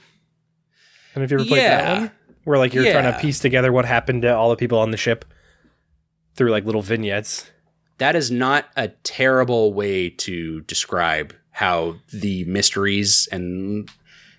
If 1.14 1.30
you 1.30 1.38
ever 1.38 1.46
played 1.46 1.62
that 1.62 2.00
one, 2.00 2.10
where 2.44 2.58
like 2.58 2.74
you're 2.74 2.90
trying 2.90 3.10
to 3.12 3.18
piece 3.18 3.38
together 3.40 3.72
what 3.72 3.84
happened 3.86 4.22
to 4.22 4.34
all 4.36 4.50
the 4.50 4.56
people 4.56 4.78
on 4.78 4.90
the 4.90 4.96
ship 4.96 5.24
through 6.34 6.50
like 6.50 6.64
little 6.64 6.82
vignettes. 6.82 7.50
That 7.98 8.14
is 8.14 8.30
not 8.30 8.66
a 8.76 8.88
terrible 8.88 9.72
way 9.72 10.10
to 10.10 10.60
describe 10.62 11.34
how 11.50 11.96
the 12.12 12.44
mysteries 12.44 13.26
and 13.32 13.88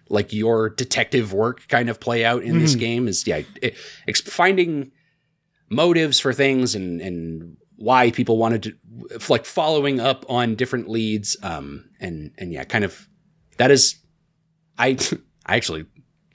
like 0.09 0.31
your 0.31 0.69
detective 0.69 1.33
work 1.33 1.67
kind 1.67 1.89
of 1.89 1.99
play 1.99 2.23
out 2.23 2.43
in 2.43 2.59
this 2.59 2.75
Mhm. 2.75 2.79
game 2.79 3.07
is 3.07 3.25
yeah 3.25 3.41
it, 3.61 3.75
finding 4.27 4.91
motives 5.69 6.19
for 6.19 6.31
things 6.31 6.75
and 6.75 7.01
and 7.01 7.57
why 7.77 8.11
people 8.11 8.37
wanted 8.37 8.63
to 8.63 8.73
like 9.29 9.45
following 9.45 9.99
up 9.99 10.25
on 10.29 10.55
different 10.55 10.89
leads 10.89 11.37
um 11.43 11.85
and 11.99 12.31
and 12.37 12.51
yeah 12.51 12.63
kind 12.63 12.83
of 12.83 13.07
that 13.57 13.71
is 13.71 13.95
i 14.77 14.97
i 15.45 15.55
actually 15.55 15.85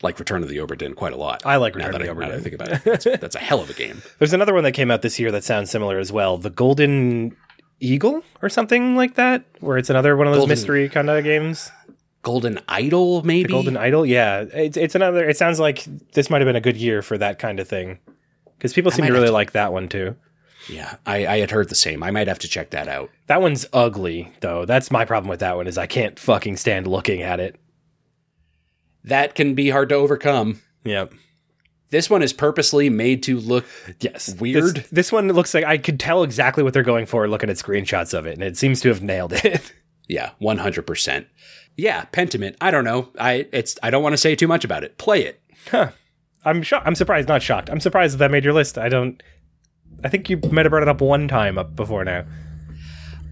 like 0.02 0.18
return 0.18 0.42
of 0.42 0.48
the 0.48 0.56
Obra 0.56 0.76
Dinn 0.76 0.94
quite 0.94 1.12
a 1.12 1.16
lot 1.16 1.46
I 1.46 1.56
like 1.56 1.76
Return 1.76 1.92
that, 1.92 2.00
of 2.02 2.08
I, 2.10 2.12
the 2.12 2.20
now 2.20 2.28
that 2.28 2.38
I 2.38 2.40
think 2.40 2.54
about 2.56 2.68
it 2.72 2.82
that's, 2.84 3.04
that's 3.20 3.36
a 3.36 3.38
hell 3.38 3.60
of 3.60 3.70
a 3.70 3.72
game 3.74 4.02
There's 4.18 4.32
another 4.32 4.52
one 4.52 4.64
that 4.64 4.72
came 4.72 4.90
out 4.90 5.02
this 5.02 5.20
year 5.20 5.30
that 5.30 5.44
sounds 5.44 5.70
similar 5.70 5.98
as 6.00 6.10
well, 6.10 6.38
the 6.38 6.50
Golden 6.50 7.36
Eagle 7.78 8.22
or 8.42 8.48
something 8.48 8.96
like 8.96 9.14
that, 9.14 9.44
where 9.60 9.78
it's 9.78 9.90
another 9.90 10.16
one 10.16 10.26
of 10.26 10.32
those 10.32 10.40
Golden- 10.40 10.48
mystery 10.52 10.88
kind 10.88 11.08
of 11.10 11.22
games. 11.22 11.70
golden 12.22 12.58
idol 12.68 13.22
maybe 13.24 13.44
The 13.44 13.48
Golden 13.50 13.76
Idol, 13.76 14.04
yeah, 14.06 14.44
it's 14.52 14.76
it's 14.76 14.94
another. 14.96 15.28
It 15.28 15.36
sounds 15.36 15.58
like 15.60 15.84
this 16.14 16.30
might 16.30 16.40
have 16.40 16.46
been 16.46 16.56
a 16.56 16.60
good 16.60 16.76
year 16.76 17.02
for 17.02 17.16
that 17.18 17.38
kind 17.38 17.58
of 17.60 17.68
thing 17.68 17.98
because 18.58 18.72
people 18.72 18.90
seem 18.90 19.06
to 19.06 19.12
really 19.12 19.26
to- 19.26 19.32
like 19.32 19.52
that 19.52 19.72
one 19.72 19.88
too. 19.88 20.16
Yeah, 20.68 20.96
I, 21.06 21.26
I 21.26 21.38
had 21.38 21.50
heard 21.50 21.68
the 21.68 21.74
same. 21.74 22.02
I 22.02 22.10
might 22.10 22.28
have 22.28 22.38
to 22.40 22.48
check 22.48 22.70
that 22.70 22.88
out. 22.88 23.10
That 23.26 23.42
one's 23.42 23.66
ugly 23.72 24.32
though. 24.40 24.64
That's 24.64 24.90
my 24.90 25.04
problem 25.04 25.28
with 25.28 25.40
that 25.40 25.56
one 25.56 25.66
is 25.66 25.76
I 25.78 25.86
can't 25.86 26.18
fucking 26.18 26.56
stand 26.56 26.86
looking 26.86 27.22
at 27.22 27.40
it. 27.40 27.56
That 29.04 29.34
can 29.34 29.54
be 29.54 29.70
hard 29.70 29.88
to 29.88 29.96
overcome. 29.96 30.62
Yep. 30.84 31.14
This 31.90 32.08
one 32.08 32.22
is 32.22 32.32
purposely 32.32 32.88
made 32.88 33.22
to 33.24 33.38
look 33.38 33.66
Yes. 34.00 34.34
Weird. 34.40 34.76
This, 34.76 34.88
this 34.90 35.12
one 35.12 35.28
looks 35.28 35.52
like 35.52 35.64
I 35.64 35.76
could 35.78 36.00
tell 36.00 36.22
exactly 36.22 36.62
what 36.62 36.72
they're 36.72 36.82
going 36.82 37.06
for 37.06 37.28
looking 37.28 37.50
at 37.50 37.56
screenshots 37.56 38.16
of 38.16 38.26
it, 38.26 38.34
and 38.34 38.42
it 38.42 38.56
seems 38.56 38.80
to 38.80 38.88
have 38.88 39.02
nailed 39.02 39.32
it. 39.32 39.72
yeah, 40.08 40.30
100%. 40.40 41.26
Yeah, 41.76 42.04
Pentiment. 42.06 42.56
I 42.60 42.70
don't 42.70 42.84
know. 42.84 43.08
I 43.18 43.46
it's 43.52 43.78
I 43.82 43.90
don't 43.90 44.02
want 44.02 44.12
to 44.12 44.18
say 44.18 44.34
too 44.36 44.46
much 44.48 44.64
about 44.64 44.84
it. 44.84 44.98
Play 44.98 45.24
it. 45.24 45.40
huh. 45.70 45.90
I'm 46.44 46.62
shocked. 46.62 46.86
I'm 46.86 46.94
surprised, 46.94 47.28
not 47.28 47.42
shocked. 47.42 47.70
I'm 47.70 47.80
surprised 47.80 48.14
that, 48.14 48.18
that 48.18 48.30
made 48.30 48.44
your 48.44 48.52
list. 48.52 48.76
I 48.78 48.88
don't. 48.88 49.22
I 50.04 50.08
think 50.08 50.28
you 50.30 50.38
might 50.50 50.64
have 50.66 50.70
brought 50.70 50.82
it 50.82 50.88
up 50.88 51.00
one 51.00 51.28
time 51.28 51.58
up 51.58 51.74
before 51.76 52.04
now. 52.04 52.24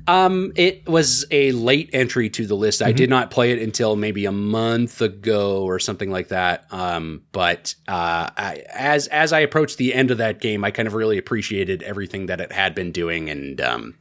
Um 0.06 0.52
it 0.56 0.88
was 0.88 1.24
a 1.30 1.52
late 1.52 1.90
entry 1.92 2.30
to 2.30 2.46
the 2.46 2.54
list. 2.56 2.82
I 2.82 2.90
did 2.92 3.10
not 3.10 3.30
play 3.30 3.52
it 3.52 3.60
until 3.62 3.96
maybe 3.96 4.24
a 4.24 4.32
month 4.32 5.02
ago 5.02 5.62
or 5.62 5.78
something 5.78 6.10
like 6.10 6.28
that. 6.28 6.64
Um 6.72 7.22
but 7.32 7.74
uh 7.86 8.30
I, 8.36 8.64
as 8.72 9.06
as 9.08 9.32
I 9.32 9.40
approached 9.40 9.76
the 9.78 9.92
end 9.94 10.10
of 10.10 10.18
that 10.18 10.40
game, 10.40 10.64
I 10.64 10.70
kind 10.70 10.88
of 10.88 10.94
really 10.94 11.18
appreciated 11.18 11.82
everything 11.82 12.26
that 12.26 12.40
it 12.40 12.50
had 12.52 12.74
been 12.74 12.92
doing 12.92 13.28
and 13.30 13.60
um 13.60 13.94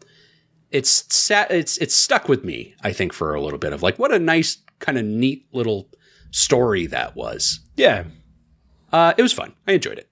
it's 0.71 1.03
sat 1.13 1.49
it's 1.51 1.77
it's 1.77 1.95
stuck 1.95 2.29
with 2.29 2.43
me 2.43 2.75
i 2.83 2.93
think 2.93 3.11
for 3.11 3.33
a 3.33 3.41
little 3.41 3.57
bit 3.57 3.73
of 3.73 3.81
like 3.81 3.97
what 3.97 4.13
a 4.13 4.19
nice 4.19 4.59
kind 4.77 4.99
of 4.99 5.03
neat 5.03 5.47
little 5.51 5.89
story 6.29 6.85
that 6.85 7.15
was 7.15 7.59
Yeah. 7.75 8.03
uh 8.93 9.15
it 9.17 9.23
was 9.23 9.33
fun 9.33 9.53
i 9.67 9.71
enjoyed 9.71 9.97
it 9.97 10.07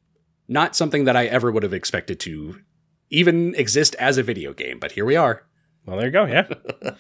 not 0.47 0.75
something 0.75 1.05
that 1.05 1.15
i 1.15 1.25
ever 1.25 1.51
would 1.51 1.63
have 1.63 1.73
expected 1.73 2.19
to 2.19 2.59
even 3.09 3.53
exist 3.55 3.95
as 3.95 4.17
a 4.17 4.23
video 4.23 4.53
game 4.53 4.79
but 4.79 4.91
here 4.91 5.05
we 5.05 5.15
are 5.15 5.43
Well, 5.85 5.97
there 5.97 6.07
you 6.07 6.11
go. 6.11 6.25
Yeah. 6.25 6.47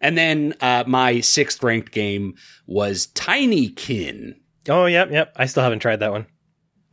and 0.00 0.16
then 0.18 0.54
uh 0.60 0.84
my 0.86 1.20
sixth 1.20 1.62
ranked 1.62 1.92
game 1.92 2.34
was 2.66 3.06
tinykin 3.08 4.34
oh, 4.68 4.86
yep, 4.86 5.10
yep. 5.10 5.32
I 5.36 5.46
still 5.46 5.62
haven't 5.62 5.78
tried 5.80 6.00
that 6.00 6.12
one. 6.12 6.26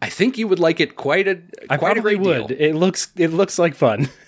i 0.01 0.09
think 0.09 0.37
you 0.37 0.47
would 0.47 0.59
like 0.59 0.79
it 0.79 0.95
quite 0.95 1.27
a 1.27 1.41
I 1.69 1.77
quite 1.77 1.97
a 1.97 2.01
probably 2.01 2.17
great 2.17 2.19
would. 2.21 2.47
deal. 2.49 2.57
It 2.69 2.73
looks. 2.75 3.11
It 3.17 3.31
looks 3.31 3.57
like 3.59 3.75
fun. 3.75 4.09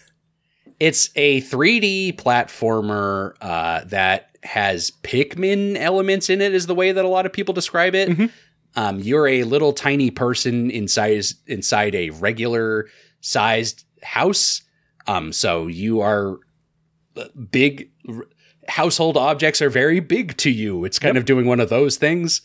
It's 0.77 1.09
a 1.15 1.39
3D 1.41 2.17
platformer 2.17 3.35
uh, 3.39 3.85
that 3.85 4.35
has 4.43 4.91
Pikmin 5.03 5.77
elements 5.77 6.29
in 6.29 6.41
it, 6.41 6.53
is 6.53 6.67
the 6.67 6.75
way 6.75 6.91
that 6.91 7.05
a 7.05 7.07
lot 7.07 7.25
of 7.25 7.31
people 7.31 7.53
describe 7.53 7.95
it. 7.95 8.09
Mhm. 8.09 8.29
Um, 8.75 8.99
you're 8.99 9.27
a 9.27 9.43
little 9.43 9.73
tiny 9.73 10.11
person 10.11 10.69
inside 10.69 11.23
inside 11.47 11.95
a 11.95 12.09
regular 12.11 12.87
sized 13.21 13.85
house. 14.03 14.61
Um, 15.07 15.31
so 15.31 15.67
you 15.67 16.01
are 16.01 16.39
uh, 17.17 17.25
big. 17.51 17.91
r- 18.07 18.25
Household 18.67 19.15
objects 19.15 19.61
are 19.61 19.69
very 19.69 19.99
big 19.99 20.37
to 20.37 20.49
you. 20.49 20.85
It's 20.85 20.97
kind 20.97 21.15
Yep. 21.15 21.21
of 21.21 21.25
doing 21.25 21.45
one 21.45 21.59
of 21.59 21.69
those 21.69 21.97
things. 21.97 22.41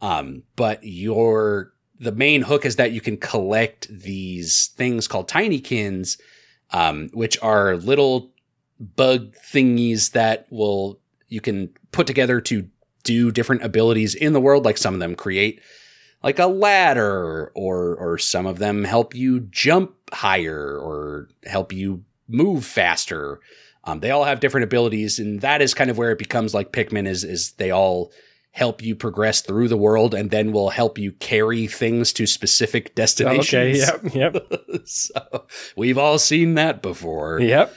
Um, 0.00 0.44
but 0.54 0.78
your 0.84 1.72
the 1.98 2.12
main 2.12 2.42
hook 2.42 2.64
is 2.64 2.76
that 2.76 2.92
you 2.92 3.00
can 3.00 3.16
collect 3.16 3.88
these 3.90 4.70
things 4.76 5.06
called 5.08 5.28
tinykins 5.28 6.18
um, 6.70 7.10
which 7.12 7.36
are 7.42 7.76
little 7.76 8.30
bug 8.78 9.34
thingies 9.52 10.12
that 10.12 10.46
will 10.50 11.00
you 11.28 11.40
can 11.40 11.68
put 11.92 12.06
together 12.06 12.40
to 12.40 12.68
do 13.02 13.30
different 13.30 13.62
abilities 13.62 14.14
in 14.14 14.32
the 14.32 14.40
world. 14.40 14.64
Like 14.64 14.78
some 14.78 14.94
of 14.94 15.00
them 15.00 15.14
create 15.14 15.60
like 16.22 16.38
a 16.38 16.46
ladder 16.46 17.50
or 17.54 17.96
or 17.96 18.18
some 18.18 18.46
of 18.46 18.58
them 18.58 18.84
help 18.84 19.14
you 19.14 19.40
jump 19.40 19.94
higher 20.12 20.78
or 20.78 21.28
help 21.44 21.72
you 21.72 22.04
move 22.28 22.64
faster. 22.64 23.40
Um, 23.84 24.00
they 24.00 24.10
all 24.10 24.24
have 24.24 24.40
different 24.40 24.64
abilities, 24.64 25.18
and 25.18 25.40
that 25.40 25.62
is 25.62 25.72
kind 25.72 25.90
of 25.90 25.96
where 25.96 26.12
it 26.12 26.18
becomes 26.18 26.54
like 26.54 26.72
Pikmin 26.72 27.06
is 27.06 27.24
is 27.24 27.52
they 27.52 27.70
all 27.70 28.12
help 28.52 28.82
you 28.82 28.96
progress 28.96 29.40
through 29.42 29.68
the 29.68 29.76
world 29.76 30.12
and 30.12 30.30
then 30.30 30.52
will 30.52 30.70
help 30.70 30.98
you 30.98 31.12
carry 31.12 31.68
things 31.68 32.12
to 32.12 32.26
specific 32.26 32.94
destinations. 32.96 33.88
Okay, 33.88 34.12
yep, 34.12 34.34
yep. 34.34 34.82
so 34.84 35.46
we've 35.76 35.98
all 35.98 36.18
seen 36.18 36.54
that 36.54 36.82
before. 36.82 37.40
Yep. 37.40 37.74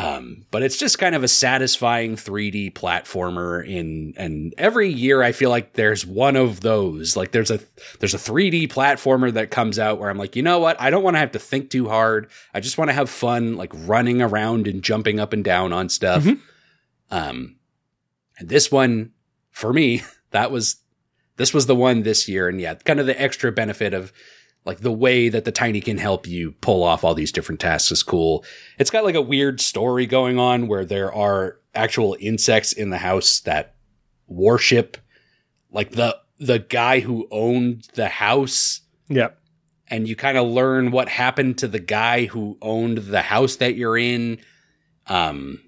Um, 0.00 0.46
but 0.50 0.62
it's 0.62 0.76
just 0.76 0.98
kind 0.98 1.14
of 1.14 1.22
a 1.22 1.28
satisfying 1.28 2.16
3D 2.16 2.72
platformer 2.72 3.66
in 3.66 4.14
and 4.16 4.54
every 4.56 4.88
year 4.88 5.22
I 5.22 5.32
feel 5.32 5.50
like 5.50 5.74
there's 5.74 6.06
one 6.06 6.36
of 6.36 6.60
those. 6.60 7.16
Like 7.16 7.32
there's 7.32 7.50
a 7.50 7.60
there's 7.98 8.14
a 8.14 8.18
3D 8.18 8.68
platformer 8.68 9.32
that 9.32 9.50
comes 9.50 9.78
out 9.78 9.98
where 9.98 10.08
I'm 10.08 10.16
like, 10.16 10.36
you 10.36 10.42
know 10.42 10.58
what? 10.58 10.80
I 10.80 10.90
don't 10.90 11.02
want 11.02 11.16
to 11.16 11.18
have 11.20 11.32
to 11.32 11.38
think 11.38 11.70
too 11.70 11.88
hard. 11.88 12.30
I 12.54 12.60
just 12.60 12.78
want 12.78 12.88
to 12.88 12.94
have 12.94 13.10
fun 13.10 13.56
like 13.56 13.72
running 13.74 14.22
around 14.22 14.66
and 14.66 14.82
jumping 14.82 15.20
up 15.20 15.32
and 15.32 15.44
down 15.44 15.72
on 15.72 15.88
stuff. 15.88 16.24
Mhm. 16.24 16.40
Um 17.10 17.56
and 18.38 18.48
this 18.48 18.70
one 18.72 19.12
for 19.50 19.72
me, 19.72 20.02
that 20.30 20.50
was 20.50 20.76
this 21.36 21.52
was 21.52 21.66
the 21.66 21.76
one 21.76 22.04
this 22.04 22.28
year 22.28 22.48
and 22.48 22.60
yeah, 22.60 22.74
kind 22.74 23.00
of 23.00 23.06
the 23.06 23.20
extra 23.20 23.50
benefit 23.52 23.92
of 23.92 24.12
like 24.64 24.80
the 24.80 24.92
way 24.92 25.28
that 25.28 25.44
the 25.44 25.52
tinykin 25.52 25.98
help 25.98 26.26
you 26.26 26.52
pull 26.60 26.82
off 26.82 27.02
all 27.04 27.14
these 27.14 27.32
different 27.32 27.60
tasks 27.60 27.90
is 27.90 28.02
cool. 28.02 28.44
It's 28.78 28.90
got 28.90 29.04
like 29.04 29.14
a 29.14 29.22
weird 29.22 29.60
story 29.60 30.06
going 30.06 30.38
on 30.38 30.68
where 30.68 30.84
there 30.84 31.12
are 31.12 31.58
actual 31.74 32.16
insects 32.20 32.72
in 32.72 32.90
the 32.90 32.98
house 32.98 33.40
that 33.40 33.74
worship 34.26 34.96
like 35.72 35.92
the 35.92 36.16
the 36.38 36.58
guy 36.58 37.00
who 37.00 37.26
owned 37.30 37.86
the 37.94 38.08
house 38.08 38.80
Yep. 39.08 39.38
and 39.88 40.08
you 40.08 40.16
kind 40.16 40.38
of 40.38 40.46
learn 40.48 40.90
what 40.90 41.08
happened 41.08 41.58
to 41.58 41.68
the 41.68 41.78
guy 41.80 42.26
who 42.26 42.56
owned 42.62 42.98
the 42.98 43.22
house 43.22 43.56
that 43.56 43.74
you're 43.76 43.98
in. 43.98 44.38
Um, 45.06 45.60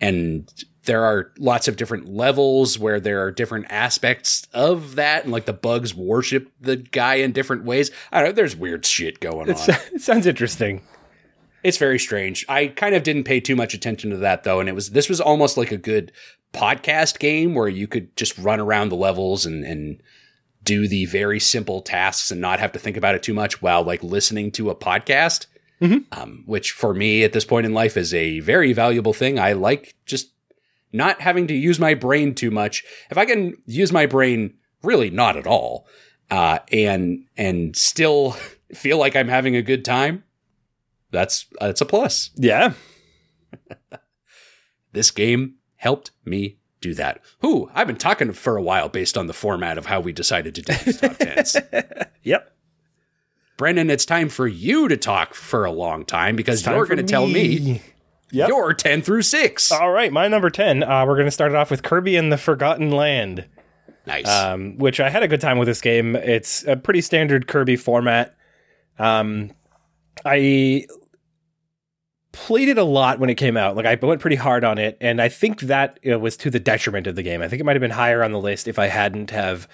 and 0.00 0.52
there 0.88 1.04
are 1.04 1.30
lots 1.38 1.68
of 1.68 1.76
different 1.76 2.08
levels 2.08 2.78
where 2.78 2.98
there 2.98 3.22
are 3.22 3.30
different 3.30 3.66
aspects 3.70 4.48
of 4.52 4.96
that, 4.96 5.22
and 5.24 5.32
like 5.32 5.44
the 5.44 5.52
bugs 5.52 5.94
worship 5.94 6.50
the 6.60 6.76
guy 6.76 7.16
in 7.16 7.30
different 7.30 7.64
ways. 7.64 7.90
I 8.10 8.18
don't 8.20 8.30
know. 8.30 8.32
There's 8.32 8.56
weird 8.56 8.84
shit 8.84 9.20
going 9.20 9.48
It's, 9.50 9.68
on. 9.68 9.74
it 9.94 10.00
sounds 10.00 10.26
interesting. 10.26 10.82
It's 11.62 11.76
very 11.76 11.98
strange. 11.98 12.44
I 12.48 12.68
kind 12.68 12.94
of 12.94 13.02
didn't 13.02 13.24
pay 13.24 13.38
too 13.40 13.54
much 13.54 13.74
attention 13.74 14.10
to 14.10 14.16
that 14.16 14.44
though, 14.44 14.60
and 14.60 14.68
it 14.68 14.74
was 14.74 14.90
this 14.90 15.08
was 15.08 15.20
almost 15.20 15.56
like 15.56 15.70
a 15.70 15.76
good 15.76 16.10
podcast 16.52 17.18
game 17.18 17.54
where 17.54 17.68
you 17.68 17.86
could 17.86 18.16
just 18.16 18.38
run 18.38 18.58
around 18.58 18.88
the 18.88 18.96
levels 18.96 19.44
and 19.44 19.64
and 19.64 20.02
do 20.64 20.88
the 20.88 21.04
very 21.06 21.38
simple 21.38 21.80
tasks 21.82 22.30
and 22.30 22.40
not 22.40 22.60
have 22.60 22.72
to 22.72 22.78
think 22.78 22.96
about 22.96 23.14
it 23.14 23.22
too 23.22 23.34
much 23.34 23.62
while 23.62 23.82
like 23.84 24.02
listening 24.02 24.50
to 24.52 24.70
a 24.70 24.74
podcast. 24.74 25.46
Mhm. 25.80 26.04
Um, 26.10 26.42
which 26.46 26.72
for 26.72 26.92
me 26.92 27.22
at 27.22 27.32
this 27.32 27.44
point 27.44 27.64
in 27.66 27.72
life 27.72 27.96
is 27.96 28.12
a 28.12 28.40
very 28.40 28.72
valuable 28.72 29.12
thing. 29.12 29.38
I 29.38 29.52
like 29.52 29.94
just 30.06 30.30
not 30.92 31.20
having 31.20 31.46
to 31.48 31.54
use 31.54 31.78
my 31.78 31.94
brain 31.94 32.34
too 32.34 32.50
much. 32.50 32.84
If 33.10 33.18
I 33.18 33.24
can 33.24 33.56
use 33.66 33.92
my 33.92 34.06
brain 34.06 34.54
really 34.82 35.10
not 35.10 35.36
at 35.36 35.46
all, 35.46 35.86
uh, 36.30 36.58
and 36.72 37.24
and 37.36 37.76
still 37.76 38.32
feel 38.74 38.98
like 38.98 39.16
I'm 39.16 39.28
having 39.28 39.56
a 39.56 39.62
good 39.62 39.84
time, 39.84 40.24
that's 41.10 41.46
that's 41.60 41.80
a 41.80 41.86
plus. 41.86 42.30
Yeah. 42.36 42.72
This 44.92 45.10
game 45.10 45.56
helped 45.76 46.12
me 46.24 46.56
do 46.80 46.94
that. 46.94 47.20
Who 47.40 47.70
I've 47.74 47.86
been 47.86 47.96
talking 47.96 48.32
for 48.32 48.56
a 48.56 48.62
while 48.62 48.88
based 48.88 49.18
on 49.18 49.26
the 49.26 49.32
format 49.32 49.78
of 49.78 49.86
how 49.86 50.00
we 50.00 50.12
decided 50.12 50.54
to 50.54 50.62
do 50.62 50.72
these 50.72 51.00
top 51.00 51.16
tens. 51.18 51.56
Yep. 52.22 52.50
Brendan, 53.56 53.90
it's 53.90 54.06
time 54.06 54.28
for 54.28 54.46
you 54.46 54.88
to 54.88 54.96
talk 54.96 55.34
for 55.34 55.64
a 55.64 55.70
long 55.70 56.04
time 56.04 56.36
because 56.36 56.62
Time 56.62 56.76
you're 56.76 56.86
going 56.86 56.98
to 56.98 57.02
tell 57.02 57.26
me 57.26 57.82
Yep. 58.30 58.48
your 58.48 58.74
10 58.74 59.02
through 59.02 59.22
6. 59.22 59.72
All 59.72 59.90
right, 59.90 60.12
my 60.12 60.28
number 60.28 60.50
10, 60.50 60.82
uh, 60.82 61.06
we're 61.06 61.14
going 61.14 61.26
to 61.26 61.30
start 61.30 61.52
it 61.52 61.56
off 61.56 61.70
with 61.70 61.82
Kirby 61.82 62.16
and 62.16 62.30
the 62.30 62.36
Forgotten 62.36 62.90
Land, 62.90 63.46
nice. 64.06 64.28
um, 64.28 64.76
which 64.78 65.00
I 65.00 65.08
had 65.08 65.22
a 65.22 65.28
good 65.28 65.40
time 65.40 65.58
with 65.58 65.66
this 65.66 65.80
game. 65.80 66.14
It's 66.14 66.64
a 66.66 66.76
pretty 66.76 67.00
standard 67.00 67.46
Kirby 67.46 67.76
format. 67.76 68.36
Um, 68.98 69.52
I 70.24 70.86
played 72.32 72.68
it 72.68 72.78
a 72.78 72.84
lot 72.84 73.18
when 73.18 73.30
it 73.30 73.36
came 73.36 73.56
out. 73.56 73.76
Like, 73.76 73.86
I 73.86 73.94
went 73.94 74.20
pretty 74.20 74.36
hard 74.36 74.62
on 74.64 74.76
it, 74.78 74.98
and 75.00 75.22
I 75.22 75.28
think 75.28 75.60
that 75.62 75.98
uh, 76.10 76.18
was 76.18 76.36
to 76.38 76.50
the 76.50 76.60
detriment 76.60 77.06
of 77.06 77.16
the 77.16 77.22
game. 77.22 77.40
I 77.40 77.48
think 77.48 77.60
it 77.60 77.64
might 77.64 77.76
have 77.76 77.80
been 77.80 77.90
higher 77.92 78.22
on 78.22 78.32
the 78.32 78.40
list 78.40 78.68
if 78.68 78.78
I 78.78 78.88
hadn't 78.88 79.30
have 79.30 79.68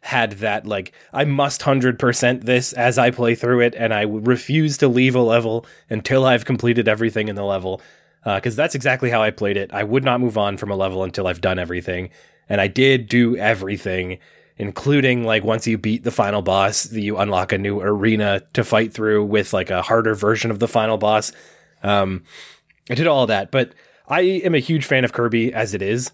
had 0.00 0.32
that 0.32 0.66
like 0.66 0.92
I 1.12 1.24
must 1.24 1.60
100% 1.60 2.44
this 2.44 2.72
as 2.72 2.98
I 2.98 3.10
play 3.10 3.34
through 3.34 3.60
it 3.60 3.74
and 3.74 3.92
I 3.92 4.02
refuse 4.02 4.78
to 4.78 4.88
leave 4.88 5.14
a 5.16 5.20
level 5.20 5.66
until 5.90 6.24
I've 6.24 6.44
completed 6.44 6.86
everything 6.86 7.28
in 7.28 7.34
the 7.34 7.44
level 7.44 7.82
because 8.24 8.56
that's 8.56 8.74
exactly 8.74 9.10
how 9.10 9.22
I 9.22 9.30
played 9.30 9.56
it. 9.56 9.72
I 9.72 9.84
would 9.84 10.04
not 10.04 10.20
move 10.20 10.36
on 10.36 10.56
from 10.56 10.70
a 10.70 10.76
level 10.76 11.04
until 11.04 11.26
I've 11.26 11.40
done 11.40 11.58
everything, 11.58 12.10
and 12.48 12.60
I 12.60 12.66
did 12.66 13.08
do 13.08 13.36
everything, 13.36 14.18
including 14.56 15.24
like 15.24 15.44
once 15.44 15.66
you 15.66 15.78
beat 15.78 16.04
the 16.04 16.10
final 16.10 16.42
boss, 16.42 16.92
you 16.92 17.18
unlock 17.18 17.52
a 17.52 17.58
new 17.58 17.80
arena 17.80 18.42
to 18.54 18.64
fight 18.64 18.92
through 18.92 19.24
with 19.24 19.52
like 19.52 19.70
a 19.70 19.82
harder 19.82 20.14
version 20.14 20.50
of 20.50 20.58
the 20.58 20.68
final 20.68 20.98
boss. 20.98 21.32
Um, 21.82 22.24
I 22.90 22.94
did 22.94 23.06
all 23.06 23.26
that, 23.26 23.50
but 23.50 23.72
I 24.06 24.20
am 24.20 24.54
a 24.54 24.58
huge 24.58 24.84
fan 24.84 25.04
of 25.04 25.12
Kirby 25.12 25.52
as 25.52 25.74
it 25.74 25.82
is, 25.82 26.10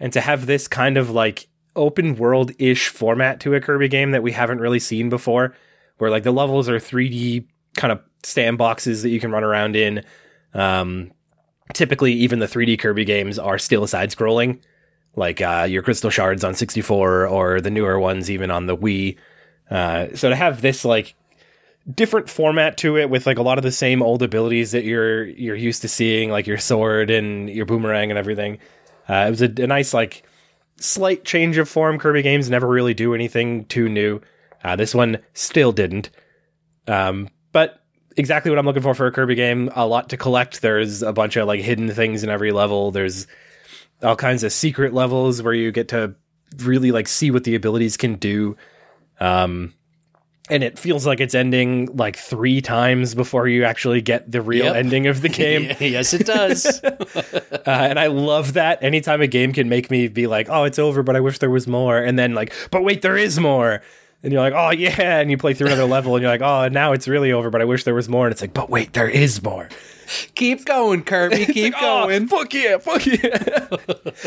and 0.00 0.12
to 0.12 0.20
have 0.20 0.46
this 0.46 0.68
kind 0.68 0.96
of 0.96 1.10
like 1.10 1.48
open 1.74 2.16
world 2.16 2.52
ish 2.58 2.88
format 2.88 3.40
to 3.40 3.54
a 3.54 3.60
Kirby 3.60 3.88
game 3.88 4.10
that 4.12 4.22
we 4.22 4.32
haven't 4.32 4.60
really 4.60 4.78
seen 4.78 5.08
before, 5.08 5.54
where 5.98 6.10
like 6.10 6.22
the 6.22 6.32
levels 6.32 6.68
are 6.68 6.78
3D 6.78 7.46
kind 7.76 7.92
of 7.92 8.00
sandboxes 8.22 9.02
that 9.02 9.10
you 9.10 9.20
can 9.20 9.30
run 9.30 9.44
around 9.44 9.76
in. 9.76 10.04
Um, 10.54 11.12
typically, 11.72 12.12
even 12.12 12.38
the 12.38 12.46
3D 12.46 12.78
Kirby 12.78 13.04
games 13.04 13.38
are 13.38 13.58
still 13.58 13.86
side 13.86 14.10
scrolling, 14.10 14.60
like 15.16 15.40
uh, 15.40 15.66
your 15.68 15.82
Crystal 15.82 16.10
Shards 16.10 16.44
on 16.44 16.54
64 16.54 17.26
or 17.26 17.60
the 17.60 17.70
newer 17.70 17.98
ones 17.98 18.30
even 18.30 18.50
on 18.50 18.66
the 18.66 18.76
Wii. 18.76 19.16
Uh, 19.70 20.08
so 20.14 20.28
to 20.28 20.36
have 20.36 20.60
this 20.60 20.84
like 20.84 21.14
different 21.92 22.30
format 22.30 22.76
to 22.78 22.96
it 22.96 23.10
with 23.10 23.26
like 23.26 23.38
a 23.38 23.42
lot 23.42 23.58
of 23.58 23.64
the 23.64 23.72
same 23.72 24.02
old 24.02 24.22
abilities 24.22 24.72
that 24.72 24.84
you're 24.84 25.24
you're 25.24 25.56
used 25.56 25.82
to 25.82 25.88
seeing, 25.88 26.30
like 26.30 26.46
your 26.46 26.58
sword 26.58 27.10
and 27.10 27.48
your 27.48 27.66
boomerang 27.66 28.10
and 28.10 28.18
everything. 28.18 28.58
Uh, 29.08 29.24
it 29.26 29.30
was 29.30 29.42
a, 29.42 29.62
a 29.62 29.66
nice 29.66 29.92
like 29.92 30.24
slight 30.76 31.24
change 31.24 31.58
of 31.58 31.68
form. 31.68 31.98
Kirby 31.98 32.22
games 32.22 32.50
never 32.50 32.68
really 32.68 32.94
do 32.94 33.14
anything 33.14 33.64
too 33.66 33.88
new. 33.88 34.20
Uh, 34.62 34.76
this 34.76 34.94
one 34.94 35.18
still 35.34 35.72
didn't. 35.72 36.10
Um, 36.86 37.28
but 37.52 37.81
exactly 38.16 38.50
what 38.50 38.58
I'm 38.58 38.66
looking 38.66 38.82
for 38.82 38.94
for 38.94 39.06
a 39.06 39.12
Kirby 39.12 39.34
game. 39.34 39.70
A 39.74 39.86
lot 39.86 40.08
to 40.10 40.16
collect. 40.16 40.62
There's 40.62 41.02
a 41.02 41.12
bunch 41.12 41.36
of 41.36 41.46
like 41.46 41.60
hidden 41.60 41.88
things 41.90 42.22
in 42.24 42.30
every 42.30 42.52
level. 42.52 42.90
There's 42.90 43.26
all 44.02 44.16
kinds 44.16 44.42
of 44.44 44.52
secret 44.52 44.92
levels 44.92 45.42
where 45.42 45.54
you 45.54 45.70
get 45.72 45.88
to 45.88 46.14
really 46.58 46.92
like 46.92 47.08
see 47.08 47.30
what 47.30 47.44
the 47.44 47.54
abilities 47.54 47.96
can 47.96 48.16
do. 48.16 48.56
Um, 49.20 49.74
and 50.50 50.64
it 50.64 50.78
feels 50.78 51.06
like 51.06 51.20
it's 51.20 51.34
ending 51.36 51.96
like 51.96 52.16
three 52.16 52.60
times 52.60 53.14
before 53.14 53.46
you 53.46 53.64
actually 53.64 54.00
get 54.02 54.30
the 54.30 54.42
real 54.42 54.64
Yep. 54.66 54.76
ending 54.76 55.06
of 55.06 55.22
the 55.22 55.28
game. 55.30 55.74
yes, 55.80 56.12
it 56.14 56.26
does. 56.26 56.80
Uh, 57.64 57.70
and 57.70 57.96
I 58.00 58.08
love 58.08 58.54
that. 58.54 58.82
Anytime 58.82 59.20
a 59.20 59.28
game 59.28 59.52
can 59.52 59.68
make 59.68 59.88
me 59.88 60.08
be 60.08 60.26
like, 60.26 60.48
"Oh, 60.50 60.64
it's 60.64 60.80
over," 60.80 61.04
but 61.04 61.14
I 61.14 61.20
wish 61.20 61.38
there 61.38 61.48
was 61.50 61.68
more, 61.68 61.96
and 61.98 62.18
then 62.18 62.34
like, 62.34 62.52
"But 62.72 62.82
wait, 62.82 63.02
there 63.02 63.16
is 63.16 63.38
more," 63.38 63.82
and 64.22 64.32
you're 64.32 64.42
like, 64.42 64.54
"Oh 64.54 64.70
yeah," 64.70 65.18
and 65.20 65.30
you 65.30 65.36
play 65.38 65.54
through 65.54 65.68
another 65.68 65.84
level, 65.84 66.14
and 66.16 66.22
you're 66.22 66.30
like, 66.30 66.42
"Oh, 66.42 66.68
now 66.68 66.92
it's 66.92 67.08
really 67.08 67.32
over," 67.32 67.50
but 67.50 67.60
I 67.60 67.64
wish 67.64 67.84
there 67.84 67.94
was 67.94 68.08
more, 68.08 68.26
and 68.26 68.32
it's 68.32 68.40
like, 68.40 68.54
"But 68.54 68.70
wait, 68.70 68.92
there 68.92 69.08
is 69.08 69.42
more." 69.42 69.68
keep 70.34 70.66
going, 70.66 71.02
Kirby. 71.04 71.46
Keep 71.54 71.72
Oh, 71.80 72.06
going. 72.06 72.26
fuck 72.28 72.52
yeah, 72.52 72.76
fuck 72.78 73.06
yeah. 73.06 73.68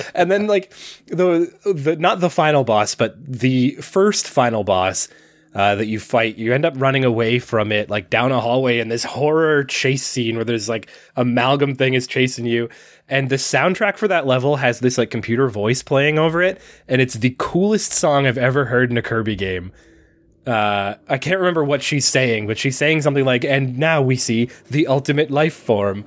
and 0.15 0.31
then 0.31 0.47
like 0.47 0.73
the 1.07 1.53
the 1.65 1.95
not 1.97 2.21
the 2.21 2.29
final 2.29 2.63
boss, 2.63 2.95
but 2.95 3.15
the 3.23 3.71
first 3.81 4.27
final 4.27 4.63
boss 4.63 5.07
uh, 5.55 5.73
that 5.75 5.87
you 5.87 5.99
fight, 5.99 6.35
you 6.37 6.53
end 6.53 6.65
up 6.65 6.73
running 6.77 7.03
away 7.03 7.39
from 7.39 7.71
it, 7.71 7.89
like 7.89 8.11
down 8.11 8.31
a 8.31 8.39
hallway 8.39 8.79
in 8.79 8.89
this 8.89 9.03
horror 9.03 9.63
chase 9.63 10.03
scene 10.05 10.35
where 10.35 10.45
there's 10.45 10.69
like 10.69 10.89
amalgam 11.15 11.73
thing 11.73 11.95
is 11.95 12.05
chasing 12.05 12.45
you. 12.45 12.69
And 13.09 13.29
the 13.29 13.37
soundtrack 13.37 13.97
for 13.97 14.07
that 14.07 14.27
level 14.27 14.57
has 14.57 14.81
this 14.81 14.97
like 14.97 15.09
computer 15.09 15.49
voice 15.49 15.81
playing 15.81 16.19
over 16.19 16.41
it, 16.43 16.61
and 16.87 17.01
it's 17.01 17.15
the 17.15 17.35
coolest 17.39 17.93
song 17.93 18.27
I've 18.27 18.37
ever 18.37 18.65
heard 18.65 18.91
in 18.91 18.97
a 18.97 19.01
Kirby 19.01 19.35
game 19.35 19.71
uh, 20.47 20.95
I 21.09 21.17
can't 21.17 21.39
remember 21.39 21.63
what 21.63 21.81
she's 21.81 22.05
saying, 22.05 22.47
but 22.47 22.57
she's 22.57 22.77
saying 22.77 23.01
something 23.01 23.25
like, 23.25 23.43
"And 23.43 23.77
now 23.77 24.01
we 24.01 24.15
see 24.15 24.49
the 24.69 24.87
ultimate 24.87 25.31
life 25.31 25.55
form." 25.55 26.05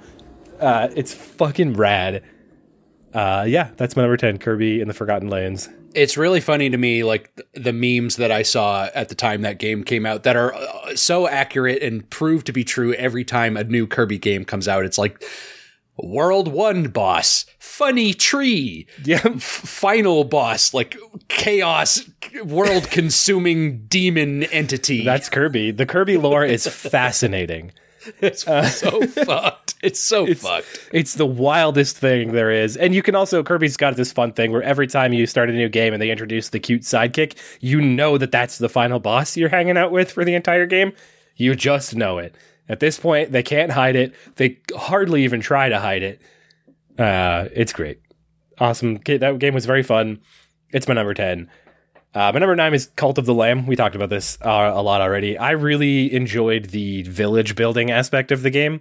Uh, 0.61 0.89
it's 0.95 1.13
fucking 1.13 1.75
rad. 1.75 2.23
Uh, 3.13 3.45
yeah, 3.49 3.71
that's 3.77 3.97
my 3.97 4.03
number 4.03 4.17
ten, 4.17 4.39
Kirby 4.39 4.81
in 4.81 4.89
the 4.89 4.95
Forgotten 4.95 5.29
Lands. 5.29 5.69
It's 5.95 6.17
really 6.17 6.41
funny 6.41 6.69
to 6.71 6.77
me 6.77 7.03
like 7.05 7.31
the 7.55 7.73
memes 7.73 8.17
that 8.17 8.31
i 8.31 8.43
saw 8.43 8.89
at 8.95 9.09
the 9.09 9.15
time 9.15 9.43
that 9.43 9.59
game 9.59 9.83
came 9.83 10.05
out 10.07 10.23
that 10.23 10.37
are 10.37 10.55
uh, 10.55 10.95
so 10.95 11.27
accurate 11.29 11.83
and 11.83 12.09
prove 12.11 12.45
to 12.45 12.53
be 12.53 12.63
true 12.65 12.93
every 12.95 13.25
time 13.25 13.57
a 13.57 13.65
new 13.65 13.87
kirby 13.87 14.19
game 14.19 14.45
comes 14.45 14.69
out 14.69 14.85
it's 14.85 14.99
like 14.99 15.23
World 16.01 16.47
One 16.47 16.85
boss, 16.91 17.45
funny 17.59 18.15
tree, 18.15 18.87
Yeah. 19.05 19.19
final 19.39 20.23
boss, 20.23 20.73
like 20.73 20.97
chaos, 21.27 22.09
world 22.45 22.89
consuming 22.89 23.85
demon 23.89 24.45
entity. 24.45 25.05
That's 25.05 25.29
Kirby. 25.29 25.73
The 25.73 25.87
Kirby 25.87 26.17
lore 26.17 26.45
is 26.45 26.69
fascinating. 26.69 27.73
it's 28.21 28.43
so 28.43 29.03
fucked. 29.07 29.75
It's 29.83 30.03
so 30.03 30.27
fucked. 30.35 30.89
It's 30.93 31.15
the 31.15 31.27
wildest 31.27 31.97
thing 31.97 32.33
there 32.33 32.51
is. 32.51 32.77
And 32.77 32.95
you 32.95 33.03
can 33.03 33.15
also, 33.15 33.43
Kirby's 33.43 33.77
got 33.77 33.97
this 33.97 34.13
fun 34.13 34.33
thing 34.33 34.53
where 34.53 34.63
every 34.63 34.87
time 34.87 35.13
you 35.13 35.27
start 35.27 35.51
a 35.51 35.53
new 35.53 35.69
game 35.69 35.93
and 35.93 36.03
they 36.03 36.11
introduce 36.11 36.49
the 36.49 36.59
cute 36.59 36.83
sidekick, 36.83 37.37
you 37.61 37.81
know 37.81 38.19
that 38.19 38.33
that's 38.33 38.59
the 38.59 38.69
final 38.69 38.99
boss 38.99 39.37
you're 39.37 39.49
hanging 39.49 39.77
out 39.77 39.93
with 39.93 40.11
for 40.11 40.25
the 40.25 40.35
entire 40.35 40.67
game. 40.67 40.93
You 41.37 41.55
just 41.55 41.95
know 41.95 42.19
it. 42.19 42.35
At 42.69 42.81
this 42.81 42.99
point, 42.99 43.33
they 43.33 43.43
can't 43.43 43.73
hide 43.73 43.97
it. 43.97 44.15
They 44.37 44.59
hardly 44.77 45.25
even 45.25 45.41
try 45.41 45.69
to 45.69 45.79
hide 45.79 46.03
it. 46.03 46.21
Uh, 46.99 47.49
it's 47.55 47.73
great. 47.73 48.01
Awesome. 48.59 48.99
That 49.07 49.39
game 49.39 49.55
was 49.55 49.65
very 49.65 49.83
fun. 49.83 50.21
It's 50.73 50.89
my 50.89 50.95
number 50.95 51.15
10. 51.15 51.49
Uh, 52.15 52.33
my 52.33 52.39
number 52.39 52.57
nine 52.57 52.75
is 52.75 52.87
Cult 52.97 53.19
of 53.19 53.27
the 53.27 53.35
Lamb. 53.35 53.67
We 53.67 53.77
talked 53.77 53.95
about 53.95 54.09
this 54.09 54.39
uh, 54.41 54.73
a 54.75 54.83
lot 54.83 55.01
already. 55.01 55.37
I 55.37 55.53
really 55.53 56.13
enjoyed 56.13 56.67
the 56.67 57.03
village 57.03 57.55
building 57.55 57.91
aspect 57.91 58.33
of 58.33 58.43
the 58.43 58.51
game. 58.51 58.81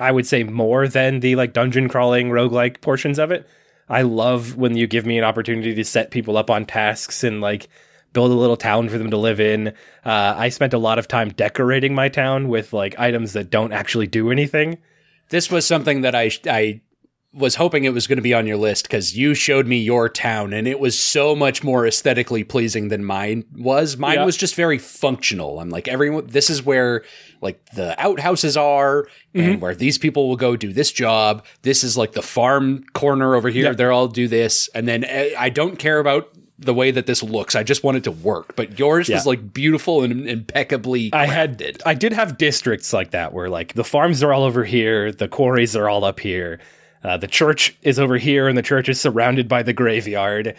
I 0.00 0.10
would 0.10 0.26
say 0.26 0.42
more 0.42 0.88
than 0.88 1.20
the 1.20 1.36
like 1.36 1.52
dungeon 1.52 1.88
crawling 1.88 2.30
roguelike 2.30 2.80
portions 2.80 3.18
of 3.18 3.30
it. 3.30 3.46
I 3.88 4.02
love 4.02 4.56
when 4.56 4.76
you 4.76 4.86
give 4.86 5.04
me 5.04 5.18
an 5.18 5.24
opportunity 5.24 5.74
to 5.74 5.84
set 5.84 6.10
people 6.10 6.38
up 6.38 6.48
on 6.48 6.64
tasks 6.64 7.22
and 7.22 7.42
like 7.42 7.68
build 8.14 8.30
a 8.30 8.34
little 8.34 8.56
town 8.56 8.88
for 8.88 8.96
them 8.96 9.10
to 9.10 9.16
live 9.18 9.38
in. 9.38 9.68
Uh, 10.04 10.34
I 10.36 10.48
spent 10.48 10.72
a 10.72 10.78
lot 10.78 10.98
of 10.98 11.08
time 11.08 11.30
decorating 11.30 11.94
my 11.94 12.08
town 12.08 12.48
with 12.48 12.72
like 12.72 12.98
items 12.98 13.34
that 13.34 13.50
don't 13.50 13.72
actually 13.72 14.06
do 14.06 14.30
anything. 14.30 14.78
This 15.28 15.50
was 15.50 15.66
something 15.66 16.00
that 16.02 16.14
I 16.14 16.30
I 16.46 16.80
was 17.34 17.54
hoping 17.54 17.84
it 17.84 17.94
was 17.94 18.06
going 18.06 18.18
to 18.18 18.22
be 18.22 18.34
on 18.34 18.46
your 18.46 18.58
list 18.58 18.84
because 18.84 19.16
you 19.16 19.34
showed 19.34 19.66
me 19.66 19.78
your 19.78 20.06
town 20.08 20.52
and 20.52 20.68
it 20.68 20.78
was 20.78 20.98
so 20.98 21.34
much 21.34 21.64
more 21.64 21.86
aesthetically 21.86 22.44
pleasing 22.44 22.88
than 22.88 23.02
mine 23.04 23.42
was. 23.56 23.96
Mine 23.96 24.16
Yeah. 24.16 24.24
was 24.26 24.36
just 24.36 24.54
very 24.54 24.76
functional. 24.78 25.58
I'm 25.58 25.70
like 25.70 25.88
everyone. 25.88 26.26
This 26.26 26.50
is 26.50 26.62
where 26.62 27.02
like 27.40 27.64
the 27.74 27.98
outhouses 27.98 28.56
are 28.56 29.06
and 29.34 29.60
where 29.62 29.74
these 29.74 29.96
people 29.96 30.28
will 30.28 30.36
go 30.36 30.56
do 30.56 30.72
this 30.74 30.92
job. 30.92 31.44
This 31.62 31.82
is 31.82 31.96
like 31.96 32.12
the 32.12 32.20
farm 32.22 32.84
corner 32.92 33.34
over 33.34 33.48
here. 33.48 33.66
Yeah. 33.68 33.72
They're 33.72 33.92
all 33.92 34.08
do 34.08 34.28
this, 34.28 34.68
and 34.74 34.86
then 34.86 35.04
eh, 35.04 35.30
I 35.38 35.48
don't 35.48 35.78
care 35.78 35.98
about. 36.00 36.28
The 36.58 36.74
way 36.74 36.92
that 36.92 37.06
this 37.06 37.24
looks, 37.24 37.56
I 37.56 37.64
just 37.64 37.82
want 37.82 37.96
it 37.96 38.04
to 38.04 38.12
work. 38.12 38.54
But 38.54 38.78
yours 38.78 39.08
was 39.08 39.26
like 39.26 39.52
beautiful 39.52 40.02
and 40.04 40.28
impeccably 40.28 41.10
crafted. 41.10 41.14
I 41.18 41.26
had 41.26 41.82
I 41.84 41.94
did 41.94 42.12
have 42.12 42.38
districts 42.38 42.92
like 42.92 43.10
that 43.10 43.32
where 43.32 43.48
like 43.50 43.72
the 43.74 43.82
farms 43.82 44.22
are 44.22 44.32
all 44.32 44.44
over 44.44 44.62
here, 44.62 45.10
the 45.10 45.26
quarries 45.26 45.74
are 45.74 45.88
all 45.88 46.04
up 46.04 46.20
here, 46.20 46.60
uh, 47.04 47.16
the 47.16 47.26
church 47.26 47.76
is 47.82 47.98
over 47.98 48.16
here, 48.16 48.48
and 48.48 48.56
the 48.56 48.62
church 48.62 48.88
is 48.88 49.00
surrounded 49.00 49.48
by 49.48 49.62
the 49.62 49.72
graveyard. 49.72 50.56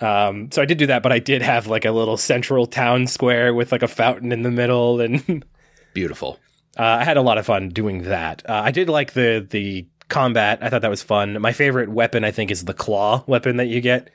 Um, 0.00 0.50
so 0.50 0.62
I 0.62 0.64
did 0.64 0.78
do 0.78 0.86
that, 0.86 1.02
but 1.02 1.12
I 1.12 1.18
did 1.18 1.42
have 1.42 1.66
like 1.66 1.84
a 1.84 1.92
little 1.92 2.16
central 2.16 2.66
town 2.66 3.06
square 3.06 3.54
with 3.54 3.72
like 3.72 3.82
a 3.82 3.88
fountain 3.88 4.32
in 4.32 4.42
the 4.42 4.50
middle, 4.50 5.00
and 5.00 5.44
beautiful. 5.94 6.38
uh, 6.78 6.82
I 6.82 7.04
had 7.04 7.16
a 7.16 7.22
lot 7.22 7.38
of 7.38 7.46
fun 7.46 7.68
doing 7.68 8.02
that. 8.04 8.42
Uh, 8.48 8.62
I 8.64 8.70
did 8.70 8.88
like 8.88 9.12
the 9.12 9.46
the 9.48 9.86
combat. 10.08 10.58
I 10.60 10.68
thought 10.70 10.82
that 10.82 10.90
was 10.90 11.02
fun. 11.02 11.40
My 11.40 11.52
favorite 11.52 11.88
weapon, 11.88 12.24
I 12.24 12.30
think, 12.32 12.50
is 12.50 12.64
the 12.64 12.74
claw 12.74 13.24
weapon 13.26 13.56
that 13.58 13.66
you 13.66 13.80
get. 13.80 14.10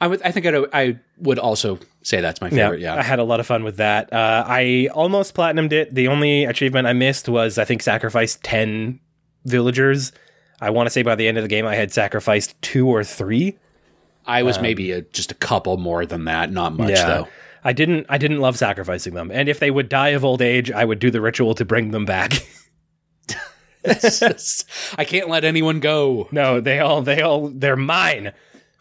I 0.00 0.06
would. 0.06 0.22
I 0.22 0.30
think 0.30 0.46
I'd, 0.46 0.54
I 0.72 0.98
would 1.18 1.38
also 1.38 1.78
say 2.02 2.20
that's 2.20 2.40
my 2.40 2.48
favorite. 2.48 2.80
Yeah. 2.80 2.94
I 2.96 3.02
had 3.02 3.18
a 3.18 3.24
lot 3.24 3.38
of 3.38 3.46
fun 3.46 3.64
with 3.64 3.76
that. 3.76 4.12
Uh, 4.12 4.44
I 4.46 4.88
almost 4.94 5.34
platinumed 5.34 5.72
it. 5.72 5.94
The 5.94 6.08
only 6.08 6.44
achievement 6.44 6.86
I 6.86 6.94
missed 6.94 7.28
was 7.28 7.58
I 7.58 7.64
think 7.64 7.82
sacrifice 7.82 8.38
ten 8.42 9.00
villagers. 9.44 10.12
I 10.60 10.70
want 10.70 10.86
to 10.86 10.90
say 10.90 11.02
by 11.02 11.14
the 11.14 11.26
end 11.26 11.38
of 11.38 11.42
the 11.42 11.48
game 11.48 11.66
I 11.66 11.74
had 11.74 11.92
sacrificed 11.92 12.60
two 12.62 12.88
or 12.88 13.04
three. 13.04 13.58
I 14.26 14.42
was 14.42 14.60
maybe 14.60 14.92
a, 14.92 15.02
just 15.02 15.32
a 15.32 15.34
couple 15.34 15.76
more 15.76 16.06
than 16.06 16.26
that. 16.26 16.52
Not 16.52 16.74
much 16.74 16.94
though. 16.94 17.28
I 17.64 17.72
didn't. 17.72 18.06
I 18.08 18.18
didn't 18.18 18.40
love 18.40 18.56
sacrificing 18.56 19.14
them, 19.14 19.30
and 19.32 19.48
if 19.48 19.58
they 19.58 19.70
would 19.70 19.88
die 19.88 20.10
of 20.10 20.24
old 20.24 20.40
age, 20.40 20.70
I 20.70 20.84
would 20.84 20.98
do 20.98 21.10
the 21.10 21.20
ritual 21.20 21.54
to 21.56 21.64
bring 21.64 21.90
them 21.90 22.04
back. 22.04 22.46
Just- 23.84 24.68
I 24.98 25.04
can't 25.04 25.28
let 25.28 25.44
anyone 25.44 25.80
go. 25.80 26.28
no, 26.32 26.60
they 26.60 26.80
all. 26.80 27.02
They 27.02 27.22
all. 27.22 27.48
They're 27.48 27.76
mine. 27.76 28.32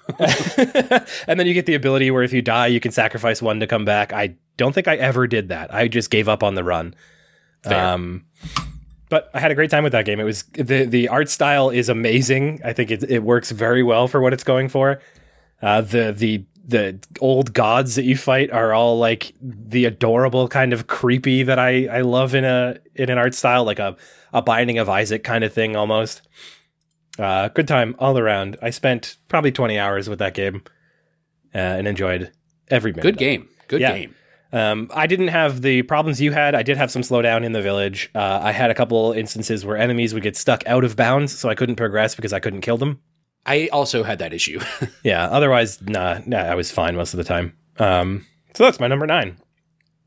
and 0.20 1.40
then 1.40 1.46
you 1.46 1.54
get 1.54 1.66
the 1.66 1.76
ability 1.76 2.10
where 2.10 2.24
if 2.24 2.34
you 2.34 2.42
die, 2.42 2.68
you 2.68 2.80
can 2.80 2.92
sacrifice 2.92 3.42
one 3.42 3.60
to 3.60 3.68
come 3.68 3.86
back. 3.86 4.12
I 4.12 4.36
don't 4.58 4.74
think 4.74 4.88
I 4.88 4.96
ever 4.96 5.28
did 5.28 5.50
that. 5.50 5.74
I 5.74 5.88
just 5.88 6.10
gave 6.10 6.28
up 6.28 6.42
on 6.42 6.56
the 6.56 6.64
run. 6.64 6.96
Fair. 7.64 7.86
Um, 7.86 8.26
but 9.10 9.30
I 9.34 9.40
had 9.40 9.52
a 9.52 9.56
great 9.56 9.70
time 9.72 9.84
with 9.84 9.92
that 9.94 10.06
game. 10.06 10.20
It 10.20 10.24
was 10.24 10.44
the 10.54 10.86
the 10.86 11.08
art 11.10 11.30
style 11.30 11.70
is 11.70 11.90
amazing. 11.90 12.62
I 12.64 12.74
think 12.74 12.92
it 12.92 13.04
it 13.10 13.24
works 13.24 13.52
very 13.52 13.84
well 13.84 14.08
for 14.08 14.22
what 14.22 14.34
it's 14.34 14.44
going 14.44 14.70
for. 14.70 15.02
Uh, 15.62 15.82
the 15.82 16.12
the 16.16 16.46
the 16.66 17.00
old 17.20 17.54
gods 17.54 17.96
that 17.96 18.04
you 18.04 18.16
fight 18.16 18.52
are 18.52 18.74
all 18.74 19.00
like 19.00 19.34
the 19.42 19.86
adorable 19.86 20.48
kind 20.48 20.72
of 20.72 20.86
creepy 20.88 21.42
that 21.44 21.58
I 21.60 21.88
I 21.88 22.02
love 22.02 22.36
in 22.36 22.46
a 22.46 22.78
in 22.96 23.10
an 23.10 23.18
art 23.18 23.34
style 23.34 23.64
like 23.64 23.80
a 23.80 23.98
a 24.32 24.42
Binding 24.42 24.78
of 24.78 24.88
Isaac 24.88 25.24
kind 25.24 25.44
of 25.44 25.52
thing 25.52 25.76
almost. 25.76 26.22
Uh, 27.18 27.50
good 27.50 27.68
time 27.68 27.96
all 28.00 28.18
around. 28.18 28.58
I 28.62 28.70
spent 28.70 29.18
probably 29.28 29.52
twenty 29.52 29.78
hours 29.80 30.08
with 30.08 30.20
that 30.20 30.34
game 30.36 30.62
uh, 31.54 31.58
and 31.58 31.88
enjoyed 31.88 32.32
every 32.70 32.92
minute. 32.92 33.04
Good 33.04 33.18
game. 33.18 33.50
Good 33.68 33.82
Yeah. 33.82 33.92
game. 33.94 34.16
Um, 34.52 34.90
I 34.94 35.06
didn't 35.08 35.28
have 35.28 35.62
the 35.62 35.84
problems 35.84 36.20
you 36.20 36.32
had. 36.32 36.56
I 36.56 36.64
did 36.64 36.78
have 36.78 36.90
some 36.90 37.04
slowdown 37.04 37.44
in 37.44 37.52
the 37.52 37.62
village. 37.62 38.10
Uh, 38.16 38.40
I 38.42 38.52
had 38.52 38.72
a 38.72 38.74
couple 38.74 39.12
instances 39.12 39.64
where 39.64 39.78
enemies 39.78 40.14
would 40.14 40.24
get 40.24 40.36
stuck 40.36 40.66
out 40.66 40.84
of 40.84 40.96
bounds, 40.96 41.38
so 41.38 41.50
I 41.50 41.56
couldn't 41.56 41.76
progress 41.76 42.16
because 42.16 42.34
I 42.34 42.40
couldn't 42.40 42.62
kill 42.62 42.78
them. 42.78 43.00
I 43.46 43.68
also 43.72 44.04
had 44.04 44.20
that 44.20 44.34
issue. 44.34 44.60
Yeah, 45.04 45.26
otherwise, 45.28 45.82
nah, 45.82 46.20
nah, 46.26 46.40
I 46.40 46.56
was 46.56 46.72
fine 46.72 46.96
most 46.96 47.14
of 47.14 47.18
the 47.20 47.24
time. 47.24 47.54
Um, 47.78 48.26
so 48.54 48.64
that's 48.66 48.80
my 48.80 48.88
number 48.88 49.08
nine. 49.08 49.38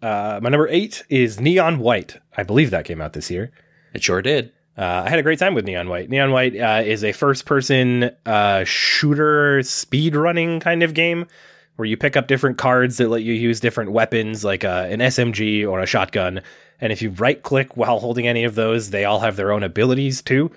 Uh, 0.02 0.38
my 0.42 0.50
number 0.50 0.68
eight 0.68 1.04
is 1.08 1.40
Neon 1.40 1.78
White. 1.78 2.18
I 2.36 2.42
believe 2.42 2.70
that 2.70 2.84
came 2.84 3.00
out 3.00 3.12
this 3.12 3.30
year. 3.30 3.52
it 3.94 4.02
sure 4.02 4.20
did. 4.22 4.52
Uh, 4.76 5.02
I 5.06 5.10
had 5.10 5.18
a 5.18 5.22
great 5.22 5.38
time 5.38 5.54
with 5.54 5.64
Neon 5.64 5.88
White. 5.88 6.08
Neon 6.10 6.30
White 6.32 6.56
uh, 6.56 6.82
is 6.84 7.04
a 7.04 7.12
first 7.12 7.44
person 7.46 8.10
uh, 8.26 8.64
shooter 8.64 9.62
speed 9.62 10.16
running 10.16 10.60
kind 10.60 10.82
of 10.82 10.94
game 10.94 11.26
where 11.76 11.86
you 11.86 11.96
pick 11.96 12.16
up 12.16 12.26
different 12.26 12.58
cards 12.58 12.98
that 12.98 13.08
let 13.08 13.22
you 13.22 13.32
use 13.32 13.60
different 13.60 13.92
weapons 13.92 14.44
like 14.44 14.64
uh, 14.64 14.86
an 14.90 15.00
SMG 15.00 15.68
or 15.68 15.80
a 15.80 15.86
shotgun. 15.86 16.42
And 16.80 16.92
if 16.92 17.00
you 17.00 17.10
right 17.10 17.42
click 17.42 17.76
while 17.76 18.00
holding 18.00 18.26
any 18.26 18.44
of 18.44 18.54
those, 18.54 18.90
they 18.90 19.04
all 19.04 19.20
have 19.20 19.36
their 19.36 19.52
own 19.52 19.62
abilities 19.62 20.22
too. 20.22 20.50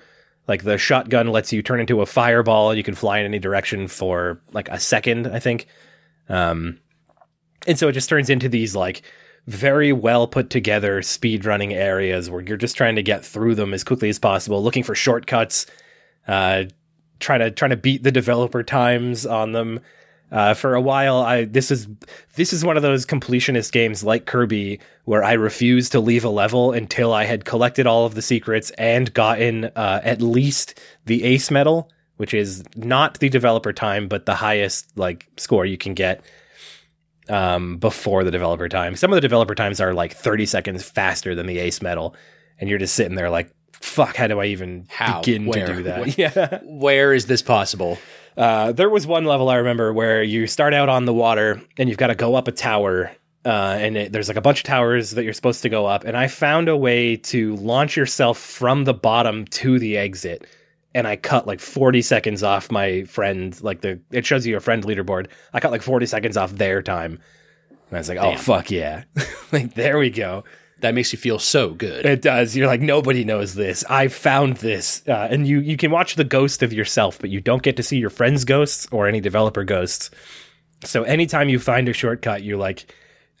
Like 0.46 0.62
the 0.62 0.78
shotgun 0.78 1.28
lets 1.28 1.52
you 1.52 1.62
turn 1.62 1.80
into 1.80 2.02
a 2.02 2.06
fireball. 2.06 2.74
You 2.74 2.82
can 2.82 2.94
fly 2.94 3.18
in 3.18 3.24
any 3.26 3.38
direction 3.38 3.88
for 3.88 4.40
like 4.52 4.68
a 4.68 4.78
second, 4.78 5.26
I 5.26 5.38
think. 5.38 5.66
Um, 6.28 6.78
and 7.66 7.78
so 7.78 7.88
it 7.88 7.92
just 7.92 8.08
turns 8.08 8.30
into 8.30 8.48
these 8.48 8.76
like 8.76 9.02
very 9.46 9.92
well 9.92 10.26
put 10.26 10.50
together 10.50 11.02
speed 11.02 11.44
running 11.44 11.72
areas 11.72 12.28
where 12.28 12.42
you're 12.42 12.56
just 12.56 12.76
trying 12.76 12.96
to 12.96 13.02
get 13.02 13.24
through 13.24 13.54
them 13.54 13.72
as 13.72 13.84
quickly 13.84 14.08
as 14.08 14.18
possible, 14.18 14.62
looking 14.62 14.82
for 14.82 14.94
shortcuts, 14.94 15.66
uh, 16.26 16.64
trying 17.20 17.40
to 17.40 17.50
trying 17.50 17.70
to 17.70 17.76
beat 17.76 18.02
the 18.02 18.12
developer 18.12 18.62
times 18.62 19.24
on 19.24 19.52
them. 19.52 19.80
Uh, 20.32 20.54
for 20.54 20.74
a 20.74 20.80
while, 20.80 21.18
I 21.18 21.44
this 21.44 21.70
is 21.70 21.86
this 22.34 22.52
is 22.52 22.64
one 22.64 22.76
of 22.76 22.82
those 22.82 23.06
completionist 23.06 23.70
games 23.70 24.02
like 24.02 24.26
Kirby 24.26 24.80
where 25.04 25.22
I 25.22 25.34
refused 25.34 25.92
to 25.92 26.00
leave 26.00 26.24
a 26.24 26.28
level 26.28 26.72
until 26.72 27.12
I 27.12 27.24
had 27.24 27.44
collected 27.44 27.86
all 27.86 28.06
of 28.06 28.14
the 28.14 28.22
secrets 28.22 28.70
and 28.72 29.14
gotten 29.14 29.66
uh, 29.76 30.00
at 30.02 30.20
least 30.20 30.80
the 31.04 31.22
ace 31.22 31.50
medal, 31.50 31.90
which 32.16 32.34
is 32.34 32.64
not 32.74 33.20
the 33.20 33.28
developer 33.28 33.72
time 33.72 34.08
but 34.08 34.26
the 34.26 34.34
highest 34.34 34.90
like 34.98 35.28
score 35.36 35.64
you 35.64 35.78
can 35.78 35.94
get 35.94 36.24
um, 37.28 37.76
before 37.76 38.24
the 38.24 38.30
developer 38.30 38.68
time. 38.68 38.96
Some 38.96 39.12
of 39.12 39.16
the 39.16 39.20
developer 39.20 39.54
times 39.54 39.80
are 39.80 39.94
like 39.94 40.12
30 40.12 40.46
seconds 40.46 40.82
faster 40.88 41.34
than 41.34 41.46
the 41.46 41.58
ace 41.58 41.80
medal, 41.82 42.16
and 42.58 42.68
you're 42.68 42.78
just 42.78 42.94
sitting 42.94 43.14
there 43.14 43.30
like, 43.30 43.50
fuck, 43.72 44.16
how 44.16 44.26
do 44.26 44.40
I 44.40 44.46
even 44.46 44.86
How? 44.88 45.20
begin 45.20 45.46
Where? 45.46 45.66
to 45.66 45.74
do 45.74 45.82
that? 45.84 46.00
Where? 46.00 46.08
Yeah. 46.16 46.58
Where 46.64 47.12
is 47.12 47.26
this 47.26 47.42
possible? 47.42 47.98
Uh, 48.36 48.72
there 48.72 48.90
was 48.90 49.06
one 49.06 49.24
level 49.24 49.48
I 49.48 49.56
remember 49.56 49.92
where 49.92 50.22
you 50.22 50.46
start 50.46 50.74
out 50.74 50.88
on 50.88 51.04
the 51.04 51.14
water 51.14 51.60
and 51.78 51.88
you've 51.88 51.98
got 51.98 52.08
to 52.08 52.14
go 52.14 52.34
up 52.34 52.48
a 52.48 52.52
tower. 52.52 53.10
Uh, 53.44 53.78
and 53.80 53.96
it, 53.96 54.12
there's 54.12 54.28
like 54.28 54.36
a 54.36 54.42
bunch 54.42 54.58
of 54.58 54.64
towers 54.64 55.12
that 55.12 55.24
you're 55.24 55.32
supposed 55.32 55.62
to 55.62 55.68
go 55.68 55.86
up. 55.86 56.04
And 56.04 56.16
I 56.16 56.26
found 56.26 56.68
a 56.68 56.76
way 56.76 57.16
to 57.16 57.56
launch 57.56 57.96
yourself 57.96 58.38
from 58.38 58.84
the 58.84 58.94
bottom 58.94 59.46
to 59.46 59.78
the 59.78 59.96
exit. 59.96 60.46
And 60.94 61.06
I 61.06 61.16
cut 61.16 61.46
like 61.46 61.60
40 61.60 62.02
seconds 62.02 62.42
off 62.42 62.70
my 62.70 63.04
friend, 63.04 63.58
like 63.62 63.80
the, 63.82 64.00
it 64.10 64.26
shows 64.26 64.46
you 64.46 64.50
your 64.50 64.60
friend 64.60 64.82
leaderboard. 64.84 65.28
I 65.52 65.60
cut 65.60 65.70
like 65.70 65.82
40 65.82 66.06
seconds 66.06 66.36
off 66.36 66.52
their 66.52 66.82
time. 66.82 67.20
And 67.70 67.96
I 67.96 67.98
was 67.98 68.08
like, 68.08 68.18
oh, 68.18 68.36
fuck 68.36 68.70
yeah. 68.70 69.04
like, 69.52 69.74
there 69.74 69.98
we 69.98 70.10
go. 70.10 70.44
That 70.80 70.94
makes 70.94 71.10
you 71.10 71.18
feel 71.18 71.38
so 71.38 71.70
good. 71.70 72.04
It 72.04 72.20
does. 72.20 72.54
You're 72.54 72.66
like 72.66 72.82
nobody 72.82 73.24
knows 73.24 73.54
this. 73.54 73.82
I 73.88 74.08
found 74.08 74.58
this, 74.58 75.02
uh, 75.08 75.28
and 75.30 75.46
you 75.48 75.60
you 75.60 75.76
can 75.78 75.90
watch 75.90 76.16
the 76.16 76.24
ghost 76.24 76.62
of 76.62 76.72
yourself, 76.72 77.18
but 77.18 77.30
you 77.30 77.40
don't 77.40 77.62
get 77.62 77.76
to 77.78 77.82
see 77.82 77.96
your 77.96 78.10
friends' 78.10 78.44
ghosts 78.44 78.86
or 78.92 79.08
any 79.08 79.20
developer 79.20 79.64
ghosts. 79.64 80.10
So 80.84 81.02
anytime 81.04 81.48
you 81.48 81.58
find 81.58 81.88
a 81.88 81.94
shortcut, 81.94 82.42
you're 82.42 82.58
like, 82.58 82.92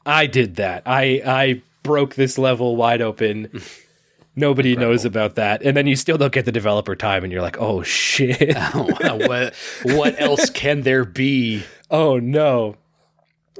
I 0.06 0.26
did 0.26 0.56
that. 0.56 0.84
I 0.86 1.20
I 1.26 1.62
broke 1.82 2.14
this 2.14 2.38
level 2.38 2.74
wide 2.76 3.02
open. 3.02 3.60
Nobody 4.38 4.76
knows 4.76 5.06
about 5.06 5.36
that, 5.36 5.62
and 5.62 5.74
then 5.74 5.86
you 5.86 5.96
still 5.96 6.18
don't 6.18 6.32
get 6.32 6.44
the 6.44 6.52
developer 6.52 6.94
time, 6.94 7.24
and 7.24 7.32
you're 7.32 7.40
like, 7.42 7.58
"Oh 7.58 7.82
shit! 7.82 8.54
Oh, 8.74 9.16
what 9.26 9.54
what 9.84 10.20
else 10.20 10.50
can 10.50 10.82
there 10.82 11.04
be? 11.04 11.64
oh 11.90 12.18
no!" 12.18 12.76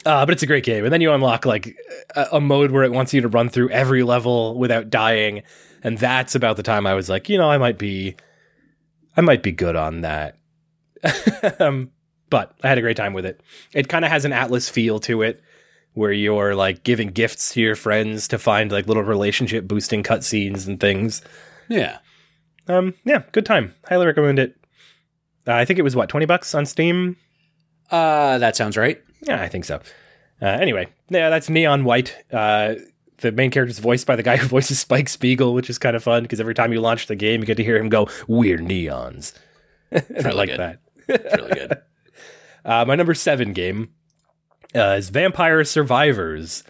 Uh, 0.05 0.27
but 0.27 0.33
it's 0.33 0.43
a 0.43 0.47
great 0.47 0.65
game, 0.65 0.85
and 0.85 0.93
then 0.93 1.01
you 1.01 1.13
unlock 1.13 1.47
like 1.47 1.75
a, 2.15 2.27
a 2.33 2.41
mode 2.41 2.71
where 2.71 2.85
it 2.85 2.93
wants 2.93 3.15
you 3.15 3.21
to 3.23 3.29
run 3.29 3.49
through 3.49 3.71
every 3.71 4.03
level 4.03 4.59
without 4.59 4.91
dying, 4.91 5.43
and 5.83 5.97
that's 5.99 6.35
about 6.35 6.57
the 6.57 6.63
time 6.63 6.87
I 6.87 6.95
was 6.95 7.09
like, 7.09 7.29
you 7.29 7.39
know, 7.39 7.51
I 7.51 7.59
might 7.59 7.79
be, 7.79 8.17
I 9.17 9.23
might 9.23 9.43
be 9.43 9.53
good 9.53 9.75
on 9.77 10.03
that. 10.03 10.37
um, 11.61 11.91
but 12.29 12.55
I 12.63 12.69
had 12.69 12.79
a 12.79 12.83
great 12.83 12.97
time 12.97 13.15
with 13.15 13.25
it. 13.25 13.41
It 13.73 13.89
kind 13.89 14.05
of 14.05 14.11
has 14.11 14.25
an 14.25 14.33
Atlus 14.33 14.69
feel 14.69 14.99
to 15.01 15.23
it, 15.23 15.43
where 15.95 16.13
you're 16.13 16.55
like 16.55 16.85
giving 16.85 17.09
gifts 17.09 17.55
to 17.55 17.61
your 17.61 17.75
friends 17.75 18.29
to 18.29 18.39
find 18.39 18.71
like 18.71 18.87
little 18.87 19.03
relationship 19.03 19.67
boosting 19.67 20.03
cutscenes 20.03 20.67
and 20.67 20.79
things. 20.79 21.23
Yeah. 21.69 21.99
Um, 22.69 22.95
yeah, 23.05 23.23
good 23.33 23.47
time. 23.47 23.75
Highly 23.89 24.07
recommend 24.07 24.39
it. 24.39 24.57
Uh, 25.47 25.55
I 25.55 25.65
think 25.65 25.79
it 25.79 25.83
was 25.83 25.97
what 25.97 26.09
twenty 26.09 26.27
bucks 26.27 26.55
on 26.55 26.67
Steam. 26.67 27.17
Uh, 27.91 28.39
that 28.39 28.57
sounds 28.57 28.77
right. 28.77 29.03
Yeah, 29.23 29.41
I 29.41 29.49
think 29.49 29.65
so. 29.65 29.81
Uh, 30.41 30.47
anyway, 30.47 30.89
yeah, 31.09 31.31
that's 31.31 31.49
Neon 31.49 31.85
White. 31.85 32.17
Uh, 32.33 32.75
the 33.19 33.33
main 33.33 33.51
character 33.51 33.71
is 33.71 33.79
voiced 33.79 34.07
by 34.07 34.17
the 34.17 34.23
guy 34.23 34.37
who 34.37 34.47
voices 34.49 34.79
Spike 34.79 35.09
Spiegel, 35.09 35.55
which 35.55 35.71
is 35.71 35.79
kind 35.79 35.97
of 35.97 36.03
fun 36.03 36.23
because 36.23 36.41
every 36.41 36.55
time 36.55 36.73
you 36.73 36.81
launch 36.81 37.07
the 37.07 37.17
game, 37.17 37.41
you 37.41 37.47
get 37.47 37.57
to 37.57 37.65
hear 37.65 37.77
him 37.77 37.89
go, 37.89 38.09
"We're 38.29 38.59
neons," 38.59 39.33
and 39.91 40.27
I 40.27 40.31
like 40.31 40.51
good. 40.51 40.61
that. 40.61 40.81
It's 41.09 41.37
really 41.37 41.55
good. 41.55 41.83
Uh, 42.65 42.85
my 42.85 42.97
number 42.97 43.15
seven 43.15 43.53
game 43.53 43.91
uh, 44.75 44.97
is 44.99 45.11
Vampire 45.11 45.63
Survivors. 45.63 46.65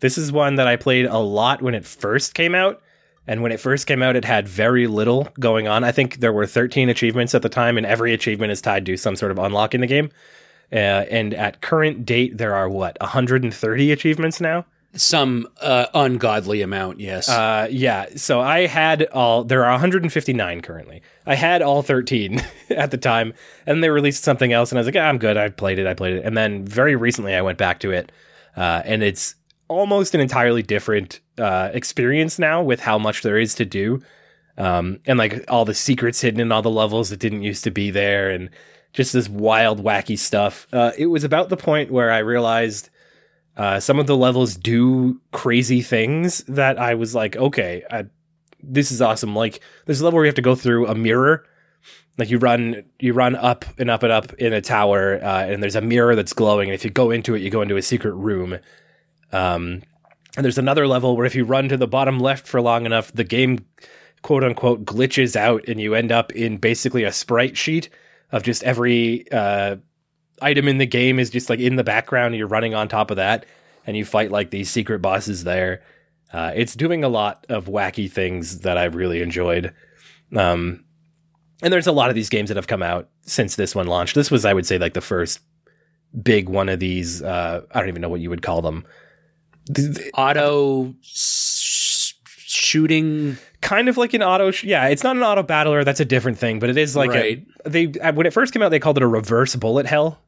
This 0.00 0.18
is 0.18 0.32
one 0.32 0.56
that 0.56 0.66
I 0.66 0.74
played 0.74 1.06
a 1.06 1.18
lot 1.18 1.62
when 1.62 1.76
it 1.76 1.84
first 1.86 2.34
came 2.34 2.56
out. 2.56 2.82
And 3.24 3.40
when 3.40 3.52
it 3.52 3.60
first 3.60 3.86
came 3.86 4.02
out, 4.02 4.16
it 4.16 4.24
had 4.24 4.48
very 4.48 4.88
little 4.88 5.28
going 5.38 5.68
on. 5.68 5.84
I 5.84 5.92
think 5.92 6.16
there 6.16 6.32
were 6.32 6.44
13 6.44 6.88
achievements 6.88 7.36
at 7.36 7.42
the 7.42 7.48
time, 7.48 7.76
and 7.76 7.86
every 7.86 8.12
achievement 8.12 8.50
is 8.50 8.60
tied 8.60 8.84
to 8.86 8.96
some 8.96 9.14
sort 9.14 9.30
of 9.30 9.38
unlock 9.38 9.74
in 9.76 9.80
the 9.80 9.86
game. 9.86 10.10
Uh, 10.70 11.04
and 11.10 11.32
at 11.34 11.60
current 11.60 12.04
date, 12.04 12.36
there 12.36 12.54
are 12.54 12.68
what, 12.68 12.98
130 13.00 13.92
achievements 13.92 14.40
now? 14.40 14.66
Some 14.94 15.46
uh, 15.60 15.86
ungodly 15.94 16.62
amount, 16.62 16.98
yes. 16.98 17.28
Uh, 17.28 17.68
yeah. 17.70 18.06
So 18.16 18.40
I 18.40 18.66
had 18.66 19.04
all. 19.12 19.44
There 19.44 19.64
are 19.64 19.72
159 19.72 20.60
currently. 20.62 21.02
I 21.26 21.34
had 21.34 21.60
all 21.60 21.82
13 21.82 22.42
at 22.70 22.90
the 22.90 22.96
time, 22.96 23.34
and 23.66 23.84
they 23.84 23.90
released 23.90 24.24
something 24.24 24.52
else, 24.52 24.72
and 24.72 24.78
I 24.78 24.80
was 24.80 24.86
like, 24.86 24.96
ah, 24.96 25.06
I'm 25.06 25.18
good. 25.18 25.36
I 25.36 25.50
played 25.50 25.78
it. 25.78 25.86
I 25.86 25.92
played 25.92 26.16
it, 26.16 26.24
and 26.24 26.36
then 26.36 26.64
very 26.64 26.96
recently 26.96 27.34
I 27.34 27.42
went 27.42 27.58
back 27.58 27.80
to 27.80 27.90
it, 27.90 28.10
uh, 28.56 28.82
and 28.84 29.02
it's 29.02 29.34
almost 29.68 30.14
an 30.14 30.22
entirely 30.22 30.62
different 30.62 31.20
uh, 31.36 31.68
experience 31.74 32.38
now 32.38 32.62
with 32.62 32.80
how 32.80 32.98
much 32.98 33.22
there 33.22 33.38
is 33.38 33.54
to 33.56 33.66
do, 33.66 34.02
um, 34.56 35.00
and 35.06 35.18
like 35.18 35.44
all 35.48 35.66
the 35.66 35.74
secrets 35.74 36.22
hidden 36.22 36.40
in 36.40 36.50
all 36.50 36.62
the 36.62 36.70
levels 36.70 37.10
that 37.10 37.20
didn't 37.20 37.42
used 37.42 37.62
to 37.64 37.70
be 37.70 37.90
there, 37.90 38.30
and 38.30 38.48
just 38.92 39.12
this 39.12 39.28
wild, 39.28 39.82
wacky 39.82 40.18
stuff. 40.18 40.66
Uh, 40.72 40.92
it 40.96 41.06
was 41.06 41.24
about 41.24 41.48
the 41.48 41.56
point 41.56 41.90
where 41.90 42.10
I 42.10 42.18
realized. 42.18 42.90
Uh, 43.56 43.80
some 43.80 43.98
of 43.98 44.06
the 44.06 44.16
levels 44.16 44.54
do 44.54 45.20
crazy 45.32 45.82
things 45.82 46.44
that 46.46 46.78
I 46.78 46.94
was 46.94 47.12
like, 47.12 47.34
okay, 47.34 47.82
I, 47.90 48.04
this 48.62 48.90
is 48.92 49.02
awesome. 49.02 49.34
Like 49.34 49.60
there's 49.86 50.00
a 50.00 50.04
level 50.04 50.18
where 50.18 50.24
you 50.24 50.28
have 50.28 50.36
to 50.36 50.42
go 50.42 50.54
through 50.54 50.86
a 50.86 50.94
mirror. 50.94 51.44
Like 52.16 52.30
you 52.30 52.38
run, 52.38 52.84
you 52.98 53.12
run 53.12 53.36
up 53.36 53.64
and 53.78 53.90
up 53.90 54.02
and 54.02 54.12
up 54.12 54.32
in 54.34 54.52
a 54.52 54.60
tower, 54.60 55.20
uh, 55.22 55.44
and 55.44 55.62
there's 55.62 55.76
a 55.76 55.80
mirror 55.80 56.16
that's 56.16 56.32
glowing. 56.32 56.68
And 56.68 56.74
if 56.74 56.84
you 56.84 56.90
go 56.90 57.10
into 57.10 57.34
it, 57.34 57.42
you 57.42 57.50
go 57.50 57.62
into 57.62 57.76
a 57.76 57.82
secret 57.82 58.14
room. 58.14 58.58
Um, 59.32 59.82
and 60.36 60.44
there's 60.44 60.58
another 60.58 60.86
level 60.86 61.16
where 61.16 61.26
if 61.26 61.34
you 61.34 61.44
run 61.44 61.68
to 61.68 61.76
the 61.76 61.86
bottom 61.86 62.18
left 62.18 62.46
for 62.46 62.60
long 62.60 62.86
enough, 62.86 63.12
the 63.12 63.24
game, 63.24 63.64
quote 64.22 64.42
unquote, 64.42 64.84
glitches 64.84 65.36
out, 65.36 65.66
and 65.68 65.80
you 65.80 65.94
end 65.94 66.10
up 66.10 66.32
in 66.32 66.56
basically 66.56 67.04
a 67.04 67.12
sprite 67.12 67.56
sheet 67.56 67.88
of 68.32 68.42
just 68.42 68.62
every 68.62 69.30
uh, 69.32 69.76
item 70.40 70.68
in 70.68 70.78
the 70.78 70.86
game 70.86 71.18
is 71.18 71.30
just 71.30 71.50
like 71.50 71.60
in 71.60 71.76
the 71.76 71.84
background. 71.84 72.34
And 72.34 72.38
you're 72.38 72.48
running 72.48 72.74
on 72.74 72.88
top 72.88 73.10
of 73.10 73.16
that, 73.16 73.46
and 73.86 73.96
you 73.96 74.04
fight 74.04 74.30
like 74.30 74.50
these 74.50 74.70
secret 74.70 75.00
bosses 75.00 75.44
there. 75.44 75.82
Uh, 76.32 76.52
it's 76.54 76.74
doing 76.74 77.04
a 77.04 77.08
lot 77.08 77.46
of 77.48 77.66
wacky 77.66 78.10
things 78.10 78.60
that 78.60 78.76
I've 78.76 78.94
really 78.94 79.22
enjoyed. 79.22 79.72
Um, 80.36 80.84
and 81.62 81.72
there's 81.72 81.86
a 81.86 81.92
lot 81.92 82.10
of 82.10 82.14
these 82.14 82.28
games 82.28 82.48
that 82.48 82.56
have 82.56 82.66
come 82.66 82.82
out 82.82 83.08
since 83.22 83.56
this 83.56 83.74
one 83.74 83.86
launched. 83.86 84.14
This 84.14 84.30
was, 84.30 84.44
I 84.44 84.52
would 84.52 84.66
say, 84.66 84.78
like 84.78 84.94
the 84.94 85.00
first 85.00 85.40
big 86.22 86.48
one 86.48 86.68
of 86.68 86.80
these. 86.80 87.22
Uh, 87.22 87.62
I 87.72 87.80
don't 87.80 87.88
even 87.88 88.02
know 88.02 88.08
what 88.08 88.20
you 88.20 88.30
would 88.30 88.42
call 88.42 88.62
them. 88.62 88.84
Th- 89.74 89.96
th- 89.96 90.10
Auto 90.14 90.94
shooting. 91.02 93.38
Kind 93.60 93.88
of 93.88 93.96
like 93.96 94.14
an 94.14 94.22
auto. 94.22 94.50
Sh- 94.50 94.64
yeah, 94.64 94.86
it's 94.88 95.02
not 95.04 95.16
an 95.16 95.22
auto 95.22 95.42
battler. 95.42 95.84
That's 95.84 96.00
a 96.00 96.04
different 96.04 96.38
thing. 96.38 96.58
But 96.58 96.70
it 96.70 96.76
is 96.76 96.94
like 96.96 97.10
Right. 97.10 97.44
a, 97.64 97.68
they 97.68 97.86
uh, 98.00 98.12
when 98.12 98.26
it 98.26 98.32
first 98.32 98.52
came 98.52 98.62
out, 98.62 98.70
they 98.70 98.78
called 98.80 98.96
it 98.96 99.02
a 99.02 99.06
reverse 99.08 99.54
bullet 99.56 99.86
hell 99.86 100.20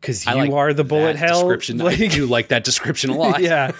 because 0.00 0.24
you 0.26 0.34
like 0.34 0.50
are 0.52 0.72
the 0.72 0.84
bullet 0.84 1.16
hell. 1.16 1.40
description. 1.42 1.80
I 1.80 1.94
do 1.96 2.26
like 2.26 2.48
that 2.48 2.64
description 2.64 3.10
a 3.10 3.16
lot. 3.18 3.40
yeah, 3.42 3.72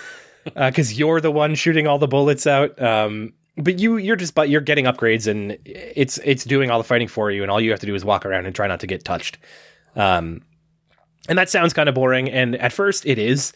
because 0.54 0.98
you're 0.98 1.20
the 1.20 1.30
one 1.30 1.54
shooting 1.54 1.86
all 1.86 1.98
the 1.98 2.08
bullets 2.08 2.46
out. 2.46 2.80
Um, 2.80 3.32
but 3.56 3.78
you 3.80 3.96
you're 3.96 4.16
just 4.16 4.34
but 4.34 4.48
you're 4.48 4.60
getting 4.60 4.84
upgrades 4.84 5.26
and 5.26 5.58
it's 5.64 6.18
it's 6.24 6.44
doing 6.44 6.70
all 6.70 6.78
the 6.78 6.84
fighting 6.84 7.08
for 7.08 7.30
you, 7.30 7.42
and 7.42 7.50
all 7.50 7.60
you 7.60 7.70
have 7.72 7.80
to 7.80 7.86
do 7.86 7.94
is 7.94 8.04
walk 8.04 8.24
around 8.24 8.46
and 8.46 8.54
try 8.54 8.66
not 8.68 8.80
to 8.80 8.86
get 8.86 9.04
touched. 9.04 9.38
Um, 9.96 10.42
and 11.28 11.36
that 11.36 11.50
sounds 11.50 11.72
kind 11.72 11.88
of 11.88 11.94
boring, 11.94 12.30
and 12.30 12.54
at 12.56 12.72
first 12.72 13.04
it 13.06 13.18
is. 13.18 13.52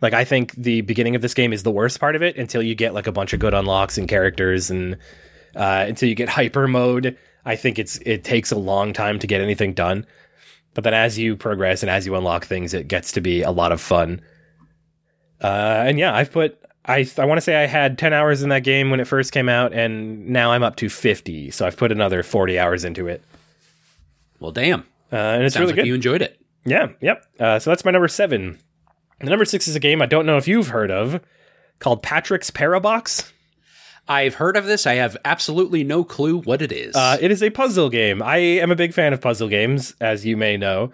Like 0.00 0.12
I 0.12 0.24
think 0.24 0.52
the 0.54 0.82
beginning 0.82 1.14
of 1.14 1.22
this 1.22 1.34
game 1.34 1.52
is 1.52 1.62
the 1.62 1.70
worst 1.70 2.00
part 2.00 2.16
of 2.16 2.22
it 2.22 2.36
until 2.36 2.62
you 2.62 2.74
get 2.74 2.94
like 2.94 3.06
a 3.06 3.12
bunch 3.12 3.32
of 3.32 3.40
good 3.40 3.54
unlocks 3.54 3.96
and 3.96 4.08
characters 4.08 4.70
and 4.70 4.98
uh, 5.56 5.84
until 5.88 6.08
you 6.08 6.14
get 6.14 6.28
hyper 6.28 6.68
mode. 6.68 7.16
I 7.44 7.56
think 7.56 7.78
it's 7.78 7.98
it 7.98 8.24
takes 8.24 8.52
a 8.52 8.56
long 8.56 8.92
time 8.92 9.18
to 9.20 9.26
get 9.26 9.40
anything 9.40 9.74
done. 9.74 10.06
But 10.74 10.84
then 10.84 10.94
as 10.94 11.18
you 11.18 11.36
progress 11.36 11.82
and 11.82 11.90
as 11.90 12.04
you 12.04 12.16
unlock 12.16 12.44
things, 12.44 12.74
it 12.74 12.88
gets 12.88 13.12
to 13.12 13.20
be 13.20 13.42
a 13.42 13.50
lot 13.50 13.70
of 13.72 13.80
fun. 13.80 14.20
Uh, 15.40 15.84
and 15.86 15.98
yeah, 15.98 16.14
I've 16.14 16.32
put 16.32 16.58
I 16.84 17.08
I 17.18 17.24
want 17.24 17.38
to 17.38 17.42
say 17.42 17.54
I 17.62 17.66
had 17.66 17.96
10 17.98 18.12
hours 18.12 18.42
in 18.42 18.48
that 18.48 18.64
game 18.64 18.90
when 18.90 19.00
it 19.00 19.06
first 19.06 19.32
came 19.32 19.48
out 19.48 19.72
and 19.72 20.28
now 20.28 20.52
I'm 20.52 20.62
up 20.62 20.76
to 20.76 20.88
50. 20.88 21.50
So 21.50 21.66
I've 21.66 21.76
put 21.76 21.92
another 21.92 22.22
40 22.22 22.58
hours 22.58 22.84
into 22.84 23.06
it. 23.06 23.22
Well, 24.40 24.52
damn. 24.52 24.80
Uh, 25.12 25.16
and 25.16 25.44
it's 25.44 25.54
Sounds 25.54 25.62
really 25.62 25.72
like 25.72 25.76
good. 25.76 25.86
you 25.86 25.94
enjoyed 25.94 26.22
it. 26.22 26.40
Yeah, 26.66 26.88
yep. 27.00 27.24
Uh, 27.38 27.58
so 27.58 27.70
that's 27.70 27.84
my 27.84 27.90
number 27.90 28.08
7. 28.08 28.58
The 29.24 29.30
number 29.30 29.44
6 29.44 29.68
is 29.68 29.74
a 29.74 29.80
game 29.80 30.02
I 30.02 30.06
don't 30.06 30.26
know 30.26 30.36
if 30.36 30.46
you've 30.46 30.68
heard 30.68 30.90
of 30.90 31.20
called 31.78 32.02
Patrick's 32.02 32.50
Parabox. 32.50 33.30
I've 34.06 34.34
heard 34.34 34.56
of 34.56 34.66
this. 34.66 34.86
I 34.86 34.94
have 34.94 35.16
absolutely 35.24 35.82
no 35.82 36.04
clue 36.04 36.40
what 36.42 36.60
it 36.60 36.72
is. 36.72 36.94
Uh, 36.94 37.16
it 37.20 37.30
is 37.30 37.42
a 37.42 37.48
puzzle 37.48 37.88
game. 37.88 38.22
I 38.22 38.36
am 38.36 38.70
a 38.70 38.76
big 38.76 38.92
fan 38.92 39.14
of 39.14 39.22
puzzle 39.22 39.48
games, 39.48 39.94
as 40.00 40.26
you 40.26 40.36
may 40.36 40.58
know. 40.58 40.92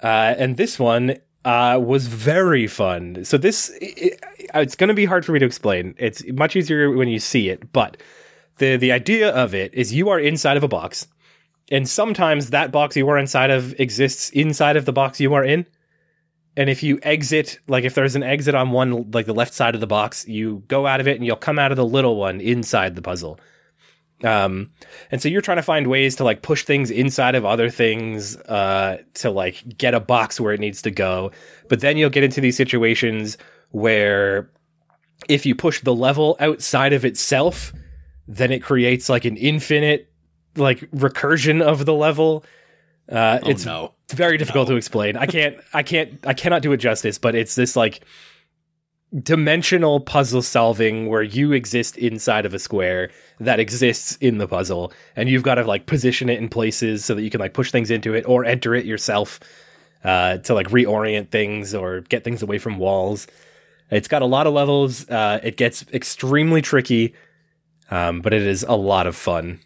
Uh, 0.00 0.34
and 0.38 0.56
this 0.56 0.78
one 0.78 1.16
uh, 1.44 1.80
was 1.82 2.06
very 2.06 2.68
fun. 2.68 3.24
So 3.24 3.36
this, 3.36 3.72
it, 3.80 4.20
it's 4.54 4.76
going 4.76 4.88
to 4.88 4.94
be 4.94 5.04
hard 5.04 5.24
for 5.24 5.32
me 5.32 5.40
to 5.40 5.46
explain. 5.46 5.96
It's 5.98 6.24
much 6.30 6.54
easier 6.54 6.90
when 6.90 7.08
you 7.08 7.18
see 7.18 7.48
it. 7.48 7.72
But 7.72 7.96
the 8.58 8.76
the 8.76 8.92
idea 8.92 9.30
of 9.30 9.54
it 9.54 9.74
is 9.74 9.92
you 9.92 10.08
are 10.10 10.20
inside 10.20 10.56
of 10.56 10.62
a 10.62 10.68
box, 10.68 11.08
and 11.70 11.88
sometimes 11.88 12.50
that 12.50 12.70
box 12.70 12.96
you 12.96 13.08
are 13.08 13.18
inside 13.18 13.50
of 13.50 13.78
exists 13.80 14.30
inside 14.30 14.76
of 14.76 14.84
the 14.84 14.92
box 14.92 15.20
you 15.20 15.34
are 15.34 15.44
in. 15.44 15.66
And 16.56 16.68
if 16.68 16.82
you 16.82 16.98
exit, 17.02 17.58
like 17.66 17.84
if 17.84 17.94
there's 17.94 18.14
an 18.14 18.22
exit 18.22 18.54
on 18.54 18.70
one, 18.72 19.10
like 19.10 19.26
the 19.26 19.34
left 19.34 19.54
side 19.54 19.74
of 19.74 19.80
the 19.80 19.86
box, 19.86 20.26
you 20.28 20.62
go 20.68 20.86
out 20.86 21.00
of 21.00 21.08
it 21.08 21.16
and 21.16 21.24
you'll 21.24 21.36
come 21.36 21.58
out 21.58 21.72
of 21.72 21.76
the 21.76 21.86
little 21.86 22.16
one 22.16 22.40
inside 22.40 22.94
the 22.94 23.02
puzzle. 23.02 23.40
Um, 24.22 24.70
and 25.10 25.20
so 25.20 25.28
you're 25.28 25.40
trying 25.40 25.56
to 25.56 25.62
find 25.62 25.86
ways 25.86 26.16
to 26.16 26.24
like 26.24 26.42
push 26.42 26.64
things 26.64 26.90
inside 26.90 27.34
of 27.34 27.44
other 27.44 27.70
things, 27.70 28.36
uh, 28.36 28.98
to 29.14 29.30
like 29.30 29.76
get 29.76 29.94
a 29.94 30.00
box 30.00 30.38
where 30.38 30.52
it 30.52 30.60
needs 30.60 30.82
to 30.82 30.90
go. 30.90 31.32
But 31.68 31.80
then 31.80 31.96
you'll 31.96 32.10
get 32.10 32.22
into 32.22 32.40
these 32.40 32.56
situations 32.56 33.38
where 33.70 34.50
if 35.28 35.46
you 35.46 35.54
push 35.54 35.80
the 35.80 35.94
level 35.94 36.36
outside 36.38 36.92
of 36.92 37.04
itself, 37.04 37.72
then 38.28 38.52
it 38.52 38.62
creates 38.62 39.08
like 39.08 39.24
an 39.24 39.36
infinite 39.36 40.12
like 40.56 40.80
recursion 40.90 41.62
of 41.62 41.86
the 41.86 41.94
level. 41.94 42.44
Uh, 43.12 43.38
oh, 43.42 43.50
it's 43.50 43.66
no. 43.66 43.92
very 44.10 44.38
difficult 44.38 44.68
to 44.68 44.76
explain. 44.76 45.16
I 45.16 45.26
can't, 45.26 45.56
I 45.74 45.82
can't, 45.82 46.18
I 46.26 46.32
cannot 46.32 46.62
do 46.62 46.72
it 46.72 46.78
justice. 46.78 47.18
But 47.18 47.34
it's 47.34 47.54
this 47.54 47.76
like 47.76 48.04
dimensional 49.20 50.00
puzzle 50.00 50.40
solving 50.40 51.06
where 51.06 51.22
you 51.22 51.52
exist 51.52 51.98
inside 51.98 52.46
of 52.46 52.54
a 52.54 52.58
square 52.58 53.10
that 53.40 53.60
exists 53.60 54.16
in 54.16 54.38
the 54.38 54.48
puzzle, 54.48 54.92
and 55.14 55.28
you've 55.28 55.42
got 55.42 55.56
to 55.56 55.64
like 55.64 55.86
position 55.86 56.30
it 56.30 56.38
in 56.38 56.48
places 56.48 57.04
so 57.04 57.14
that 57.14 57.22
you 57.22 57.30
can 57.30 57.40
like 57.40 57.52
push 57.52 57.70
things 57.70 57.90
into 57.90 58.14
it 58.14 58.24
or 58.26 58.44
enter 58.44 58.74
it 58.74 58.86
yourself 58.86 59.40
uh, 60.04 60.38
to 60.38 60.54
like 60.54 60.68
reorient 60.68 61.30
things 61.30 61.74
or 61.74 62.00
get 62.02 62.24
things 62.24 62.42
away 62.42 62.58
from 62.58 62.78
walls. 62.78 63.26
It's 63.90 64.08
got 64.08 64.22
a 64.22 64.26
lot 64.26 64.46
of 64.46 64.54
levels. 64.54 65.08
Uh, 65.08 65.38
it 65.42 65.58
gets 65.58 65.84
extremely 65.92 66.62
tricky, 66.62 67.14
um, 67.90 68.22
but 68.22 68.32
it 68.32 68.42
is 68.42 68.62
a 68.62 68.74
lot 68.74 69.06
of 69.06 69.14
fun. 69.14 69.60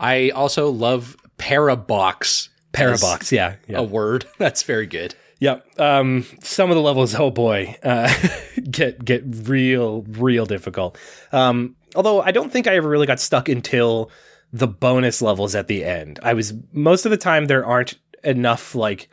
I 0.00 0.30
also 0.30 0.70
love 0.70 1.16
parabox. 1.38 2.48
Parabox, 2.74 3.32
yeah, 3.32 3.56
yeah. 3.68 3.78
A 3.78 3.82
word. 3.82 4.26
That's 4.38 4.62
very 4.62 4.86
good. 4.86 5.14
Yep. 5.40 5.80
Um, 5.80 6.24
some 6.42 6.70
of 6.70 6.76
the 6.76 6.82
levels, 6.82 7.14
oh 7.14 7.30
boy, 7.30 7.76
uh, 7.82 8.12
get 8.70 9.04
get 9.04 9.22
real, 9.26 10.02
real 10.02 10.46
difficult. 10.46 10.98
Um, 11.32 11.76
although 11.94 12.22
I 12.22 12.30
don't 12.30 12.52
think 12.52 12.66
I 12.66 12.76
ever 12.76 12.88
really 12.88 13.06
got 13.06 13.20
stuck 13.20 13.48
until 13.48 14.10
the 14.52 14.68
bonus 14.68 15.20
levels 15.20 15.54
at 15.54 15.66
the 15.66 15.84
end. 15.84 16.20
I 16.22 16.34
was 16.34 16.54
most 16.72 17.04
of 17.04 17.10
the 17.10 17.16
time 17.16 17.46
there 17.46 17.66
aren't 17.66 17.94
enough 18.22 18.74
like 18.74 19.08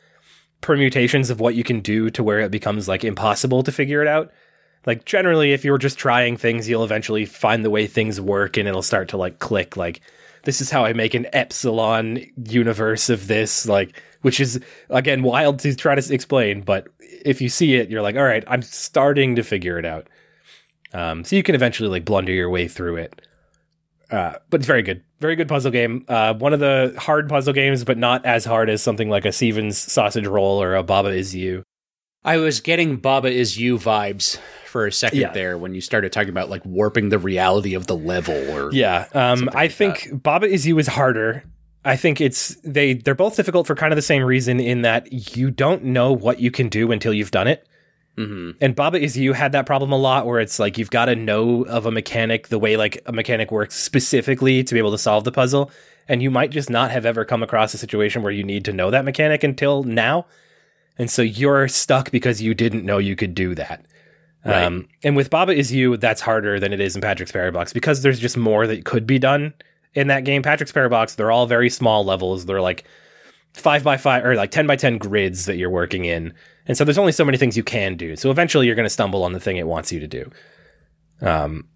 permutations 0.61 1.31
of 1.31 1.39
what 1.39 1.55
you 1.55 1.63
can 1.63 1.79
do 1.79 2.11
to 2.11 2.23
where 2.23 2.39
it 2.39 2.51
becomes 2.51 2.87
like 2.87 3.03
impossible 3.03 3.63
to 3.63 3.71
figure 3.71 4.01
it 4.01 4.07
out. 4.07 4.31
Like 4.85 5.05
generally 5.05 5.53
if 5.53 5.65
you're 5.65 5.79
just 5.79 5.97
trying 5.97 6.37
things, 6.37 6.69
you'll 6.69 6.83
eventually 6.83 7.25
find 7.25 7.65
the 7.65 7.71
way 7.71 7.87
things 7.87 8.21
work 8.21 8.55
and 8.55 8.67
it'll 8.67 8.83
start 8.83 9.09
to 9.09 9.17
like 9.17 9.39
click 9.39 9.75
like 9.75 10.01
this 10.43 10.61
is 10.61 10.69
how 10.69 10.85
I 10.85 10.93
make 10.93 11.13
an 11.13 11.27
epsilon 11.33 12.25
universe 12.45 13.09
of 13.09 13.27
this 13.27 13.67
like 13.67 14.01
which 14.21 14.39
is 14.39 14.59
again 14.89 15.23
wild 15.23 15.59
to 15.59 15.75
try 15.75 15.95
to 15.95 16.13
explain, 16.13 16.61
but 16.61 16.87
if 16.99 17.41
you 17.41 17.49
see 17.49 17.75
it, 17.75 17.89
you're 17.89 18.01
like, 18.01 18.15
all 18.15 18.23
right, 18.23 18.43
I'm 18.47 18.61
starting 18.61 19.35
to 19.35 19.43
figure 19.43 19.77
it 19.77 19.85
out. 19.85 20.07
Um, 20.93 21.23
so 21.23 21.35
you 21.35 21.43
can 21.43 21.55
eventually 21.55 21.89
like 21.89 22.05
blunder 22.05 22.31
your 22.31 22.49
way 22.49 22.67
through 22.67 22.97
it. 22.97 23.21
Uh, 24.09 24.33
but 24.49 24.59
it's 24.59 24.67
very 24.67 24.83
good, 24.83 25.03
very 25.19 25.35
good 25.35 25.47
puzzle 25.47 25.71
game. 25.71 26.03
Uh, 26.07 26.33
one 26.33 26.53
of 26.53 26.59
the 26.59 26.93
hard 26.97 27.29
puzzle 27.29 27.53
games, 27.53 27.83
but 27.85 27.97
not 27.97 28.25
as 28.25 28.43
hard 28.43 28.69
as 28.69 28.83
something 28.83 29.09
like 29.09 29.23
a 29.23 29.31
Stephen's 29.31 29.77
sausage 29.77 30.27
roll 30.27 30.61
or 30.61 30.75
a 30.75 30.83
Baba 30.83 31.09
is 31.09 31.33
you. 31.33 31.63
I 32.23 32.37
was 32.37 32.59
getting 32.61 32.97
Baba 32.97 33.29
is 33.29 33.57
you 33.57 33.77
vibes 33.77 34.37
for 34.67 34.85
a 34.85 34.91
second 34.91 35.19
Yeah. 35.19 35.31
there 35.33 35.57
when 35.57 35.73
you 35.73 35.81
started 35.81 36.11
talking 36.11 36.29
about 36.29 36.49
like 36.49 36.63
warping 36.65 37.09
the 37.09 37.17
reality 37.19 37.73
of 37.73 37.87
the 37.87 37.95
level 37.95 38.35
or 38.51 38.71
Yeah, 38.71 39.07
um, 39.13 39.49
I 39.53 39.63
like 39.63 39.71
think 39.71 40.09
Baba 40.23 40.47
is 40.47 40.65
you 40.67 40.77
is 40.79 40.87
harder. 40.87 41.43
I 41.83 41.95
think 41.95 42.21
it's 42.21 42.55
they 42.63 42.93
they're 42.93 43.15
both 43.15 43.35
difficult 43.35 43.65
for 43.65 43.73
kind 43.75 43.91
of 43.91 43.95
the 43.95 44.01
same 44.03 44.23
reason 44.23 44.59
in 44.59 44.83
that 44.83 45.35
you 45.35 45.49
don't 45.49 45.83
know 45.85 46.11
what 46.13 46.39
you 46.39 46.51
can 46.51 46.69
do 46.69 46.91
until 46.91 47.11
you've 47.13 47.31
done 47.31 47.47
it. 47.47 47.67
Mhm. 48.17 48.55
And 48.61 48.75
Baba 48.75 48.99
is 49.01 49.17
you 49.17 49.33
had 49.33 49.53
that 49.53 49.65
problem 49.65 49.91
a 49.91 49.97
lot 49.97 50.27
where 50.27 50.39
it's 50.39 50.59
like 50.59 50.77
you've 50.77 50.91
got 50.91 51.05
to 51.05 51.15
know 51.15 51.63
of 51.63 51.87
a 51.87 51.91
mechanic 51.91 52.49
the 52.49 52.59
way 52.59 52.77
like 52.77 53.01
a 53.07 53.11
mechanic 53.11 53.51
works 53.51 53.73
specifically 53.75 54.63
to 54.63 54.73
be 54.75 54.77
able 54.79 54.91
to 54.91 54.97
solve 54.97 55.23
the 55.23 55.31
puzzle. 55.31 55.71
And 56.07 56.21
you 56.21 56.29
might 56.29 56.51
just 56.51 56.69
not 56.69 56.91
have 56.91 57.05
ever 57.05 57.25
come 57.25 57.41
across 57.41 57.73
a 57.73 57.77
situation 57.79 58.21
where 58.21 58.31
you 58.31 58.43
need 58.43 58.65
to 58.65 58.73
know 58.73 58.91
that 58.91 59.05
mechanic 59.05 59.43
until 59.43 59.81
now. 59.83 60.27
And 60.97 61.09
so 61.09 61.21
you're 61.21 61.67
stuck 61.67 62.11
because 62.11 62.41
you 62.41 62.53
didn't 62.53 62.85
know 62.85 62.97
you 62.97 63.15
could 63.15 63.33
do 63.33 63.55
that. 63.55 63.85
Right. 64.45 64.63
Um, 64.63 64.87
and 65.03 65.15
with 65.15 65.29
Baba 65.29 65.53
is 65.53 65.71
you, 65.71 65.97
that's 65.97 66.21
harder 66.21 66.59
than 66.59 66.73
it 66.73 66.79
is 66.79 66.95
in 66.95 67.01
Patrick's 67.01 67.31
Parabox 67.31 67.73
because 67.73 68.01
there's 68.01 68.19
just 68.19 68.37
more 68.37 68.65
that 68.67 68.85
could 68.85 69.05
be 69.05 69.19
done 69.19 69.53
in 69.93 70.07
that 70.07 70.23
game. 70.23 70.41
Patrick's 70.41 70.71
Parabox, 70.71 71.15
they're 71.15 71.31
all 71.31 71.45
very 71.45 71.69
small 71.69 72.03
levels. 72.03 72.45
They're 72.45 72.61
like 72.61 72.85
five 73.53 73.83
by 73.83 73.97
five 73.97 74.25
or 74.25 74.35
like 74.35 74.51
10 74.51 74.65
by 74.65 74.75
10 74.75 74.97
grids 74.97 75.45
that 75.45 75.57
you're 75.57 75.69
working 75.69 76.05
in. 76.05 76.33
And 76.65 76.77
so 76.77 76.83
there's 76.83 76.97
only 76.97 77.11
so 77.11 77.25
many 77.25 77.37
things 77.37 77.57
you 77.57 77.63
can 77.63 77.95
do. 77.95 78.15
So 78.15 78.31
eventually 78.31 78.65
you're 78.65 78.75
going 78.75 78.85
to 78.85 78.89
stumble 78.89 79.23
on 79.23 79.33
the 79.33 79.39
thing 79.39 79.57
it 79.57 79.67
wants 79.67 79.91
you 79.91 79.99
to 79.99 80.07
do. 80.07 80.31
Um, 81.21 81.67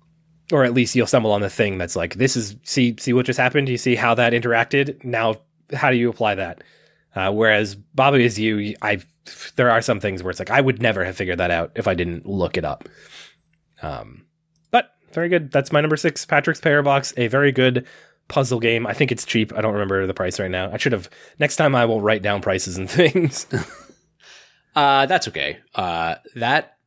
or 0.51 0.63
at 0.63 0.73
least 0.73 0.95
you'll 0.95 1.07
stumble 1.07 1.31
on 1.31 1.41
the 1.41 1.49
thing 1.49 1.77
that's 1.77 1.95
like, 1.95 2.15
this 2.15 2.35
is, 2.35 2.55
see, 2.63 2.95
see 2.99 3.13
what 3.13 3.25
just 3.25 3.39
happened? 3.39 3.67
Do 3.67 3.71
you 3.71 3.77
see 3.77 3.95
how 3.95 4.15
that 4.15 4.33
interacted? 4.33 5.03
Now, 5.03 5.37
how 5.73 5.91
do 5.91 5.97
you 5.97 6.09
apply 6.09 6.35
that? 6.35 6.63
Uh, 7.15 7.31
whereas 7.31 7.75
Baba 7.75 8.17
is 8.17 8.37
you, 8.37 8.75
I, 8.81 8.99
there 9.55 9.71
are 9.71 9.81
some 9.81 9.99
things 9.99 10.21
where 10.21 10.31
it's 10.31 10.39
like, 10.39 10.51
I 10.51 10.61
would 10.61 10.81
never 10.81 11.03
have 11.05 11.15
figured 11.15 11.37
that 11.39 11.51
out 11.51 11.71
if 11.75 11.87
I 11.87 11.93
didn't 11.93 12.25
look 12.25 12.57
it 12.57 12.65
up. 12.65 12.87
Um, 13.81 14.25
but 14.71 14.91
very 15.13 15.29
good. 15.29 15.51
That's 15.51 15.71
my 15.71 15.81
number 15.81 15.97
six, 15.97 16.25
Patrick's 16.25 16.59
Parabox, 16.59 17.13
a 17.17 17.27
very 17.27 17.51
good 17.51 17.87
puzzle 18.27 18.59
game. 18.59 18.85
I 18.85 18.93
think 18.93 19.11
it's 19.11 19.25
cheap. 19.25 19.53
I 19.55 19.61
don't 19.61 19.73
remember 19.73 20.05
the 20.05 20.13
price 20.13 20.39
right 20.39 20.51
now. 20.51 20.71
I 20.71 20.77
should 20.77 20.91
have, 20.91 21.09
next 21.39 21.55
time 21.55 21.73
I 21.73 21.85
will 21.85 22.01
write 22.01 22.21
down 22.21 22.41
prices 22.41 22.77
and 22.77 22.89
things. 22.91 23.47
Uh, 24.75 25.05
that's 25.05 25.29
okay. 25.29 25.57
Uh, 25.73 26.15
that 26.35 26.77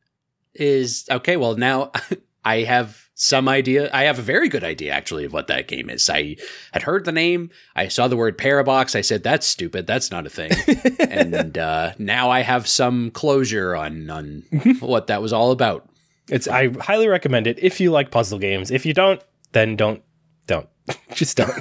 is 0.53 1.05
okay. 1.09 1.37
Well, 1.37 1.55
now 1.55 1.91
I 2.45 2.57
have 2.57 3.08
some 3.21 3.49
idea. 3.49 3.89
I 3.91 4.03
have 4.03 4.17
a 4.17 4.21
very 4.21 4.47
good 4.47 4.63
idea, 4.63 4.93
actually, 4.93 5.25
of 5.25 5.33
what 5.33 5.47
that 5.47 5.67
game 5.67 5.89
is. 5.89 6.09
I 6.09 6.37
had 6.71 6.83
heard 6.83 7.03
the 7.03 7.11
name. 7.11 7.49
I 7.75 7.89
saw 7.89 8.07
the 8.07 8.15
word 8.15 8.37
Parabox. 8.37 8.95
I 8.95 9.01
said, 9.01 9.23
"That's 9.23 9.45
stupid. 9.45 9.85
That's 9.85 10.09
not 10.09 10.25
a 10.25 10.29
thing." 10.29 10.51
and 11.01 11.57
uh, 11.57 11.91
now 11.99 12.29
I 12.29 12.39
have 12.41 12.65
some 12.65 13.11
closure 13.11 13.75
on 13.75 14.09
on 14.09 14.43
what 14.79 15.07
that 15.07 15.21
was 15.21 15.33
all 15.33 15.51
about. 15.51 15.89
It's 16.29 16.47
I 16.47 16.69
highly 16.79 17.09
recommend 17.09 17.45
it 17.45 17.59
if 17.61 17.81
you 17.81 17.91
like 17.91 18.09
puzzle 18.09 18.39
games. 18.39 18.71
If 18.71 18.85
you 18.85 18.93
don't, 18.93 19.21
then 19.51 19.75
don't 19.75 20.01
don't. 20.47 20.69
Just 21.13 21.35
don't. 21.35 21.51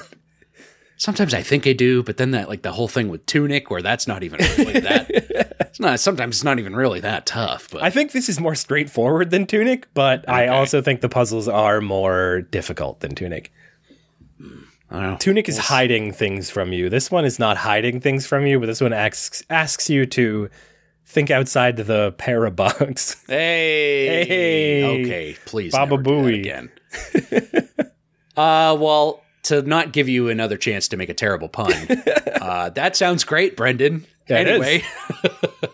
Sometimes 0.97 1.35
I 1.35 1.43
think 1.43 1.67
I 1.67 1.73
do, 1.73 2.05
but 2.05 2.19
then 2.19 2.31
that 2.33 2.49
like 2.49 2.63
the 2.63 2.73
whole 2.73 2.89
thing 2.89 3.09
with 3.09 3.27
Tunic, 3.27 3.69
where 3.69 3.83
that's 3.83 4.07
not 4.07 4.23
even 4.23 4.39
really 4.59 4.79
that. 4.81 5.48
It's 5.79 5.85
not. 5.85 6.01
Sometimes 6.01 6.39
it's 6.39 6.45
not 6.45 6.59
even 6.59 6.75
really 6.75 6.99
that 7.01 7.25
tough. 7.25 7.69
But 7.71 7.85
I 7.85 7.91
think 7.91 8.11
this 8.11 8.29
is 8.29 8.41
more 8.41 8.57
straightforward 8.57 9.31
than 9.31 9.47
Tunic, 9.47 9.87
but 9.95 10.29
I 10.29 10.49
also 10.49 10.83
think 10.83 11.03
the 11.03 11.09
puzzles 11.09 11.47
are 11.47 11.81
more 11.81 12.41
difficult 12.41 12.99
than 12.99 13.15
Tunic. 13.15 13.53
I 14.41 14.45
don't 14.91 15.03
know. 15.03 15.17
Tunic 15.19 15.49
is 15.49 15.57
hiding 15.57 16.13
things 16.13 16.51
from 16.51 16.73
you. 16.73 16.89
This 16.91 17.13
one 17.13 17.25
is 17.25 17.39
not 17.39 17.59
hiding 17.59 18.01
things 18.01 18.27
from 18.27 18.45
you, 18.45 18.59
but 18.59 18.67
this 18.67 18.81
one 18.81 18.93
asks 18.93 19.45
asks 19.51 19.89
you 19.89 20.05
to 20.07 20.51
think 21.07 21.31
outside 21.31 21.77
the 21.77 22.13
parabox. 22.19 23.15
Hey. 23.29 24.25
Hey. 24.25 25.05
Okay, 25.05 25.37
please. 25.45 25.71
Baba 25.71 25.97
never 25.97 26.03
do 26.03 26.23
that 26.23 26.25
Booey. 26.25 26.41
again. 26.41 27.81
uh, 28.37 28.77
well, 28.77 29.23
to 29.45 29.63
not 29.63 29.93
give 29.93 30.09
you 30.09 30.29
another 30.29 30.57
chance 30.57 30.89
to 30.89 30.97
make 30.97 31.09
a 31.09 31.15
terrible 31.15 31.49
pun, 31.49 31.73
uh, 32.41 32.71
that 32.71 32.97
sounds 32.97 33.23
great, 33.23 33.57
Brendan. 33.57 34.07
Yeah, 34.29 34.39
anyway. 34.39 34.83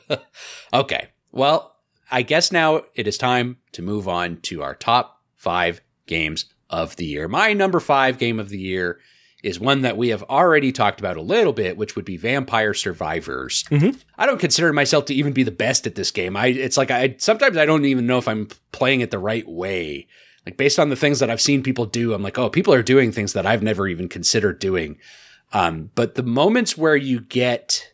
okay. 0.73 1.09
Well, 1.33 1.75
I 2.11 2.23
guess 2.23 2.53
now 2.53 2.83
it 2.95 3.07
is 3.07 3.19
time 3.19 3.59
to 3.73 3.83
move 3.83 4.09
on 4.09 4.39
to 4.43 4.63
our 4.63 4.75
top 4.75 5.21
five 5.37 5.81
games 6.07 6.47
of 6.71 6.97
the 6.97 7.07
year. 7.07 7.29
My 7.29 7.53
number 7.53 7.81
five 7.81 8.19
game 8.19 8.39
of 8.39 8.49
the 8.49 8.59
year 8.59 9.01
is 9.43 9.61
one 9.61 9.83
that 9.83 9.97
we 9.97 10.09
have 10.09 10.23
already 10.25 10.73
talked 10.73 11.01
about 11.01 11.19
a 11.19 11.23
little 11.23 11.53
bit, 11.53 11.77
which 11.77 11.97
would 11.97 12.05
be 12.05 12.17
Vampire 12.17 12.73
Survivors. 12.73 13.65
I 14.17 14.25
don't 14.25 14.41
consider 14.41 14.73
myself 14.73 15.05
to 15.07 15.15
even 15.15 15.35
be 15.35 15.43
the 15.43 15.51
best 15.51 15.87
at 15.87 15.95
this 15.95 16.11
game. 16.11 16.35
I 16.37 16.47
it's 16.47 16.79
like 16.79 16.91
I 16.91 17.17
sometimes 17.19 17.57
I 17.57 17.67
don't 17.67 17.85
even 17.85 18.07
know 18.07 18.19
if 18.19 18.27
I'm 18.27 18.49
playing 18.73 19.03
it 19.03 19.11
the 19.11 19.19
right 19.19 19.47
way. 19.47 20.07
Like 20.47 20.57
based 20.57 20.79
on 20.79 20.89
the 20.89 20.97
things 20.97 21.21
that 21.21 21.31
I've 21.31 21.41
seen 21.41 21.63
people 21.63 21.87
do, 21.87 22.15
I'm 22.15 22.23
like, 22.23 22.39
oh, 22.39 22.49
people 22.49 22.75
are 22.75 22.83
doing 22.83 23.13
things 23.13 23.35
that 23.35 23.47
I've 23.47 23.63
never 23.63 23.87
even 23.87 24.09
considered 24.09 24.59
doing. 24.59 24.99
Um, 25.53 25.91
but 25.95 26.17
the 26.17 26.23
moments 26.23 26.77
where 26.77 26.97
you 26.97 27.21
get 27.21 27.93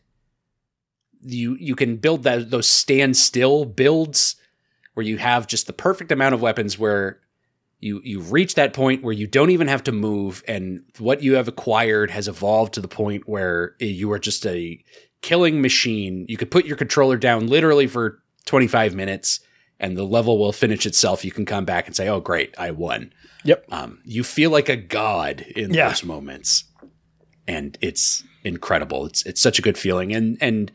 you 1.23 1.57
you 1.61 1.75
can 1.75 1.97
build 1.97 2.23
that 2.25 2.51
those 2.51 2.67
standstill 2.67 3.65
builds 3.65 4.37
where 4.95 5.05
you 5.07 5.19
have 5.19 5.47
just 5.47 5.67
the 5.67 5.73
perfect 5.73 6.11
amount 6.13 6.35
of 6.35 6.41
weapons 6.43 6.79
where 6.79 7.21
you 7.79 8.01
you 8.05 8.21
reach 8.21 8.55
that 8.55 8.73
point 8.73 9.03
where 9.03 9.13
you 9.13 9.27
don't 9.27 9.51
even 9.51 9.69
have 9.69 9.83
to 9.85 9.93
move 9.93 10.43
and 10.49 10.83
what 10.99 11.23
you 11.23 11.35
have 11.35 11.49
acquired 11.49 12.11
has 12.11 12.29
evolved 12.29 12.75
to 12.75 12.81
the 12.81 12.89
point 12.89 13.29
where 13.29 13.75
you 13.81 14.11
are 14.13 14.19
just 14.19 14.45
a 14.47 14.83
killing 15.23 15.61
machine. 15.61 16.25
You 16.29 16.37
could 16.37 16.51
put 16.51 16.65
your 16.67 16.77
controller 16.77 17.17
down 17.17 17.47
literally 17.47 17.87
for 17.87 18.23
25 18.47 18.95
minutes 18.95 19.41
and 19.79 19.97
the 19.97 20.05
level 20.05 20.39
will 20.39 20.53
finish 20.53 20.85
itself. 20.87 21.25
You 21.25 21.31
can 21.31 21.47
come 21.47 21.65
back 21.65 21.87
and 21.87 21.95
say 21.97 22.09
oh 22.09 22.21
great 22.21 22.55
i 22.59 22.71
won. 22.71 23.13
Yep. 23.45 23.65
um, 23.73 24.01
you 24.05 24.23
feel 24.25 24.51
like 24.51 24.69
a 24.69 24.77
god 24.77 25.41
in 25.57 25.73
Yeah. 25.73 25.89
those 25.89 26.05
moments. 26.05 26.65
And 27.49 27.77
it's 27.81 28.23
incredible. 28.45 29.07
It's 29.07 29.25
it's 29.27 29.41
such 29.41 29.59
a 29.59 29.63
good 29.63 29.77
feeling. 29.79 30.13
And 30.13 30.37
and 30.41 30.71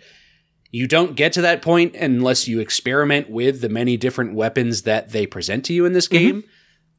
you 0.76 0.88
don't 0.88 1.16
get 1.16 1.32
to 1.32 1.42
that 1.44 1.62
point 1.62 1.96
unless 1.96 2.50
you 2.50 2.60
experiment 2.60 3.30
with 3.30 3.62
the 3.62 3.70
many 3.70 3.96
different 3.96 4.34
weapons 4.34 4.82
that 4.82 5.10
they 5.14 5.26
present 5.26 5.64
to 5.64 5.72
you 5.74 5.86
in 5.86 5.94
this 5.94 6.10
game. 6.10 6.44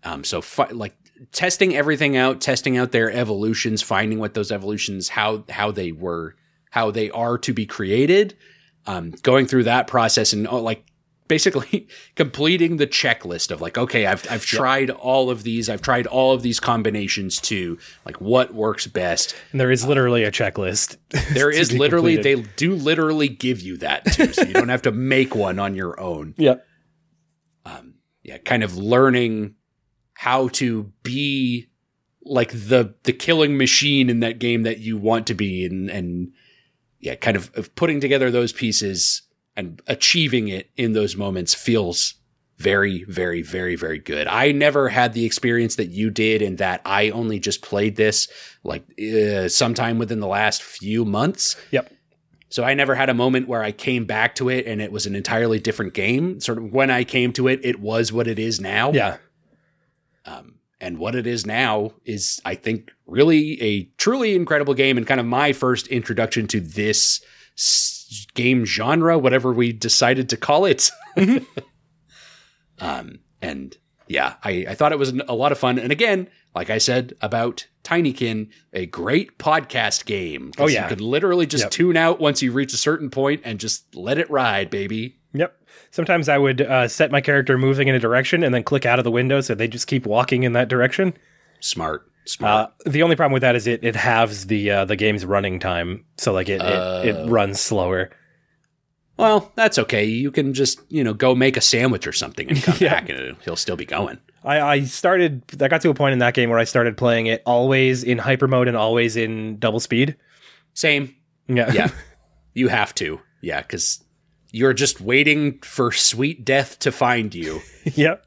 Um, 0.03 0.25
so 0.25 0.41
fi- 0.41 0.71
like 0.71 0.95
testing 1.33 1.77
everything 1.77 2.17
out 2.17 2.41
testing 2.41 2.79
out 2.79 2.93
their 2.93 3.11
evolutions 3.11 3.83
finding 3.83 4.19
what 4.19 4.33
those 4.33 4.51
evolutions 4.51 5.11
how 5.11 5.45
how 5.51 5.71
they 5.73 5.93
were 5.93 6.37
how 6.71 6.91
they 6.91 7.11
are 7.11 7.37
to 7.39 7.53
be 7.53 7.67
created 7.67 8.35
um, 8.87 9.11
going 9.23 9.47
through 9.47 9.65
that 9.65 9.87
process 9.87 10.33
and 10.33 10.49
oh, 10.49 10.63
like 10.63 10.85
basically 11.29 11.89
completing 12.17 12.77
the 12.77 12.87
checklist 12.87 13.51
of 13.51 13.61
like 13.61 13.77
okay 13.79 14.07
I've 14.07 14.27
I've 14.31 14.45
tried 14.45 14.91
all 14.91 15.31
of 15.31 15.43
these 15.43 15.69
I've 15.69 15.83
tried 15.83 16.07
all 16.07 16.33
of 16.33 16.43
these 16.43 16.61
combinations 16.61 17.41
to 17.43 17.79
like 18.05 18.21
what 18.21 18.55
works 18.55 18.87
best 18.87 19.35
And 19.53 19.61
there 19.61 19.71
is 19.71 19.87
literally 19.87 20.25
a 20.25 20.31
checklist. 20.31 20.97
there 21.35 21.51
is 21.51 21.73
literally 21.73 22.15
completed. 22.17 22.45
they 22.45 22.51
do 22.57 22.75
literally 22.75 23.29
give 23.29 23.61
you 23.61 23.77
that 23.79 24.05
too 24.13 24.33
so 24.33 24.43
you 24.43 24.55
don't 24.55 24.69
have 24.69 24.83
to 24.83 24.93
make 24.93 25.35
one 25.35 25.59
on 25.59 25.75
your 25.75 25.99
own 26.01 26.35
Yep. 26.39 26.65
um, 27.65 27.95
yeah, 28.23 28.39
kind 28.39 28.65
of 28.65 28.77
learning 28.77 29.55
how 30.15 30.49
to 30.49 30.93
be 31.03 31.69
like 32.25 32.51
the 32.51 32.95
the 33.05 33.13
killing 33.13 33.57
machine 33.57 34.11
in 34.11 34.21
that 34.21 34.39
game 34.41 34.63
that 34.65 34.79
you 34.81 34.99
want 34.99 35.29
to 35.29 35.35
be, 35.35 35.65
and 35.65 35.89
and 35.89 36.33
yeah, 36.99 37.15
kind 37.15 37.37
of, 37.37 37.53
of 37.55 37.73
putting 37.77 38.01
together 38.01 38.31
those 38.33 38.53
pieces 38.53 39.23
and 39.57 39.81
achieving 39.87 40.49
it 40.49 40.71
in 40.77 40.93
those 40.93 41.17
moments 41.17 41.55
feels 41.55 42.15
very, 42.59 43.05
very, 43.05 43.43
very, 43.43 43.77
very 43.77 43.99
good. 43.99 44.27
I 44.27 44.53
never 44.53 44.89
had 44.89 45.13
the 45.13 45.25
experience 45.25 45.77
that 45.77 45.91
you 45.91 46.11
did, 46.11 46.41
in 46.41 46.57
that 46.57 46.81
I 46.85 47.11
only 47.11 47.39
just 47.39 47.63
played 47.63 47.97
this 47.97 48.29
like 48.65 48.85
uh, 48.99 49.49
sometime 49.49 49.99
within 49.99 50.21
the 50.21 50.27
last 50.27 50.63
few 50.63 51.05
months. 51.05 51.57
Yep. 51.71 51.93
So 52.49 52.65
I 52.65 52.75
never 52.75 52.95
had 52.95 53.11
a 53.11 53.15
moment 53.15 53.49
where 53.49 53.63
I 53.63 53.73
came 53.73 54.05
back 54.05 54.37
to 54.37 54.49
it 54.49 54.67
and 54.67 54.81
it 54.81 54.93
was 54.93 55.05
an 55.05 55.15
entirely 55.15 55.59
different 55.59 55.95
game. 55.95 56.41
Sort 56.41 56.59
of 56.59 56.73
when 56.73 56.91
I 56.91 57.05
came 57.05 57.33
to 57.35 57.49
it, 57.49 57.61
it 57.63 57.81
was 57.81 58.13
what 58.13 58.27
it 58.27 58.39
is 58.39 58.61
now. 58.61 58.93
Yeah. 58.93 59.19
Um, 60.25 60.55
and 60.81 60.99
what 60.99 61.15
it 61.15 61.27
is 61.27 61.45
now 61.45 61.93
is, 62.05 62.41
I 62.45 62.55
think, 62.55 62.91
really 63.07 63.61
a 63.61 63.85
truly 63.99 64.35
incredible 64.35 64.75
game 64.75 64.97
and 64.97 65.07
kind 65.07 65.21
of 65.21 65.27
my 65.27 65.53
first 65.53 65.89
introduction 65.89 66.47
to 66.49 66.61
this 66.61 67.21
game 68.35 68.65
genre, 68.65 69.19
whatever 69.19 69.53
we 69.53 69.73
decided 69.73 70.29
to 70.31 70.37
call 70.37 70.65
it. 70.65 70.91
um, 72.81 73.19
and 73.43 73.77
yeah, 74.09 74.35
I, 74.45 74.67
I 74.71 74.75
thought 74.75 74.93
it 74.93 74.99
was 74.99 75.13
a 75.29 75.35
lot 75.35 75.53
of 75.53 75.59
fun. 75.59 75.79
And 75.79 75.91
again, 75.93 76.29
like 76.55 76.71
I 76.71 76.79
said 76.79 77.15
about 77.21 77.67
Tinykin, 77.85 78.49
a 78.73 78.87
great 78.87 79.39
podcast 79.39 80.05
game. 80.07 80.53
Oh, 80.59 80.69
yeah. 80.69 80.83
you 80.85 80.89
could 80.89 81.01
literally 81.01 81.47
just 81.47 81.65
Yep. 81.65 81.71
tune 81.71 81.97
out 81.97 82.21
once 82.21 82.43
you 82.43 82.53
reach 82.53 82.73
a 82.73 82.77
certain 82.79 83.11
point 83.11 83.43
and 83.45 83.59
just 83.61 83.95
let 83.95 84.19
it 84.19 84.31
ride, 84.31 84.71
baby. 84.71 85.19
Yep. 85.33 85.55
Sometimes 85.91 86.29
I 86.29 86.39
would 86.39 86.61
uh, 86.63 86.89
set 86.89 87.11
my 87.11 87.21
character 87.21 87.59
moving 87.59 87.89
in 87.89 87.95
a 87.95 87.99
direction 87.99 88.43
and 88.43 88.55
then 88.55 88.63
click 88.63 88.87
out 88.87 88.99
of 88.99 89.05
the 89.05 89.11
window 89.11 89.41
so 89.41 89.55
they 89.55 89.69
just 89.69 89.87
keep 89.87 90.07
walking 90.07 90.43
in 90.45 90.53
that 90.53 90.69
direction. 90.69 91.15
Smart, 91.61 92.11
smart. 92.29 92.71
Uh, 92.87 92.91
the 92.91 93.03
only 93.03 93.17
problem 93.17 93.33
with 93.33 93.43
that 93.43 93.57
is 93.57 93.67
it 93.67 93.85
it 93.85 93.97
halves 93.97 94.47
the 94.47 94.71
uh, 94.71 94.85
the 94.85 94.97
game's 94.97 95.25
running 95.25 95.59
time, 95.61 96.05
so 96.19 96.33
like 96.33 96.49
it 96.49 96.61
it, 96.63 97.09
it 97.17 97.29
runs 97.31 97.61
slower. 97.61 98.11
well, 99.19 99.51
that's 99.57 99.79
okay. 99.79 100.05
You 100.05 100.31
can 100.31 100.53
just 100.55 100.81
you 100.89 101.03
know 101.03 101.15
go 101.15 101.35
make 101.35 101.57
a 101.57 101.61
sandwich 101.61 102.07
or 102.07 102.13
something 102.13 102.49
and 102.51 102.63
come 102.63 102.77
Yeah. 102.81 103.01
back, 103.01 103.09
and 103.09 103.37
he'll 103.43 103.57
still 103.57 103.77
be 103.77 103.87
going. 103.87 104.19
I, 104.45 104.61
I 104.61 104.85
started. 104.85 105.43
I 105.61 105.69
got 105.69 105.81
to 105.83 105.91
a 105.91 105.95
point 105.95 106.13
in 106.13 106.19
that 106.21 106.35
game 106.35 106.51
where 106.51 106.59
I 106.59 106.65
started 106.65 106.97
playing 106.97 107.27
it 107.27 107.43
always 107.47 108.05
in 108.05 108.19
hyper 108.19 108.47
mode 108.49 108.69
and 108.69 108.77
always 108.77 109.17
in 109.17 109.59
double 109.59 109.81
speed. 109.81 110.17
Same, 110.75 111.15
Yeah, 111.49 111.73
yeah. 111.73 111.89
you 112.55 112.69
have 112.69 112.95
to, 112.97 113.19
yeah, 113.41 113.63
because 113.63 114.05
you're 114.53 114.75
just 114.75 115.01
waiting 115.01 115.59
for 115.61 115.91
sweet 115.93 116.45
death 116.45 116.79
to 116.81 116.93
find 116.93 117.35
you. 117.35 117.61
yep. 117.85 118.25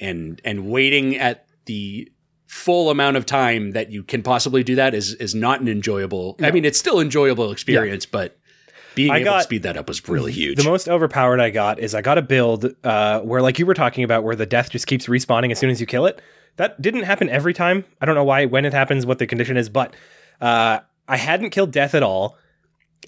and 0.00 0.40
and 0.44 0.66
waiting 0.68 1.16
at 1.16 1.46
the 1.66 2.10
full 2.54 2.88
amount 2.88 3.16
of 3.16 3.26
time 3.26 3.72
that 3.72 3.90
you 3.90 4.04
can 4.04 4.22
possibly 4.22 4.62
do 4.62 4.76
that 4.76 4.94
is 4.94 5.14
is 5.14 5.34
not 5.34 5.60
an 5.60 5.66
enjoyable. 5.66 6.36
I 6.40 6.52
mean, 6.52 6.64
it's 6.64 6.78
still 6.78 7.00
enjoyable 7.00 7.50
experience, 7.50 8.06
but 8.06 8.38
being 8.94 9.10
I 9.10 9.18
able 9.18 9.32
to 9.32 9.42
speed 9.42 9.64
that 9.64 9.76
up 9.76 9.88
was 9.88 10.08
really 10.08 10.30
huge. 10.30 10.56
The 10.56 10.64
most 10.64 10.88
overpowered 10.88 11.40
I 11.40 11.50
got 11.50 11.80
is 11.80 11.96
I 11.96 12.00
got 12.00 12.16
a 12.16 12.22
build 12.22 12.72
uh, 12.84 13.20
where, 13.22 13.42
like 13.42 13.58
you 13.58 13.66
were 13.66 13.74
talking 13.74 14.04
about, 14.04 14.22
where 14.22 14.36
the 14.36 14.46
death 14.46 14.70
just 14.70 14.86
keeps 14.86 15.06
respawning 15.06 15.50
as 15.50 15.58
soon 15.58 15.68
as 15.68 15.80
you 15.80 15.86
kill 15.86 16.06
it. 16.06 16.22
That 16.54 16.80
didn't 16.80 17.02
happen 17.02 17.28
every 17.28 17.52
time. 17.52 17.84
I 18.00 18.06
don't 18.06 18.14
know 18.14 18.22
why, 18.22 18.46
when 18.46 18.64
it 18.64 18.72
happens, 18.72 19.04
what 19.04 19.18
the 19.18 19.26
condition 19.26 19.56
is, 19.56 19.68
but 19.68 19.96
uh, 20.40 20.78
I 21.08 21.16
hadn't 21.16 21.50
killed 21.50 21.72
death 21.72 21.96
at 21.96 22.04
all. 22.04 22.38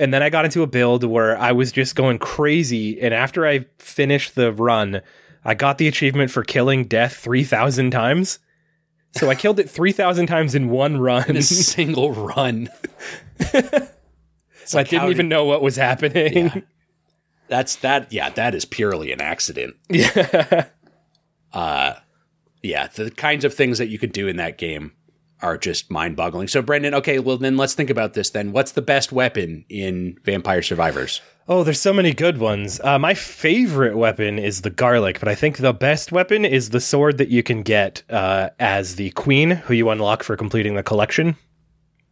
And 0.00 0.12
then 0.12 0.24
I 0.24 0.28
got 0.28 0.44
into 0.44 0.64
a 0.64 0.66
build 0.66 1.04
where 1.04 1.38
I 1.38 1.52
was 1.52 1.70
just 1.70 1.94
going 1.94 2.18
crazy. 2.18 3.00
And 3.00 3.14
after 3.14 3.46
I 3.46 3.66
finished 3.78 4.34
the 4.34 4.52
run, 4.52 5.02
I 5.44 5.54
got 5.54 5.78
the 5.78 5.86
achievement 5.86 6.32
for 6.32 6.42
killing 6.42 6.86
death 6.86 7.14
3,000 7.18 7.92
times. 7.92 8.40
So 9.12 9.30
I 9.30 9.34
killed 9.34 9.58
it 9.60 9.70
3,000 9.70 10.26
times 10.26 10.54
in 10.54 10.68
one 10.68 10.98
run. 10.98 11.28
in 11.30 11.36
a 11.36 11.42
single 11.42 12.12
run. 12.12 12.68
so 14.64 14.78
I 14.78 14.82
didn't 14.82 15.10
even 15.10 15.28
know 15.28 15.44
what 15.44 15.62
was 15.62 15.76
happening. 15.76 16.46
Yeah. 16.46 16.60
That's 17.48 17.76
that. 17.76 18.12
Yeah, 18.12 18.30
that 18.30 18.54
is 18.54 18.64
purely 18.64 19.12
an 19.12 19.20
accident. 19.20 19.76
Yeah. 19.88 20.66
Uh, 21.52 21.94
yeah, 22.62 22.86
the 22.88 23.10
kinds 23.10 23.42
of 23.42 23.54
things 23.54 23.78
that 23.78 23.88
you 23.88 23.98
could 23.98 24.12
do 24.12 24.28
in 24.28 24.36
that 24.36 24.58
game 24.58 24.92
are 25.40 25.56
just 25.56 25.90
mind-boggling. 25.90 26.48
So, 26.48 26.60
Brendan, 26.60 26.92
okay, 26.96 27.18
well 27.18 27.38
then 27.38 27.56
let's 27.56 27.72
think 27.72 27.88
about 27.88 28.12
this. 28.12 28.28
Then, 28.28 28.52
what's 28.52 28.72
the 28.72 28.82
best 28.82 29.10
weapon 29.10 29.64
in 29.70 30.18
Vampire 30.24 30.60
Survivors? 30.60 31.22
Oh, 31.48 31.62
there's 31.62 31.80
so 31.80 31.92
many 31.92 32.12
good 32.12 32.38
ones. 32.38 32.80
Uh, 32.82 32.98
my 32.98 33.14
favorite 33.14 33.96
weapon 33.96 34.36
is 34.38 34.62
the 34.62 34.70
garlic, 34.70 35.20
but 35.20 35.28
I 35.28 35.36
think 35.36 35.58
the 35.58 35.72
best 35.72 36.10
weapon 36.10 36.44
is 36.44 36.70
the 36.70 36.80
sword 36.80 37.18
that 37.18 37.28
you 37.28 37.44
can 37.44 37.62
get 37.62 38.02
uh, 38.10 38.50
as 38.58 38.96
the 38.96 39.10
queen, 39.10 39.50
who 39.52 39.72
you 39.74 39.88
unlock 39.90 40.24
for 40.24 40.36
completing 40.36 40.74
the 40.74 40.82
collection. 40.82 41.36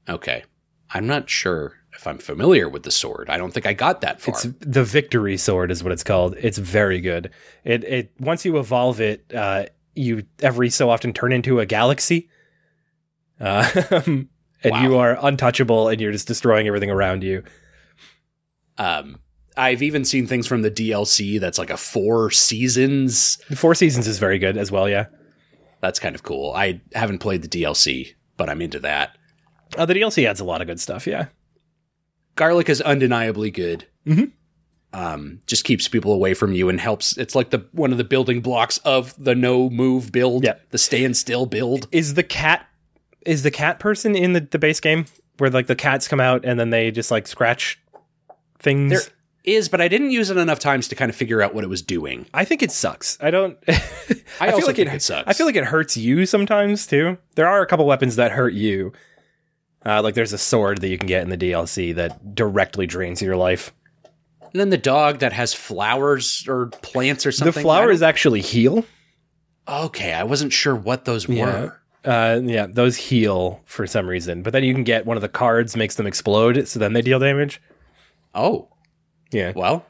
Okay, 0.09 0.45
I'm 0.91 1.09
not 1.09 1.29
sure 1.29 1.75
if 1.95 2.07
I'm 2.07 2.19
familiar 2.19 2.69
with 2.69 2.85
the 2.85 2.93
sword. 2.93 3.29
I 3.29 3.37
don't 3.37 3.53
think 3.53 3.67
I 3.67 3.73
got 3.73 4.03
that 4.03 4.21
far. 4.21 4.35
It's 4.35 4.47
the 4.61 4.85
victory 4.85 5.37
sword, 5.37 5.73
is 5.73 5.83
what 5.83 5.93
it's 5.93 6.05
called. 6.05 6.37
It's 6.39 6.59
very 6.59 7.01
good. 7.01 7.31
It 7.65 7.83
it 7.85 8.13
once 8.21 8.45
you 8.45 8.59
evolve 8.59 9.01
it, 9.01 9.25
uh, 9.35 9.65
you 9.97 10.25
every 10.43 10.71
so 10.71 10.91
often 10.91 11.13
turn 11.13 11.33
into 11.33 11.59
a 11.59 11.67
galaxy, 11.67 12.29
uh, 13.41 13.69
and 14.07 14.29
Wow. 14.65 14.83
you 14.83 14.97
are 14.99 15.19
untouchable, 15.27 15.89
and 15.89 16.01
you're 16.01 16.13
just 16.13 16.29
destroying 16.29 16.69
everything 16.69 16.91
around 16.91 17.25
you. 17.25 17.43
Um, 18.79 19.19
I've 19.57 19.83
even 19.83 20.05
seen 20.05 20.27
things 20.27 20.47
from 20.47 20.63
the 20.63 20.71
DLC 20.71 21.39
that's 21.39 21.59
like 21.59 21.71
a 21.71 21.77
four 21.77 22.31
seasons. 22.31 23.39
The 23.49 23.57
Four 23.57 23.75
Seasons 23.75 24.07
is 24.09 24.19
very 24.19 24.39
good 24.39 24.57
as 24.57 24.71
well. 24.73 24.89
Yeah, 24.89 25.07
That's 25.81 25.99
kind 26.01 26.15
of 26.15 26.23
cool. 26.23 26.53
I 26.55 26.81
haven't 26.95 27.19
played 27.19 27.43
the 27.43 27.49
DLC, 27.49 28.15
but 28.37 28.49
I'm 28.51 28.61
into 28.63 28.81
that. 28.81 29.17
uh, 29.77 29.87
the 29.87 29.95
DLC 29.95 30.27
adds 30.29 30.41
a 30.41 30.45
lot 30.45 30.61
of 30.61 30.67
good 30.67 30.81
stuff. 30.81 31.07
Yeah. 31.07 31.27
Garlic 32.37 32.69
is 32.69 32.81
undeniably 32.81 33.51
good. 33.51 33.87
Mhm. 34.07 34.33
Um, 34.93 35.41
just 35.47 35.65
keeps 35.65 35.89
people 35.89 36.13
away 36.13 36.35
from 36.35 36.53
you 36.53 36.69
and 36.69 36.81
helps. 36.81 37.17
It's 37.17 37.35
like 37.35 37.51
the 37.51 37.67
one 37.73 37.91
of 37.93 37.99
the 37.99 38.05
building 38.05 38.41
blocks 38.41 38.79
of 38.79 39.15
the 39.23 39.35
no 39.35 39.69
move 39.71 40.11
build, 40.13 40.45
Yeah. 40.45 40.55
the 40.71 40.79
stand 40.79 41.17
still 41.17 41.47
build. 41.47 41.89
is 41.93 42.15
the 42.15 42.23
cat 42.23 42.67
is 43.27 43.43
the 43.43 43.51
cat 43.51 43.79
person 43.81 44.15
in 44.15 44.35
the, 44.35 44.41
the 44.41 44.59
base 44.59 44.81
game 44.81 45.07
where 45.39 45.49
like 45.51 45.67
the 45.67 45.75
cats 45.75 46.07
come 46.07 46.21
out 46.21 46.45
and 46.45 46.61
then 46.61 46.71
they 46.71 46.91
just 46.91 47.11
like 47.11 47.27
scratch 47.27 47.81
things 48.59 48.91
There 48.93 49.13
is, 49.45 49.69
but 49.69 49.81
I 49.81 49.89
didn't 49.89 50.11
use 50.11 50.31
it 50.31 50.37
enough 50.37 50.59
times 50.59 50.89
to 50.89 50.95
kind 50.95 51.11
of 51.11 51.15
figure 51.17 51.43
out 51.43 51.55
what 51.55 51.65
it 51.65 51.69
was 51.69 51.83
doing. 51.83 52.27
i 52.35 52.45
think 52.45 52.63
it 52.63 52.73
sucks 52.73 53.19
i 53.21 53.31
don't 53.31 53.57
i, 53.69 53.81
I 54.41 54.47
also 54.49 54.59
feel 54.59 54.67
like 54.67 54.77
think 54.77 54.89
it, 54.89 54.95
it 54.95 55.03
sucks. 55.03 55.29
i 55.29 55.33
feel 55.33 55.47
like 55.47 55.57
it 55.57 55.65
hurts 55.65 55.97
you 55.97 56.27
sometimes 56.27 56.87
too 56.87 57.19
there 57.35 57.47
are 57.49 57.61
a 57.63 57.67
couple 57.67 57.87
weapons 57.87 58.17
that 58.17 58.33
hurt 58.33 58.55
you 58.55 58.93
uh, 59.87 60.01
like 60.03 60.15
there's 60.15 60.33
a 60.33 60.39
sword 60.39 60.81
that 60.81 60.89
you 60.89 60.97
can 60.97 61.07
get 61.07 61.23
in 61.23 61.29
the 61.31 61.37
dlc 61.37 61.95
that 61.95 62.35
directly 62.35 62.87
drains 62.87 63.21
your 63.21 63.37
life 63.37 63.73
And 64.53 64.61
then 64.61 64.71
the 64.71 64.79
dog 64.79 65.19
that 65.19 65.33
has 65.35 65.53
flowers 65.53 66.47
or 66.49 66.67
plants 66.81 67.27
or 67.27 67.33
something. 67.33 67.53
the 67.53 67.61
flowers 67.61 68.01
actually 68.03 68.41
heal 68.41 68.85
Okay, 69.67 70.13
I 70.13 70.25
wasn't 70.25 70.53
sure 70.53 70.75
what 70.77 71.07
those 71.07 71.27
Yeah. 71.29 71.45
were. 71.45 71.81
uh, 72.05 72.41
yeah 72.43 72.67
those 72.67 72.97
heal 72.97 73.61
for 73.67 73.87
some 73.87 74.07
reason 74.07 74.43
but 74.43 74.53
then 74.53 74.63
you 74.65 74.73
can 74.75 74.85
get 74.85 75.05
one 75.07 75.17
of 75.17 75.23
the 75.23 75.29
cards 75.29 75.77
makes 75.77 75.95
them 75.97 76.07
explode 76.07 76.67
so 76.69 76.79
then 76.79 76.93
they 76.95 77.03
deal 77.03 77.19
damage 77.19 77.61
Oh, 78.35 78.69
yeah 79.35 79.53
well, 79.55 79.85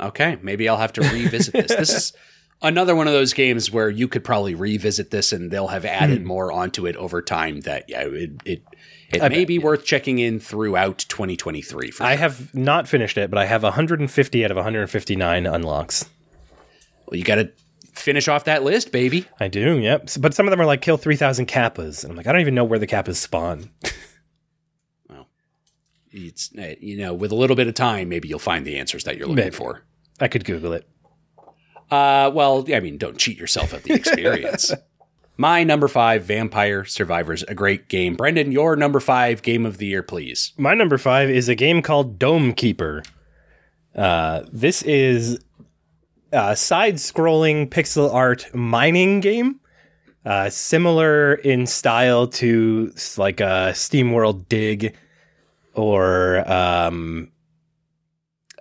okay. 0.00 0.38
Maybe 0.42 0.68
I'll 0.68 0.78
have 0.78 0.92
to 0.94 1.02
revisit 1.02 1.52
this. 1.52 1.68
This 1.76 1.90
is 1.92 2.12
another 2.62 2.96
one 2.96 3.06
of 3.06 3.12
those 3.12 3.32
games 3.34 3.70
where 3.70 3.90
you 3.90 4.08
could 4.08 4.24
probably 4.24 4.54
revisit 4.54 5.10
this 5.10 5.32
and 5.32 5.50
they'll 5.50 5.68
have 5.68 5.84
added 5.84 6.20
Hmm. 6.20 6.26
more 6.26 6.50
onto 6.52 6.86
it 6.86 6.96
over 6.96 7.20
time. 7.20 7.60
That 7.60 7.84
yeah, 7.88 8.02
it 8.02 8.30
it, 8.46 8.62
it 9.12 9.22
I 9.22 9.28
may 9.28 9.40
bet, 9.40 9.48
be 9.48 9.58
worth 9.58 9.84
checking 9.84 10.18
in 10.18 10.40
throughout 10.40 10.98
2023. 11.08 11.90
For 11.90 12.02
I 12.04 12.14
have 12.16 12.54
not 12.54 12.88
finished 12.88 13.18
it, 13.18 13.28
but 13.30 13.38
I 13.38 13.44
have 13.44 13.62
150 13.62 14.44
out 14.44 14.50
of 14.50 14.56
159 14.56 15.46
unlocks. 15.46 16.04
well, 17.06 17.18
you 17.18 17.24
got 17.24 17.36
to 17.36 17.50
finish 17.94 18.26
off 18.26 18.44
that 18.44 18.64
list, 18.64 18.90
baby. 18.90 19.24
I 19.38 19.46
do, 19.46 19.78
yep. 19.78 20.08
But 20.18 20.34
some 20.34 20.46
of 20.46 20.50
them 20.50 20.60
are 20.60 20.66
like 20.66 20.80
kill 20.80 20.96
3,000 20.96 21.46
kappas. 21.46 22.02
And 22.02 22.10
I'm 22.10 22.16
like, 22.16 22.26
I 22.26 22.32
don't 22.32 22.40
even 22.40 22.54
know 22.54 22.64
where 22.64 22.78
the 22.80 22.88
kappas 22.88 23.16
spawn. 23.16 23.70
It's 26.14 26.50
uh, 26.56 26.74
you 26.80 26.96
know, 26.96 27.12
with 27.12 27.32
a 27.32 27.34
little 27.34 27.56
bit 27.56 27.66
of 27.66 27.74
time, 27.74 28.08
maybe 28.08 28.28
you'll 28.28 28.38
find 28.38 28.64
the 28.64 28.78
answers 28.78 29.04
that 29.04 29.16
you're 29.16 29.26
looking 29.26 29.44
Maybe. 29.44 29.56
for. 29.56 29.82
I 30.20 30.28
could 30.28 30.44
Google 30.44 30.72
it. 30.72 30.88
Uh, 31.90 32.30
well, 32.32 32.64
I 32.72 32.80
mean, 32.80 32.98
don't 32.98 33.18
cheat 33.18 33.36
yourself 33.36 33.74
at 33.74 33.82
the 33.82 33.92
experience. 33.94 34.72
My 35.36 35.64
number 35.64 35.88
five, 35.88 36.24
Vampire 36.24 36.84
Survivors, 36.84 37.42
a 37.44 37.54
great 37.54 37.88
game. 37.88 38.14
Brendan, 38.14 38.52
your 38.52 38.76
number 38.76 39.00
five 39.00 39.42
game 39.42 39.66
of 39.66 39.78
the 39.78 39.86
year, 39.86 40.02
please. 40.02 40.52
My 40.56 40.74
number 40.74 40.96
five 40.96 41.28
is 41.28 41.48
a 41.48 41.56
game 41.56 41.82
called 41.82 42.18
Dome 42.18 42.52
Keeper. 42.52 43.02
Uh, 43.96 44.42
this 44.52 44.82
is 44.82 45.40
a 46.30 46.54
side 46.54 46.94
scrolling 46.94 47.68
pixel 47.68 48.12
art 48.14 48.54
mining 48.54 49.20
game. 49.20 49.60
Uh, 50.24 50.48
similar 50.48 51.34
in 51.34 51.66
style 51.66 52.26
to 52.26 52.92
like 53.18 53.40
a 53.40 53.72
SteamWorld 53.74 54.48
Dig 54.48 54.96
or 55.74 56.50
um, 56.50 57.30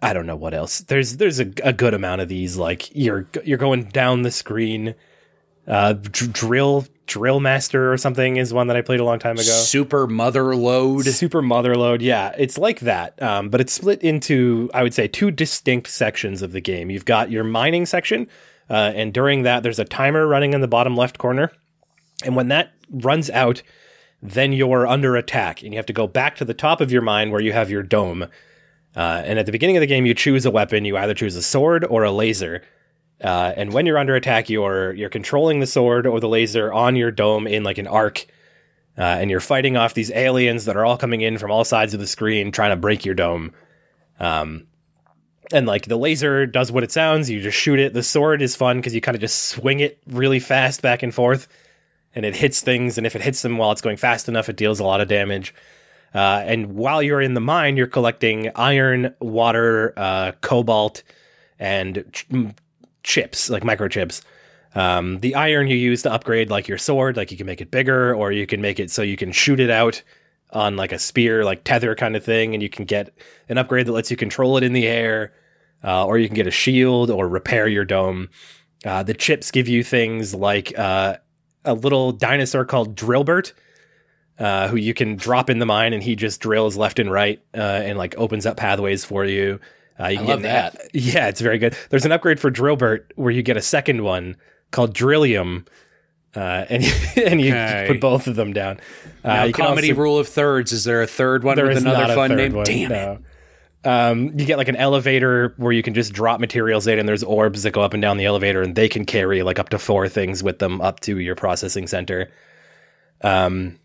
I 0.02 0.14
don't 0.14 0.26
know 0.26 0.36
what 0.36 0.54
else. 0.54 0.82
There's 0.82 1.18
there's 1.18 1.40
a, 1.40 1.52
a 1.64 1.74
good 1.74 1.94
amount 1.94 2.22
of 2.22 2.28
these. 2.28 2.58
Like 2.58 2.94
you're 2.96 3.28
you're 3.44 3.58
going 3.58 3.86
down 3.86 4.24
the 4.24 4.32
screen. 4.32 4.96
Uh, 5.66 5.94
dr- 5.94 6.34
drill 6.34 6.86
Drill 7.06 7.40
Master 7.40 7.92
or 7.92 7.98
something 7.98 8.38
is 8.38 8.54
one 8.54 8.68
that 8.68 8.78
I 8.78 8.82
played 8.82 9.00
a 9.00 9.04
long 9.04 9.20
time 9.20 9.36
ago. 9.36 9.44
Super 9.44 10.08
Motherload. 10.08 11.06
Super 11.06 11.42
Motherload, 11.42 12.02
yeah, 12.02 12.34
it's 12.38 12.58
like 12.58 12.82
that, 12.82 13.22
um, 13.22 13.50
but 13.50 13.60
it's 13.60 13.74
split 13.74 14.02
into, 14.02 14.70
I 14.74 14.84
would 14.84 14.94
say, 14.94 15.08
two 15.08 15.30
distinct 15.30 15.90
sections 15.90 16.42
of 16.42 16.54
the 16.54 16.62
game. 16.62 16.90
You've 16.90 17.06
got 17.06 17.30
your 17.30 17.44
mining 17.44 17.86
section, 17.86 18.28
uh, 18.70 18.94
and 18.96 19.14
during 19.14 19.44
that, 19.44 19.64
there's 19.64 19.80
a 19.80 19.86
timer 19.86 20.26
running 20.26 20.54
in 20.54 20.62
the 20.62 20.68
bottom 20.68 20.96
left 20.96 21.18
corner, 21.18 21.52
and 22.24 22.36
when 22.36 22.48
that 22.48 22.72
runs 22.90 23.30
out, 23.30 23.62
then 24.24 24.54
you're 24.54 24.88
under 24.88 25.18
attack, 25.18 25.62
and 25.62 25.74
you 25.74 25.78
have 25.78 25.86
to 25.88 25.94
go 25.94 26.08
back 26.08 26.38
to 26.38 26.46
the 26.46 26.54
top 26.54 26.80
of 26.80 26.92
your 26.92 27.02
mine 27.02 27.30
where 27.30 27.42
you 27.42 27.52
have 27.52 27.70
your 27.70 27.84
dome. 27.84 28.24
Uh, 28.96 29.22
and 29.26 29.38
at 29.38 29.46
the 29.46 29.52
beginning 29.52 29.76
of 29.76 29.82
the 29.82 29.88
game, 29.88 30.06
you 30.06 30.14
choose 30.14 30.46
a 30.46 30.52
weapon. 30.52 30.86
You 30.86 30.96
either 30.98 31.14
choose 31.14 31.36
a 31.36 31.42
sword 31.44 31.84
or 31.84 32.04
a 32.04 32.12
laser. 32.12 32.64
Uh, 33.22 33.52
and 33.58 33.74
when 33.74 33.86
you're 33.86 33.98
under 33.98 34.16
attack, 34.16 34.50
you're 34.50 34.94
you're 34.94 35.10
controlling 35.10 35.60
the 35.60 35.68
sword 35.68 36.08
or 36.08 36.20
the 36.20 36.30
laser 36.30 36.72
on 36.72 36.96
your 36.96 37.12
dome 37.12 37.48
in 37.48 37.64
like 37.64 37.78
an 37.78 37.88
arc, 37.88 38.26
uh, 38.98 39.02
and 39.02 39.30
you're 39.30 39.40
fighting 39.42 39.76
off 39.76 39.94
these 39.94 40.12
aliens 40.12 40.66
that 40.66 40.78
are 40.78 40.86
all 40.86 40.98
coming 40.98 41.22
in 41.22 41.38
from 41.38 41.52
all 41.52 41.66
sides 41.66 41.94
of 41.94 42.00
the 42.00 42.08
screen, 42.08 42.52
trying 42.52 42.72
to 42.72 42.78
break 42.78 43.06
your 43.06 43.16
dome. 43.16 43.52
Um, 44.20 44.68
and 45.52 45.66
like 45.66 45.86
the 45.86 45.98
laser 45.98 46.46
does 46.46 46.72
what 46.72 46.84
it 46.84 46.92
sounds. 46.92 47.30
You 47.30 47.42
just 47.42 47.58
shoot 47.58 47.80
it. 47.80 47.94
The 47.94 48.04
sword 48.04 48.42
is 48.42 48.56
fun 48.56 48.78
because 48.78 48.96
you 48.96 49.02
kind 49.02 49.16
of 49.16 49.22
just 49.22 49.48
swing 49.48 49.82
it 49.82 50.00
really 50.08 50.40
fast 50.40 50.82
back 50.82 51.04
and 51.04 51.14
forth, 51.14 51.48
and 52.16 52.26
it 52.26 52.36
hits 52.36 52.62
things. 52.62 52.98
And 52.98 53.08
if 53.08 53.16
it 53.16 53.22
hits 53.22 53.42
them 53.42 53.58
while 53.58 53.72
it's 53.72 53.82
going 53.82 53.98
fast 53.98 54.28
enough, 54.28 54.50
it 54.50 54.56
deals 54.56 54.80
a 54.80 54.84
lot 54.84 55.02
of 55.02 55.08
damage. 55.08 55.54
Uh, 56.14 56.44
and 56.46 56.76
while 56.76 57.02
you're 57.02 57.22
in 57.22 57.34
the 57.34 57.42
mine, 57.42 57.76
you're 57.76 57.88
collecting 57.88 58.52
iron, 58.56 59.14
water, 59.20 59.94
uh, 59.98 60.32
cobalt, 60.42 61.04
and 61.58 62.04
ch- 62.12 62.28
chips, 63.04 63.50
like 63.50 63.64
microchips. 63.64 64.24
Um, 64.76 65.20
the 65.20 65.36
iron 65.36 65.68
you 65.68 65.76
use 65.76 66.02
to 66.04 66.12
upgrade 66.12 66.50
like 66.50 66.68
your 66.68 66.78
sword, 66.78 67.18
like 67.18 67.32
you 67.32 67.38
can 67.38 67.46
make 67.46 67.62
it 67.62 67.72
bigger, 67.72 68.14
or 68.16 68.32
you 68.32 68.46
can 68.48 68.62
make 68.62 68.80
it 68.80 68.92
so 68.92 69.02
you 69.02 69.18
can 69.18 69.32
shoot 69.32 69.60
it 69.60 69.70
out 69.70 70.02
on 70.52 70.76
like 70.76 70.92
a 70.92 71.00
spear, 71.00 71.44
like 71.44 71.64
tether 71.64 71.96
kind 71.96 72.16
of 72.16 72.24
thing, 72.24 72.54
and 72.54 72.62
you 72.62 72.70
can 72.70 72.86
get 72.86 73.14
an 73.50 73.58
upgrade 73.58 73.86
that 73.88 73.92
lets 73.92 74.12
you 74.12 74.18
control 74.18 74.58
it 74.58 74.64
in 74.64 74.74
the 74.74 74.88
air, 74.88 75.34
uh, 75.84 76.06
or 76.06 76.18
you 76.18 76.28
can 76.28 76.36
get 76.36 76.48
a 76.48 76.52
shield 76.52 77.10
or 77.10 77.28
repair 77.28 77.68
your 77.68 77.86
dome. 77.86 78.30
Uh, 78.86 79.02
the 79.04 79.14
chips 79.14 79.52
give 79.52 79.68
you 79.68 79.84
things 79.84 80.36
like 80.36 80.78
uh, 80.78 81.18
a 81.66 81.74
little 81.74 82.12
dinosaur 82.12 82.66
called 82.66 82.96
Drillbert, 82.96 83.54
uh, 84.40 84.68
who 84.68 84.76
you 84.78 84.94
can 84.94 85.16
drop 85.16 85.50
in 85.50 85.60
the 85.60 85.66
mine, 85.66 85.94
and 85.94 86.02
he 86.04 86.16
just 86.16 86.42
drills 86.42 86.76
left 86.76 87.00
and 87.00 87.12
right, 87.12 87.42
uh, 87.56 87.60
and 87.62 87.98
like 87.98 88.16
opens 88.18 88.46
up 88.46 88.58
pathways 88.58 89.06
for 89.06 89.26
you. 89.26 89.60
Uh, 90.00 90.08
you 90.08 90.20
I 90.20 90.24
love 90.24 90.42
that. 90.42 90.90
Yeah, 90.94 91.28
it's 91.28 91.40
very 91.42 91.60
good. 91.60 91.76
There's 91.90 92.06
an 92.06 92.12
upgrade 92.12 92.40
for 92.40 92.50
Drillbert 92.50 93.12
where 93.16 93.32
you 93.32 93.44
get 93.44 93.58
a 93.58 93.62
second 93.62 94.04
one 94.04 94.36
called 94.72 94.94
Drillium, 94.94 95.66
uh, 96.36 96.66
and 96.70 96.84
and 97.16 97.40
you 97.40 97.52
Okay. 97.52 97.86
put 97.88 98.02
both 98.02 98.26
of 98.28 98.36
them 98.36 98.54
down. 98.54 98.80
Uh, 99.24 99.46
Now, 99.48 99.52
comedy 99.52 99.92
also- 99.92 100.02
rule 100.02 100.18
of 100.20 100.28
thirds. 100.28 100.72
Is 100.72 100.84
there 100.84 101.02
a 101.04 101.08
third 101.08 101.44
one 101.44 101.58
with 101.62 101.78
another 101.78 102.16
fun 102.16 102.36
name? 102.36 102.54
one, 102.54 102.66
Damn 102.66 102.92
it. 102.92 103.20
Um, 103.86 104.38
you 104.40 104.46
get 104.46 104.58
like 104.58 104.70
an 104.70 104.78
elevator 104.78 105.54
where 105.58 105.74
you 105.74 105.84
can 105.84 105.94
just 105.94 106.14
drop 106.14 106.40
materials 106.40 106.88
in, 106.88 107.00
and 107.00 107.08
there's 107.08 107.24
orbs 107.24 107.64
that 107.64 107.72
go 107.72 107.82
up 107.82 107.94
and 107.94 108.02
down 108.02 108.18
the 108.18 108.26
elevator, 108.26 108.62
and 108.62 108.76
they 108.76 108.88
can 108.88 109.06
carry 109.06 109.44
like 109.44 109.60
up 109.60 109.70
to 109.70 109.80
four 109.80 110.08
things 110.08 110.42
with 110.42 110.60
them 110.60 110.80
up 110.82 111.00
to 111.02 111.20
your 111.20 111.36
processing 111.36 111.88
center. 111.88 112.32
Um, 113.22 113.80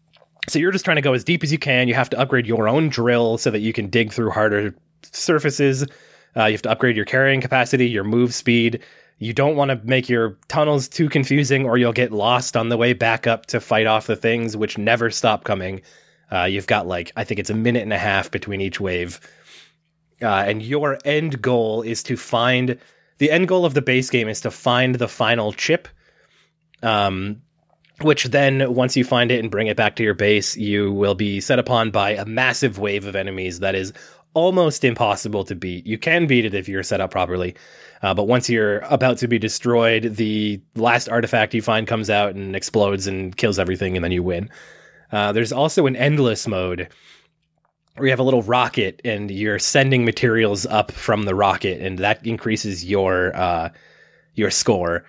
so 0.49 0.59
you're 0.59 0.73
just 0.73 0.85
trying 0.85 0.97
to 0.97 1.03
go 1.03 1.15
as 1.15 1.25
deep 1.25 1.43
as 1.43 1.53
you 1.53 1.59
can. 1.59 1.89
You 1.89 1.95
have 1.95 2.11
to 2.11 2.19
upgrade 2.19 2.47
your 2.47 2.69
own 2.69 2.89
drill 2.89 3.39
so 3.39 3.51
that 3.51 3.61
you 3.61 3.73
can 3.73 3.89
dig 3.89 4.13
through 4.13 4.31
harder 4.31 4.75
surfaces. 5.03 5.85
Uh, 6.37 6.45
you 6.45 6.53
have 6.53 6.63
to 6.63 6.71
upgrade 6.71 6.97
your 6.97 7.05
carrying 7.05 7.41
capacity, 7.41 7.89
your 7.89 8.05
move 8.05 8.35
speed. 8.35 8.83
You 9.19 9.33
don't 9.33 9.57
want 9.57 9.71
to 9.71 9.81
make 9.85 10.09
your 10.09 10.39
tunnels 10.47 10.89
too 10.89 11.09
confusing, 11.09 11.67
or 11.67 11.77
you'll 11.77 11.93
get 11.93 12.13
lost 12.13 12.57
on 12.57 12.69
the 12.69 12.77
way 12.77 12.93
back 12.93 13.27
up 13.27 13.47
to 13.47 13.61
fight 13.61 13.87
off 13.87 14.07
the 14.07 14.17
things, 14.17 14.57
which 14.57 14.79
never 14.79 15.11
stop 15.11 15.45
coming. 15.45 15.83
Uh, 16.31 16.45
you've 16.45 16.67
got 16.67 16.87
like 16.87 17.13
I 17.17 17.25
think 17.25 17.41
it's 17.41 17.51
a 17.51 17.55
minute 17.55 17.83
and 17.83 17.93
a 17.93 17.99
half 17.99 18.31
between 18.31 18.61
each 18.61 18.81
wave, 18.81 19.21
uh, 20.23 20.45
and 20.47 20.63
your 20.63 20.99
end 21.05 21.41
goal 21.41 21.83
is 21.83 22.03
to 22.05 22.17
find 22.17 22.79
the 23.19 23.31
end 23.31 23.49
goal 23.49 23.65
of 23.65 23.75
the 23.75 23.83
base 23.83 24.11
game 24.11 24.29
is 24.29 24.41
to 24.43 24.51
find 24.51 24.95
the 24.95 25.09
final 25.09 25.53
chip. 25.53 25.89
Um, 26.83 27.43
which 28.01 28.25
then 28.27 28.75
once 28.75 28.97
you 28.97 29.03
find 29.03 29.33
it 29.33 29.41
and 29.41 29.51
bring 29.51 29.67
it 29.67 29.77
back 29.77 29.97
to 29.97 30.05
your 30.05 30.15
base, 30.15 30.57
you 30.57 30.93
will 30.93 31.17
be 31.17 31.41
set 31.41 31.59
upon 31.59 31.91
by 31.91 32.11
a 32.11 32.25
massive 32.25 32.79
wave 32.79 33.05
of 33.07 33.17
enemies 33.17 33.59
that 33.59 33.75
is 33.75 33.93
almost 34.35 34.85
impossible 34.85 35.43
to 35.45 35.57
beat. 35.57 35.85
You 35.85 35.99
can 35.99 36.29
beat 36.29 36.45
it 36.45 36.55
if 36.55 36.69
you're 36.69 36.85
set 36.85 37.01
up 37.01 37.11
properly. 37.11 37.57
Uh, 38.01 38.15
but 38.15 38.29
once 38.29 38.49
you're 38.49 38.79
about 38.81 39.19
to 39.19 39.27
be 39.27 39.39
destroyed, 39.39 40.15
the 40.15 40.61
last 40.77 41.09
artifact 41.09 41.55
you 41.55 41.63
find 41.63 41.89
comes 41.89 42.09
out 42.09 42.37
and 42.37 42.55
explodes 42.55 43.09
and 43.09 43.37
kills 43.37 43.59
everything, 43.59 43.97
and 43.97 44.05
then 44.05 44.13
you 44.13 44.23
win. 44.23 44.49
Uh, 45.11 45.33
there's 45.33 45.53
also 45.53 45.87
an 45.87 45.97
endless 45.97 46.47
mode 46.47 46.89
where 47.99 48.07
you 48.07 48.13
have 48.13 48.21
a 48.21 48.25
little 48.25 48.43
rocket 48.43 49.01
and 49.05 49.31
you're 49.31 49.59
sending 49.59 50.05
materials 50.05 50.67
up 50.67 50.93
from 50.93 51.25
the 51.25 51.35
rocket, 51.35 51.81
and 51.81 51.99
that 51.99 52.25
increases 52.27 52.85
your 52.85 53.35
uh, 53.37 53.71
your 54.35 54.51
score. 54.51 55.05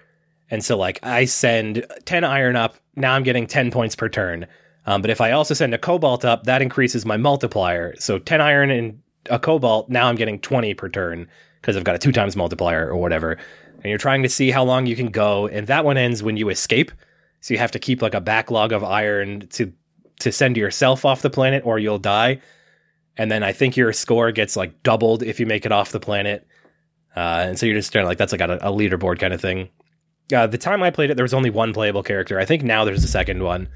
And 0.51 0.63
so, 0.63 0.77
like, 0.77 0.99
I 1.03 1.25
send 1.25 1.85
10 2.05 2.23
iron 2.23 2.55
up, 2.55 2.75
now 2.95 3.13
I'm 3.13 3.23
getting 3.23 3.47
10 3.47 3.71
points 3.71 3.95
per 3.95 4.09
turn. 4.09 4.47
Um, 4.85 5.01
but 5.01 5.11
if 5.11 5.21
I 5.21 5.31
also 5.31 5.53
send 5.53 5.73
a 5.73 5.77
cobalt 5.77 6.25
up, 6.25 6.45
that 6.45 6.61
increases 6.61 7.05
my 7.05 7.17
multiplier. 7.17 7.95
So 7.99 8.17
10 8.17 8.41
iron 8.41 8.71
and 8.71 9.01
a 9.29 9.37
cobalt, 9.37 9.89
now 9.89 10.07
I'm 10.07 10.15
getting 10.15 10.39
20 10.39 10.73
per 10.73 10.89
turn 10.89 11.27
because 11.61 11.77
I've 11.77 11.83
got 11.83 11.95
a 11.95 11.99
two 11.99 12.11
times 12.11 12.35
multiplier 12.35 12.89
or 12.89 12.95
whatever. 12.95 13.33
And 13.75 13.85
you're 13.85 13.99
trying 13.99 14.23
to 14.23 14.29
see 14.29 14.51
how 14.51 14.63
long 14.63 14.85
you 14.85 14.95
can 14.95 15.09
go. 15.09 15.47
And 15.47 15.67
that 15.67 15.85
one 15.85 15.97
ends 15.97 16.23
when 16.23 16.37
you 16.37 16.49
escape. 16.49 16.91
So 17.41 17.53
you 17.53 17.59
have 17.59 17.71
to 17.71 17.79
keep 17.79 18.01
like 18.01 18.13
a 18.13 18.21
backlog 18.21 18.71
of 18.71 18.83
iron 18.83 19.47
to 19.49 19.71
to 20.19 20.33
send 20.33 20.57
yourself 20.57 21.05
off 21.05 21.21
the 21.21 21.29
planet 21.29 21.65
or 21.65 21.79
you'll 21.79 21.97
die. 21.97 22.41
And 23.19 23.29
then 23.29 23.43
I 23.43 23.51
think 23.51 23.75
your 23.75 23.91
score 23.91 24.31
gets 24.31 24.55
like 24.55 24.81
doubled 24.81 25.23
if 25.23 25.41
you 25.41 25.45
make 25.45 25.65
it 25.65 25.73
off 25.73 25.91
the 25.91 25.99
planet. 25.99 26.47
Uh, 27.13 27.47
and 27.49 27.59
so 27.59 27.65
you're 27.65 27.75
just 27.75 27.93
of 27.93 28.05
like 28.05 28.17
that's 28.17 28.31
like 28.31 28.39
a, 28.39 28.55
a 28.61 28.71
leaderboard 28.71 29.19
kind 29.19 29.33
of 29.33 29.41
thing. 29.41 29.67
Uh, 30.33 30.47
the 30.47 30.57
time 30.57 30.81
I 30.81 30.89
played 30.89 31.11
it, 31.11 31.15
there 31.15 31.25
was 31.25 31.33
only 31.33 31.49
one 31.49 31.73
playable 31.73 32.01
character. 32.01 32.39
I 32.39 32.45
think 32.45 32.63
now 32.63 32.85
there's 32.85 33.03
a 33.03 33.09
second 33.09 33.43
one. 33.43 33.67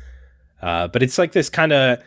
Uh, 0.62 0.88
but 0.88 1.04
it's 1.04 1.18
like 1.18 1.34
this 1.34 1.50
kind 1.50 1.74
of 1.74 2.02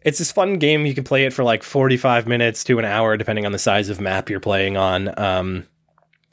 it's 0.00 0.16
this 0.16 0.32
fun 0.32 0.58
game. 0.58 0.86
You 0.86 0.94
can 0.94 1.04
play 1.04 1.26
it 1.26 1.34
for 1.34 1.44
like 1.44 1.62
45 1.62 2.26
minutes 2.26 2.64
to 2.64 2.78
an 2.78 2.86
hour, 2.86 3.18
depending 3.18 3.44
on 3.44 3.52
the 3.52 3.58
size 3.58 3.90
of 3.90 4.00
map 4.00 4.30
you're 4.30 4.40
playing 4.40 4.78
on. 4.78 5.12
Um, 5.18 5.66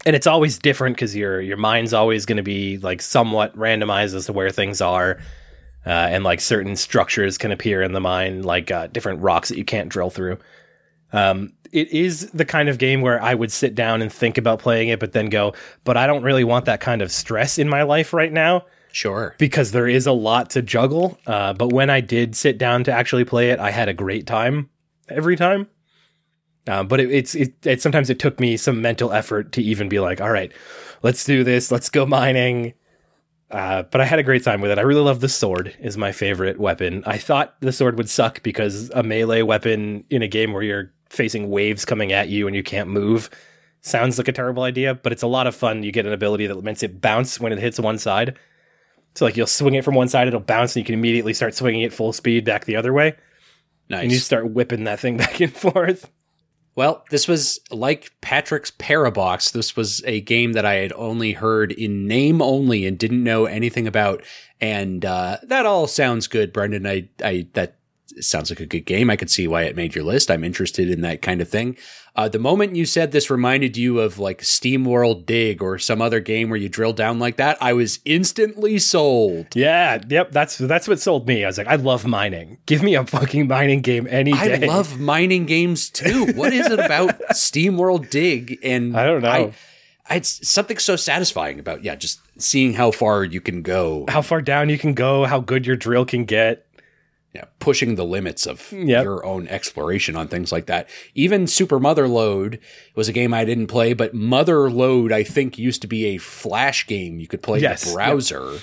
and 0.06 0.16
it's 0.16 0.28
always 0.28 0.60
different 0.60 0.96
because 0.96 1.14
your 1.14 1.42
your 1.42 1.58
mind's 1.58 1.94
always 1.94 2.26
going 2.26 2.38
to 2.38 2.44
be 2.44 2.78
like 2.78 3.02
somewhat 3.02 3.54
randomized 3.58 4.16
as 4.16 4.28
to 4.28 4.34
where 4.34 4.50
things 4.50 4.80
are, 4.80 5.20
uh, 5.86 5.90
and 5.90 6.24
like 6.24 6.42
certain 6.42 6.76
structures 6.76 7.38
can 7.38 7.52
appear 7.52 7.82
in 7.82 7.94
the 7.94 8.00
mine, 8.02 8.44
like 8.44 8.72
uh, 8.72 8.88
different 8.88 9.22
rocks 9.22 9.50
that 9.50 9.58
you 9.58 9.66
can't 9.66 9.90
drill 9.90 10.10
through. 10.10 10.38
Um, 11.14 11.54
it 11.72 11.92
is 11.92 12.30
the 12.32 12.46
kind 12.46 12.70
of 12.70 12.78
game 12.78 13.02
where 13.02 13.22
I 13.22 13.34
would 13.34 13.52
sit 13.52 13.76
down 13.76 14.02
and 14.02 14.12
think 14.12 14.38
about 14.38 14.60
playing 14.60 14.90
it, 14.90 15.00
but 15.00 15.14
then 15.14 15.30
go, 15.30 15.54
but 15.84 15.98
I 15.98 16.08
don't 16.08 16.24
really 16.24 16.44
want 16.44 16.66
that 16.66 16.82
kind 16.82 17.02
of 17.02 17.12
stress 17.12 17.58
in 17.58 17.70
my 17.70 17.84
life 17.84 18.14
right 18.14 18.32
now 18.32 18.66
Sure. 18.92 19.36
because 19.38 19.72
there 19.72 19.88
is 19.88 20.06
a 20.06 20.12
lot 20.12 20.50
to 20.52 20.62
juggle. 20.62 21.18
Uh, 21.26 21.54
but 21.54 21.72
when 21.72 21.90
I 21.90 22.02
did 22.02 22.36
sit 22.36 22.58
down 22.58 22.84
to 22.86 22.92
actually 22.92 23.24
play 23.26 23.52
it, 23.52 23.60
I 23.60 23.72
had 23.72 23.90
a 23.90 23.94
great 23.94 24.28
time 24.28 24.70
every 25.10 25.36
time. 25.36 25.68
Uh, 26.68 26.84
but 26.84 27.00
it, 27.00 27.12
it's 27.12 27.34
it, 27.34 27.66
it 27.66 27.82
sometimes 27.82 28.10
it 28.10 28.20
took 28.20 28.40
me 28.40 28.56
some 28.56 28.82
mental 28.82 29.12
effort 29.12 29.52
to 29.54 29.64
even 29.64 29.90
be 29.90 30.00
like, 30.00 30.22
all 30.22 30.30
right, 30.30 30.52
let's 31.02 31.24
do 31.24 31.44
this, 31.44 31.72
let's 31.72 31.90
go 31.90 32.06
mining. 32.06 32.74
Uh, 33.52 33.84
but 33.84 34.00
I 34.02 34.06
had 34.06 34.18
a 34.20 34.24
great 34.24 34.44
time 34.44 34.62
with 34.62 34.72
it. 34.72 34.80
I 34.80 34.84
really 34.84 35.02
love 35.02 35.20
the 35.20 35.28
sword 35.30 35.76
is 35.80 35.98
my 35.98 36.12
favorite 36.14 36.58
weapon. 36.60 37.04
I 37.06 37.18
thought 37.18 37.56
the 37.60 37.74
sword 37.74 37.98
would 37.98 38.10
suck 38.10 38.42
because 38.44 38.90
a 38.92 39.04
melee 39.04 39.42
weapon 39.42 40.06
in 40.10 40.22
a 40.22 40.28
game 40.28 40.54
where 40.54 40.64
you're 40.64 40.92
facing 41.10 41.50
waves 41.50 41.84
coming 41.84 42.14
at 42.14 42.30
you 42.30 42.48
and 42.48 42.56
you 42.56 42.64
can't 42.64 42.88
move 42.90 43.30
sounds 43.82 44.18
like 44.18 44.28
a 44.30 44.32
terrible 44.32 44.64
idea, 44.64 44.94
but 44.96 45.12
it's 45.12 45.24
a 45.24 45.28
lot 45.28 45.48
of 45.48 45.56
fun. 45.56 45.84
You 45.84 45.92
get 45.92 46.06
an 46.06 46.14
ability 46.14 46.48
that 46.48 46.64
makes 46.64 46.84
it 46.84 47.02
bounce 47.02 47.40
when 47.40 47.52
it 47.52 47.60
hits 47.60 47.80
one 47.80 47.98
side. 47.98 48.38
So 49.16 49.26
like 49.26 49.36
you'll 49.36 49.48
swing 49.48 49.74
it 49.74 49.84
from 49.84 49.96
one 49.96 50.08
side, 50.08 50.28
it'll 50.30 50.40
bounce, 50.40 50.76
and 50.76 50.82
you 50.82 50.86
can 50.86 50.94
immediately 50.94 51.34
start 51.34 51.54
swinging 51.54 51.82
it 51.82 51.92
full 51.92 52.14
speed 52.14 52.46
back 52.46 52.64
the 52.66 52.78
other 52.78 52.94
way, 52.94 53.18
Nice. 53.90 54.04
and 54.04 54.12
you 54.12 54.20
start 54.20 54.50
whipping 54.52 54.86
that 54.86 55.00
thing 55.02 55.18
back 55.18 55.42
and 55.42 55.52
forth. 55.54 56.10
Well, 56.76 57.04
this 57.10 57.28
was 57.28 57.60
like 57.70 58.12
Patrick's 58.22 58.72
Parabox. 58.72 59.52
This 59.52 59.76
was 59.76 60.02
a 60.06 60.22
game 60.22 60.54
that 60.54 60.66
I 60.66 60.76
had 60.76 60.94
only 60.94 61.34
heard 61.34 61.72
in 61.72 62.08
name 62.08 62.42
only 62.42 62.86
and 62.86 62.98
didn't 62.98 63.24
know 63.24 63.46
anything 63.46 63.88
about. 63.88 64.24
And 64.62 65.04
uh, 65.04 65.38
that 65.44 65.66
all 65.66 65.88
sounds 65.88 66.28
good, 66.28 66.54
Brendan. 66.54 66.88
I, 66.88 67.10
I 67.24 67.48
that 67.54 67.76
sounds 68.20 68.50
like 68.50 68.60
a 68.60 68.66
good 68.66 68.86
game. 68.86 69.10
I 69.10 69.16
could 69.16 69.30
see 69.30 69.48
why 69.48 69.64
it 69.64 69.76
made 69.76 69.96
your 69.96 70.04
list. 70.04 70.30
I'm 70.30 70.44
interested 70.44 70.90
in 70.90 71.02
that 71.02 71.22
kind 71.22 71.42
of 71.42 71.50
thing. 71.50 71.78
Uh, 72.14 72.28
the 72.28 72.40
moment 72.40 72.76
you 72.76 72.86
said 72.86 73.12
this 73.12 73.30
reminded 73.30 73.78
you 73.78 74.00
of 74.00 74.20
like 74.20 74.42
SteamWorld 74.42 75.26
Dig 75.26 75.62
or 75.62 75.80
some 75.80 76.02
other 76.02 76.20
game 76.20 76.50
where 76.50 76.60
you 76.60 76.68
drill 76.68 76.92
down 76.92 77.20
like 77.20 77.38
that, 77.38 77.58
I 77.62 77.72
was 77.72 78.00
instantly 78.04 78.80
sold. 78.80 79.56
Yeah, 79.56 80.02
yep. 80.10 80.32
That's 80.32 80.58
that's 80.58 80.90
what 80.90 81.00
sold 81.00 81.28
me. 81.28 81.46
I 81.46 81.48
was 81.48 81.58
like, 81.58 81.68
I 81.68 81.76
love 81.76 82.06
mining. 82.06 82.58
Give 82.66 82.84
me 82.84 82.96
a 82.96 83.06
fucking 83.06 83.48
mining 83.48 83.82
game 83.82 84.08
any 84.10 84.34
I 84.34 84.48
day. 84.50 84.68
love 84.68 85.00
mining 85.00 85.46
games 85.46 85.90
too. 85.90 86.34
What 86.34 86.52
is 86.52 86.68
it 86.68 86.80
about 86.80 87.18
SteamWorld 87.32 88.10
Dig? 88.10 88.60
And 88.62 88.98
I 88.98 89.06
don't 89.06 89.22
know. 89.22 89.30
I, 89.30 89.54
it's 90.16 90.48
something 90.50 90.78
so 90.78 90.98
satisfying 90.98 91.60
about 91.60 91.84
yeah, 91.86 91.96
just 91.96 92.20
seeing 92.38 92.74
how 92.74 92.92
far 92.92 93.24
you 93.24 93.40
can 93.40 93.62
go, 93.62 94.06
how 94.10 94.22
far 94.22 94.42
down 94.42 94.68
you 94.68 94.78
can 94.78 94.94
go, 94.94 95.24
how 95.26 95.40
good 95.40 95.66
your 95.66 95.78
drill 95.78 96.06
can 96.06 96.26
get. 96.26 96.68
Yeah, 97.34 97.46
pushing 97.60 97.96
the 97.96 98.04
limits 98.04 98.46
of 98.46 98.74
Yep. 98.74 99.04
your 99.06 99.26
own 99.26 99.48
exploration 99.48 100.18
on 100.18 100.28
things 100.28 100.52
like 100.52 100.66
that. 100.66 100.90
Even 101.16 101.48
Super 101.48 101.80
Motherload 101.80 102.60
was 102.94 103.08
a 103.08 103.14
game 103.14 103.34
I 103.34 103.46
didn't 103.46 103.68
play, 103.68 103.94
but 103.94 104.14
Motherload 104.14 105.14
I 105.14 105.24
think 105.24 105.58
used 105.58 105.82
to 105.84 105.88
be 105.88 106.08
a 106.08 106.18
flash 106.18 106.86
game 106.88 107.20
you 107.20 107.28
could 107.28 107.42
play 107.42 107.60
Yes, 107.60 107.84
in 107.84 107.90
yep. 107.90 107.94
the 107.94 107.96
browser. 107.96 108.60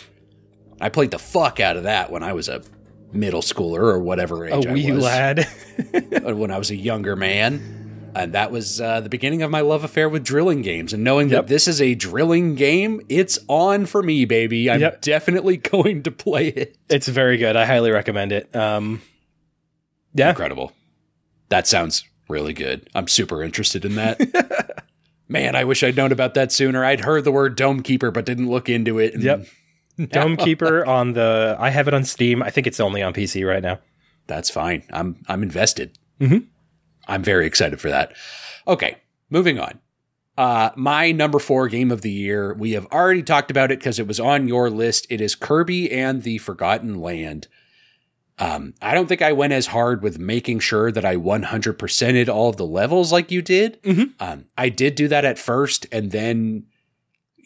I 0.83 0.91
played 0.91 1.13
the 1.13 1.19
fuck 1.19 1.61
out 1.61 1.79
of 1.79 1.85
that 1.85 2.13
when 2.13 2.23
I 2.23 2.35
was 2.35 2.49
a 2.49 2.63
middle 3.11 3.41
schooler 3.41 3.79
or 3.81 3.99
whatever 4.01 4.45
A 4.45 4.59
age 4.59 4.67
I 4.67 4.73
wee 4.75 4.93
was. 4.93 5.03
lad. 5.03 5.49
when 6.23 6.51
I 6.51 6.59
was 6.59 6.71
a 6.71 6.77
younger 6.77 7.17
man. 7.17 7.88
And 8.19 8.33
that 8.35 8.51
was 8.51 8.81
uh, 8.81 9.01
the 9.01 9.09
beginning 9.09 9.43
of 9.43 9.51
my 9.51 9.61
love 9.61 9.85
affair 9.85 10.09
with 10.09 10.25
drilling 10.25 10.63
games. 10.63 10.93
And 10.93 11.05
knowing 11.05 11.29
Yep. 11.29 11.43
that 11.47 11.49
this 11.49 11.69
is 11.69 11.81
a 11.81 11.95
drilling 11.95 12.55
game, 12.55 13.01
it's 13.09 13.39
on 13.49 13.87
for 13.87 14.03
me, 14.03 14.25
baby. 14.25 14.71
I'm 14.71 14.81
Yep. 14.81 15.03
definitely 15.03 15.57
going 15.73 16.03
to 16.03 16.11
play 16.11 16.49
it. 16.49 16.77
It's 16.89 17.09
very 17.09 17.37
good. 17.37 17.57
I 17.57 17.65
highly 17.65 17.91
recommend 17.91 18.33
it. 18.33 18.55
Um, 18.57 19.01
yeah, 20.15 20.31
Incredible. 20.31 20.73
That 21.51 21.67
sounds 21.67 22.05
really 22.29 22.53
good. 22.53 22.89
I'm 22.95 23.09
super 23.09 23.43
interested 23.43 23.85
in 23.85 23.95
that. 23.95 24.85
Man, 25.29 25.55
I 25.55 25.65
wish 25.65 25.83
I'd 25.85 25.97
known 25.97 26.13
about 26.13 26.35
that 26.35 26.51
sooner. 26.53 26.85
I'd 26.85 27.01
heard 27.01 27.25
the 27.25 27.31
word 27.33 27.55
Dome 27.57 27.83
Keeper, 27.83 28.11
but 28.11 28.25
didn't 28.25 28.49
look 28.51 28.69
into 28.69 28.99
it. 28.99 29.19
Yep. 29.21 29.47
Dome 30.11 30.37
Keeper 30.37 30.85
on 30.87 31.13
the. 31.13 31.57
I 31.59 31.71
have 31.71 31.87
it 31.89 31.95
on 31.95 32.05
Steam. 32.05 32.43
I 32.43 32.51
think 32.51 32.67
it's 32.67 32.81
only 32.81 33.03
on 33.03 33.13
PC 33.13 33.47
right 33.47 33.63
now. 33.63 33.79
That's 34.27 34.49
fine. 34.51 34.83
I'm 34.91 35.17
I'm 35.29 35.43
invested. 35.43 35.99
Mhm. 36.21 36.47
I'm 37.09 37.23
very 37.23 37.47
excited 37.47 37.81
for 37.81 37.89
that. 37.89 38.13
Okay, 38.67 38.99
moving 39.31 39.59
on. 39.59 39.81
Uh, 40.37 40.71
my 40.77 41.11
number 41.11 41.41
four 41.41 41.67
game 41.67 41.91
of 41.91 42.03
the 42.03 42.11
year. 42.13 42.55
We 42.55 42.73
have 42.73 42.87
already 42.87 43.25
talked 43.25 43.51
about 43.51 43.73
it 43.73 43.81
because 43.81 43.99
it 43.99 44.07
was 44.07 44.21
on 44.21 44.47
your 44.47 44.71
list. 44.71 45.07
It 45.11 45.21
is 45.21 45.35
Kirby 45.35 45.91
and 45.91 46.23
the 46.23 46.39
Forgotten 46.39 47.01
Land. 47.01 47.49
Um, 48.39 48.75
I 48.81 48.95
don't 48.95 49.09
think 49.09 49.21
I 49.21 49.33
went 49.33 49.53
as 49.53 49.67
hard 49.67 50.01
with 50.01 50.21
making 50.21 50.61
sure 50.61 50.93
that 50.93 51.05
I 51.05 51.17
100%ed 51.17 52.29
all 52.29 52.51
of 52.51 52.57
the 52.57 52.65
levels 52.67 53.11
like 53.11 53.33
you 53.33 53.43
did. 53.43 53.83
Mhm. 53.83 54.13
Um, 54.21 54.45
I 54.57 54.69
did 54.69 54.95
do 54.95 55.09
that 55.09 55.25
at 55.25 55.41
first 55.41 55.87
and 55.91 56.13
then 56.13 56.67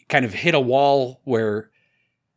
kind 0.07 0.23
of 0.23 0.35
hit 0.35 0.53
a 0.53 0.59
wall 0.59 1.19
where 1.23 1.71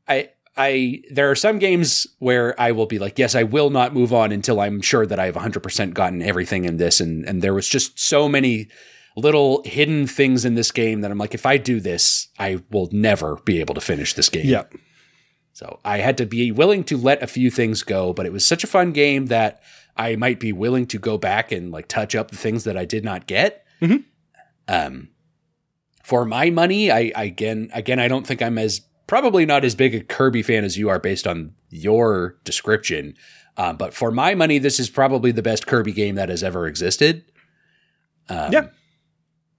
I 0.09 0.31
I 0.57 1.03
there 1.11 1.31
are 1.31 1.35
some 1.35 1.59
games 1.59 2.07
where 2.19 2.59
I 2.61 2.73
will 2.73 2.87
be 2.87 2.99
like, 2.99 3.19
yes, 3.19 3.35
I 3.35 3.43
will 3.43 3.71
not 3.71 3.93
move 3.95 4.13
on 4.13 4.33
until 4.33 4.61
I'm 4.61 4.81
sure 4.81 5.07
that 5.07 5.19
I've 5.19 5.35
100% 5.35 5.95
gotten 5.95 6.23
everything 6.23 6.65
in 6.65 6.77
this 6.79 7.01
and 7.01 7.25
and 7.29 7.43
there 7.43 7.55
was 7.55 7.69
just 7.69 7.99
so 7.99 8.29
many 8.29 8.69
little 9.17 9.63
hidden 9.65 10.07
things 10.07 10.45
in 10.45 10.55
this 10.55 10.71
game 10.71 11.01
that 11.01 11.11
I'm 11.11 11.19
like 11.19 11.35
if 11.35 11.47
I 11.47 11.57
do 11.57 11.81
this, 11.81 12.29
I 12.39 12.63
will 12.71 12.89
never 12.93 13.37
be 13.45 13.61
able 13.61 13.75
to 13.75 13.81
finish 13.81 14.15
this 14.15 14.29
game. 14.29 14.47
Yeah. 14.47 14.65
So 15.53 15.81
I 15.85 15.99
had 15.99 16.19
to 16.19 16.27
be 16.27 16.53
willing 16.53 16.85
to 16.85 16.99
let 16.99 17.23
a 17.23 17.27
few 17.27 17.51
things 17.51 17.83
go, 17.83 18.13
but 18.13 18.27
it 18.27 18.33
was 18.33 18.45
such 18.45 18.63
a 18.63 18.67
fun 18.67 18.93
game 18.93 19.27
that 19.27 19.63
I 19.97 20.17
might 20.17 20.39
be 20.39 20.53
willing 20.53 20.87
to 20.89 20.99
go 20.99 21.17
back 21.17 21.51
and 21.51 21.73
like 21.73 21.89
touch 21.89 22.15
up 22.15 22.31
the 22.31 22.37
things 22.37 22.65
that 22.65 22.77
I 22.77 22.85
did 22.85 23.05
not 23.05 23.27
get. 23.27 23.65
Mhm. 23.81 24.05
Um, 24.69 25.09
for 26.05 26.25
my 26.25 26.51
money, 26.51 26.91
I, 26.91 27.11
I 27.17 27.25
again, 27.25 27.71
again, 27.73 27.99
I 27.99 28.09
don't 28.09 28.27
think 28.27 28.43
I'm 28.43 28.59
as 28.59 28.83
probably 29.07 29.47
not 29.47 29.65
as 29.65 29.75
big 29.75 29.95
a 29.95 30.01
Kirby 30.01 30.43
fan 30.43 30.65
as 30.65 30.77
you 30.77 30.89
are 30.89 30.99
based 30.99 31.27
on 31.27 31.53
your 31.71 32.37
description. 32.45 33.15
Uh, 33.57 33.73
but 33.73 33.95
for 33.95 34.11
my 34.11 34.35
money, 34.35 34.59
this 34.59 34.79
is 34.81 34.91
probably 34.91 35.33
the 35.33 35.43
best 35.43 35.67
Kirby 35.67 35.93
game 35.93 36.15
that 36.17 36.29
has 36.29 36.43
ever 36.43 36.67
existed. 36.67 37.25
Um, 38.29 38.53
Yeah. 38.53 38.67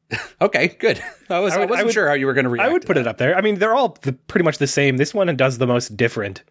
Okay, 0.39 0.67
good. 0.79 1.03
I, 1.29 1.39
was, 1.39 1.53
I 1.53 1.57
I, 1.57 1.59
would- 1.59 1.67
I 1.67 1.71
wasn't 1.71 1.85
would- 1.87 1.93
sure 1.93 2.07
how 2.07 2.13
you 2.13 2.27
were 2.27 2.33
going 2.33 2.45
to 2.45 2.49
react. 2.49 2.69
I 2.69 2.71
would 2.71 2.85
put 2.85 2.93
that. 2.95 3.01
it 3.01 3.07
up 3.07 3.17
there. 3.17 3.35
I 3.35 3.41
mean, 3.41 3.59
they're 3.59 3.75
all 3.75 3.97
the, 4.03 4.13
pretty 4.13 4.45
much 4.45 4.57
the 4.57 4.67
same. 4.67 4.97
This 4.97 5.13
one 5.13 5.35
does 5.35 5.57
the 5.57 5.67
most 5.67 5.97
different. 5.97 6.43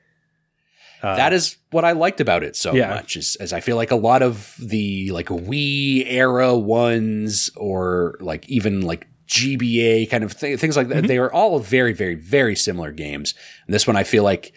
Uh, 1.03 1.15
that 1.17 1.33
is 1.33 1.57
what 1.71 1.85
I 1.85 1.93
liked 1.93 2.21
about 2.21 2.43
it 2.43 2.57
so 2.57 2.75
Yeah. 2.75 2.89
much 2.89 3.17
is, 3.17 3.37
is 3.41 3.53
I 3.53 3.61
feel 3.61 3.77
like 3.77 3.91
a 3.91 3.97
lot 3.97 4.23
of 4.23 4.55
the 4.59 5.11
like 5.13 5.27
Wii 5.29 6.05
era 6.07 6.55
ones 6.57 7.51
or 7.57 8.17
like 8.21 8.49
even 8.49 8.81
like 8.81 9.07
GBA 9.27 10.11
kind 10.11 10.25
of 10.25 10.39
th- 10.39 10.59
things 10.61 10.77
like 10.77 10.89
that, 10.89 11.05
Mhm. 11.05 11.09
they 11.09 11.19
are 11.19 11.33
all 11.33 11.59
very, 11.59 11.93
very, 11.93 12.15
very 12.15 12.55
similar 12.57 12.93
games. 12.93 13.35
And 13.67 13.75
this 13.75 13.87
one 13.87 13.97
I 13.97 14.05
feel 14.05 14.23
like 14.25 14.53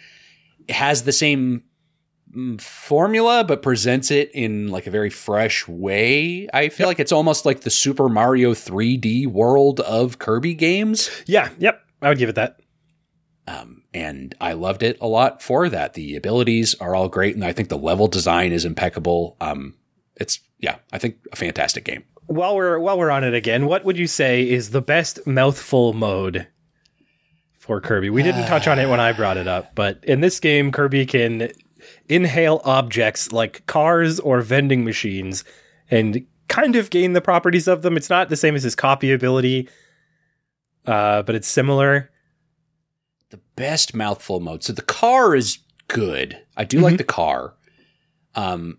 has 0.70 1.04
the 1.04 1.12
same 1.12 1.64
mm, 2.36 2.62
formula, 2.62 3.44
but 3.44 3.64
presents 3.64 4.12
it 4.12 4.30
in 4.36 4.68
like 4.68 4.86
a 4.86 4.92
very 4.92 5.10
fresh 5.10 5.68
way. 5.68 6.48
I 6.54 6.70
feel 6.70 6.86
like 6.88 7.00
it's 7.00 7.12
almost 7.12 7.44
like 7.44 7.62
the 7.62 7.72
Super 7.72 8.08
Mario 8.08 8.54
3D 8.54 9.26
world 9.26 9.80
of 9.80 10.20
Kirby 10.20 10.54
games. 10.54 11.10
yeah. 11.26 11.50
Yep. 11.58 11.82
I 12.04 12.10
would 12.10 12.20
give 12.20 12.30
it 12.30 12.36
that. 12.36 12.60
Um, 13.48 13.82
and 13.96 14.36
I 14.40 14.54
loved 14.54 14.84
it 14.84 15.00
a 15.02 15.08
lot 15.08 15.42
for 15.42 15.70
that. 15.70 15.96
The 15.96 16.16
abilities 16.16 16.76
are 16.76 16.94
all 16.94 17.10
great, 17.10 17.34
and 17.34 17.44
I 17.44 17.52
think 17.52 17.70
the 17.70 17.78
level 17.80 18.08
design 18.08 18.52
is 18.52 18.64
impeccable. 18.64 19.36
Um, 19.42 19.74
it's 20.16 20.40
yeah, 20.60 20.76
I 20.94 21.00
think 21.00 21.16
a 21.32 21.36
fantastic 21.36 21.84
game. 21.84 22.04
While 22.30 22.56
we're 22.56 22.78
while 22.78 22.96
we're 22.96 23.10
on 23.10 23.24
it 23.24 23.34
again, 23.34 23.66
what 23.66 23.84
would 23.84 23.98
you 23.98 24.06
say 24.06 24.48
is 24.48 24.70
the 24.70 24.82
best 24.84 25.26
mouthful 25.26 25.94
mode 25.94 26.48
for 27.58 27.82
Kirby? 27.82 28.12
We 28.12 28.22
didn't 28.22 28.46
touch 28.46 28.68
on 28.68 28.78
it 28.78 28.88
when 28.88 29.00
I 29.00 29.14
brought 29.14 29.38
it 29.38 29.48
up, 29.48 29.74
but 29.74 30.04
in 30.04 30.22
this 30.22 30.40
game, 30.40 30.72
Kirby 30.72 31.08
can 31.08 31.52
inhale 32.08 32.62
objects 32.66 33.32
like 33.32 33.66
cars 33.66 34.20
or 34.20 34.42
vending 34.42 34.86
machines 34.86 35.44
and 35.90 36.24
kind 36.48 36.76
of 36.76 36.92
gain 36.92 37.14
the 37.14 37.22
properties 37.22 37.68
of 37.68 37.82
them. 37.82 37.98
It's 37.98 38.12
not 38.12 38.30
the 38.30 38.36
same 38.36 38.54
as 38.54 38.62
his 38.62 38.76
copy 38.76 39.12
ability, 39.12 39.68
uh, 40.86 41.24
but 41.24 41.34
it's 41.34 41.48
similar. 41.48 42.12
The 43.32 43.40
best 43.56 43.96
mouthful 43.96 44.40
mode. 44.40 44.64
So 44.64 44.72
the 44.72 44.84
car 44.84 45.36
is 45.36 45.58
good. 45.88 46.40
I 46.56 46.64
do 46.64 46.80
like 46.80 46.98
the 46.98 47.04
car. 47.04 47.56
Um, 48.36 48.78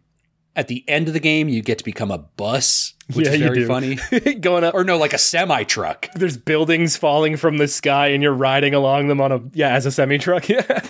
at 0.54 0.68
the 0.68 0.84
end 0.88 1.08
of 1.08 1.14
the 1.14 1.20
game, 1.20 1.48
you 1.48 1.62
get 1.62 1.78
to 1.78 1.84
become 1.84 2.10
a 2.10 2.18
bus, 2.18 2.94
which 3.14 3.26
Yeah, 3.26 3.32
is 3.34 3.40
very 3.40 3.64
funny. 3.66 3.98
Going 4.40 4.64
up, 4.64 4.74
or 4.74 4.84
no, 4.84 4.96
like 4.98 5.12
a 5.12 5.18
semi 5.18 5.64
truck. 5.64 6.08
there's 6.14 6.36
buildings 6.36 6.96
falling 6.96 7.36
from 7.36 7.58
the 7.58 7.68
sky, 7.68 8.08
and 8.08 8.22
you're 8.22 8.32
riding 8.34 8.74
along 8.74 9.08
them 9.08 9.20
on 9.20 9.32
a 9.32 9.40
yeah 9.52 9.74
as 9.74 9.86
a 9.86 9.90
semi 9.90 10.18
truck. 10.18 10.48
Yeah. 10.48 10.82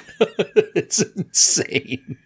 it's 0.74 1.02
insane. 1.02 2.18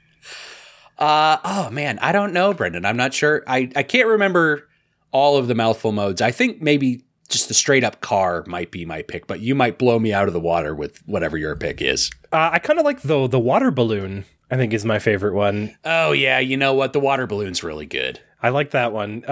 Uh 0.99 1.39
oh 1.45 1.71
man, 1.71 1.99
I 2.01 2.13
don't 2.13 2.33
know, 2.33 2.53
Brendan. 2.55 2.85
I'm 2.85 2.97
not 2.97 3.13
sure. 3.15 3.43
I 3.47 3.71
I 3.75 3.83
can't 3.83 4.07
remember 4.09 4.69
all 5.11 5.37
of 5.37 5.49
the 5.49 5.55
mouthful 5.55 5.93
modes. 5.93 6.21
I 6.23 6.31
think 6.31 6.63
maybe 6.63 7.03
just 7.29 7.49
the 7.49 7.55
straight 7.55 7.83
up 7.83 8.01
car 8.01 8.45
might 8.47 8.71
be 8.71 8.85
my 8.85 9.03
pick, 9.03 9.27
but 9.27 9.41
you 9.41 9.55
might 9.55 9.79
blow 9.79 9.99
me 9.99 10.13
out 10.13 10.29
of 10.29 10.35
the 10.35 10.41
water 10.41 10.75
with 10.75 10.99
whatever 11.07 11.37
your 11.37 11.57
pick 11.57 11.81
is. 11.83 12.11
Uh, 12.33 12.51
I 12.53 12.59
kind 12.61 12.79
of 12.79 12.85
like 12.85 13.01
the 13.03 13.27
the 13.27 13.41
water 13.41 13.71
balloon. 13.71 14.25
I 14.51 14.57
think 14.57 14.73
is 14.73 14.85
my 14.85 14.99
favorite 15.01 15.35
one. 15.35 15.77
Oh 15.85 16.13
yeah, 16.13 16.39
you 16.39 16.57
know 16.57 16.75
what? 16.75 16.93
The 16.93 17.01
water 17.01 17.27
balloon's 17.27 17.65
really 17.65 17.87
good. 17.87 18.21
I 18.41 18.51
like 18.51 18.71
that 18.71 18.93
one 18.93 19.25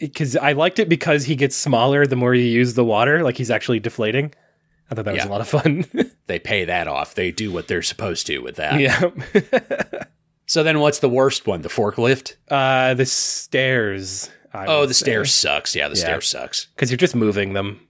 because 0.00 0.36
I 0.36 0.52
liked 0.52 0.78
it 0.78 0.88
because 0.88 1.24
he 1.24 1.36
gets 1.36 1.54
smaller 1.54 2.06
the 2.06 2.16
more 2.16 2.34
you 2.34 2.42
use 2.44 2.74
the 2.74 2.84
water. 2.84 3.22
Like 3.22 3.36
he's 3.36 3.50
actually 3.50 3.78
deflating. 3.80 4.32
I 4.90 4.94
thought 4.96 5.04
that 5.04 5.14
was 5.14 5.24
a 5.24 5.28
lot 5.28 5.40
of 5.40 5.48
fun. 5.48 5.84
They 6.26 6.38
pay 6.38 6.64
that 6.64 6.86
off. 6.86 7.14
They 7.16 7.32
do 7.32 7.50
what 7.50 7.66
they're 7.66 7.82
supposed 7.82 8.28
to 8.28 8.38
with 8.38 8.54
that. 8.56 8.78
yeah. 8.78 10.04
So 10.46 10.62
then 10.64 10.80
what's 10.80 10.98
the 10.98 11.08
worst 11.08 11.46
one? 11.46 11.62
The 11.62 11.68
forklift? 11.68 12.34
uh, 12.50 12.94
the 12.94 13.06
stairs. 13.06 14.30
I 14.52 14.66
Oh, 14.66 14.86
the 14.86 14.94
say. 14.94 15.04
stairs 15.04 15.32
sucks. 15.32 15.76
Yeah, 15.76 15.86
the 15.88 15.94
Yeah. 15.96 16.00
stairs 16.02 16.28
sucks. 16.28 16.66
because 16.74 16.90
you're 16.90 16.96
just 16.98 17.14
moving 17.14 17.52
them 17.52 17.80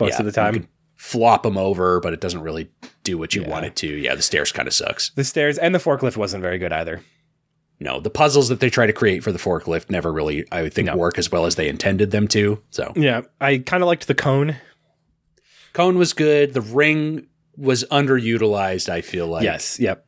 most 0.00 0.12
Yeah, 0.14 0.18
of 0.18 0.24
the 0.24 0.30
you 0.30 0.44
time. 0.44 0.54
can 0.54 0.68
flop 0.96 1.44
them 1.44 1.56
over, 1.56 2.00
but 2.00 2.12
it 2.12 2.20
doesn't 2.20 2.42
really 2.42 2.68
do 3.04 3.16
what 3.16 3.34
you 3.36 3.42
Yeah. 3.42 3.48
want 3.48 3.66
it 3.66 3.76
to. 3.76 3.86
Yeah, 3.88 4.14
the 4.16 4.22
stairs 4.22 4.50
kind 4.50 4.66
of 4.66 4.74
sucks. 4.74 5.10
The 5.10 5.22
stairs 5.24 5.56
and 5.58 5.72
the 5.74 5.78
forklift 5.78 6.16
wasn't 6.16 6.42
very 6.42 6.58
good 6.58 6.72
either. 6.72 7.00
No, 7.80 8.00
the 8.00 8.10
puzzles 8.10 8.48
that 8.48 8.60
they 8.60 8.70
try 8.70 8.86
to 8.86 8.92
create 8.92 9.22
for 9.24 9.32
the 9.32 9.38
forklift 9.38 9.90
never 9.90 10.12
really, 10.12 10.46
I 10.52 10.68
think, 10.68 10.86
No. 10.86 10.96
work 10.96 11.18
as 11.18 11.30
well 11.32 11.44
as 11.44 11.56
they 11.56 11.68
intended 11.68 12.10
them 12.12 12.28
to. 12.28 12.62
So 12.70 12.92
Yeah, 12.96 13.22
I 13.40 13.58
kind 13.58 13.82
of 13.82 13.88
liked 13.88 14.06
the 14.06 14.14
cone. 14.14 14.56
cone 15.72 15.98
was 15.98 16.12
good. 16.12 16.54
The 16.54 16.60
ring 16.60 17.26
was 17.56 17.84
underutilized. 17.90 18.88
I 18.88 19.00
feel 19.00 19.26
like 19.26 19.44
yes, 19.44 19.78
yep. 19.80 20.03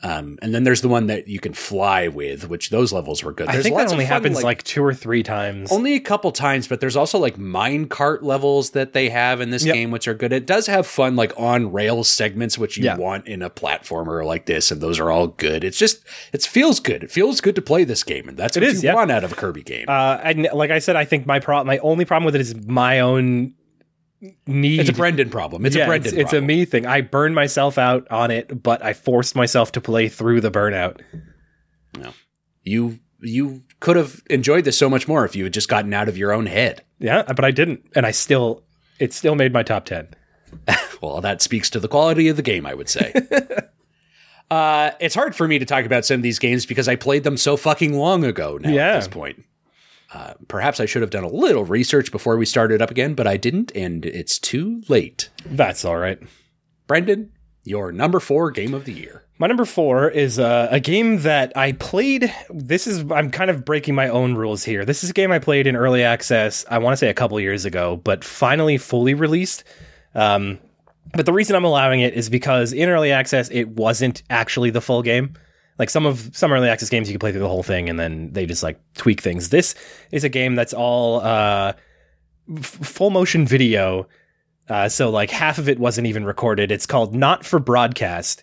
Um, 0.00 0.38
and 0.42 0.54
then 0.54 0.62
there's 0.62 0.80
the 0.80 0.88
one 0.88 1.08
that 1.08 1.26
you 1.26 1.40
can 1.40 1.52
fly 1.54 2.06
with, 2.06 2.48
which 2.48 2.70
those 2.70 2.92
levels 2.92 3.24
were 3.24 3.32
good. 3.32 3.48
I 3.48 3.60
think 3.60 3.74
lots 3.74 3.90
that 3.90 3.94
only 3.94 4.04
fun, 4.04 4.12
happens 4.12 4.44
like, 4.44 4.62
two 4.62 4.84
or 4.84 4.94
three 4.94 5.24
times. 5.24 5.72
only 5.72 5.94
a 5.94 6.00
couple 6.00 6.30
times, 6.30 6.68
but 6.68 6.78
there's 6.80 6.94
also 6.94 7.18
like 7.18 7.36
mine 7.36 7.88
cart 7.88 8.22
levels 8.22 8.70
that 8.70 8.92
they 8.92 9.08
have 9.08 9.40
in 9.40 9.50
this 9.50 9.64
Yep. 9.64 9.74
game, 9.74 9.90
which 9.90 10.06
are 10.06 10.14
good. 10.14 10.32
It 10.32 10.46
does 10.46 10.68
have 10.68 10.86
fun, 10.86 11.16
like 11.16 11.32
on 11.36 11.72
rail 11.72 12.04
segments, 12.04 12.56
which 12.56 12.76
you 12.78 12.84
Yeah. 12.84 12.96
want 12.96 13.26
in 13.26 13.42
a 13.42 13.50
platformer 13.50 14.24
like 14.24 14.46
this, 14.46 14.70
and 14.70 14.80
those 14.80 15.00
are 15.00 15.10
all 15.10 15.26
good. 15.26 15.64
It's 15.64 15.78
just, 15.78 16.00
it 16.32 16.42
feels 16.42 16.78
good. 16.78 17.02
It 17.02 17.10
feels 17.10 17.40
good 17.40 17.56
to 17.56 17.62
play 17.62 17.82
this 17.82 18.04
game, 18.04 18.28
and 18.28 18.36
that's 18.38 18.56
It 18.56 18.62
what 18.62 18.68
is, 18.70 18.84
you 18.84 18.90
yeah. 18.90 18.94
want 18.94 19.10
out 19.10 19.24
of 19.24 19.32
a 19.32 19.34
Kirby 19.34 19.64
game. 19.64 19.86
Uh, 19.88 20.18
and 20.22 20.48
like 20.52 20.70
I 20.70 20.78
said, 20.78 20.94
I 20.94 21.04
think 21.06 21.26
my 21.26 21.40
pro- 21.40 21.64
my 21.64 21.78
only 21.78 22.04
problem 22.04 22.24
with 22.24 22.36
it 22.36 22.40
is 22.40 22.54
my 22.66 23.00
own 23.00 23.54
need. 24.46 24.80
it's 24.80 24.90
a 24.90 24.92
Brendan 24.92 25.30
problem. 25.30 25.64
It's 25.66 25.76
Yeah, 25.76 25.84
a 25.84 25.86
Brendan 25.86 26.12
It's, 26.14 26.18
it's 26.18 26.32
a 26.32 26.40
me 26.40 26.64
thing. 26.64 26.86
I 26.86 27.00
burned 27.02 27.34
myself 27.34 27.78
out 27.78 28.06
on 28.10 28.30
it, 28.30 28.62
but 28.62 28.82
I 28.84 28.92
forced 28.92 29.36
myself 29.36 29.72
to 29.72 29.80
play 29.80 30.08
through 30.08 30.40
the 30.40 30.50
burnout. 30.50 31.00
you 32.62 32.98
you 33.20 33.62
could 33.80 33.96
have 33.96 34.22
enjoyed 34.30 34.64
this 34.64 34.78
so 34.78 34.88
much 34.88 35.08
more 35.08 35.24
if 35.24 35.34
you 35.34 35.44
had 35.44 35.52
just 35.52 35.68
gotten 35.68 35.92
out 35.92 36.08
of 36.08 36.16
your 36.16 36.32
own 36.32 36.46
head. 36.46 36.84
Yeah, 37.00 37.22
but 37.24 37.44
I 37.44 37.50
didn't, 37.50 37.84
and 37.94 38.06
I 38.06 38.10
still 38.12 38.62
it 39.00 39.12
still 39.12 39.34
made 39.34 39.52
my 39.52 39.62
top 39.62 39.84
ten. 39.84 40.08
Well, 41.00 41.20
that 41.20 41.40
speaks 41.40 41.70
to 41.70 41.78
the 41.80 41.86
quality 41.86 42.26
of 42.26 42.34
the 42.36 42.42
game, 42.42 42.66
I 42.66 42.74
would 42.74 42.88
say. 42.88 43.12
uh, 44.50 44.90
it's 44.98 45.14
hard 45.14 45.36
for 45.36 45.46
me 45.46 45.60
to 45.60 45.64
talk 45.64 45.84
about 45.84 46.04
some 46.04 46.16
of 46.16 46.22
these 46.22 46.40
games 46.40 46.66
because 46.66 46.88
I 46.88 46.96
played 46.96 47.22
them 47.22 47.36
so 47.36 47.56
fucking 47.56 47.96
long 47.96 48.24
ago 48.24 48.58
now 48.60 48.68
Yeah. 48.70 48.88
at 48.94 48.94
this 48.96 49.08
point. 49.08 49.44
Uh, 50.12 50.34
perhaps 50.48 50.80
I 50.80 50.86
should 50.86 51.02
have 51.02 51.10
done 51.10 51.24
a 51.24 51.28
little 51.28 51.64
research 51.64 52.10
before 52.10 52.36
we 52.36 52.46
started 52.46 52.80
up 52.80 52.90
again, 52.90 53.14
but 53.14 53.26
I 53.26 53.36
didn't, 53.36 53.72
and 53.74 54.06
it's 54.06 54.38
too 54.38 54.82
late. 54.88 55.28
That's 55.44 55.84
all 55.84 55.98
right. 55.98 56.18
Brendan, 56.86 57.32
Your 57.64 57.92
number 57.92 58.18
four 58.18 58.50
game 58.50 58.72
of 58.72 58.86
the 58.86 58.92
year. 58.92 59.24
My 59.38 59.46
number 59.46 59.66
four 59.66 60.08
is 60.08 60.38
uh, 60.38 60.68
a 60.70 60.80
game 60.80 61.18
that 61.20 61.54
I 61.56 61.72
played. 61.72 62.32
This 62.48 62.86
is 62.86 63.04
I'm 63.12 63.30
kind 63.30 63.50
of 63.50 63.64
breaking 63.64 63.94
my 63.94 64.08
own 64.08 64.34
rules 64.34 64.64
here. 64.64 64.84
This 64.86 65.04
is 65.04 65.10
a 65.10 65.12
game 65.12 65.30
I 65.30 65.38
played 65.38 65.66
in 65.66 65.76
early 65.76 66.02
access. 66.02 66.64
I 66.70 66.78
want 66.78 66.94
to 66.94 66.96
say 66.96 67.08
a 67.08 67.14
couple 67.14 67.38
years 67.38 67.64
ago, 67.66 67.96
but 67.96 68.24
finally 68.24 68.78
fully 68.78 69.12
released. 69.14 69.64
Um, 70.14 70.58
but 71.14 71.26
the 71.26 71.32
reason 71.32 71.54
I'm 71.54 71.64
allowing 71.64 72.00
it 72.00 72.14
is 72.14 72.28
because 72.30 72.72
in 72.72 72.88
early 72.88 73.12
access 73.12 73.48
it 73.50 73.68
wasn't 73.68 74.22
actually 74.30 74.70
the 74.70 74.80
full 74.80 75.02
game. 75.02 75.34
Like 75.78 75.90
some 75.90 76.06
of 76.06 76.30
some 76.32 76.52
early 76.52 76.68
access 76.68 76.88
games, 76.88 77.08
you 77.08 77.14
can 77.14 77.20
play 77.20 77.32
through 77.32 77.40
the 77.40 77.48
whole 77.48 77.62
thing 77.62 77.88
and 77.88 77.98
then 77.98 78.32
they 78.32 78.46
just 78.46 78.62
like 78.62 78.80
tweak 78.94 79.20
things. 79.20 79.50
This 79.50 79.74
is 80.10 80.24
a 80.24 80.28
game 80.28 80.54
that's 80.54 80.74
all 80.74 81.20
uh, 81.20 81.72
f- 82.56 82.64
full 82.64 83.10
motion 83.10 83.46
video. 83.46 84.08
Uh, 84.68 84.88
so 84.88 85.08
like 85.10 85.30
half 85.30 85.58
of 85.58 85.68
it 85.68 85.78
wasn't 85.78 86.06
even 86.06 86.24
recorded. 86.24 86.70
It's 86.70 86.86
called 86.86 87.14
Not 87.14 87.44
for 87.44 87.58
Broadcast. 87.58 88.42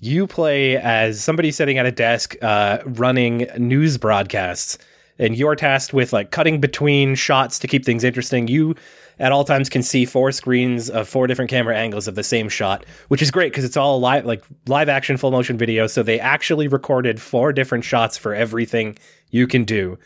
You 0.00 0.26
play 0.26 0.76
as 0.76 1.22
somebody 1.22 1.52
sitting 1.52 1.78
at 1.78 1.86
a 1.86 1.92
desk 1.92 2.34
uh, 2.42 2.78
running 2.84 3.46
news 3.56 3.98
broadcasts, 3.98 4.76
and 5.18 5.36
you're 5.36 5.54
tasked 5.54 5.94
with 5.94 6.12
like 6.12 6.32
cutting 6.32 6.60
between 6.60 7.14
shots 7.14 7.60
to 7.60 7.68
keep 7.68 7.84
things 7.84 8.02
interesting. 8.02 8.48
You 8.48 8.74
at 9.22 9.30
all 9.30 9.44
times 9.44 9.68
can 9.68 9.84
see 9.84 10.04
four 10.04 10.32
screens 10.32 10.90
of 10.90 11.08
four 11.08 11.28
different 11.28 11.48
camera 11.48 11.76
angles 11.78 12.08
of 12.08 12.16
the 12.16 12.24
same 12.24 12.48
shot, 12.48 12.84
which 13.06 13.22
is 13.22 13.30
great 13.30 13.52
because 13.52 13.64
it's 13.64 13.76
all 13.76 14.00
live, 14.00 14.26
like 14.26 14.42
live 14.66 14.88
action 14.88 15.16
full 15.16 15.30
motion 15.30 15.56
video. 15.56 15.86
So 15.86 16.02
they 16.02 16.18
actually 16.18 16.66
recorded 16.66 17.22
four 17.22 17.52
different 17.52 17.84
shots 17.84 18.18
for 18.18 18.34
everything 18.34 18.98
you 19.30 19.46
can 19.46 19.62
do. 19.62 19.96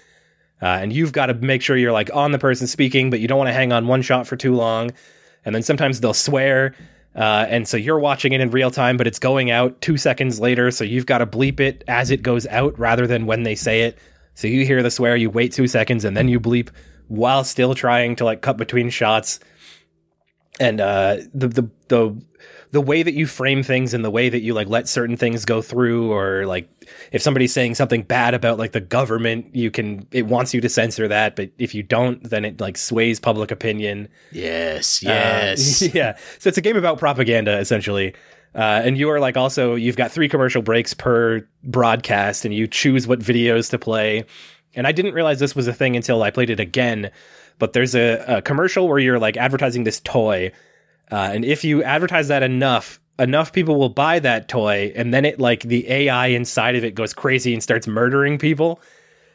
Uh, 0.61 0.67
and 0.67 0.93
you've 0.93 1.12
got 1.12 1.27
to 1.27 1.35
make 1.35 1.62
sure 1.62 1.78
you're 1.78 1.93
like 1.93 2.11
on 2.15 2.33
the 2.33 2.39
person 2.39 2.67
speaking, 2.67 3.09
but 3.09 3.19
you 3.19 3.27
don't 3.27 3.39
want 3.39 3.49
to 3.49 3.55
hang 3.55 3.73
on 3.73 3.86
one 3.86 4.03
shot 4.03 4.27
for 4.27 4.36
too 4.36 4.55
long. 4.55 4.91
And 5.47 5.55
then 5.55 5.62
sometimes 5.62 6.01
they'll 6.01 6.12
swear. 6.12 6.75
Uh, 7.15 7.47
and 7.49 7.67
so 7.67 7.78
you're 7.78 7.99
watching 7.99 8.35
it 8.35 8.43
in 8.43 8.51
real 8.51 8.70
time, 8.70 8.99
but 8.99 9.07
it's 9.07 9.19
going 9.19 9.51
out 9.51 9.81
two 9.81 9.97
seconds 9.97 10.41
later. 10.41 10.70
So 10.70 10.85
you've 10.85 11.07
got 11.07 11.19
to 11.19 11.27
bleep 11.27 11.59
it 11.59 11.85
as 11.89 12.11
it 12.11 12.23
goes 12.23 12.47
out 12.49 12.78
rather 12.78 13.07
than 13.07 13.25
when 13.25 13.45
they 13.45 13.55
say 13.55 13.83
it. 13.83 13.99
So 14.35 14.47
you 14.47 14.67
hear 14.67 14.83
the 14.83 14.91
swear, 14.91 15.17
you 15.17 15.31
wait 15.31 15.55
two 15.55 15.67
seconds, 15.69 16.05
and 16.05 16.15
then 16.15 16.28
you 16.28 16.39
bleep 16.39 16.69
while 17.09 17.44
still 17.44 17.75
trying 17.75 18.17
to 18.17 18.25
like 18.25 18.43
cut 18.43 18.57
between 18.57 18.91
shots. 18.91 19.41
And 20.59 20.81
uh, 20.81 21.18
the 21.35 21.49
the 21.49 21.70
the 21.89 22.23
the 22.73 22.81
way 22.81 23.02
that 23.02 23.15
you 23.15 23.26
frame 23.26 23.62
things 23.62 23.94
and 23.94 24.05
the 24.05 24.10
way 24.10 24.28
that 24.28 24.41
you 24.41 24.52
like 24.52 24.68
let 24.68 24.89
certain 24.89 25.17
things 25.17 25.44
go 25.44 25.62
through 25.62 26.12
or 26.12 26.47
like 26.47 26.68
if 27.12 27.23
somebody's 27.23 27.52
saying 27.52 27.75
something 27.75 28.02
bad 28.02 28.35
about 28.35 28.59
like 28.59 28.73
the 28.73 28.81
government 28.81 29.55
you 29.55 29.70
can 29.70 30.07
it 30.10 30.26
wants 30.26 30.52
you 30.52 30.60
to 30.60 30.68
censor 30.68 31.09
that. 31.09 31.36
But 31.36 31.51
if 31.59 31.75
you 31.75 31.83
don't 31.83 32.23
then 32.28 32.44
it 32.44 32.60
like 32.60 32.76
sways 32.76 33.20
public 33.20 33.51
opinion. 33.51 34.09
Yes, 34.33 35.02
Uh, 35.05 35.09
yes. 35.10 35.83
yeah. 35.94 36.17
So 36.39 36.49
it's 36.49 36.59
a 36.59 36.62
game 36.62 36.76
about 36.76 36.99
propaganda 36.99 37.59
essentially. 37.59 38.15
Uh, 38.55 38.81
and 38.85 38.97
you 38.97 39.10
are 39.10 39.20
like 39.20 39.36
also 39.36 39.75
you've 39.75 39.97
got 39.97 40.10
three 40.10 40.28
commercial 40.28 40.62
breaks 40.62 40.94
per 40.94 41.47
broadcast 41.62 42.44
and 42.44 42.55
you 42.55 42.67
choose 42.67 43.07
what 43.07 43.20
videos 43.20 43.70
to 43.70 43.78
play 43.78 44.25
and 44.77 44.87
i 44.87 44.93
didn't 44.93 45.15
realize 45.15 45.41
this 45.41 45.57
was 45.57 45.67
a 45.67 45.73
thing 45.73 45.97
until 45.97 46.23
i 46.23 46.31
played 46.31 46.51
it 46.51 46.61
again 46.61 47.11
but 47.59 47.73
there's 47.73 47.95
a, 47.95 48.23
a 48.29 48.43
commercial 48.43 48.87
where 48.87 48.99
you're 48.99 49.19
like 49.19 49.37
advertising 49.37 49.85
this 49.85 50.01
toy 50.01 50.53
uh, 51.11 51.31
and 51.33 51.45
if 51.45 51.65
you 51.65 51.83
advertise 51.83 52.29
that 52.29 52.43
enough, 52.43 53.01
enough 53.19 53.53
people 53.53 53.77
will 53.77 53.89
buy 53.89 54.19
that 54.19 54.49
toy, 54.49 54.93
and 54.97 55.15
then 55.15 55.25
it 55.25 55.39
like 55.39 55.63
the 55.63 55.89
AI 55.91 56.29
inside 56.29 56.75
of 56.75 56.85
it 56.85 56.95
goes 56.95 57.13
crazy 57.13 57.53
and 57.53 57.63
starts 57.63 57.87
murdering 57.87 58.39
people. 58.39 58.81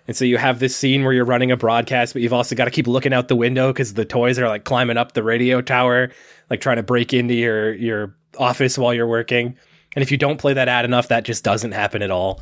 And 0.08 0.18
so 0.18 0.26
you 0.26 0.38
have 0.38 0.60
this 0.60 0.76
scene 0.76 1.04
where 1.04 1.14
you're 1.14 1.26
running 1.26 1.52
a 1.52 1.58
broadcast, 1.58 2.14
but 2.14 2.22
you've 2.22 2.34
also 2.34 2.56
got 2.56 2.66
to 2.66 2.72
keep 2.72 2.88
looking 2.88 3.14
out 3.14 3.28
the 3.28 3.36
window 3.36 3.72
because 3.72 3.94
the 3.94 4.04
toys 4.04 4.40
are 4.40 4.48
like 4.48 4.66
climbing 4.66 4.98
up 4.98 5.14
the 5.14 5.24
radio 5.24 5.62
tower, 5.62 6.12
like 6.50 6.60
trying 6.60 6.78
to 6.78 6.84
break 6.84 7.14
into 7.14 7.34
your 7.34 7.74
your 7.74 8.16
office 8.38 8.78
while 8.78 8.94
you're 8.94 9.08
working. 9.08 9.56
And 9.96 10.04
if 10.04 10.12
you 10.12 10.18
don't 10.18 10.38
play 10.38 10.54
that 10.54 10.68
ad 10.68 10.86
enough, 10.86 11.10
that 11.10 11.24
just 11.24 11.44
doesn't 11.44 11.74
happen 11.74 12.02
at 12.02 12.12
all. 12.12 12.42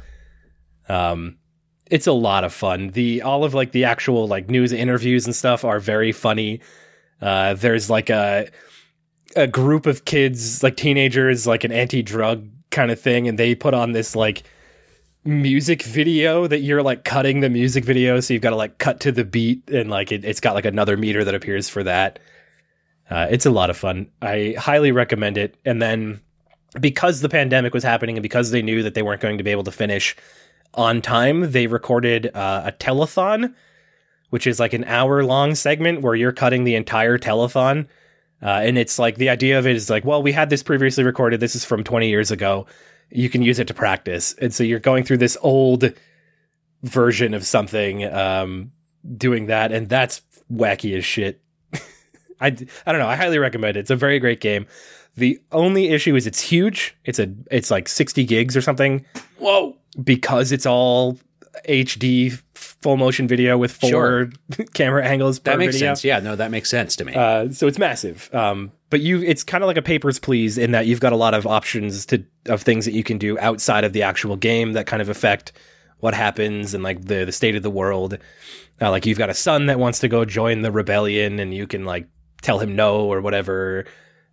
Um, 0.88 1.38
it's 1.90 2.08
a 2.08 2.14
lot 2.14 2.44
of 2.44 2.54
fun. 2.54 2.90
The 2.90 3.22
all 3.22 3.44
of 3.44 3.54
like 3.54 3.72
the 3.72 3.86
actual 3.86 4.28
like 4.28 4.50
news 4.50 4.72
interviews 4.72 5.26
and 5.26 5.36
stuff 5.36 5.64
are 5.64 5.80
very 5.80 6.12
funny. 6.12 6.62
Uh, 7.22 7.54
there's 7.54 7.90
like 7.90 8.10
a 8.10 8.50
a 9.36 9.48
group 9.48 9.86
of 9.86 10.06
kids, 10.06 10.64
like 10.64 10.76
teenagers, 10.76 11.46
like 11.46 11.64
an 11.64 11.72
anti-drug 11.72 12.48
kind 12.72 12.92
of 12.92 13.00
thing, 13.00 13.28
and 13.28 13.38
they 13.38 13.56
put 13.56 13.74
on 13.74 13.92
this 13.92 14.16
like 14.16 14.44
music 15.26 15.84
video 15.84 16.48
that 16.48 16.60
you're 16.60 16.82
like 16.82 17.04
cutting 17.04 17.42
the 17.42 17.50
music 17.50 17.84
video, 17.86 18.20
so 18.20 18.34
you've 18.34 18.42
got 18.42 18.52
to 18.52 18.56
like 18.56 18.78
cut 18.78 19.00
to 19.02 19.12
the 19.12 19.26
beat, 19.26 19.70
and 19.70 19.90
like 19.90 20.12
it, 20.12 20.24
it's 20.24 20.40
got 20.40 20.56
like 20.56 20.66
another 20.66 20.98
meter 20.98 21.24
that 21.24 21.36
appears 21.36 21.70
for 21.70 21.84
that. 21.84 22.20
Uh, 23.10 23.28
it's 23.30 23.46
a 23.46 23.52
lot 23.52 23.70
of 23.70 23.78
fun. 23.78 24.10
I 24.22 24.56
highly 24.58 24.92
recommend 24.92 25.38
it. 25.38 25.56
And 25.66 25.82
then 25.82 26.22
because 26.80 27.22
the 27.22 27.30
pandemic 27.30 27.74
was 27.74 27.84
happening 27.84 28.18
and 28.18 28.24
because 28.24 28.52
they 28.52 28.62
knew 28.62 28.84
that 28.84 28.94
they 28.94 29.02
weren't 29.02 29.22
going 29.22 29.38
to 29.40 29.44
be 29.44 29.52
able 29.52 29.64
to 29.64 29.72
finish 29.72 30.16
on 30.74 31.02
time, 31.02 31.52
they 31.52 31.68
recorded 31.68 32.32
uh, 32.36 32.64
a 32.66 32.72
telethon, 32.72 33.54
which 34.30 34.48
is 34.48 34.60
like 34.60 34.74
an 34.74 34.84
hour 34.86 35.24
long 35.24 35.56
segment 35.56 36.02
where 36.02 36.16
you're 36.16 36.32
cutting 36.32 36.64
the 36.64 36.76
entire 36.76 37.18
telethon. 37.18 37.88
Uh, 38.42 38.62
and 38.64 38.78
it's 38.78 39.00
like 39.00 39.16
the 39.18 39.30
idea 39.30 39.60
of 39.60 39.68
it 39.68 39.76
is 39.76 39.90
like, 39.90 40.06
well, 40.06 40.24
we 40.24 40.32
had 40.32 40.50
this 40.50 40.64
previously 40.64 41.04
recorded. 41.04 41.40
This 41.40 41.56
is 41.56 41.66
from 41.66 41.84
20 41.84 42.10
years 42.10 42.32
ago. 42.32 42.68
You 43.10 43.30
can 43.30 43.42
use 43.42 43.60
it 43.60 43.68
to 43.68 43.74
practice. 43.74 44.34
And 44.34 44.54
so 44.54 44.64
you're 44.64 44.80
going 44.80 45.04
through 45.04 45.18
this 45.18 45.38
old 45.42 45.92
version 46.84 47.34
of 47.34 47.46
something, 47.46 48.06
um, 48.06 48.72
doing 49.18 49.48
that. 49.48 49.72
And 49.72 49.90
that's 49.90 50.22
wacky 50.52 50.98
as 50.98 51.04
shit. 51.04 51.42
I, 52.40 52.48
I 52.48 52.92
don't 52.92 53.00
know. 53.00 53.08
I 53.08 53.16
highly 53.16 53.40
recommend 53.40 53.76
it. 53.76 53.82
It's 53.82 53.92
a 53.92 53.96
very 53.96 54.20
great 54.20 54.40
game. 54.40 54.68
The 55.18 55.42
only 55.52 55.90
issue 55.90 56.16
is 56.16 56.28
it's 56.28 56.40
huge. 56.40 56.96
It's 57.04 57.20
a 57.20 57.34
it's 57.52 57.70
like 57.70 57.90
60 57.90 58.24
gigs 58.24 58.56
or 58.56 58.62
something. 58.62 59.06
Whoa. 59.40 59.76
Because 60.04 60.52
it's 60.52 60.66
all 60.66 61.18
HD 61.68 62.40
full 62.56 62.98
motion 62.98 63.28
video 63.28 63.58
with 63.58 63.72
four 63.72 63.90
Sure. 63.90 64.30
camera 64.74 65.06
angles 65.06 65.40
That 65.40 65.58
makes 65.58 65.76
video. 65.76 65.90
sense. 65.90 66.04
Yeah, 66.04 66.20
no, 66.20 66.36
that 66.36 66.52
makes 66.52 66.70
sense 66.70 66.96
to 66.98 67.06
me. 67.06 67.14
Uh, 67.14 67.50
so 67.52 67.68
it's 67.68 67.78
massive. 67.80 68.30
Um, 68.34 68.72
but 68.90 69.02
you, 69.02 69.22
it's 69.22 69.44
kind 69.44 69.64
of 69.64 69.68
like 69.68 69.78
a 69.78 69.82
papers 69.82 70.20
please 70.20 70.58
in 70.58 70.72
that 70.72 70.86
you've 70.88 71.00
got 71.02 71.12
a 71.14 71.18
lot 71.18 71.34
of 71.34 71.46
options 71.46 72.06
to 72.08 72.24
of 72.48 72.62
things 72.62 72.86
that 72.86 72.94
you 72.94 73.04
can 73.04 73.18
do 73.18 73.38
outside 73.40 73.84
of 73.84 73.94
the 73.94 74.04
actual 74.04 74.36
game 74.36 74.74
that 74.74 74.88
kind 74.88 75.02
of 75.02 75.10
affect 75.10 75.52
what 76.00 76.14
happens 76.14 76.74
and 76.74 76.84
like 76.84 77.02
the 77.06 77.26
the 77.26 77.32
state 77.32 77.56
of 77.56 77.64
the 77.64 77.70
world. 77.70 78.18
Uh, 78.82 78.90
like 78.90 79.06
you've 79.06 79.18
got 79.18 79.30
a 79.30 79.34
son 79.34 79.66
that 79.66 79.78
wants 79.78 80.00
to 80.00 80.08
go 80.08 80.24
join 80.24 80.62
the 80.62 80.72
rebellion, 80.72 81.40
and 81.40 81.54
you 81.54 81.68
can 81.68 81.84
like 81.84 82.08
tell 82.42 82.60
him 82.60 82.76
no 82.76 83.02
or 83.12 83.20
whatever. 83.20 83.86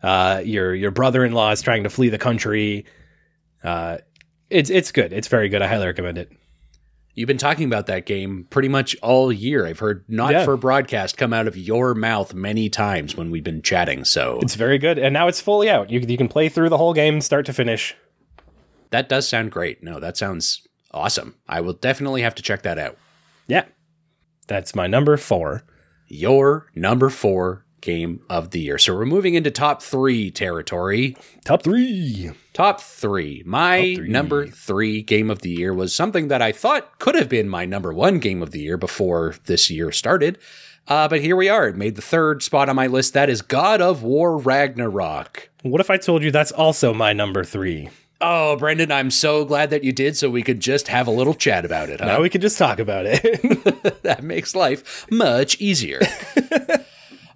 Uh, 0.02 0.41
your 0.44 0.73
your 0.75 0.93
brother 0.93 1.25
in 1.25 1.33
law 1.33 1.51
is 1.51 1.60
trying 1.62 1.83
to 1.83 1.91
flee 1.91 2.09
the 2.09 2.18
country. 2.18 2.85
Uh, 3.65 3.99
it's 4.50 4.70
it's 4.70 4.92
good. 4.92 5.12
It's 5.12 5.28
very 5.28 5.49
good. 5.49 5.62
I 5.62 5.66
highly 5.66 5.86
recommend 5.86 6.18
it. 6.18 6.31
You've 7.15 7.26
been 7.28 7.39
talking 7.39 7.65
about 7.66 7.86
that 7.86 8.05
game 8.05 8.47
pretty 8.50 8.68
much 8.68 8.94
all 9.02 9.33
year. 9.33 9.66
I've 9.66 9.78
heard 9.78 10.05
not 10.07 10.33
Yeah. 10.33 10.44
for 10.44 10.57
broadcast 10.58 11.16
come 11.16 11.33
out 11.33 11.47
of 11.49 11.57
your 11.57 11.94
mouth 11.94 12.34
many 12.34 12.68
times 12.68 13.16
when 13.16 13.31
we've 13.31 13.42
been 13.44 13.62
chatting. 13.62 14.05
So 14.05 14.39
It's 14.42 14.55
very 14.55 14.76
good, 14.78 14.99
and 14.99 15.15
now 15.15 15.26
it's 15.26 15.41
fully 15.41 15.70
out. 15.70 15.91
You 15.91 16.00
you 16.00 16.16
can 16.18 16.28
play 16.28 16.49
through 16.49 16.68
the 16.68 16.76
whole 16.78 16.92
game, 16.94 17.20
start 17.20 17.47
to 17.47 17.52
finish. 17.52 17.94
that 18.91 19.08
does 19.08 19.28
sound 19.28 19.50
great. 19.50 19.83
No, 19.83 19.99
that 19.99 20.16
sounds 20.16 20.66
awesome. 20.92 21.34
I 21.49 21.60
will 21.60 21.73
definitely 21.73 22.23
have 22.23 22.34
to 22.36 22.42
check 22.42 22.62
that 22.62 22.78
out. 22.78 22.97
Yeah, 23.49 23.65
that's 24.47 24.75
my 24.76 24.86
number 24.86 25.16
four. 25.16 25.65
Your 26.08 26.66
number 26.75 27.10
four 27.10 27.65
game 27.86 28.20
of 28.28 28.50
the 28.50 28.60
year. 28.60 28.76
So 28.78 28.94
we're 28.94 29.06
moving 29.06 29.34
into 29.34 29.50
top 29.50 29.81
three 29.81 30.31
territory. 30.31 31.16
Top 31.44 31.62
three. 31.62 32.32
Top 32.52 32.81
three. 32.81 33.42
My 33.47 33.78
Top 33.94 33.97
three. 33.98 34.08
number 34.08 34.47
three 34.48 35.02
game 35.02 35.31
of 35.31 35.40
the 35.42 35.50
year 35.50 35.73
was 35.73 35.94
something 35.94 36.26
that 36.28 36.42
I 36.42 36.50
thought 36.52 36.98
could 36.98 37.15
have 37.15 37.28
been 37.28 37.48
my 37.48 37.65
number 37.65 37.94
one 37.94 38.18
game 38.18 38.42
of 38.42 38.50
the 38.50 38.60
year 38.60 38.76
before 38.76 39.36
this 39.47 39.70
year 39.70 39.92
started. 39.92 40.36
Uh, 40.89 41.06
but 41.08 41.20
here 41.20 41.36
we 41.36 41.48
are. 41.48 41.68
It 41.68 41.76
made 41.76 41.94
the 41.97 42.02
third 42.02 42.42
spot 42.42 42.68
on 42.68 42.76
my 42.76 42.86
list. 42.89 43.15
That 43.15 43.31
is 43.31 43.40
God 43.40 43.81
of 43.81 44.02
War 44.02 44.36
Ragnarok. 44.36 45.48
What 45.62 45.81
if 45.81 45.89
I 45.90 45.97
told 45.97 46.23
you 46.23 46.31
that's 46.31 46.52
also 46.52 46.92
my 46.92 47.12
number 47.12 47.44
three? 47.44 47.89
Oh, 48.20 48.56
Brendan, 48.56 48.90
I'm 48.90 49.10
so 49.10 49.44
glad 49.44 49.70
that 49.70 49.84
you 49.84 49.92
did 49.92 50.16
so 50.16 50.31
we 50.31 50.42
could 50.42 50.58
just 50.58 50.89
have 50.89 51.06
a 51.06 51.10
little 51.10 51.34
chat 51.34 51.65
about 51.66 51.90
it. 51.90 52.00
Huh? 52.00 52.06
Now 52.06 52.23
we 52.23 52.31
can 52.31 52.40
just 52.40 52.56
talk 52.56 52.78
about 52.78 53.05
it. 53.06 53.23
that 54.05 54.23
makes 54.23 54.55
life 54.55 55.06
much 55.10 55.60
easier. 55.60 56.00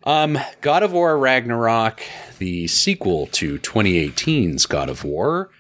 um, 0.05 0.39
God 0.61 0.83
of 0.83 0.93
War 0.93 1.19
Ragnarok, 1.19 2.01
the 2.39 2.67
sequel 2.69 3.27
to 3.29 3.59
2018's 3.59 4.67
God 4.67 4.89
of 4.89 5.05
War. 5.05 5.51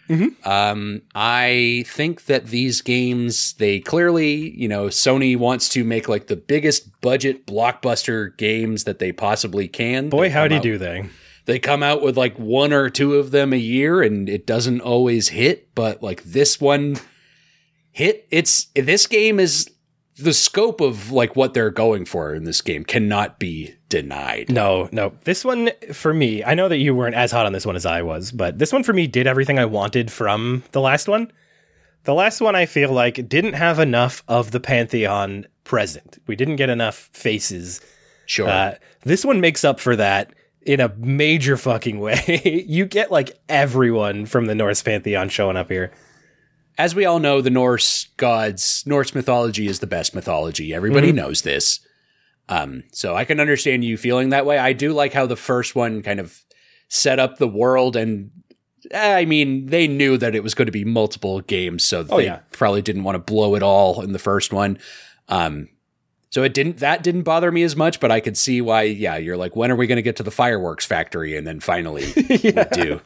Um, 0.45 1.03
I 1.15 1.85
think 1.87 2.25
that 2.25 2.47
these 2.47 2.81
games, 2.83 3.53
they 3.55 3.79
clearly, 3.81 4.51
you 4.59 4.67
know, 4.67 4.87
Sony 4.87 5.37
wants 5.37 5.69
to 5.71 5.85
make 5.85 6.09
like 6.09 6.27
the 6.27 6.37
biggest 6.37 7.01
budget 7.01 7.47
blockbuster 7.47 8.37
games 8.37 8.85
that 8.85 8.99
they 8.99 9.13
possibly 9.13 9.69
can. 9.69 10.09
Boy, 10.09 10.31
howdy 10.31 10.57
out- 10.57 10.63
do 10.63 10.79
they. 10.79 11.09
they 11.47 11.59
come 11.59 11.83
out 11.83 12.03
with 12.03 12.17
like 12.17 12.37
one 12.39 12.73
or 12.73 12.91
two 12.91 13.15
of 13.15 13.31
them 13.31 13.53
a 13.53 13.57
year 13.57 14.03
and 14.03 14.29
it 14.29 14.47
doesn't 14.47 14.81
always 14.81 15.29
hit 15.29 15.75
but 15.75 16.03
like 16.03 16.23
this 16.25 16.61
one 16.61 16.97
hit 17.93 18.27
it's 18.31 18.67
this 18.77 19.07
game 19.07 19.41
is 19.41 19.69
the 20.23 20.33
scope 20.33 20.81
of 20.81 21.11
like 21.11 21.37
what 21.37 21.55
they're 21.55 21.71
going 21.71 22.05
for 22.05 22.35
in 22.35 22.45
this 22.45 22.61
game 22.61 22.85
cannot 22.85 23.39
be 23.39 23.75
denied. 23.89 24.51
No, 24.51 24.89
no. 24.93 25.13
This 25.25 25.45
one 25.45 25.71
for 25.93 26.15
me, 26.15 26.45
I 26.45 26.55
know 26.55 26.69
that 26.69 26.79
you 26.79 26.95
weren't 26.95 27.15
as 27.15 27.33
hot 27.33 27.47
on 27.47 27.53
this 27.53 27.67
one 27.67 27.77
as 27.77 27.87
I 27.87 28.03
was, 28.03 28.33
but 28.33 28.59
this 28.59 28.73
one 28.73 28.83
for 28.83 28.93
me 28.93 29.07
did 29.07 29.27
everything 29.27 29.59
I 29.59 29.65
wanted 29.65 30.11
from 30.11 30.63
the 30.73 30.81
last 30.81 31.09
one. 31.09 31.33
The 32.05 32.15
last 32.15 32.41
one 32.41 32.57
I 32.57 32.67
feel 32.67 32.93
like 32.93 33.29
didn't 33.29 33.55
have 33.55 33.79
enough 33.79 34.23
of 34.27 34.53
the 34.53 34.61
pantheon 34.61 35.47
present. 35.65 36.19
We 36.27 36.37
didn't 36.37 36.57
get 36.57 36.71
enough 36.71 37.11
faces. 37.13 37.81
Sure. 38.27 38.49
Uh, 38.49 38.75
this 39.03 39.25
one 39.25 39.41
makes 39.41 39.65
up 39.65 39.81
for 39.81 39.97
that 39.97 40.33
in 40.63 40.81
a 40.81 40.95
major 40.97 41.57
fucking 41.57 42.01
way. 42.01 42.65
you 42.67 42.87
get 42.87 43.11
like 43.11 43.39
everyone 43.49 44.27
from 44.27 44.47
the 44.47 44.55
Norse 44.55 44.83
pantheon 44.83 45.29
showing 45.29 45.57
up 45.57 45.71
here. 45.71 45.93
As 46.81 46.95
we 46.95 47.05
all 47.05 47.19
know, 47.19 47.43
the 47.43 47.51
Norse 47.51 48.07
gods, 48.17 48.85
Norse 48.87 49.15
mythology 49.15 49.67
is 49.67 49.81
the 49.81 49.87
best 49.87 50.15
mythology. 50.15 50.73
Everybody 50.73 51.13
knows 51.13 51.43
this. 51.43 51.81
Um, 52.49 52.85
so 52.91 53.15
I 53.15 53.27
can 53.27 53.39
understand 53.39 53.85
you 53.85 53.99
feeling 53.99 54.31
that 54.31 54.47
way. 54.47 54.57
I 54.57 54.73
do 54.73 54.95
like 54.95 55.13
how 55.13 55.27
the 55.27 55.37
first 55.37 55.77
one 55.77 56.03
kind 56.03 56.19
of 56.19 56.43
set 56.89 57.19
up 57.19 57.37
the 57.37 57.47
world 57.47 57.97
and 57.97 58.31
eh, 58.93 59.15
I 59.15 59.27
mean, 59.27 59.67
they 59.67 59.87
knew 59.89 60.17
that 60.17 60.35
it 60.35 60.43
was 60.43 60.55
going 60.55 60.67
to 60.67 60.73
be 60.73 60.87
multiple 60.87 61.43
games, 61.43 61.85
so 61.85 62.03
they 62.03 62.25
yeah. 62.25 62.41
probably 62.51 62.81
didn't 62.81 63.05
want 63.05 63.15
to 63.15 63.33
blow 63.33 63.57
it 63.57 63.63
all 63.63 64.01
in 64.01 64.13
the 64.13 64.19
first 64.19 64.51
one. 64.51 64.79
Um, 65.29 65.69
so 66.31 66.43
it 66.45 66.55
didn't 66.55 66.79
that 66.79 67.03
didn't 67.03 67.25
bother 67.25 67.53
me 67.53 67.63
as 67.63 67.77
much, 67.77 68.01
but 68.01 68.11
I 68.11 68.21
could 68.21 68.39
see 68.39 68.63
why. 68.63 68.85
Yeah, 68.85 69.19
you're 69.19 69.37
like, 69.37 69.55
when 69.55 69.71
are 69.71 69.77
we 69.77 69.87
going 69.87 69.97
to 69.97 70.03
get 70.03 70.17
to 70.17 70.23
the 70.23 70.31
fireworks 70.31 70.87
factory? 70.87 71.37
And 71.37 71.47
then 71.47 71.61
finally 71.61 72.11
we 72.17 72.53
do 72.73 73.03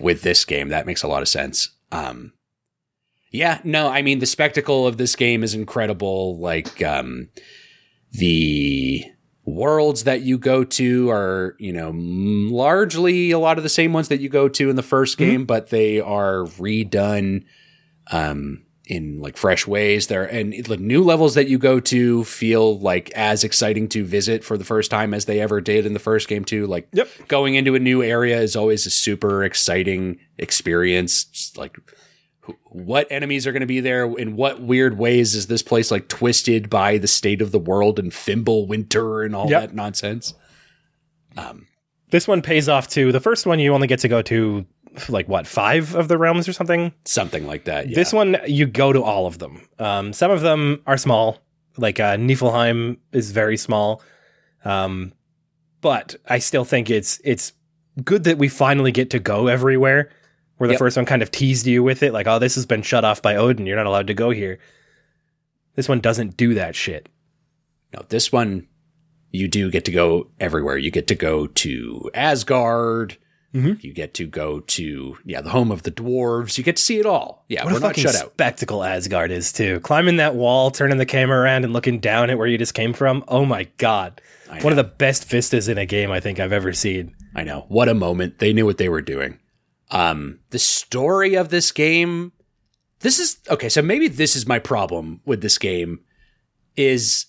with 0.00 0.22
this 0.22 0.46
game. 0.46 0.70
That 0.70 0.86
makes 0.86 1.02
a 1.02 1.08
lot 1.08 1.20
of 1.20 1.28
sense. 1.28 1.68
Um, 1.92 2.32
yeah, 3.32 3.60
no, 3.64 3.88
I 3.88 4.02
mean 4.02 4.18
the 4.20 4.26
spectacle 4.26 4.86
of 4.86 4.96
this 4.98 5.16
game 5.16 5.42
is 5.42 5.54
incredible. 5.54 6.38
Like 6.38 6.82
um, 6.82 7.28
the 8.12 9.04
worlds 9.44 10.04
that 10.04 10.20
you 10.20 10.38
go 10.38 10.62
to 10.64 11.10
are, 11.10 11.56
you 11.58 11.72
know, 11.72 11.92
largely 11.94 13.30
a 13.32 13.38
lot 13.38 13.56
of 13.58 13.64
the 13.64 13.68
same 13.70 13.92
ones 13.92 14.08
that 14.08 14.20
you 14.20 14.28
go 14.28 14.48
to 14.48 14.70
in 14.70 14.76
the 14.76 14.82
1st 14.82 15.16
game, 15.16 15.44
but 15.46 15.70
they 15.70 16.00
are 16.00 16.44
redone 16.60 17.44
um, 18.12 18.62
in 18.86 19.20
like 19.20 19.36
fresh 19.36 19.66
ways. 19.66 20.06
There 20.06 20.24
and 20.24 20.52
the 20.64 20.76
new 20.76 21.02
levels 21.02 21.34
that 21.34 21.48
you 21.48 21.58
go 21.58 21.80
to 21.80 22.24
feel 22.24 22.78
like 22.78 23.10
as 23.12 23.42
exciting 23.42 23.88
to 23.88 24.04
visit 24.04 24.44
for 24.44 24.56
the 24.58 24.64
first 24.64 24.90
time 24.90 25.12
as 25.14 25.24
they 25.24 25.40
ever 25.40 25.60
did 25.60 25.86
in 25.86 25.92
the 25.92 25.98
first 25.98 26.28
game 26.28 26.44
too. 26.44 26.66
Like 26.66 26.88
Yep. 26.92 27.08
going 27.28 27.54
into 27.54 27.74
a 27.74 27.80
new 27.80 28.02
area 28.02 28.40
is 28.40 28.54
always 28.54 28.86
a 28.86 28.90
super 28.90 29.42
exciting 29.42 30.18
experience. 30.38 31.52
Like 31.56 31.76
what 32.64 33.06
enemies 33.10 33.46
are 33.46 33.52
going 33.52 33.60
to 33.60 33.66
be 33.66 33.80
there 33.80 34.04
in 34.18 34.34
what 34.36 34.60
weird 34.60 34.98
ways 34.98 35.34
is 35.34 35.46
this 35.46 35.62
place 35.62 35.90
like 35.90 36.08
twisted 36.08 36.68
by 36.68 36.98
the 36.98 37.06
state 37.06 37.40
of 37.40 37.52
the 37.52 37.58
world 37.58 37.98
and 37.98 38.10
Fimbulwinter 38.10 39.24
and 39.24 39.36
all 39.36 39.48
Yep. 39.48 39.60
that 39.60 39.74
nonsense. 39.74 40.34
This 42.10 42.28
one 42.28 42.42
pays 42.42 42.68
off 42.68 42.88
too. 42.88 43.10
The 43.10 43.20
first 43.20 43.46
one 43.46 43.58
you 43.58 43.72
only 43.72 43.86
get 43.86 44.00
to 44.00 44.08
go 44.08 44.20
to 44.22 44.66
like 45.08 45.28
what 45.28 45.46
five 45.46 45.94
of 45.94 46.08
the 46.08 46.18
realms 46.18 46.46
or 46.46 46.52
something. 46.52 46.92
Something 47.06 47.46
like 47.46 47.64
that. 47.64 47.88
Yeah. 47.88 47.94
This 47.94 48.12
one 48.12 48.36
you 48.46 48.66
go 48.66 48.92
to 48.92 49.02
all 49.02 49.26
of 49.26 49.38
them. 49.38 49.66
Um, 49.78 50.12
some 50.12 50.30
of 50.30 50.42
them 50.42 50.82
are 50.86 50.98
small, 50.98 51.38
like 51.78 51.98
uh, 52.00 52.16
Niflheim 52.16 52.98
is 53.12 53.30
very 53.30 53.56
small, 53.56 54.02
um, 54.66 55.12
but 55.80 56.16
I 56.28 56.38
still 56.38 56.66
think 56.66 56.90
it's 56.90 57.18
it's 57.24 57.54
good 58.04 58.24
that 58.24 58.36
we 58.36 58.48
finally 58.48 58.92
get 58.92 59.08
to 59.10 59.18
go 59.18 59.46
everywhere. 59.46 60.10
Where 60.62 60.68
the 60.68 60.74
Yep. 60.74 60.78
first 60.78 60.96
one 60.96 61.06
kind 61.06 61.22
of 61.22 61.32
teased 61.32 61.66
you 61.66 61.82
with 61.82 62.04
it, 62.04 62.12
like, 62.12 62.28
oh, 62.28 62.38
this 62.38 62.54
has 62.54 62.66
been 62.66 62.82
shut 62.82 63.04
off 63.04 63.20
by 63.20 63.34
Odin. 63.34 63.66
You're 63.66 63.74
not 63.74 63.86
allowed 63.86 64.06
to 64.06 64.14
go 64.14 64.30
here. 64.30 64.60
This 65.74 65.88
one 65.88 65.98
doesn't 65.98 66.36
do 66.36 66.54
that 66.54 66.76
shit. 66.76 67.08
No, 67.92 68.04
this 68.08 68.30
one 68.30 68.68
you 69.32 69.48
do 69.48 69.72
get 69.72 69.84
to 69.86 69.90
go 69.90 70.28
everywhere. 70.38 70.76
You 70.78 70.92
get 70.92 71.08
to 71.08 71.16
go 71.16 71.48
to 71.48 72.08
Asgard. 72.14 73.16
Mhm. 73.52 73.82
You 73.82 73.92
get 73.92 74.14
to 74.14 74.26
go 74.28 74.60
to 74.60 75.16
yeah 75.24 75.40
the 75.40 75.50
home 75.50 75.72
of 75.72 75.82
the 75.82 75.90
dwarves. 75.90 76.56
You 76.58 76.62
get 76.62 76.76
to 76.76 76.82
see 76.82 77.00
it 77.00 77.06
all. 77.06 77.44
Yeah, 77.48 77.64
What 77.64 77.72
we're 77.72 77.78
a 77.78 77.80
not 77.80 77.88
fucking 77.88 78.04
shut 78.04 78.14
out. 78.14 78.30
spectacle 78.30 78.84
Asgard 78.84 79.32
is 79.32 79.52
too. 79.52 79.80
Climbing 79.80 80.18
that 80.18 80.36
wall, 80.36 80.70
turning 80.70 80.98
the 80.98 81.04
camera 81.06 81.40
around, 81.40 81.64
and 81.64 81.72
looking 81.72 81.98
down 81.98 82.30
at 82.30 82.38
where 82.38 82.46
you 82.46 82.56
just 82.56 82.74
came 82.74 82.92
from. 82.92 83.24
Oh 83.26 83.44
my 83.44 83.66
god! 83.78 84.20
One 84.60 84.72
of 84.72 84.76
the 84.76 84.84
best 84.84 85.28
vistas 85.28 85.66
in 85.66 85.76
a 85.76 85.86
game 85.86 86.12
I 86.12 86.20
think 86.20 86.38
I've 86.38 86.52
ever 86.52 86.72
seen. 86.72 87.16
I 87.34 87.42
know. 87.42 87.64
What 87.66 87.88
a 87.88 87.94
moment. 87.94 88.38
They 88.38 88.52
knew 88.52 88.64
what 88.64 88.78
they 88.78 88.88
were 88.88 89.02
doing. 89.02 89.38
Um, 89.92 90.40
the 90.50 90.58
story 90.58 91.34
of 91.34 91.50
this 91.50 91.70
game, 91.70 92.32
this 93.00 93.18
is 93.18 93.36
okay. 93.50 93.68
So 93.68 93.82
maybe 93.82 94.08
this 94.08 94.34
is 94.34 94.46
my 94.46 94.58
problem 94.58 95.20
with 95.24 95.42
this 95.42 95.58
game 95.58 96.00
is 96.76 97.26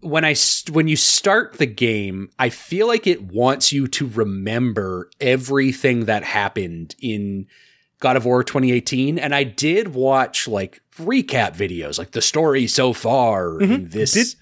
when 0.00 0.24
I, 0.24 0.34
when 0.72 0.88
you 0.88 0.96
start 0.96 1.54
the 1.54 1.66
game, 1.66 2.30
I 2.38 2.48
feel 2.48 2.88
like 2.88 3.06
it 3.06 3.22
wants 3.22 3.72
you 3.72 3.86
to 3.86 4.08
remember 4.08 5.08
everything 5.20 6.06
that 6.06 6.24
happened 6.24 6.96
in 7.00 7.46
God 8.00 8.16
of 8.16 8.24
War 8.24 8.42
2018. 8.42 9.16
And 9.20 9.32
I 9.32 9.44
did 9.44 9.94
watch 9.94 10.48
like 10.48 10.80
recap 10.96 11.56
videos, 11.56 11.98
like 11.98 12.10
the 12.10 12.20
story 12.22 12.66
so 12.66 12.92
far 12.92 13.60
in 13.60 13.88
this. 13.90 14.12
Did- 14.12 14.34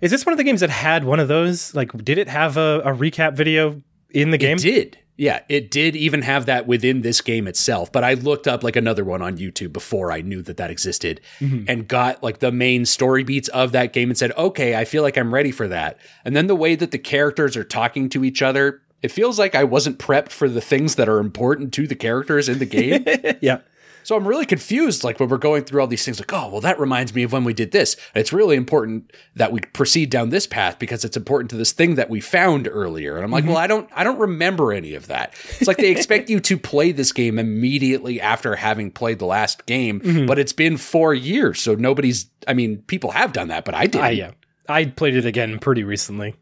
Is 0.00 0.10
this 0.10 0.26
one 0.26 0.32
of 0.32 0.36
the 0.38 0.42
games 0.44 0.60
that 0.60 0.70
had 0.70 1.04
one 1.04 1.20
of 1.20 1.28
those? 1.28 1.72
Like, 1.74 1.92
did 2.04 2.18
it 2.18 2.28
have 2.28 2.56
a, 2.56 2.80
a 2.84 2.92
recap 2.92 3.34
video 3.34 3.80
in 4.10 4.30
the 4.32 4.38
game? 4.38 4.56
It 4.56 4.62
did. 4.62 4.98
Yeah, 5.16 5.40
it 5.48 5.70
did 5.70 5.96
even 5.96 6.22
have 6.22 6.46
that 6.46 6.66
within 6.66 7.00
this 7.00 7.22
game 7.22 7.48
itself. 7.48 7.90
But 7.90 8.04
I 8.04 8.14
looked 8.14 8.46
up 8.46 8.62
like 8.62 8.76
another 8.76 9.04
one 9.04 9.22
on 9.22 9.38
YouTube 9.38 9.72
before 9.72 10.12
I 10.12 10.20
knew 10.20 10.42
that 10.42 10.58
that 10.58 10.70
existed 10.70 11.20
mm-hmm. 11.40 11.64
and 11.68 11.88
got 11.88 12.22
like 12.22 12.40
the 12.40 12.52
main 12.52 12.84
story 12.84 13.24
beats 13.24 13.48
of 13.48 13.72
that 13.72 13.92
game 13.94 14.10
and 14.10 14.18
said, 14.18 14.32
okay, 14.36 14.76
I 14.76 14.84
feel 14.84 15.02
like 15.02 15.16
I'm 15.16 15.32
ready 15.32 15.52
for 15.52 15.68
that. 15.68 15.98
And 16.24 16.36
then 16.36 16.48
the 16.48 16.56
way 16.56 16.74
that 16.74 16.90
the 16.90 16.98
characters 16.98 17.56
are 17.56 17.64
talking 17.64 18.10
to 18.10 18.24
each 18.24 18.42
other, 18.42 18.82
it 19.02 19.10
feels 19.10 19.38
like 19.38 19.54
I 19.54 19.64
wasn't 19.64 19.98
prepped 19.98 20.30
for 20.30 20.48
the 20.48 20.60
things 20.60 20.96
that 20.96 21.08
are 21.08 21.18
important 21.18 21.72
to 21.74 21.86
the 21.86 21.94
characters 21.94 22.48
in 22.48 22.58
the 22.58 22.66
game. 22.66 23.04
yeah. 23.40 23.60
So 24.06 24.14
I'm 24.14 24.28
really 24.28 24.46
confused, 24.46 25.02
like 25.02 25.18
when 25.18 25.28
we're 25.28 25.36
going 25.36 25.64
through 25.64 25.80
all 25.80 25.88
these 25.88 26.04
things, 26.04 26.20
like, 26.20 26.32
oh, 26.32 26.48
well, 26.48 26.60
that 26.60 26.78
reminds 26.78 27.12
me 27.12 27.24
of 27.24 27.32
when 27.32 27.42
we 27.42 27.52
did 27.52 27.72
this. 27.72 27.96
And 28.14 28.20
it's 28.20 28.32
really 28.32 28.54
important 28.54 29.12
that 29.34 29.50
we 29.50 29.58
proceed 29.58 30.10
down 30.10 30.28
this 30.28 30.46
path 30.46 30.78
because 30.78 31.04
it's 31.04 31.16
important 31.16 31.50
to 31.50 31.56
this 31.56 31.72
thing 31.72 31.96
that 31.96 32.08
we 32.08 32.20
found 32.20 32.68
earlier. 32.68 33.16
And 33.16 33.24
I'm 33.24 33.32
like, 33.32 33.42
well, 33.42 33.54
mm-hmm. 33.54 33.64
I 33.64 33.66
don't, 33.66 33.90
I 33.92 34.04
don't 34.04 34.20
remember 34.20 34.72
any 34.72 34.94
of 34.94 35.08
that. 35.08 35.34
It's 35.58 35.66
like 35.66 35.78
they 35.78 35.90
expect 35.90 36.30
you 36.30 36.38
to 36.38 36.56
play 36.56 36.92
this 36.92 37.10
game 37.10 37.36
immediately 37.36 38.20
after 38.20 38.54
having 38.54 38.92
played 38.92 39.18
the 39.18 39.26
last 39.26 39.66
game, 39.66 39.98
mm-hmm. 39.98 40.26
but 40.26 40.38
it's 40.38 40.52
been 40.52 40.76
four 40.76 41.12
years, 41.12 41.60
so 41.60 41.74
nobody's. 41.74 42.30
I 42.46 42.54
mean, 42.54 42.82
people 42.82 43.10
have 43.10 43.32
done 43.32 43.48
that, 43.48 43.64
but 43.64 43.74
I 43.74 43.88
didn't. 43.88 44.04
I 44.04 44.10
yeah. 44.10 44.30
I 44.68 44.84
played 44.84 45.16
it 45.16 45.26
again 45.26 45.58
pretty 45.58 45.82
recently. 45.82 46.36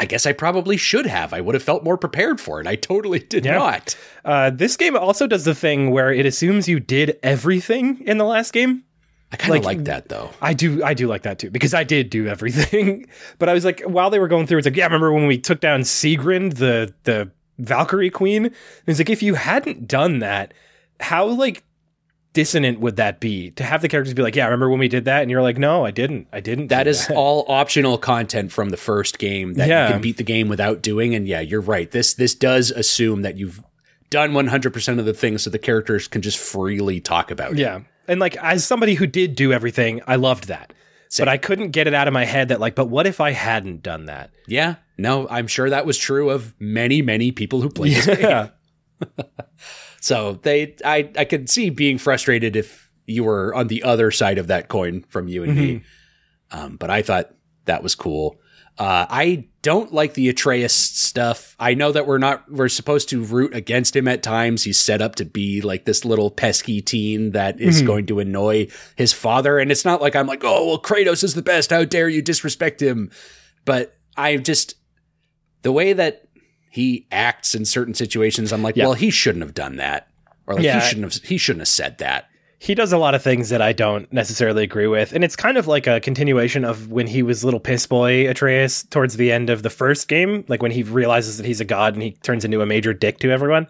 I 0.00 0.06
guess 0.06 0.26
I 0.26 0.32
probably 0.32 0.76
should 0.76 1.06
have. 1.06 1.32
I 1.34 1.40
would 1.40 1.54
have 1.54 1.62
felt 1.62 1.82
more 1.82 1.96
prepared 1.98 2.40
for 2.40 2.60
it. 2.60 2.66
I 2.66 2.76
totally 2.76 3.18
did 3.18 3.44
Yeah. 3.44 3.58
not. 3.58 3.96
Uh, 4.24 4.50
this 4.50 4.76
game 4.76 4.96
also 4.96 5.26
does 5.26 5.44
the 5.44 5.54
thing 5.54 5.90
where 5.90 6.12
it 6.12 6.24
assumes 6.24 6.68
you 6.68 6.78
did 6.78 7.18
everything 7.22 8.00
in 8.06 8.18
the 8.18 8.24
last 8.24 8.52
game. 8.52 8.84
I 9.32 9.36
kind 9.36 9.56
of 9.56 9.64
Like- 9.64 9.76
like 9.78 9.84
that 9.86 10.08
though. 10.08 10.30
I 10.40 10.54
do, 10.54 10.82
I 10.84 10.94
do 10.94 11.06
like 11.08 11.22
that 11.22 11.38
too 11.38 11.50
because 11.50 11.74
I 11.74 11.84
did 11.84 12.10
do 12.10 12.26
everything. 12.28 13.06
but 13.38 13.48
I 13.48 13.52
was 13.54 13.64
like, 13.64 13.82
while 13.82 14.08
they 14.10 14.18
were 14.18 14.28
going 14.28 14.46
through, 14.46 14.58
it's 14.58 14.66
like, 14.66 14.76
yeah, 14.76 14.84
remember 14.84 15.12
when 15.12 15.26
we 15.26 15.36
took 15.36 15.60
down 15.60 15.80
Sigrun, 15.82 16.54
the 16.54 16.94
the 17.04 17.30
Valkyrie 17.58 18.08
Queen? 18.10 18.46
And 18.46 18.54
it's 18.86 19.00
like, 19.00 19.10
if 19.10 19.22
you 19.22 19.34
hadn't 19.34 19.88
done 19.88 20.20
that, 20.20 20.54
how 21.00 21.26
like 21.26 21.64
dissonant 22.38 22.78
would 22.78 22.94
that 22.96 23.18
be 23.18 23.50
to 23.52 23.64
have 23.64 23.82
the 23.82 23.88
characters 23.88 24.14
be 24.14 24.22
like, 24.22 24.36
yeah, 24.36 24.44
remember 24.44 24.70
when 24.70 24.78
we 24.78 24.86
did 24.86 25.06
that? 25.06 25.22
And 25.22 25.30
you're 25.30 25.42
like, 25.42 25.58
no, 25.58 25.84
I 25.84 25.90
didn't, 25.90 26.28
I 26.32 26.38
didn't. 26.38 26.68
That 26.68 26.86
all 27.10 27.44
optional 27.48 27.98
content 27.98 28.52
from 28.52 28.68
the 28.68 28.76
first 28.76 29.18
game 29.18 29.54
that 29.54 29.66
Yeah. 29.68 29.86
you 29.88 29.92
can 29.94 30.00
beat 30.00 30.18
the 30.18 30.22
game 30.22 30.48
without 30.48 30.80
doing. 30.80 31.16
And 31.16 31.26
yeah, 31.26 31.40
you're 31.40 31.60
right. 31.60 31.90
This 31.90 32.14
this 32.14 32.36
does 32.36 32.70
assume 32.70 33.22
that 33.22 33.36
you've 33.36 33.60
done 34.10 34.30
100% 34.32 34.98
of 35.00 35.04
the 35.04 35.12
things 35.12 35.42
so 35.42 35.50
the 35.50 35.58
characters 35.58 36.06
can 36.06 36.22
just 36.22 36.38
freely 36.38 37.00
talk 37.00 37.32
about 37.32 37.52
it. 37.52 37.58
Yeah. 37.58 37.80
And 38.06 38.20
like 38.20 38.36
as 38.36 38.64
somebody 38.64 38.94
who 38.94 39.06
did 39.08 39.34
do 39.34 39.52
everything, 39.52 40.00
I 40.06 40.14
loved 40.14 40.46
that. 40.46 40.72
Same. 41.08 41.24
But 41.24 41.28
I 41.32 41.38
couldn't 41.38 41.70
get 41.72 41.88
it 41.88 41.94
out 41.94 42.06
of 42.06 42.14
my 42.14 42.24
head 42.24 42.48
that 42.50 42.60
like, 42.60 42.76
but 42.76 42.86
what 42.86 43.06
if 43.08 43.20
I 43.20 43.32
hadn't 43.32 43.82
done 43.82 44.04
that? 44.06 44.30
Yeah. 44.46 44.76
No, 44.96 45.26
I'm 45.28 45.48
sure 45.48 45.68
that 45.70 45.86
was 45.86 45.98
true 45.98 46.30
of 46.30 46.54
many, 46.60 47.02
many 47.02 47.32
people 47.32 47.62
who 47.62 47.68
played 47.68 47.96
this 47.96 48.06
game. 48.06 48.50
So 50.00 50.38
they, 50.42 50.76
I, 50.84 51.10
I 51.16 51.24
could 51.24 51.50
see 51.50 51.70
being 51.70 51.98
frustrated 51.98 52.56
if 52.56 52.90
you 53.06 53.24
were 53.24 53.54
on 53.54 53.68
the 53.68 53.82
other 53.82 54.10
side 54.10 54.38
of 54.38 54.46
that 54.48 54.68
coin 54.68 55.04
from 55.08 55.28
you 55.28 55.42
and 55.42 55.56
me. 55.56 55.82
Um, 56.50 56.76
but 56.76 56.90
I 56.90 57.02
thought 57.02 57.34
that 57.64 57.82
was 57.82 57.94
cool. 57.94 58.40
Uh, 58.78 59.06
I 59.10 59.48
don't 59.62 59.92
like 59.92 60.14
the 60.14 60.28
Atreus 60.28 60.72
stuff. 60.72 61.56
I 61.58 61.74
know 61.74 61.90
that 61.90 62.06
we're 62.06 62.18
not, 62.18 62.48
we're 62.48 62.68
supposed 62.68 63.08
to 63.08 63.24
root 63.24 63.52
against 63.52 63.96
him 63.96 64.06
at 64.06 64.22
times. 64.22 64.62
He's 64.62 64.78
set 64.78 65.02
up 65.02 65.16
to 65.16 65.24
be 65.24 65.60
like 65.62 65.84
this 65.84 66.04
little 66.04 66.30
pesky 66.30 66.80
teen 66.80 67.32
that 67.32 67.60
is 67.60 67.82
going 67.82 68.06
to 68.06 68.20
annoy 68.20 68.68
his 68.94 69.12
father. 69.12 69.58
And 69.58 69.72
it's 69.72 69.84
not 69.84 70.00
like 70.00 70.14
I'm 70.14 70.28
like, 70.28 70.44
oh, 70.44 70.64
well, 70.66 70.80
Kratos 70.80 71.24
is 71.24 71.34
the 71.34 71.42
best. 71.42 71.70
How 71.70 71.84
dare 71.84 72.08
you 72.08 72.22
disrespect 72.22 72.80
him? 72.80 73.10
But 73.64 73.96
I 74.16 74.36
just, 74.36 74.76
the 75.62 75.72
way 75.72 75.92
that 75.92 76.27
he 76.78 77.06
acts 77.10 77.54
in 77.54 77.64
certain 77.64 77.94
situations, 77.94 78.52
I'm 78.52 78.62
like, 78.62 78.76
Yeah. 78.76 78.84
well, 78.84 78.94
he 78.94 79.10
shouldn't 79.10 79.42
have 79.44 79.54
done 79.54 79.76
that. 79.76 80.06
Or 80.46 80.54
like 80.54 80.62
Yeah. 80.64 80.80
he 80.80 80.88
shouldn't 80.88 81.12
have, 81.12 81.22
he 81.24 81.36
shouldn't 81.38 81.62
have 81.62 81.68
said 81.68 81.98
that. 81.98 82.26
he 82.60 82.74
does 82.74 82.92
a 82.92 82.98
lot 82.98 83.14
of 83.14 83.22
things 83.22 83.50
that 83.50 83.62
I 83.62 83.72
don't 83.72 84.12
necessarily 84.12 84.64
agree 84.64 84.88
with. 84.88 85.12
And 85.12 85.22
it's 85.22 85.36
kind 85.36 85.56
of 85.56 85.68
like 85.68 85.86
a 85.86 86.00
continuation 86.00 86.64
of 86.64 86.90
when 86.90 87.06
he 87.06 87.22
was 87.22 87.44
little 87.44 87.60
piss 87.60 87.86
boy 87.86 88.28
Atreus 88.28 88.82
towards 88.82 89.16
the 89.16 89.30
end 89.30 89.48
of 89.48 89.62
the 89.62 89.70
first 89.70 90.08
game, 90.08 90.44
like 90.48 90.60
when 90.60 90.72
he 90.72 90.82
realizes 90.82 91.36
that 91.36 91.46
he's 91.46 91.60
a 91.60 91.64
god 91.64 91.94
and 91.94 92.02
he 92.02 92.10
turns 92.24 92.44
into 92.44 92.60
a 92.60 92.66
major 92.66 92.92
dick 92.92 93.18
to 93.20 93.30
everyone 93.30 93.68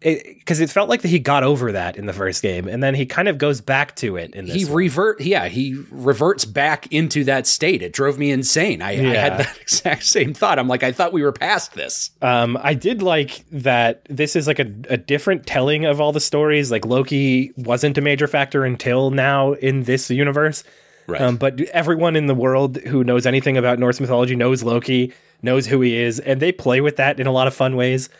because 0.00 0.60
it, 0.60 0.64
it, 0.64 0.70
felt 0.70 0.88
like 0.88 1.02
that 1.02 1.08
he 1.08 1.18
got 1.18 1.42
over 1.42 1.72
that 1.72 1.96
in 1.96 2.06
the 2.06 2.12
first 2.12 2.40
game, 2.40 2.68
and 2.68 2.82
then 2.82 2.94
he 2.94 3.04
kind 3.04 3.26
of 3.26 3.36
goes 3.36 3.60
back 3.60 3.96
to 3.96 4.16
it 4.16 4.32
in 4.34 4.46
this. 4.46 4.54
He 4.54 4.64
one. 4.64 4.74
revert, 4.74 5.20
yeah, 5.20 5.48
he 5.48 5.82
reverts 5.90 6.44
back 6.44 6.86
into 6.92 7.24
that 7.24 7.46
state. 7.48 7.82
It 7.82 7.92
drove 7.92 8.16
me 8.16 8.30
insane. 8.30 8.80
I, 8.80 8.92
yeah. 8.92 9.10
I, 9.10 9.14
had 9.14 9.38
that 9.38 9.58
exact 9.60 10.04
same 10.04 10.34
thought. 10.34 10.58
I'm 10.58 10.68
like, 10.68 10.84
I 10.84 10.92
thought 10.92 11.12
we 11.12 11.22
were 11.22 11.32
past 11.32 11.74
this. 11.74 12.10
Um, 12.22 12.56
I 12.62 12.74
did 12.74 13.02
like 13.02 13.44
that. 13.50 14.04
This 14.08 14.36
is 14.36 14.46
like 14.46 14.60
a, 14.60 14.72
a 14.88 14.96
different 14.96 15.46
telling 15.46 15.84
of 15.84 16.00
all 16.00 16.12
the 16.12 16.20
stories. 16.20 16.70
Like 16.70 16.86
Loki 16.86 17.52
wasn't 17.56 17.98
a 17.98 18.00
major 18.00 18.28
factor 18.28 18.64
until 18.64 19.10
now 19.10 19.54
in 19.54 19.82
this 19.82 20.10
universe. 20.10 20.62
Right. 21.08 21.20
Um, 21.20 21.38
but 21.38 21.60
everyone 21.60 22.14
in 22.14 22.26
the 22.26 22.34
world 22.34 22.76
who 22.76 23.02
knows 23.02 23.26
anything 23.26 23.56
about 23.56 23.78
Norse 23.78 23.98
mythology 23.98 24.36
knows 24.36 24.62
Loki, 24.62 25.12
knows 25.42 25.66
who 25.66 25.80
he 25.80 25.96
is, 25.96 26.20
and 26.20 26.40
they 26.40 26.52
play 26.52 26.80
with 26.80 26.96
that 26.96 27.18
in 27.18 27.26
a 27.26 27.32
lot 27.32 27.46
of 27.46 27.54
fun 27.54 27.74
ways. 27.74 28.10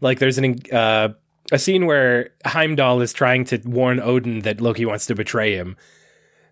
Like 0.00 0.18
there's 0.18 0.38
an 0.38 0.56
uh, 0.72 1.10
a 1.50 1.58
scene 1.58 1.86
where 1.86 2.30
Heimdall 2.44 3.00
is 3.00 3.12
trying 3.12 3.44
to 3.46 3.58
warn 3.64 4.00
Odin 4.00 4.40
that 4.40 4.60
Loki 4.60 4.84
wants 4.84 5.06
to 5.06 5.14
betray 5.14 5.54
him. 5.54 5.76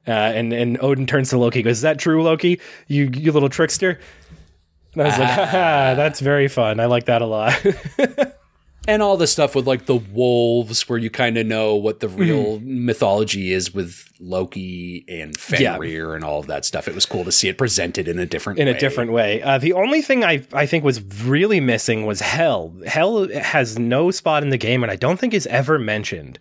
Uh, 0.06 0.10
and 0.10 0.52
and 0.52 0.80
Odin 0.80 1.06
turns 1.06 1.30
to 1.30 1.38
Loki, 1.38 1.62
goes, 1.62 1.78
"Is 1.78 1.82
that 1.82 1.98
true, 1.98 2.22
Loki? 2.22 2.60
You 2.86 3.10
you 3.12 3.32
little 3.32 3.48
trickster." 3.48 3.98
And 4.94 5.02
I 5.02 5.06
was 5.06 5.18
like. 5.18 5.36
"That's 5.96 6.20
very 6.20 6.48
fun. 6.48 6.80
I 6.80 6.86
like 6.86 7.06
that 7.06 7.22
a 7.22 7.26
lot." 7.26 7.54
and 8.86 9.02
all 9.02 9.16
the 9.16 9.26
stuff 9.26 9.54
with 9.54 9.66
like 9.66 9.86
the 9.86 9.96
wolves 9.96 10.88
where 10.88 10.98
you 10.98 11.10
kind 11.10 11.36
of 11.36 11.46
know 11.46 11.74
what 11.74 12.00
the 12.00 12.08
real 12.08 12.58
mm-hmm. 12.58 12.86
mythology 12.86 13.52
is 13.52 13.74
with 13.74 14.10
Loki 14.20 15.04
and 15.08 15.36
Fenrir 15.36 16.10
yeah. 16.10 16.14
and 16.14 16.24
all 16.24 16.40
of 16.40 16.46
that 16.46 16.64
stuff. 16.64 16.88
It 16.88 16.94
was 16.94 17.06
cool 17.06 17.24
to 17.24 17.32
see 17.32 17.48
it 17.48 17.58
presented 17.58 18.08
in 18.08 18.18
a 18.18 18.26
different 18.26 18.58
in 18.58 18.66
way. 18.66 18.72
a 18.72 18.78
different 18.78 19.12
way. 19.12 19.42
Uh, 19.42 19.58
the 19.58 19.72
only 19.72 20.02
thing 20.02 20.24
I 20.24 20.46
I 20.52 20.66
think 20.66 20.84
was 20.84 21.02
really 21.24 21.60
missing 21.60 22.06
was 22.06 22.20
Hell. 22.20 22.74
Hell 22.86 23.28
has 23.28 23.78
no 23.78 24.10
spot 24.10 24.42
in 24.42 24.50
the 24.50 24.58
game, 24.58 24.82
and 24.82 24.90
I 24.90 24.96
don't 24.96 25.18
think 25.18 25.34
is 25.34 25.46
ever 25.46 25.78
mentioned. 25.78 26.38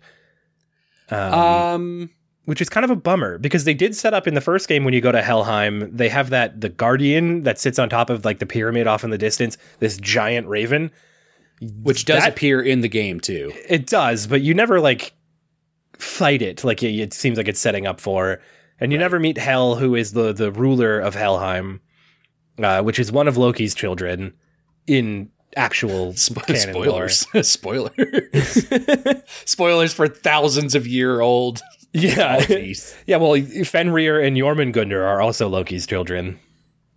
Um, 1.10 1.34
um 1.34 2.10
which 2.46 2.60
is 2.60 2.68
kind 2.68 2.84
of 2.84 2.90
a 2.90 2.96
bummer 2.96 3.38
because 3.38 3.64
they 3.64 3.74
did 3.74 3.94
set 3.94 4.14
up 4.14 4.28
in 4.28 4.34
the 4.34 4.40
first 4.40 4.68
game 4.68 4.84
when 4.84 4.94
you 4.94 5.00
go 5.00 5.10
to 5.10 5.20
Helheim, 5.20 5.90
they 5.90 6.08
have 6.08 6.30
that 6.30 6.60
the 6.60 6.68
guardian 6.68 7.42
that 7.42 7.58
sits 7.58 7.78
on 7.78 7.88
top 7.88 8.08
of 8.08 8.24
like 8.24 8.38
the 8.38 8.46
pyramid 8.46 8.86
off 8.86 9.02
in 9.02 9.10
the 9.10 9.18
distance, 9.18 9.58
this 9.80 9.98
giant 9.98 10.46
raven 10.46 10.92
which 11.60 12.04
does 12.04 12.22
that, 12.22 12.32
appear 12.32 12.60
in 12.60 12.80
the 12.80 12.88
game 12.88 13.20
too. 13.20 13.52
It 13.68 13.86
does, 13.86 14.26
but 14.26 14.42
you 14.42 14.54
never 14.54 14.80
like 14.80 15.14
fight 15.98 16.42
it 16.42 16.64
like 16.64 16.82
it, 16.82 16.94
it 16.98 17.14
seems 17.14 17.38
like 17.38 17.48
it's 17.48 17.60
setting 17.60 17.86
up 17.86 18.00
for. 18.00 18.40
And 18.78 18.92
you 18.92 18.98
right. 18.98 19.04
never 19.04 19.18
meet 19.18 19.38
Hel, 19.38 19.76
who 19.76 19.94
is 19.94 20.12
the 20.12 20.32
the 20.32 20.52
ruler 20.52 21.00
of 21.00 21.14
Helheim, 21.14 21.80
uh, 22.62 22.82
which 22.82 22.98
is 22.98 23.10
one 23.10 23.28
of 23.28 23.36
Loki's 23.36 23.74
children 23.74 24.34
in 24.86 25.30
actual 25.56 26.12
Spo- 26.12 26.56
spoilers. 26.56 27.26
spoilers. 27.48 29.22
spoilers 29.44 29.94
for 29.94 30.08
thousands 30.08 30.74
of 30.74 30.86
year 30.86 31.20
old. 31.20 31.62
Yeah, 31.92 32.44
yeah. 33.06 33.16
Well, 33.16 33.40
Fenrir 33.64 34.20
and 34.20 34.36
Jormungandr 34.36 35.02
are 35.02 35.22
also 35.22 35.48
Loki's 35.48 35.86
children. 35.86 36.38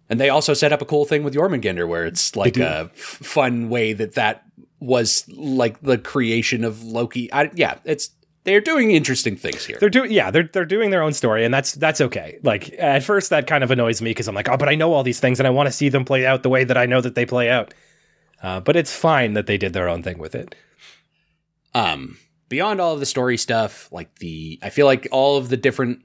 And 0.10 0.20
they 0.20 0.30
also 0.30 0.54
set 0.54 0.74
up 0.74 0.82
a 0.82 0.86
cool 0.86 1.06
thing 1.06 1.24
with 1.24 1.36
Jormungandr 1.36 1.88
where 1.88 2.06
it's 2.06 2.36
like 2.36 2.58
a 2.58 2.90
f- 2.92 2.98
fun 2.98 3.70
way 3.70 3.94
that 3.94 4.16
that 4.16 4.44
was 4.80 5.28
like 5.30 5.82
the 5.82 5.98
creation 5.98 6.64
of 6.64 6.84
Loki. 6.84 7.32
I, 7.32 7.52
yeah, 7.54 7.80
it's 7.84 8.12
they're 8.44 8.62
doing 8.62 8.92
interesting 8.92 9.36
things 9.36 9.66
here. 9.66 9.78
They're 9.80 9.90
doing 9.90 10.12
yeah, 10.12 10.32
they're 10.32 10.50
they're 10.52 10.66
doing 10.66 10.90
their 10.90 11.04
own 11.04 11.14
story 11.14 11.46
and 11.46 11.54
that's 11.54 11.74
that's 11.74 12.02
okay. 12.02 12.40
Like 12.44 12.74
at 12.80 13.04
first 13.04 13.30
that 13.30 13.48
kind 13.48 13.64
of 13.64 13.72
annoys 13.72 14.02
me 14.02 14.12
because 14.12 14.28
I'm 14.28 14.36
like, 14.36 14.50
"Oh, 14.50 14.58
but 14.58 14.70
I 14.70 14.76
know 14.76 14.94
all 14.94 15.04
these 15.04 15.20
things 15.20 15.40
and 15.40 15.48
I 15.48 15.52
want 15.52 15.68
to 15.68 15.74
see 15.74 15.90
them 15.90 16.06
play 16.06 16.26
out 16.26 16.44
the 16.44 16.50
way 16.50 16.64
that 16.64 16.78
I 16.78 16.86
know 16.86 17.02
that 17.02 17.16
they 17.16 17.26
play 17.26 17.50
out." 17.50 17.74
Uh, 18.42 18.60
but 18.62 18.76
it's 18.76 18.96
fine 18.96 19.34
that 19.34 19.48
they 19.48 19.58
did 19.58 19.74
their 19.74 19.90
own 19.90 20.02
thing 20.02 20.18
with 20.18 20.36
it. 20.36 20.56
Um 21.76 22.18
beyond 22.48 22.82
all 22.82 22.94
of 22.94 23.00
the 23.00 23.06
story 23.06 23.38
stuff, 23.38 23.92
like 23.92 24.16
the 24.20 24.60
I 24.62 24.70
feel 24.70 24.86
like 24.86 25.08
all 25.12 25.38
of 25.38 25.50
the 25.50 25.58
different 25.58 26.04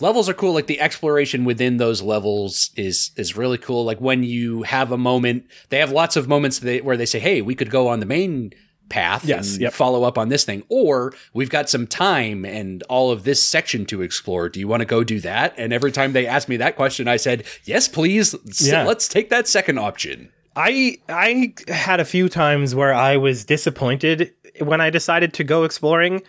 levels 0.00 0.28
are 0.28 0.34
cool. 0.34 0.52
Like 0.52 0.66
the 0.66 0.80
exploration 0.80 1.44
within 1.44 1.76
those 1.76 2.02
levels 2.02 2.70
is 2.76 3.10
is 3.16 3.36
really 3.36 3.58
cool. 3.58 3.84
Like 3.84 4.00
when 4.00 4.22
you 4.22 4.62
have 4.62 4.92
a 4.92 4.98
moment 4.98 5.46
they 5.70 5.78
have 5.78 5.92
lots 5.92 6.16
of 6.16 6.28
moments 6.28 6.62
where 6.62 6.96
they 6.96 7.06
say 7.06 7.18
hey 7.18 7.42
we 7.42 7.54
could 7.54 7.70
go 7.70 7.88
on 7.88 8.00
the 8.00 8.06
main 8.06 8.52
path 8.88 9.24
yes, 9.24 9.52
and 9.52 9.62
yep. 9.62 9.72
follow 9.72 10.02
up 10.04 10.18
on 10.18 10.28
this 10.28 10.44
thing 10.44 10.62
or 10.68 11.14
we've 11.32 11.48
got 11.48 11.70
some 11.70 11.86
time 11.86 12.44
and 12.44 12.82
all 12.90 13.10
of 13.10 13.24
this 13.24 13.42
section 13.42 13.86
to 13.86 14.02
explore. 14.02 14.50
Do 14.50 14.60
you 14.60 14.68
want 14.68 14.80
to 14.80 14.86
go 14.86 15.02
do 15.02 15.18
that? 15.20 15.54
And 15.56 15.72
every 15.72 15.90
time 15.90 16.12
they 16.12 16.26
asked 16.26 16.48
me 16.48 16.58
that 16.58 16.76
question 16.76 17.08
i 17.08 17.16
said 17.16 17.44
yes 17.64 17.88
please. 17.88 18.34
Yeah. 18.60 18.84
let's 18.84 19.08
take 19.08 19.30
that 19.30 19.48
second 19.48 19.78
option. 19.78 20.30
I 20.54 20.98
i 21.08 21.54
had 21.68 22.00
a 22.00 22.04
few 22.04 22.28
times 22.28 22.74
where 22.74 22.92
i 22.92 23.16
was 23.16 23.44
disappointed 23.44 24.34
when 24.60 24.82
i 24.82 24.90
decided 24.90 25.32
to 25.34 25.44
go 25.44 25.64
exploring 25.64 26.22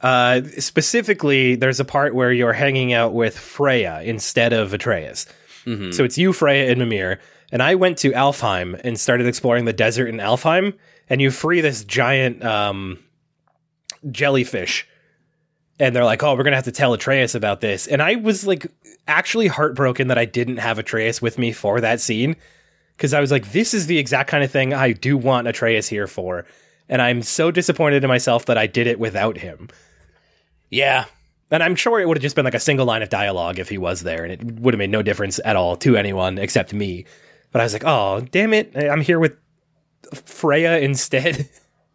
uh, 0.00 0.42
specifically, 0.58 1.56
there's 1.56 1.80
a 1.80 1.84
part 1.84 2.14
where 2.14 2.32
you're 2.32 2.52
hanging 2.52 2.92
out 2.92 3.14
with 3.14 3.38
Freya 3.38 4.02
instead 4.02 4.52
of 4.52 4.72
Atreus. 4.72 5.26
Mm-hmm. 5.64 5.90
So 5.92 6.04
it's 6.04 6.16
you, 6.16 6.32
Freya, 6.32 6.70
and 6.70 6.78
Mimir. 6.78 7.20
And 7.50 7.62
I 7.62 7.74
went 7.74 7.98
to 7.98 8.12
Alfheim 8.12 8.80
and 8.84 8.98
started 8.98 9.26
exploring 9.26 9.64
the 9.64 9.72
desert 9.72 10.08
in 10.08 10.16
Alfheim. 10.16 10.76
And 11.08 11.20
you 11.20 11.30
free 11.30 11.60
this 11.60 11.84
giant 11.84 12.44
um, 12.44 12.98
jellyfish. 14.10 14.86
And 15.80 15.94
they're 15.94 16.04
like, 16.04 16.22
oh, 16.22 16.34
we're 16.34 16.42
going 16.42 16.52
to 16.52 16.56
have 16.56 16.64
to 16.64 16.72
tell 16.72 16.92
Atreus 16.92 17.34
about 17.34 17.60
this. 17.60 17.86
And 17.86 18.02
I 18.02 18.16
was 18.16 18.46
like, 18.46 18.66
actually 19.06 19.46
heartbroken 19.46 20.08
that 20.08 20.18
I 20.18 20.26
didn't 20.26 20.58
have 20.58 20.78
Atreus 20.78 21.22
with 21.22 21.38
me 21.38 21.52
for 21.52 21.80
that 21.80 22.00
scene. 22.00 22.36
Because 22.96 23.14
I 23.14 23.20
was 23.20 23.30
like, 23.30 23.52
this 23.52 23.74
is 23.74 23.86
the 23.86 23.98
exact 23.98 24.28
kind 24.28 24.44
of 24.44 24.50
thing 24.50 24.74
I 24.74 24.92
do 24.92 25.16
want 25.16 25.48
Atreus 25.48 25.88
here 25.88 26.06
for. 26.06 26.44
And 26.88 27.00
I'm 27.00 27.22
so 27.22 27.50
disappointed 27.50 28.04
in 28.04 28.08
myself 28.08 28.46
that 28.46 28.58
I 28.58 28.66
did 28.66 28.86
it 28.86 28.98
without 28.98 29.38
him. 29.38 29.68
Yeah. 30.70 31.06
And 31.50 31.62
I'm 31.62 31.76
sure 31.76 31.98
it 31.98 32.06
would 32.06 32.16
have 32.16 32.22
just 32.22 32.36
been 32.36 32.44
like 32.44 32.54
a 32.54 32.60
single 32.60 32.86
line 32.86 33.02
of 33.02 33.08
dialogue 33.08 33.58
if 33.58 33.68
he 33.68 33.78
was 33.78 34.02
there, 34.02 34.24
and 34.24 34.32
it 34.32 34.60
would 34.60 34.74
have 34.74 34.78
made 34.78 34.90
no 34.90 35.02
difference 35.02 35.40
at 35.44 35.56
all 35.56 35.76
to 35.78 35.96
anyone 35.96 36.38
except 36.38 36.74
me. 36.74 37.06
But 37.52 37.60
I 37.60 37.64
was 37.64 37.72
like, 37.72 37.84
oh, 37.86 38.20
damn 38.20 38.52
it. 38.52 38.76
I'm 38.76 39.00
here 39.00 39.18
with 39.18 39.36
Freya 40.12 40.78
instead. 40.78 41.48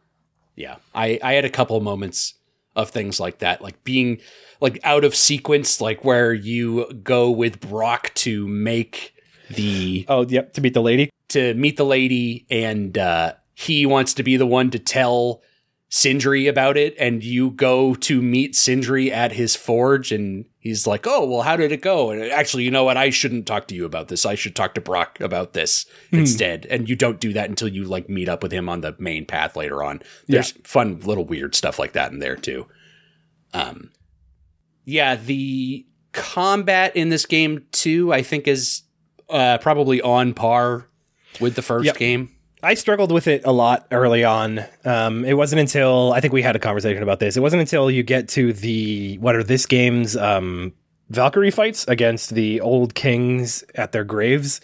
yeah. 0.56 0.78
I, 0.96 1.20
I 1.22 1.34
had 1.34 1.46
a 1.46 1.50
couple 1.50 1.80
moments 1.82 2.34
of 2.76 2.90
things 2.90 3.20
like 3.20 3.40
that, 3.40 3.62
like 3.62 3.84
being 3.84 4.20
like 4.60 4.80
out 4.84 5.04
of 5.04 5.16
sequence, 5.16 5.80
like 5.80 6.04
where 6.04 6.34
you 6.34 6.92
go 7.04 7.30
with 7.30 7.60
Brok 7.60 8.12
to 8.16 8.48
make 8.48 9.14
the. 9.52 10.06
Oh, 10.08 10.26
yep. 10.26 10.54
To 10.54 10.62
meet 10.62 10.74
the 10.74 10.82
lady? 10.82 11.12
To 11.30 11.54
meet 11.54 11.78
the 11.78 11.86
lady, 11.86 12.48
and 12.50 12.98
uh, 12.98 13.34
he 13.54 13.86
wants 13.86 14.16
to 14.16 14.24
be 14.24 14.38
the 14.38 14.48
one 14.48 14.72
to 14.72 14.80
tell 14.80 15.42
Sindri 15.96 16.48
about 16.48 16.76
it 16.76 16.96
and 16.98 17.24
you 17.24 17.52
go 17.52 17.94
to 17.94 18.20
meet 18.20 18.56
Sindri 18.56 19.12
at 19.12 19.34
his 19.34 19.56
forge 19.56 20.12
and 20.12 20.46
he's 20.58 20.88
like, 20.88 21.06
"Oh, 21.06 21.24
well, 21.24 21.44
how 21.44 21.56
did 21.56 21.72
it 21.72 21.84
go?" 21.84 22.10
And 22.10 22.32
actually, 22.32 22.64
you 22.64 22.72
know 22.72 22.84
what? 22.84 22.98
I 22.98 23.12
shouldn't 23.12 23.46
talk 23.46 23.68
to 23.68 23.76
you 23.76 23.86
about 23.86 24.08
this. 24.08 24.26
I 24.26 24.34
should 24.34 24.56
talk 24.56 24.74
to 24.74 24.82
Brok 24.82 25.20
about 25.20 25.54
this 25.54 25.86
mm. 26.12 26.18
instead. 26.18 26.66
And 26.66 26.90
you 26.90 26.96
don't 26.96 27.20
do 27.20 27.32
that 27.34 27.48
until 27.48 27.68
you 27.68 27.84
like 27.84 28.10
meet 28.10 28.28
up 28.28 28.42
with 28.42 28.52
him 28.52 28.70
on 28.70 28.82
the 28.82 28.96
main 28.98 29.28
path 29.28 29.56
later 29.56 29.84
on. 29.84 30.02
There's 30.28 30.54
yeah. 30.56 30.62
fun 30.64 31.00
little 31.02 31.26
weird 31.26 31.54
stuff 31.54 31.78
like 31.78 31.94
that 31.94 32.12
in 32.12 32.18
there 32.18 32.38
too. 32.38 32.66
Um 33.54 33.92
yeah, 34.86 35.14
the 35.14 35.86
combat 36.12 36.96
in 36.96 37.10
this 37.10 37.28
game 37.28 37.68
too, 37.72 38.12
I 38.12 38.24
think 38.24 38.48
is 38.48 38.82
uh 39.30 39.60
probably 39.60 40.02
on 40.02 40.34
par 40.34 40.88
with 41.40 41.54
the 41.54 41.62
first 41.62 41.86
yep. 41.86 41.98
game. 41.98 42.33
I 42.64 42.76
struggled 42.76 43.12
with 43.12 43.28
it 43.28 43.42
a 43.44 43.52
lot 43.52 43.88
early 43.92 44.24
on. 44.24 44.64
Um, 44.86 45.26
it 45.26 45.34
wasn't 45.34 45.60
until 45.60 46.14
I 46.14 46.22
think 46.22 46.32
we 46.32 46.42
had 46.42 46.56
a 46.56 46.60
conversation 46.60 47.04
about 47.04 47.20
this. 47.20 47.36
It 47.36 47.42
wasn't 47.42 47.60
until 47.60 47.92
you 47.92 48.04
get 48.04 48.30
to 48.30 48.54
the 48.54 49.18
what 49.18 49.36
are 49.36 49.44
this 49.44 49.66
game's 49.66 50.16
um, 50.16 50.74
Valkyrie 51.10 51.52
fights 51.52 51.86
against 51.90 52.34
the 52.34 52.62
old 52.62 52.96
kings 52.96 53.66
at 53.76 53.92
their 53.92 54.06
graves. 54.06 54.62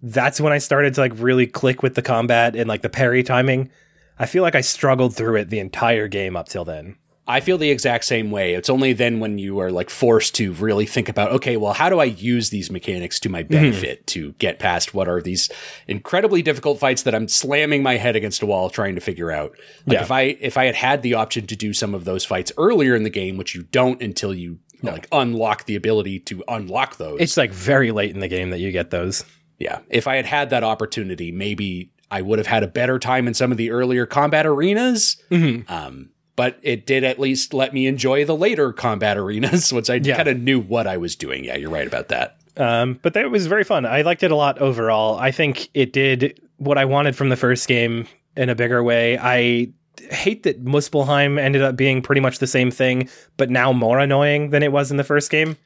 That's 0.00 0.40
when 0.40 0.52
I 0.52 0.58
started 0.58 0.94
to 0.94 1.00
like 1.00 1.12
really 1.16 1.48
click 1.48 1.82
with 1.82 1.96
the 1.96 2.02
combat 2.02 2.54
and 2.54 2.68
like 2.68 2.82
the 2.82 2.88
parry 2.88 3.24
timing. 3.24 3.68
I 4.16 4.26
feel 4.26 4.44
like 4.44 4.54
I 4.54 4.60
struggled 4.60 5.16
through 5.16 5.36
it 5.36 5.50
the 5.50 5.58
entire 5.58 6.06
game 6.06 6.36
up 6.36 6.48
till 6.48 6.64
then. 6.64 6.96
I 7.26 7.40
feel 7.40 7.56
the 7.56 7.70
exact 7.70 8.04
same 8.04 8.30
way. 8.30 8.52
It's 8.52 8.68
only 8.68 8.92
then 8.92 9.18
when 9.18 9.38
you 9.38 9.58
are 9.60 9.70
like 9.70 9.88
forced 9.88 10.34
to 10.36 10.52
really 10.52 10.84
think 10.84 11.08
about, 11.08 11.32
okay, 11.32 11.56
well, 11.56 11.72
how 11.72 11.88
do 11.88 11.98
I 11.98 12.04
use 12.04 12.50
these 12.50 12.70
mechanics 12.70 13.18
to 13.20 13.30
my 13.30 13.42
mm-hmm. 13.42 13.52
benefit 13.52 14.00
mm-hmm. 14.00 14.20
to 14.20 14.32
get 14.32 14.58
past 14.58 14.92
what 14.92 15.08
are 15.08 15.22
these 15.22 15.50
incredibly 15.88 16.42
difficult 16.42 16.78
fights 16.78 17.02
that 17.02 17.14
I'm 17.14 17.28
slamming 17.28 17.82
my 17.82 17.96
head 17.96 18.14
against 18.14 18.42
a 18.42 18.46
wall 18.46 18.68
trying 18.68 18.94
to 18.94 19.00
figure 19.00 19.30
out. 19.30 19.56
Like 19.86 19.96
yeah. 19.96 20.02
if 20.02 20.10
I 20.10 20.20
if 20.22 20.56
I 20.58 20.66
had 20.66 20.74
had 20.74 21.02
the 21.02 21.14
option 21.14 21.46
to 21.46 21.56
do 21.56 21.72
some 21.72 21.94
of 21.94 22.04
those 22.04 22.26
fights 22.26 22.52
earlier 22.58 22.94
in 22.94 23.04
the 23.04 23.10
game, 23.10 23.38
which 23.38 23.54
you 23.54 23.62
don't 23.62 24.02
until 24.02 24.34
you 24.34 24.58
no. 24.82 24.92
like 24.92 25.08
unlock 25.10 25.64
the 25.64 25.76
ability 25.76 26.20
to 26.20 26.44
unlock 26.46 26.96
those. 26.96 27.20
It's 27.20 27.38
like 27.38 27.52
very 27.52 27.90
late 27.90 28.10
in 28.10 28.20
the 28.20 28.28
game 28.28 28.50
that 28.50 28.60
you 28.60 28.70
get 28.70 28.90
those. 28.90 29.24
Yeah. 29.58 29.80
If 29.88 30.06
I 30.06 30.16
had 30.16 30.26
had 30.26 30.50
that 30.50 30.62
opportunity, 30.64 31.32
maybe 31.32 31.90
I 32.10 32.20
would 32.20 32.38
have 32.38 32.46
had 32.46 32.62
a 32.62 32.68
better 32.68 32.98
time 32.98 33.26
in 33.26 33.34
some 33.34 33.50
of 33.50 33.56
the 33.56 33.70
earlier 33.70 34.04
combat 34.04 34.46
arenas. 34.46 35.16
Mm-hmm. 35.30 35.72
Um, 35.72 36.10
but 36.36 36.58
it 36.62 36.86
did 36.86 37.04
at 37.04 37.18
least 37.18 37.54
let 37.54 37.72
me 37.72 37.86
enjoy 37.86 38.24
the 38.24 38.36
later 38.36 38.72
combat 38.72 39.16
arenas 39.16 39.72
once 39.72 39.88
I 39.90 39.96
Yeah. 40.02 40.16
kind 40.16 40.28
of 40.28 40.38
knew 40.40 40.60
what 40.60 40.86
I 40.86 40.96
was 40.96 41.14
doing. 41.16 41.44
Yeah, 41.44 41.56
you're 41.56 41.70
right 41.70 41.86
about 41.86 42.08
that. 42.08 42.36
Um, 42.56 42.98
but 43.02 43.14
that 43.14 43.30
was 43.30 43.46
very 43.46 43.64
fun. 43.64 43.84
I 43.86 44.02
liked 44.02 44.22
it 44.22 44.30
a 44.30 44.36
lot 44.36 44.58
overall. 44.58 45.18
I 45.18 45.30
think 45.32 45.68
it 45.74 45.92
did 45.92 46.40
what 46.58 46.78
I 46.78 46.84
wanted 46.84 47.16
from 47.16 47.28
the 47.28 47.36
first 47.36 47.66
game 47.68 48.06
in 48.36 48.48
a 48.48 48.54
bigger 48.54 48.82
way. 48.82 49.18
I 49.18 49.68
hate 50.10 50.42
that 50.44 50.64
Muspelheim 50.64 51.38
ended 51.38 51.62
up 51.62 51.76
being 51.76 52.02
pretty 52.02 52.20
much 52.20 52.38
the 52.38 52.46
same 52.46 52.70
thing, 52.70 53.08
but 53.36 53.50
now 53.50 53.72
more 53.72 53.98
annoying 53.98 54.50
than 54.50 54.62
it 54.62 54.70
was 54.72 54.90
in 54.90 54.96
the 54.96 55.04
first 55.04 55.30
game. 55.30 55.56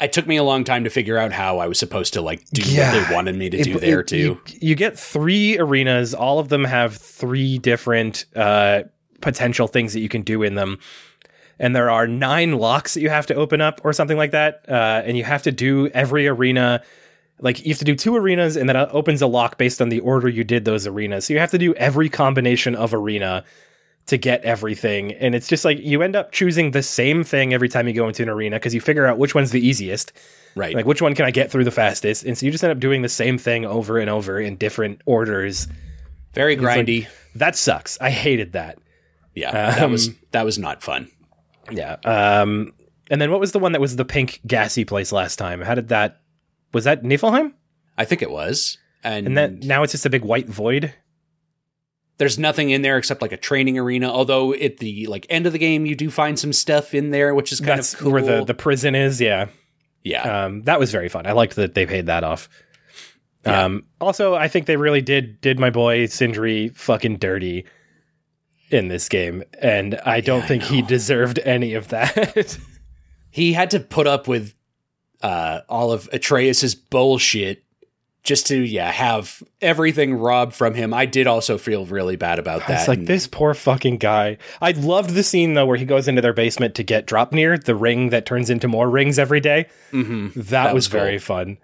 It 0.00 0.12
took 0.12 0.26
me 0.28 0.36
a 0.36 0.44
long 0.44 0.62
time 0.64 0.84
to 0.84 0.90
figure 0.90 1.18
out 1.18 1.32
how 1.32 1.58
I 1.58 1.66
was 1.66 1.78
supposed 1.78 2.12
to 2.14 2.22
like 2.22 2.44
do 2.50 2.62
Yeah. 2.62 2.92
what 2.94 3.08
they 3.08 3.14
wanted 3.14 3.36
me 3.36 3.50
to 3.50 3.58
It- 3.58 3.64
do 3.64 3.80
there 3.80 4.00
it- 4.00 4.06
too. 4.06 4.16
You, 4.16 4.40
you 4.60 4.74
get 4.76 4.98
three 4.98 5.58
arenas. 5.58 6.14
All 6.14 6.38
of 6.38 6.48
them 6.50 6.64
have 6.64 6.94
three 6.96 7.58
different 7.58 8.24
uh, 8.36 8.82
potential 9.20 9.66
things 9.66 9.92
that 9.92 10.00
you 10.00 10.08
can 10.08 10.22
do 10.22 10.42
in 10.42 10.54
them. 10.54 10.78
And 11.58 11.74
there 11.74 11.90
are 11.90 12.06
nine 12.06 12.52
locks 12.58 12.94
that 12.94 13.00
you 13.00 13.10
have 13.10 13.26
to 13.26 13.34
open 13.34 13.60
up 13.60 13.80
or 13.84 13.92
something 13.92 14.16
like 14.16 14.30
that. 14.30 14.64
Uh, 14.68 15.02
and 15.04 15.16
you 15.16 15.24
have 15.24 15.42
to 15.42 15.52
do 15.52 15.88
every 15.88 16.28
arena. 16.28 16.82
Like 17.40 17.64
you 17.64 17.70
have 17.70 17.78
to 17.78 17.84
do 17.84 17.96
two 17.96 18.14
arenas 18.16 18.56
and 18.56 18.68
then 18.68 18.76
it 18.76 18.88
opens 18.92 19.22
a 19.22 19.26
lock 19.26 19.58
based 19.58 19.82
on 19.82 19.88
the 19.88 20.00
order 20.00 20.28
you 20.28 20.44
did 20.44 20.64
those 20.64 20.86
arenas. 20.86 21.26
So 21.26 21.32
you 21.34 21.40
have 21.40 21.50
to 21.50 21.58
do 21.58 21.74
every 21.74 22.08
combination 22.08 22.74
of 22.74 22.94
arena 22.94 23.44
to 24.06 24.16
get 24.16 24.42
everything. 24.42 25.12
And 25.12 25.34
it's 25.34 25.48
just 25.48 25.64
like 25.64 25.78
you 25.80 26.02
end 26.02 26.16
up 26.16 26.32
choosing 26.32 26.70
the 26.70 26.82
same 26.82 27.24
thing 27.24 27.52
every 27.52 27.68
time 27.68 27.86
you 27.88 27.94
go 27.94 28.08
into 28.08 28.22
an 28.22 28.28
arena 28.28 28.56
because 28.56 28.72
you 28.74 28.80
figure 28.80 29.06
out 29.06 29.18
which 29.18 29.34
one's 29.34 29.50
the 29.50 29.64
easiest. 29.64 30.12
right. 30.54 30.74
Like, 30.74 30.86
which 30.86 31.02
one 31.02 31.14
can 31.14 31.26
I 31.26 31.30
get 31.30 31.50
through 31.50 31.64
the 31.64 31.70
fastest? 31.70 32.24
And 32.24 32.36
so 32.38 32.46
you 32.46 32.52
just 32.52 32.64
end 32.64 32.70
up 32.70 32.80
doing 32.80 33.02
the 33.02 33.08
same 33.08 33.36
thing 33.36 33.66
over 33.66 33.98
and 33.98 34.08
over 34.08 34.40
in 34.40 34.56
different 34.56 35.02
orders. 35.06 35.68
Very 36.34 36.56
like- 36.56 36.86
grindy. 36.86 37.06
That 37.34 37.54
sucks. 37.54 37.98
I 38.00 38.10
hated 38.10 38.52
that. 38.52 38.78
Yeah, 39.34 39.52
that 39.52 39.82
um, 39.82 39.92
was 39.92 40.10
that 40.32 40.44
was 40.44 40.58
not 40.58 40.82
fun. 40.82 41.10
Yeah. 41.70 41.96
Um, 42.04 42.72
and 43.10 43.20
then 43.20 43.30
what 43.30 43.40
was 43.40 43.52
the 43.52 43.58
one 43.58 43.72
that 43.72 43.80
was 43.80 43.96
the 43.96 44.04
pink 44.04 44.40
gassy 44.46 44.84
place 44.84 45.12
last 45.12 45.36
time? 45.36 45.60
How 45.60 45.74
did 45.74 45.88
that? 45.88 46.20
Was 46.72 46.84
that 46.84 47.02
Niflheim? 47.02 47.52
I 47.96 48.04
think 48.04 48.22
it 48.22 48.30
was. 48.30 48.78
And, 49.04 49.26
And 49.26 49.36
then 49.36 49.60
now 49.62 49.82
it's 49.82 49.92
just 49.92 50.06
a 50.06 50.10
big 50.10 50.24
white 50.24 50.48
void. 50.48 50.92
there's 52.18 52.38
nothing 52.38 52.70
in 52.70 52.82
there 52.82 52.98
except 52.98 53.22
like 53.22 53.32
a 53.32 53.36
training 53.36 53.78
arena. 53.78 54.10
Although 54.10 54.52
at 54.54 54.78
the 54.78 55.06
like 55.06 55.26
end 55.30 55.46
of 55.46 55.52
the 55.52 55.58
game, 55.58 55.86
you 55.86 55.94
do 55.94 56.10
find 56.10 56.38
some 56.38 56.52
stuff 56.52 56.94
in 56.94 57.10
there, 57.10 57.34
which 57.34 57.52
is 57.52 57.60
kind 57.60 57.78
That's 57.78 57.94
of 57.94 58.00
cool. 58.00 58.12
where 58.12 58.22
the 58.22 58.44
the 58.44 58.54
prison 58.54 58.94
is. 58.94 59.20
Yeah. 59.20 59.48
yeah, 60.02 60.44
Um, 60.46 60.62
that 60.64 60.78
was 60.80 60.90
very 60.90 61.08
fun. 61.08 61.26
I 61.26 61.32
liked 61.32 61.56
that 61.56 61.74
they 61.74 61.86
paid 61.86 62.06
that 62.06 62.24
off. 62.24 62.48
Yeah. 63.46 63.64
Um, 63.64 63.84
also, 64.00 64.34
I 64.34 64.48
think 64.48 64.66
they 64.66 64.76
really 64.76 65.00
did 65.00 65.40
did 65.40 65.58
my 65.60 65.70
boy 65.70 66.06
Sindri 66.06 66.68
fucking 66.70 67.16
dirty 67.18 67.64
in 68.70 68.88
this 68.88 69.08
game, 69.08 69.42
and 69.60 69.94
I 70.04 70.20
don't 70.20 70.40
Yeah, 70.40 70.44
I 70.44 70.48
think 70.48 70.62
he 70.64 70.82
deserved 70.82 71.38
any 71.40 71.74
of 71.74 71.88
that. 71.88 72.58
he 73.30 73.52
had 73.52 73.70
to 73.70 73.80
put 73.80 74.06
up 74.06 74.28
with 74.28 74.54
uh, 75.22 75.60
all 75.68 75.92
of 75.92 76.08
Atreus's 76.12 76.74
bullshit 76.74 77.64
just 78.24 78.46
to 78.48 78.58
yeah 78.58 78.90
have 78.90 79.42
everything 79.62 80.12
robbed 80.14 80.52
from 80.54 80.74
him. 80.74 80.92
I 80.92 81.06
did 81.06 81.26
also 81.26 81.56
feel 81.56 81.86
really 81.86 82.16
bad 82.16 82.38
about 82.38 82.66
that. 82.66 82.80
It's 82.80 82.88
like 82.88 82.98
And 82.98 83.06
this 83.06 83.26
poor 83.26 83.54
fucking 83.54 83.96
guy. 83.98 84.36
I 84.60 84.72
loved 84.72 85.10
the 85.10 85.22
scene 85.22 85.54
though 85.54 85.64
where 85.66 85.76
he 85.78 85.84
goes 85.86 86.08
into 86.08 86.20
their 86.20 86.34
basement 86.34 86.74
to 86.74 86.82
get 86.82 87.06
Draupnir, 87.06 87.62
the 87.62 87.74
ring 87.74 88.10
that 88.10 88.26
turns 88.26 88.50
into 88.50 88.68
more 88.68 88.90
rings 88.90 89.18
every 89.18 89.40
day. 89.40 89.66
Mhm. 89.92 90.34
That, 90.34 90.44
That 90.50 90.74
was, 90.74 90.86
was 90.86 90.88
cool. 90.88 91.00
very 91.00 91.18
fun. 91.18 91.58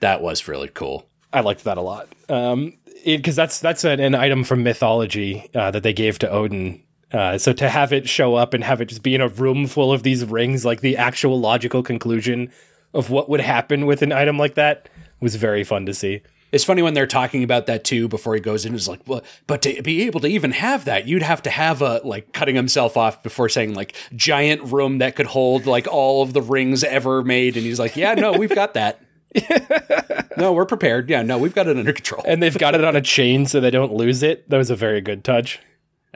that 0.00 0.22
was 0.22 0.46
really 0.46 0.68
cool. 0.72 1.08
I 1.32 1.40
liked 1.40 1.64
that 1.64 1.78
a 1.78 1.82
lot. 1.82 2.08
Um, 2.28 2.74
because 3.04 3.36
that's 3.36 3.60
that's 3.60 3.84
an, 3.84 4.00
an 4.00 4.14
item 4.14 4.44
from 4.44 4.62
mythology 4.62 5.50
uh, 5.54 5.70
that 5.70 5.82
they 5.82 5.92
gave 5.92 6.18
to 6.20 6.30
Odin. 6.30 6.82
Uh, 7.12 7.38
so 7.38 7.52
to 7.52 7.68
have 7.68 7.92
it 7.92 8.08
show 8.08 8.34
up 8.34 8.54
and 8.54 8.64
have 8.64 8.80
it 8.80 8.86
just 8.86 9.02
be 9.02 9.14
in 9.14 9.20
a 9.20 9.28
room 9.28 9.66
full 9.66 9.92
of 9.92 10.02
these 10.02 10.24
rings, 10.24 10.64
like 10.64 10.80
the 10.80 10.96
actual 10.96 11.38
logical 11.38 11.82
conclusion 11.82 12.50
of 12.92 13.10
what 13.10 13.28
would 13.28 13.40
happen 13.40 13.86
with 13.86 14.02
an 14.02 14.10
item 14.10 14.36
like 14.36 14.54
that, 14.54 14.88
was 15.20 15.36
very 15.36 15.62
fun 15.62 15.86
to 15.86 15.94
see. 15.94 16.22
It's 16.50 16.64
funny 16.64 16.82
when 16.82 16.94
they're 16.94 17.06
talking 17.06 17.42
about 17.42 17.66
that 17.66 17.82
too 17.82 18.06
before 18.06 18.34
he 18.34 18.40
goes 18.40 18.64
in. 18.64 18.74
It's 18.76 18.86
like, 18.86 19.00
well, 19.06 19.22
but 19.48 19.62
to 19.62 19.82
be 19.82 20.02
able 20.02 20.20
to 20.20 20.28
even 20.28 20.52
have 20.52 20.84
that, 20.84 21.06
you'd 21.08 21.22
have 21.22 21.42
to 21.42 21.50
have 21.50 21.82
a 21.82 22.00
like 22.04 22.32
cutting 22.32 22.54
himself 22.54 22.96
off 22.96 23.22
before 23.24 23.48
saying 23.48 23.74
like 23.74 23.96
giant 24.14 24.62
room 24.72 24.98
that 24.98 25.16
could 25.16 25.26
hold 25.26 25.66
like 25.66 25.88
all 25.88 26.22
of 26.22 26.32
the 26.32 26.42
rings 26.42 26.84
ever 26.84 27.24
made. 27.24 27.56
And 27.56 27.66
he's 27.66 27.80
like, 27.80 27.96
yeah, 27.96 28.14
no, 28.14 28.32
we've 28.32 28.54
got 28.54 28.74
that. 28.74 29.00
No, 30.36 30.52
we're 30.52 30.66
prepared. 30.66 31.10
Yeah, 31.10 31.22
no, 31.22 31.38
we've 31.38 31.54
got 31.54 31.66
it 31.66 31.76
under 31.76 31.92
control. 31.92 32.22
And 32.26 32.42
they've 32.42 32.56
got 32.56 32.74
it 32.74 32.84
on 32.84 32.96
a 32.96 33.00
chain 33.00 33.46
so 33.46 33.60
they 33.60 33.70
don't 33.70 33.92
lose 33.92 34.22
it. 34.22 34.48
That 34.50 34.58
was 34.58 34.70
a 34.70 34.76
very 34.76 35.00
good 35.00 35.24
touch. 35.24 35.60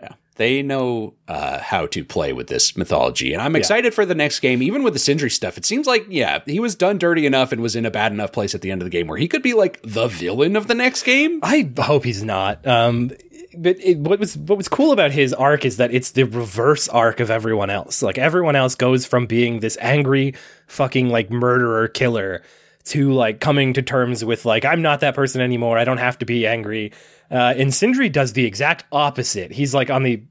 Yeah, 0.00 0.12
they 0.36 0.62
know 0.62 1.14
uh, 1.26 1.58
how 1.58 1.86
to 1.86 2.04
play 2.04 2.32
with 2.32 2.46
this 2.46 2.76
mythology, 2.76 3.32
and 3.32 3.42
I'm 3.42 3.56
excited 3.56 3.92
for 3.94 4.06
the 4.06 4.14
next 4.14 4.40
game. 4.40 4.62
Even 4.62 4.82
with 4.82 4.92
the 4.92 5.00
Sindri 5.00 5.30
stuff, 5.30 5.58
it 5.58 5.64
seems 5.64 5.86
like 5.86 6.06
yeah, 6.08 6.40
he 6.46 6.60
was 6.60 6.74
done 6.74 6.98
dirty 6.98 7.26
enough 7.26 7.50
and 7.52 7.60
was 7.60 7.74
in 7.74 7.86
a 7.86 7.90
bad 7.90 8.12
enough 8.12 8.32
place 8.32 8.54
at 8.54 8.60
the 8.60 8.70
end 8.70 8.82
of 8.82 8.86
the 8.86 8.90
game 8.90 9.08
where 9.08 9.18
he 9.18 9.28
could 9.28 9.42
be 9.42 9.54
like 9.54 9.80
the 9.82 10.06
villain 10.06 10.54
of 10.56 10.68
the 10.68 10.74
next 10.74 11.02
game. 11.02 11.40
I 11.42 11.70
hope 11.78 12.04
he's 12.04 12.22
not. 12.22 12.66
Um, 12.66 13.10
but 13.56 13.76
it, 13.80 13.98
what 13.98 14.20
was 14.20 14.36
what 14.36 14.58
was 14.58 14.68
cool 14.68 14.92
about 14.92 15.10
his 15.10 15.32
arc 15.34 15.64
is 15.64 15.78
that 15.78 15.92
it's 15.92 16.12
the 16.12 16.24
reverse 16.24 16.88
arc 16.88 17.20
of 17.20 17.30
everyone 17.30 17.70
else. 17.70 18.02
Like 18.02 18.18
everyone 18.18 18.56
else 18.56 18.74
goes 18.74 19.06
from 19.06 19.26
being 19.26 19.60
this 19.60 19.76
angry 19.80 20.34
fucking 20.66 21.08
like 21.08 21.30
murderer 21.30 21.88
killer 21.88 22.42
to 22.88 23.12
like 23.12 23.40
coming 23.40 23.74
to 23.74 23.82
terms 23.82 24.24
with 24.24 24.44
like 24.44 24.64
I'm 24.64 24.82
not 24.82 25.00
that 25.00 25.14
person 25.14 25.40
anymore. 25.40 25.78
I 25.78 25.84
don't 25.84 25.98
have 25.98 26.18
to 26.18 26.26
be 26.26 26.46
angry. 26.46 26.92
Uh, 27.30 27.54
and 27.56 27.72
Sindri 27.74 28.08
does 28.08 28.32
the 28.32 28.46
exact 28.46 28.84
opposite. 28.90 29.52
He's 29.52 29.74
like 29.74 29.90
on 29.90 30.02
the 30.02 30.22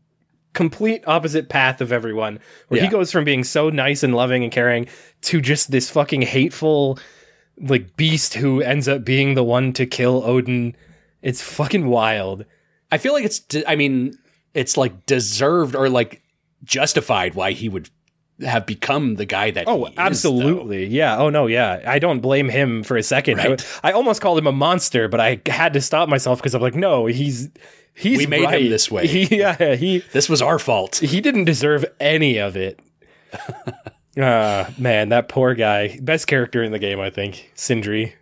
complete 0.54 1.04
opposite 1.08 1.50
path 1.50 1.82
of 1.82 1.92
everyone, 1.92 2.40
where 2.68 2.82
he 2.82 2.88
goes 2.88 3.12
from 3.12 3.24
being 3.24 3.44
so 3.44 3.70
nice 3.70 4.02
and 4.02 4.16
loving 4.16 4.44
and 4.44 4.52
caring 4.52 4.88
to 5.22 5.40
just 5.40 5.70
this 5.70 5.90
fucking 5.90 6.24
hateful 6.24 6.98
like 7.60 7.96
beast 7.96 8.34
who 8.34 8.62
ends 8.62 8.88
up 8.88 9.04
being 9.04 9.36
the 9.36 9.44
one 9.44 9.74
to 9.74 9.86
kill 9.86 10.24
Odin. 10.24 10.76
It's 11.22 11.42
fucking 11.42 11.88
wild. 11.88 12.46
I 12.92 12.98
feel 12.98 13.14
like 13.14 13.26
it's. 13.26 13.40
de- 13.40 13.70
I 13.70 13.76
mean, 13.76 14.18
it's 14.54 14.78
like 14.78 15.06
deserved 15.06 15.76
or 15.76 15.90
like 15.90 16.24
justified 16.64 17.36
why 17.36 17.52
he 17.52 17.70
would 17.70 17.90
have 18.46 18.66
become 18.66 19.16
the 19.16 19.26
guy 19.26 19.52
that. 19.52 19.66
Oh, 19.68 19.86
he 19.86 19.92
is, 19.92 19.98
absolutely. 19.98 20.86
yeah. 20.86 21.18
Oh 21.18 21.30
no, 21.30 21.48
yeah. 21.48 21.82
I 21.88 22.00
don't 22.00 22.20
blame 22.20 22.50
him 22.50 22.84
for 22.84 22.98
a 22.98 23.04
second. 23.04 23.38
Right. 23.38 23.66
I, 23.84 23.90
I 23.90 23.92
almost 23.94 24.22
called 24.22 24.38
him 24.38 24.48
a 24.48 24.52
monster, 24.52 25.08
but 25.08 25.20
I 25.20 25.42
had 25.48 25.74
to 25.74 25.82
stop 25.82 26.08
myself 26.10 26.40
because 26.40 26.54
I'm 26.54 26.62
like, 26.62 26.76
no, 26.76 27.06
he's 27.08 27.50
he's 27.94 28.20
We 28.20 28.28
made 28.28 28.50
him 28.50 28.70
this 28.70 28.92
way. 28.92 29.08
He, 29.08 29.38
yeah, 29.38 29.76
he 29.76 30.00
This 30.14 30.30
was 30.30 30.42
our 30.42 30.60
fault. 30.60 30.98
he 30.98 31.20
didn't 31.22 31.46
deserve 31.46 31.86
any 32.00 32.38
of 32.38 32.56
it. 32.56 32.80
Ah, 34.20 34.74
man, 34.80 35.10
that 35.10 35.30
poor 35.30 35.54
guy. 35.54 36.00
Best 36.02 36.26
character 36.26 36.64
in 36.64 36.72
the 36.72 36.80
game, 36.80 37.00
I 37.00 37.12
think. 37.12 37.52
Sindri. 37.54 38.16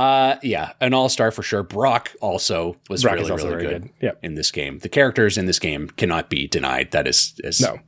Uh, 0.00 0.38
yeah, 0.42 0.72
an 0.80 0.94
all 0.94 1.08
star 1.08 1.30
for 1.30 1.42
sure. 1.42 1.62
Brok 1.62 2.10
also 2.22 2.76
was 2.88 3.02
Brok 3.02 3.16
really, 3.16 3.30
also 3.30 3.50
really 3.50 3.66
good, 3.66 3.82
good. 3.82 3.90
Yep. 4.00 4.18
in 4.22 4.34
this 4.34 4.50
game. 4.50 4.78
The 4.78 4.88
characters 4.88 5.36
in 5.36 5.44
this 5.46 5.58
game 5.58 5.88
cannot 5.90 6.30
be 6.30 6.46
denied. 6.48 6.92
That 6.92 7.06
is, 7.06 7.34
is 7.44 7.60
No. 7.60 7.78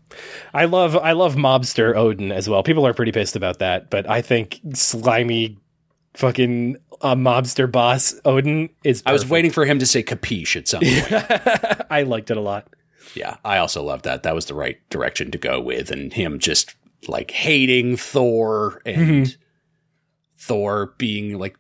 I 0.52 0.66
love 0.66 0.94
I 0.96 1.12
love 1.12 1.36
mobster 1.36 1.96
Odin 1.96 2.30
as 2.30 2.48
well. 2.48 2.62
People 2.62 2.86
are 2.86 2.92
pretty 2.92 3.12
pissed 3.12 3.34
about 3.36 3.60
that, 3.60 3.88
but 3.88 4.08
I 4.10 4.20
think 4.20 4.60
slimy 4.74 5.58
fucking 6.14 6.76
uh, 7.00 7.14
mobster 7.14 7.70
boss 7.70 8.14
Odin 8.26 8.68
is 8.84 9.02
I 9.06 9.12
was 9.12 9.26
waiting 9.26 9.50
for 9.50 9.64
him 9.64 9.78
to 9.78 9.86
say 9.86 10.02
capiche 10.02 10.56
at 10.56 10.68
some 10.68 10.80
point. 10.82 11.86
I 11.90 12.02
liked 12.02 12.30
it 12.30 12.36
a 12.36 12.40
lot. 12.42 12.68
yeah, 13.14 13.36
I 13.44 13.56
also 13.56 13.82
love 13.82 14.02
that. 14.02 14.22
That 14.24 14.34
was 14.34 14.44
the 14.46 14.54
right 14.54 14.78
direction 14.90 15.30
to 15.30 15.38
go 15.38 15.60
with, 15.62 15.90
and 15.90 16.12
him 16.12 16.38
just 16.38 16.74
like 17.08 17.30
hating 17.30 17.96
Thor 17.96 18.82
and 18.84 19.26
Mm-hmm. 19.26 19.32
Thor 20.36 20.94
being 20.98 21.38
like 21.38 21.56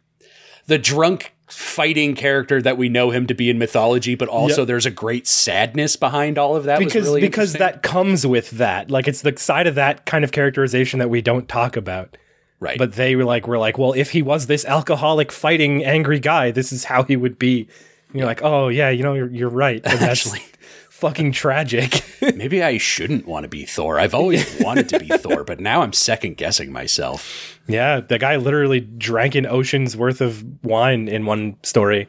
the 0.66 0.78
drunk 0.78 1.32
fighting 1.48 2.14
character 2.14 2.62
that 2.62 2.78
we 2.78 2.88
know 2.88 3.10
him 3.10 3.26
to 3.26 3.34
be 3.34 3.50
in 3.50 3.58
mythology, 3.58 4.14
but 4.14 4.28
also 4.28 4.62
Yep. 4.62 4.66
there's 4.68 4.86
a 4.86 4.90
great 4.90 5.26
sadness 5.26 5.96
behind 5.96 6.38
all 6.38 6.56
of 6.56 6.64
that. 6.64 6.78
because 6.78 7.04
really 7.04 7.20
because 7.20 7.52
that 7.54 7.82
comes 7.82 8.26
with 8.26 8.50
that. 8.52 8.90
Like 8.90 9.06
it's 9.06 9.20
the 9.22 9.36
side 9.36 9.66
of 9.66 9.74
that 9.74 10.06
kind 10.06 10.24
of 10.24 10.32
characterization 10.32 10.98
that 11.00 11.10
we 11.10 11.20
don't 11.20 11.48
talk 11.48 11.76
about. 11.76 12.16
right, 12.58 12.78
But 12.78 12.94
they 12.94 13.16
were 13.16 13.24
like, 13.24 13.46
we're 13.46 13.58
like, 13.58 13.76
well, 13.76 13.92
if 13.92 14.10
he 14.12 14.22
was 14.22 14.46
this 14.46 14.64
alcoholic 14.64 15.30
fighting 15.30 15.84
angry 15.84 16.20
guy, 16.20 16.52
this 16.52 16.72
is 16.72 16.84
how 16.84 17.02
he 17.02 17.16
would 17.16 17.38
be. 17.38 17.68
And 18.08 18.18
you're 18.18 18.26
like, 18.26 18.42
oh 18.42 18.68
yeah, 18.68 18.88
you 18.88 19.02
know, 19.02 19.12
you're, 19.14 19.30
you're 19.30 19.48
right. 19.50 19.82
And 19.84 19.98
that's 19.98 20.26
Actually. 20.26 20.44
fucking 20.90 21.32
tragic. 21.32 22.02
maybe 22.36 22.62
I 22.62 22.78
shouldn't 22.78 23.26
want 23.26 23.42
to 23.42 23.48
be 23.48 23.64
Thor. 23.66 23.98
I've 23.98 24.14
always 24.14 24.58
wanted 24.60 24.88
to 24.90 25.00
be 25.00 25.08
Thor, 25.08 25.42
but 25.44 25.58
now 25.60 25.82
I'm 25.82 25.92
second 25.92 26.36
guessing 26.36 26.72
myself. 26.72 27.51
Yeah, 27.66 28.00
the 28.00 28.18
guy 28.18 28.36
literally 28.36 28.80
drank 28.80 29.34
an 29.34 29.46
ocean's 29.46 29.96
worth 29.96 30.20
of 30.20 30.44
wine 30.64 31.08
in 31.08 31.26
one 31.26 31.56
story. 31.62 32.08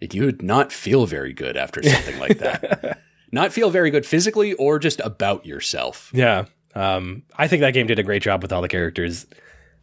You 0.00 0.26
would 0.26 0.42
not 0.42 0.72
feel 0.72 1.06
very 1.06 1.32
good 1.32 1.56
after 1.56 1.82
something 1.82 2.18
like 2.20 2.38
that. 2.38 3.02
Not 3.32 3.52
feel 3.52 3.68
very 3.68 3.90
good 3.90 4.06
physically 4.06 4.54
or 4.54 4.78
just 4.78 5.00
about 5.00 5.44
yourself. 5.44 6.10
Yeah. 6.14 6.46
Um, 6.74 7.24
I 7.36 7.48
think 7.48 7.60
that 7.60 7.74
game 7.74 7.86
did 7.86 7.98
a 7.98 8.02
great 8.02 8.22
job 8.22 8.40
with 8.40 8.52
all 8.52 8.62
the 8.62 8.68
characters. 8.68 9.26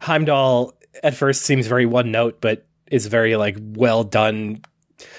Heimdall 0.00 0.72
at 1.02 1.14
first 1.14 1.42
seems 1.42 1.66
very 1.66 1.86
one 1.86 2.10
note, 2.10 2.40
but 2.40 2.66
is 2.90 3.06
very 3.06 3.36
like 3.36 3.56
well 3.60 4.04
done 4.04 4.62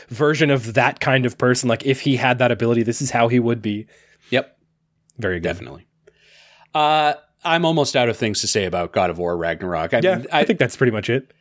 version 0.09 0.49
of 0.49 0.73
that 0.73 0.99
kind 0.99 1.25
of 1.25 1.37
person. 1.37 1.69
Like 1.69 1.85
if 1.85 2.01
he 2.01 2.15
had 2.15 2.39
that 2.39 2.51
ability, 2.51 2.83
this 2.83 3.01
is 3.01 3.11
how 3.11 3.27
he 3.27 3.39
would 3.39 3.61
be. 3.61 3.85
Yep. 4.29 4.57
very 5.17 5.39
good. 5.39 5.43
definitely. 5.43 5.87
Uh, 6.73 7.13
I'm 7.47 7.65
almost 7.65 7.95
out 7.95 8.09
of 8.09 8.17
things 8.17 8.41
to 8.41 8.47
say 8.47 8.65
about 8.65 8.91
God 8.93 9.09
of 9.09 9.17
War 9.17 9.35
Ragnarok. 9.37 9.93
I 9.93 9.99
Yeah, 10.03 10.17
mean, 10.17 10.27
I, 10.31 10.41
I, 10.41 10.43
think 10.45 10.59
that's 10.59 10.75
pretty 10.75 10.91
much 10.91 11.09
it. 11.09 11.31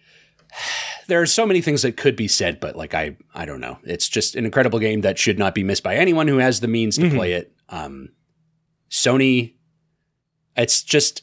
there 1.08 1.20
are 1.20 1.26
so 1.26 1.44
many 1.46 1.60
things 1.60 1.82
that 1.82 1.96
could 1.96 2.16
be 2.16 2.28
said, 2.28 2.60
but 2.60 2.76
like 2.76 2.94
I, 2.94 3.16
I 3.34 3.44
don't 3.46 3.60
know. 3.60 3.78
It's 3.84 4.08
just 4.08 4.34
an 4.36 4.44
incredible 4.44 4.78
game 4.78 5.02
that 5.02 5.18
should 5.18 5.38
not 5.38 5.54
be 5.54 5.64
missed 5.64 5.82
by 5.82 5.96
anyone 5.96 6.28
who 6.28 6.38
has 6.38 6.60
the 6.60 6.68
means 6.68 6.96
to 6.96 7.02
Mhm. 7.02 7.14
play 7.16 7.32
it. 7.32 7.52
Um, 7.68 8.10
Sony, 8.90 9.54
it's 10.56 10.82
just 10.82 11.22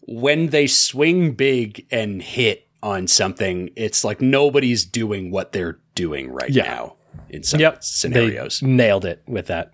when 0.00 0.48
they 0.48 0.66
swing 0.66 1.32
big 1.32 1.86
and 1.90 2.22
hit 2.22 2.66
on 2.82 3.06
something, 3.06 3.70
it's 3.76 4.02
like 4.04 4.20
nobody's 4.20 4.84
doing 4.84 5.30
what 5.30 5.52
they're 5.52 5.78
doing 5.94 6.30
right 6.30 6.50
Yeah. 6.50 6.64
now 6.64 6.96
in 7.28 7.42
some 7.42 7.60
Yep, 7.60 7.84
scenarios. 7.84 8.60
They 8.60 8.66
nailed 8.66 9.04
it 9.04 9.22
with 9.26 9.46
that. 9.46 9.72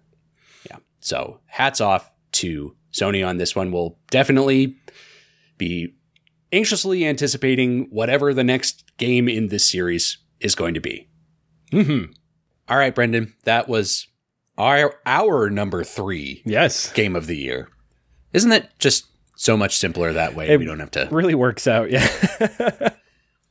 Yeah. 0.68 0.76
So 1.00 1.40
hats 1.46 1.80
off 1.80 2.10
to 2.32 2.74
Sony 2.92 3.26
on 3.26 3.36
this 3.36 3.54
one. 3.56 3.70
We'll 3.72 3.98
definitely 4.10 4.76
be 5.56 5.94
anxiously 6.52 7.06
anticipating 7.06 7.88
whatever 7.90 8.32
the 8.32 8.44
next 8.44 8.84
game 8.96 9.28
in 9.28 9.48
this 9.48 9.68
series 9.68 10.18
is 10.40 10.54
going 10.54 10.74
to 10.74 10.80
be. 10.80 11.08
hmm 11.70 12.04
All 12.68 12.78
right, 12.78 12.94
Brendan, 12.94 13.34
that 13.44 13.68
was 13.68 14.06
our 14.56 14.94
our 15.06 15.50
number 15.50 15.84
three 15.84 16.42
Yes, 16.44 16.92
game 16.92 17.14
of 17.16 17.26
the 17.26 17.36
year. 17.36 17.68
Isn't 18.32 18.50
that 18.50 18.78
just 18.78 19.06
so 19.36 19.56
much 19.56 19.76
simpler 19.76 20.12
that 20.12 20.34
way? 20.34 20.48
It- 20.48 20.58
we 20.58 20.64
don't 20.64 20.80
have 20.80 20.90
to. 20.92 21.08
really 21.10 21.34
works 21.34 21.66
out. 21.66 21.90
Yeah. 21.90 22.08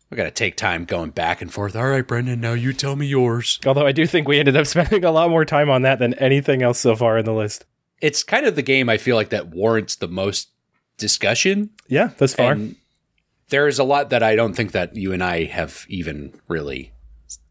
We 0.09 0.15
got 0.15 0.23
to 0.23 0.31
take 0.31 0.55
time 0.55 0.85
going 0.85 1.09
back 1.09 1.41
and 1.41 1.51
forth. 1.51 1.75
All 1.75 1.89
right, 1.89 2.07
Brendan, 2.07 2.39
now 2.39 2.53
you 2.53 2.71
tell 2.71 2.95
me 2.95 3.05
yours. 3.05 3.59
Although 3.65 3.85
I 3.85 3.91
do 3.91 4.07
think 4.07 4.25
we 4.25 4.39
ended 4.39 4.55
up 4.55 4.65
spending 4.65 5.03
a 5.03 5.11
lot 5.11 5.29
more 5.29 5.43
time 5.43 5.69
on 5.69 5.81
that 5.81 5.99
than 5.99 6.13
anything 6.13 6.61
else 6.61 6.79
so 6.79 6.95
far 6.95 7.17
in 7.17 7.25
the 7.25 7.33
list. 7.33 7.65
It's 8.01 8.23
kind 8.23 8.45
of 8.45 8.55
the 8.55 8.61
game 8.61 8.89
I 8.89 8.97
feel 8.97 9.15
like 9.15 9.29
that 9.29 9.49
warrants 9.49 9.95
the 9.95 10.07
most 10.07 10.49
discussion. 10.97 11.71
Yeah, 11.87 12.11
thus 12.17 12.33
far. 12.35 12.51
And 12.53 12.75
there's 13.49 13.79
a 13.79 13.83
lot 13.83 14.09
that 14.09 14.23
I 14.23 14.35
don't 14.35 14.53
think 14.53 14.71
that 14.73 14.95
you 14.95 15.13
and 15.13 15.23
I 15.23 15.45
have 15.45 15.85
even 15.89 16.33
really 16.47 16.91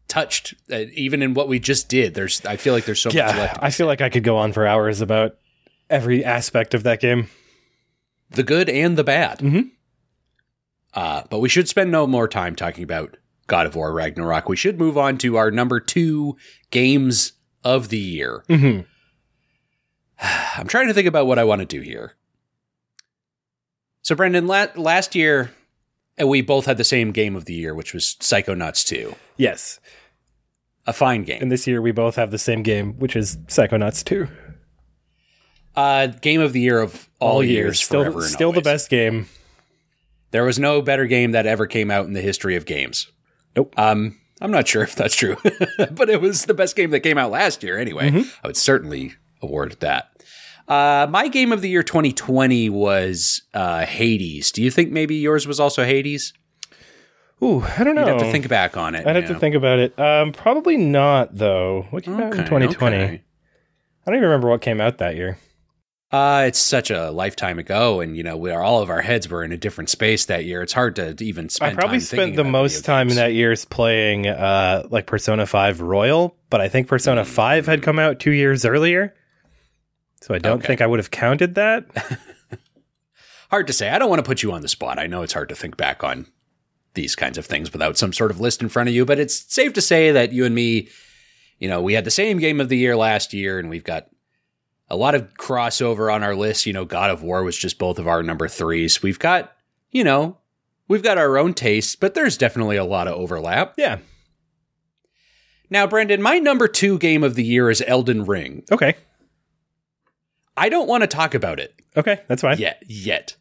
touched. 0.07 0.53
Uh, 0.71 0.85
even 0.93 1.21
in 1.21 1.33
what 1.33 1.47
we 1.47 1.59
just 1.59 1.89
did, 1.89 2.13
there's 2.13 2.45
I 2.45 2.55
feel 2.55 2.73
like 2.73 2.85
there's 2.85 3.01
so 3.01 3.09
much 3.09 3.15
yeah, 3.15 3.35
left. 3.35 3.57
I 3.61 3.71
feel 3.71 3.87
like 3.87 4.01
I 4.01 4.09
could 4.09 4.23
go 4.23 4.37
on 4.37 4.53
for 4.53 4.65
hours 4.65 5.01
about 5.01 5.37
every 5.89 6.23
aspect 6.23 6.73
of 6.73 6.83
that 6.83 6.99
game. 7.01 7.27
the 8.29 8.43
good 8.43 8.69
and 8.69 8.97
the 8.97 9.03
bad. 9.05 9.39
Mhm. 9.39 9.71
Uh, 10.93 11.23
but 11.29 11.39
we 11.39 11.49
should 11.49 11.67
spend 11.69 11.91
no 11.91 12.07
more 12.07 12.27
time 12.27 12.55
talking 12.55 12.83
about 12.83 13.17
God 13.47 13.65
of 13.65 13.75
War 13.75 13.93
Ragnarok. 13.93 14.49
We 14.49 14.55
should 14.57 14.77
move 14.79 14.97
on 14.97 15.17
to 15.19 15.37
our 15.37 15.51
number 15.51 15.79
two 15.79 16.35
games 16.71 17.33
of 17.63 17.89
the 17.89 17.97
year. 17.99 18.43
hmm 18.47 18.81
I'm 20.57 20.67
trying 20.67 20.87
to 20.87 20.93
think 20.93 21.07
about 21.07 21.27
what 21.27 21.39
I 21.39 21.43
want 21.43 21.59
to 21.61 21.65
do 21.65 21.81
here. 21.81 22.13
So, 24.01 24.15
Brendan, 24.15 24.47
la- 24.47 24.67
last 24.75 25.15
year 25.15 25.51
uh, 26.21 26.25
we 26.27 26.41
both 26.41 26.65
had 26.65 26.77
the 26.77 26.83
same 26.83 27.11
game 27.11 27.35
of 27.35 27.45
the 27.45 27.53
year, 27.53 27.75
which 27.75 27.93
was 27.93 28.15
Psychonauts 28.19 28.85
2. 28.85 29.15
Yes, 29.37 29.79
A 30.85 30.93
fine 30.93 31.23
game. 31.23 31.41
and 31.41 31.51
this 31.51 31.67
year 31.67 31.81
we 31.81 31.91
both 31.91 32.15
have 32.15 32.31
the 32.31 32.37
same 32.39 32.63
game, 32.63 32.93
which 32.99 33.15
is 33.15 33.37
Psychonauts 33.47 34.03
2. 34.03 34.27
Uh, 35.75 36.07
game 36.07 36.41
of 36.41 36.53
the 36.53 36.59
year 36.61 36.79
of 36.81 37.07
all, 37.19 37.43
years, 37.43 37.79
still, 37.79 38.01
forever 38.01 38.21
and 38.21 38.29
still 38.29 38.51
the 38.51 38.61
best 38.61 38.89
game. 38.89 39.27
There 40.31 40.43
was 40.43 40.57
no 40.57 40.81
better 40.81 41.05
game 41.05 41.31
that 41.31 41.45
ever 41.45 41.67
came 41.67 41.91
out 41.91 42.07
in 42.07 42.13
the 42.13 42.21
history 42.21 42.55
of 42.55 42.65
games. 42.65 43.11
Nope. 43.55 43.73
Um, 43.77 44.17
I'm 44.41 44.51
not 44.51 44.67
sure 44.67 44.81
if 44.81 44.95
that's 44.95 45.15
true, 45.15 45.37
but 45.91 46.09
it 46.09 46.19
was 46.19 46.45
the 46.45 46.53
best 46.55 46.75
game 46.75 46.89
that 46.91 47.01
came 47.01 47.17
out 47.17 47.29
last 47.31 47.61
year 47.61 47.77
anyway. 47.77 48.09
Mm-hmm. 48.09 48.29
I 48.43 48.47
would 48.47 48.57
certainly 48.57 49.13
award 49.41 49.77
that. 49.79 50.11
Uh, 50.67 51.07
my 51.09 51.29
game 51.29 51.51
of 51.51 51.61
the 51.61 51.69
year 51.69 51.83
2020 51.83 52.69
was 52.69 53.41
uh, 53.53 53.85
Hades. 53.85 54.51
Do 54.51 54.61
you 54.61 54.69
think 54.69 54.91
maybe 54.91 55.15
yours 55.15 55.47
was 55.47 55.59
also 55.59 55.85
Hades? 55.85 56.33
Ooh, 57.41 57.63
I 57.77 57.83
don't 57.83 57.95
know. 57.95 58.01
You'd 58.01 58.09
have 58.09 58.21
to 58.21 58.31
think 58.31 58.49
back 58.49 58.77
on 58.77 58.95
it. 58.95 59.05
I'd 59.05 59.15
have 59.15 59.27
you 59.27 59.33
to 59.35 59.39
think 59.39 59.55
about 59.55 59.79
it. 59.79 59.97
Um, 59.97 60.31
probably 60.33 60.75
not 60.75 61.35
though. 61.35 61.85
What 61.91 62.03
came 62.03 62.19
out 62.19 62.33
in 62.33 62.45
2020? 62.45 62.95
okay. 62.97 63.05
I 63.05 64.09
don't 64.09 64.15
even 64.15 64.29
remember 64.29 64.49
what 64.49 64.61
came 64.61 64.81
out 64.81 64.97
that 64.97 65.15
year. 65.15 65.37
Uh, 66.09 66.45
it's 66.47 66.59
such 66.59 66.89
a 66.89 67.11
lifetime 67.11 67.59
ago, 67.59 67.99
and 67.99 68.15
you 68.15 68.23
know, 68.23 68.37
we 68.37 68.49
are 68.49 68.63
all 68.63 68.81
of 68.81 68.89
our 68.89 69.01
heads 69.01 69.27
were 69.27 69.43
in 69.43 69.51
a 69.51 69.57
different 69.57 69.89
space 69.89 70.25
that 70.25 70.45
year. 70.45 70.61
It's 70.61 70.71
hard 70.71 70.95
to 70.95 71.13
even 71.19 71.49
spend. 71.49 71.73
I 71.73 71.79
probably 71.79 71.99
spent 71.99 72.37
the 72.37 72.45
most 72.45 72.85
time 72.85 73.09
in 73.09 73.17
that 73.17 73.33
year's 73.33 73.65
playing 73.65 74.25
uh, 74.25 74.87
like 74.89 75.05
Persona 75.05 75.45
5 75.45 75.81
Royal, 75.81 76.37
but 76.49 76.61
I 76.61 76.69
think 76.69 76.87
Persona 76.87 77.25
5 77.25 77.65
had 77.65 77.83
come 77.83 77.99
out 77.99 78.21
two 78.21 78.31
years 78.31 78.63
earlier. 78.63 79.13
So 80.27 80.33
I 80.33 80.39
don't 80.39 80.57
Okay. 80.59 80.67
think 80.67 80.81
I 80.81 80.87
would 80.87 80.99
have 80.99 81.09
counted 81.09 81.55
that. 81.55 81.85
hard 83.49 83.67
to 83.67 83.73
say. 83.73 83.89
I 83.89 83.97
don't 83.97 84.09
want 84.09 84.19
to 84.19 84.27
put 84.27 84.43
you 84.43 84.51
on 84.51 84.61
the 84.61 84.67
spot. 84.67 84.99
I 84.99 85.07
know 85.07 85.21
it's 85.21 85.31
hard 85.31 85.47
to 85.49 85.55
think 85.55 85.77
back 85.77 86.03
on 86.03 86.27
these 86.95 87.15
kinds 87.15 87.37
of 87.37 87.45
things 87.45 87.71
without 87.71 87.97
some 87.97 88.11
sort 88.11 88.29
of 88.31 88.41
list 88.41 88.61
in 88.61 88.67
front 88.67 88.89
of 88.89 88.95
you, 88.95 89.05
but 89.05 89.19
it's 89.19 89.51
safe 89.53 89.71
to 89.73 89.81
say 89.81 90.11
that 90.11 90.33
you 90.33 90.43
and 90.43 90.53
me, 90.53 90.89
you 91.59 91.69
know, 91.69 91.81
we 91.81 91.93
had 91.93 92.03
the 92.03 92.11
same 92.11 92.39
game 92.39 92.59
of 92.59 92.67
the 92.67 92.77
year 92.77 92.97
last 92.97 93.33
year 93.33 93.57
and 93.57 93.69
we've 93.69 93.85
got 93.85 94.07
a 94.89 94.97
lot 94.97 95.15
of 95.15 95.33
crossover 95.35 96.13
on 96.13 96.23
our 96.23 96.35
list. 96.35 96.65
You 96.65 96.73
know, 96.73 96.83
God 96.83 97.09
of 97.09 97.23
War 97.23 97.43
was 97.43 97.57
just 97.57 97.79
both 97.79 97.97
of 97.97 98.07
our 98.07 98.21
number 98.21 98.49
threes. 98.49 99.01
We've 99.01 99.19
got, 99.19 99.53
you 99.91 100.03
know, 100.03 100.39
we've 100.89 101.03
got 101.03 101.17
our 101.17 101.37
own 101.37 101.53
tastes, 101.53 101.95
but 101.95 102.15
there's 102.15 102.35
definitely 102.37 102.75
a 102.75 102.83
lot 102.83 103.07
of 103.07 103.13
overlap. 103.13 103.75
yeah. 103.77 103.99
Now, 105.69 105.85
Brendan, 105.87 106.21
my 106.21 106.39
number 106.39 106.67
two 106.67 106.97
game 106.97 107.23
of 107.23 107.35
the 107.35 107.43
year 107.43 107.69
is 107.69 107.83
Elden 107.87 108.25
Ring. 108.25 108.63
Okay. 108.71 108.95
I 110.57 110.69
don't 110.69 110.87
want 110.87 111.01
to 111.01 111.07
talk 111.07 111.33
about 111.35 111.59
it 111.59 111.73
Okay. 111.95 112.19
That's 112.27 112.41
fine. 112.41 112.57
yet, 112.57 112.81
yet, 112.87 113.35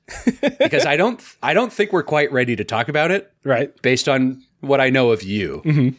because 0.59 0.87
I 0.87 0.97
don't, 0.97 1.21
I 1.43 1.53
don't 1.55 1.73
think 1.73 1.93
we're 1.93 2.03
quite 2.03 2.31
ready 2.33 2.57
to 2.57 2.65
talk 2.65 2.89
about 2.89 3.11
it. 3.11 3.31
Right. 3.45 3.71
based 3.83 4.09
on 4.09 4.43
what 4.61 4.81
I 4.81 4.91
know 4.91 5.11
of 5.13 5.23
you. 5.23 5.63
Mhm. 5.65 5.95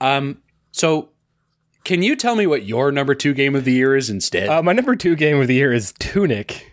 Um, 0.00 0.38
so 0.72 1.08
can 1.84 2.02
you 2.02 2.14
tell 2.16 2.36
me 2.36 2.46
what 2.46 2.64
your 2.64 2.92
number 2.92 3.14
two 3.14 3.34
game 3.34 3.54
of 3.56 3.64
the 3.64 3.72
year 3.72 3.96
is 3.96 4.10
instead? 4.10 4.48
Uh, 4.48 4.62
my 4.62 4.72
number 4.72 4.94
two 4.94 5.16
game 5.16 5.40
of 5.40 5.46
the 5.48 5.54
year 5.54 5.72
is 5.72 5.92
Tunic. 5.98 6.70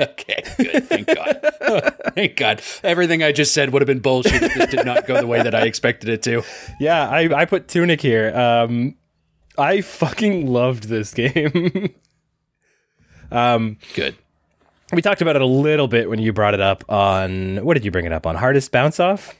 okay, 0.00 0.42
good. 0.56 0.84
Thank 0.88 1.06
God. 1.08 1.94
Thank 2.14 2.36
God. 2.36 2.62
Everything 2.82 3.22
I 3.22 3.32
just 3.32 3.52
said 3.52 3.70
would 3.72 3.82
have 3.82 3.86
been 3.86 3.98
bullshit 4.00 4.42
if 4.42 4.54
this 4.54 4.70
did 4.70 4.86
not 4.86 5.06
go 5.06 5.20
the 5.20 5.26
way 5.26 5.42
that 5.42 5.54
I 5.54 5.62
expected 5.66 6.08
it 6.08 6.22
to. 6.22 6.42
Yeah, 6.78 7.08
I, 7.08 7.22
I 7.34 7.44
put 7.44 7.68
Tunic 7.68 8.00
here. 8.00 8.34
Um, 8.36 8.94
I 9.58 9.80
fucking 9.80 10.46
loved 10.46 10.84
this 10.84 11.12
game. 11.14 11.92
Um, 13.30 13.78
Good. 13.94 14.16
we 14.92 15.02
talked 15.02 15.22
about 15.22 15.36
it 15.36 15.42
a 15.42 15.46
little 15.46 15.88
bit 15.88 16.08
when 16.08 16.18
you 16.18 16.32
brought 16.32 16.54
it 16.54 16.60
up 16.60 16.84
on 16.88 17.64
what 17.64 17.74
did 17.74 17.84
you 17.84 17.90
bring 17.90 18.06
it 18.06 18.12
up 18.12 18.26
on? 18.26 18.36
Hardest 18.36 18.72
bounce 18.72 19.00
off? 19.00 19.34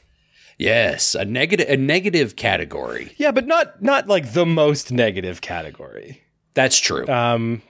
Yes, 0.57 1.15
a 1.15 1.25
negative, 1.25 1.67
a 1.69 1.77
negative 1.77 2.35
category. 2.35 3.13
Yeah, 3.17 3.31
but 3.31 3.47
not 3.47 3.81
not 3.81 4.07
like 4.07 4.33
the 4.33 4.45
most 4.45 4.91
negative 4.91 5.41
category. 5.41 6.21
That's 6.53 6.77
true. 6.77 7.07
Um, 7.07 7.63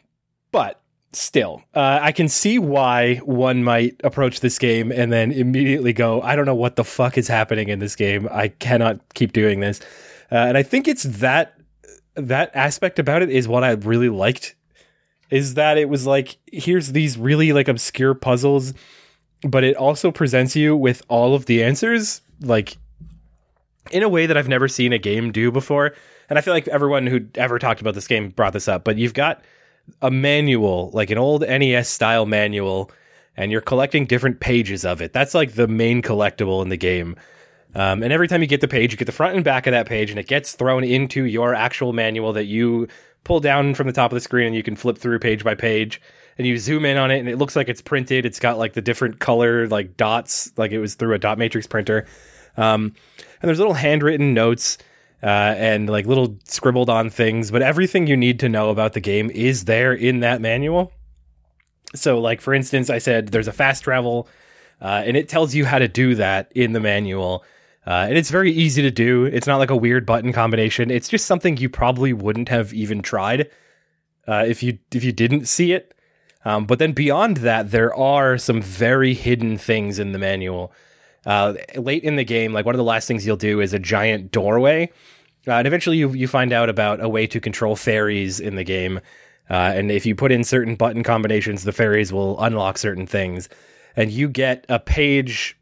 but 0.52 0.82
still, 1.14 1.64
uh, 1.74 2.00
I 2.02 2.12
can 2.12 2.28
see 2.28 2.60
why 2.60 3.18
one 3.18 3.64
might 3.64 4.02
approach 4.04 4.42
this 4.42 4.60
game 4.60 4.92
and 4.92 5.12
then 5.12 5.32
immediately 5.32 5.94
go, 5.94 6.22
"I 6.22 6.36
don't 6.36 6.46
know 6.46 6.56
what 6.56 6.76
the 6.76 6.84
fuck 6.84 7.18
is 7.18 7.30
happening 7.30 7.70
in 7.70 7.80
this 7.80 7.96
game. 7.96 8.28
I 8.30 8.50
cannot 8.50 9.14
keep 9.14 9.32
doing 9.32 9.62
this." 9.62 9.80
Uh, 10.30 10.36
and 10.36 10.58
I 10.58 10.64
think 10.64 10.90
it's 10.90 11.04
that 11.04 11.54
that 12.16 12.52
aspect 12.54 13.00
about 13.00 13.22
it 13.22 13.30
is 13.30 13.48
what 13.48 13.64
I 13.64 13.72
really 13.72 14.10
liked. 14.10 14.56
Is 15.32 15.56
that 15.56 15.78
it 15.78 15.90
was 15.90 16.06
like 16.06 16.38
here's 16.52 16.92
these 16.92 17.18
really 17.18 17.54
like 17.54 17.68
obscure 17.68 18.14
puzzles, 18.14 18.74
but 19.44 19.64
it 19.64 19.76
also 19.76 20.12
presents 20.12 20.56
you 20.56 20.76
with 20.76 21.02
all 21.08 21.34
of 21.34 21.46
the 21.48 21.64
answers 21.64 22.22
like 22.42 22.78
in 23.92 24.04
a 24.04 24.10
way 24.10 24.26
that 24.26 24.38
I've 24.38 24.48
never 24.48 24.68
seen 24.68 24.94
a 24.94 24.98
game 24.98 25.32
do 25.32 25.52
before. 25.52 25.94
And 26.30 26.38
I 26.38 26.42
feel 26.42 26.54
like 26.54 26.68
everyone 26.68 27.08
who 27.08 27.26
ever 27.36 27.60
talked 27.60 27.82
about 27.82 27.94
this 27.94 28.08
game 28.08 28.30
brought 28.30 28.54
this 28.54 28.68
up, 28.68 28.84
but 28.84 28.98
you've 28.98 29.14
got 29.14 29.44
a 30.02 30.12
manual, 30.12 30.92
like 30.94 31.10
an 31.10 31.18
old 31.18 31.42
NES 31.42 31.90
style 31.90 32.26
manual, 32.26 32.92
and 33.36 33.52
you're 33.52 33.62
collecting 33.62 34.06
different 34.06 34.40
pages 34.40 34.86
of 34.86 35.02
it. 35.02 35.14
That's 35.14 35.34
like 35.34 35.54
the 35.54 35.68
main 35.68 36.02
collectible 36.02 36.62
in 36.62 36.70
the 36.70 36.78
game. 36.78 37.16
Um, 37.74 38.04
and 38.04 38.12
every 38.12 38.28
time 38.28 38.42
you 38.42 38.48
get 38.48 38.62
the 38.62 38.68
page, 38.68 38.92
you 38.92 38.98
get 38.98 39.06
the 39.06 39.14
front 39.14 39.36
and 39.36 39.44
back 39.44 39.66
of 39.66 39.72
that 39.72 39.88
page, 39.88 40.10
and 40.10 40.20
it 40.20 40.28
gets 40.28 40.54
thrown 40.54 40.84
into 40.84 41.26
your 41.26 41.56
actual 41.56 41.94
manual 41.94 42.34
that 42.34 42.46
you 42.46 42.88
pull 43.24 43.40
down 43.40 43.76
from 43.76 43.88
the 43.88 43.94
top 43.94 44.12
of 44.12 44.16
the 44.16 44.22
screen, 44.22 44.48
and 44.48 44.56
you 44.56 44.64
can 44.64 44.76
flip 44.76 44.98
through 44.98 45.20
page 45.20 45.44
by 45.44 45.56
page. 45.56 46.02
And 46.38 46.48
you 46.48 46.58
zoom 46.58 46.86
in 46.86 46.98
on 46.98 47.12
it, 47.12 47.20
and 47.20 47.30
it 47.30 47.38
looks 47.38 47.56
like 47.56 47.70
it's 47.70 47.82
printed. 47.82 48.26
It's 48.26 48.40
got 48.40 48.58
like 48.58 48.74
the 48.74 48.82
different 48.82 49.20
color, 49.20 49.68
like 49.68 49.98
dots, 49.98 50.52
like 50.58 50.72
it 50.72 50.80
was 50.80 50.96
through 50.96 51.14
a 51.14 51.20
dot 51.20 51.38
matrix 51.38 51.68
printer. 51.68 52.08
Um, 52.58 52.94
and 53.42 53.48
there's 53.48 53.60
little 53.60 53.74
handwritten 53.74 54.34
notes 54.34 54.78
uh, 55.24 55.26
and 55.58 55.90
like 55.90 56.06
little 56.06 56.38
scribbled 56.46 56.90
on 56.90 57.10
things, 57.10 57.52
but 57.52 57.62
everything 57.62 58.08
you 58.08 58.18
need 58.18 58.40
to 58.40 58.50
know 58.50 58.70
about 58.70 58.94
the 58.94 59.00
game 59.00 59.30
is 59.30 59.66
there 59.66 59.94
in 59.94 60.22
that 60.22 60.42
manual. 60.42 60.92
So, 61.94 62.20
like 62.20 62.42
for 62.42 62.54
instance, 62.54 62.90
I 62.90 62.98
said 62.98 63.28
there's 63.28 63.48
a 63.48 63.54
fast 63.54 63.84
travel, 63.84 64.28
uh, 64.82 65.04
and 65.06 65.16
it 65.16 65.30
tells 65.30 65.54
you 65.54 65.66
how 65.66 65.80
to 65.80 65.88
do 65.88 66.16
that 66.16 66.52
in 66.56 66.74
the 66.74 66.80
manual. 66.80 67.44
Uh, 67.86 68.06
and 68.10 68.18
it's 68.18 68.30
very 68.30 68.52
easy 68.52 68.82
to 68.82 68.92
do. 68.92 69.26
It's 69.26 69.48
not 69.48 69.58
like 69.58 69.72
a 69.72 69.76
weird 69.76 70.06
button 70.06 70.32
combination. 70.34 70.92
It's 70.92 71.10
just 71.10 71.26
something 71.26 71.58
you 71.58 71.70
probably 71.70 72.14
wouldn't 72.14 72.50
have 72.50 72.74
even 72.74 73.02
tried 73.02 73.50
uh, 74.28 74.46
if 74.48 74.62
you 74.62 74.78
if 74.94 75.04
you 75.04 75.12
didn't 75.12 75.48
see 75.48 75.74
it. 75.74 75.96
Um, 76.46 76.66
but 76.66 76.80
then 76.80 76.94
beyond 76.94 77.38
that, 77.38 77.72
there 77.72 77.94
are 77.96 78.38
some 78.38 78.62
very 78.62 79.14
hidden 79.14 79.58
things 79.58 80.00
in 80.00 80.12
the 80.12 80.20
manual. 80.20 80.74
Uh, 81.26 81.54
late 81.76 82.04
in 82.04 82.16
the 82.16 82.24
game, 82.24 82.52
like 82.52 82.66
one 82.66 82.74
of 82.74 82.80
the 82.80 82.84
last 82.84 83.08
things 83.08 83.26
you'll 83.26 83.38
do 83.38 83.62
is 83.62 83.74
a 83.74 83.80
giant 83.80 84.32
doorway, 84.32 84.92
uh, 85.48 85.52
and 85.54 85.68
eventually 85.68 85.98
you 85.98 86.12
you 86.14 86.28
find 86.28 86.52
out 86.52 86.70
about 86.70 87.00
a 87.02 87.10
way 87.10 87.28
to 87.28 87.40
control 87.40 87.76
fairies 87.76 88.40
in 88.40 88.56
the 88.56 88.64
game. 88.64 89.00
Uh, 89.50 89.74
and 89.76 89.92
if 89.92 90.06
you 90.06 90.16
put 90.16 90.32
in 90.32 90.44
certain 90.44 90.76
button 90.76 91.04
combinations, 91.04 91.64
the 91.64 91.72
fairies 91.72 92.12
will 92.12 92.42
unlock 92.42 92.78
certain 92.78 93.06
things, 93.06 93.50
and 93.96 94.10
you 94.10 94.30
get 94.30 94.66
a 94.70 94.80
page, 94.80 95.58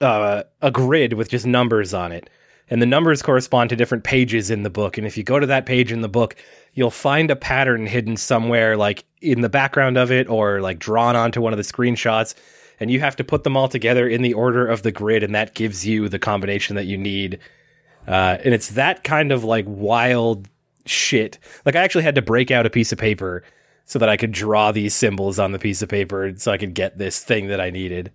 uh, 0.00 0.44
a 0.62 0.70
grid 0.70 1.14
with 1.14 1.28
just 1.28 1.46
numbers 1.46 1.94
on 1.94 2.12
it, 2.12 2.30
and 2.70 2.80
the 2.82 2.86
numbers 2.86 3.22
correspond 3.22 3.70
to 3.70 3.76
different 3.76 4.04
pages 4.04 4.50
in 4.50 4.62
the 4.62 4.70
book. 4.70 4.98
And 4.98 5.06
if 5.06 5.16
you 5.16 5.24
go 5.24 5.38
to 5.38 5.46
that 5.46 5.66
page 5.66 5.92
in 5.92 6.00
the 6.00 6.08
book, 6.08 6.36
you'll 6.74 6.90
find 6.90 7.30
a 7.30 7.36
pattern 7.36 7.86
hidden 7.86 8.16
somewhere, 8.16 8.76
like 8.76 9.04
in 9.20 9.40
the 9.40 9.48
background 9.48 9.96
of 9.96 10.10
it, 10.10 10.28
or 10.28 10.60
like 10.60 10.78
drawn 10.78 11.16
onto 11.16 11.40
one 11.40 11.52
of 11.52 11.56
the 11.56 11.62
screenshots 11.62 12.34
and 12.80 12.90
you 12.90 13.00
have 13.00 13.16
to 13.16 13.24
put 13.24 13.44
them 13.44 13.56
all 13.56 13.68
together 13.68 14.08
in 14.08 14.22
the 14.22 14.34
order 14.34 14.66
of 14.66 14.82
the 14.82 14.92
grid, 14.92 15.22
and 15.22 15.34
that 15.34 15.54
gives 15.54 15.86
you 15.86 16.08
the 16.08 16.18
combination 16.18 16.76
that 16.76 16.86
you 16.86 16.96
need. 16.96 17.38
Uh, 18.06 18.38
and 18.44 18.54
it's 18.54 18.70
that 18.70 19.04
kind 19.04 19.32
of 19.32 19.44
like 19.44 19.64
wild 19.68 20.48
shit. 20.86 21.38
Like 21.66 21.76
I 21.76 21.82
actually 21.82 22.04
had 22.04 22.14
to 22.14 22.22
break 22.22 22.50
out 22.50 22.66
a 22.66 22.70
piece 22.70 22.92
of 22.92 22.98
paper 22.98 23.42
so 23.84 23.98
that 23.98 24.08
I 24.08 24.16
could 24.16 24.32
draw 24.32 24.70
these 24.70 24.94
symbols 24.94 25.38
on 25.38 25.52
the 25.52 25.58
piece 25.58 25.82
of 25.82 25.88
paper, 25.88 26.32
so 26.36 26.52
I 26.52 26.58
could 26.58 26.74
get 26.74 26.98
this 26.98 27.22
thing 27.22 27.48
that 27.48 27.60
I 27.60 27.70
needed. 27.70 28.12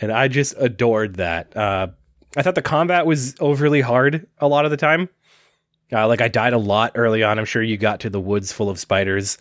And 0.00 0.10
I 0.10 0.28
just 0.28 0.54
adored 0.58 1.16
that. 1.16 1.56
Uh, 1.56 1.88
I 2.36 2.42
thought 2.42 2.54
the 2.54 2.62
combat 2.62 3.06
was 3.06 3.34
overly 3.40 3.80
hard 3.80 4.26
a 4.38 4.48
lot 4.48 4.64
of 4.64 4.70
the 4.70 4.76
time. 4.76 5.08
Uh, 5.92 6.06
like 6.06 6.20
I 6.20 6.28
died 6.28 6.52
a 6.52 6.58
lot 6.58 6.92
early 6.94 7.22
on. 7.22 7.38
I'm 7.38 7.44
sure 7.44 7.62
you 7.62 7.76
got 7.76 8.00
to 8.00 8.10
the 8.10 8.20
woods 8.20 8.52
full 8.52 8.70
of 8.70 8.78
spiders. 8.78 9.38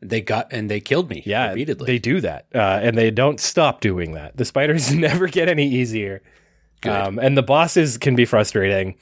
They 0.00 0.20
got 0.20 0.52
and 0.52 0.70
they 0.70 0.80
killed 0.80 1.10
me. 1.10 1.22
Yeah, 1.24 1.50
repeatedly. 1.50 1.86
they 1.86 1.98
do 1.98 2.20
that, 2.20 2.46
uh, 2.54 2.80
and 2.82 2.96
they 2.96 3.10
don't 3.10 3.40
stop 3.40 3.80
doing 3.80 4.12
that. 4.12 4.36
The 4.36 4.44
spiders 4.44 4.92
never 4.94 5.26
get 5.26 5.48
any 5.48 5.66
easier, 5.66 6.22
um, 6.84 7.18
and 7.18 7.36
the 7.36 7.42
bosses 7.42 7.98
can 7.98 8.14
be 8.14 8.24
frustrating. 8.24 8.94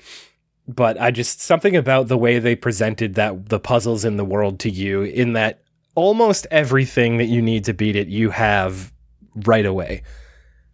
But 0.68 1.00
I 1.00 1.10
just 1.10 1.40
something 1.40 1.76
about 1.76 2.08
the 2.08 2.16
way 2.16 2.38
they 2.38 2.56
presented 2.56 3.14
that 3.14 3.48
the 3.48 3.60
puzzles 3.60 4.04
in 4.04 4.16
the 4.16 4.24
world 4.24 4.58
to 4.60 4.70
you, 4.70 5.02
in 5.02 5.34
that 5.34 5.62
almost 5.94 6.46
everything 6.50 7.18
that 7.18 7.26
you 7.26 7.42
need 7.42 7.64
to 7.66 7.74
beat 7.74 7.96
it, 7.96 8.08
you 8.08 8.30
have 8.30 8.92
right 9.34 9.66
away, 9.66 10.02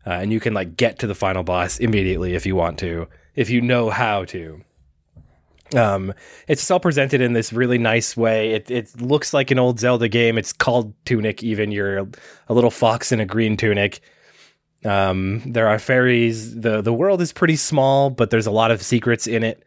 uh, 0.06 0.10
and 0.10 0.32
you 0.32 0.40
can 0.40 0.54
like 0.54 0.76
get 0.76 0.98
to 1.00 1.06
the 1.06 1.14
final 1.14 1.42
boss 1.42 1.78
immediately 1.78 2.34
if 2.34 2.46
you 2.46 2.56
want 2.56 2.78
to, 2.80 3.08
if 3.34 3.50
you 3.50 3.60
know 3.60 3.90
how 3.90 4.24
to. 4.26 4.62
Um, 5.74 6.12
it's 6.48 6.70
all 6.70 6.80
presented 6.80 7.20
in 7.20 7.32
this 7.32 7.52
really 7.52 7.78
nice 7.78 8.16
way. 8.16 8.52
It 8.52 8.70
it 8.70 9.00
looks 9.00 9.32
like 9.32 9.50
an 9.50 9.58
old 9.58 9.80
Zelda 9.80 10.08
game. 10.08 10.38
It's 10.38 10.52
called 10.52 10.92
Tunic. 11.04 11.42
Even 11.42 11.72
you're 11.72 12.08
a, 12.48 12.52
little 12.52 12.70
fox 12.70 13.12
in 13.12 13.20
a 13.20 13.26
green 13.26 13.56
tunic. 13.56 14.00
Um, 14.84 15.40
there 15.46 15.68
are 15.68 15.78
fairies. 15.78 16.60
the 16.60 16.82
The 16.82 16.92
world 16.92 17.22
is 17.22 17.32
pretty 17.32 17.56
small, 17.56 18.10
but 18.10 18.30
there's 18.30 18.46
a 18.46 18.50
lot 18.50 18.70
of 18.70 18.82
secrets 18.82 19.26
in 19.26 19.42
it, 19.44 19.64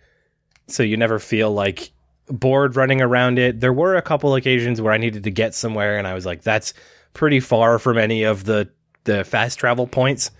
so 0.68 0.84
you 0.84 0.98
never 0.98 1.20
feel 1.20 1.52
like 1.52 1.92
bored 2.28 2.76
running 2.76 3.02
around 3.02 3.40
it. 3.40 3.60
There 3.60 3.74
were 3.74 3.96
a 3.96 4.02
couple 4.02 4.36
occasions 4.36 4.82
where 4.82 4.94
I 4.94 4.98
needed 4.98 5.24
to 5.24 5.32
get 5.32 5.56
somewhere, 5.56 5.98
and 5.98 6.08
I 6.08 6.14
was 6.14 6.26
like, 6.26 6.44
"That's 6.44 6.74
pretty 7.14 7.40
far 7.40 7.80
from 7.80 7.98
any 7.98 8.24
of 8.24 8.44
the 8.44 8.70
the 9.06 9.24
fast 9.24 9.60
travel 9.60 9.88
points." 9.88 10.32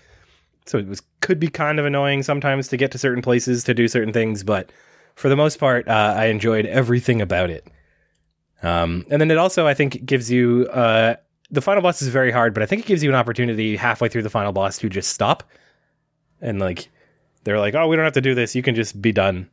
So 0.66 0.78
it 0.78 0.86
was 0.86 1.02
could 1.20 1.40
be 1.40 1.48
kind 1.48 1.78
of 1.78 1.86
annoying 1.86 2.22
sometimes 2.22 2.68
to 2.68 2.76
get 2.76 2.92
to 2.92 2.98
certain 2.98 3.22
places 3.22 3.64
to 3.64 3.74
do 3.74 3.88
certain 3.88 4.12
things, 4.12 4.44
but 4.44 4.70
for 5.14 5.28
the 5.28 5.36
most 5.36 5.58
part, 5.58 5.88
uh, 5.88 6.14
I 6.16 6.26
enjoyed 6.26 6.66
everything 6.66 7.22
about 7.22 7.50
it. 7.50 7.66
Um, 8.62 9.06
and 9.10 9.20
then 9.20 9.30
it 9.30 9.38
also, 9.38 9.66
I 9.66 9.74
think, 9.74 10.04
gives 10.04 10.30
you 10.30 10.66
uh, 10.66 11.16
the 11.50 11.60
final 11.60 11.82
boss 11.82 12.02
is 12.02 12.08
very 12.08 12.30
hard, 12.30 12.54
but 12.54 12.62
I 12.62 12.66
think 12.66 12.82
it 12.82 12.86
gives 12.86 13.02
you 13.02 13.10
an 13.10 13.16
opportunity 13.16 13.76
halfway 13.76 14.08
through 14.08 14.22
the 14.22 14.30
final 14.30 14.52
boss 14.52 14.78
to 14.78 14.88
just 14.88 15.10
stop 15.10 15.42
and 16.40 16.58
like 16.58 16.88
they're 17.44 17.58
like, 17.58 17.74
oh, 17.74 17.86
we 17.88 17.96
don't 17.96 18.04
have 18.04 18.14
to 18.14 18.20
do 18.20 18.34
this. 18.34 18.54
You 18.54 18.62
can 18.62 18.74
just 18.74 19.00
be 19.00 19.12
done. 19.12 19.48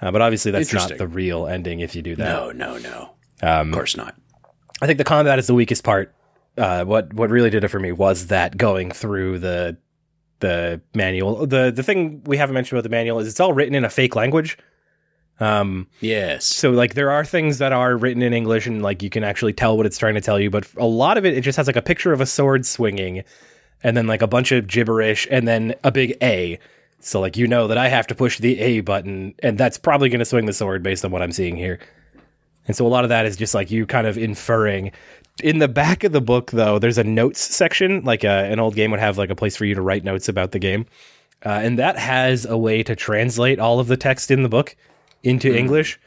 Uh, 0.00 0.10
but 0.10 0.22
obviously, 0.22 0.52
that's 0.52 0.72
not 0.72 0.96
the 0.96 1.06
real 1.06 1.46
ending 1.46 1.80
if 1.80 1.96
you 1.96 2.02
do 2.02 2.14
that. 2.16 2.24
No, 2.24 2.52
no, 2.52 2.78
no. 2.78 3.10
Um, 3.42 3.68
of 3.68 3.74
course 3.74 3.96
not. 3.96 4.14
I 4.80 4.86
think 4.86 4.98
the 4.98 5.04
combat 5.04 5.38
is 5.38 5.46
the 5.46 5.54
weakest 5.54 5.82
part. 5.84 6.14
Uh, 6.56 6.84
what 6.84 7.12
what 7.12 7.30
really 7.30 7.50
did 7.50 7.64
it 7.64 7.68
for 7.68 7.80
me 7.80 7.92
was 7.92 8.28
that 8.28 8.56
going 8.56 8.90
through 8.90 9.38
the 9.38 9.76
the 10.40 10.80
manual. 10.94 11.46
The 11.46 11.70
the 11.70 11.82
thing 11.82 12.22
we 12.24 12.36
haven't 12.36 12.54
mentioned 12.54 12.78
about 12.78 12.84
the 12.84 12.90
manual 12.90 13.18
is 13.18 13.28
it's 13.28 13.40
all 13.40 13.52
written 13.52 13.74
in 13.74 13.84
a 13.84 13.90
fake 13.90 14.16
language. 14.16 14.58
Um, 15.38 15.86
yes. 16.00 16.46
So 16.46 16.70
like 16.70 16.94
there 16.94 17.10
are 17.10 17.24
things 17.24 17.58
that 17.58 17.72
are 17.72 17.96
written 17.96 18.22
in 18.22 18.32
English 18.32 18.66
and 18.66 18.82
like 18.82 19.02
you 19.02 19.10
can 19.10 19.22
actually 19.22 19.52
tell 19.52 19.76
what 19.76 19.84
it's 19.84 19.98
trying 19.98 20.14
to 20.14 20.20
tell 20.20 20.40
you, 20.40 20.50
but 20.50 20.66
a 20.76 20.86
lot 20.86 21.18
of 21.18 21.26
it 21.26 21.36
it 21.36 21.42
just 21.42 21.56
has 21.56 21.66
like 21.66 21.76
a 21.76 21.82
picture 21.82 22.12
of 22.12 22.20
a 22.20 22.26
sword 22.26 22.64
swinging, 22.64 23.24
and 23.82 23.96
then 23.96 24.06
like 24.06 24.22
a 24.22 24.26
bunch 24.26 24.52
of 24.52 24.66
gibberish, 24.66 25.26
and 25.30 25.46
then 25.46 25.74
a 25.84 25.92
big 25.92 26.16
A. 26.22 26.58
So 27.00 27.20
like 27.20 27.36
you 27.36 27.46
know 27.46 27.68
that 27.68 27.78
I 27.78 27.88
have 27.88 28.06
to 28.08 28.14
push 28.14 28.38
the 28.38 28.58
A 28.58 28.80
button, 28.80 29.34
and 29.42 29.58
that's 29.58 29.78
probably 29.78 30.08
going 30.08 30.20
to 30.20 30.24
swing 30.24 30.46
the 30.46 30.52
sword 30.52 30.82
based 30.82 31.04
on 31.04 31.10
what 31.10 31.22
I'm 31.22 31.32
seeing 31.32 31.56
here. 31.56 31.80
And 32.66 32.74
so 32.76 32.86
a 32.86 32.88
lot 32.88 33.04
of 33.04 33.10
that 33.10 33.26
is 33.26 33.36
just 33.36 33.54
like 33.54 33.70
you 33.70 33.86
kind 33.86 34.06
of 34.06 34.18
inferring. 34.18 34.92
In 35.42 35.58
the 35.58 35.68
back 35.68 36.02
of 36.04 36.12
the 36.12 36.20
book, 36.20 36.50
though, 36.50 36.78
there's 36.78 36.98
a 36.98 37.04
notes 37.04 37.40
section. 37.40 38.02
Like 38.04 38.24
a, 38.24 38.30
uh, 38.30 38.42
an 38.44 38.58
old 38.58 38.74
game 38.74 38.90
would 38.90 39.00
have 39.00 39.18
like 39.18 39.30
a 39.30 39.34
place 39.34 39.56
for 39.56 39.64
you 39.64 39.74
to 39.74 39.82
write 39.82 40.04
notes 40.04 40.28
about 40.28 40.52
the 40.52 40.58
game, 40.58 40.86
uh, 41.44 41.60
and 41.62 41.78
that 41.78 41.98
has 41.98 42.46
a 42.46 42.56
way 42.56 42.82
to 42.82 42.96
translate 42.96 43.58
all 43.58 43.78
of 43.78 43.86
the 43.86 43.96
text 43.96 44.30
in 44.30 44.42
the 44.42 44.48
book 44.48 44.76
into 45.22 45.52
mm. 45.52 45.56
English, 45.56 46.00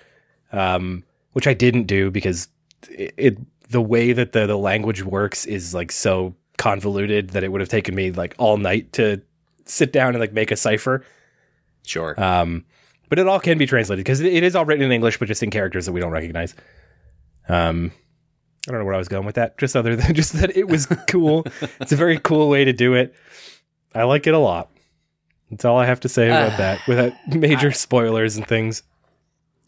um, 0.52 1.04
which 1.34 1.46
I 1.46 1.54
didn't 1.54 1.84
do 1.84 2.10
because 2.10 2.48
it, 2.90 3.14
it, 3.18 3.38
the 3.70 3.82
way 3.82 4.14
that 4.14 4.32
the 4.32 4.48
the 4.48 4.58
language 4.58 5.04
works 5.04 5.46
is 5.46 5.74
like 5.76 5.92
so 5.92 6.34
convoluted 6.58 7.30
that 7.32 7.44
it 7.44 7.52
would 7.52 7.62
have 7.62 7.70
taken 7.70 7.94
me 7.96 8.12
like 8.12 8.36
all 8.38 8.58
night 8.58 8.92
to 8.94 9.22
sit 9.66 9.94
down 9.94 10.10
and 10.10 10.20
like 10.20 10.34
make 10.34 10.50
a 10.50 10.56
cipher. 10.56 11.06
Sure. 11.86 12.20
Um, 12.22 12.66
but 13.10 13.20
it 13.20 13.28
all 13.28 13.40
can 13.40 13.58
be 13.58 13.66
translated 13.66 14.04
because 14.04 14.22
it 14.22 14.44
is 14.44 14.56
all 14.56 14.66
written 14.66 14.86
in 14.86 14.92
English, 14.92 15.18
but 15.18 15.28
just 15.28 15.42
in 15.42 15.50
characters 15.50 15.86
that 15.86 15.92
we 15.92 16.00
don't 16.00 16.12
recognize. 16.12 16.54
Um, 17.48 17.92
I 18.68 18.72
don't 18.72 18.80
know 18.80 18.86
where 18.86 18.96
I 18.96 19.00
was 19.00 19.08
going 19.08 19.26
with 19.26 19.36
that. 19.36 19.58
Just 19.58 19.76
other 19.76 19.96
than 19.96 20.14
just 20.14 20.34
that 20.34 20.56
it 20.56 20.68
was 20.68 20.86
cool. 21.08 21.46
it's 21.80 21.92
a 21.92 21.96
very 21.96 22.20
cool 22.20 22.50
way 22.50 22.66
to 22.66 22.74
do 22.74 22.94
it. 22.94 23.14
I 23.96 24.04
like 24.04 24.28
it 24.28 24.34
a 24.34 24.40
lot. 24.40 24.70
That's 25.50 25.66
all 25.66 25.78
I 25.78 25.86
have 25.86 26.02
to 26.02 26.10
say 26.10 26.28
about 26.28 26.54
uh, 26.54 26.58
that 26.58 26.88
without 26.88 27.14
major 27.28 27.70
I, 27.70 27.72
spoilers 27.72 28.38
and 28.38 28.48
things. 28.48 28.84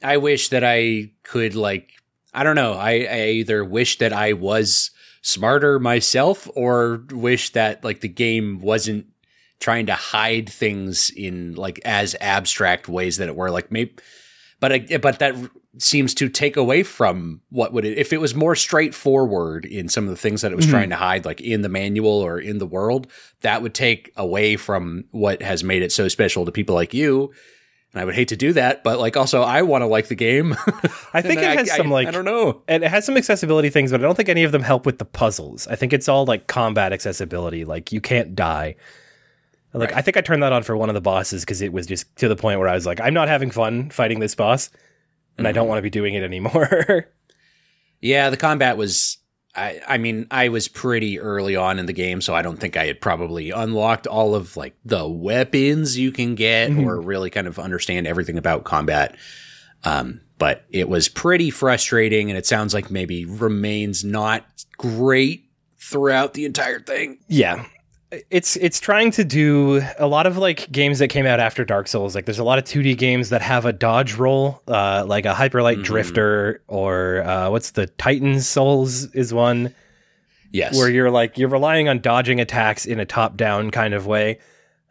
I 0.04 0.18
wish 0.18 0.50
that 0.50 0.64
I 0.64 1.12
could 1.24 1.56
like 1.56 1.92
I 2.34 2.44
don't 2.44 2.56
know. 2.56 2.74
I, 2.74 3.08
I 3.10 3.28
either 3.32 3.64
wish 3.66 3.98
that 3.98 4.14
I 4.14 4.34
was 4.34 4.92
smarter 5.22 5.80
myself 5.80 6.50
or 6.56 7.04
wish 7.12 7.52
that 7.52 7.84
like 7.84 8.02
the 8.02 8.08
game 8.08 8.62
wasn't 8.62 9.08
trying 9.60 9.86
to 9.88 9.94
hide 9.94 10.50
things 10.50 11.12
in 11.12 11.56
like 11.56 11.80
as 11.86 12.16
abstract 12.20 12.88
ways 12.88 13.18
that 13.18 13.28
it 13.28 13.36
were 13.36 13.52
like 13.52 13.72
maybe 13.72 13.94
but 14.60 14.72
I, 14.72 14.98
but 14.98 15.20
that 15.20 15.36
seems 15.78 16.14
to 16.14 16.28
take 16.28 16.58
away 16.58 16.84
from 16.84 17.42
what 17.50 17.72
would 17.72 17.86
it 17.86 17.98
if 17.98 18.12
it 18.12 18.20
was 18.20 18.36
more 18.36 18.56
straightforward 18.56 19.64
in 19.66 19.88
some 19.88 20.04
of 20.04 20.10
the 20.10 20.18
things 20.18 20.42
that 20.42 20.52
it 20.52 20.56
was 20.56 20.66
mm-hmm. 20.66 20.74
trying 20.74 20.90
to 20.90 20.98
hide 20.98 21.24
like 21.24 21.40
in 21.40 21.62
the 21.62 21.70
manual 21.70 22.12
or 22.12 22.40
in 22.40 22.58
the 22.58 22.66
world 22.66 23.08
that 23.40 23.62
would 23.62 23.74
take 23.74 24.12
away 24.18 24.58
from 24.58 25.06
what 25.12 25.42
has 25.42 25.64
made 25.64 25.82
it 25.82 25.92
so 25.92 26.10
special 26.10 26.46
to 26.46 26.52
people 26.52 26.76
like 26.76 26.94
you 26.94 27.32
and 27.94 28.02
I 28.02 28.06
would 28.06 28.16
hate 28.16 28.30
to 28.30 28.38
do 28.38 28.54
that, 28.54 28.84
but 28.84 29.00
like 29.00 29.18
also 29.18 29.42
I 29.42 29.64
want 29.64 29.82
to 29.82 29.86
like 29.86 30.08
the 30.08 30.16
game. 30.16 30.54
I 31.14 31.22
think 31.22 31.42
it 31.42 31.58
has 31.58 31.70
I, 31.70 31.78
some 31.78 31.92
like 31.92 32.08
I 32.08 32.12
don't 32.12 32.24
know. 32.24 32.62
And 32.68 32.84
it 32.84 32.90
has 32.90 33.06
some 33.06 33.18
accessibility 33.18 33.70
things, 33.70 33.92
but 33.92 34.00
I 34.00 34.04
don't 34.04 34.16
think 34.16 34.30
any 34.30 34.44
of 34.44 34.54
them 34.54 34.62
help 34.62 34.86
with 34.86 34.98
the 34.98 35.06
puzzles. 35.06 35.68
I 35.68 35.76
think 35.76 35.92
it's 35.92 36.08
all 36.08 36.26
like 36.26 36.48
combat 36.48 36.94
accessibility. 36.94 37.66
Like 37.66 37.92
you 37.92 38.00
can't 38.00 38.34
die. 38.34 38.76
Like 39.74 39.90
right. 39.90 39.98
I 39.98 40.02
think 40.02 40.18
I 40.18 40.22
turned 40.22 40.44
that 40.44 40.54
on 40.54 40.64
for 40.64 40.76
one 40.78 40.90
of 40.90 40.96
the 40.96 41.02
bosses 41.02 41.44
because 41.44 41.62
it 41.62 41.74
was 41.74 41.86
just 41.86 42.14
to 42.18 42.30
the 42.30 42.36
point 42.36 42.60
where 42.60 42.70
I 42.70 42.76
was 42.76 42.86
like, 42.86 43.02
I'm 43.02 43.14
not 43.14 43.28
having 43.28 43.52
fun 43.52 43.90
fighting 43.90 44.20
this 44.20 44.36
boss, 44.36 44.70
and 45.42 45.48
mm-hmm. 45.48 45.50
I 45.50 45.52
don't 45.54 45.68
want 45.68 45.80
to 45.80 45.84
be 45.84 45.90
doing 45.90 46.14
it 46.14 46.24
anymore. 46.24 47.08
yeah, 48.02 48.30
the 48.30 48.38
combat 48.38 48.78
was 48.78 49.18
I, 49.56 49.82
I 49.88 49.98
mean, 49.98 50.28
I 50.32 50.50
was 50.50 50.68
pretty 50.68 51.20
early 51.20 51.56
on 51.56 51.78
in 51.78 51.86
the 51.86 51.94
game, 51.94 52.22
so 52.22 52.34
I 52.34 52.42
don't 52.42 52.58
think 52.58 52.78
I 52.78 52.86
had 52.86 53.02
probably 53.02 53.52
unlocked 53.52 54.08
all 54.08 54.34
of 54.34 54.56
like 54.56 54.76
the 54.86 55.08
weapons 55.08 55.98
you 55.98 56.12
can 56.12 56.36
get 56.36 56.72
mm-hmm. 56.72 56.88
or 56.88 57.02
really 57.02 57.30
kind 57.30 57.48
of 57.48 57.60
understand 57.60 58.08
everything 58.08 58.38
about 58.38 58.64
combat. 58.64 59.18
Um, 59.84 60.22
but 60.38 60.66
it 60.70 60.88
was 60.88 61.10
pretty 61.10 61.50
frustrating, 61.50 62.30
and 62.30 62.38
it 62.38 62.46
sounds 62.46 62.74
like 62.74 62.90
maybe 62.90 63.26
remains 63.26 64.04
not 64.04 64.46
great 64.78 65.50
throughout 65.78 66.34
the 66.34 66.46
entire 66.46 66.80
thing. 66.80 67.20
Yeah, 67.28 67.66
it's 68.30 68.58
it's 68.58 68.80
trying 68.80 69.12
to 69.12 69.24
do 69.24 69.82
a 69.98 70.08
lot 70.08 70.28
of 70.28 70.38
like 70.38 70.70
games 70.72 71.00
that 71.00 71.08
came 71.08 71.26
out 71.26 71.40
after 71.40 71.64
Dark 71.64 71.88
Souls. 71.88 72.14
Like 72.14 72.26
there's 72.26 72.40
a 72.40 72.44
lot 72.44 72.58
of 72.58 72.66
2D 72.66 72.98
games 72.98 73.30
that 73.30 73.42
have 73.42 73.66
a 73.66 73.72
dodge 73.72 74.16
roll, 74.16 74.62
uh, 74.68 75.06
like 75.08 75.26
a 75.26 75.34
Hyperlight 75.34 75.76
mm-hmm. 75.76 75.84
Drifter 75.84 76.62
or 76.68 77.22
uh, 77.24 77.50
what's 77.50 77.72
the 77.72 77.88
Titan 77.88 78.42
Souls 78.42 79.06
is 79.14 79.34
one. 79.34 79.74
Yes, 80.52 80.78
where 80.78 80.90
you're 80.90 81.10
like 81.10 81.38
you're 81.38 81.48
relying 81.48 81.88
on 81.88 82.00
dodging 82.00 82.42
attacks 82.42 82.86
in 82.86 83.00
a 83.00 83.06
top 83.06 83.38
down 83.38 83.72
kind 83.72 83.94
of 83.94 84.06
way, 84.06 84.40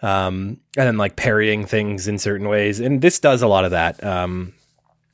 um, 0.00 0.58
and 0.76 0.86
then 0.86 0.97
like 0.97 1.16
parrying 1.16 1.66
things 1.66 2.08
in 2.08 2.18
certain 2.18 2.49
ways. 2.49 2.81
And 2.81 3.02
this 3.02 3.18
does 3.18 3.42
a 3.42 3.47
lot 3.47 3.66
of 3.66 3.73
that. 3.73 4.02
Um, 4.02 4.55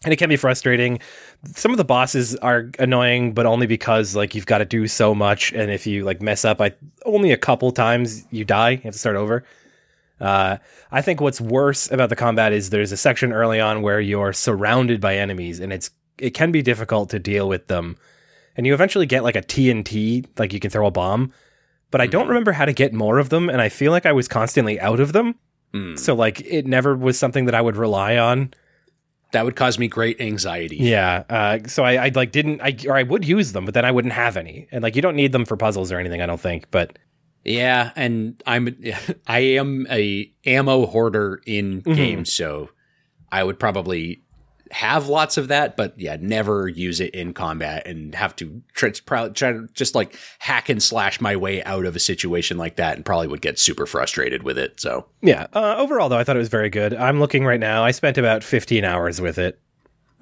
and 0.04 0.12
it 0.12 0.16
can 0.18 0.28
be 0.28 0.36
frustrating. 0.36 1.00
Some 1.44 1.70
of 1.70 1.76
the 1.76 1.84
bosses 1.84 2.34
are 2.36 2.70
annoying, 2.78 3.32
but 3.32 3.46
only 3.46 3.66
because 3.66 4.16
like 4.16 4.34
you've 4.34 4.46
got 4.46 4.58
to 4.58 4.64
do 4.64 4.88
so 4.88 5.14
much, 5.14 5.52
and 5.52 5.70
if 5.70 5.86
you 5.86 6.04
like 6.04 6.20
mess 6.20 6.44
up, 6.44 6.60
I 6.60 6.72
only 7.04 7.32
a 7.32 7.36
couple 7.36 7.70
times 7.72 8.24
you 8.30 8.44
die, 8.44 8.70
you 8.70 8.80
have 8.82 8.92
to 8.92 8.98
start 8.98 9.16
over. 9.16 9.44
Uh, 10.20 10.56
I 10.90 11.02
think 11.02 11.20
what's 11.20 11.40
worse 11.40 11.90
about 11.90 12.08
the 12.08 12.16
combat 12.16 12.52
is 12.52 12.70
there's 12.70 12.92
a 12.92 12.96
section 12.96 13.32
early 13.32 13.60
on 13.60 13.82
where 13.82 14.00
you're 14.00 14.32
surrounded 14.32 15.00
by 15.00 15.16
enemies, 15.16 15.60
and 15.60 15.72
it's 15.72 15.90
it 16.18 16.30
can 16.30 16.50
be 16.52 16.62
difficult 16.62 17.10
to 17.10 17.18
deal 17.18 17.48
with 17.48 17.66
them. 17.66 17.96
And 18.56 18.66
you 18.66 18.72
eventually 18.72 19.06
get 19.06 19.22
like 19.22 19.36
a 19.36 19.42
TNT, 19.42 20.26
like 20.38 20.52
you 20.52 20.60
can 20.60 20.70
throw 20.70 20.86
a 20.86 20.90
bomb, 20.90 21.32
but 21.90 22.00
I 22.00 22.06
don't 22.06 22.28
remember 22.28 22.52
how 22.52 22.64
to 22.64 22.72
get 22.72 22.92
more 22.92 23.18
of 23.18 23.28
them, 23.28 23.48
and 23.48 23.60
I 23.60 23.68
feel 23.68 23.92
like 23.92 24.06
I 24.06 24.12
was 24.12 24.28
constantly 24.28 24.80
out 24.80 25.00
of 25.00 25.12
them. 25.12 25.34
Mm. 25.74 25.98
So 25.98 26.14
like 26.14 26.40
it 26.40 26.66
never 26.66 26.96
was 26.96 27.18
something 27.18 27.44
that 27.46 27.54
I 27.54 27.60
would 27.60 27.76
rely 27.76 28.16
on. 28.16 28.52
That 29.32 29.44
would 29.44 29.56
cause 29.56 29.78
me 29.78 29.88
great 29.88 30.20
anxiety. 30.20 30.76
Yeah. 30.76 31.24
Uh, 31.28 31.58
so 31.66 31.84
I, 31.84 32.06
I 32.06 32.08
like 32.14 32.32
didn't 32.32 32.60
I 32.62 32.76
or 32.88 32.96
I 32.96 33.02
would 33.02 33.26
use 33.26 33.52
them, 33.52 33.64
but 33.64 33.74
then 33.74 33.84
I 33.84 33.90
wouldn't 33.90 34.14
have 34.14 34.36
any. 34.36 34.68
And 34.70 34.82
like 34.82 34.94
you 34.96 35.02
don't 35.02 35.16
need 35.16 35.32
them 35.32 35.44
for 35.44 35.56
puzzles 35.56 35.90
or 35.92 35.98
anything, 35.98 36.22
I 36.22 36.26
don't 36.26 36.40
think. 36.40 36.70
But 36.70 36.98
Yeah, 37.44 37.90
and 37.96 38.40
I'm 38.46 38.76
I 39.26 39.38
am 39.40 39.86
a 39.90 40.30
ammo 40.44 40.86
hoarder 40.86 41.40
in 41.46 41.82
Mhm. 41.82 41.96
games, 41.96 42.32
so 42.32 42.70
I 43.32 43.42
would 43.42 43.58
probably 43.58 44.22
have 44.70 45.08
lots 45.08 45.36
of 45.36 45.48
that, 45.48 45.76
but 45.76 45.98
yeah, 45.98 46.16
never 46.20 46.68
use 46.68 47.00
it 47.00 47.14
in 47.14 47.32
combat 47.32 47.86
and 47.86 48.14
have 48.14 48.34
to 48.36 48.62
try, 48.72 48.90
try, 48.90 49.28
try 49.28 49.52
to 49.52 49.68
just 49.74 49.94
like 49.94 50.18
hack 50.38 50.68
and 50.68 50.82
slash 50.82 51.20
my 51.20 51.36
way 51.36 51.62
out 51.64 51.84
of 51.84 51.96
a 51.96 52.00
situation 52.00 52.58
like 52.58 52.76
that, 52.76 52.96
and 52.96 53.04
probably 53.04 53.28
would 53.28 53.42
get 53.42 53.58
super 53.58 53.86
frustrated 53.86 54.42
with 54.42 54.58
it. 54.58 54.80
So 54.80 55.06
yeah. 55.22 55.46
Uh, 55.52 55.76
overall 55.78 56.08
though, 56.08 56.18
I 56.18 56.24
thought 56.24 56.36
it 56.36 56.40
was 56.40 56.48
very 56.48 56.70
good. 56.70 56.94
I'm 56.94 57.20
looking 57.20 57.44
right 57.44 57.60
now. 57.60 57.84
I 57.84 57.90
spent 57.90 58.18
about 58.18 58.42
15 58.42 58.84
hours 58.84 59.20
with 59.20 59.38
it. 59.38 59.60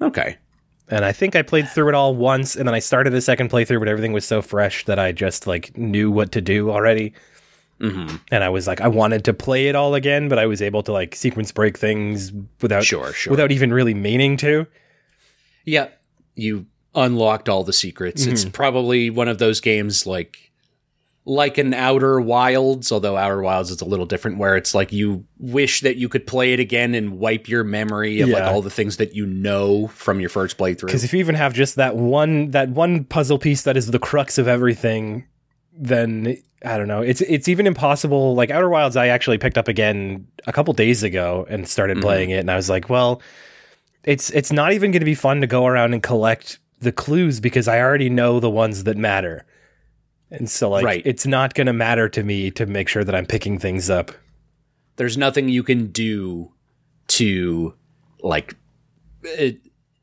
okay, 0.01 0.37
And 0.89 1.03
I 1.03 1.11
think 1.11 1.35
I 1.35 1.41
played 1.41 1.67
through 1.69 1.89
it 1.89 1.95
all 1.95 2.15
once 2.15 2.55
and 2.55 2.67
then 2.67 2.75
I 2.75 2.79
started 2.79 3.13
a 3.13 3.21
second 3.21 3.49
playthrough, 3.49 3.79
but 3.79 3.87
everything 3.87 4.13
was 4.13 4.25
so 4.25 4.41
fresh 4.41 4.85
that 4.85 4.99
I 4.99 5.11
just 5.11 5.47
like 5.47 5.75
knew 5.77 6.11
what 6.11 6.31
to 6.33 6.41
do 6.41 6.69
already. 6.71 7.13
Hmm 7.79 8.15
And 8.31 8.43
I 8.43 8.49
was 8.49 8.67
like, 8.67 8.81
I 8.81 8.87
wanted 8.87 9.25
to 9.25 9.33
play 9.33 9.67
it 9.67 9.75
all 9.75 9.95
again, 9.95 10.29
but 10.29 10.39
I 10.39 10.45
was 10.45 10.61
able 10.61 10.83
to 10.83 10.91
like 10.91 11.15
sequence 11.15 11.51
break 11.51 11.77
things 11.77 12.31
without 12.61 12.83
sure, 12.85 13.13
sure. 13.13 13.31
without 13.31 13.51
even 13.51 13.73
really 13.73 13.93
meaning 13.93 14.37
to. 14.37 14.67
yeah, 15.65 15.89
you 16.35 16.65
unlocked 16.93 17.49
all 17.49 17.63
the 17.63 17.73
secrets. 17.73 18.25
It's 18.25 18.45
probably 18.45 19.09
one 19.09 19.27
of 19.27 19.37
those 19.37 19.59
games 19.59 20.05
like 20.05 20.51
like 21.27 21.57
an 21.57 21.73
Outer 21.73 22.21
Wilds, 22.21 22.91
although 22.91 23.17
Outer 23.17 23.41
Wilds 23.41 23.71
is 23.71 23.81
a 23.81 23.85
little 23.85 24.05
different, 24.05 24.37
where 24.37 24.55
it's 24.55 24.75
like 24.75 24.93
you 24.93 25.25
wish 25.39 25.81
that 25.81 25.97
you 25.97 26.07
could 26.07 26.27
play 26.27 26.53
it 26.53 26.59
again 26.59 26.93
and 26.93 27.17
wipe 27.17 27.49
your 27.49 27.63
memory 27.63 28.21
of 28.21 28.29
like 28.29 28.43
all 28.43 28.61
the 28.61 28.69
things 28.69 28.97
that 28.97 29.15
you 29.15 29.25
know 29.25 29.87
from 29.87 30.19
your 30.19 30.29
first 30.29 30.57
playthrough. 30.57 30.85
Because 30.85 31.03
if 31.03 31.13
you 31.13 31.19
even 31.19 31.35
have 31.35 31.53
just 31.53 31.75
that 31.77 31.95
one 31.97 32.51
that 32.51 32.69
one 32.69 33.03
puzzle 33.05 33.39
piece 33.39 33.63
that 33.63 33.75
is 33.75 33.87
the 33.87 33.99
crux 33.99 34.37
of 34.37 34.47
everything, 34.47 35.25
then 35.75 36.37
I 36.65 36.77
don't 36.77 36.87
know. 36.87 37.01
It's 37.01 37.21
it's 37.21 37.47
even 37.47 37.67
impossible. 37.67 38.35
Like 38.35 38.49
Outer 38.51 38.69
Wilds, 38.69 38.97
I 38.97 39.07
actually 39.07 39.37
picked 39.37 39.57
up 39.57 39.67
again 39.67 40.27
a 40.47 40.51
couple 40.53 40.73
days 40.73 41.03
ago 41.03 41.45
and 41.49 41.67
started 41.67 41.97
Mhm. 41.97 42.01
playing 42.01 42.29
it, 42.31 42.39
and 42.39 42.49
I 42.51 42.55
was 42.55 42.69
like, 42.69 42.89
well, 42.89 43.21
it's 44.03 44.29
it's 44.31 44.51
not 44.51 44.73
even 44.73 44.91
going 44.91 45.01
to 45.01 45.05
be 45.05 45.15
fun 45.15 45.41
to 45.41 45.47
go 45.47 45.65
around 45.65 45.93
and 45.93 46.01
collect 46.03 46.59
the 46.79 46.91
clues 46.91 47.39
because 47.39 47.67
I 47.67 47.79
already 47.79 48.09
know 48.09 48.39
the 48.39 48.49
ones 48.49 48.83
that 48.83 48.97
matter. 48.97 49.45
And 50.31 50.49
so 50.49 50.69
like 50.69 50.83
Right. 50.85 51.01
it's 51.05 51.25
not 51.25 51.53
going 51.53 51.67
to 51.67 51.73
matter 51.73 52.09
to 52.09 52.23
me 52.23 52.51
to 52.51 52.65
make 52.65 52.89
sure 52.89 53.03
that 53.03 53.15
I'm 53.15 53.25
picking 53.25 53.57
things 53.59 53.89
up. 53.89 54.11
There's 54.97 55.17
nothing 55.17 55.49
you 55.49 55.63
can 55.63 55.87
do 55.87 56.51
to 57.09 57.73
like 58.21 58.55
it, 59.23 59.57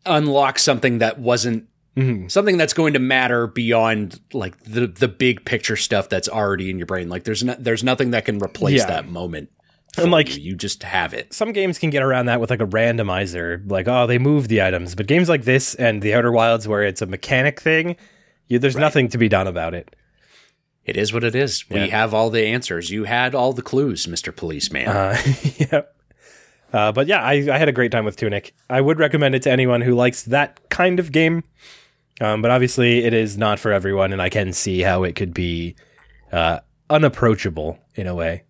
unlock 0.07 0.59
something 0.59 0.99
that 0.99 1.19
wasn't 1.19 1.67
Mhm. 1.97 2.31
something 2.31 2.57
that's 2.57 2.73
going 2.73 2.95
to 2.95 2.99
matter 2.99 3.47
beyond 3.47 4.19
like 4.33 4.59
the 4.65 4.87
the 4.87 5.09
big 5.09 5.45
picture 5.45 5.77
stuff 5.77 6.09
that's 6.09 6.29
already 6.29 6.71
in 6.71 6.79
your 6.79 6.87
brain. 6.87 7.09
Like 7.11 7.25
there's 7.25 7.45
no, 7.45 7.55
there's 7.59 7.85
nothing 7.85 8.13
that 8.13 8.25
can 8.25 8.39
replace 8.43 8.79
Yeah. 8.81 8.87
that 8.87 9.09
moment. 9.09 9.51
And, 9.99 10.11
like- 10.11 10.35
you. 10.39 10.43
you 10.43 10.57
just 10.57 10.83
have 10.85 11.13
it. 11.13 11.35
some 11.35 11.53
games 11.53 11.79
can 11.79 11.91
get 11.91 12.03
around 12.03 12.25
that 12.27 12.41
with 12.41 12.49
like 12.49 12.63
a 12.63 12.67
randomizer, 12.67 13.71
like 13.71 13.89
oh 13.89 14.07
they 14.07 14.17
move 14.19 14.49
the 14.49 14.63
items. 14.63 14.95
But 14.95 15.07
games 15.07 15.29
like 15.29 15.45
this 15.45 15.75
and 15.75 16.01
the 16.01 16.15
Outer 16.15 16.33
Wilds, 16.33 16.67
where 16.67 16.83
it's 16.83 17.03
a 17.03 17.07
mechanic 17.07 17.61
thing, 17.61 17.97
you, 18.47 18.59
there's 18.59 18.77
nothing 18.77 19.09
to 19.11 19.19
be 19.19 19.29
done 19.29 19.47
about 19.47 19.75
it. 19.75 19.95
It 20.87 20.97
is 20.97 21.13
what 21.13 21.25
it 21.25 21.35
is. 21.35 21.65
Yeah. 21.69 21.83
We 21.85 21.91
have 21.91 22.15
all 22.15 22.31
the 22.31 22.45
answers. 22.47 22.91
You 22.91 23.05
had 23.05 23.35
all 23.35 23.53
the 23.53 23.61
clues, 23.63 24.07
Mr. 24.07 24.35
Policeman. 24.35 24.89
Uh, 24.89 25.17
yeah. 25.59 25.83
Uh, 26.73 26.91
but 26.91 27.07
yeah, 27.07 27.21
I, 27.23 27.33
I 27.53 27.59
had 27.59 27.69
a 27.69 27.73
great 27.73 27.93
time 27.93 28.07
with 28.07 28.17
Tunic. 28.17 28.55
I 28.71 28.81
would 28.81 28.99
recommend 28.99 29.35
it 29.35 29.43
to 29.43 29.51
anyone 29.51 29.83
who 29.83 29.95
likes 29.95 30.23
that 30.25 30.59
kind 30.71 30.99
of 30.99 31.13
game. 31.13 31.45
Um, 32.23 32.41
but 32.41 32.51
obviously, 32.51 33.05
it 33.05 33.13
is 33.15 33.37
not 33.37 33.59
for 33.59 33.73
everyone, 33.73 34.13
and 34.13 34.23
I 34.23 34.29
can 34.29 34.53
see 34.53 34.81
how 34.81 35.03
it 35.03 35.17
could 35.17 35.35
be 35.35 35.75
uh, 36.31 36.61
unapproachable 36.89 37.79
in 37.97 38.07
a 38.07 38.15
way. 38.15 38.45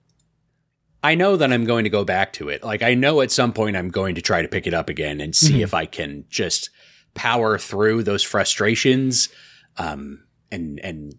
I 1.02 1.15
know 1.17 1.36
that 1.36 1.52
I'm 1.52 1.65
going 1.65 1.84
to 1.84 1.91
go 1.91 2.05
back 2.05 2.33
to 2.34 2.49
it. 2.49 2.62
Like 2.62 2.83
I 2.83 2.94
know 2.94 3.23
at 3.23 3.33
some 3.33 3.52
point 3.52 3.76
I'm 3.76 3.89
going 3.89 4.15
to 4.15 4.23
try 4.23 4.41
to 4.42 4.47
pick 4.49 4.67
it 4.68 4.75
up 4.75 4.89
again 4.89 5.20
and 5.20 5.34
see 5.34 5.55
Mhm. 5.55 5.62
if 5.65 5.75
I 5.75 5.84
can 5.86 6.25
just 6.28 6.70
power 7.15 7.59
through 7.59 8.02
those 8.05 8.23
frustrations 8.23 9.28
um 9.78 10.23
and 10.52 10.78
and 10.81 11.15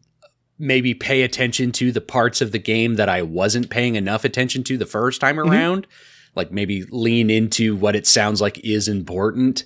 maybe 0.57 0.93
pay 0.93 1.23
attention 1.23 1.71
to 1.73 1.91
the 1.91 1.99
parts 2.01 2.39
of 2.39 2.51
the 2.53 2.59
game 2.59 2.95
that 2.95 3.09
I 3.09 3.21
wasn't 3.23 3.69
paying 3.69 3.95
enough 3.95 4.23
attention 4.23 4.63
to 4.65 4.77
the 4.77 4.85
first 4.85 5.19
time 5.19 5.37
around. 5.39 5.85
Like 6.33 6.51
maybe 6.51 6.83
lean 6.89 7.29
into 7.29 7.75
what 7.75 7.95
it 7.95 8.07
sounds 8.07 8.39
like 8.39 8.57
is 8.63 8.87
important. 8.87 9.65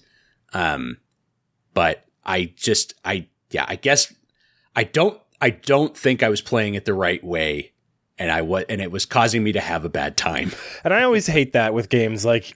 Um 0.51 0.98
but 1.75 2.07
I 2.27 2.51
just 2.56 2.93
I 3.06 3.27
yeah, 3.51 3.65
I 3.67 3.75
guess 3.77 4.14
I 4.75 4.83
don't 4.83 5.19
I 5.41 5.49
don't 5.51 5.95
think 5.97 6.22
I 6.23 6.30
was 6.30 6.41
playing 6.41 6.73
it 6.75 6.85
the 6.85 6.93
right 6.93 7.23
way 7.23 7.72
and 8.19 8.31
I 8.31 8.41
was 8.41 8.65
and 8.69 8.81
it 8.81 8.91
was 8.91 9.06
causing 9.06 9.43
me 9.43 9.51
to 9.53 9.59
have 9.59 9.85
a 9.85 9.89
bad 9.89 10.17
time. 10.17 10.51
And 10.83 10.93
I 10.93 11.03
always 11.03 11.27
hate 11.27 11.53
that 11.53 11.73
with 11.73 11.89
games. 11.89 12.25
Like, 12.25 12.56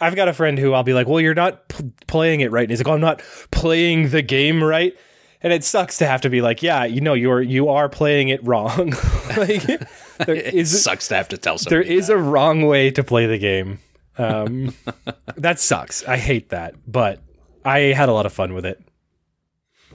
I've 0.00 0.16
got 0.16 0.28
a 0.28 0.32
friend 0.32 0.58
who 0.58 0.72
I'll 0.72 0.82
be 0.82 0.94
like, 0.94 1.06
"Well, 1.06 1.20
you're 1.20 1.34
not 1.34 1.68
p- 1.68 1.90
playing 2.06 2.40
it 2.40 2.50
right." 2.50 2.62
And 2.64 2.70
he's 2.70 2.80
like, 2.80 2.88
"Oh, 2.88 2.94
I'm 2.94 3.00
not 3.00 3.20
playing 3.50 4.10
the 4.10 4.22
game 4.22 4.62
right." 4.62 4.96
And 5.42 5.52
it 5.52 5.62
sucks 5.64 5.98
to 5.98 6.06
have 6.06 6.22
to 6.22 6.30
be 6.30 6.40
like, 6.40 6.62
"Yeah, 6.62 6.84
you 6.84 7.00
know, 7.00 7.14
you're 7.14 7.40
you 7.42 7.68
are 7.68 7.88
playing 7.88 8.28
it 8.30 8.42
wrong." 8.44 8.94
like, 9.36 9.62
there 10.18 10.34
It 10.34 10.54
is 10.54 10.82
sucks 10.82 11.08
to 11.08 11.16
have 11.16 11.28
to 11.28 11.36
tell 11.38 11.54
there 11.58 11.82
somebody. 11.82 11.94
is 11.94 12.06
that. 12.08 12.14
a 12.14 12.18
wrong 12.18 12.66
way 12.66 12.90
to 12.90 13.04
play 13.04 13.26
the 13.26 13.38
game. 13.38 13.78
Um, 14.18 14.74
that 15.36 15.60
sucks. 15.60 16.02
I 16.08 16.16
hate 16.16 16.48
that, 16.50 16.74
but 16.90 17.20
I 17.64 17.78
had 17.92 18.08
a 18.08 18.12
lot 18.12 18.24
of 18.26 18.32
fun 18.32 18.54
with 18.54 18.64
it. 18.64 18.82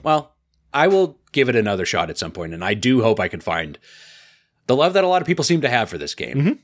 Well, 0.02 0.34
I 0.72 0.88
will 0.88 1.18
give 1.32 1.48
it 1.48 1.56
another 1.56 1.84
shot 1.86 2.10
at 2.10 2.18
some 2.18 2.30
point, 2.32 2.54
and 2.54 2.64
I 2.64 2.74
do 2.74 3.02
hope 3.02 3.20
I 3.20 3.28
can 3.28 3.40
find 3.40 3.78
the 4.66 4.76
love 4.76 4.92
that 4.94 5.04
a 5.04 5.08
lot 5.08 5.20
of 5.22 5.26
people 5.26 5.44
seem 5.44 5.60
to 5.62 5.68
have 5.68 5.88
for 5.88 5.98
this 5.98 6.14
game. 6.14 6.36
Mhm. 6.36 6.58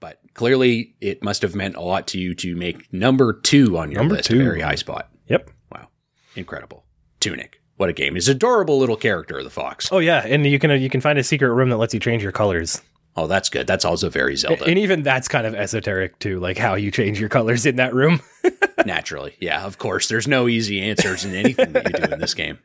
But 0.00 0.20
clearly, 0.34 0.94
it 1.00 1.22
must 1.22 1.42
have 1.42 1.54
meant 1.54 1.76
a 1.76 1.80
lot 1.80 2.06
to 2.08 2.18
you 2.18 2.34
to 2.36 2.54
make 2.56 2.92
number 2.92 3.32
two 3.32 3.78
on 3.78 3.90
your 3.90 4.00
Number 4.02 4.16
list 4.16 4.28
two. 4.28 4.38
very 4.42 4.60
high 4.60 4.74
spot. 4.74 5.10
Yep. 5.28 5.50
Wow, 5.72 5.88
incredible! 6.36 6.84
Tunic, 7.20 7.62
what 7.76 7.88
a 7.88 7.92
game! 7.94 8.14
He's 8.14 8.28
an 8.28 8.36
adorable 8.36 8.78
little 8.78 8.96
character, 8.96 9.42
the 9.42 9.48
fox. 9.50 9.88
Oh 9.90 9.98
yeah, 10.00 10.22
and 10.26 10.44
you 10.46 10.58
can 10.58 10.70
you 10.80 10.90
can 10.90 11.00
find 11.00 11.18
a 11.18 11.22
secret 11.24 11.52
room 11.54 11.70
that 11.70 11.78
lets 11.78 11.94
you 11.94 12.00
change 12.00 12.22
your 12.22 12.32
colors. 12.32 12.82
Oh, 13.16 13.28
that's 13.28 13.48
good. 13.48 13.66
That's 13.66 13.84
also 13.84 14.10
very 14.10 14.34
Zelda. 14.34 14.64
And 14.64 14.78
even 14.78 15.02
that's 15.02 15.28
kind 15.28 15.46
of 15.46 15.54
esoteric 15.54 16.18
too, 16.18 16.40
like 16.40 16.58
how 16.58 16.74
you 16.74 16.90
change 16.90 17.20
your 17.20 17.28
colors 17.28 17.64
in 17.64 17.76
that 17.76 17.94
room. 17.94 18.20
Naturally, 18.86 19.36
yeah, 19.40 19.64
of 19.64 19.78
course. 19.78 20.08
There's 20.08 20.26
no 20.26 20.48
easy 20.48 20.80
answers 20.80 21.24
in 21.24 21.34
anything 21.34 21.72
that 21.72 21.86
you 21.86 22.06
do 22.06 22.12
in 22.12 22.18
this 22.18 22.34
game. 22.34 22.58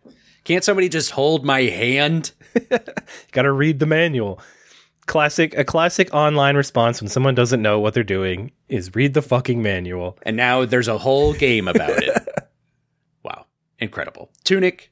Can't 0.45 0.63
somebody 0.63 0.89
just 0.89 1.11
hold 1.11 1.45
my 1.45 1.61
hand? 1.61 2.31
Got 3.31 3.43
to 3.43 3.51
read 3.51 3.79
the 3.79 3.85
manual. 3.85 4.39
Classic 5.05 5.55
a 5.55 5.63
classic 5.63 6.13
online 6.13 6.55
response 6.55 7.01
when 7.01 7.09
someone 7.09 7.35
doesn't 7.35 7.61
know 7.61 7.79
what 7.79 7.93
they're 7.93 8.03
doing 8.03 8.51
is 8.67 8.95
read 8.95 9.13
the 9.13 9.21
fucking 9.21 9.61
manual. 9.61 10.17
And 10.23 10.35
now 10.35 10.65
there's 10.65 10.87
a 10.87 10.97
whole 10.97 11.33
game 11.33 11.67
about 11.67 12.01
it. 12.01 12.27
wow. 13.23 13.45
Incredible. 13.77 14.31
Tunic, 14.43 14.91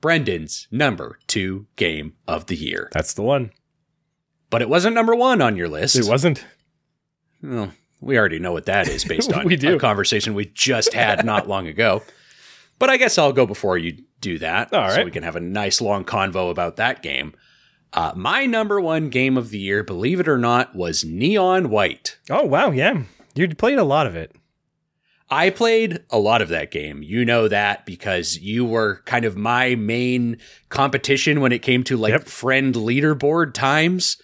Brendan's 0.00 0.68
number 0.70 1.18
two 1.26 1.66
game 1.76 2.14
of 2.28 2.46
the 2.46 2.56
year. 2.56 2.88
That's 2.92 3.14
the 3.14 3.22
one. 3.22 3.50
But 4.54 4.62
it 4.62 4.68
wasn't 4.68 4.94
number 4.94 5.16
one 5.16 5.42
on 5.42 5.56
your 5.56 5.68
list. 5.68 5.96
It 5.96 6.04
wasn't. 6.06 6.44
Well, 7.42 7.72
we 8.00 8.16
already 8.16 8.38
know 8.38 8.52
what 8.52 8.66
that 8.66 8.86
is 8.88 9.04
based 9.12 9.32
on 9.32 9.44
We 9.44 9.56
do. 9.56 9.74
a 9.74 9.78
conversation 9.80 10.34
we 10.34 10.44
just 10.46 10.92
had 10.94 11.24
not 11.24 11.48
long 11.48 11.66
ago. 11.66 12.02
But 12.78 12.88
I 12.88 12.96
guess 12.96 13.18
I'll 13.18 13.32
go 13.32 13.46
before 13.46 13.76
you 13.78 13.98
do 14.20 14.38
that. 14.38 14.72
All 14.72 14.88
So 14.90 14.96
right. 14.98 15.04
we 15.04 15.10
can 15.10 15.24
have 15.24 15.34
a 15.34 15.40
nice 15.40 15.80
long 15.80 16.04
convo 16.04 16.50
about 16.52 16.76
that 16.76 17.02
game. 17.02 17.34
Uh, 17.92 18.12
my 18.14 18.46
number 18.46 18.80
one 18.80 19.08
game 19.08 19.36
of 19.36 19.50
the 19.50 19.58
year, 19.58 19.82
believe 19.82 20.20
it 20.20 20.28
or 20.28 20.38
not, 20.38 20.74
was 20.76 21.04
Neon 21.04 21.68
White. 21.68 22.16
Oh 22.30 22.44
wow, 22.44 22.70
yeah. 22.70 23.02
You 23.34 23.48
played 23.56 23.78
a 23.78 23.84
lot 23.84 24.06
of 24.06 24.14
it. 24.14 24.34
I 25.30 25.50
played 25.50 26.00
a 26.10 26.18
lot 26.18 26.42
of 26.42 26.48
that 26.50 26.70
game. 26.70 27.02
You 27.02 27.24
know 27.24 27.48
that 27.48 27.86
because 27.86 28.38
you 28.38 28.64
were 28.64 29.02
kind 29.04 29.24
of 29.24 29.36
my 29.36 29.74
main 29.74 30.38
competition 30.68 31.40
when 31.40 31.50
it 31.50 31.62
came 31.62 31.82
to 31.84 31.96
like 31.96 32.12
Yep. 32.12 32.26
friend 32.26 32.74
leaderboard 32.74 33.52
times. 33.54 34.16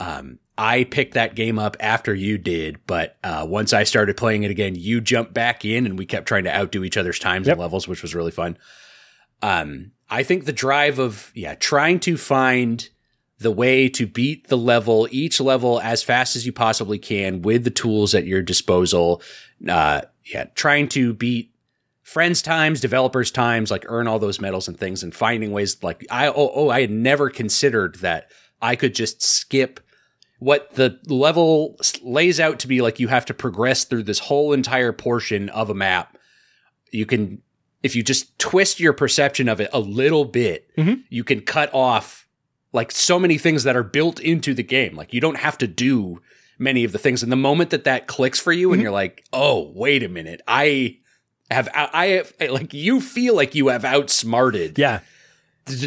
Um, 0.00 0.38
I 0.58 0.84
picked 0.84 1.14
that 1.14 1.34
game 1.34 1.58
up 1.58 1.76
after 1.78 2.14
you 2.14 2.36
did, 2.36 2.80
but 2.86 3.16
uh, 3.22 3.46
once 3.48 3.72
I 3.72 3.84
started 3.84 4.16
playing 4.16 4.42
it 4.42 4.50
again, 4.50 4.74
you 4.74 5.00
jumped 5.00 5.32
back 5.32 5.64
in, 5.64 5.86
and 5.86 5.98
we 5.98 6.06
kept 6.06 6.26
trying 6.26 6.44
to 6.44 6.54
outdo 6.54 6.84
each 6.84 6.96
other's 6.96 7.18
times 7.18 7.46
Yep. 7.46 7.54
and 7.54 7.60
levels, 7.60 7.86
which 7.86 8.02
was 8.02 8.14
really 8.14 8.30
fun. 8.30 8.58
Um, 9.42 9.92
I 10.08 10.22
think 10.22 10.44
the 10.44 10.52
drive 10.52 10.98
of 10.98 11.30
yeah, 11.34 11.54
trying 11.54 12.00
to 12.00 12.16
find 12.16 12.88
the 13.38 13.50
way 13.50 13.88
to 13.88 14.06
beat 14.06 14.48
the 14.48 14.58
level, 14.58 15.08
each 15.10 15.40
level 15.40 15.80
as 15.80 16.02
fast 16.02 16.36
as 16.36 16.44
you 16.44 16.52
possibly 16.52 16.98
can 16.98 17.40
with 17.40 17.64
the 17.64 17.70
tools 17.70 18.14
at 18.14 18.26
your 18.26 18.42
disposal. 18.42 19.22
Uh, 19.66 20.02
yeah, 20.26 20.44
trying 20.54 20.88
to 20.88 21.14
beat 21.14 21.54
friends' 22.02 22.42
times, 22.42 22.80
developers' 22.80 23.30
times, 23.30 23.70
like 23.70 23.84
earn 23.88 24.06
all 24.06 24.18
those 24.18 24.40
medals 24.40 24.68
and 24.68 24.78
things, 24.78 25.02
and 25.02 25.14
finding 25.14 25.52
ways 25.52 25.82
like 25.82 26.06
I 26.10 26.28
oh, 26.28 26.50
oh 26.54 26.68
I 26.68 26.82
had 26.82 26.90
never 26.90 27.30
considered 27.30 27.96
that 27.96 28.30
I 28.60 28.76
could 28.76 28.94
just 28.94 29.22
skip 29.22 29.80
what 30.40 30.74
the 30.74 30.98
level 31.06 31.76
lays 32.02 32.40
out 32.40 32.58
to 32.58 32.66
be 32.68 32.80
like 32.80 32.98
you 32.98 33.08
have 33.08 33.24
to 33.26 33.34
progress 33.34 33.84
through 33.84 34.02
this 34.02 34.18
whole 34.18 34.52
entire 34.52 34.92
portion 34.92 35.48
of 35.50 35.70
a 35.70 35.74
map. 35.74 36.18
You 36.92 37.06
can 37.06 37.40
if 37.82 37.94
you 37.96 38.02
just 38.02 38.38
twist 38.38 38.78
your 38.80 38.92
perception 38.92 39.48
of 39.48 39.58
it 39.60 39.70
a 39.72 39.80
little 39.80 40.24
bit, 40.26 40.68
Mhm. 40.76 41.02
you 41.08 41.24
can 41.24 41.40
cut 41.40 41.72
off 41.72 42.26
like 42.72 42.90
so 42.92 43.18
many 43.18 43.38
things 43.38 43.64
that 43.64 43.74
are 43.76 43.82
built 43.82 44.18
into 44.20 44.52
the 44.52 44.62
game. 44.62 44.96
Like 44.96 45.14
you 45.14 45.20
don't 45.20 45.38
have 45.38 45.56
to 45.58 45.66
do 45.66 46.20
many 46.58 46.84
of 46.84 46.92
the 46.92 46.98
things. 46.98 47.22
And 47.22 47.32
the 47.32 47.36
moment 47.36 47.70
that 47.70 47.84
that 47.84 48.06
clicks 48.06 48.38
for 48.38 48.52
you, 48.52 48.72
and 48.74 48.82
you're 48.82 48.90
like, 48.90 49.24
oh, 49.32 49.72
wait 49.74 50.02
a 50.02 50.08
minute, 50.10 50.42
I 50.46 50.98
have, 51.50 51.68
I 51.74 52.06
have, 52.08 52.32
like, 52.50 52.74
you 52.74 53.00
feel 53.00 53.34
like 53.34 53.54
you 53.54 53.68
have 53.68 53.84
outsmarted 53.84 54.78
Yeah. 54.78 55.00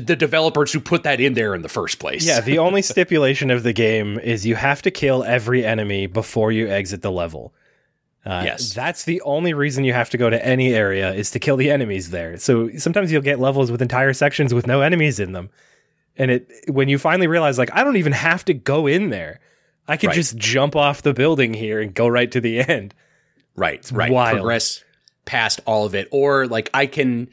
The, 0.01 0.15
developers 0.15 0.71
who 0.71 0.79
put 0.79 1.03
that 1.03 1.19
in 1.19 1.33
there 1.33 1.53
in 1.55 1.61
the 1.61 1.69
first 1.69 1.99
place. 1.99 2.25
Yeah, 2.25 2.41
the 2.41 2.57
only 2.67 2.81
stipulation 2.81 3.51
of 3.51 3.63
the 3.63 3.73
game 3.73 4.17
is 4.19 4.45
you 4.45 4.55
have 4.55 4.81
to 4.83 4.91
kill 4.91 5.23
every 5.23 5.65
enemy 5.65 6.07
before 6.07 6.51
you 6.51 6.67
exit 6.69 7.01
the 7.01 7.11
level. 7.11 7.53
Uh, 8.25 8.41
Yes. 8.45 8.73
That's 8.73 9.03
the 9.03 9.21
only 9.21 9.53
reason 9.53 9.83
you 9.83 9.93
have 9.93 10.09
to 10.11 10.17
go 10.17 10.29
to 10.29 10.45
any 10.45 10.73
area 10.73 11.11
is 11.13 11.31
to 11.31 11.39
kill 11.39 11.57
the 11.57 11.69
enemies 11.71 12.09
there. 12.11 12.37
So 12.37 12.69
sometimes 12.77 13.11
you'll 13.11 13.21
get 13.21 13.39
levels 13.39 13.69
with 13.69 13.81
entire 13.81 14.13
sections 14.13 14.53
with 14.53 14.65
no 14.65 14.81
enemies 14.81 15.19
in 15.19 15.33
them. 15.33 15.49
And 16.17 16.31
it 16.31 16.49
when 16.67 16.87
you 16.89 16.97
finally 16.97 17.27
realize 17.27 17.57
like 17.57 17.71
I 17.73 17.83
don't 17.83 17.97
even 17.97 18.13
have 18.13 18.45
to 18.45 18.53
go 18.53 18.87
in 18.87 19.09
there. 19.09 19.39
I 19.87 19.97
could 19.97 20.07
Right. 20.07 20.15
just 20.15 20.37
jump 20.37 20.75
off 20.77 21.01
the 21.01 21.13
building 21.13 21.53
here 21.53 21.81
and 21.81 21.93
go 21.93 22.07
right 22.07 22.31
to 22.31 22.39
the 22.39 22.59
end. 22.69 22.93
right, 23.57 23.85
right. 23.91 24.11
wild. 24.11 24.37
Progress 24.37 24.83
past 25.25 25.59
all 25.65 25.85
of 25.85 25.93
it, 25.95 26.07
or 26.11 26.47
like 26.47 26.69
I 26.73 26.85
can 26.85 27.27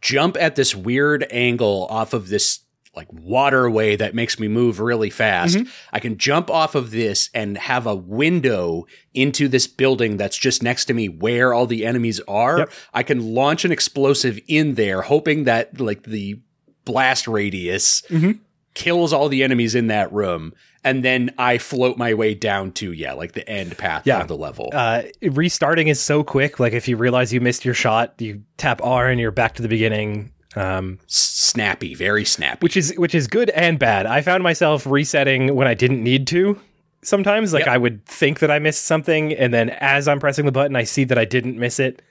jump 0.00 0.36
at 0.38 0.56
this 0.56 0.74
weird 0.74 1.26
angle 1.30 1.86
off 1.90 2.12
of 2.12 2.28
this 2.28 2.60
like 2.96 3.08
waterway 3.12 3.94
that 3.94 4.14
makes 4.14 4.40
me 4.40 4.48
move 4.48 4.80
really 4.80 5.10
fast. 5.10 5.56
Mm-hmm. 5.56 5.68
I 5.92 6.00
can 6.00 6.18
jump 6.18 6.50
off 6.50 6.74
of 6.74 6.90
this 6.90 7.30
and 7.32 7.56
have 7.56 7.86
a 7.86 7.94
window 7.94 8.86
into 9.14 9.46
this 9.46 9.68
building 9.68 10.16
that's 10.16 10.36
just 10.36 10.64
next 10.64 10.86
to 10.86 10.94
me 10.94 11.08
where 11.08 11.54
all 11.54 11.66
the 11.66 11.86
enemies 11.86 12.20
are. 12.26 12.58
Yep. 12.60 12.72
I 12.94 13.02
can 13.04 13.34
launch 13.34 13.64
an 13.64 13.70
explosive 13.70 14.40
in 14.48 14.74
there, 14.74 15.02
hoping 15.02 15.44
that 15.44 15.80
like 15.80 16.04
the 16.04 16.40
blast 16.84 17.28
radius 17.28 18.02
Mhm. 18.10 18.40
kills 18.74 19.12
all 19.12 19.28
the 19.28 19.44
enemies 19.44 19.74
in 19.76 19.86
that 19.88 20.12
room. 20.12 20.52
And 20.84 21.04
then 21.04 21.34
I 21.38 21.58
float 21.58 21.98
my 21.98 22.14
way 22.14 22.34
down 22.34 22.72
to, 22.72 22.92
yeah, 22.92 23.12
like 23.12 23.32
the 23.32 23.46
end 23.48 23.76
path 23.76 24.06
Yeah. 24.06 24.20
of 24.20 24.28
the 24.28 24.36
level. 24.36 24.70
Uh, 24.72 25.02
restarting 25.22 25.88
is 25.88 26.00
so 26.00 26.22
quick. 26.22 26.60
Like 26.60 26.72
if 26.72 26.86
you 26.88 26.96
realize 26.96 27.32
you 27.32 27.40
missed 27.40 27.64
your 27.64 27.74
shot, 27.74 28.14
you 28.18 28.42
tap 28.56 28.80
R 28.82 29.08
and 29.08 29.20
you're 29.20 29.30
back 29.32 29.54
to 29.56 29.62
the 29.62 29.68
beginning. 29.68 30.32
Um, 30.56 30.98
snappy, 31.06 31.94
very 31.94 32.24
snappy. 32.24 32.58
which 32.60 32.76
is 32.76 32.94
which 32.96 33.14
is 33.14 33.26
good 33.26 33.50
and 33.50 33.78
bad. 33.78 34.06
I 34.06 34.22
found 34.22 34.42
myself 34.42 34.86
resetting 34.86 35.54
when 35.54 35.68
I 35.68 35.74
didn't 35.74 36.02
need 36.02 36.26
to. 36.28 36.58
Sometimes, 37.02 37.52
like 37.52 37.66
Yep. 37.66 37.74
I 37.74 37.78
would 37.78 38.04
think 38.06 38.38
that 38.40 38.50
I 38.50 38.58
missed 38.58 38.84
something, 38.84 39.32
and 39.32 39.52
then 39.54 39.70
as 39.70 40.08
I'm 40.08 40.18
pressing 40.18 40.46
the 40.46 40.52
button, 40.52 40.74
I 40.74 40.84
see 40.84 41.04
that 41.04 41.18
I 41.18 41.24
didn't 41.24 41.56
miss 41.58 41.78
it, 41.78 42.02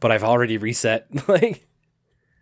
but 0.00 0.10
I've 0.10 0.24
already 0.24 0.56
reset. 0.58 1.06
like, 1.28 1.66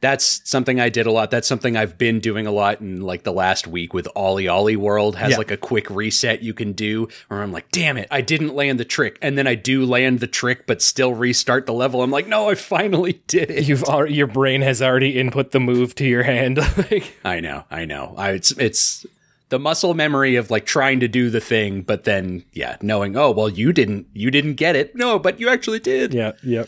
That's 0.02 0.40
something 0.48 0.80
I 0.80 0.88
did 0.88 1.04
a 1.04 1.10
lot. 1.12 1.30
That's 1.30 1.46
something 1.46 1.76
I've 1.76 1.98
been 1.98 2.20
doing 2.20 2.46
a 2.46 2.50
lot 2.50 2.80
in 2.80 3.02
like 3.02 3.22
the 3.24 3.32
last 3.34 3.66
week 3.66 3.92
with 3.92 4.08
OlliOlli 4.16 4.74
World 4.76 5.16
has 5.16 5.32
Yeah. 5.32 5.36
like 5.36 5.50
a 5.50 5.58
quick 5.58 5.90
reset 5.90 6.42
you 6.42 6.54
can 6.54 6.72
do 6.72 7.06
where 7.28 7.42
I'm 7.42 7.52
like, 7.52 7.70
damn 7.70 7.98
it, 7.98 8.08
I 8.10 8.22
didn't 8.22 8.54
land 8.54 8.80
the 8.80 8.86
trick. 8.86 9.18
And 9.20 9.36
then 9.36 9.46
I 9.46 9.54
do 9.56 9.84
land 9.84 10.20
the 10.20 10.26
trick, 10.26 10.66
but 10.66 10.80
still 10.80 11.12
restart 11.12 11.66
the 11.66 11.74
level. 11.74 12.02
I'm 12.02 12.10
like, 12.10 12.26
no, 12.26 12.48
I 12.48 12.54
finally 12.54 13.20
did 13.26 13.50
it. 13.50 13.68
you've 13.68 13.84
already, 13.84 14.14
your 14.14 14.26
brain 14.26 14.62
has 14.62 14.80
already 14.80 15.18
input 15.20 15.50
the 15.50 15.60
move 15.60 15.94
to 15.96 16.06
your 16.06 16.22
hand. 16.22 16.56
like, 16.78 17.14
I 17.22 17.40
know, 17.40 17.64
I 17.70 17.84
know. 17.84 18.14
I, 18.16 18.30
it's 18.30 18.52
it's 18.52 19.04
the 19.50 19.58
muscle 19.58 19.92
memory 19.92 20.36
of 20.36 20.50
like 20.50 20.64
trying 20.64 21.00
to 21.00 21.08
do 21.08 21.28
the 21.28 21.40
thing, 21.40 21.82
but 21.82 22.04
then 22.04 22.44
yeah, 22.54 22.76
knowing, 22.80 23.18
oh 23.18 23.32
well 23.32 23.50
you 23.50 23.70
didn't 23.72 24.06
you 24.14 24.30
didn't 24.30 24.54
get 24.54 24.76
it. 24.76 24.96
No, 24.96 25.18
but 25.18 25.38
you 25.40 25.50
actually 25.50 25.80
did. 25.80 26.14
yeah, 26.14 26.32
yeah, 26.42 26.64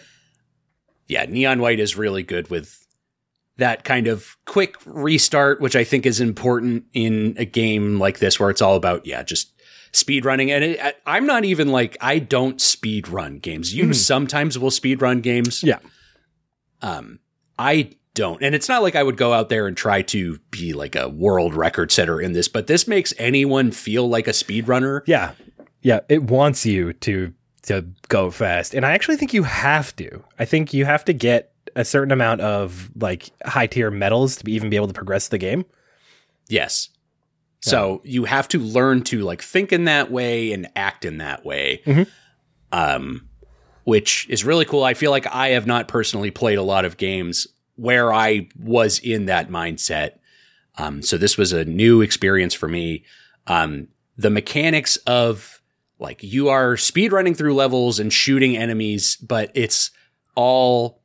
yeah, 1.09 1.25
Neon 1.25 1.61
White 1.61 1.81
is 1.81 1.97
really 1.97 2.23
good 2.23 2.51
with 2.51 2.82
that 3.59 3.85
kind 3.85 4.07
of 4.07 4.37
quick 4.47 4.77
restart, 4.87 5.61
which 5.61 5.77
I 5.77 5.85
think 5.85 6.07
is 6.07 6.21
important 6.21 6.85
in 6.93 7.35
a 7.39 7.45
game 7.45 7.99
like 7.99 8.19
this 8.19 8.41
where 8.41 8.51
it's 8.51 8.63
all 8.63 8.77
about, 8.77 9.07
yeah, 9.07 9.23
just 9.23 9.53
speed 9.93 10.25
running. 10.25 10.51
And 10.51 10.65
it, 10.65 11.01
I'm 11.07 11.27
not 11.27 11.45
even 11.45 11.69
like, 11.69 11.97
I 12.01 12.19
don't 12.19 12.61
speed 12.61 13.09
run 13.09 13.39
games. 13.39 13.75
You 13.75 13.93
sometimes 13.93 14.59
will 14.59 14.71
speed 14.71 15.03
run 15.03 15.21
games. 15.21 15.63
yeah. 15.63 15.79
Um, 16.81 17.21
I 17.59 17.91
don't. 18.15 18.43
And 18.43 18.55
it's 18.55 18.69
not 18.69 18.83
like 18.83 18.97
I 18.97 19.03
would 19.03 19.17
go 19.17 19.33
out 19.33 19.49
there 19.49 19.67
and 19.67 19.77
try 19.77 20.03
to 20.03 20.39
be 20.51 20.73
like 20.73 20.97
a 20.97 21.09
world 21.09 21.55
record 21.55 21.93
setter 21.93 22.21
in 22.21 22.33
this, 22.33 22.49
but 22.49 22.67
this 22.67 22.89
makes 22.89 23.15
anyone 23.19 23.71
feel 23.71 24.09
like 24.09 24.27
a 24.27 24.33
speedrunner. 24.33 25.03
Yeah. 25.07 25.33
Yeah. 25.83 26.01
It 26.09 26.25
wants 26.25 26.67
you 26.67 26.93
to 26.95 27.33
to 27.65 27.87
go 28.09 28.31
fast. 28.31 28.75
And 28.75 28.85
I 28.85 28.93
actually 28.93 29.17
think 29.17 29.33
you 29.33 29.45
have 29.45 29.95
to. 29.97 30.25
I 30.39 30.45
think 30.45 30.75
you 30.75 30.85
have 30.85 31.05
to 31.05 31.13
get 31.13 31.52
a 31.77 31.85
certain 31.85 32.13
amount 32.13 32.41
of 32.41 32.91
like 32.97 33.31
high 33.45 33.67
tier 33.67 33.91
medals 33.91 34.37
to 34.37 34.45
be, 34.45 34.53
even 34.53 34.71
be 34.71 34.77
able 34.77 34.89
to 34.89 34.93
progress 34.95 35.29
the 35.29 35.39
game. 35.39 35.65
Yes. 36.49 36.89
So 37.61 38.01
you 38.05 38.25
have 38.25 38.49
to 38.49 38.59
learn 38.59 39.03
to 39.05 39.21
like 39.21 39.41
think 39.41 39.73
in 39.73 39.85
that 39.85 40.11
way 40.11 40.53
and 40.53 40.69
act 40.75 41.05
in 41.05 41.19
that 41.19 41.45
way. 41.45 41.81
Mhm. 41.87 42.09
Um, 42.73 43.29
which 43.85 44.27
is 44.29 44.45
really 44.45 44.65
cool. 44.65 44.83
I 44.83 44.95
feel 44.95 45.11
like 45.13 45.27
I 45.33 45.51
have 45.51 45.67
not 45.67 45.87
personally 45.89 46.31
played 46.31 46.59
a 46.59 46.63
lot 46.63 46.85
of 46.85 46.97
games 46.97 47.47
where 47.77 48.13
I 48.13 48.49
was 48.59 48.99
in 48.99 49.27
that 49.27 49.49
mindset. 49.49 50.19
Um, 50.79 51.03
so 51.03 51.17
this 51.19 51.37
was 51.37 51.53
a 51.53 51.65
new 51.65 52.01
experience 52.01 52.55
for 52.55 52.69
me. 52.69 53.05
Um, 53.47 53.89
the 54.17 54.31
mechanics 54.31 54.97
of 54.99 55.61
like 55.99 56.23
you 56.23 56.49
are 56.49 56.77
speed 56.77 57.13
running 57.13 57.35
through 57.35 57.55
levels 57.55 58.01
and 58.01 58.13
shooting 58.13 58.57
enemies, 58.57 59.17
but 59.17 59.51
it's 59.55 59.91
all 60.35 61.02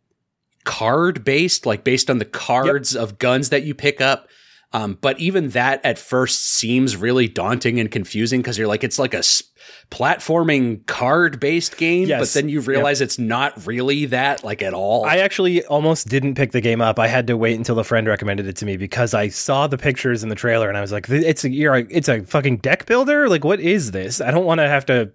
card 0.68 1.24
based, 1.24 1.66
like 1.66 1.84
based 1.84 2.10
on 2.12 2.20
the 2.20 2.26
cards 2.26 2.96
of 2.96 3.18
guns 3.18 3.50
that 3.50 3.64
you 3.64 3.74
pick 3.74 4.02
up. 4.02 4.28
Um, 4.74 4.98
but 5.00 5.18
even 5.20 5.50
that 5.52 5.80
at 5.86 5.98
first 5.98 6.46
seems 6.46 6.98
really 6.98 7.30
daunting 7.30 7.80
and 7.80 7.90
confusing 7.90 8.42
because 8.42 8.58
you're 8.58 8.68
like, 8.68 8.84
it's 8.84 9.00
like 9.00 9.14
a 9.14 9.20
s- 9.20 9.42
platforming 9.90 10.86
card 10.86 11.40
based 11.40 11.78
game, 11.78 12.08
Yes. 12.10 12.20
but 12.20 12.40
then 12.40 12.50
you 12.50 12.60
realize 12.62 13.00
it's 13.02 13.18
not 13.18 13.66
really 13.66 14.06
that 14.08 14.44
like 14.44 14.62
at 14.62 14.74
all. 14.74 15.06
I 15.06 15.18
actually 15.20 15.64
almost 15.66 16.10
didn't 16.10 16.36
pick 16.36 16.52
the 16.52 16.62
game 16.62 16.82
up. 16.82 17.00
I 17.00 17.08
had 17.08 17.28
to 17.28 17.38
wait 17.38 17.56
until 17.58 17.80
a 17.80 17.84
friend 17.84 18.08
recommended 18.08 18.46
it 18.48 18.58
to 18.58 18.66
me 18.66 18.76
because 18.78 19.14
I 19.14 19.30
saw 19.30 19.68
the 19.68 19.78
pictures 19.78 20.22
in 20.22 20.28
the 20.30 20.36
trailer 20.36 20.68
and 20.68 20.78
I 20.78 20.82
was 20.82 20.92
like, 20.92 21.10
"It's 21.10 21.44
a 21.46 21.50
you're 21.50 21.76
a, 21.76 21.86
it's 21.90 22.10
a 22.10 22.22
fucking 22.24 22.58
deck 22.58 22.86
builder. 22.86 23.30
Like, 23.30 23.44
what 23.46 23.60
is 23.62 23.92
this? 23.92 24.20
I 24.22 24.32
don't 24.32 24.46
want 24.46 24.60
to 24.60 24.68
have 24.68 24.86
to 24.88 25.12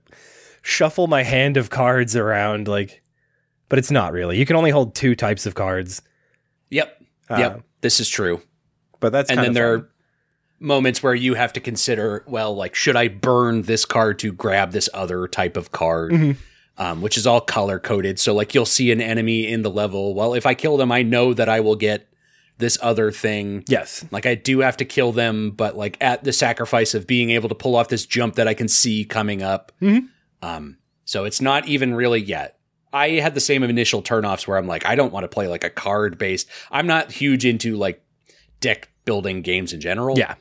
shuffle 0.63 1.09
my 1.09 1.23
hand 1.23 1.57
of 1.57 1.71
cards 1.71 2.17
around. 2.17 2.69
Like, 2.69 3.02
but 3.73 3.78
it's 3.78 3.91
not 3.91 4.12
really. 4.12 4.36
You 4.39 4.44
can 4.44 4.55
only 4.57 4.68
hold 4.70 4.94
two 4.94 5.15
types 5.17 5.47
of 5.47 5.55
cards. 5.55 6.02
yep. 6.68 7.01
Uh, 7.31 7.36
yep. 7.39 7.62
This 7.81 8.01
is 8.01 8.09
true. 8.10 8.42
But 9.01 9.12
that's 9.12 9.31
and 9.31 9.39
kind 9.39 9.44
then 9.47 9.51
of 9.51 9.55
there 9.55 9.78
fun. 9.78 9.86
are 9.86 9.89
moments 10.60 11.02
where 11.02 11.15
you 11.15 11.33
have 11.34 11.55
to 11.55 11.60
consider 11.60 12.23
well 12.28 12.55
like 12.55 12.75
should 12.75 12.94
i 12.97 13.09
burn 13.09 13.62
this 13.62 13.84
card 13.84 14.18
to 14.18 14.31
grab 14.33 14.70
this 14.73 14.89
other 14.94 15.26
type 15.26 15.57
of 15.57 15.73
card 15.73 16.12
Mhm. 16.12 16.36
um, 16.78 17.01
which 17.02 17.17
is 17.17 17.26
all 17.26 17.41
color 17.41 17.81
coded 17.81 18.20
so 18.20 18.33
like 18.34 18.55
you'll 18.55 18.65
see 18.67 18.92
an 18.92 19.01
enemy 19.01 19.49
in 19.49 19.62
the 19.62 19.70
level 19.70 20.15
well 20.15 20.34
if 20.34 20.47
i 20.47 20.55
kill 20.55 20.76
them 20.76 20.92
i 20.92 21.02
know 21.02 21.34
that 21.34 21.49
i 21.49 21.59
will 21.59 21.75
get 21.75 22.07
this 22.59 22.78
other 22.81 23.10
thing 23.10 23.65
yes, 23.67 24.05
like 24.12 24.25
i 24.25 24.36
do 24.36 24.60
have 24.60 24.76
to 24.76 24.84
kill 24.84 25.10
them 25.10 25.51
but 25.51 25.76
like 25.76 25.97
at 26.01 26.23
the 26.23 26.33
sacrifice 26.33 26.94
of 26.94 27.09
being 27.09 27.31
able 27.31 27.49
to 27.49 27.57
pull 27.57 27.75
off 27.75 27.89
this 27.89 28.07
jump 28.07 28.36
that 28.36 28.47
i 28.47 28.55
can 28.55 28.68
see 28.68 29.05
coming 29.05 29.42
up 29.42 29.73
Mhm. 29.83 30.07
um, 30.42 30.76
so 31.05 31.25
it's 31.25 31.41
not 31.41 31.67
even 31.67 31.92
really 31.92 32.20
yet 32.20 32.59
i 32.93 33.11
had 33.11 33.35
the 33.35 33.41
same 33.41 33.62
initial 33.62 34.03
turnoffs 34.03 34.47
where 34.47 34.57
i'm 34.57 34.67
like 34.67 34.87
i 34.87 34.95
don't 34.95 35.12
want 35.12 35.25
to 35.25 35.29
play 35.29 35.47
like 35.49 35.65
a 35.65 35.71
card 35.71 36.19
based 36.19 36.49
i'm 36.71 36.87
not 36.87 37.11
huge 37.11 37.45
into 37.45 37.77
like 37.77 38.05
deck 38.61 38.89
building 39.05 39.43
games 39.43 39.73
in 39.73 39.81
general 39.81 40.17
yeah, 40.19 40.35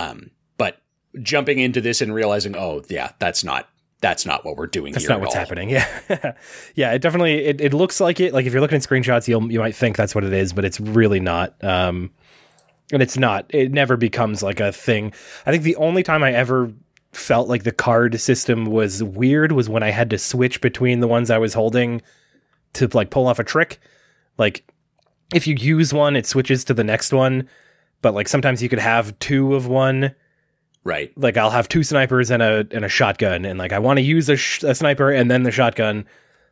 um, 0.00 0.30
but 0.56 0.80
jumping 1.22 1.58
into 1.58 1.80
this 1.80 2.00
and 2.00 2.14
realizing, 2.14 2.56
oh 2.56 2.82
yeah, 2.88 3.12
that's 3.18 3.44
not 3.44 3.68
that's 4.00 4.24
not 4.24 4.46
what 4.46 4.56
we're 4.56 4.66
doing 4.66 4.94
that's 4.94 5.04
here. 5.04 5.10
not 5.10 5.16
at 5.16 5.20
what's 5.20 5.34
all. 5.34 5.40
happening. 5.40 5.70
Yeah, 6.08 6.32
yeah. 6.74 6.92
It 6.92 7.02
definitely 7.02 7.44
it, 7.44 7.60
it 7.60 7.74
looks 7.74 8.00
like 8.00 8.18
it. 8.20 8.32
Like 8.32 8.46
if 8.46 8.52
you're 8.52 8.62
looking 8.62 8.76
at 8.76 8.82
screenshots, 8.82 9.28
you'll 9.28 9.50
you 9.52 9.58
might 9.58 9.74
think 9.74 9.96
that's 9.96 10.14
what 10.14 10.24
it 10.24 10.32
is, 10.32 10.52
but 10.52 10.64
it's 10.64 10.80
really 10.80 11.20
not. 11.20 11.62
Um, 11.62 12.10
and 12.92 13.02
it's 13.02 13.18
not. 13.18 13.46
It 13.50 13.72
never 13.72 13.96
becomes 13.96 14.42
like 14.42 14.58
a 14.58 14.72
thing. 14.72 15.12
I 15.46 15.52
think 15.52 15.62
the 15.62 15.76
only 15.76 16.02
time 16.02 16.22
I 16.24 16.32
ever 16.32 16.72
felt 17.12 17.48
like 17.48 17.64
the 17.64 17.72
card 17.72 18.20
system 18.20 18.66
was 18.66 19.02
weird 19.02 19.52
was 19.52 19.68
when 19.68 19.82
I 19.82 19.90
had 19.90 20.10
to 20.10 20.18
switch 20.18 20.60
between 20.60 21.00
the 21.00 21.08
ones 21.08 21.30
I 21.30 21.38
was 21.38 21.54
holding 21.54 22.02
to 22.74 22.88
like 22.92 23.10
pull 23.10 23.26
off 23.26 23.38
a 23.38 23.44
trick. 23.44 23.80
Like 24.38 24.64
if 25.34 25.46
you 25.46 25.54
use 25.56 25.92
one, 25.92 26.16
it 26.16 26.26
switches 26.26 26.64
to 26.64 26.74
the 26.74 26.84
next 26.84 27.12
one. 27.12 27.48
But 28.02 28.14
like 28.14 28.28
sometimes 28.28 28.62
you 28.62 28.68
could 28.68 28.78
have 28.78 29.18
two 29.18 29.54
of 29.54 29.66
one. 29.66 30.14
Right. 30.84 31.12
Like 31.16 31.36
I'll 31.36 31.50
have 31.50 31.68
two 31.68 31.82
snipers 31.82 32.30
and 32.30 32.42
a 32.42 32.66
and 32.70 32.84
a 32.84 32.88
shotgun, 32.88 33.44
and 33.44 33.58
like 33.58 33.72
I 33.72 33.78
want 33.78 33.98
to 33.98 34.02
use 34.02 34.28
a, 34.30 34.36
sh- 34.36 34.62
a 34.62 34.74
sniper 34.74 35.10
and 35.10 35.30
then 35.30 35.42
the 35.42 35.50
shotgun. 35.50 36.06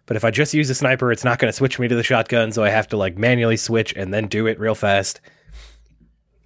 But 0.05 0.17
if 0.17 0.25
I 0.25 0.31
just 0.31 0.53
use 0.55 0.69
a 0.70 0.75
sniper, 0.75 1.12
it's 1.12 1.25
not 1.25 1.39
going 1.39 1.49
to 1.51 1.57
switch 1.57 1.78
me 1.78 1.87
to 1.89 1.95
the 1.95 2.03
shotgun, 2.03 2.51
so 2.53 2.65
I 2.65 2.70
have 2.70 2.89
to 2.89 2.97
like 2.97 3.17
manually 3.17 3.57
switch 3.57 3.95
and 3.95 4.12
then 4.12 4.27
do 4.27 4.47
it 4.47 4.59
real 4.59 4.75
fast. 4.75 5.20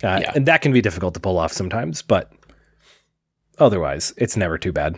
Uh, 0.03 0.19
Yeah. 0.21 0.33
And 0.35 0.47
that 0.47 0.63
can 0.63 0.73
be 0.73 0.81
difficult 0.81 1.15
to 1.15 1.21
pull 1.21 1.39
off 1.39 1.53
sometimes, 1.53 2.03
but 2.03 2.33
otherwise, 3.59 4.13
it's 4.17 4.37
never 4.37 4.59
too 4.59 4.73
bad. 4.73 4.97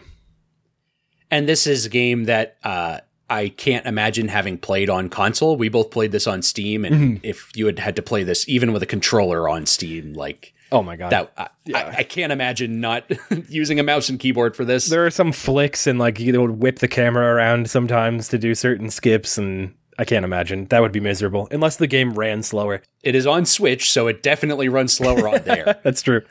And 1.30 1.48
this 1.48 1.66
is 1.66 1.86
a 1.86 1.88
game 1.88 2.24
that 2.24 2.56
uh, 2.62 3.00
I 3.28 3.48
can't 3.48 3.86
imagine 3.86 4.28
having 4.28 4.58
played 4.58 4.88
on 4.90 5.08
console. 5.08 5.56
We 5.56 5.68
both 5.68 5.90
played 5.90 6.12
this 6.12 6.26
on 6.26 6.42
Steam, 6.42 6.84
and 6.84 6.94
Mm-hmm. 6.94 7.26
if 7.26 7.50
you 7.56 7.66
had 7.66 7.78
had 7.78 7.96
to 7.96 8.02
play 8.02 8.22
this 8.22 8.48
even 8.48 8.72
with 8.72 8.82
a 8.82 8.86
controller 8.86 9.48
on 9.48 9.66
Steam, 9.66 10.12
like 10.14 10.52
Oh 10.72 10.82
my 10.82 10.96
god! 10.96 11.10
that, 11.10 11.32
I, 11.36 11.48
I, 11.74 11.94
I 11.98 12.02
can't 12.02 12.32
imagine 12.32 12.80
not 12.80 13.04
using 13.48 13.78
a 13.78 13.82
mouse 13.82 14.08
and 14.08 14.18
keyboard 14.18 14.56
for 14.56 14.64
this. 14.64 14.86
there 14.86 15.04
are 15.06 15.10
some 15.10 15.30
flicks 15.32 15.86
and 15.86 15.98
like 15.98 16.18
you 16.20 16.40
would 16.40 16.62
whip 16.62 16.78
the 16.80 16.88
camera 16.88 17.34
around 17.34 17.70
sometimes 17.70 18.28
to 18.28 18.38
do 18.38 18.54
certain 18.54 18.90
skips, 18.90 19.38
and 19.38 19.74
I 19.98 20.04
can't 20.04 20.24
imagine 20.24 20.66
that 20.66 20.82
would 20.82 20.92
be 20.92 21.00
miserable 21.00 21.48
unless 21.50 21.76
the 21.76 21.86
game 21.86 22.14
ran 22.14 22.42
slower. 22.42 22.82
It 23.02 23.14
is 23.14 23.26
on 23.26 23.46
Switch, 23.46 23.90
so 23.90 24.06
it 24.08 24.22
definitely 24.22 24.68
runs 24.68 24.92
slower 24.92 25.28
on 25.28 25.42
there. 25.44 25.80
That's 25.82 26.02
true. 26.02 26.22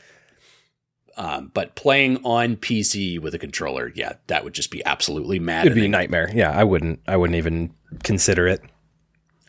Um, 1.15 1.51
but 1.53 1.75
playing 1.75 2.17
on 2.23 2.55
PC 2.55 3.19
with 3.19 3.35
a 3.35 3.39
controller, 3.39 3.91
yeah, 3.95 4.13
that 4.27 4.43
would 4.43 4.53
just 4.53 4.71
be 4.71 4.83
absolutely 4.85 5.37
mad. 5.39 5.65
It'd 5.67 5.75
be 5.75 5.85
a 5.85 5.89
nightmare. 5.89 6.29
Yeah, 6.33 6.51
I 6.51 6.63
wouldn't. 6.63 7.01
I 7.07 7.17
wouldn't 7.17 7.37
even 7.37 7.71
consider 8.03 8.47
it. 8.47 8.61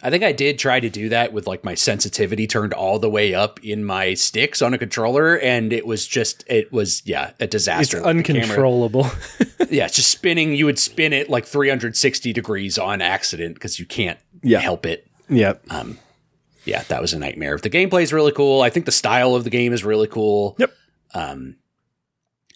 I 0.03 0.11
think 0.11 0.23
I 0.23 0.33
did 0.33 0.59
try 0.59 0.81
to 0.81 0.91
do 0.91 1.09
that 1.09 1.33
with 1.33 1.47
like 1.47 1.65
my 1.65 1.75
sensitivity 1.75 2.47
turned 2.47 2.75
all 2.75 2.99
the 2.99 3.09
way 3.09 3.33
up 3.33 3.59
in 3.65 3.83
my 3.87 4.13
sticks 4.13 4.61
on 4.61 4.75
a 4.75 4.79
controller, 4.79 5.39
and 5.39 5.73
it 5.73 5.87
was 5.87 6.07
just 6.07 6.45
it 6.47 6.71
was 6.71 7.01
yeah 7.07 7.31
a 7.41 7.45
It's 7.45 7.53
disaster. 7.53 8.01
Like, 8.01 8.09
uncontrollable. 8.29 9.07
yeah, 9.71 9.87
it's 9.87 9.97
just 9.97 10.11
spinning. 10.19 10.53
You 10.55 10.67
would 10.67 10.79
spin 10.79 11.15
it 11.15 11.31
like 11.31 11.47
360 11.47 12.35
degrees 12.35 12.79
on 12.79 13.01
accident 13.01 13.55
because 13.55 13.79
you 13.79 13.87
can't 13.87 14.19
Yeah. 14.43 14.61
help 14.61 14.85
it. 14.85 15.07
yep. 15.31 15.65
Yeah, 16.67 16.83
that 16.89 17.01
was 17.01 17.13
a 17.15 17.19
nightmare. 17.19 17.57
The 17.59 17.71
gameplay 17.71 18.03
is 18.03 18.13
really 18.13 18.33
cool. 18.33 18.61
I 18.63 18.69
think 18.71 18.85
the 18.87 18.93
style 18.93 19.35
of 19.35 19.45
the 19.45 19.51
game 19.51 19.73
is 19.73 19.85
really 19.85 20.07
cool. 20.09 20.57
Yep. 20.59 20.73
Um, 21.15 21.57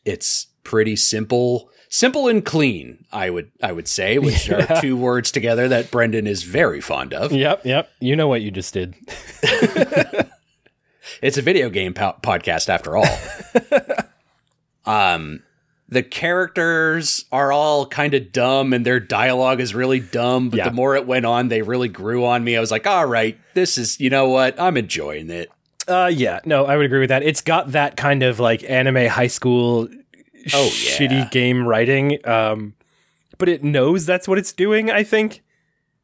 it's 0.05 0.49
pretty 0.65 0.97
simple, 0.97 1.71
simple 1.89 2.29
and 2.29 2.45
clean. 2.45 3.05
I 3.13 3.31
would 3.31 3.51
I 3.63 3.73
would 3.73 3.89
say, 3.89 4.19
which 4.19 4.49
Yeah. 4.49 4.67
are 4.77 4.81
two 4.81 4.97
words 4.97 5.31
together 5.33 5.69
that 5.69 5.91
Brendan 5.91 6.27
is 6.27 6.43
very 6.43 6.81
fond 6.81 7.15
of. 7.15 7.33
Yep. 7.33 7.65
Yep. 7.65 7.91
You 8.01 8.17
know 8.17 8.29
what 8.29 8.43
you 8.43 8.51
just 8.51 8.75
did. 8.75 8.95
It's 11.23 11.39
a 11.39 11.43
video 11.43 11.69
game 11.71 11.95
po- 11.95 12.17
podcast 12.23 12.69
after 12.69 12.97
all. 12.97 13.07
um, 14.87 15.43
the 15.89 16.03
characters 16.03 17.25
are 17.33 17.51
all 17.51 17.87
kind 17.87 18.13
of 18.15 18.31
dumb 18.31 18.73
and 18.73 18.85
their 18.85 19.01
dialogue 19.01 19.61
is 19.61 19.75
really 19.75 20.01
dumb, 20.01 20.51
but 20.51 20.59
Yeah. 20.59 20.69
the 20.69 20.75
more 20.75 20.97
it 20.97 21.07
went 21.07 21.25
on, 21.27 21.49
they 21.49 21.63
really 21.63 21.89
grew 21.89 22.25
on 22.27 22.45
me. 22.45 22.57
I 22.57 22.61
was 22.61 22.71
like, 22.71 22.87
all 22.87 23.07
right, 23.07 23.39
this 23.55 23.79
is, 23.79 23.99
you 23.99 24.11
know 24.11 24.29
what? 24.29 24.61
I'm 24.61 24.77
enjoying 24.77 25.31
it. 25.31 25.51
Uh, 25.89 26.11
yeah. 26.13 26.41
No, 26.45 26.67
I 26.67 26.77
would 26.77 26.87
agree 26.87 27.01
with 27.01 27.09
that. 27.09 27.23
It's 27.23 27.41
got 27.41 27.73
that 27.73 27.97
kind 27.97 28.23
of 28.23 28.39
like 28.39 28.63
anime 28.69 29.07
high 29.09 29.27
school 29.27 29.89
Oh, 30.55 30.65
yeah. 30.65 30.71
shitty 30.97 31.31
game 31.31 31.67
writing. 31.67 32.19
Um, 32.27 32.75
but 33.39 33.49
it 33.49 33.63
knows 33.65 34.07
that's 34.07 34.27
what 34.29 34.39
it's 34.39 34.53
doing, 34.53 34.91
I 34.91 35.03
think. 35.05 35.43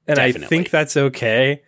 And 0.07 0.19
I 0.19 0.33
think 0.33 0.71
that's 0.71 0.97
okay. 0.97 1.63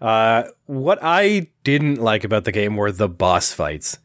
Uh, 0.00 0.44
what 0.66 0.98
I 1.02 1.48
didn't 1.62 1.96
like 2.00 2.24
about 2.24 2.44
the 2.44 2.52
game 2.52 2.76
were 2.76 2.90
the 2.92 3.08
boss 3.08 3.52
fights. 3.52 3.98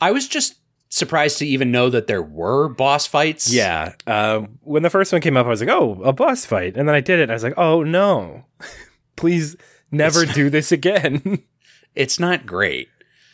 I 0.00 0.10
was 0.12 0.28
just 0.28 0.56
surprised 0.90 1.38
to 1.38 1.46
even 1.46 1.70
know 1.72 1.88
that 1.88 2.06
there 2.06 2.22
were 2.22 2.68
boss 2.68 3.06
fights. 3.06 3.52
Yeah. 3.52 3.94
Uh, 4.06 4.42
when 4.60 4.82
the 4.82 4.90
first 4.90 5.10
one 5.12 5.22
came 5.22 5.36
up, 5.36 5.46
I 5.46 5.48
was 5.48 5.60
like, 5.60 5.70
oh, 5.70 6.00
a 6.04 6.12
boss 6.12 6.44
fight. 6.44 6.76
And 6.76 6.86
then 6.86 6.94
I 6.94 7.00
did 7.00 7.18
it. 7.18 7.24
And 7.24 7.32
I 7.32 7.34
was 7.34 7.42
like, 7.42 7.54
oh, 7.56 7.82
no. 7.82 8.44
Please 9.16 9.56
never 9.90 10.26
do 10.26 10.50
this 10.50 10.70
again. 10.72 11.42
It's 11.94 12.18
not 12.18 12.46
great. 12.46 12.88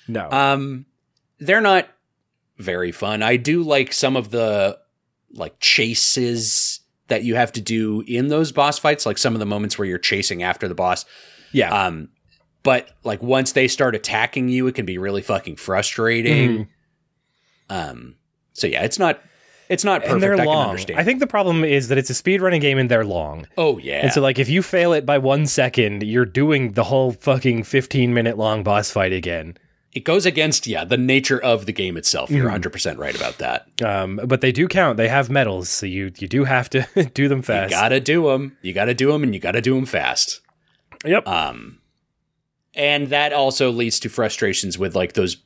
no. 0.07 0.31
Um, 0.31 0.87
they're 1.39 1.61
not 1.61 1.89
very 2.59 2.91
fun. 2.91 3.23
I 3.23 3.37
do 3.37 3.63
like 3.63 3.93
some 3.93 4.17
of 4.17 4.31
the 4.31 4.79
like 5.33 5.59
chases 5.61 6.81
that 7.07 7.23
you 7.23 7.37
have 7.37 7.53
to 7.53 7.61
do 7.61 8.03
in 8.07 8.29
those 8.29 8.51
boss 8.53 8.79
fights, 8.79 9.07
like 9.07 9.19
some 9.19 9.35
of 9.35 9.39
the 9.41 9.47
moments 9.47 9.79
where 9.79 9.87
you're 9.87 9.99
chasing 9.99 10.43
after 10.43 10.67
the 10.69 10.75
boss. 10.75 11.05
yeah. 11.53 11.87
Um, 11.87 12.09
but 12.65 12.91
like 13.05 13.23
once 13.23 13.53
they 13.53 13.69
start 13.69 13.95
attacking 13.95 14.49
you, 14.49 14.67
it 14.67 14.75
can 14.75 14.85
be 14.85 14.99
really 14.99 15.23
fucking 15.23 15.57
frustrating. 15.57 16.69
Um, 17.71 18.17
so 18.53 18.67
yeah, 18.67 18.83
it's 18.83 18.99
not 18.99 19.21
it's 19.69 19.85
not 19.85 20.01
perfect. 20.01 20.13
and 20.15 20.23
they're 20.23 20.35
I 20.35 20.39
can 20.39 20.47
long. 20.47 20.69
understand. 20.71 20.99
I 20.99 21.05
think 21.05 21.21
the 21.21 21.27
problem 21.27 21.65
is 21.65 21.89
that 21.89 21.99
it's 21.99 22.11
a 22.11 22.15
speedrunning 22.15 22.61
game 22.61 22.79
and 22.79 22.91
they're 22.91 23.05
long. 23.05 23.47
oh 23.57 23.79
yeah, 23.79 24.01
And 24.03 24.13
so, 24.13 24.21
like, 24.21 24.39
if 24.39 24.49
you 24.49 24.63
fail 24.63 24.93
it 24.93 25.05
by 25.07 25.19
one 25.19 25.47
second, 25.47 26.03
you're 26.03 26.25
doing 26.25 26.73
the 26.73 26.85
whole 26.85 27.13
fucking 27.13 27.65
15 27.65 28.13
minute 28.15 28.37
long 28.39 28.63
boss 28.63 28.91
fight 28.91 29.13
again. 29.13 29.57
it 29.95 30.05
goes 30.05 30.27
against 30.27 30.67
yeah 30.67 30.85
the 30.85 30.99
nature 30.99 31.41
of 31.43 31.65
the 31.67 31.73
game 31.73 31.97
itself. 31.97 32.31
You're 32.31 32.45
Mhm. 32.45 32.53
100 32.61 32.71
percent 32.73 32.99
right 32.99 33.17
about 33.17 33.39
that. 33.39 33.67
Um, 33.83 34.21
but 34.25 34.43
they 34.43 34.53
do 34.53 34.69
count. 34.69 34.97
They 34.99 35.09
have 35.09 35.31
medals, 35.31 35.69
so 35.71 35.87
you 35.87 36.13
you 36.19 36.29
do 36.29 36.45
have 36.45 36.69
to 36.71 36.87
do 37.15 37.27
them 37.27 37.43
fast. 37.43 37.71
You 37.73 37.77
gotta 37.79 37.99
do 37.99 38.25
them. 38.29 38.57
You 38.63 38.73
gotta 38.75 38.95
do 38.95 39.11
them, 39.11 39.23
and 39.23 39.35
you 39.35 39.41
gotta 39.41 39.63
do 39.63 39.75
them 39.75 39.87
fast. 39.87 40.41
yep. 41.07 41.27
Um, 41.27 41.79
and 42.75 43.09
that 43.09 43.33
also 43.33 43.71
leads 43.71 43.99
to 44.01 44.09
frustrations 44.09 44.79
with 44.79 44.95
like 44.95 45.15
those 45.15 45.37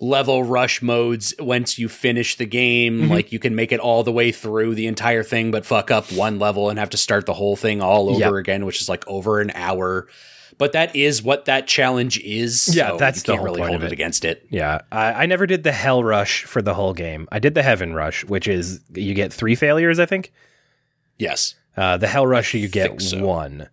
level 0.00 0.42
rush 0.44 0.82
modes. 0.82 1.34
Once 1.38 1.78
you 1.78 1.88
finish 1.88 2.36
the 2.36 2.46
game, 2.46 3.02
Mhm. 3.02 3.10
like 3.10 3.32
you 3.32 3.38
can 3.38 3.54
make 3.54 3.72
it 3.72 3.80
all 3.80 4.02
the 4.02 4.12
way 4.12 4.32
through 4.32 4.74
the 4.74 4.86
entire 4.86 5.22
thing, 5.22 5.50
but 5.50 5.64
fuck 5.64 5.90
up 5.90 6.10
one 6.12 6.38
level 6.38 6.68
and 6.70 6.78
have 6.78 6.90
to 6.90 6.96
start 6.96 7.26
the 7.26 7.34
whole 7.34 7.56
thing 7.56 7.80
all 7.80 8.08
over 8.10 8.18
Yep. 8.20 8.32
again, 8.34 8.66
which 8.66 8.80
is 8.80 8.88
like 8.88 9.06
over 9.06 9.40
an 9.40 9.50
hour. 9.54 10.06
But 10.56 10.72
that 10.72 10.94
is 10.94 11.20
what 11.22 11.46
that 11.46 11.66
challenge 11.66 12.18
is. 12.20 12.74
Yeah, 12.76 12.90
so 12.90 12.96
that's 12.96 13.18
you 13.18 13.22
the 13.22 13.26
can't 13.32 13.38
whole 13.38 13.44
really 13.46 13.58
point 13.58 13.70
hold 13.70 13.80
of 13.82 13.84
it 13.84 13.86
it. 13.86 13.92
against 13.92 14.24
it. 14.24 14.46
Yeah, 14.50 14.82
I, 14.92 15.12
I 15.12 15.26
never 15.26 15.46
did 15.46 15.64
the 15.64 15.72
Hell 15.72 16.04
Rush 16.04 16.44
for 16.44 16.62
the 16.62 16.74
whole 16.74 16.92
game. 16.94 17.26
I 17.32 17.40
did 17.40 17.54
the 17.54 17.62
Heaven 17.62 17.92
Rush, 17.92 18.24
which 18.24 18.46
is 18.46 18.80
you 18.94 19.14
get 19.14 19.32
three 19.32 19.56
failures, 19.56 19.98
I 19.98 20.06
think. 20.06 20.32
Yes. 21.18 21.54
Uh, 21.76 21.96
the 21.96 22.06
Hell 22.06 22.26
Rush, 22.26 22.54
you 22.54 22.68
get 22.68 23.00
so. 23.02 23.24
one. 23.24 23.68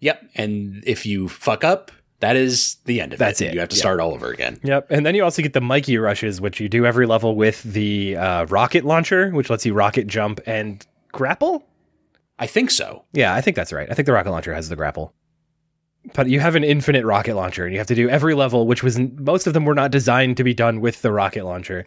Yep. 0.00 0.22
And 0.34 0.82
if 0.84 1.06
you 1.06 1.28
fuck 1.28 1.62
up, 1.62 1.92
that 2.20 2.36
is 2.36 2.76
the 2.84 3.00
end 3.00 3.12
of 3.12 3.16
it. 3.16 3.18
That's 3.18 3.40
it. 3.40 3.46
it. 3.48 3.54
You 3.54 3.60
have 3.60 3.68
to 3.70 3.76
Yeah. 3.76 3.80
start 3.80 4.00
all 4.00 4.12
over 4.12 4.30
again. 4.30 4.58
Yep, 4.62 4.86
and 4.90 5.04
then 5.04 5.14
you 5.14 5.24
also 5.24 5.42
get 5.42 5.52
the 5.52 5.60
Mikey 5.60 5.98
Rushes, 5.98 6.40
which 6.40 6.60
you 6.60 6.68
do 6.68 6.86
every 6.86 7.06
level 7.06 7.34
with 7.36 7.62
the 7.62 8.16
uh, 8.16 8.44
rocket 8.46 8.84
launcher, 8.84 9.30
which 9.30 9.50
lets 9.50 9.66
you 9.66 9.74
rocket 9.74 10.06
jump 10.06 10.40
and 10.46 10.86
grapple. 11.12 11.66
I 12.38 12.46
think 12.46 12.70
so. 12.70 13.04
Yeah, 13.12 13.34
I 13.34 13.40
think 13.40 13.56
that's 13.56 13.72
right. 13.72 13.88
I 13.90 13.94
think 13.94 14.06
the 14.06 14.12
rocket 14.12 14.30
launcher 14.30 14.54
has 14.54 14.68
the 14.68 14.76
grapple. 14.76 15.14
But 16.14 16.28
you 16.28 16.40
have 16.40 16.54
an 16.54 16.64
infinite 16.64 17.04
rocket 17.06 17.34
launcher, 17.34 17.64
and 17.64 17.72
you 17.72 17.78
have 17.78 17.86
to 17.86 17.94
do 17.94 18.08
every 18.10 18.34
level, 18.34 18.66
which 18.66 18.82
was 18.82 18.98
most 18.98 19.46
of 19.46 19.54
them 19.54 19.64
were 19.64 19.74
not 19.74 19.90
designed 19.90 20.36
to 20.36 20.44
be 20.44 20.52
done 20.52 20.80
with 20.80 21.00
the 21.02 21.10
rocket 21.12 21.44
launcher. 21.44 21.86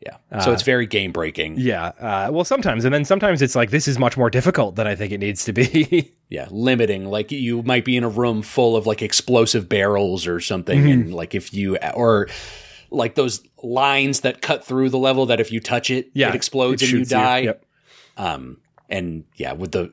Yeah. 0.00 0.16
so 0.42 0.50
Uh, 0.50 0.54
it's 0.54 0.62
very 0.62 0.86
game 0.86 1.10
breaking. 1.10 1.56
Yeah, 1.58 1.86
uh, 1.98 2.28
well, 2.30 2.44
sometimes, 2.44 2.84
and 2.84 2.92
then 2.94 3.04
sometimes 3.04 3.40
it's 3.42 3.54
like 3.56 3.70
this 3.70 3.88
is 3.88 3.98
much 3.98 4.16
more 4.16 4.28
difficult 4.30 4.76
than 4.76 4.86
I 4.86 4.94
think 4.94 5.12
it 5.12 5.18
needs 5.18 5.44
to 5.46 5.52
be. 5.52 6.12
yeah 6.28 6.48
limiting 6.50 7.04
like 7.04 7.30
you 7.30 7.62
might 7.62 7.84
be 7.84 7.96
in 7.96 8.02
a 8.02 8.08
room 8.08 8.42
full 8.42 8.74
of 8.76 8.84
like 8.84 9.00
explosive 9.00 9.68
barrels 9.68 10.26
or 10.26 10.40
something 10.40 10.80
Mhm. 10.82 10.92
and 10.92 11.14
like 11.14 11.36
if 11.36 11.54
you 11.54 11.76
or 11.94 12.28
like 12.90 13.14
those 13.14 13.42
lines 13.62 14.20
that 14.22 14.42
cut 14.42 14.64
through 14.64 14.90
the 14.90 14.98
level 14.98 15.26
that 15.26 15.38
if 15.38 15.52
you 15.52 15.60
touch 15.60 15.88
it 15.88 16.10
Yeah, 16.14 16.30
it 16.30 16.34
explodes 16.34 16.82
it 16.82 16.86
and 16.86 16.92
you 16.92 16.98
shoots 17.04 17.12
you. 17.12 17.16
die 17.16 17.38
Yep. 17.38 17.64
um 18.16 18.56
and 18.90 19.22
yeah 19.36 19.52
with 19.52 19.70
the 19.70 19.92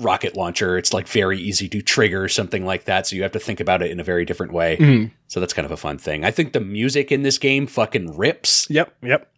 rocket 0.00 0.36
launcher 0.36 0.76
it's 0.76 0.92
like 0.92 1.06
very 1.06 1.38
easy 1.38 1.68
to 1.68 1.80
trigger 1.80 2.28
something 2.28 2.64
like 2.66 2.84
that 2.86 3.06
so 3.06 3.14
you 3.14 3.22
have 3.22 3.30
to 3.32 3.38
think 3.40 3.60
about 3.60 3.80
it 3.80 3.90
in 3.92 4.00
a 4.00 4.04
very 4.04 4.24
different 4.24 4.52
way 4.52 4.76
Mhm. 4.78 5.12
so 5.28 5.38
that's 5.38 5.52
kind 5.54 5.66
of 5.66 5.70
a 5.70 5.76
fun 5.76 5.96
thing 5.98 6.24
i 6.24 6.32
think 6.32 6.52
the 6.54 6.60
music 6.60 7.12
in 7.12 7.22
this 7.22 7.38
game 7.38 7.68
fucking 7.68 8.16
rips 8.16 8.66
Yep, 8.68 8.94
yep. 9.02 9.30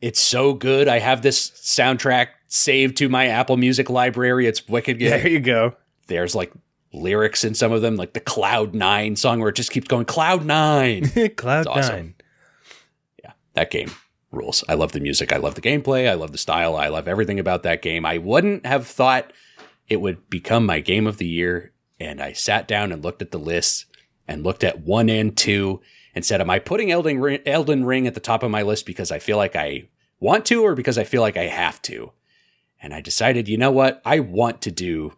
It's 0.00 0.20
so 0.20 0.52
good 0.54 0.88
i 0.88 0.98
have 0.98 1.22
this 1.22 1.50
soundtrack 1.50 2.28
saved 2.48 2.96
to 2.96 3.08
my 3.08 3.26
apple 3.28 3.56
music 3.56 3.88
library 3.90 4.46
it's 4.46 4.66
wicked 4.68 4.98
good 4.98 5.10
There 5.12 5.28
you 5.28 5.40
go. 5.40 5.74
there's 6.08 6.34
like 6.34 6.52
lyrics 6.92 7.44
in 7.44 7.54
some 7.54 7.70
of 7.70 7.82
them, 7.82 7.94
like 7.94 8.14
the 8.14 8.20
Cloud 8.20 8.74
Nine 8.74 9.14
song 9.14 9.38
where 9.38 9.50
it 9.50 9.54
just 9.54 9.70
keeps 9.70 9.86
going 9.86 10.06
Cloud 10.06 10.44
Nine. 10.44 11.04
Cloud 11.36 11.60
It's 11.60 11.66
awesome. 11.68 11.94
Nine. 11.96 12.14
that 13.54 13.70
game 13.70 13.92
rules. 14.32 14.64
I 14.68 14.74
love 14.74 14.90
the 14.90 14.98
music. 14.98 15.32
I 15.32 15.36
love 15.36 15.54
the 15.54 15.60
gameplay. 15.60 16.08
I 16.10 16.14
love 16.14 16.32
the 16.32 16.38
style. 16.38 16.74
I 16.76 16.88
love 16.88 17.06
everything 17.06 17.38
about 17.38 17.62
that 17.62 17.80
game. 17.82 18.04
I 18.04 18.18
wouldn't 18.18 18.66
have 18.66 18.88
thought 18.88 19.32
it 19.88 20.00
would 20.00 20.28
become 20.30 20.66
my 20.66 20.80
game 20.80 21.06
of 21.06 21.18
the 21.18 21.28
year. 21.28 21.72
And 22.00 22.20
I 22.20 22.32
sat 22.32 22.66
down 22.66 22.90
and 22.90 23.04
looked 23.04 23.22
at 23.22 23.30
the 23.30 23.38
list 23.38 23.86
and 24.26 24.42
looked 24.42 24.64
at 24.64 24.80
one 24.80 25.08
and 25.08 25.36
two. 25.36 25.80
And 26.14 26.24
said, 26.24 26.40
Am 26.40 26.50
I 26.50 26.58
putting 26.58 26.90
Elden 26.90 27.18
Ring, 27.20 27.40
Elden 27.46 27.84
Ring 27.84 28.06
at 28.06 28.14
the 28.14 28.20
top 28.20 28.42
of 28.42 28.50
my 28.50 28.62
list 28.62 28.86
because 28.86 29.10
I 29.12 29.18
feel 29.18 29.36
like 29.36 29.56
I 29.56 29.88
want 30.18 30.44
to 30.46 30.62
or 30.64 30.74
because 30.74 30.98
I 30.98 31.04
feel 31.04 31.22
like 31.22 31.36
I 31.36 31.44
have 31.46 31.80
to? 31.82 32.12
And 32.82 32.94
I 32.94 33.00
decided, 33.00 33.48
you 33.48 33.58
know 33.58 33.70
what? 33.70 34.00
I 34.04 34.20
want 34.20 34.62
to 34.62 34.70
do 34.70 35.14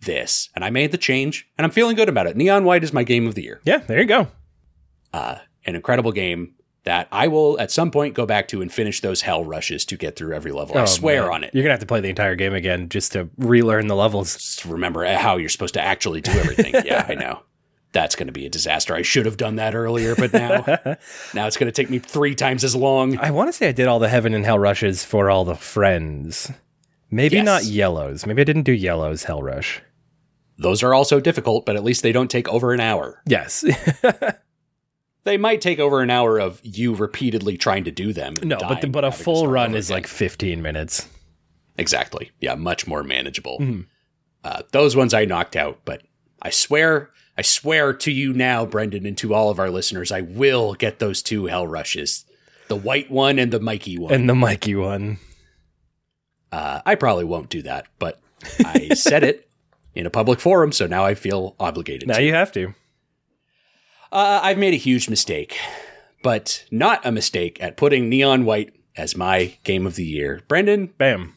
this. 0.00 0.48
And 0.54 0.64
I 0.64 0.70
made 0.70 0.90
the 0.92 0.98
change 0.98 1.48
and 1.58 1.64
I'm 1.64 1.70
feeling 1.70 1.96
good 1.96 2.08
about 2.08 2.26
it. 2.26 2.36
Neon 2.36 2.64
White 2.64 2.84
is 2.84 2.92
my 2.92 3.04
game 3.04 3.26
of 3.26 3.34
the 3.34 3.42
year. 3.42 3.60
Yeah, 3.64 3.78
there 3.78 3.98
you 4.00 4.06
go. 4.06 4.28
Uh, 5.12 5.36
an 5.66 5.74
incredible 5.76 6.12
game 6.12 6.54
that 6.84 7.08
I 7.10 7.28
will 7.28 7.58
at 7.60 7.70
some 7.70 7.90
point 7.90 8.14
go 8.14 8.26
back 8.26 8.48
to 8.48 8.60
and 8.60 8.70
finish 8.70 9.00
those 9.00 9.22
hell 9.22 9.44
rushes 9.44 9.86
to 9.86 9.96
get 9.96 10.16
through 10.16 10.34
every 10.34 10.52
level. 10.52 10.76
I 10.76 10.82
Oh, 10.82 10.86
swear 10.86 11.22
man. 11.22 11.30
on 11.32 11.44
it. 11.44 11.54
You're 11.54 11.62
gonna 11.62 11.72
have 11.72 11.80
to 11.80 11.86
play 11.86 12.00
the 12.00 12.10
entire 12.10 12.34
game 12.36 12.52
again 12.52 12.90
just 12.90 13.12
to 13.12 13.30
relearn 13.38 13.86
the 13.86 13.96
levels. 13.96 14.34
Just 14.34 14.64
remember 14.66 15.04
how 15.06 15.38
you're 15.38 15.48
supposed 15.48 15.74
to 15.74 15.80
actually 15.80 16.20
do 16.20 16.32
everything. 16.32 16.74
yeah, 16.84 17.06
I 17.08 17.14
know. 17.14 17.40
That's 17.94 18.14
going 18.16 18.26
to 18.26 18.32
be 18.32 18.44
a 18.44 18.50
disaster. 18.50 18.94
I 18.94 19.00
should 19.02 19.24
have 19.24 19.38
done 19.38 19.56
that 19.56 19.74
earlier, 19.74 20.14
but 20.14 20.32
now 20.34 20.64
now 21.34 21.46
it's 21.46 21.56
going 21.56 21.68
to 21.68 21.72
take 21.72 21.88
me 21.88 21.98
three 22.00 22.34
times 22.34 22.62
as 22.64 22.76
long. 22.76 23.16
I 23.18 23.30
want 23.30 23.48
to 23.48 23.52
say 23.54 23.68
I 23.68 23.72
did 23.72 23.86
all 23.88 23.98
the 24.00 24.08
heaven 24.10 24.34
and 24.34 24.44
hell 24.44 24.58
rushes 24.58 25.02
for 25.04 25.30
all 25.30 25.46
the 25.46 25.54
friends. 25.54 26.52
Maybe 27.10 27.36
Yes. 27.36 27.44
not 27.46 27.64
yellows. 27.64 28.26
Maybe 28.26 28.42
I 28.42 28.44
didn't 28.44 28.64
do 28.64 28.72
yellows 28.72 29.24
hell 29.24 29.42
rush. 29.42 29.80
Those 30.58 30.82
are 30.82 30.92
also 30.92 31.18
difficult, 31.20 31.64
but 31.64 31.74
at 31.76 31.82
least 31.84 32.02
they 32.02 32.12
don't 32.12 32.30
take 32.30 32.48
over 32.48 32.72
an 32.74 32.80
hour. 32.80 33.22
Yes. 33.26 33.64
They 35.24 35.38
might 35.38 35.62
take 35.62 35.78
over 35.78 36.02
an 36.02 36.10
hour 36.10 36.38
of 36.38 36.60
you 36.62 36.94
repeatedly 36.94 37.56
trying 37.56 37.84
to 37.84 37.90
do 37.90 38.12
them. 38.12 38.34
no, 38.42 38.58
but 38.58 38.82
the, 38.82 38.88
but 38.88 39.04
a 39.06 39.10
full 39.10 39.48
run 39.48 39.74
is 39.74 39.88
again. 39.88 39.96
like 39.96 40.06
15 40.06 40.60
minutes. 40.60 41.08
exactly 41.78 42.30
yeah, 42.42 42.54
much 42.56 42.86
more 42.86 43.02
manageable. 43.02 43.58
Mhm. 43.58 43.86
Uh, 44.44 44.62
those 44.72 44.94
ones 44.94 45.14
I 45.14 45.24
knocked 45.24 45.56
out, 45.56 45.80
but 45.86 46.02
I 46.42 46.50
swear, 46.50 47.08
I 47.36 47.42
swear 47.42 47.92
to 47.92 48.12
you 48.12 48.32
now, 48.32 48.64
Brendan, 48.64 49.06
and 49.06 49.18
to 49.18 49.34
all 49.34 49.50
of 49.50 49.58
our 49.58 49.70
listeners, 49.70 50.12
I 50.12 50.20
will 50.20 50.74
get 50.74 50.98
those 50.98 51.22
two 51.22 51.46
hell 51.46 51.66
rushes, 51.66 52.24
the 52.68 52.76
white 52.76 53.10
one 53.10 53.38
and 53.38 53.52
the 53.52 53.60
Mikey 53.60 53.98
one. 53.98 54.14
And 54.14 54.28
the 54.28 54.34
Mikey 54.34 54.76
one. 54.76 55.18
Uh, 56.52 56.80
I 56.86 56.94
probably 56.94 57.24
won't 57.24 57.48
do 57.50 57.62
that, 57.62 57.86
but 57.98 58.20
I 58.64 58.88
said 58.94 59.24
it 59.24 59.48
in 59.94 60.06
a 60.06 60.10
public 60.10 60.38
forum, 60.38 60.70
so 60.70 60.86
now 60.86 61.04
I 61.04 61.14
feel 61.14 61.56
obligated. 61.58 62.06
Now 62.06 62.18
to. 62.18 62.24
you 62.24 62.32
have 62.34 62.52
to. 62.52 62.74
Uh, 64.12 64.40
I've 64.42 64.58
made 64.58 64.74
a 64.74 64.78
huge 64.78 65.08
mistake, 65.08 65.58
but 66.22 66.64
not 66.70 67.04
a 67.04 67.10
mistake 67.10 67.60
at 67.60 67.76
putting 67.76 68.08
Neon 68.08 68.44
White 68.44 68.72
as 68.96 69.16
my 69.16 69.56
game 69.64 69.86
of 69.86 69.96
the 69.96 70.04
year. 70.04 70.42
Brendan, 70.46 70.86
Bam. 70.98 71.36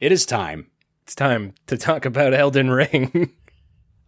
it 0.00 0.12
is 0.12 0.24
time. 0.24 0.70
It's 1.02 1.14
time 1.14 1.52
to 1.66 1.76
talk 1.76 2.06
about 2.06 2.32
Elden 2.32 2.70
Ring. 2.70 3.34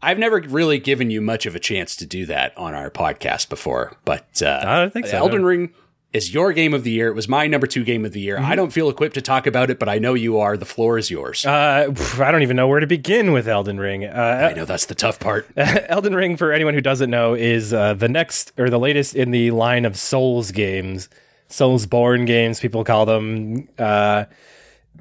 I've 0.01 0.18
never 0.18 0.41
really 0.41 0.78
given 0.78 1.10
you 1.10 1.20
much 1.20 1.47
of 1.47 1.57
a 1.57 1.60
chance 1.60 1.97
to 1.97 2.07
do 2.07 2.27
that 2.27 2.57
on 2.57 2.75
our 2.75 2.91
podcast 2.91 3.49
before, 3.49 3.97
but 4.05 4.43
uh, 4.43 4.62
I 4.65 4.77
don't 4.77 4.93
think 4.93 5.07
so. 5.07 5.17
Elden 5.17 5.44
Ring 5.44 5.73
is 6.12 6.33
your 6.33 6.52
game 6.52 6.73
of 6.73 6.85
the 6.85 6.91
year. 6.91 7.09
It 7.09 7.15
was 7.15 7.28
my 7.28 7.47
number 7.47 7.67
two 7.67 7.85
game 7.85 8.05
of 8.05 8.12
the 8.12 8.20
year. 8.20 8.36
Mm-hmm. 8.36 8.47
I 8.47 8.57
don't 8.57 8.73
feel 8.73 8.89
equipped 8.89 9.15
to 9.15 9.20
talk 9.20 9.47
about 9.47 9.70
it, 9.70 9.78
but 9.78 9.89
I 9.89 9.99
know 9.99 10.15
you 10.15 10.39
are. 10.39 10.57
The 10.57 10.65
floor 10.65 10.99
is 10.99 11.10
yours. 11.10 11.44
Uh, 11.44 11.93
I 12.18 12.31
don't 12.31 12.43
even 12.43 12.57
know 12.57 12.68
where 12.68 12.81
to 12.81 12.86
begin 12.86 13.33
with 13.33 13.47
Elden 13.49 13.78
Ring. 13.78 14.05
Uh, 14.05 14.51
I 14.51 14.55
know 14.55 14.65
that's 14.65 14.86
the 14.86 14.94
tough 14.94 15.20
part. 15.20 15.49
Elden 15.57 16.15
Ring, 16.15 16.36
for 16.36 16.52
anyone 16.52 16.75
who 16.75 16.81
doesn't 16.81 17.10
know, 17.10 17.35
is 17.35 17.75
uh, 17.75 17.94
the 17.94 18.09
next 18.09 18.52
or 18.57 18.70
the 18.70 18.78
latest 18.78 19.15
in 19.15 19.33
the 19.33 19.51
line 19.51 19.85
of 19.85 19.99
Souls 19.99 20.51
games, 20.51 21.09
Soulsborne 21.51 22.27
games, 22.27 22.60
people 22.60 22.85
call 22.85 23.05
them. 23.05 23.68
Uh, 23.78 24.25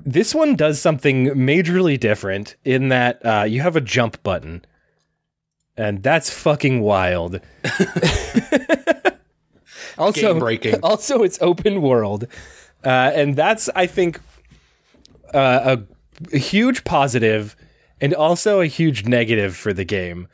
this 0.06 0.36
one 0.36 0.56
does 0.56 0.82
something 0.82 1.28
majorly 1.28 2.00
different 2.00 2.56
in 2.66 2.90
that 2.90 3.26
uh, 3.26 3.44
you 3.44 3.62
have 3.62 3.76
a 3.76 3.82
jump 3.82 4.22
button, 4.24 4.64
and 5.78 6.04
that's 6.04 6.30
fucking 6.30 6.82
wild. 6.82 7.40
also, 9.98 10.34
Game 10.34 10.40
breaking. 10.40 10.76
also, 10.84 11.24
it's 11.24 11.38
open 11.42 11.82
world, 11.82 12.26
uh, 12.84 13.12
and 13.14 13.36
that's 13.36 13.70
I 13.76 13.88
think 13.88 14.20
uh, 15.34 15.78
a, 15.78 16.36
a 16.36 16.38
huge 16.38 16.84
positive 16.84 17.56
and 18.02 18.14
also 18.14 18.62
a 18.62 18.68
huge 18.68 19.06
negative 19.06 19.56
for 19.56 19.74
the 19.74 19.86
game 19.86 20.28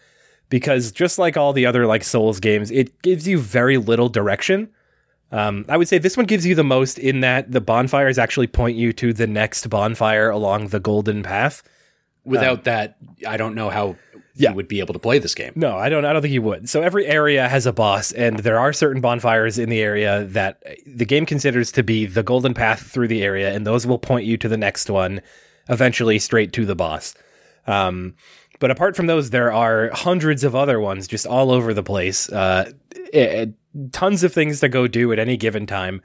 because 0.50 0.92
just 0.92 1.18
like 1.18 1.36
all 1.38 1.54
the 1.54 1.66
other 1.66 1.88
like 1.88 2.04
Souls 2.04 2.40
games, 2.40 2.70
it 2.72 3.02
gives 3.02 3.28
you 3.28 3.40
very 3.40 3.78
little 3.78 4.10
direction. 4.10 4.70
Um, 5.32 5.66
I 5.68 5.78
would 5.78 5.88
say 5.88 5.98
this 5.98 6.16
one 6.16 6.28
gives 6.28 6.46
you 6.46 6.54
the 6.54 6.64
most 6.64 7.00
in 7.00 7.22
that 7.22 7.52
the 7.52 7.60
bonfires 7.60 8.20
actually 8.20 8.46
point 8.46 8.78
you 8.78 8.94
to 8.94 9.14
the 9.14 9.26
next 9.26 9.68
bonfire 9.68 10.30
along 10.30 10.68
the 10.68 10.80
golden 10.80 11.24
path. 11.24 11.64
Without 12.24 12.66
that, 12.66 12.98
I 13.28 13.36
don't 13.36 13.56
know 13.56 13.72
how 13.72 13.96
Yeah. 14.36 14.50
you 14.50 14.56
would 14.56 14.68
be 14.68 14.80
able 14.80 14.94
to 14.94 15.00
play 15.00 15.20
this 15.20 15.36
game. 15.36 15.54
No, 15.56 15.78
I 15.78 15.90
don't. 15.90 16.06
I 16.06 16.14
don't 16.14 16.22
think 16.22 16.34
you 16.34 16.42
would. 16.42 16.68
So 16.68 16.82
every 16.82 17.06
area 17.06 17.48
has 17.48 17.66
a 17.66 17.74
boss, 17.74 18.12
and 18.12 18.40
there 18.40 18.60
are 18.60 18.74
certain 18.74 19.02
bonfires 19.02 19.60
in 19.60 19.70
the 19.70 19.82
area 19.82 20.24
that 20.26 20.64
the 20.86 21.06
game 21.06 21.26
considers 21.26 21.72
to 21.74 21.84
be 21.84 22.06
the 22.06 22.24
golden 22.24 22.54
path 22.54 22.82
through 22.82 23.10
the 23.10 23.24
area, 23.24 23.54
and 23.54 23.66
those 23.66 23.86
will 23.86 24.00
point 24.00 24.26
you 24.26 24.38
to 24.38 24.50
the 24.50 24.58
next 24.58 24.90
one, 24.90 25.22
eventually 25.70 26.18
straight 26.18 26.52
to 26.54 26.66
the 26.66 26.76
boss. 26.76 27.14
Um, 27.68 28.16
but 28.60 28.72
apart 28.72 28.96
from 28.96 29.08
those, 29.08 29.30
there 29.30 29.52
are 29.52 29.90
hundreds 29.94 30.44
of 30.44 30.56
other 30.56 30.80
ones 30.80 31.08
just 31.08 31.28
all 31.28 31.52
over 31.52 31.74
the 31.74 31.84
place. 31.84 32.30
Uh, 32.32 32.72
eh, 33.12 33.48
tons 33.92 34.24
of 34.24 34.34
things 34.34 34.62
to 34.62 34.70
go 34.70 34.88
do 34.88 35.12
at 35.12 35.20
any 35.20 35.38
given 35.38 35.66
time. 35.66 36.02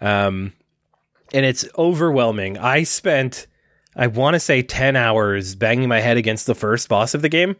Um, 0.00 0.52
and 1.32 1.44
it's 1.44 1.66
overwhelming. 1.76 2.58
I 2.58 2.82
spent, 2.84 3.46
I 4.00 4.06
want 4.06 4.32
to 4.32 4.40
say, 4.40 4.62
10 4.62 4.96
hours 4.96 5.54
banging 5.54 5.90
my 5.90 6.00
head 6.00 6.16
against 6.16 6.46
the 6.46 6.54
first 6.54 6.88
boss 6.88 7.12
of 7.12 7.20
the 7.20 7.28
game. 7.28 7.56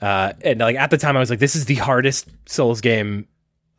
Uh, 0.00 0.32
and 0.40 0.58
like 0.58 0.74
at 0.74 0.90
the 0.90 0.98
time, 0.98 1.16
I 1.16 1.20
was 1.20 1.30
like, 1.30 1.38
this 1.38 1.54
is 1.54 1.66
the 1.66 1.76
hardest 1.76 2.28
Souls 2.46 2.80
game 2.80 3.28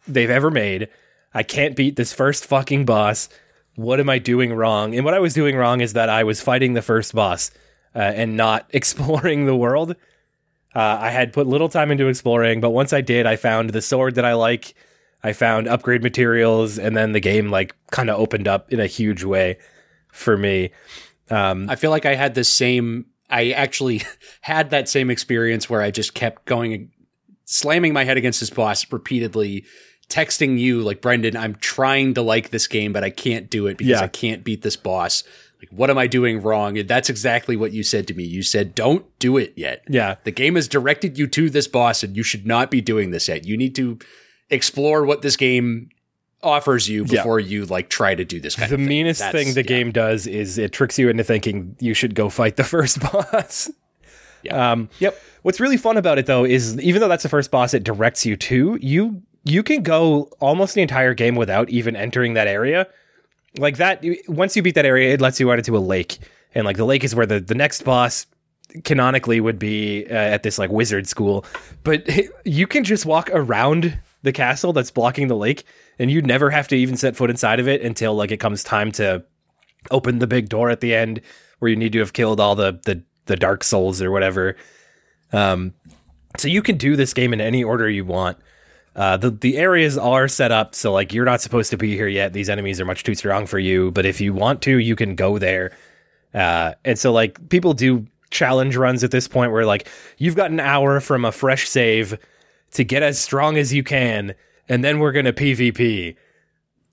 they've 0.07 0.29
ever 0.29 0.49
made. 0.49 0.87
I 1.33 1.43
can't 1.43 1.75
beat 1.75 1.97
this 1.97 2.13
first 2.13 2.45
fucking 2.45 2.85
boss. 2.85 3.27
What 3.75 3.99
am 3.99 4.09
I 4.09 4.17
doing 4.17 4.53
wrong? 4.53 4.95
And 4.95 5.03
what 5.03 5.13
I 5.13 5.19
was 5.19 5.33
doing 5.33 5.57
wrong 5.57 5.81
is 5.81 5.91
that 5.91 6.07
I 6.07 6.23
was 6.23 6.39
fighting 6.39 6.71
the 6.73 6.81
first 6.81 7.13
boss 7.13 7.51
uh, 7.93 7.99
and 7.99 8.37
not 8.37 8.65
exploring 8.73 9.45
the 9.45 9.55
world. 9.55 9.97
Uh, 10.73 10.97
I 11.01 11.09
had 11.09 11.33
put 11.33 11.47
little 11.47 11.67
time 11.67 11.91
into 11.91 12.07
exploring, 12.07 12.61
but 12.61 12.69
once 12.69 12.93
I 12.93 13.01
did, 13.01 13.25
I 13.25 13.35
found 13.35 13.71
the 13.71 13.81
sword 13.81 14.15
that 14.15 14.25
I 14.25 14.35
like. 14.35 14.73
I 15.21 15.33
found 15.33 15.67
upgrade 15.67 16.01
materials, 16.01 16.79
and 16.79 16.95
then 16.95 17.11
the 17.11 17.19
game 17.19 17.49
like 17.49 17.75
kind 17.91 18.09
of 18.09 18.19
opened 18.19 18.47
up 18.47 18.71
in 18.71 18.79
a 18.79 18.87
huge 18.87 19.25
way 19.25 19.57
for 20.13 20.37
me. 20.37 20.71
Um, 21.33 21.69
I 21.69 21.75
feel 21.75 21.89
like 21.91 22.05
I 22.05 22.15
had 22.15 22.35
the 22.35 22.43
same. 22.43 23.05
I 23.29 23.51
actually 23.51 24.01
had 24.41 24.69
that 24.71 24.87
same 24.89 25.09
experience 25.09 25.69
where 25.69 25.81
I 25.81 25.91
just 25.91 26.13
kept 26.13 26.45
going, 26.45 26.91
slamming 27.45 27.93
my 27.93 28.03
head 28.03 28.17
against 28.17 28.39
this 28.39 28.49
boss 28.49 28.91
repeatedly, 28.91 29.65
texting 30.09 30.59
you 30.59 30.81
like 30.81 31.01
Brendan, 31.01 31.35
I'm 31.35 31.55
trying 31.55 32.13
to 32.15 32.21
like 32.21 32.49
this 32.51 32.67
game, 32.67 32.93
but 32.93 33.03
I 33.03 33.09
can't 33.09 33.49
do 33.49 33.67
it 33.67 33.77
because 33.77 33.99
Yeah. 33.99 34.03
I 34.03 34.07
can't 34.07 34.43
beat 34.43 34.61
this 34.61 34.75
boss. 34.75 35.23
Like, 35.59 35.69
what 35.71 35.89
am 35.89 35.97
I 35.97 36.07
doing 36.07 36.41
wrong? 36.41 36.77
And 36.77 36.89
that's 36.89 37.09
exactly 37.09 37.55
what 37.55 37.71
you 37.71 37.83
said 37.83 38.05
to 38.09 38.13
me. 38.13 38.25
You 38.25 38.43
said, 38.43 38.75
"Don't 38.75 39.05
do 39.17 39.37
it 39.37 39.53
yet." 39.55 39.81
yeah, 39.89 40.15
The 40.25 40.31
game 40.31 40.55
has 40.55 40.67
directed 40.67 41.17
you 41.17 41.25
to 41.27 41.49
this 41.49 41.69
boss, 41.69 42.03
and 42.03 42.17
you 42.17 42.21
should 42.23 42.45
not 42.45 42.69
be 42.69 42.81
doing 42.81 43.11
this 43.11 43.29
yet. 43.29 43.45
You 43.45 43.55
need 43.55 43.73
to 43.75 43.97
explore 44.49 45.05
what 45.05 45.21
this 45.21 45.37
game 45.37 45.89
offers 46.43 46.87
you 46.89 47.05
Yeah. 47.05 47.21
before 47.21 47.39
you 47.39 47.65
like 47.65 47.89
try 47.89 48.13
to 48.15 48.25
do 48.25 48.39
this 48.39 48.55
kind 48.55 48.69
the 48.69 48.75
of 48.75 48.79
thing. 48.81 48.87
meanest 48.87 49.19
That's- 49.21 49.43
thing 49.45 49.53
the 49.53 49.61
yeah. 49.61 49.77
game 49.77 49.91
does 49.91 50.27
is 50.27 50.57
it 50.57 50.71
tricks 50.71 50.99
you 50.99 51.09
into 51.09 51.23
thinking 51.23 51.75
you 51.79 51.93
should 51.93 52.15
go 52.15 52.29
fight 52.29 52.55
the 52.57 52.63
first 52.75 52.99
boss. 52.99 53.71
Yeah. 54.43 54.71
Um, 54.73 54.89
Yep. 54.99 55.19
What's 55.43 55.59
really 55.59 55.77
fun 55.77 55.97
about 55.97 56.17
it 56.19 56.25
though 56.25 56.45
is 56.45 56.79
even 56.81 57.01
though 57.01 57.07
that's 57.07 57.23
the 57.23 57.29
first 57.29 57.49
boss 57.51 57.73
it 57.73 57.83
directs 57.83 58.25
you 58.25 58.35
to, 58.35 58.77
you 58.81 59.21
you 59.45 59.61
can 59.63 59.83
go 59.83 60.29
almost 60.39 60.73
the 60.75 60.81
entire 60.81 61.13
game 61.13 61.35
without 61.35 61.69
even 61.69 61.95
entering 61.95 62.33
that 62.35 62.47
area. 62.47 62.87
Like 63.57 63.77
that 63.77 64.03
once 64.27 64.55
you 64.55 64.61
beat 64.61 64.75
that 64.75 64.85
area, 64.85 65.13
it 65.13 65.21
lets 65.21 65.39
you 65.39 65.51
out 65.51 65.57
into 65.59 65.75
a 65.77 65.79
lake. 65.79 66.17
And 66.55 66.65
like 66.65 66.77
the 66.77 66.85
lake 66.85 67.03
is 67.03 67.13
where 67.15 67.25
the, 67.25 67.39
the 67.39 67.55
next 67.55 67.83
boss 67.83 68.25
canonically 68.83 69.39
would 69.39 69.59
be 69.59 70.05
uh, 70.09 70.13
at 70.13 70.43
this 70.43 70.57
like 70.57 70.71
wizard 70.71 71.07
school. 71.07 71.45
But 71.83 72.09
you 72.45 72.67
can 72.67 72.83
just 72.83 73.05
walk 73.05 73.29
around 73.33 73.97
the 74.23 74.31
castle 74.31 74.73
that's 74.73 74.91
blocking 74.91 75.27
the 75.27 75.35
lake 75.35 75.65
and 75.99 76.09
you 76.09 76.21
never 76.21 76.49
have 76.49 76.67
to 76.69 76.75
even 76.75 76.97
set 76.97 77.15
foot 77.15 77.29
inside 77.29 77.59
of 77.59 77.67
it 77.67 77.81
until 77.81 78.15
like 78.15 78.31
it 78.31 78.39
comes 78.39 78.63
time 78.63 78.91
to 78.93 79.23
open 79.91 80.19
the 80.19 80.27
big 80.27 80.49
door 80.49 80.69
at 80.69 80.79
the 80.79 80.95
end 80.95 81.21
where 81.59 81.69
you 81.69 81.75
need 81.75 81.91
to 81.91 81.99
have 81.99 82.13
killed 82.13 82.39
all 82.39 82.55
the 82.55 82.79
the, 82.85 83.03
the 83.25 83.35
dark 83.35 83.63
souls 83.63 84.01
or 84.01 84.11
whatever. 84.11 84.55
Um, 85.31 85.73
so 86.37 86.47
you 86.47 86.61
can 86.61 86.77
do 86.77 86.95
this 86.95 87.13
game 87.13 87.33
in 87.33 87.41
any 87.41 87.63
order 87.63 87.89
you 87.89 88.05
want. 88.05 88.37
Uh, 88.95 89.17
the 89.17 89.31
the 89.31 89.57
areas 89.57 89.97
are 89.97 90.27
set 90.27 90.51
up 90.51 90.75
so 90.75 90.93
like 90.93 91.13
you're 91.13 91.25
not 91.25 91.41
supposed 91.41 91.71
to 91.71 91.77
be 91.77 91.95
here 91.95 92.07
yet. 92.07 92.33
These 92.33 92.49
enemies 92.49 92.79
are 92.79 92.85
much 92.85 93.03
too 93.03 93.15
strong 93.15 93.45
for 93.45 93.59
you, 93.59 93.91
but 93.91 94.05
if 94.05 94.21
you 94.21 94.33
want 94.33 94.61
to, 94.63 94.77
you 94.77 94.95
can 94.95 95.15
go 95.15 95.37
there. 95.37 95.75
Uh, 96.33 96.73
and 96.85 96.97
so 96.97 97.11
like 97.11 97.49
people 97.49 97.73
do 97.73 98.05
challenge 98.29 98.75
runs 98.75 99.03
at 99.03 99.11
this 99.11 99.27
point 99.27 99.51
where 99.51 99.65
like 99.65 99.87
you've 100.17 100.35
got 100.35 100.51
an 100.51 100.59
hour 100.59 100.99
from 100.99 101.23
a 101.23 101.31
fresh 101.31 101.67
save 101.67 102.17
to 102.73 102.83
get 102.83 103.03
as 103.03 103.19
strong 103.19 103.57
as 103.57 103.73
you 103.73 103.83
can, 103.83 104.35
and 104.67 104.83
then 104.83 104.99
we're 104.99 105.11
gonna 105.11 105.33
PvP. 105.33 106.15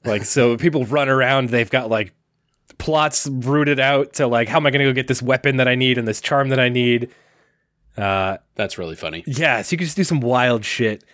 Like 0.05 0.25
so, 0.25 0.57
people 0.59 0.85
run 0.87 1.09
around. 1.09 1.49
They've 1.51 1.71
got 1.71 1.91
like 1.91 2.13
plots 2.79 3.27
rooted 3.27 3.79
out 3.81 4.15
to 4.15 4.27
like 4.27 4.49
how 4.49 4.57
am 4.57 4.67
I 4.67 4.71
gonna 4.71 4.85
go 4.85 4.93
get 4.93 5.09
this 5.09 5.23
weapon 5.23 5.57
that 5.57 5.69
I 5.69 5.75
need 5.75 5.99
and 5.99 6.07
this 6.09 6.21
charm 6.21 6.49
that 6.51 6.61
I 6.61 6.69
need. 6.69 7.11
Uh, 7.97 8.39
That's 8.55 8.79
really 8.79 8.97
funny. 8.97 9.25
yeah, 9.27 9.61
so 9.63 9.75
you 9.75 9.79
can 9.79 9.87
just 9.87 9.97
do 9.97 10.05
some 10.05 10.21
wild 10.21 10.65
shit. 10.65 11.05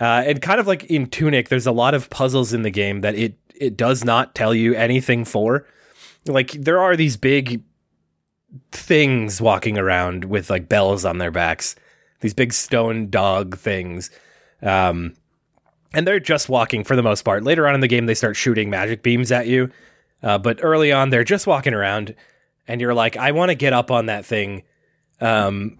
Uh, 0.00 0.22
and 0.24 0.40
kind 0.40 0.58
of 0.60 0.66
like 0.66 0.84
in 0.84 1.06
Tunic, 1.06 1.50
there's 1.50 1.66
a 1.66 1.72
lot 1.72 1.92
of 1.92 2.08
puzzles 2.08 2.54
in 2.54 2.62
the 2.62 2.70
game 2.70 3.00
that 3.00 3.14
it 3.14 3.34
it 3.54 3.76
does 3.76 4.04
not 4.04 4.34
tell 4.34 4.54
you 4.54 4.74
anything 4.74 5.24
for. 5.24 5.66
Like 6.26 6.52
there 6.52 6.80
are 6.80 6.96
these 6.96 7.16
big 7.18 7.62
things 8.72 9.40
walking 9.40 9.76
around 9.78 10.24
with 10.24 10.48
like 10.50 10.68
bells 10.68 11.04
on 11.04 11.18
their 11.18 11.30
backs, 11.30 11.76
these 12.20 12.34
big 12.34 12.52
stone 12.52 13.10
dog 13.10 13.56
things. 13.58 14.10
Um, 14.62 15.14
and 15.92 16.06
they're 16.06 16.20
just 16.20 16.48
walking 16.48 16.84
for 16.84 16.94
the 16.96 17.02
most 17.02 17.22
part. 17.22 17.42
Later 17.42 17.66
on 17.66 17.74
in 17.74 17.80
the 17.80 17.88
game, 17.88 18.06
they 18.06 18.14
start 18.14 18.36
shooting 18.36 18.70
magic 18.70 19.02
beams 19.02 19.32
at 19.32 19.46
you. 19.46 19.70
Uh, 20.22 20.38
but 20.38 20.60
early 20.62 20.92
on, 20.92 21.10
they're 21.10 21.24
just 21.24 21.46
walking 21.46 21.74
around, 21.74 22.14
and 22.68 22.80
you're 22.80 22.94
like, 22.94 23.16
I 23.16 23.32
want 23.32 23.50
to 23.50 23.54
get 23.54 23.72
up 23.72 23.90
on 23.90 24.06
that 24.06 24.26
thing, 24.26 24.62
um, 25.20 25.78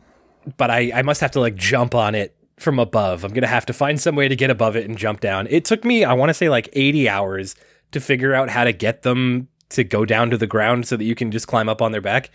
but 0.57 0.71
I, 0.71 0.91
I 0.95 1.03
must 1.03 1.21
have 1.21 1.33
to 1.33 1.41
like 1.41 1.57
jump 1.57 1.95
on 1.95 2.15
it 2.15 2.35
from 2.59 2.79
above. 2.79 3.25
I'm 3.25 3.33
gonna 3.33 3.47
have 3.47 3.67
to 3.67 3.73
find 3.73 4.01
some 4.01 4.17
way 4.17 4.29
to 4.29 4.37
get 4.37 4.51
above 4.51 4.77
it 4.77 4.89
and 4.89 4.97
jump 4.97 5.21
down. 5.21 5.47
It 5.51 5.65
took 5.65 5.85
me, 5.85 6.05
I 6.05 6.15
want 6.15 6.31
to 6.31 6.35
say, 6.35 6.49
like 6.49 6.69
80 6.73 7.09
hours 7.09 7.55
to 7.93 8.01
figure 8.01 8.35
out 8.35 8.49
how 8.49 8.65
to 8.65 8.73
get 8.73 9.03
them 9.03 9.49
to 9.71 9.85
go 9.85 10.05
down 10.05 10.31
to 10.31 10.39
the 10.39 10.47
ground 10.47 10.87
so 10.87 10.97
that 10.97 11.05
you 11.05 11.15
can 11.15 11.31
just 11.31 11.47
climb 11.47 11.69
up 11.69 11.83
on 11.83 11.93
their 11.93 12.01
back. 12.01 12.31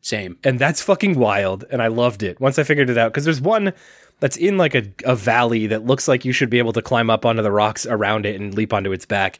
Same. 0.00 0.38
And 0.44 0.58
that's 0.58 0.82
fucking 0.82 1.18
wild. 1.18 1.64
And 1.70 1.82
I 1.82 1.88
loved 1.88 2.22
it 2.22 2.40
once 2.40 2.58
I 2.58 2.62
figured 2.62 2.90
it 2.90 2.98
out. 2.98 3.12
Because 3.12 3.24
there's 3.24 3.40
one 3.40 3.72
that's 4.20 4.36
in 4.36 4.56
like 4.56 4.74
a, 4.74 4.84
a 5.04 5.16
valley 5.16 5.66
that 5.66 5.84
looks 5.84 6.08
like 6.08 6.24
you 6.24 6.32
should 6.32 6.50
be 6.50 6.58
able 6.58 6.72
to 6.72 6.82
climb 6.82 7.10
up 7.10 7.26
onto 7.26 7.42
the 7.42 7.52
rocks 7.52 7.86
around 7.86 8.26
it 8.26 8.40
and 8.40 8.54
leap 8.54 8.72
onto 8.72 8.92
its 8.92 9.06
back. 9.06 9.38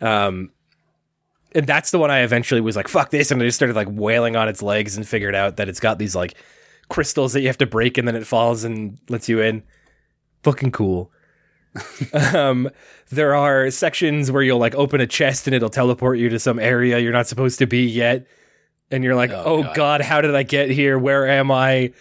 Um, 0.00 0.50
and 1.54 1.66
that's 1.66 1.90
the 1.90 1.98
one 1.98 2.10
I 2.10 2.20
eventually 2.20 2.60
was 2.60 2.76
like, 2.76 2.88
fuck 2.88 3.10
this. 3.10 3.30
And 3.30 3.40
I 3.40 3.46
just 3.46 3.56
started 3.56 3.76
like 3.76 3.88
wailing 3.90 4.36
on 4.36 4.48
its 4.48 4.62
legs 4.62 4.96
and 4.96 5.08
figured 5.08 5.34
out 5.34 5.56
that 5.56 5.68
it's 5.68 5.80
got 5.80 5.98
these 5.98 6.14
like 6.14 6.34
crystals 6.88 7.32
that 7.32 7.40
you 7.40 7.46
have 7.46 7.58
to 7.58 7.66
break 7.66 7.98
and 7.98 8.06
then 8.06 8.14
it 8.16 8.26
falls 8.26 8.64
and 8.64 8.98
lets 9.08 9.28
you 9.28 9.40
in. 9.40 9.62
Fucking 10.42 10.72
cool. 10.72 11.10
um, 12.34 12.70
there 13.10 13.34
are 13.34 13.70
sections 13.70 14.30
where 14.30 14.42
you'll 14.42 14.58
like 14.58 14.74
open 14.74 15.00
a 15.00 15.06
chest 15.06 15.46
and 15.46 15.54
it'll 15.54 15.70
teleport 15.70 16.18
you 16.18 16.28
to 16.28 16.38
some 16.38 16.58
area 16.58 16.98
you're 16.98 17.12
not 17.12 17.26
supposed 17.26 17.58
to 17.58 17.66
be 17.66 17.84
yet. 17.84 18.26
And 18.90 19.02
you're 19.02 19.14
like, 19.14 19.30
oh, 19.30 19.44
oh 19.44 19.62
God. 19.62 19.74
God. 19.74 20.00
how 20.00 20.20
did 20.20 20.34
I 20.34 20.42
get 20.42 20.70
here? 20.70 20.98
Where 20.98 21.28
am 21.28 21.50
I? 21.50 21.92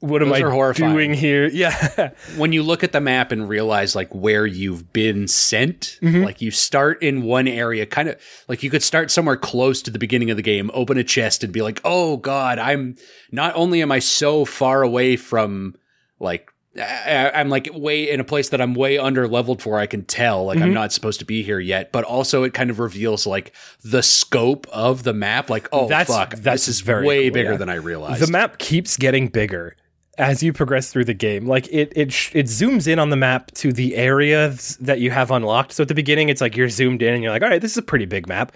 What 0.00 0.20
Those 0.20 0.40
am 0.40 0.52
I 0.52 0.72
doing 0.72 1.14
here? 1.14 1.48
Yeah. 1.52 2.10
when 2.36 2.52
you 2.52 2.62
look 2.62 2.84
at 2.84 2.92
the 2.92 3.00
map 3.00 3.32
and 3.32 3.48
realize 3.48 3.96
like 3.96 4.14
where 4.14 4.44
you've 4.44 4.92
been 4.92 5.26
sent, 5.26 5.98
mm-hmm. 6.02 6.22
like 6.22 6.42
you 6.42 6.50
start 6.50 7.02
in 7.02 7.22
one 7.22 7.48
area, 7.48 7.86
kind 7.86 8.10
of 8.10 8.20
like 8.46 8.62
you 8.62 8.68
could 8.68 8.82
start 8.82 9.10
somewhere 9.10 9.36
close 9.36 9.80
to 9.82 9.90
the 9.90 9.98
beginning 9.98 10.30
of 10.30 10.36
the 10.36 10.42
game, 10.42 10.70
open 10.74 10.98
a 10.98 11.04
chest 11.04 11.42
and 11.42 11.52
be 11.52 11.62
like, 11.62 11.80
oh 11.82 12.18
God, 12.18 12.58
I'm 12.58 12.96
not 13.32 13.54
only 13.56 13.80
am 13.80 13.90
I 13.90 14.00
so 14.00 14.44
far 14.44 14.82
away 14.82 15.16
from 15.16 15.74
like 16.20 16.50
I, 16.78 17.40
am 17.40 17.48
like 17.48 17.68
way 17.72 18.10
in 18.10 18.20
a 18.20 18.24
place 18.24 18.50
that 18.50 18.60
I'm 18.60 18.74
way 18.74 18.98
under 18.98 19.28
leveled 19.28 19.62
for. 19.62 19.78
I 19.78 19.86
can 19.86 20.04
tell 20.04 20.44
like 20.44 20.58
mm-hmm. 20.58 20.66
I'm 20.66 20.74
not 20.74 20.92
supposed 20.92 21.18
to 21.20 21.24
be 21.24 21.42
here 21.42 21.60
yet, 21.60 21.92
but 21.92 22.04
also 22.04 22.42
it 22.42 22.54
kind 22.54 22.70
of 22.70 22.78
reveals 22.78 23.26
like 23.26 23.52
the 23.82 24.02
scope 24.02 24.66
of 24.72 25.02
the 25.02 25.12
map. 25.12 25.50
Like, 25.50 25.68
oh 25.72 25.88
that's, 25.88 26.10
fuck, 26.10 26.30
that's 26.36 26.66
this 26.66 26.68
is 26.68 26.80
very 26.80 27.06
way 27.06 27.24
cool, 27.24 27.34
bigger 27.34 27.52
yeah. 27.52 27.56
than 27.56 27.68
I 27.68 27.76
realized. 27.76 28.22
The 28.22 28.30
map 28.30 28.58
keeps 28.58 28.96
getting 28.96 29.28
bigger 29.28 29.76
as 30.18 30.42
you 30.42 30.52
progress 30.52 30.92
through 30.92 31.04
the 31.04 31.14
game. 31.14 31.46
Like 31.46 31.68
it 31.68 31.92
it 31.96 32.12
sh- 32.12 32.32
it 32.34 32.46
zooms 32.46 32.86
in 32.88 32.98
on 32.98 33.10
the 33.10 33.16
map 33.16 33.50
to 33.52 33.72
the 33.72 33.96
areas 33.96 34.76
that 34.80 35.00
you 35.00 35.10
have 35.10 35.30
unlocked. 35.30 35.72
So 35.72 35.82
at 35.82 35.88
the 35.88 35.94
beginning, 35.94 36.28
it's 36.28 36.40
like 36.40 36.56
you're 36.56 36.68
zoomed 36.68 37.02
in 37.02 37.14
and 37.14 37.22
you're 37.22 37.32
like, 37.32 37.42
all 37.42 37.48
right, 37.48 37.60
this 37.60 37.72
is 37.72 37.78
a 37.78 37.82
pretty 37.82 38.06
big 38.06 38.26
map 38.26 38.52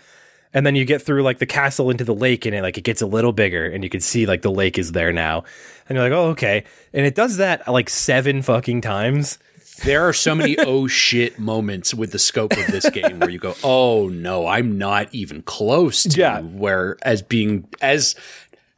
and 0.52 0.66
then 0.66 0.74
you 0.74 0.84
get 0.84 1.02
through 1.02 1.22
like 1.22 1.38
the 1.38 1.46
castle 1.46 1.90
into 1.90 2.04
the 2.04 2.14
lake 2.14 2.46
and 2.46 2.54
it 2.54 2.62
like 2.62 2.76
it 2.78 2.84
gets 2.84 3.02
a 3.02 3.06
little 3.06 3.32
bigger 3.32 3.66
and 3.66 3.84
you 3.84 3.90
can 3.90 4.00
see 4.00 4.26
like 4.26 4.42
the 4.42 4.50
lake 4.50 4.78
is 4.78 4.92
there 4.92 5.12
now 5.12 5.44
and 5.90 5.96
you're 5.96 6.08
like 6.08 6.16
oh 6.16 6.30
okay 6.30 6.64
and 6.94 7.04
it 7.04 7.14
does 7.14 7.36
that 7.36 7.66
like 7.68 7.90
seven 7.90 8.40
fucking 8.40 8.80
times 8.80 9.38
there 9.84 10.08
are 10.08 10.12
so 10.12 10.34
many 10.34 10.56
oh 10.60 10.86
shit 10.86 11.38
moments 11.38 11.92
with 11.92 12.12
the 12.12 12.18
scope 12.18 12.52
of 12.52 12.66
this 12.68 12.88
game 12.90 13.18
where 13.18 13.28
you 13.28 13.38
go 13.38 13.54
oh 13.64 14.08
no 14.08 14.46
i'm 14.46 14.78
not 14.78 15.12
even 15.12 15.42
close 15.42 16.04
to 16.04 16.18
yeah. 16.18 16.40
where 16.40 16.96
as 17.02 17.20
being 17.20 17.68
as 17.82 18.14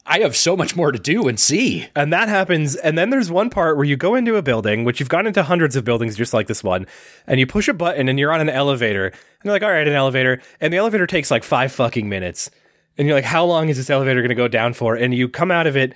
I 0.05 0.18
have 0.20 0.34
so 0.34 0.57
much 0.57 0.74
more 0.74 0.91
to 0.91 0.99
do 0.99 1.28
and 1.28 1.39
see. 1.39 1.86
And 1.94 2.12
that 2.12 2.28
happens. 2.28 2.74
And 2.74 2.99
then 2.99 3.10
there's 3.10 3.31
one 3.31 3.50
part 3.50 3.76
where 3.76 3.84
you 3.84 3.97
go 3.97 4.16
into 4.16 4.34
a 4.34 4.42
building, 4.42 4.82
which 4.82 4.99
you've 4.99 5.08
gone 5.08 5.28
into 5.28 5.44
hundreds 5.44 5.76
of 5.76 5.84
buildings 5.84 6.16
just 6.16 6.34
like 6.34 6.49
this 6.49 6.65
one, 6.65 6.89
and 7.28 7.39
you 7.39 7.47
push 7.47 7.68
a 7.68 7.73
button 7.73 8.08
and 8.08 8.18
you're 8.18 8.32
on 8.32 8.41
an 8.41 8.49
elevator. 8.50 9.07
And 9.07 9.15
you're 9.44 9.52
like, 9.52 9.62
all 9.62 9.70
right, 9.70 9.86
an 9.86 9.94
elevator. 9.94 10.42
And 10.60 10.73
the 10.73 10.78
elevator 10.78 11.07
takes 11.07 11.31
like 11.31 11.44
five 11.44 11.70
fucking 11.70 12.08
minutes. 12.08 12.50
And 12.99 13.07
you're 13.07 13.16
like, 13.16 13.24
how 13.24 13.44
long 13.44 13.68
is 13.68 13.76
this 13.76 13.91
elevator 13.91 14.20
going 14.20 14.31
to 14.31 14.34
go 14.34 14.49
down 14.49 14.73
for? 14.74 14.97
And 14.97 15.15
you 15.15 15.28
come 15.28 15.52
out 15.52 15.68
of 15.68 15.76
it 15.76 15.94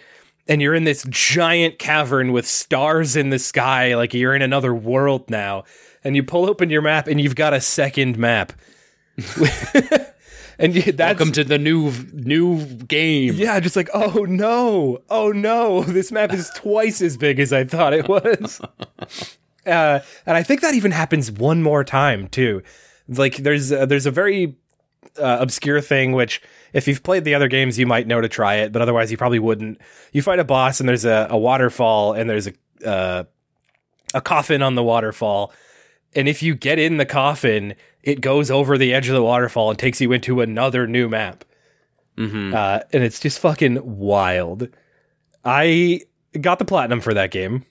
and 0.48 0.62
you're 0.62 0.74
in 0.74 0.84
this 0.84 1.04
giant 1.08 1.78
cavern 1.78 2.32
with 2.32 2.46
stars 2.46 3.16
in 3.16 3.30
the 3.30 3.38
sky. 3.38 3.96
Like 3.96 4.14
you're 4.14 4.34
in 4.34 4.42
another 4.42 4.74
world 4.74 5.28
now. 5.30 5.64
And 6.04 6.14
you 6.14 6.22
pull 6.22 6.48
open 6.48 6.70
your 6.70 6.82
map 6.82 7.08
and 7.08 7.20
you've 7.20 7.34
got 7.34 7.52
a 7.52 7.60
second 7.60 8.16
map. 8.16 8.52
and 10.58 10.74
that's 10.74 10.98
welcome 10.98 11.32
to 11.32 11.42
the 11.42 11.58
new 11.58 11.90
new 12.12 12.64
game. 12.64 13.34
Yeah, 13.34 13.58
just 13.60 13.76
like 13.76 13.88
oh 13.92 14.24
no, 14.28 14.98
oh 15.10 15.32
no, 15.32 15.82
this 15.82 16.12
map 16.12 16.32
is 16.32 16.50
twice 16.54 17.02
as 17.02 17.16
big 17.16 17.40
as 17.40 17.52
I 17.52 17.64
thought 17.64 17.92
it 17.92 18.08
was. 18.08 18.60
uh, 19.66 20.00
and 20.26 20.36
I 20.36 20.42
think 20.42 20.60
that 20.60 20.74
even 20.74 20.92
happens 20.92 21.30
one 21.32 21.62
more 21.62 21.82
time 21.82 22.28
too. 22.28 22.62
Like 23.08 23.36
there's 23.36 23.72
uh, 23.72 23.86
there's 23.86 24.06
a 24.06 24.10
very 24.10 24.56
uh, 25.18 25.38
obscure 25.40 25.80
thing 25.80 26.12
which 26.12 26.42
if 26.76 26.86
you've 26.86 27.02
played 27.02 27.24
the 27.24 27.34
other 27.34 27.48
games 27.48 27.78
you 27.78 27.86
might 27.86 28.06
know 28.06 28.20
to 28.20 28.28
try 28.28 28.56
it, 28.56 28.72
but 28.72 28.82
otherwise 28.82 29.10
you 29.10 29.16
probably 29.16 29.38
wouldn't. 29.38 29.80
You 30.12 30.22
fight 30.22 30.38
a 30.38 30.44
boss 30.44 30.78
and 30.78 30.88
there's 30.88 31.04
a, 31.04 31.26
a 31.30 31.38
waterfall 31.38 32.12
and 32.12 32.28
there's 32.28 32.46
a 32.46 32.52
uh, 32.84 33.24
a 34.14 34.20
coffin 34.20 34.62
on 34.62 34.74
the 34.74 34.82
waterfall 34.82 35.52
and 36.16 36.28
if 36.28 36.42
you 36.42 36.54
get 36.54 36.78
in 36.78 36.96
the 36.96 37.06
coffin, 37.06 37.74
it 38.02 38.20
goes 38.20 38.50
over 38.50 38.78
the 38.78 38.94
edge 38.94 39.08
of 39.08 39.14
the 39.14 39.22
waterfall 39.22 39.70
and 39.70 39.78
takes 39.78 40.00
you 40.00 40.12
into 40.12 40.40
another 40.40 40.86
new 40.86 41.08
map. 41.08 41.44
Mm-hmm. 42.16 42.54
Uh, 42.54 42.80
and 42.92 43.04
it's 43.04 43.20
just 43.20 43.38
fucking 43.38 43.98
wild. 43.98 44.68
I 45.44 46.00
got 46.40 46.58
the 46.58 46.64
platinum 46.64 47.02
for 47.02 47.12
that 47.12 47.30
game 47.30 47.66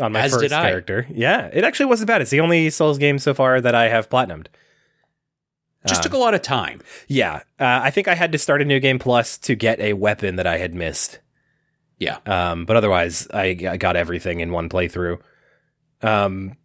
on 0.00 0.12
my 0.12 0.22
As 0.22 0.32
first 0.32 0.50
character. 0.50 1.06
Yeah, 1.10 1.48
it 1.52 1.62
actually 1.62 1.86
wasn't 1.86 2.08
bad. 2.08 2.20
It's 2.20 2.32
the 2.32 2.40
only 2.40 2.70
Souls 2.70 2.98
game 2.98 3.20
so 3.20 3.34
far 3.34 3.60
that 3.60 3.74
I 3.74 3.88
have 3.88 4.10
platinumed. 4.10 4.48
Just 5.86 6.00
uh, 6.00 6.02
took 6.04 6.12
a 6.12 6.18
lot 6.18 6.34
of 6.34 6.42
time. 6.42 6.82
Yeah, 7.08 7.36
uh, 7.58 7.80
I 7.82 7.90
think 7.90 8.06
I 8.06 8.14
had 8.14 8.32
to 8.32 8.38
start 8.38 8.60
a 8.60 8.64
new 8.64 8.80
game 8.80 8.98
plus 8.98 9.38
to 9.38 9.54
get 9.54 9.80
a 9.80 9.94
weapon 9.94 10.36
that 10.36 10.46
I 10.46 10.58
had 10.58 10.74
missed. 10.74 11.20
Yeah, 11.98 12.18
um, 12.26 12.66
but 12.66 12.76
otherwise, 12.76 13.28
I, 13.32 13.56
I 13.68 13.76
got 13.76 13.96
everything 13.96 14.40
in 14.40 14.52
one 14.52 14.68
playthrough. 14.68 15.20
Um, 16.02 16.56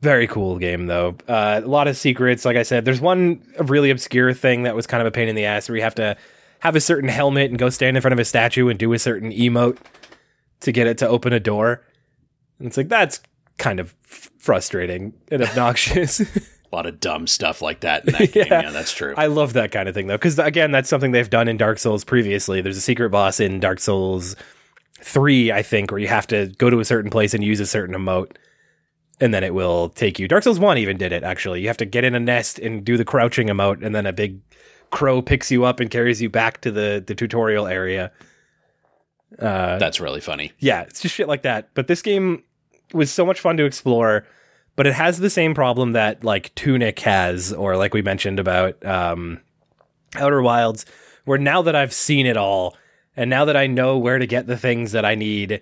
very 0.00 0.26
cool 0.26 0.58
game 0.58 0.86
though. 0.86 1.16
Uh, 1.28 1.60
a 1.62 1.68
lot 1.68 1.88
of 1.88 1.96
secrets. 1.96 2.44
Like 2.44 2.56
I 2.56 2.62
said, 2.62 2.84
there's 2.84 3.00
one 3.00 3.42
really 3.58 3.90
obscure 3.90 4.32
thing 4.32 4.62
that 4.62 4.74
was 4.74 4.86
kind 4.86 5.00
of 5.00 5.06
a 5.06 5.10
pain 5.10 5.28
in 5.28 5.36
the 5.36 5.44
ass 5.44 5.68
where 5.68 5.76
you 5.76 5.82
have 5.82 5.94
to 5.96 6.16
have 6.60 6.76
a 6.76 6.80
certain 6.80 7.08
helmet 7.08 7.50
and 7.50 7.58
go 7.58 7.70
stand 7.70 7.96
in 7.96 8.00
front 8.00 8.12
of 8.12 8.18
a 8.18 8.24
statue 8.24 8.68
and 8.68 8.78
do 8.78 8.92
a 8.92 8.98
certain 8.98 9.30
emote 9.30 9.78
to 10.60 10.72
get 10.72 10.86
it 10.86 10.98
to 10.98 11.08
open 11.08 11.32
a 11.32 11.40
door. 11.40 11.82
And 12.58 12.66
it's 12.66 12.76
like 12.76 12.88
that's 12.88 13.20
kind 13.58 13.78
of 13.78 13.94
frustrating 14.02 15.12
and 15.30 15.42
obnoxious. 15.42 16.22
a 16.72 16.76
lot 16.76 16.86
of 16.86 17.00
dumb 17.00 17.26
stuff 17.26 17.62
like 17.62 17.80
that 17.80 18.06
in 18.06 18.12
that 18.18 18.34
yeah. 18.34 18.62
Yeah, 18.62 18.70
that's 18.70 18.92
true. 18.92 19.14
I 19.16 19.26
love 19.26 19.54
that 19.54 19.72
kind 19.72 19.88
of 19.88 19.94
thing 19.94 20.06
though, 20.06 20.16
because 20.16 20.38
again, 20.38 20.70
that's 20.70 20.88
something 20.88 21.12
they've 21.12 21.30
done 21.30 21.48
in 21.48 21.56
Dark 21.56 21.78
Souls 21.78 22.04
previously. 22.04 22.60
There's 22.60 22.76
a 22.76 22.82
secret 22.82 23.10
boss 23.10 23.40
in 23.40 23.60
Dark 23.60 23.80
Souls 23.80 24.36
three, 25.00 25.50
I 25.50 25.62
think, 25.62 25.90
where 25.90 26.00
you 26.00 26.08
have 26.08 26.26
to 26.28 26.48
go 26.58 26.70
to 26.70 26.80
a 26.80 26.84
certain 26.84 27.10
place 27.10 27.34
and 27.34 27.42
use 27.42 27.60
a 27.60 27.66
certain 27.66 27.94
emote 27.94 28.32
and 29.20 29.34
then 29.34 29.44
it 29.44 29.54
will 29.54 29.90
take 29.90 30.18
you. 30.18 30.26
Dark 30.26 30.42
Souls 30.42 30.58
1 30.58 30.78
even 30.78 30.96
did 30.96 31.12
it, 31.12 31.22
actually. 31.22 31.60
You 31.60 31.68
have 31.68 31.76
to 31.76 31.84
get 31.84 32.04
in 32.04 32.14
a 32.14 32.20
nest 32.20 32.58
and 32.58 32.84
do 32.84 32.96
the 32.96 33.04
crouching 33.04 33.48
emote, 33.48 33.84
and 33.84 33.94
then 33.94 34.06
a 34.06 34.12
big 34.12 34.40
crow 34.90 35.22
picks 35.22 35.50
you 35.50 35.64
up 35.64 35.78
and 35.78 35.90
carries 35.90 36.20
you 36.22 36.30
back 36.30 36.62
to 36.62 36.70
the, 36.70 37.04
the 37.06 37.14
tutorial 37.14 37.66
area. 37.66 38.10
Uh, 39.38 39.78
That's 39.78 40.00
really 40.00 40.20
funny. 40.20 40.52
Yeah, 40.58 40.82
it's 40.82 41.00
just 41.00 41.14
shit 41.14 41.28
like 41.28 41.42
that. 41.42 41.68
But 41.74 41.86
this 41.86 42.02
game 42.02 42.42
was 42.92 43.12
so 43.12 43.24
much 43.24 43.40
fun 43.40 43.56
to 43.58 43.64
explore, 43.64 44.26
but 44.80 44.86
it 44.86 44.94
has 44.94 45.18
the 45.18 45.28
same 45.28 45.52
problem 45.52 45.92
that, 45.92 46.24
like, 46.24 46.54
Tunic 46.54 47.00
has, 47.00 47.52
or 47.52 47.76
like 47.76 47.92
we 47.92 48.00
mentioned 48.00 48.38
about 48.38 48.82
um, 48.82 49.38
Outer 50.14 50.40
Wilds, 50.40 50.86
where 51.26 51.36
now 51.36 51.60
that 51.60 51.76
I've 51.76 51.92
seen 51.92 52.24
it 52.24 52.38
all, 52.38 52.74
and 53.14 53.28
now 53.28 53.44
that 53.44 53.58
I 53.58 53.66
know 53.66 53.98
where 53.98 54.18
to 54.18 54.26
get 54.26 54.46
the 54.46 54.56
things 54.56 54.92
that 54.92 55.04
I 55.04 55.16
need, 55.16 55.60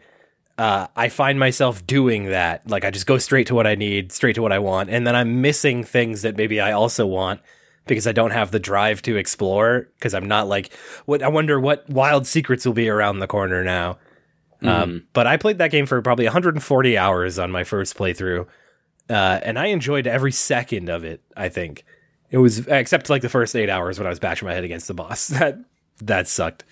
uh, 0.57 0.87
I 0.95 1.09
find 1.09 1.37
myself 1.37 1.85
doing 1.85 2.27
that. 2.27 2.71
Like 2.71 2.85
I 2.85 2.93
just 2.93 3.09
go 3.09 3.19
straight 3.19 3.49
to 3.49 3.57
what 3.57 3.67
I 3.67 3.75
need, 3.75 4.13
straight 4.13 4.37
to 4.37 4.43
what 4.43 4.53
I 4.53 4.61
want, 4.61 4.89
and 4.89 5.05
then 5.05 5.17
I'm 5.17 5.41
missing 5.41 5.83
things 5.83 6.23
that 6.23 6.37
maybe 6.37 6.61
I 6.61 6.71
also 6.71 7.05
want 7.05 7.41
because 7.89 8.07
I 8.07 8.13
don't 8.13 8.31
have 8.31 8.53
the 8.53 8.61
drive 8.61 9.03
to 9.03 9.17
explore. 9.17 9.89
Because 9.99 10.15
I'm 10.15 10.29
not 10.29 10.47
like, 10.47 10.73
what 11.07 11.25
I 11.25 11.29
wonder 11.29 11.59
what 11.59 11.91
wild 11.91 12.29
secrets 12.29 12.65
will 12.65 12.73
be 12.73 12.89
around 12.89 13.19
the 13.19 13.27
corner 13.27 13.65
now. 13.65 13.99
Mm. 14.63 14.69
Um, 14.69 15.07
but 15.13 15.27
I 15.27 15.39
played 15.39 15.59
that 15.59 15.73
game 15.73 15.87
for 15.87 16.01
probably 16.03 16.27
140 16.27 16.97
hours 16.97 17.41
on 17.41 17.51
my 17.51 17.65
first 17.65 17.97
playthrough, 17.97 18.47
uh, 19.11 19.41
and 19.43 19.59
I 19.59 19.67
enjoyed 19.67 20.07
every 20.07 20.33
second 20.33 20.89
of 20.89 21.05
it. 21.05 21.23
I 21.37 21.49
think 21.49 21.85
it 22.31 22.39
was 22.39 22.67
except 22.67 23.09
like 23.11 23.23
the 23.23 23.29
first 23.29 23.55
eight 23.57 23.71
hours 23.71 23.99
when 23.99 24.07
I 24.07 24.11
was 24.11 24.19
bashing 24.19 24.47
my 24.49 24.55
head 24.55 24.65
against 24.65 24.89
the 24.89 24.95
boss. 24.95 25.29
That 25.39 25.59
that 26.01 26.29
sucked. 26.29 26.65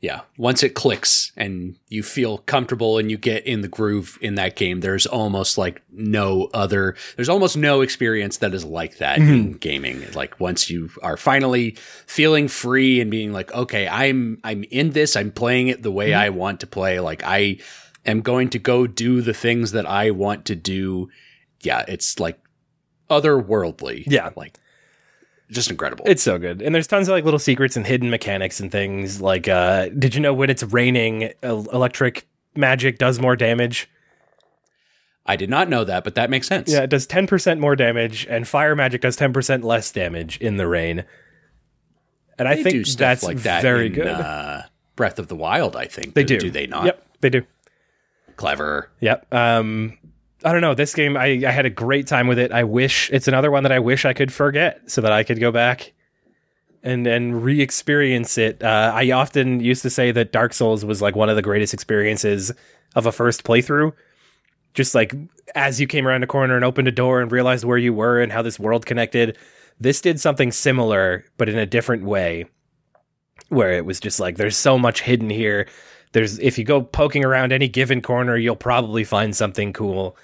yeah, 0.00 0.20
once 0.36 0.62
it 0.62 0.74
clicks 0.74 1.32
and 1.36 1.76
you 1.88 2.02
feel 2.04 2.38
comfortable 2.38 2.96
and 2.98 3.10
you 3.10 3.18
get 3.18 3.44
in 3.44 3.60
the 3.62 3.68
groove 3.68 4.16
in 4.22 4.36
that 4.36 4.54
game, 4.56 4.80
there's 4.80 5.06
almost 5.06 5.58
like 5.58 5.82
no 5.90 6.48
other, 6.54 6.94
there's 7.16 7.28
almost 7.28 7.56
no 7.56 7.80
experience 7.80 8.36
that 8.38 8.54
is 8.54 8.64
like 8.64 8.98
that 8.98 9.18
Mm-hmm. 9.18 9.32
in 9.34 9.52
gaming. 9.54 10.12
Like 10.14 10.38
once 10.38 10.70
you 10.70 10.88
are 11.02 11.16
finally 11.16 11.72
feeling 12.06 12.46
free 12.48 13.00
and 13.00 13.10
being 13.10 13.32
like, 13.32 13.52
okay, 13.52 13.88
I'm, 13.88 14.38
I'm 14.44 14.62
in 14.70 14.90
this, 14.90 15.16
I'm 15.16 15.32
playing 15.32 15.66
it 15.68 15.82
the 15.82 15.90
way 15.90 16.10
Mm-hmm. 16.10 16.20
I 16.20 16.28
want 16.30 16.60
to 16.60 16.66
play. 16.68 17.00
Like 17.00 17.22
I 17.24 17.58
am 18.06 18.22
going 18.22 18.50
to 18.50 18.58
go 18.60 18.86
do 18.86 19.20
the 19.20 19.34
things 19.34 19.72
that 19.72 19.84
I 19.84 20.12
want 20.12 20.44
to 20.46 20.54
do. 20.54 21.10
Yeah, 21.62 21.84
it's 21.88 22.18
like 22.20 22.38
otherworldly. 23.10 24.04
Yeah. 24.06 24.30
Like 24.36 24.58
just 25.50 25.70
incredible. 25.70 26.04
It's 26.06 26.22
so 26.22 26.38
good. 26.38 26.60
And 26.62 26.74
there's 26.74 26.86
tons 26.86 27.08
of 27.08 27.12
like 27.12 27.24
little 27.24 27.38
secrets 27.40 27.76
and 27.76 27.86
hidden 27.86 28.10
mechanics 28.10 28.60
and 28.60 28.70
things. 28.70 29.20
Like, 29.20 29.48
uh, 29.48 29.88
did 29.88 30.14
you 30.14 30.20
know 30.20 30.34
when 30.34 30.50
it's 30.50 30.62
raining, 30.62 31.32
electric 31.42 32.26
magic 32.54 32.98
does 32.98 33.18
more 33.18 33.34
damage? 33.36 33.88
I 35.24 35.36
did 35.36 35.50
not 35.50 35.68
know 35.68 35.84
that, 35.84 36.04
but 36.04 36.14
that 36.14 36.30
makes 36.30 36.46
sense. 36.46 36.70
Yeah, 36.72 36.82
it 36.82 36.90
does 36.90 37.06
10% 37.06 37.58
more 37.58 37.76
damage, 37.76 38.26
and 38.30 38.48
fire 38.48 38.74
magic 38.74 39.02
does 39.02 39.14
10% 39.16 39.62
less 39.62 39.90
damage 39.92 40.38
in 40.38 40.56
the 40.56 40.66
rain. 40.66 41.04
And 42.38 42.48
I 42.48 42.54
They 42.54 42.62
think 42.62 42.86
that's 42.88 43.22
like 43.22 43.38
that 43.38 43.60
very 43.62 43.86
in, 43.88 43.92
good. 43.92 44.06
Uh, 44.06 44.62
Breath 44.96 45.18
of 45.18 45.28
the 45.28 45.36
Wild, 45.36 45.76
I 45.76 45.86
think. 45.86 46.14
they 46.14 46.24
do. 46.24 46.38
Do 46.38 46.50
they 46.50 46.66
not? 46.66 46.86
Yep, 46.86 47.06
they 47.20 47.30
do. 47.30 47.42
Clever. 48.36 48.90
Yep. 49.00 49.32
Um, 49.34 49.98
I 50.44 50.52
don't 50.52 50.60
know. 50.60 50.74
This 50.74 50.94
game, 50.94 51.16
I, 51.16 51.42
I 51.46 51.50
had 51.50 51.66
a 51.66 51.70
great 51.70 52.06
time 52.06 52.28
with 52.28 52.38
it. 52.38 52.52
I 52.52 52.62
wish 52.64 53.10
it's 53.12 53.26
another 53.26 53.50
one 53.50 53.64
that 53.64 53.72
I 53.72 53.80
wish 53.80 54.04
I 54.04 54.12
could 54.12 54.32
forget 54.32 54.88
so 54.90 55.00
that 55.00 55.12
I 55.12 55.24
could 55.24 55.40
go 55.40 55.50
back 55.50 55.92
and 56.82 57.06
and 57.06 57.42
re-experience 57.42 58.38
it. 58.38 58.62
Uh, 58.62 58.92
I 58.94 59.10
often 59.10 59.60
used 59.60 59.82
to 59.82 59.90
say 59.90 60.12
that 60.12 60.32
Dark 60.32 60.54
Souls 60.54 60.84
was 60.84 61.02
like 61.02 61.16
one 61.16 61.28
of 61.28 61.36
the 61.36 61.42
greatest 61.42 61.74
experiences 61.74 62.52
of 62.94 63.06
a 63.06 63.12
first 63.12 63.42
playthrough. 63.44 63.92
Just 64.74 64.94
like 64.94 65.12
as 65.54 65.80
you 65.80 65.86
came 65.86 66.06
around 66.06 66.22
a 66.22 66.28
corner 66.28 66.54
and 66.54 66.64
opened 66.64 66.86
a 66.86 66.92
door 66.92 67.20
and 67.20 67.32
realized 67.32 67.64
where 67.64 67.78
you 67.78 67.92
were 67.92 68.20
and 68.20 68.30
how 68.30 68.42
this 68.42 68.60
world 68.60 68.86
connected, 68.86 69.36
this 69.80 70.00
did 70.00 70.20
something 70.20 70.52
similar 70.52 71.24
but 71.36 71.48
in 71.48 71.58
a 71.58 71.66
different 71.66 72.04
way. 72.04 72.46
Where 73.48 73.72
it 73.72 73.86
was 73.86 73.98
just 73.98 74.20
like 74.20 74.36
there's 74.36 74.56
so 74.56 74.78
much 74.78 75.00
hidden 75.00 75.30
here. 75.30 75.66
There's 76.12 76.38
if 76.38 76.58
you 76.58 76.64
go 76.64 76.80
poking 76.80 77.24
around 77.24 77.52
any 77.52 77.66
given 77.66 78.02
corner, 78.02 78.36
you'll 78.36 78.56
probably 78.56 79.02
find 79.02 79.34
something 79.34 79.72
cool. 79.72 80.16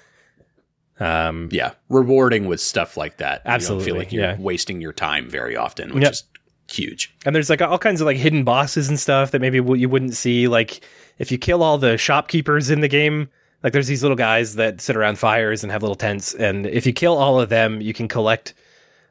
Um, 0.99 1.49
Yeah. 1.51 1.71
Rewarding 1.89 2.45
with 2.45 2.61
stuff 2.61 2.95
like 2.97 3.17
that. 3.17 3.41
You 3.43 3.43
don't 3.49 3.53
Absolutely, 3.55 3.85
feel 3.85 3.95
like 3.97 4.11
you're 4.13 4.23
yeah. 4.23 4.37
wasting 4.39 4.79
your 4.81 4.93
time 4.93 5.29
very 5.29 5.55
often, 5.57 5.93
which 5.93 6.03
Yep. 6.03 6.11
is 6.13 6.23
huge. 6.71 7.13
and 7.25 7.35
there's 7.35 7.49
like 7.49 7.61
all 7.61 7.77
kinds 7.77 8.01
of 8.01 8.05
like 8.05 8.17
hidden 8.17 8.43
bosses 8.43 8.89
and 8.89 8.99
stuff 8.99 9.31
that 9.31 9.39
maybe 9.41 9.57
you 9.57 9.89
wouldn't 9.89 10.15
see. 10.15 10.47
Like 10.47 10.81
if 11.19 11.31
you 11.31 11.37
kill 11.37 11.61
all 11.63 11.77
the 11.77 11.97
shopkeepers 11.97 12.69
in 12.69 12.79
the 12.81 12.87
game, 12.87 13.29
like 13.63 13.73
there's 13.73 13.87
these 13.87 14.01
little 14.03 14.17
guys 14.17 14.55
that 14.55 14.79
sit 14.81 14.95
around 14.95 15.17
fires 15.19 15.63
and 15.63 15.71
have 15.71 15.81
little 15.83 15.95
tents, 15.95 16.33
and 16.33 16.65
if 16.65 16.85
you 16.85 16.93
kill 16.93 17.17
all 17.17 17.39
of 17.41 17.49
them, 17.49 17.81
you 17.81 17.93
can 17.93 18.07
collect 18.07 18.53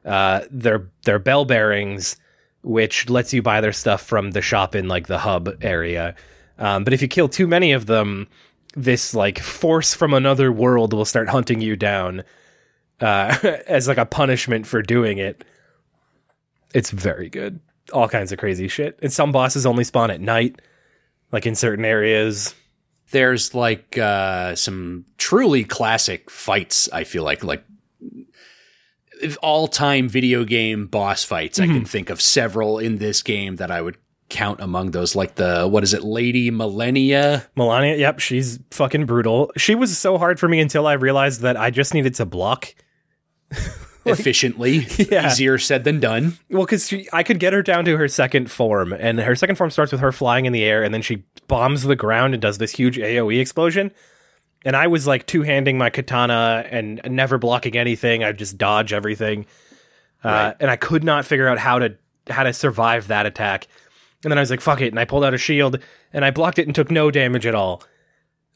uh, 0.05 0.41
their 0.51 0.89
their 1.05 1.19
bell 1.19 1.45
bearings, 1.45 2.17
which 2.63 3.09
lets 3.11 3.33
you 3.33 3.43
buy 3.43 3.61
their 3.61 3.73
stuff 3.73 4.03
from 4.03 4.31
the 4.33 4.43
shop 4.43 4.75
in 4.75 4.87
like 4.89 5.07
the 5.07 5.19
hub 5.19 5.51
area. 5.63 6.15
Um, 6.59 6.85
but 6.85 6.93
if 6.93 7.03
you 7.03 7.09
kill 7.09 7.29
too 7.29 7.47
many 7.47 7.73
of 7.73 7.87
them, 7.87 8.29
this 8.77 9.15
like 9.15 9.39
force 9.39 9.95
from 9.95 10.13
another 10.15 10.51
world 10.53 10.93
will 10.93 11.05
start 11.05 11.29
hunting 11.29 11.61
you 11.61 11.77
down 11.77 12.25
uh, 13.01 13.37
as 13.67 13.89
like 13.89 13.99
a 13.99 14.07
punishment 14.07 14.67
for 14.67 14.83
doing 14.83 15.19
it. 15.19 15.45
It's 16.75 16.91
very 16.91 17.29
good. 17.29 17.61
All 17.93 18.09
kinds 18.09 18.33
of 18.33 18.39
crazy 18.39 18.69
shit. 18.69 18.99
And 19.03 19.13
some 19.13 19.31
bosses 19.33 19.67
only 19.67 19.85
spawn 19.85 20.11
at 20.11 20.21
night, 20.21 20.61
like 21.31 21.47
in 21.47 21.55
certain 21.55 21.85
areas. 21.85 22.55
There's 23.11 23.55
like 23.55 23.97
uh, 23.99 24.57
some 24.57 25.05
truly 25.19 25.63
classic 25.65 26.31
fights, 26.31 26.89
I 26.93 27.05
feel 27.05 27.23
like, 27.23 27.45
like 27.45 27.63
all 29.43 29.69
time 29.69 30.09
video 30.09 30.45
game 30.45 30.87
boss 30.87 31.23
fights. 31.23 31.61
I 31.61 31.65
Mm-hmm. 31.67 31.75
can 31.75 31.85
think 31.85 32.11
of 32.11 32.21
several 32.21 32.79
in 32.79 32.99
this 32.99 33.23
game 33.23 33.57
that 33.57 33.71
I 33.71 33.81
would 33.81 33.97
count 34.35 34.61
among 34.61 34.91
those, 34.91 35.15
like 35.17 35.37
the, 35.37 35.67
what 35.69 35.83
is 35.85 35.95
it, 35.95 36.03
Lady 36.03 36.51
Millennia? 36.51 37.47
Malenia, 37.57 37.99
yep, 37.99 38.19
she's 38.19 38.59
fucking 38.73 39.07
brutal. 39.07 39.53
She 39.57 39.75
was 39.75 39.97
so 39.97 40.19
hard 40.19 40.41
for 40.41 40.49
me 40.49 40.61
until 40.61 40.87
I 40.87 40.95
realized 40.95 41.43
that 41.43 41.57
I 41.57 41.71
just 41.71 41.95
needed 41.95 42.15
to 42.17 42.27
block. 42.27 42.75
efficiently. 44.07 44.87
Yeah. 45.11 45.31
Easier 45.31 45.59
said 45.59 45.85
than 45.85 46.01
done. 46.01 46.37
Well, 46.51 46.65
because 46.65 46.93
I 47.13 47.23
could 47.23 47.39
get 47.39 47.53
her 47.53 47.63
down 47.63 47.85
to 47.87 47.97
her 47.97 48.09
second 48.09 48.51
form, 48.51 48.93
and 48.93 49.19
her 49.21 49.35
second 49.37 49.57
form 49.57 49.71
starts 49.71 49.93
with 49.93 50.01
her 50.01 50.13
flying 50.13 50.47
in 50.47 50.53
the 50.53 50.65
air, 50.65 50.83
and 50.83 50.93
then 50.93 51.03
she 51.03 51.25
bombs 51.47 51.83
the 51.83 51.97
ground 51.97 52.35
and 52.35 52.41
does 52.43 52.59
this 52.59 52.73
huge 52.73 52.99
AoE 52.99 53.41
explosion. 53.41 53.91
And 54.65 54.75
I 54.77 54.87
was 54.89 55.07
like 55.07 55.27
two 55.27 55.43
handing 55.43 55.79
my 55.79 55.91
katana 55.91 56.65
and 56.71 57.01
never 57.09 57.39
blocking 57.39 57.77
anything. 57.77 58.25
I 58.25 58.33
just 58.33 58.57
dodge 58.59 58.93
everything, 58.93 59.47
uh, 60.25 60.29
Right. 60.29 60.57
and 60.61 60.71
I 60.71 60.77
could 60.77 61.05
not 61.05 61.25
figure 61.27 61.49
out 61.49 61.59
how 61.59 61.79
to 61.79 61.97
how 62.31 62.43
to 62.45 62.53
survive 62.55 63.09
that 63.09 63.27
attack. 63.27 63.69
And 64.25 64.31
then 64.33 64.39
I 64.39 64.43
was 64.43 64.51
like, 64.51 64.61
"Fuck 64.61 64.81
it!" 64.81 64.89
and 64.89 64.99
I 64.99 65.05
pulled 65.05 65.25
out 65.25 65.35
a 65.35 65.39
shield 65.39 65.79
and 66.13 66.25
I 66.25 66.31
blocked 66.31 66.59
it 66.59 66.67
and 66.67 66.75
took 66.75 66.91
no 66.91 67.11
damage 67.11 67.47
at 67.47 67.55
all. 67.55 67.83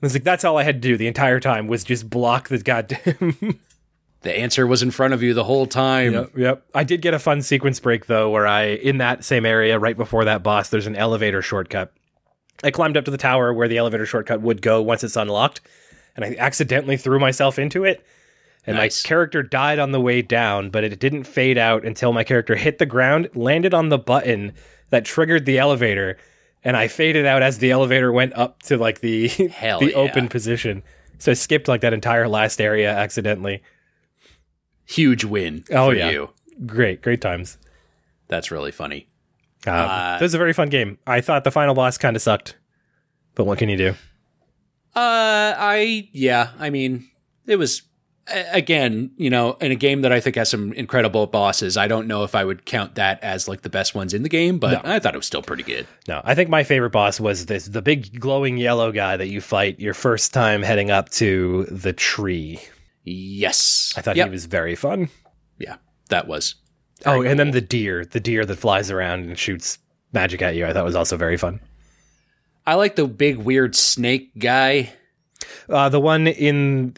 I 0.02 0.06
was 0.06 0.14
like, 0.14 0.24
"That's 0.24 0.44
all 0.44 0.56
I 0.58 0.62
had 0.62 0.76
to 0.82 0.88
do 0.88 0.96
the 0.96 1.06
entire 1.06 1.40
time 1.40 1.66
was 1.66 1.84
just 1.84 2.08
block 2.10 2.48
the 2.48 2.58
goddamn." 2.58 3.60
The 4.22 4.36
answer 4.36 4.66
was 4.66 4.82
in 4.82 4.90
front 4.90 5.14
of 5.14 5.22
you 5.22 5.32
the 5.32 5.44
whole 5.44 5.66
time. 5.66 6.12
Yep, 6.12 6.36
yep. 6.36 6.62
I 6.74 6.82
did 6.82 7.02
get 7.02 7.14
a 7.14 7.20
fun 7.20 7.40
sequence 7.40 7.78
break 7.78 8.06
though, 8.06 8.30
where 8.30 8.48
I 8.48 8.62
in 8.64 8.98
that 8.98 9.24
same 9.24 9.46
area 9.46 9.78
right 9.78 9.96
before 9.96 10.24
that 10.24 10.42
boss, 10.42 10.70
there's 10.70 10.88
an 10.88 10.96
elevator 10.96 11.40
shortcut. 11.40 11.92
I 12.64 12.72
climbed 12.72 12.96
up 12.96 13.04
to 13.04 13.12
the 13.12 13.16
tower 13.16 13.54
where 13.54 13.68
the 13.68 13.76
elevator 13.78 14.06
shortcut 14.06 14.40
would 14.40 14.60
go 14.60 14.82
once 14.82 15.04
it's 15.04 15.14
unlocked, 15.14 15.60
and 16.16 16.24
I 16.24 16.34
accidentally 16.36 16.96
threw 16.96 17.20
myself 17.20 17.60
into 17.60 17.84
it. 17.84 18.04
And 18.66 18.76
Nice. 18.76 19.04
my 19.04 19.08
character 19.08 19.44
died 19.44 19.78
on 19.78 19.92
the 19.92 20.00
way 20.00 20.20
down, 20.20 20.70
but 20.70 20.82
it 20.82 20.98
didn't 20.98 21.22
fade 21.22 21.56
out 21.56 21.84
until 21.84 22.12
my 22.12 22.24
character 22.24 22.56
hit 22.56 22.78
the 22.78 22.86
ground, 22.86 23.28
landed 23.36 23.72
on 23.72 23.88
the 23.88 23.98
button 23.98 24.52
that 24.90 25.04
triggered 25.04 25.44
the 25.46 25.58
elevator, 25.58 26.16
and 26.64 26.76
I 26.76 26.88
faded 26.88 27.26
out 27.26 27.42
as 27.42 27.58
the 27.58 27.70
elevator 27.70 28.12
went 28.12 28.34
up 28.34 28.62
to 28.64 28.76
like 28.76 29.00
the 29.00 29.28
Hell 29.28 29.80
the 29.80 29.90
yeah. 29.90 29.96
open 29.96 30.28
position. 30.28 30.82
So 31.18 31.32
I 31.32 31.34
skipped 31.34 31.68
like 31.68 31.80
that 31.80 31.92
entire 31.92 32.28
last 32.28 32.60
area 32.60 32.90
accidentally. 32.94 33.62
Huge 34.86 35.24
win 35.24 35.64
Oh, 35.70 35.90
for 35.90 35.94
yeah. 35.96 36.10
you. 36.10 36.30
Great, 36.66 37.02
great 37.02 37.20
times. 37.20 37.58
That's 38.28 38.50
really 38.50 38.72
funny. 38.72 39.08
Um, 39.66 39.74
Uh, 39.74 40.18
this 40.18 40.26
is 40.26 40.34
a 40.34 40.38
very 40.38 40.52
fun 40.52 40.68
game. 40.68 40.98
I 41.06 41.20
thought 41.20 41.44
the 41.44 41.50
final 41.50 41.74
boss 41.74 41.98
kind 41.98 42.14
of 42.16 42.22
sucked, 42.22 42.56
but 43.34 43.44
what 43.44 43.58
can 43.58 43.68
you 43.68 43.76
do? 43.76 43.88
Uh, 44.94 45.54
I 45.56 46.08
yeah. 46.12 46.50
I 46.58 46.70
mean, 46.70 47.08
it 47.46 47.56
was 47.56 47.82
again, 48.30 49.10
you 49.16 49.30
know, 49.30 49.52
in 49.54 49.70
a 49.72 49.74
game 49.74 50.02
that 50.02 50.12
I 50.12 50.20
think 50.20 50.36
has 50.36 50.48
some 50.50 50.72
incredible 50.74 51.26
bosses. 51.26 51.76
I 51.76 51.88
don't 51.88 52.06
know 52.06 52.24
if 52.24 52.34
I 52.34 52.44
would 52.44 52.64
count 52.64 52.94
that 52.96 53.22
as 53.22 53.48
like 53.48 53.62
the 53.62 53.70
best 53.70 53.94
ones 53.94 54.12
in 54.14 54.22
the 54.22 54.28
game, 54.28 54.58
but 54.58 54.84
No. 54.84 54.92
I 54.92 54.98
thought 54.98 55.14
it 55.14 55.18
was 55.18 55.26
still 55.26 55.42
pretty 55.42 55.62
good. 55.62 55.86
No, 56.06 56.20
I 56.24 56.34
think 56.34 56.48
my 56.50 56.64
favorite 56.64 56.90
boss 56.90 57.18
was 57.20 57.46
this 57.46 57.66
the 57.66 57.82
big 57.82 58.20
glowing 58.20 58.56
yellow 58.58 58.92
guy 58.92 59.16
that 59.16 59.28
you 59.28 59.40
fight 59.40 59.80
your 59.80 59.94
first 59.94 60.32
time 60.34 60.62
heading 60.62 60.90
up 60.90 61.08
to 61.10 61.64
the 61.70 61.92
tree. 61.92 62.60
Yes, 63.04 63.94
I 63.96 64.02
thought 64.02 64.16
Yep. 64.16 64.26
he 64.26 64.30
was 64.32 64.44
very 64.46 64.74
fun. 64.74 65.08
Yeah, 65.58 65.76
that 66.10 66.28
was. 66.28 66.54
oh, 67.06 67.22
and 67.22 67.38
then 67.38 67.52
the 67.52 67.60
deer, 67.60 68.04
the 68.04 68.20
deer 68.20 68.44
that 68.44 68.56
flies 68.56 68.90
around 68.90 69.20
and 69.24 69.38
shoots 69.38 69.78
magic 70.12 70.42
at 70.42 70.54
you. 70.56 70.66
I 70.66 70.72
thought 70.72 70.84
was 70.84 70.96
also 70.96 71.16
very 71.16 71.36
fun. 71.36 71.60
I 72.66 72.74
like 72.74 72.96
the 72.96 73.06
big 73.06 73.36
weird 73.38 73.74
snake 73.74 74.30
guy. 74.38 74.92
Uh, 75.68 75.88
the 75.88 76.00
one 76.00 76.26
in 76.26 76.94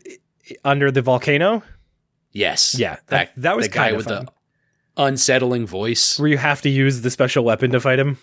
under 0.65 0.91
the 0.91 1.03
volcano 1.03 1.63
Yes, 2.33 2.77
Yeah, 2.79 2.97
that- 3.09 3.33
that 3.39 3.57
was 3.57 3.67
the 3.67 3.73
guy 3.73 3.93
with 3.93 4.07
fun. 4.07 4.27
the 4.27 4.33
unsettling 5.03 5.67
voice. 5.67 6.19
where 6.19 6.29
you 6.29 6.39
have 6.39 6.63
to 6.63 6.69
use 6.69 7.01
the 7.03 7.11
special 7.11 7.43
weapon 7.45 7.73
to 7.73 7.81
fight 7.81 7.99
him. 7.99 8.19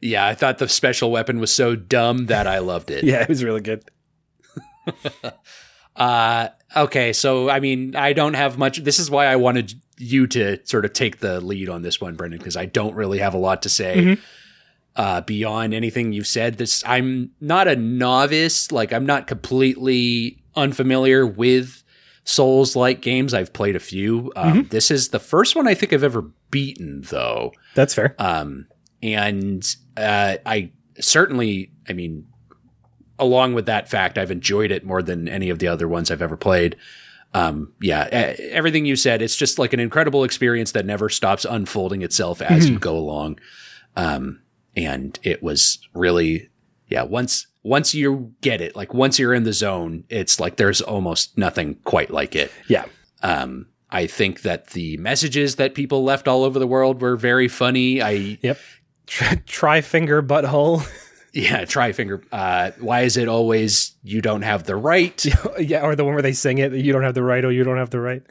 Yeah, 0.00 0.26
I 0.26 0.34
thought 0.34 0.58
the 0.58 0.68
special 0.68 1.10
weapon 1.10 1.38
was 1.40 1.52
so 1.52 1.76
dumb 1.76 2.26
that 2.26 2.46
I 2.46 2.58
loved 2.60 2.90
it. 2.90 3.04
Yeah, 3.10 3.22
it 3.22 3.28
was 3.28 3.44
really 3.44 3.60
good. 3.60 3.84
Uh, 5.96 6.48
okay, 6.76 7.12
so 7.12 7.50
I 7.50 7.58
mean, 7.58 7.96
I 7.96 8.12
don't 8.12 8.34
have 8.34 8.56
much. 8.56 8.78
This 8.78 9.00
is 9.00 9.10
why 9.10 9.26
I 9.26 9.34
wanted 9.34 9.74
you 9.96 10.28
to 10.28 10.64
sort 10.64 10.84
of 10.84 10.92
take 10.92 11.18
the 11.18 11.40
lead 11.40 11.68
on 11.68 11.82
this 11.82 12.00
one, 12.00 12.14
Brendan, 12.14 12.38
because 12.38 12.56
I 12.56 12.66
don't 12.66 12.94
really 12.94 13.18
have 13.18 13.34
a 13.34 13.38
lot 13.38 13.62
to 13.62 13.68
say 13.68 13.96
Mhm. 13.96 14.18
uh, 14.94 15.20
beyond 15.22 15.74
anything 15.74 16.12
you've 16.12 16.28
said. 16.28 16.56
This 16.56 16.84
I'm 16.86 17.32
not 17.40 17.66
a 17.66 17.74
novice, 17.74 18.70
like 18.70 18.92
I'm 18.92 19.06
not 19.06 19.26
completely 19.26 20.40
unfamiliar 20.58 21.26
with 21.26 21.82
Souls 22.24 22.76
like 22.76 23.00
games. 23.00 23.32
I've 23.32 23.54
played 23.54 23.74
a 23.74 23.80
few. 23.80 24.30
Um, 24.36 24.66
This 24.70 24.90
is 24.90 25.08
the 25.08 25.18
first 25.18 25.56
one 25.56 25.66
I 25.66 25.72
think 25.72 25.94
I've 25.94 26.04
ever 26.04 26.30
beaten, 26.50 27.00
though. 27.08 27.52
That's 27.74 27.94
fair. 27.94 28.14
Um, 28.18 28.66
and 29.02 29.64
uh, 29.96 30.36
I 30.44 30.72
certainly, 31.00 31.72
I 31.88 31.94
mean, 31.94 32.26
along 33.18 33.54
with 33.54 33.64
that 33.66 33.88
fact, 33.88 34.18
I've 34.18 34.30
enjoyed 34.30 34.70
it 34.70 34.84
more 34.84 35.02
than 35.02 35.26
any 35.26 35.48
of 35.48 35.58
the 35.58 35.68
other 35.68 35.88
ones 35.88 36.10
I've 36.10 36.20
ever 36.20 36.36
played. 36.36 36.76
Um, 37.34 37.72
yeah, 37.80 38.08
everything 38.10 38.86
you 38.86 38.96
said, 38.96 39.22
it's 39.22 39.36
just 39.36 39.58
like 39.58 39.72
an 39.72 39.80
incredible 39.80 40.24
experience 40.24 40.72
that 40.72 40.86
never 40.86 41.08
stops 41.08 41.44
unfolding 41.44 42.02
itself 42.02 42.40
as 42.42 42.68
you 42.68 42.78
go 42.78 42.96
along. 42.96 43.38
Um, 43.96 44.40
and 44.76 45.18
it 45.22 45.42
was 45.42 45.78
really, 45.94 46.50
yeah. 46.88 47.02
Once 47.02 47.46
once 47.68 47.94
you 47.94 48.32
get 48.40 48.62
it, 48.62 48.74
like 48.74 48.94
once 48.94 49.18
you're 49.18 49.34
in 49.34 49.42
the 49.42 49.52
zone, 49.52 50.02
it's 50.08 50.40
like 50.40 50.56
there's 50.56 50.80
almost 50.80 51.36
nothing 51.36 51.74
quite 51.84 52.10
like 52.10 52.34
it. 52.34 52.50
Yeah. 52.66 52.86
Um, 53.22 53.66
I 53.90 54.06
think 54.06 54.40
that 54.42 54.68
the 54.68 54.96
messages 54.96 55.56
that 55.56 55.74
people 55.74 56.02
left 56.02 56.26
all 56.28 56.44
over 56.44 56.58
the 56.58 56.66
world 56.66 57.02
were 57.02 57.16
very 57.16 57.46
funny. 57.48 58.00
I 58.02 58.38
Yep. 58.42 58.58
Try 59.46 59.80
finger 59.82 60.22
butthole. 60.22 60.86
yeah, 61.32 61.64
try 61.66 61.92
finger. 61.92 62.22
Uh, 62.32 62.70
why 62.80 63.02
is 63.02 63.16
it 63.16 63.28
always 63.28 63.92
you 64.02 64.20
don't 64.22 64.42
have 64.42 64.64
the 64.64 64.76
right? 64.76 65.24
yeah, 65.58 65.82
or 65.82 65.94
the 65.94 66.04
one 66.04 66.14
where 66.14 66.22
they 66.22 66.32
sing 66.32 66.58
it. 66.58 66.72
You 66.72 66.92
don't 66.92 67.02
have 67.02 67.14
the 67.14 67.22
right. 67.22 67.44
or 67.44 67.52
you 67.52 67.64
don't 67.64 67.78
have 67.78 67.90
the 67.90 68.00
right. 68.00 68.22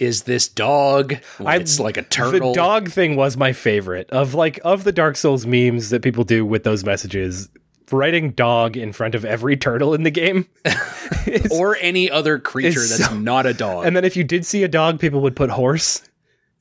Is 0.00 0.22
this 0.22 0.48
dog? 0.48 1.16
I- 1.44 1.56
it's 1.56 1.78
like 1.78 1.96
a 1.96 2.02
turtle. 2.02 2.50
The 2.52 2.56
dog 2.56 2.90
thing 2.90 3.14
was 3.16 3.36
my 3.36 3.52
favorite 3.52 4.10
of 4.10 4.34
like 4.34 4.58
of 4.64 4.82
the 4.82 4.92
Dark 4.92 5.16
Souls 5.16 5.46
memes 5.46 5.90
that 5.90 6.02
people 6.02 6.24
do 6.24 6.44
with 6.44 6.64
those 6.64 6.84
messages. 6.84 7.48
Writing 7.92 8.30
dog 8.32 8.76
in 8.76 8.92
front 8.92 9.14
of 9.14 9.24
every 9.24 9.56
turtle 9.56 9.94
in 9.94 10.02
the 10.04 10.10
game. 10.10 10.46
is- 11.26 11.50
or 11.50 11.76
any 11.80 12.10
other 12.10 12.38
creature 12.38 12.80
that's 12.80 13.06
so- 13.06 13.14
not 13.18 13.46
a 13.46 13.54
dog. 13.54 13.86
and 13.86 13.96
then 13.96 14.04
if 14.04 14.16
you 14.16 14.24
did 14.24 14.46
see 14.46 14.62
a 14.62 14.68
dog, 14.68 15.00
people 15.00 15.20
would 15.20 15.34
put 15.36 15.50
horse. 15.50 16.02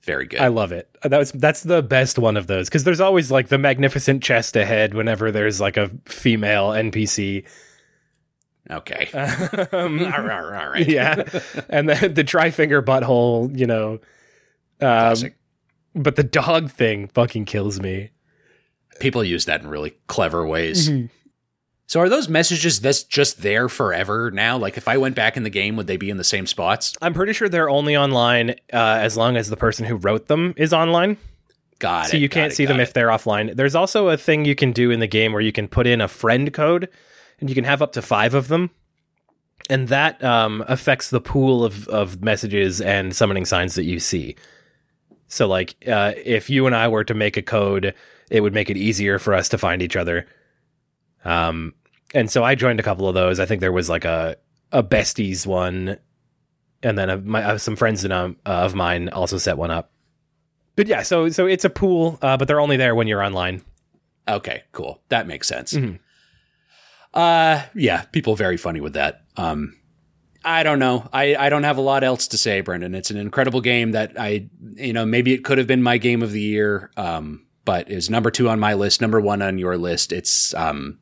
very 0.03 0.25
good. 0.25 0.39
I 0.39 0.47
love 0.47 0.71
it. 0.71 0.89
That 1.03 1.17
was 1.17 1.31
that's 1.31 1.61
the 1.63 1.81
best 1.83 2.17
one 2.17 2.35
of 2.37 2.47
those 2.47 2.67
because 2.67 2.83
there's 2.83 2.99
always 3.01 3.29
like 3.31 3.49
the 3.49 3.57
magnificent 3.57 4.23
chest 4.23 4.55
ahead 4.55 4.93
whenever 4.93 5.31
there's 5.31 5.61
like 5.61 5.77
a 5.77 5.89
female 6.05 6.69
NPC. 6.69 7.45
okay. 8.71 9.09
Um, 9.71 9.99
all 9.99 10.21
right. 10.23 10.63
All 10.63 10.69
right. 10.71 10.87
yeah, 10.87 11.23
and 11.69 11.89
then 11.89 12.13
the 12.13 12.23
tri 12.23 12.49
finger 12.49 12.81
butthole, 12.81 13.55
you 13.57 13.67
know. 13.67 13.93
Um, 13.93 13.99
Classic. 14.79 15.35
but 15.93 16.15
the 16.15 16.23
dog 16.23 16.71
thing 16.71 17.07
fucking 17.09 17.45
kills 17.45 17.79
me. 17.79 18.11
People 18.99 19.23
use 19.23 19.45
that 19.45 19.61
in 19.61 19.67
really 19.67 19.95
clever 20.07 20.45
ways. 20.45 20.89
Mm-hmm. 20.89 21.07
So 21.89 21.99
are 21.99 22.07
those 22.07 22.29
messages 22.29 22.81
that's 22.81 23.01
just 23.01 23.41
there 23.41 23.67
forever 23.67 24.29
now? 24.29 24.59
Like 24.59 24.77
if 24.77 24.87
I 24.87 24.97
went 24.97 25.15
back 25.15 25.35
in 25.35 25.41
the 25.41 25.49
game, 25.49 25.75
would 25.75 25.87
they 25.87 25.97
be 25.97 26.11
in 26.11 26.17
the 26.17 26.23
same 26.23 26.45
spots? 26.45 26.95
I'm 27.01 27.15
pretty 27.15 27.33
sure 27.33 27.49
they're 27.49 27.67
only 27.67 27.97
online 27.97 28.51
uh, 28.71 28.99
as 29.01 29.17
long 29.17 29.35
as 29.35 29.49
the 29.49 29.57
person 29.57 29.87
who 29.87 29.95
wrote 29.95 30.27
them 30.27 30.53
is 30.55 30.71
online. 30.71 31.17
Got 31.79 32.05
it. 32.05 32.11
so 32.11 32.17
you 32.17 32.29
can't 32.29 32.53
it, 32.53 32.55
see 32.55 32.67
them 32.67 32.77
got 32.77 32.83
if 32.83 32.93
they're 32.93 33.07
offline. 33.07 33.55
There's 33.55 33.73
also 33.73 34.09
a 34.09 34.17
thing 34.17 34.45
you 34.45 34.53
can 34.53 34.71
do 34.71 34.91
in 34.91 34.99
the 34.99 35.07
game 35.07 35.33
where 35.33 35.41
you 35.41 35.51
can 35.51 35.67
put 35.67 35.87
in 35.87 35.99
a 35.99 36.07
friend 36.07 36.53
code, 36.53 36.89
and 37.39 37.49
you 37.49 37.55
can 37.55 37.63
have 37.63 37.81
up 37.81 37.93
to 37.93 38.03
five 38.03 38.35
of 38.35 38.49
them, 38.49 38.69
and 39.67 39.87
that 39.87 40.23
um, 40.23 40.63
affects 40.67 41.09
the 41.09 41.21
pool 41.21 41.65
of 41.65 41.87
of 41.87 42.21
messages 42.21 42.81
and 42.81 43.15
summoning 43.15 43.45
signs 43.45 43.73
that 43.73 43.85
you 43.85 43.99
see. 43.99 44.35
So, 45.27 45.47
like, 45.47 45.75
uh, 45.87 46.13
if 46.23 46.51
you 46.51 46.67
and 46.67 46.75
I 46.75 46.87
were 46.87 47.05
to 47.05 47.15
make 47.15 47.35
a 47.35 47.41
code, 47.41 47.95
it 48.29 48.41
would 48.41 48.53
make 48.53 48.69
it 48.69 48.77
easier 48.77 49.17
for 49.17 49.33
us 49.33 49.49
to 49.49 49.57
find 49.57 49.81
each 49.81 49.95
other. 49.95 50.27
Um, 51.25 51.73
and 52.13 52.29
so 52.31 52.43
I 52.43 52.55
joined 52.55 52.79
a 52.79 52.83
couple 52.83 53.07
of 53.07 53.13
those. 53.15 53.39
I 53.39 53.45
think 53.45 53.61
there 53.61 53.71
was 53.71 53.89
like 53.89 54.05
a 54.05 54.37
a 54.71 54.83
besties 54.83 55.45
one, 55.47 55.97
and 56.83 56.97
then 56.97 57.09
a, 57.09 57.17
my, 57.17 57.43
uh, 57.43 57.57
some 57.57 57.75
friends 57.75 58.05
in, 58.05 58.11
um, 58.11 58.37
uh, 58.45 58.49
of 58.49 58.75
mine 58.75 59.09
also 59.09 59.37
set 59.37 59.57
one 59.57 59.71
up. 59.71 59.91
But 60.75 60.87
yeah, 60.87 61.01
so 61.01 61.29
so 61.29 61.45
it's 61.45 61.65
a 61.65 61.69
pool, 61.69 62.17
uh, 62.21 62.37
but 62.37 62.47
they're 62.47 62.59
only 62.59 62.77
there 62.77 62.95
when 62.95 63.07
you're 63.07 63.23
online. 63.23 63.63
Okay, 64.27 64.63
cool. 64.71 65.01
That 65.09 65.27
makes 65.27 65.47
sense. 65.47 65.73
Mhm. 65.73 65.99
Uh 67.13 67.63
yeah, 67.73 68.03
people 68.11 68.35
very 68.35 68.57
funny 68.57 68.79
with 68.81 68.93
that. 68.93 69.23
Um 69.37 69.75
I 70.45 70.63
don't 70.63 70.79
know. 70.79 71.09
I, 71.11 71.35
I 71.35 71.49
don't 71.49 71.63
have 71.63 71.77
a 71.77 71.81
lot 71.81 72.03
else 72.03 72.27
to 72.29 72.37
say, 72.37 72.61
Brendan. 72.61 72.95
It's 72.95 73.11
an 73.11 73.17
incredible 73.17 73.59
game 73.61 73.91
that 73.91 74.13
I 74.17 74.47
you 74.75 74.93
know, 74.93 75.05
maybe 75.05 75.33
it 75.33 75.43
could 75.43 75.57
have 75.57 75.67
been 75.67 75.81
my 75.83 75.97
game 75.97 76.21
of 76.21 76.31
the 76.31 76.39
year. 76.39 76.91
Um, 76.95 77.45
but 77.65 77.89
is 77.91 78.09
number 78.09 78.31
two 78.31 78.47
on 78.47 78.59
my 78.59 78.73
list, 78.75 79.01
number 79.01 79.19
one 79.19 79.41
on 79.41 79.57
your 79.57 79.77
list. 79.77 80.11
It's 80.13 80.53
um 80.53 80.99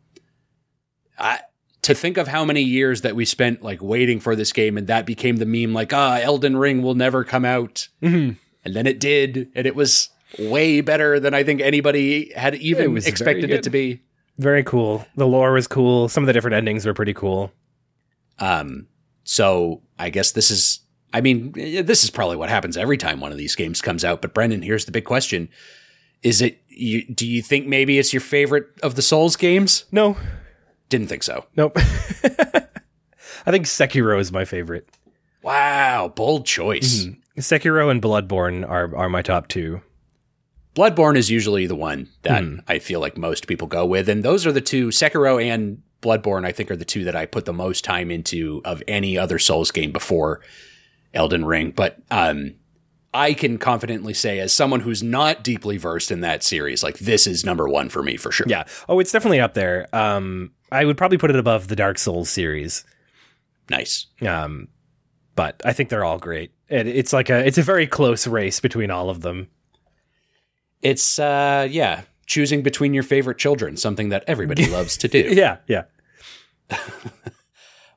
I 1.17 1.39
to 1.83 1.95
think 1.95 2.17
of 2.17 2.27
how 2.27 2.43
many 2.43 2.61
years 2.61 3.01
that 3.01 3.15
we 3.15 3.23
spent 3.23 3.63
like 3.63 3.81
waiting 3.81 4.19
for 4.19 4.35
this 4.35 4.51
game 4.51 4.77
and 4.77 4.87
that 4.87 5.05
became 5.05 5.37
the 5.37 5.45
meme 5.45 5.73
like, 5.73 5.93
ah, 5.93 6.19
Elden 6.21 6.57
Ring 6.57 6.81
will 6.81 6.95
never 6.95 7.23
come 7.23 7.45
out. 7.45 7.87
Mm-hmm. 8.01 8.33
And 8.65 8.75
then 8.75 8.85
it 8.85 8.99
did, 8.99 9.49
and 9.55 9.65
it 9.65 9.73
was 9.73 10.09
way 10.37 10.81
better 10.81 11.19
than 11.21 11.33
I 11.33 11.43
think 11.43 11.61
anybody 11.61 12.33
had 12.33 12.55
even 12.55 12.93
very 12.93 13.07
expected 13.07 13.49
it 13.51 13.63
to 13.63 13.69
be. 13.69 14.01
Very 14.37 14.63
cool. 14.63 15.05
The 15.15 15.25
lore 15.25 15.53
was 15.53 15.67
cool. 15.67 16.09
Some 16.09 16.23
of 16.23 16.27
the 16.27 16.33
different 16.33 16.55
endings 16.55 16.85
were 16.85 16.93
pretty 16.93 17.13
cool. 17.13 17.53
Um, 18.39 18.87
so 19.23 19.81
I 19.97 20.09
guess 20.09 20.33
this 20.33 20.51
is, 20.51 20.81
I 21.13 21.21
mean, 21.21 21.53
this 21.53 22.03
is 22.03 22.09
probably 22.09 22.35
what 22.35 22.49
happens 22.49 22.75
every 22.75 22.97
time 22.97 23.21
one 23.21 23.31
of 23.31 23.37
these 23.37 23.55
games 23.55 23.81
comes 23.81 24.03
out. 24.03 24.21
But 24.21 24.33
Brendan, 24.33 24.61
here's 24.61 24.85
the 24.85 24.91
big 24.91 25.05
question: 25.05 25.47
Is 26.21 26.41
it? 26.41 26.61
You, 26.67 27.07
do 27.07 27.25
you 27.25 27.41
think 27.41 27.65
maybe 27.65 27.97
it's 27.97 28.11
your 28.11 28.19
favorite 28.19 28.67
of 28.83 28.95
the 28.95 29.01
Souls 29.01 29.35
games? 29.37 29.85
No, 29.91 30.17
Didn't 30.89 31.07
think 31.07 31.23
so. 31.23 31.45
nope. 31.55 31.73
I 33.45 33.51
think 33.51 33.65
Sekiro 33.65 34.19
is 34.19 34.31
my 34.31 34.45
favorite. 34.45 34.89
Wow, 35.41 36.11
bold 36.13 36.45
choice. 36.45 37.03
Mm-hmm. 37.05 37.39
Sekiro 37.39 37.89
and 37.91 38.01
Bloodborne 38.01 38.67
are 38.67 38.95
are 38.95 39.09
my 39.09 39.21
top 39.21 39.47
two. 39.47 39.81
Bloodborne 40.75 41.17
is 41.17 41.29
usually 41.31 41.65
the 41.65 41.75
one 41.75 42.07
that 42.23 42.43
Hmm. 42.43 42.59
I 42.67 42.79
feel 42.79 42.99
like 42.99 43.17
most 43.17 43.47
people 43.47 43.67
go 43.67 43.85
with, 43.85 44.09
and 44.09 44.23
those 44.23 44.45
are 44.45 44.51
the 44.51 44.61
two. 44.61 44.89
Sekiro 44.89 45.43
and 45.43 45.81
Bloodborne, 46.01 46.45
I 46.45 46.51
think, 46.51 46.69
are 46.69 46.75
the 46.75 46.85
two 46.85 47.03
that 47.05 47.15
I 47.15 47.25
put 47.25 47.45
the 47.45 47.53
most 47.53 47.83
time 47.83 48.11
into 48.11 48.61
of 48.63 48.83
any 48.87 49.17
other 49.17 49.39
Souls 49.39 49.71
game 49.71 49.91
before 49.91 50.41
Elden 51.13 51.45
Ring. 51.45 51.71
But 51.71 51.97
um, 52.11 52.53
I 53.13 53.33
can 53.33 53.57
confidently 53.57 54.13
say, 54.13 54.39
as 54.39 54.53
someone 54.53 54.81
who's 54.81 55.01
not 55.01 55.43
deeply 55.43 55.77
versed 55.77 56.11
in 56.11 56.21
that 56.21 56.43
series, 56.43 56.83
like 56.83 56.99
this 56.99 57.25
is 57.25 57.43
number 57.43 57.67
one 57.67 57.89
for 57.89 58.03
me 58.03 58.15
for 58.17 58.31
sure. 58.31 58.45
Yeah. 58.47 58.65
Oh, 58.87 58.99
it's 58.99 59.11
definitely 59.11 59.39
up 59.39 59.55
there. 59.55 59.87
Um, 59.93 60.51
I 60.71 60.85
would 60.85 60.97
probably 60.97 61.17
put 61.17 61.29
it 61.29 61.35
above 61.35 61.67
the 61.67 61.75
Dark 61.75 61.97
Souls 61.97 62.29
series. 62.29 62.83
nice. 63.69 64.07
Um, 64.21 64.67
but 65.35 65.61
I 65.63 65.73
think 65.73 65.89
they're 65.89 66.03
all 66.03 66.17
great. 66.17 66.51
It, 66.67 66.87
it's 66.87 67.13
like 67.13 67.29
a 67.29 67.45
it's 67.45 67.57
a 67.57 67.63
very 67.63 67.87
close 67.87 68.25
race 68.27 68.59
between 68.59 68.91
all 68.91 69.09
of 69.09 69.21
them. 69.21 69.47
It's 70.81 71.19
uh, 71.19 71.67
yeah, 71.69 72.01
choosing 72.25 72.61
between 72.63 72.93
your 72.93 73.03
favorite 73.03 73.37
children, 73.37 73.77
something 73.77 74.09
that 74.09 74.23
everybody 74.27 74.65
loves 74.71 74.97
to 74.97 75.07
do. 75.07 75.29
Yeah, 75.31 75.57
yeah. 75.67 75.83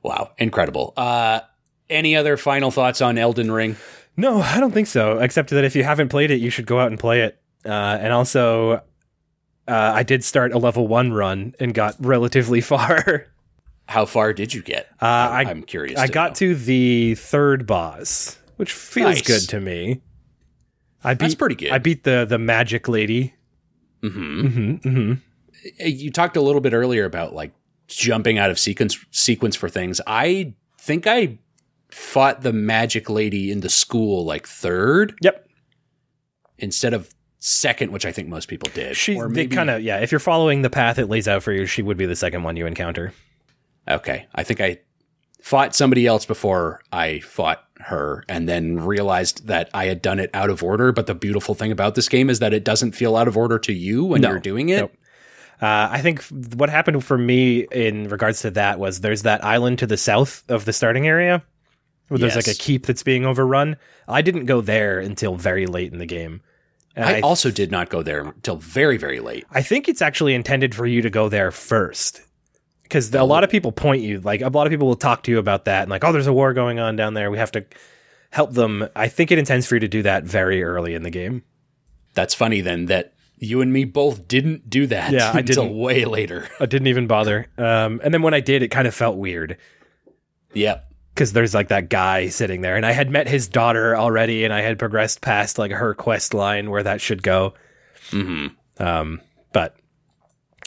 Wow, 0.03 0.31
incredible. 0.39 0.93
Uh, 0.97 1.41
any 1.89 2.15
other 2.15 2.35
final 2.37 2.71
thoughts 2.71 3.01
on 3.01 3.17
Elden 3.19 3.51
Ring? 3.51 3.75
No, 4.17 4.41
I 4.41 4.59
don't 4.59 4.71
think 4.71 4.87
so. 4.87 5.19
Except 5.19 5.51
that 5.51 5.63
if 5.63 5.75
you 5.75 5.83
haven't 5.83 6.09
played 6.09 6.31
it, 6.31 6.37
you 6.37 6.49
should 6.49 6.65
go 6.65 6.79
out 6.79 6.87
and 6.87 6.99
play 6.99 7.21
it. 7.21 7.39
Uh, 7.63 7.69
and 8.01 8.11
also, 8.11 8.81
uh, 9.71 9.93
I 9.95 10.03
did 10.03 10.23
start 10.23 10.51
a 10.53 10.57
level 10.57 10.87
one 10.87 11.13
run 11.13 11.55
and 11.59 11.73
got 11.73 11.95
relatively 11.99 12.61
far. 12.71 13.27
How 13.87 14.05
far 14.05 14.33
did 14.33 14.53
you 14.53 14.61
get? 14.61 14.87
Uh, 15.01 15.05
I 15.05 15.41
I'm 15.47 15.63
curious. 15.63 15.99
I 15.99 16.07
to 16.07 16.11
got 16.13 16.31
know. 16.31 16.35
to 16.35 16.55
the 16.55 17.15
third 17.15 17.65
boss, 17.67 18.37
which 18.57 18.71
feels 18.73 19.15
Nice. 19.15 19.21
good 19.21 19.49
to 19.49 19.59
me. 19.59 20.01
I 21.03 21.13
beat 21.15 21.19
That's 21.25 21.35
pretty 21.35 21.55
good. 21.55 21.71
I 21.71 21.77
beat 21.79 22.03
the 22.03 22.25
the 22.27 22.37
magic 22.37 22.87
lady. 22.87 23.33
hmm 24.01 24.47
hmm 24.47 24.73
hmm 24.75 25.13
You 25.79 26.11
talked 26.11 26.37
a 26.37 26.41
little 26.41 26.61
bit 26.61 26.73
earlier 26.73 27.05
about 27.05 27.33
like 27.33 27.51
jumping 27.87 28.37
out 28.37 28.49
of 28.51 28.57
sequence 28.59 28.97
sequence 29.11 29.55
for 29.55 29.67
things. 29.67 29.99
I 30.07 30.53
think 30.79 31.05
I 31.07 31.37
fought 31.89 32.41
the 32.41 32.53
magic 32.53 33.09
lady 33.09 33.51
in 33.51 33.59
the 33.59 33.69
school 33.69 34.23
like 34.25 34.47
third 34.47 35.15
Yep. 35.21 35.47
instead 36.59 36.93
of 36.93 37.13
second, 37.43 37.91
which 37.91 38.05
I 38.05 38.11
think 38.11 38.29
most 38.29 38.47
people 38.47 38.69
did. 38.73 38.95
She 38.95 39.15
Or 39.17 39.27
they 39.27 39.41
maybe- 39.43 39.55
kind 39.55 39.69
of 39.69 39.81
yeah. 39.81 39.97
If 39.99 40.11
you're 40.11 40.19
following 40.19 40.61
the 40.61 40.69
path 40.69 40.97
it 40.99 41.07
lays 41.09 41.27
out 41.27 41.41
for 41.43 41.51
you, 41.51 41.65
she 41.65 41.81
would 41.81 41.97
be 41.97 42.05
the 42.05 42.15
second 42.15 42.43
one 42.43 42.55
you 42.55 42.65
encounter. 42.67 43.13
Okay. 43.89 44.27
I 44.35 44.43
think 44.43 44.61
I 44.61 44.77
fought 45.41 45.75
somebody 45.75 46.05
else 46.05 46.23
before 46.25 46.81
I 46.93 47.19
fought 47.21 47.63
her 47.79 48.23
and 48.29 48.47
then 48.47 48.79
realized 48.85 49.47
that 49.47 49.71
I 49.73 49.85
had 49.85 50.03
done 50.03 50.19
it 50.19 50.29
out 50.35 50.51
of 50.51 50.61
order. 50.61 50.91
But 50.91 51.07
the 51.07 51.15
beautiful 51.15 51.55
thing 51.55 51.71
about 51.71 51.95
this 51.95 52.07
game 52.07 52.29
is 52.29 52.37
that 52.39 52.53
it 52.53 52.63
doesn't 52.63 52.91
feel 52.91 53.17
out 53.17 53.27
of 53.27 53.35
order 53.35 53.57
to 53.57 53.73
you 53.73 54.05
when 54.05 54.21
No. 54.21 54.29
you're 54.29 54.39
doing 54.39 54.69
it. 54.69 54.77
Nope. 54.81 54.93
Uh, 55.59 55.89
I 55.91 56.01
think 56.01 56.23
what 56.55 56.69
happened 56.69 57.03
for 57.03 57.17
me 57.17 57.61
in 57.71 58.07
regards 58.07 58.41
to 58.41 58.51
that 58.51 58.77
was 58.77 59.01
there's 59.01 59.23
that 59.23 59.43
island 59.43 59.79
to 59.79 59.87
the 59.87 59.97
south 59.97 60.43
of 60.47 60.65
the 60.65 60.73
starting 60.73 61.07
area 61.07 61.43
where 62.07 62.17
there's 62.19 62.35
like 62.35 62.47
a 62.47 62.53
keep 62.53 62.85
that's 62.85 63.03
being 63.03 63.25
overrun. 63.25 63.77
I 64.07 64.21
didn't 64.21 64.45
go 64.45 64.61
there 64.61 64.99
until 64.99 65.35
very 65.35 65.65
late 65.65 65.91
in 65.91 65.97
the 65.99 66.05
game. 66.05 66.41
And 66.95 67.05
I, 67.05 67.19
also 67.21 67.51
did 67.51 67.71
not 67.71 67.89
go 67.89 68.03
there 68.03 68.21
until 68.21 68.57
very, 68.57 68.97
very 68.97 69.19
late. 69.19 69.45
I 69.49 69.61
think 69.61 69.87
it's 69.87 70.01
actually 70.01 70.33
intended 70.33 70.75
for 70.75 70.85
you 70.85 71.01
to 71.03 71.09
go 71.09 71.29
there 71.29 71.51
first. 71.51 72.21
Because 72.83 73.13
a 73.15 73.23
lot 73.23 73.45
of 73.45 73.49
people 73.49 73.71
point 73.71 74.01
you, 74.01 74.19
like 74.19 74.41
a 74.41 74.49
lot 74.49 74.67
of 74.67 74.71
people 74.71 74.87
will 74.87 74.95
talk 74.95 75.23
to 75.23 75.31
you 75.31 75.39
about 75.39 75.65
that 75.65 75.83
and 75.83 75.89
like, 75.89 76.03
oh, 76.03 76.11
there's 76.11 76.27
a 76.27 76.33
war 76.33 76.53
going 76.53 76.79
on 76.79 76.97
down 76.97 77.13
there. 77.13 77.31
We 77.31 77.37
have 77.37 77.51
to 77.53 77.65
help 78.31 78.51
them. 78.51 78.89
I 78.95 79.07
think 79.07 79.31
it 79.31 79.37
intends 79.37 79.65
for 79.65 79.75
you 79.75 79.79
to 79.79 79.87
do 79.87 80.01
that 80.03 80.25
very 80.25 80.61
early 80.61 80.93
in 80.93 81.03
the 81.03 81.09
game. 81.09 81.43
That's 82.13 82.33
funny 82.33 82.59
then 82.59 82.87
that 82.87 83.13
you 83.37 83.61
and 83.61 83.71
me 83.71 83.85
both 83.85 84.27
didn't 84.27 84.69
do 84.69 84.87
that 84.87 85.13
Yeah, 85.13 85.31
I 85.33 85.39
until 85.39 85.63
didn't. 85.63 85.79
way 85.79 86.03
later. 86.03 86.49
I 86.59 86.65
didn't 86.65 86.87
even 86.87 87.07
bother. 87.07 87.47
Um, 87.57 88.01
and 88.03 88.13
then 88.13 88.21
when 88.21 88.33
I 88.33 88.41
did, 88.41 88.61
it 88.61 88.67
kind 88.67 88.87
of 88.87 88.93
felt 88.93 89.15
weird. 89.15 89.57
Yep. 90.53 90.90
Because 91.13 91.33
there's 91.33 91.53
like 91.53 91.67
that 91.69 91.89
guy 91.89 92.27
sitting 92.29 92.61
there 92.61 92.75
and 92.75 92.85
i 92.85 92.91
had 92.91 93.09
met 93.09 93.27
his 93.27 93.47
daughter 93.47 93.95
already 93.95 94.43
and 94.45 94.53
i 94.53 94.61
had 94.61 94.79
progressed 94.79 95.21
past 95.21 95.57
like 95.57 95.71
her 95.71 95.93
quest 95.93 96.33
line 96.33 96.69
where 96.69 96.83
that 96.83 97.01
should 97.01 97.21
go 97.23 97.53
hmm 98.09 98.47
um 98.79 99.21
but 99.53 99.75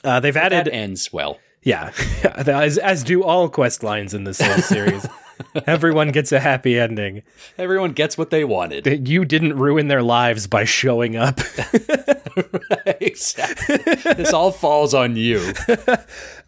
Uh, 0.05 0.21
they've 0.21 0.37
added 0.37 0.67
That 0.67 0.75
ends 0.75 1.11
well. 1.13 1.39
Yeah, 1.63 1.93
as 2.37 2.77
as 2.77 3.03
do 3.05 3.23
all 3.25 3.49
quest 3.49 3.83
lines 3.83 4.13
in 4.13 4.25
this 4.25 4.37
Souls 4.37 4.65
series. 4.69 5.07
Everyone 5.67 6.11
gets 6.11 6.33
a 6.33 6.41
happy 6.41 6.79
ending. 6.79 7.23
Everyone 7.59 7.93
gets 7.93 8.17
what 8.19 8.31
they 8.31 8.45
wanted. 8.45 9.09
You 9.09 9.25
didn't 9.25 9.57
ruin 9.59 9.89
their 9.89 10.03
lives 10.03 10.47
by 10.47 10.65
showing 10.65 11.17
up. 11.17 11.41
exactly. 13.01 13.77
This 14.15 14.33
all 14.33 14.53
falls 14.53 14.95
on 14.95 15.17
you. 15.17 15.53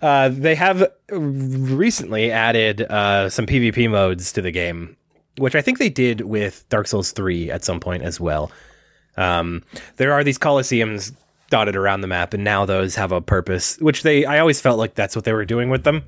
Uh, 0.03 0.29
they 0.29 0.55
have 0.55 0.87
recently 1.09 2.31
added 2.31 2.83
uh, 2.83 3.31
some 3.31 3.47
PvP 3.47 3.91
modes 3.91 4.31
to 4.31 4.43
the 4.43 4.51
game, 4.51 4.95
which 5.39 5.55
I 5.55 5.63
think 5.63 5.79
they 5.79 5.89
did 5.89 6.21
with 6.21 6.69
Dark 6.69 6.87
Souls 6.87 7.13
3 7.13 7.51
at 7.51 7.65
some 7.65 7.81
point 7.81 8.03
as 8.03 8.21
well. 8.21 8.53
Um, 9.17 9.63
there 9.97 10.13
are 10.13 10.23
these 10.23 10.39
coliseums 10.39 11.15
dotted 11.49 11.77
around 11.77 12.03
the 12.03 12.09
map, 12.09 12.35
and 12.35 12.45
now 12.45 12.67
those 12.67 12.95
have 12.97 13.11
a 13.11 13.23
purpose, 13.23 13.79
which 13.79 14.03
they 14.03 14.27
I 14.27 14.39
always 14.39 14.61
felt 14.61 14.79
like 14.79 14.95
that's 14.95 15.17
what 15.17 15.25
they 15.25 15.33
were 15.33 15.47
doing 15.47 15.71
with 15.71 15.85
them. 15.85 16.05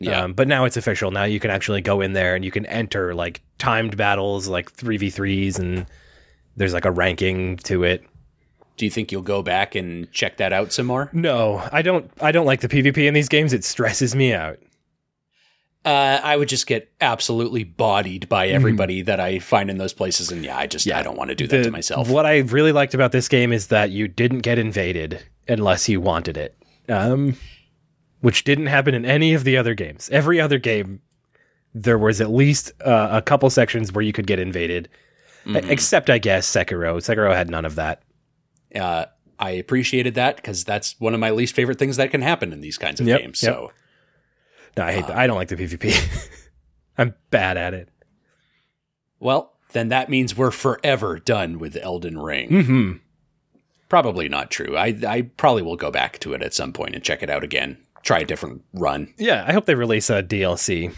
Yeah. 0.00 0.22
Um, 0.22 0.32
but 0.32 0.48
now 0.48 0.64
it's 0.64 0.76
official. 0.76 1.10
Now 1.10 1.24
you 1.24 1.38
can 1.38 1.50
actually 1.50 1.82
go 1.82 2.00
in 2.00 2.14
there 2.14 2.34
and 2.34 2.44
you 2.44 2.50
can 2.50 2.64
enter 2.66 3.14
like 3.14 3.42
timed 3.58 3.96
battles, 3.96 4.48
like 4.48 4.72
3v3s, 4.72 5.58
and 5.58 5.86
there's 6.56 6.72
like 6.72 6.86
a 6.86 6.90
ranking 6.90 7.56
to 7.58 7.84
it. 7.84 8.02
Do 8.78 8.86
you 8.86 8.90
think 8.90 9.12
you'll 9.12 9.20
go 9.20 9.42
back 9.42 9.74
and 9.74 10.10
check 10.10 10.38
that 10.38 10.54
out 10.54 10.72
some 10.72 10.86
more? 10.86 11.10
No, 11.12 11.62
I 11.70 11.82
don't. 11.82 12.10
I 12.20 12.32
don't 12.32 12.46
like 12.46 12.62
the 12.62 12.68
PvP 12.68 13.06
in 13.06 13.12
these 13.12 13.28
games. 13.28 13.52
It 13.52 13.62
stresses 13.62 14.14
me 14.16 14.32
out. 14.32 14.58
Uh, 15.84 16.20
I 16.22 16.36
would 16.36 16.48
just 16.48 16.66
get 16.66 16.90
absolutely 17.00 17.64
bodied 17.64 18.28
by 18.28 18.48
everybody 18.48 19.00
that 19.02 19.18
I 19.18 19.38
find 19.38 19.70
in 19.70 19.78
those 19.78 19.94
places, 19.94 20.30
and 20.30 20.44
yeah, 20.44 20.56
I 20.58 20.66
just 20.66 20.84
yeah. 20.84 20.98
I 20.98 21.02
don't 21.02 21.16
want 21.16 21.28
to 21.30 21.34
do 21.34 21.46
that 21.46 21.56
The- 21.58 21.64
to 21.64 21.70
myself. 21.70 22.10
What 22.10 22.26
I 22.26 22.38
really 22.38 22.72
liked 22.72 22.92
about 22.94 23.12
this 23.12 23.28
game 23.28 23.50
is 23.52 23.68
that 23.68 23.90
you 23.90 24.06
didn't 24.06 24.40
get 24.40 24.58
invaded 24.58 25.22
unless 25.48 25.88
you 25.88 26.00
wanted 26.00 26.36
it, 26.36 26.54
um, 26.90 27.36
which 28.20 28.44
didn't 28.44 28.66
happen 28.66 28.94
in 28.94 29.04
any 29.04 29.34
of 29.34 29.44
the 29.44 29.56
other 29.56 29.74
games. 29.74 30.08
Every 30.12 30.40
other 30.40 30.58
game, 30.58 31.00
there 31.74 31.98
was 31.98 32.20
at 32.20 32.30
least 32.30 32.72
uh, 32.84 33.08
a 33.12 33.22
couple 33.22 33.48
sections 33.50 33.92
where 33.92 34.02
you 34.02 34.12
could 34.12 34.26
get 34.26 34.38
invaded, 34.38 34.88
Mm-hmm. 35.46 35.70
except 35.70 36.10
I 36.10 36.18
guess 36.18 36.46
Sekiro. 36.46 36.96
Sekiro 36.98 37.34
had 37.34 37.48
none 37.48 37.64
of 37.64 37.76
that. 37.76 38.02
Uh, 38.74 39.06
I 39.38 39.52
appreciated 39.52 40.14
that 40.16 40.36
because 40.36 40.64
that's 40.64 41.00
one 41.00 41.14
of 41.14 41.20
my 41.20 41.30
least 41.30 41.54
favorite 41.54 41.78
things 41.78 41.96
that 41.96 42.10
can 42.10 42.20
happen 42.20 42.52
in 42.52 42.60
these 42.60 42.76
kinds 42.76 43.00
of 43.00 43.06
Yep, 43.06 43.20
games. 43.20 43.42
yep. 43.42 43.54
So 43.54 43.72
No, 44.76 44.84
I 44.84 44.92
hate. 44.92 45.06
that. 45.06 45.16
I 45.16 45.26
don't 45.26 45.36
like 45.36 45.48
the 45.48 45.56
PvP. 45.56 45.94
I'm 46.98 47.14
bad 47.30 47.56
at 47.56 47.72
it. 47.72 47.88
Well, 49.18 49.54
then 49.72 49.88
that 49.88 50.10
means 50.10 50.36
we're 50.36 50.50
forever 50.50 51.18
done 51.18 51.58
with 51.58 51.74
Elden 51.80 52.18
Ring. 52.18 52.62
hmm 52.64 52.92
Probably 53.88 54.28
not 54.28 54.50
true. 54.50 54.76
I, 54.76 54.94
I 55.08 55.22
probably 55.22 55.62
will 55.62 55.76
go 55.76 55.90
back 55.90 56.18
to 56.20 56.32
it 56.34 56.42
at 56.42 56.52
some 56.54 56.72
point 56.74 56.94
and 56.94 57.02
check 57.02 57.22
it 57.22 57.30
out 57.30 57.42
again. 57.42 57.78
Try 58.02 58.20
a 58.20 58.24
different 58.24 58.62
run. 58.72 59.12
Yeah, 59.18 59.44
I 59.46 59.52
hope 59.52 59.66
they 59.66 59.74
release 59.74 60.08
a 60.10 60.22
DLC. 60.22 60.94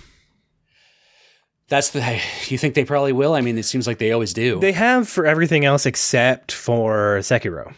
That's 1.69 1.91
the. 1.91 2.21
You 2.49 2.59
think 2.59 2.75
they 2.75 2.85
probably 2.85 3.13
will? 3.13 3.35
I 3.35 3.41
mean, 3.41 3.57
it 3.59 3.65
seems 3.65 3.87
like 3.87 3.99
they 3.99 4.13
always 4.13 4.33
do. 4.33 4.61
They 4.61 4.73
have 4.73 5.09
for 5.09 5.27
everything 5.27 5.65
else 5.65 5.87
except 5.87 6.53
for 6.53 7.19
Sekiro. 7.21 7.75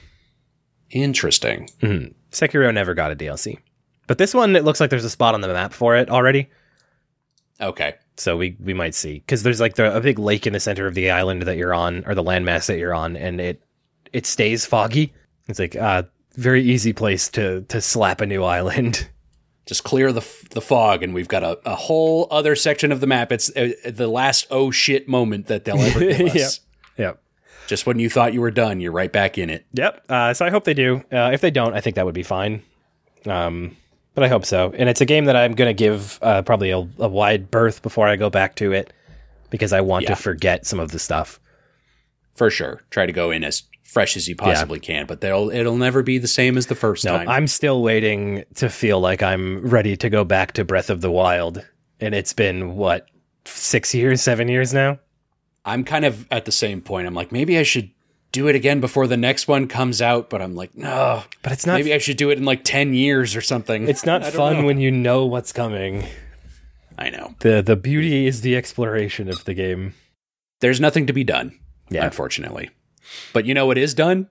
Interesting. 0.90 1.68
hmm 1.80 2.06
Sekiro 2.30 2.72
never 2.74 2.94
got 2.94 3.12
a 3.12 3.16
DLC, 3.16 3.58
but 4.08 4.18
this 4.18 4.34
one 4.34 4.56
it 4.56 4.64
looks 4.64 4.80
like 4.80 4.90
there's 4.90 5.04
a 5.04 5.10
spot 5.10 5.34
on 5.34 5.40
the 5.40 5.48
map 5.48 5.72
for 5.72 5.94
it 5.96 6.10
already. 6.10 6.50
Okay. 7.60 7.94
So 8.16 8.36
we 8.36 8.56
we 8.60 8.74
might 8.74 8.94
see 8.94 9.14
because 9.20 9.42
there's 9.44 9.60
like 9.60 9.76
the, 9.76 9.96
a 9.96 10.00
big 10.00 10.18
lake 10.18 10.46
in 10.46 10.52
the 10.52 10.60
center 10.60 10.86
of 10.86 10.94
the 10.94 11.10
island 11.10 11.42
that 11.42 11.56
you're 11.56 11.74
on 11.74 12.02
or 12.06 12.14
the 12.14 12.22
landmass 12.24 12.66
that 12.66 12.78
you're 12.78 12.94
on, 12.94 13.16
and 13.16 13.40
it 13.40 13.62
it 14.12 14.26
stays 14.26 14.66
foggy. 14.66 15.12
It's 15.48 15.58
like 15.58 15.74
a 15.76 16.08
very 16.34 16.62
easy 16.64 16.92
place 16.92 17.28
to 17.30 17.62
to 17.62 17.80
slap 17.80 18.20
a 18.20 18.26
new 18.26 18.42
island. 18.44 19.08
Just 19.66 19.82
clear 19.84 20.12
the 20.12 20.20
f- 20.20 20.48
the 20.50 20.60
fog, 20.60 21.02
and 21.02 21.14
we've 21.14 21.28
got 21.28 21.42
a, 21.42 21.58
a 21.64 21.74
whole 21.74 22.28
other 22.30 22.54
section 22.54 22.92
of 22.92 23.00
the 23.00 23.06
map. 23.06 23.32
It's 23.32 23.48
uh, 23.56 23.70
the 23.86 24.08
last 24.08 24.46
oh 24.50 24.70
shit 24.70 25.08
moment 25.08 25.46
that 25.46 25.64
they'll 25.64 25.78
ever 25.80 26.00
give 26.00 26.20
us. 26.28 26.34
Yep. 26.34 26.50
Yep. 26.98 27.20
Just 27.66 27.86
when 27.86 27.98
you 27.98 28.10
thought 28.10 28.34
you 28.34 28.42
were 28.42 28.50
done, 28.50 28.80
you're 28.80 28.92
right 28.92 29.10
back 29.10 29.38
in 29.38 29.48
it. 29.48 29.64
Yep. 29.72 30.04
Uh, 30.08 30.34
so 30.34 30.44
I 30.44 30.50
hope 30.50 30.64
they 30.64 30.74
do. 30.74 31.02
Uh, 31.10 31.30
if 31.32 31.40
they 31.40 31.50
don't, 31.50 31.72
I 31.74 31.80
think 31.80 31.96
that 31.96 32.04
would 32.04 32.14
be 32.14 32.22
fine. 32.22 32.62
Um, 33.26 33.74
but 34.14 34.22
I 34.22 34.28
hope 34.28 34.44
so. 34.44 34.70
And 34.76 34.88
it's 34.90 35.00
a 35.00 35.06
game 35.06 35.24
that 35.24 35.34
I'm 35.36 35.54
going 35.54 35.70
to 35.70 35.74
give 35.74 36.18
uh, 36.20 36.42
probably 36.42 36.70
a, 36.70 36.78
a 36.98 37.08
wide 37.08 37.50
berth 37.50 37.80
before 37.82 38.06
I 38.06 38.16
go 38.16 38.28
back 38.28 38.56
to 38.56 38.72
it 38.72 38.92
because 39.48 39.72
I 39.72 39.80
want 39.80 40.02
Yeah. 40.02 40.10
to 40.10 40.16
forget 40.16 40.66
some 40.66 40.78
of 40.78 40.90
the 40.90 40.98
stuff. 40.98 41.40
For 42.34 42.50
sure. 42.50 42.82
Try 42.90 43.06
to 43.06 43.12
go 43.12 43.30
in 43.30 43.42
as 43.44 43.62
fresh 43.94 44.16
as 44.16 44.28
you 44.28 44.36
possibly 44.36 44.78
can, 44.80 45.06
but 45.06 45.20
they'll 45.22 45.48
it'll 45.50 45.76
never 45.78 46.02
be 46.02 46.18
the 46.18 46.28
same 46.28 46.58
as 46.58 46.66
the 46.66 46.74
first 46.74 47.04
No, 47.04 47.16
time. 47.16 47.28
I'm 47.28 47.46
still 47.46 47.82
waiting 47.82 48.44
to 48.56 48.68
feel 48.68 49.00
like 49.00 49.22
I'm 49.22 49.62
ready 49.66 49.96
to 49.96 50.10
go 50.10 50.24
back 50.24 50.52
to 50.54 50.64
Breath 50.64 50.90
of 50.90 51.00
the 51.00 51.10
Wild. 51.10 51.64
And 52.00 52.14
it's 52.14 52.32
been, 52.34 52.74
what, 52.76 53.06
six 53.46 53.94
years, 53.94 54.20
seven 54.20 54.48
years 54.48 54.74
now? 54.74 54.98
I'm 55.64 55.84
kind 55.84 56.04
of 56.04 56.26
at 56.30 56.44
the 56.44 56.52
same 56.52 56.82
point. 56.82 57.06
I'm 57.06 57.14
like, 57.14 57.32
maybe 57.32 57.56
I 57.56 57.62
should 57.62 57.90
do 58.32 58.48
it 58.48 58.56
again 58.56 58.80
before 58.80 59.06
the 59.06 59.16
next 59.16 59.46
one 59.48 59.68
comes 59.68 60.02
out, 60.02 60.28
but 60.28 60.42
I'm 60.42 60.54
like, 60.56 60.76
no. 60.76 61.22
But 61.42 61.52
it's 61.52 61.64
not. 61.66 61.74
Maybe 61.76 61.94
I 61.94 61.98
should 61.98 62.16
do 62.16 62.30
it 62.30 62.36
in 62.36 62.44
like 62.44 62.64
10 62.64 62.92
years 62.94 63.36
or 63.36 63.40
something. 63.40 63.88
it's 63.88 64.04
not 64.04 64.26
fun 64.40 64.58
know. 64.60 64.64
when 64.66 64.78
you 64.78 64.90
know 64.90 65.24
what's 65.24 65.52
coming. 65.52 66.04
I 66.98 67.10
know. 67.10 67.34
the 67.40 67.62
The 67.62 67.76
beauty 67.76 68.26
is 68.26 68.40
the 68.40 68.56
exploration 68.56 69.28
of 69.28 69.44
the 69.44 69.54
game. 69.54 69.94
There's 70.60 70.80
nothing 70.80 71.06
to 71.06 71.12
be 71.12 71.24
done, 71.24 71.56
Yeah. 71.90 72.04
unfortunately. 72.04 72.70
But 73.32 73.46
you 73.46 73.54
know 73.54 73.66
what 73.66 73.78
is 73.78 73.94
done? 73.94 74.28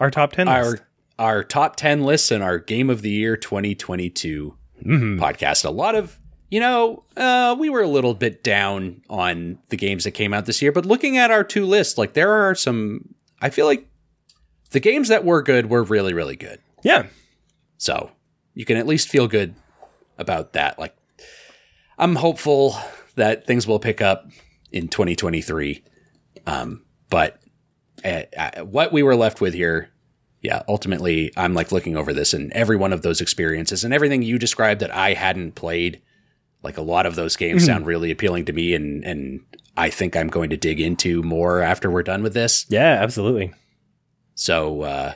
Our 0.00 0.10
top 0.10 0.32
ten. 0.32 0.48
Our 0.48 0.70
list. 0.72 0.82
our 1.18 1.42
top 1.42 1.76
10 1.76 2.02
lists 2.04 2.30
and 2.30 2.42
our 2.42 2.58
game 2.58 2.90
of 2.90 3.00
the 3.00 3.08
year 3.10 3.36
2022 3.38 4.54
Mhm. 4.84 5.18
podcast. 5.18 5.64
A 5.64 5.70
lot 5.70 5.94
of, 5.94 6.18
you 6.50 6.60
know, 6.60 7.04
uh, 7.16 7.56
we 7.58 7.70
were 7.70 7.80
a 7.80 7.88
little 7.88 8.12
bit 8.12 8.44
down 8.44 9.00
on 9.08 9.58
the 9.70 9.76
games 9.78 10.04
that 10.04 10.10
came 10.10 10.34
out 10.34 10.44
this 10.44 10.60
year, 10.60 10.72
but 10.72 10.84
looking 10.84 11.16
at 11.16 11.30
our 11.30 11.42
two 11.42 11.64
lists, 11.64 11.96
like 11.96 12.12
there 12.12 12.30
are 12.30 12.54
some, 12.54 13.14
I 13.40 13.48
feel 13.48 13.64
like 13.64 13.86
the 14.72 14.80
games 14.80 15.08
that 15.08 15.24
were 15.24 15.40
good 15.42 15.70
were 15.70 15.82
really, 15.82 16.12
really 16.12 16.36
good. 16.36 16.58
Yeah. 16.82 17.06
So 17.78 18.10
you 18.52 18.66
can 18.66 18.76
at 18.76 18.86
least 18.86 19.08
feel 19.08 19.26
good 19.28 19.54
about 20.18 20.52
that. 20.52 20.78
Like, 20.78 20.94
I'm 21.98 22.16
hopeful 22.16 22.76
that 23.14 23.46
things 23.46 23.66
will 23.66 23.78
pick 23.78 24.02
up 24.02 24.28
in 24.70 24.88
2023. 24.88 25.82
Um, 26.46 26.84
but 27.08 27.40
uh, 28.06 28.64
what 28.64 28.92
we 28.92 29.02
were 29.02 29.16
left 29.16 29.40
with 29.40 29.54
here, 29.54 29.90
yeah, 30.40 30.62
ultimately, 30.68 31.32
I'm 31.36 31.54
like 31.54 31.72
looking 31.72 31.96
over 31.96 32.12
this 32.12 32.32
and 32.32 32.52
every 32.52 32.76
one 32.76 32.92
of 32.92 33.02
those 33.02 33.20
experiences 33.20 33.84
and 33.84 33.92
everything 33.92 34.22
you 34.22 34.38
described 34.38 34.80
that 34.80 34.94
I 34.94 35.14
hadn't 35.14 35.54
played. 35.54 36.02
Like 36.62 36.78
a 36.78 36.82
lot 36.82 37.06
of 37.06 37.14
those 37.14 37.36
games 37.36 37.64
sound 37.64 37.86
really 37.86 38.10
appealing 38.10 38.44
to 38.46 38.52
me, 38.52 38.74
and 38.74 39.04
and 39.04 39.40
I 39.76 39.90
think 39.90 40.16
I'm 40.16 40.28
going 40.28 40.50
to 40.50 40.56
dig 40.56 40.80
into 40.80 41.22
more 41.22 41.60
after 41.60 41.90
we're 41.90 42.02
done 42.02 42.22
with 42.22 42.34
this. 42.34 42.66
Yeah. 42.68 42.98
Absolutely. 43.00 43.52
So, 44.34 44.82
uh, 44.82 45.14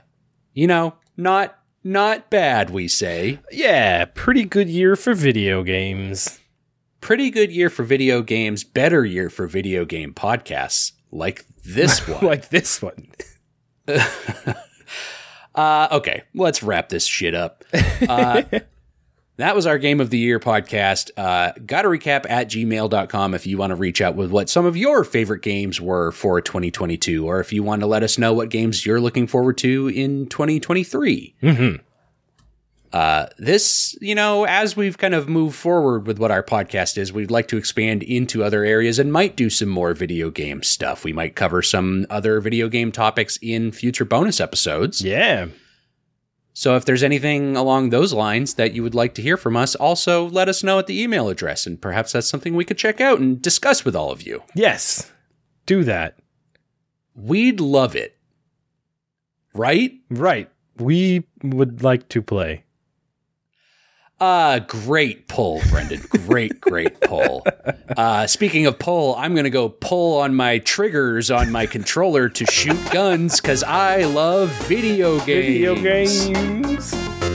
you 0.52 0.66
know, 0.66 0.94
not 1.16 1.58
not 1.82 2.30
bad, 2.30 2.70
we 2.70 2.88
say. 2.88 3.40
Yeah. 3.50 4.04
Pretty 4.04 4.44
good 4.44 4.68
year 4.68 4.96
for 4.96 5.14
video 5.14 5.62
games. 5.62 6.38
Pretty 7.00 7.30
good 7.30 7.50
year 7.50 7.70
for 7.70 7.82
video 7.82 8.22
games, 8.22 8.62
better 8.62 9.04
year 9.04 9.30
for 9.30 9.46
video 9.46 9.86
game 9.86 10.12
podcasts 10.12 10.92
like 11.10 11.46
this 11.64 12.06
one. 12.08 12.24
like 12.24 12.48
this 12.48 12.80
one. 12.82 13.08
uh, 15.54 15.88
okay, 15.92 16.22
let's 16.34 16.62
wrap 16.62 16.88
this 16.88 17.06
shit 17.06 17.34
up. 17.34 17.64
Uh, 18.08 18.42
that 19.36 19.54
was 19.54 19.66
our 19.66 19.78
Game 19.78 20.00
of 20.00 20.10
the 20.10 20.18
Year 20.18 20.38
podcast. 20.38 21.10
Uh, 21.16 21.52
got 21.66 21.82
to 21.82 21.88
recap 21.88 22.28
at 22.28 22.48
gmail.com 22.48 23.34
if 23.34 23.46
you 23.46 23.58
want 23.58 23.70
to 23.70 23.76
reach 23.76 24.00
out 24.00 24.14
with 24.14 24.30
what 24.30 24.48
some 24.48 24.66
of 24.66 24.76
your 24.76 25.02
favorite 25.04 25.42
games 25.42 25.80
were 25.80 26.12
for 26.12 26.40
2022, 26.40 27.26
or 27.26 27.40
if 27.40 27.52
you 27.52 27.62
want 27.62 27.80
to 27.80 27.86
let 27.86 28.02
us 28.02 28.18
know 28.18 28.32
what 28.32 28.48
games 28.50 28.84
you're 28.86 29.00
looking 29.00 29.26
forward 29.26 29.58
to 29.58 29.88
in 29.88 30.26
2023. 30.26 31.34
hmm 31.40 31.74
Uh, 32.92 33.26
this, 33.38 33.96
you 34.00 34.16
know, 34.16 34.44
as 34.44 34.76
we've 34.76 34.98
kind 34.98 35.14
of 35.14 35.28
moved 35.28 35.54
forward 35.54 36.06
with 36.06 36.18
what 36.18 36.32
our 36.32 36.42
podcast 36.42 36.98
is, 36.98 37.12
we'd 37.12 37.30
like 37.30 37.46
to 37.48 37.56
expand 37.56 38.02
into 38.02 38.42
other 38.42 38.64
areas 38.64 38.98
and 38.98 39.12
might 39.12 39.36
do 39.36 39.48
some 39.48 39.68
more 39.68 39.94
video 39.94 40.28
game 40.30 40.62
stuff. 40.62 41.04
We 41.04 41.12
might 41.12 41.36
cover 41.36 41.62
some 41.62 42.06
other 42.10 42.40
video 42.40 42.68
game 42.68 42.90
topics 42.90 43.38
in 43.40 43.70
future 43.70 44.04
bonus 44.04 44.40
episodes. 44.40 45.02
Yeah. 45.02 45.46
So 46.52 46.74
if 46.74 46.84
there's 46.84 47.04
anything 47.04 47.56
along 47.56 47.90
those 47.90 48.12
lines 48.12 48.54
that 48.54 48.74
you 48.74 48.82
would 48.82 48.94
like 48.94 49.14
to 49.14 49.22
hear 49.22 49.36
from 49.36 49.56
us, 49.56 49.76
also 49.76 50.28
let 50.28 50.48
us 50.48 50.64
know 50.64 50.80
at 50.80 50.88
the 50.88 51.00
email 51.00 51.28
address, 51.28 51.66
and 51.66 51.80
perhaps 51.80 52.12
that's 52.12 52.28
something 52.28 52.56
we 52.56 52.64
could 52.64 52.76
check 52.76 53.00
out 53.00 53.20
and 53.20 53.40
discuss 53.40 53.84
with 53.84 53.94
all 53.94 54.10
of 54.10 54.22
you. 54.22 54.42
Yes. 54.54 55.10
Do 55.64 55.84
that. 55.84 56.18
We'd 57.14 57.60
love 57.60 57.94
it. 57.94 58.18
Right? 59.54 59.92
Right. 60.10 60.50
We 60.76 61.24
would 61.44 61.84
like 61.84 62.08
to 62.10 62.20
play. 62.20 62.64
Uh, 64.20 64.58
great 64.58 65.28
pull, 65.28 65.62
Brendan. 65.70 66.02
Great, 66.26 66.60
great 66.60 67.00
pull. 67.00 67.42
Uh, 67.96 68.26
speaking 68.26 68.66
of 68.66 68.78
pull, 68.78 69.16
I'm 69.16 69.34
going 69.34 69.44
to 69.44 69.50
go 69.50 69.70
pull 69.70 70.18
on 70.20 70.34
my 70.34 70.58
triggers 70.58 71.30
on 71.30 71.50
my 71.50 71.64
controller 71.64 72.28
to 72.28 72.44
shoot 72.46 72.78
guns 72.90 73.40
because 73.40 73.62
I 73.62 74.04
love 74.04 74.50
video 74.66 75.18
games. 75.24 75.46
Video 75.46 75.74
games. 75.74 77.29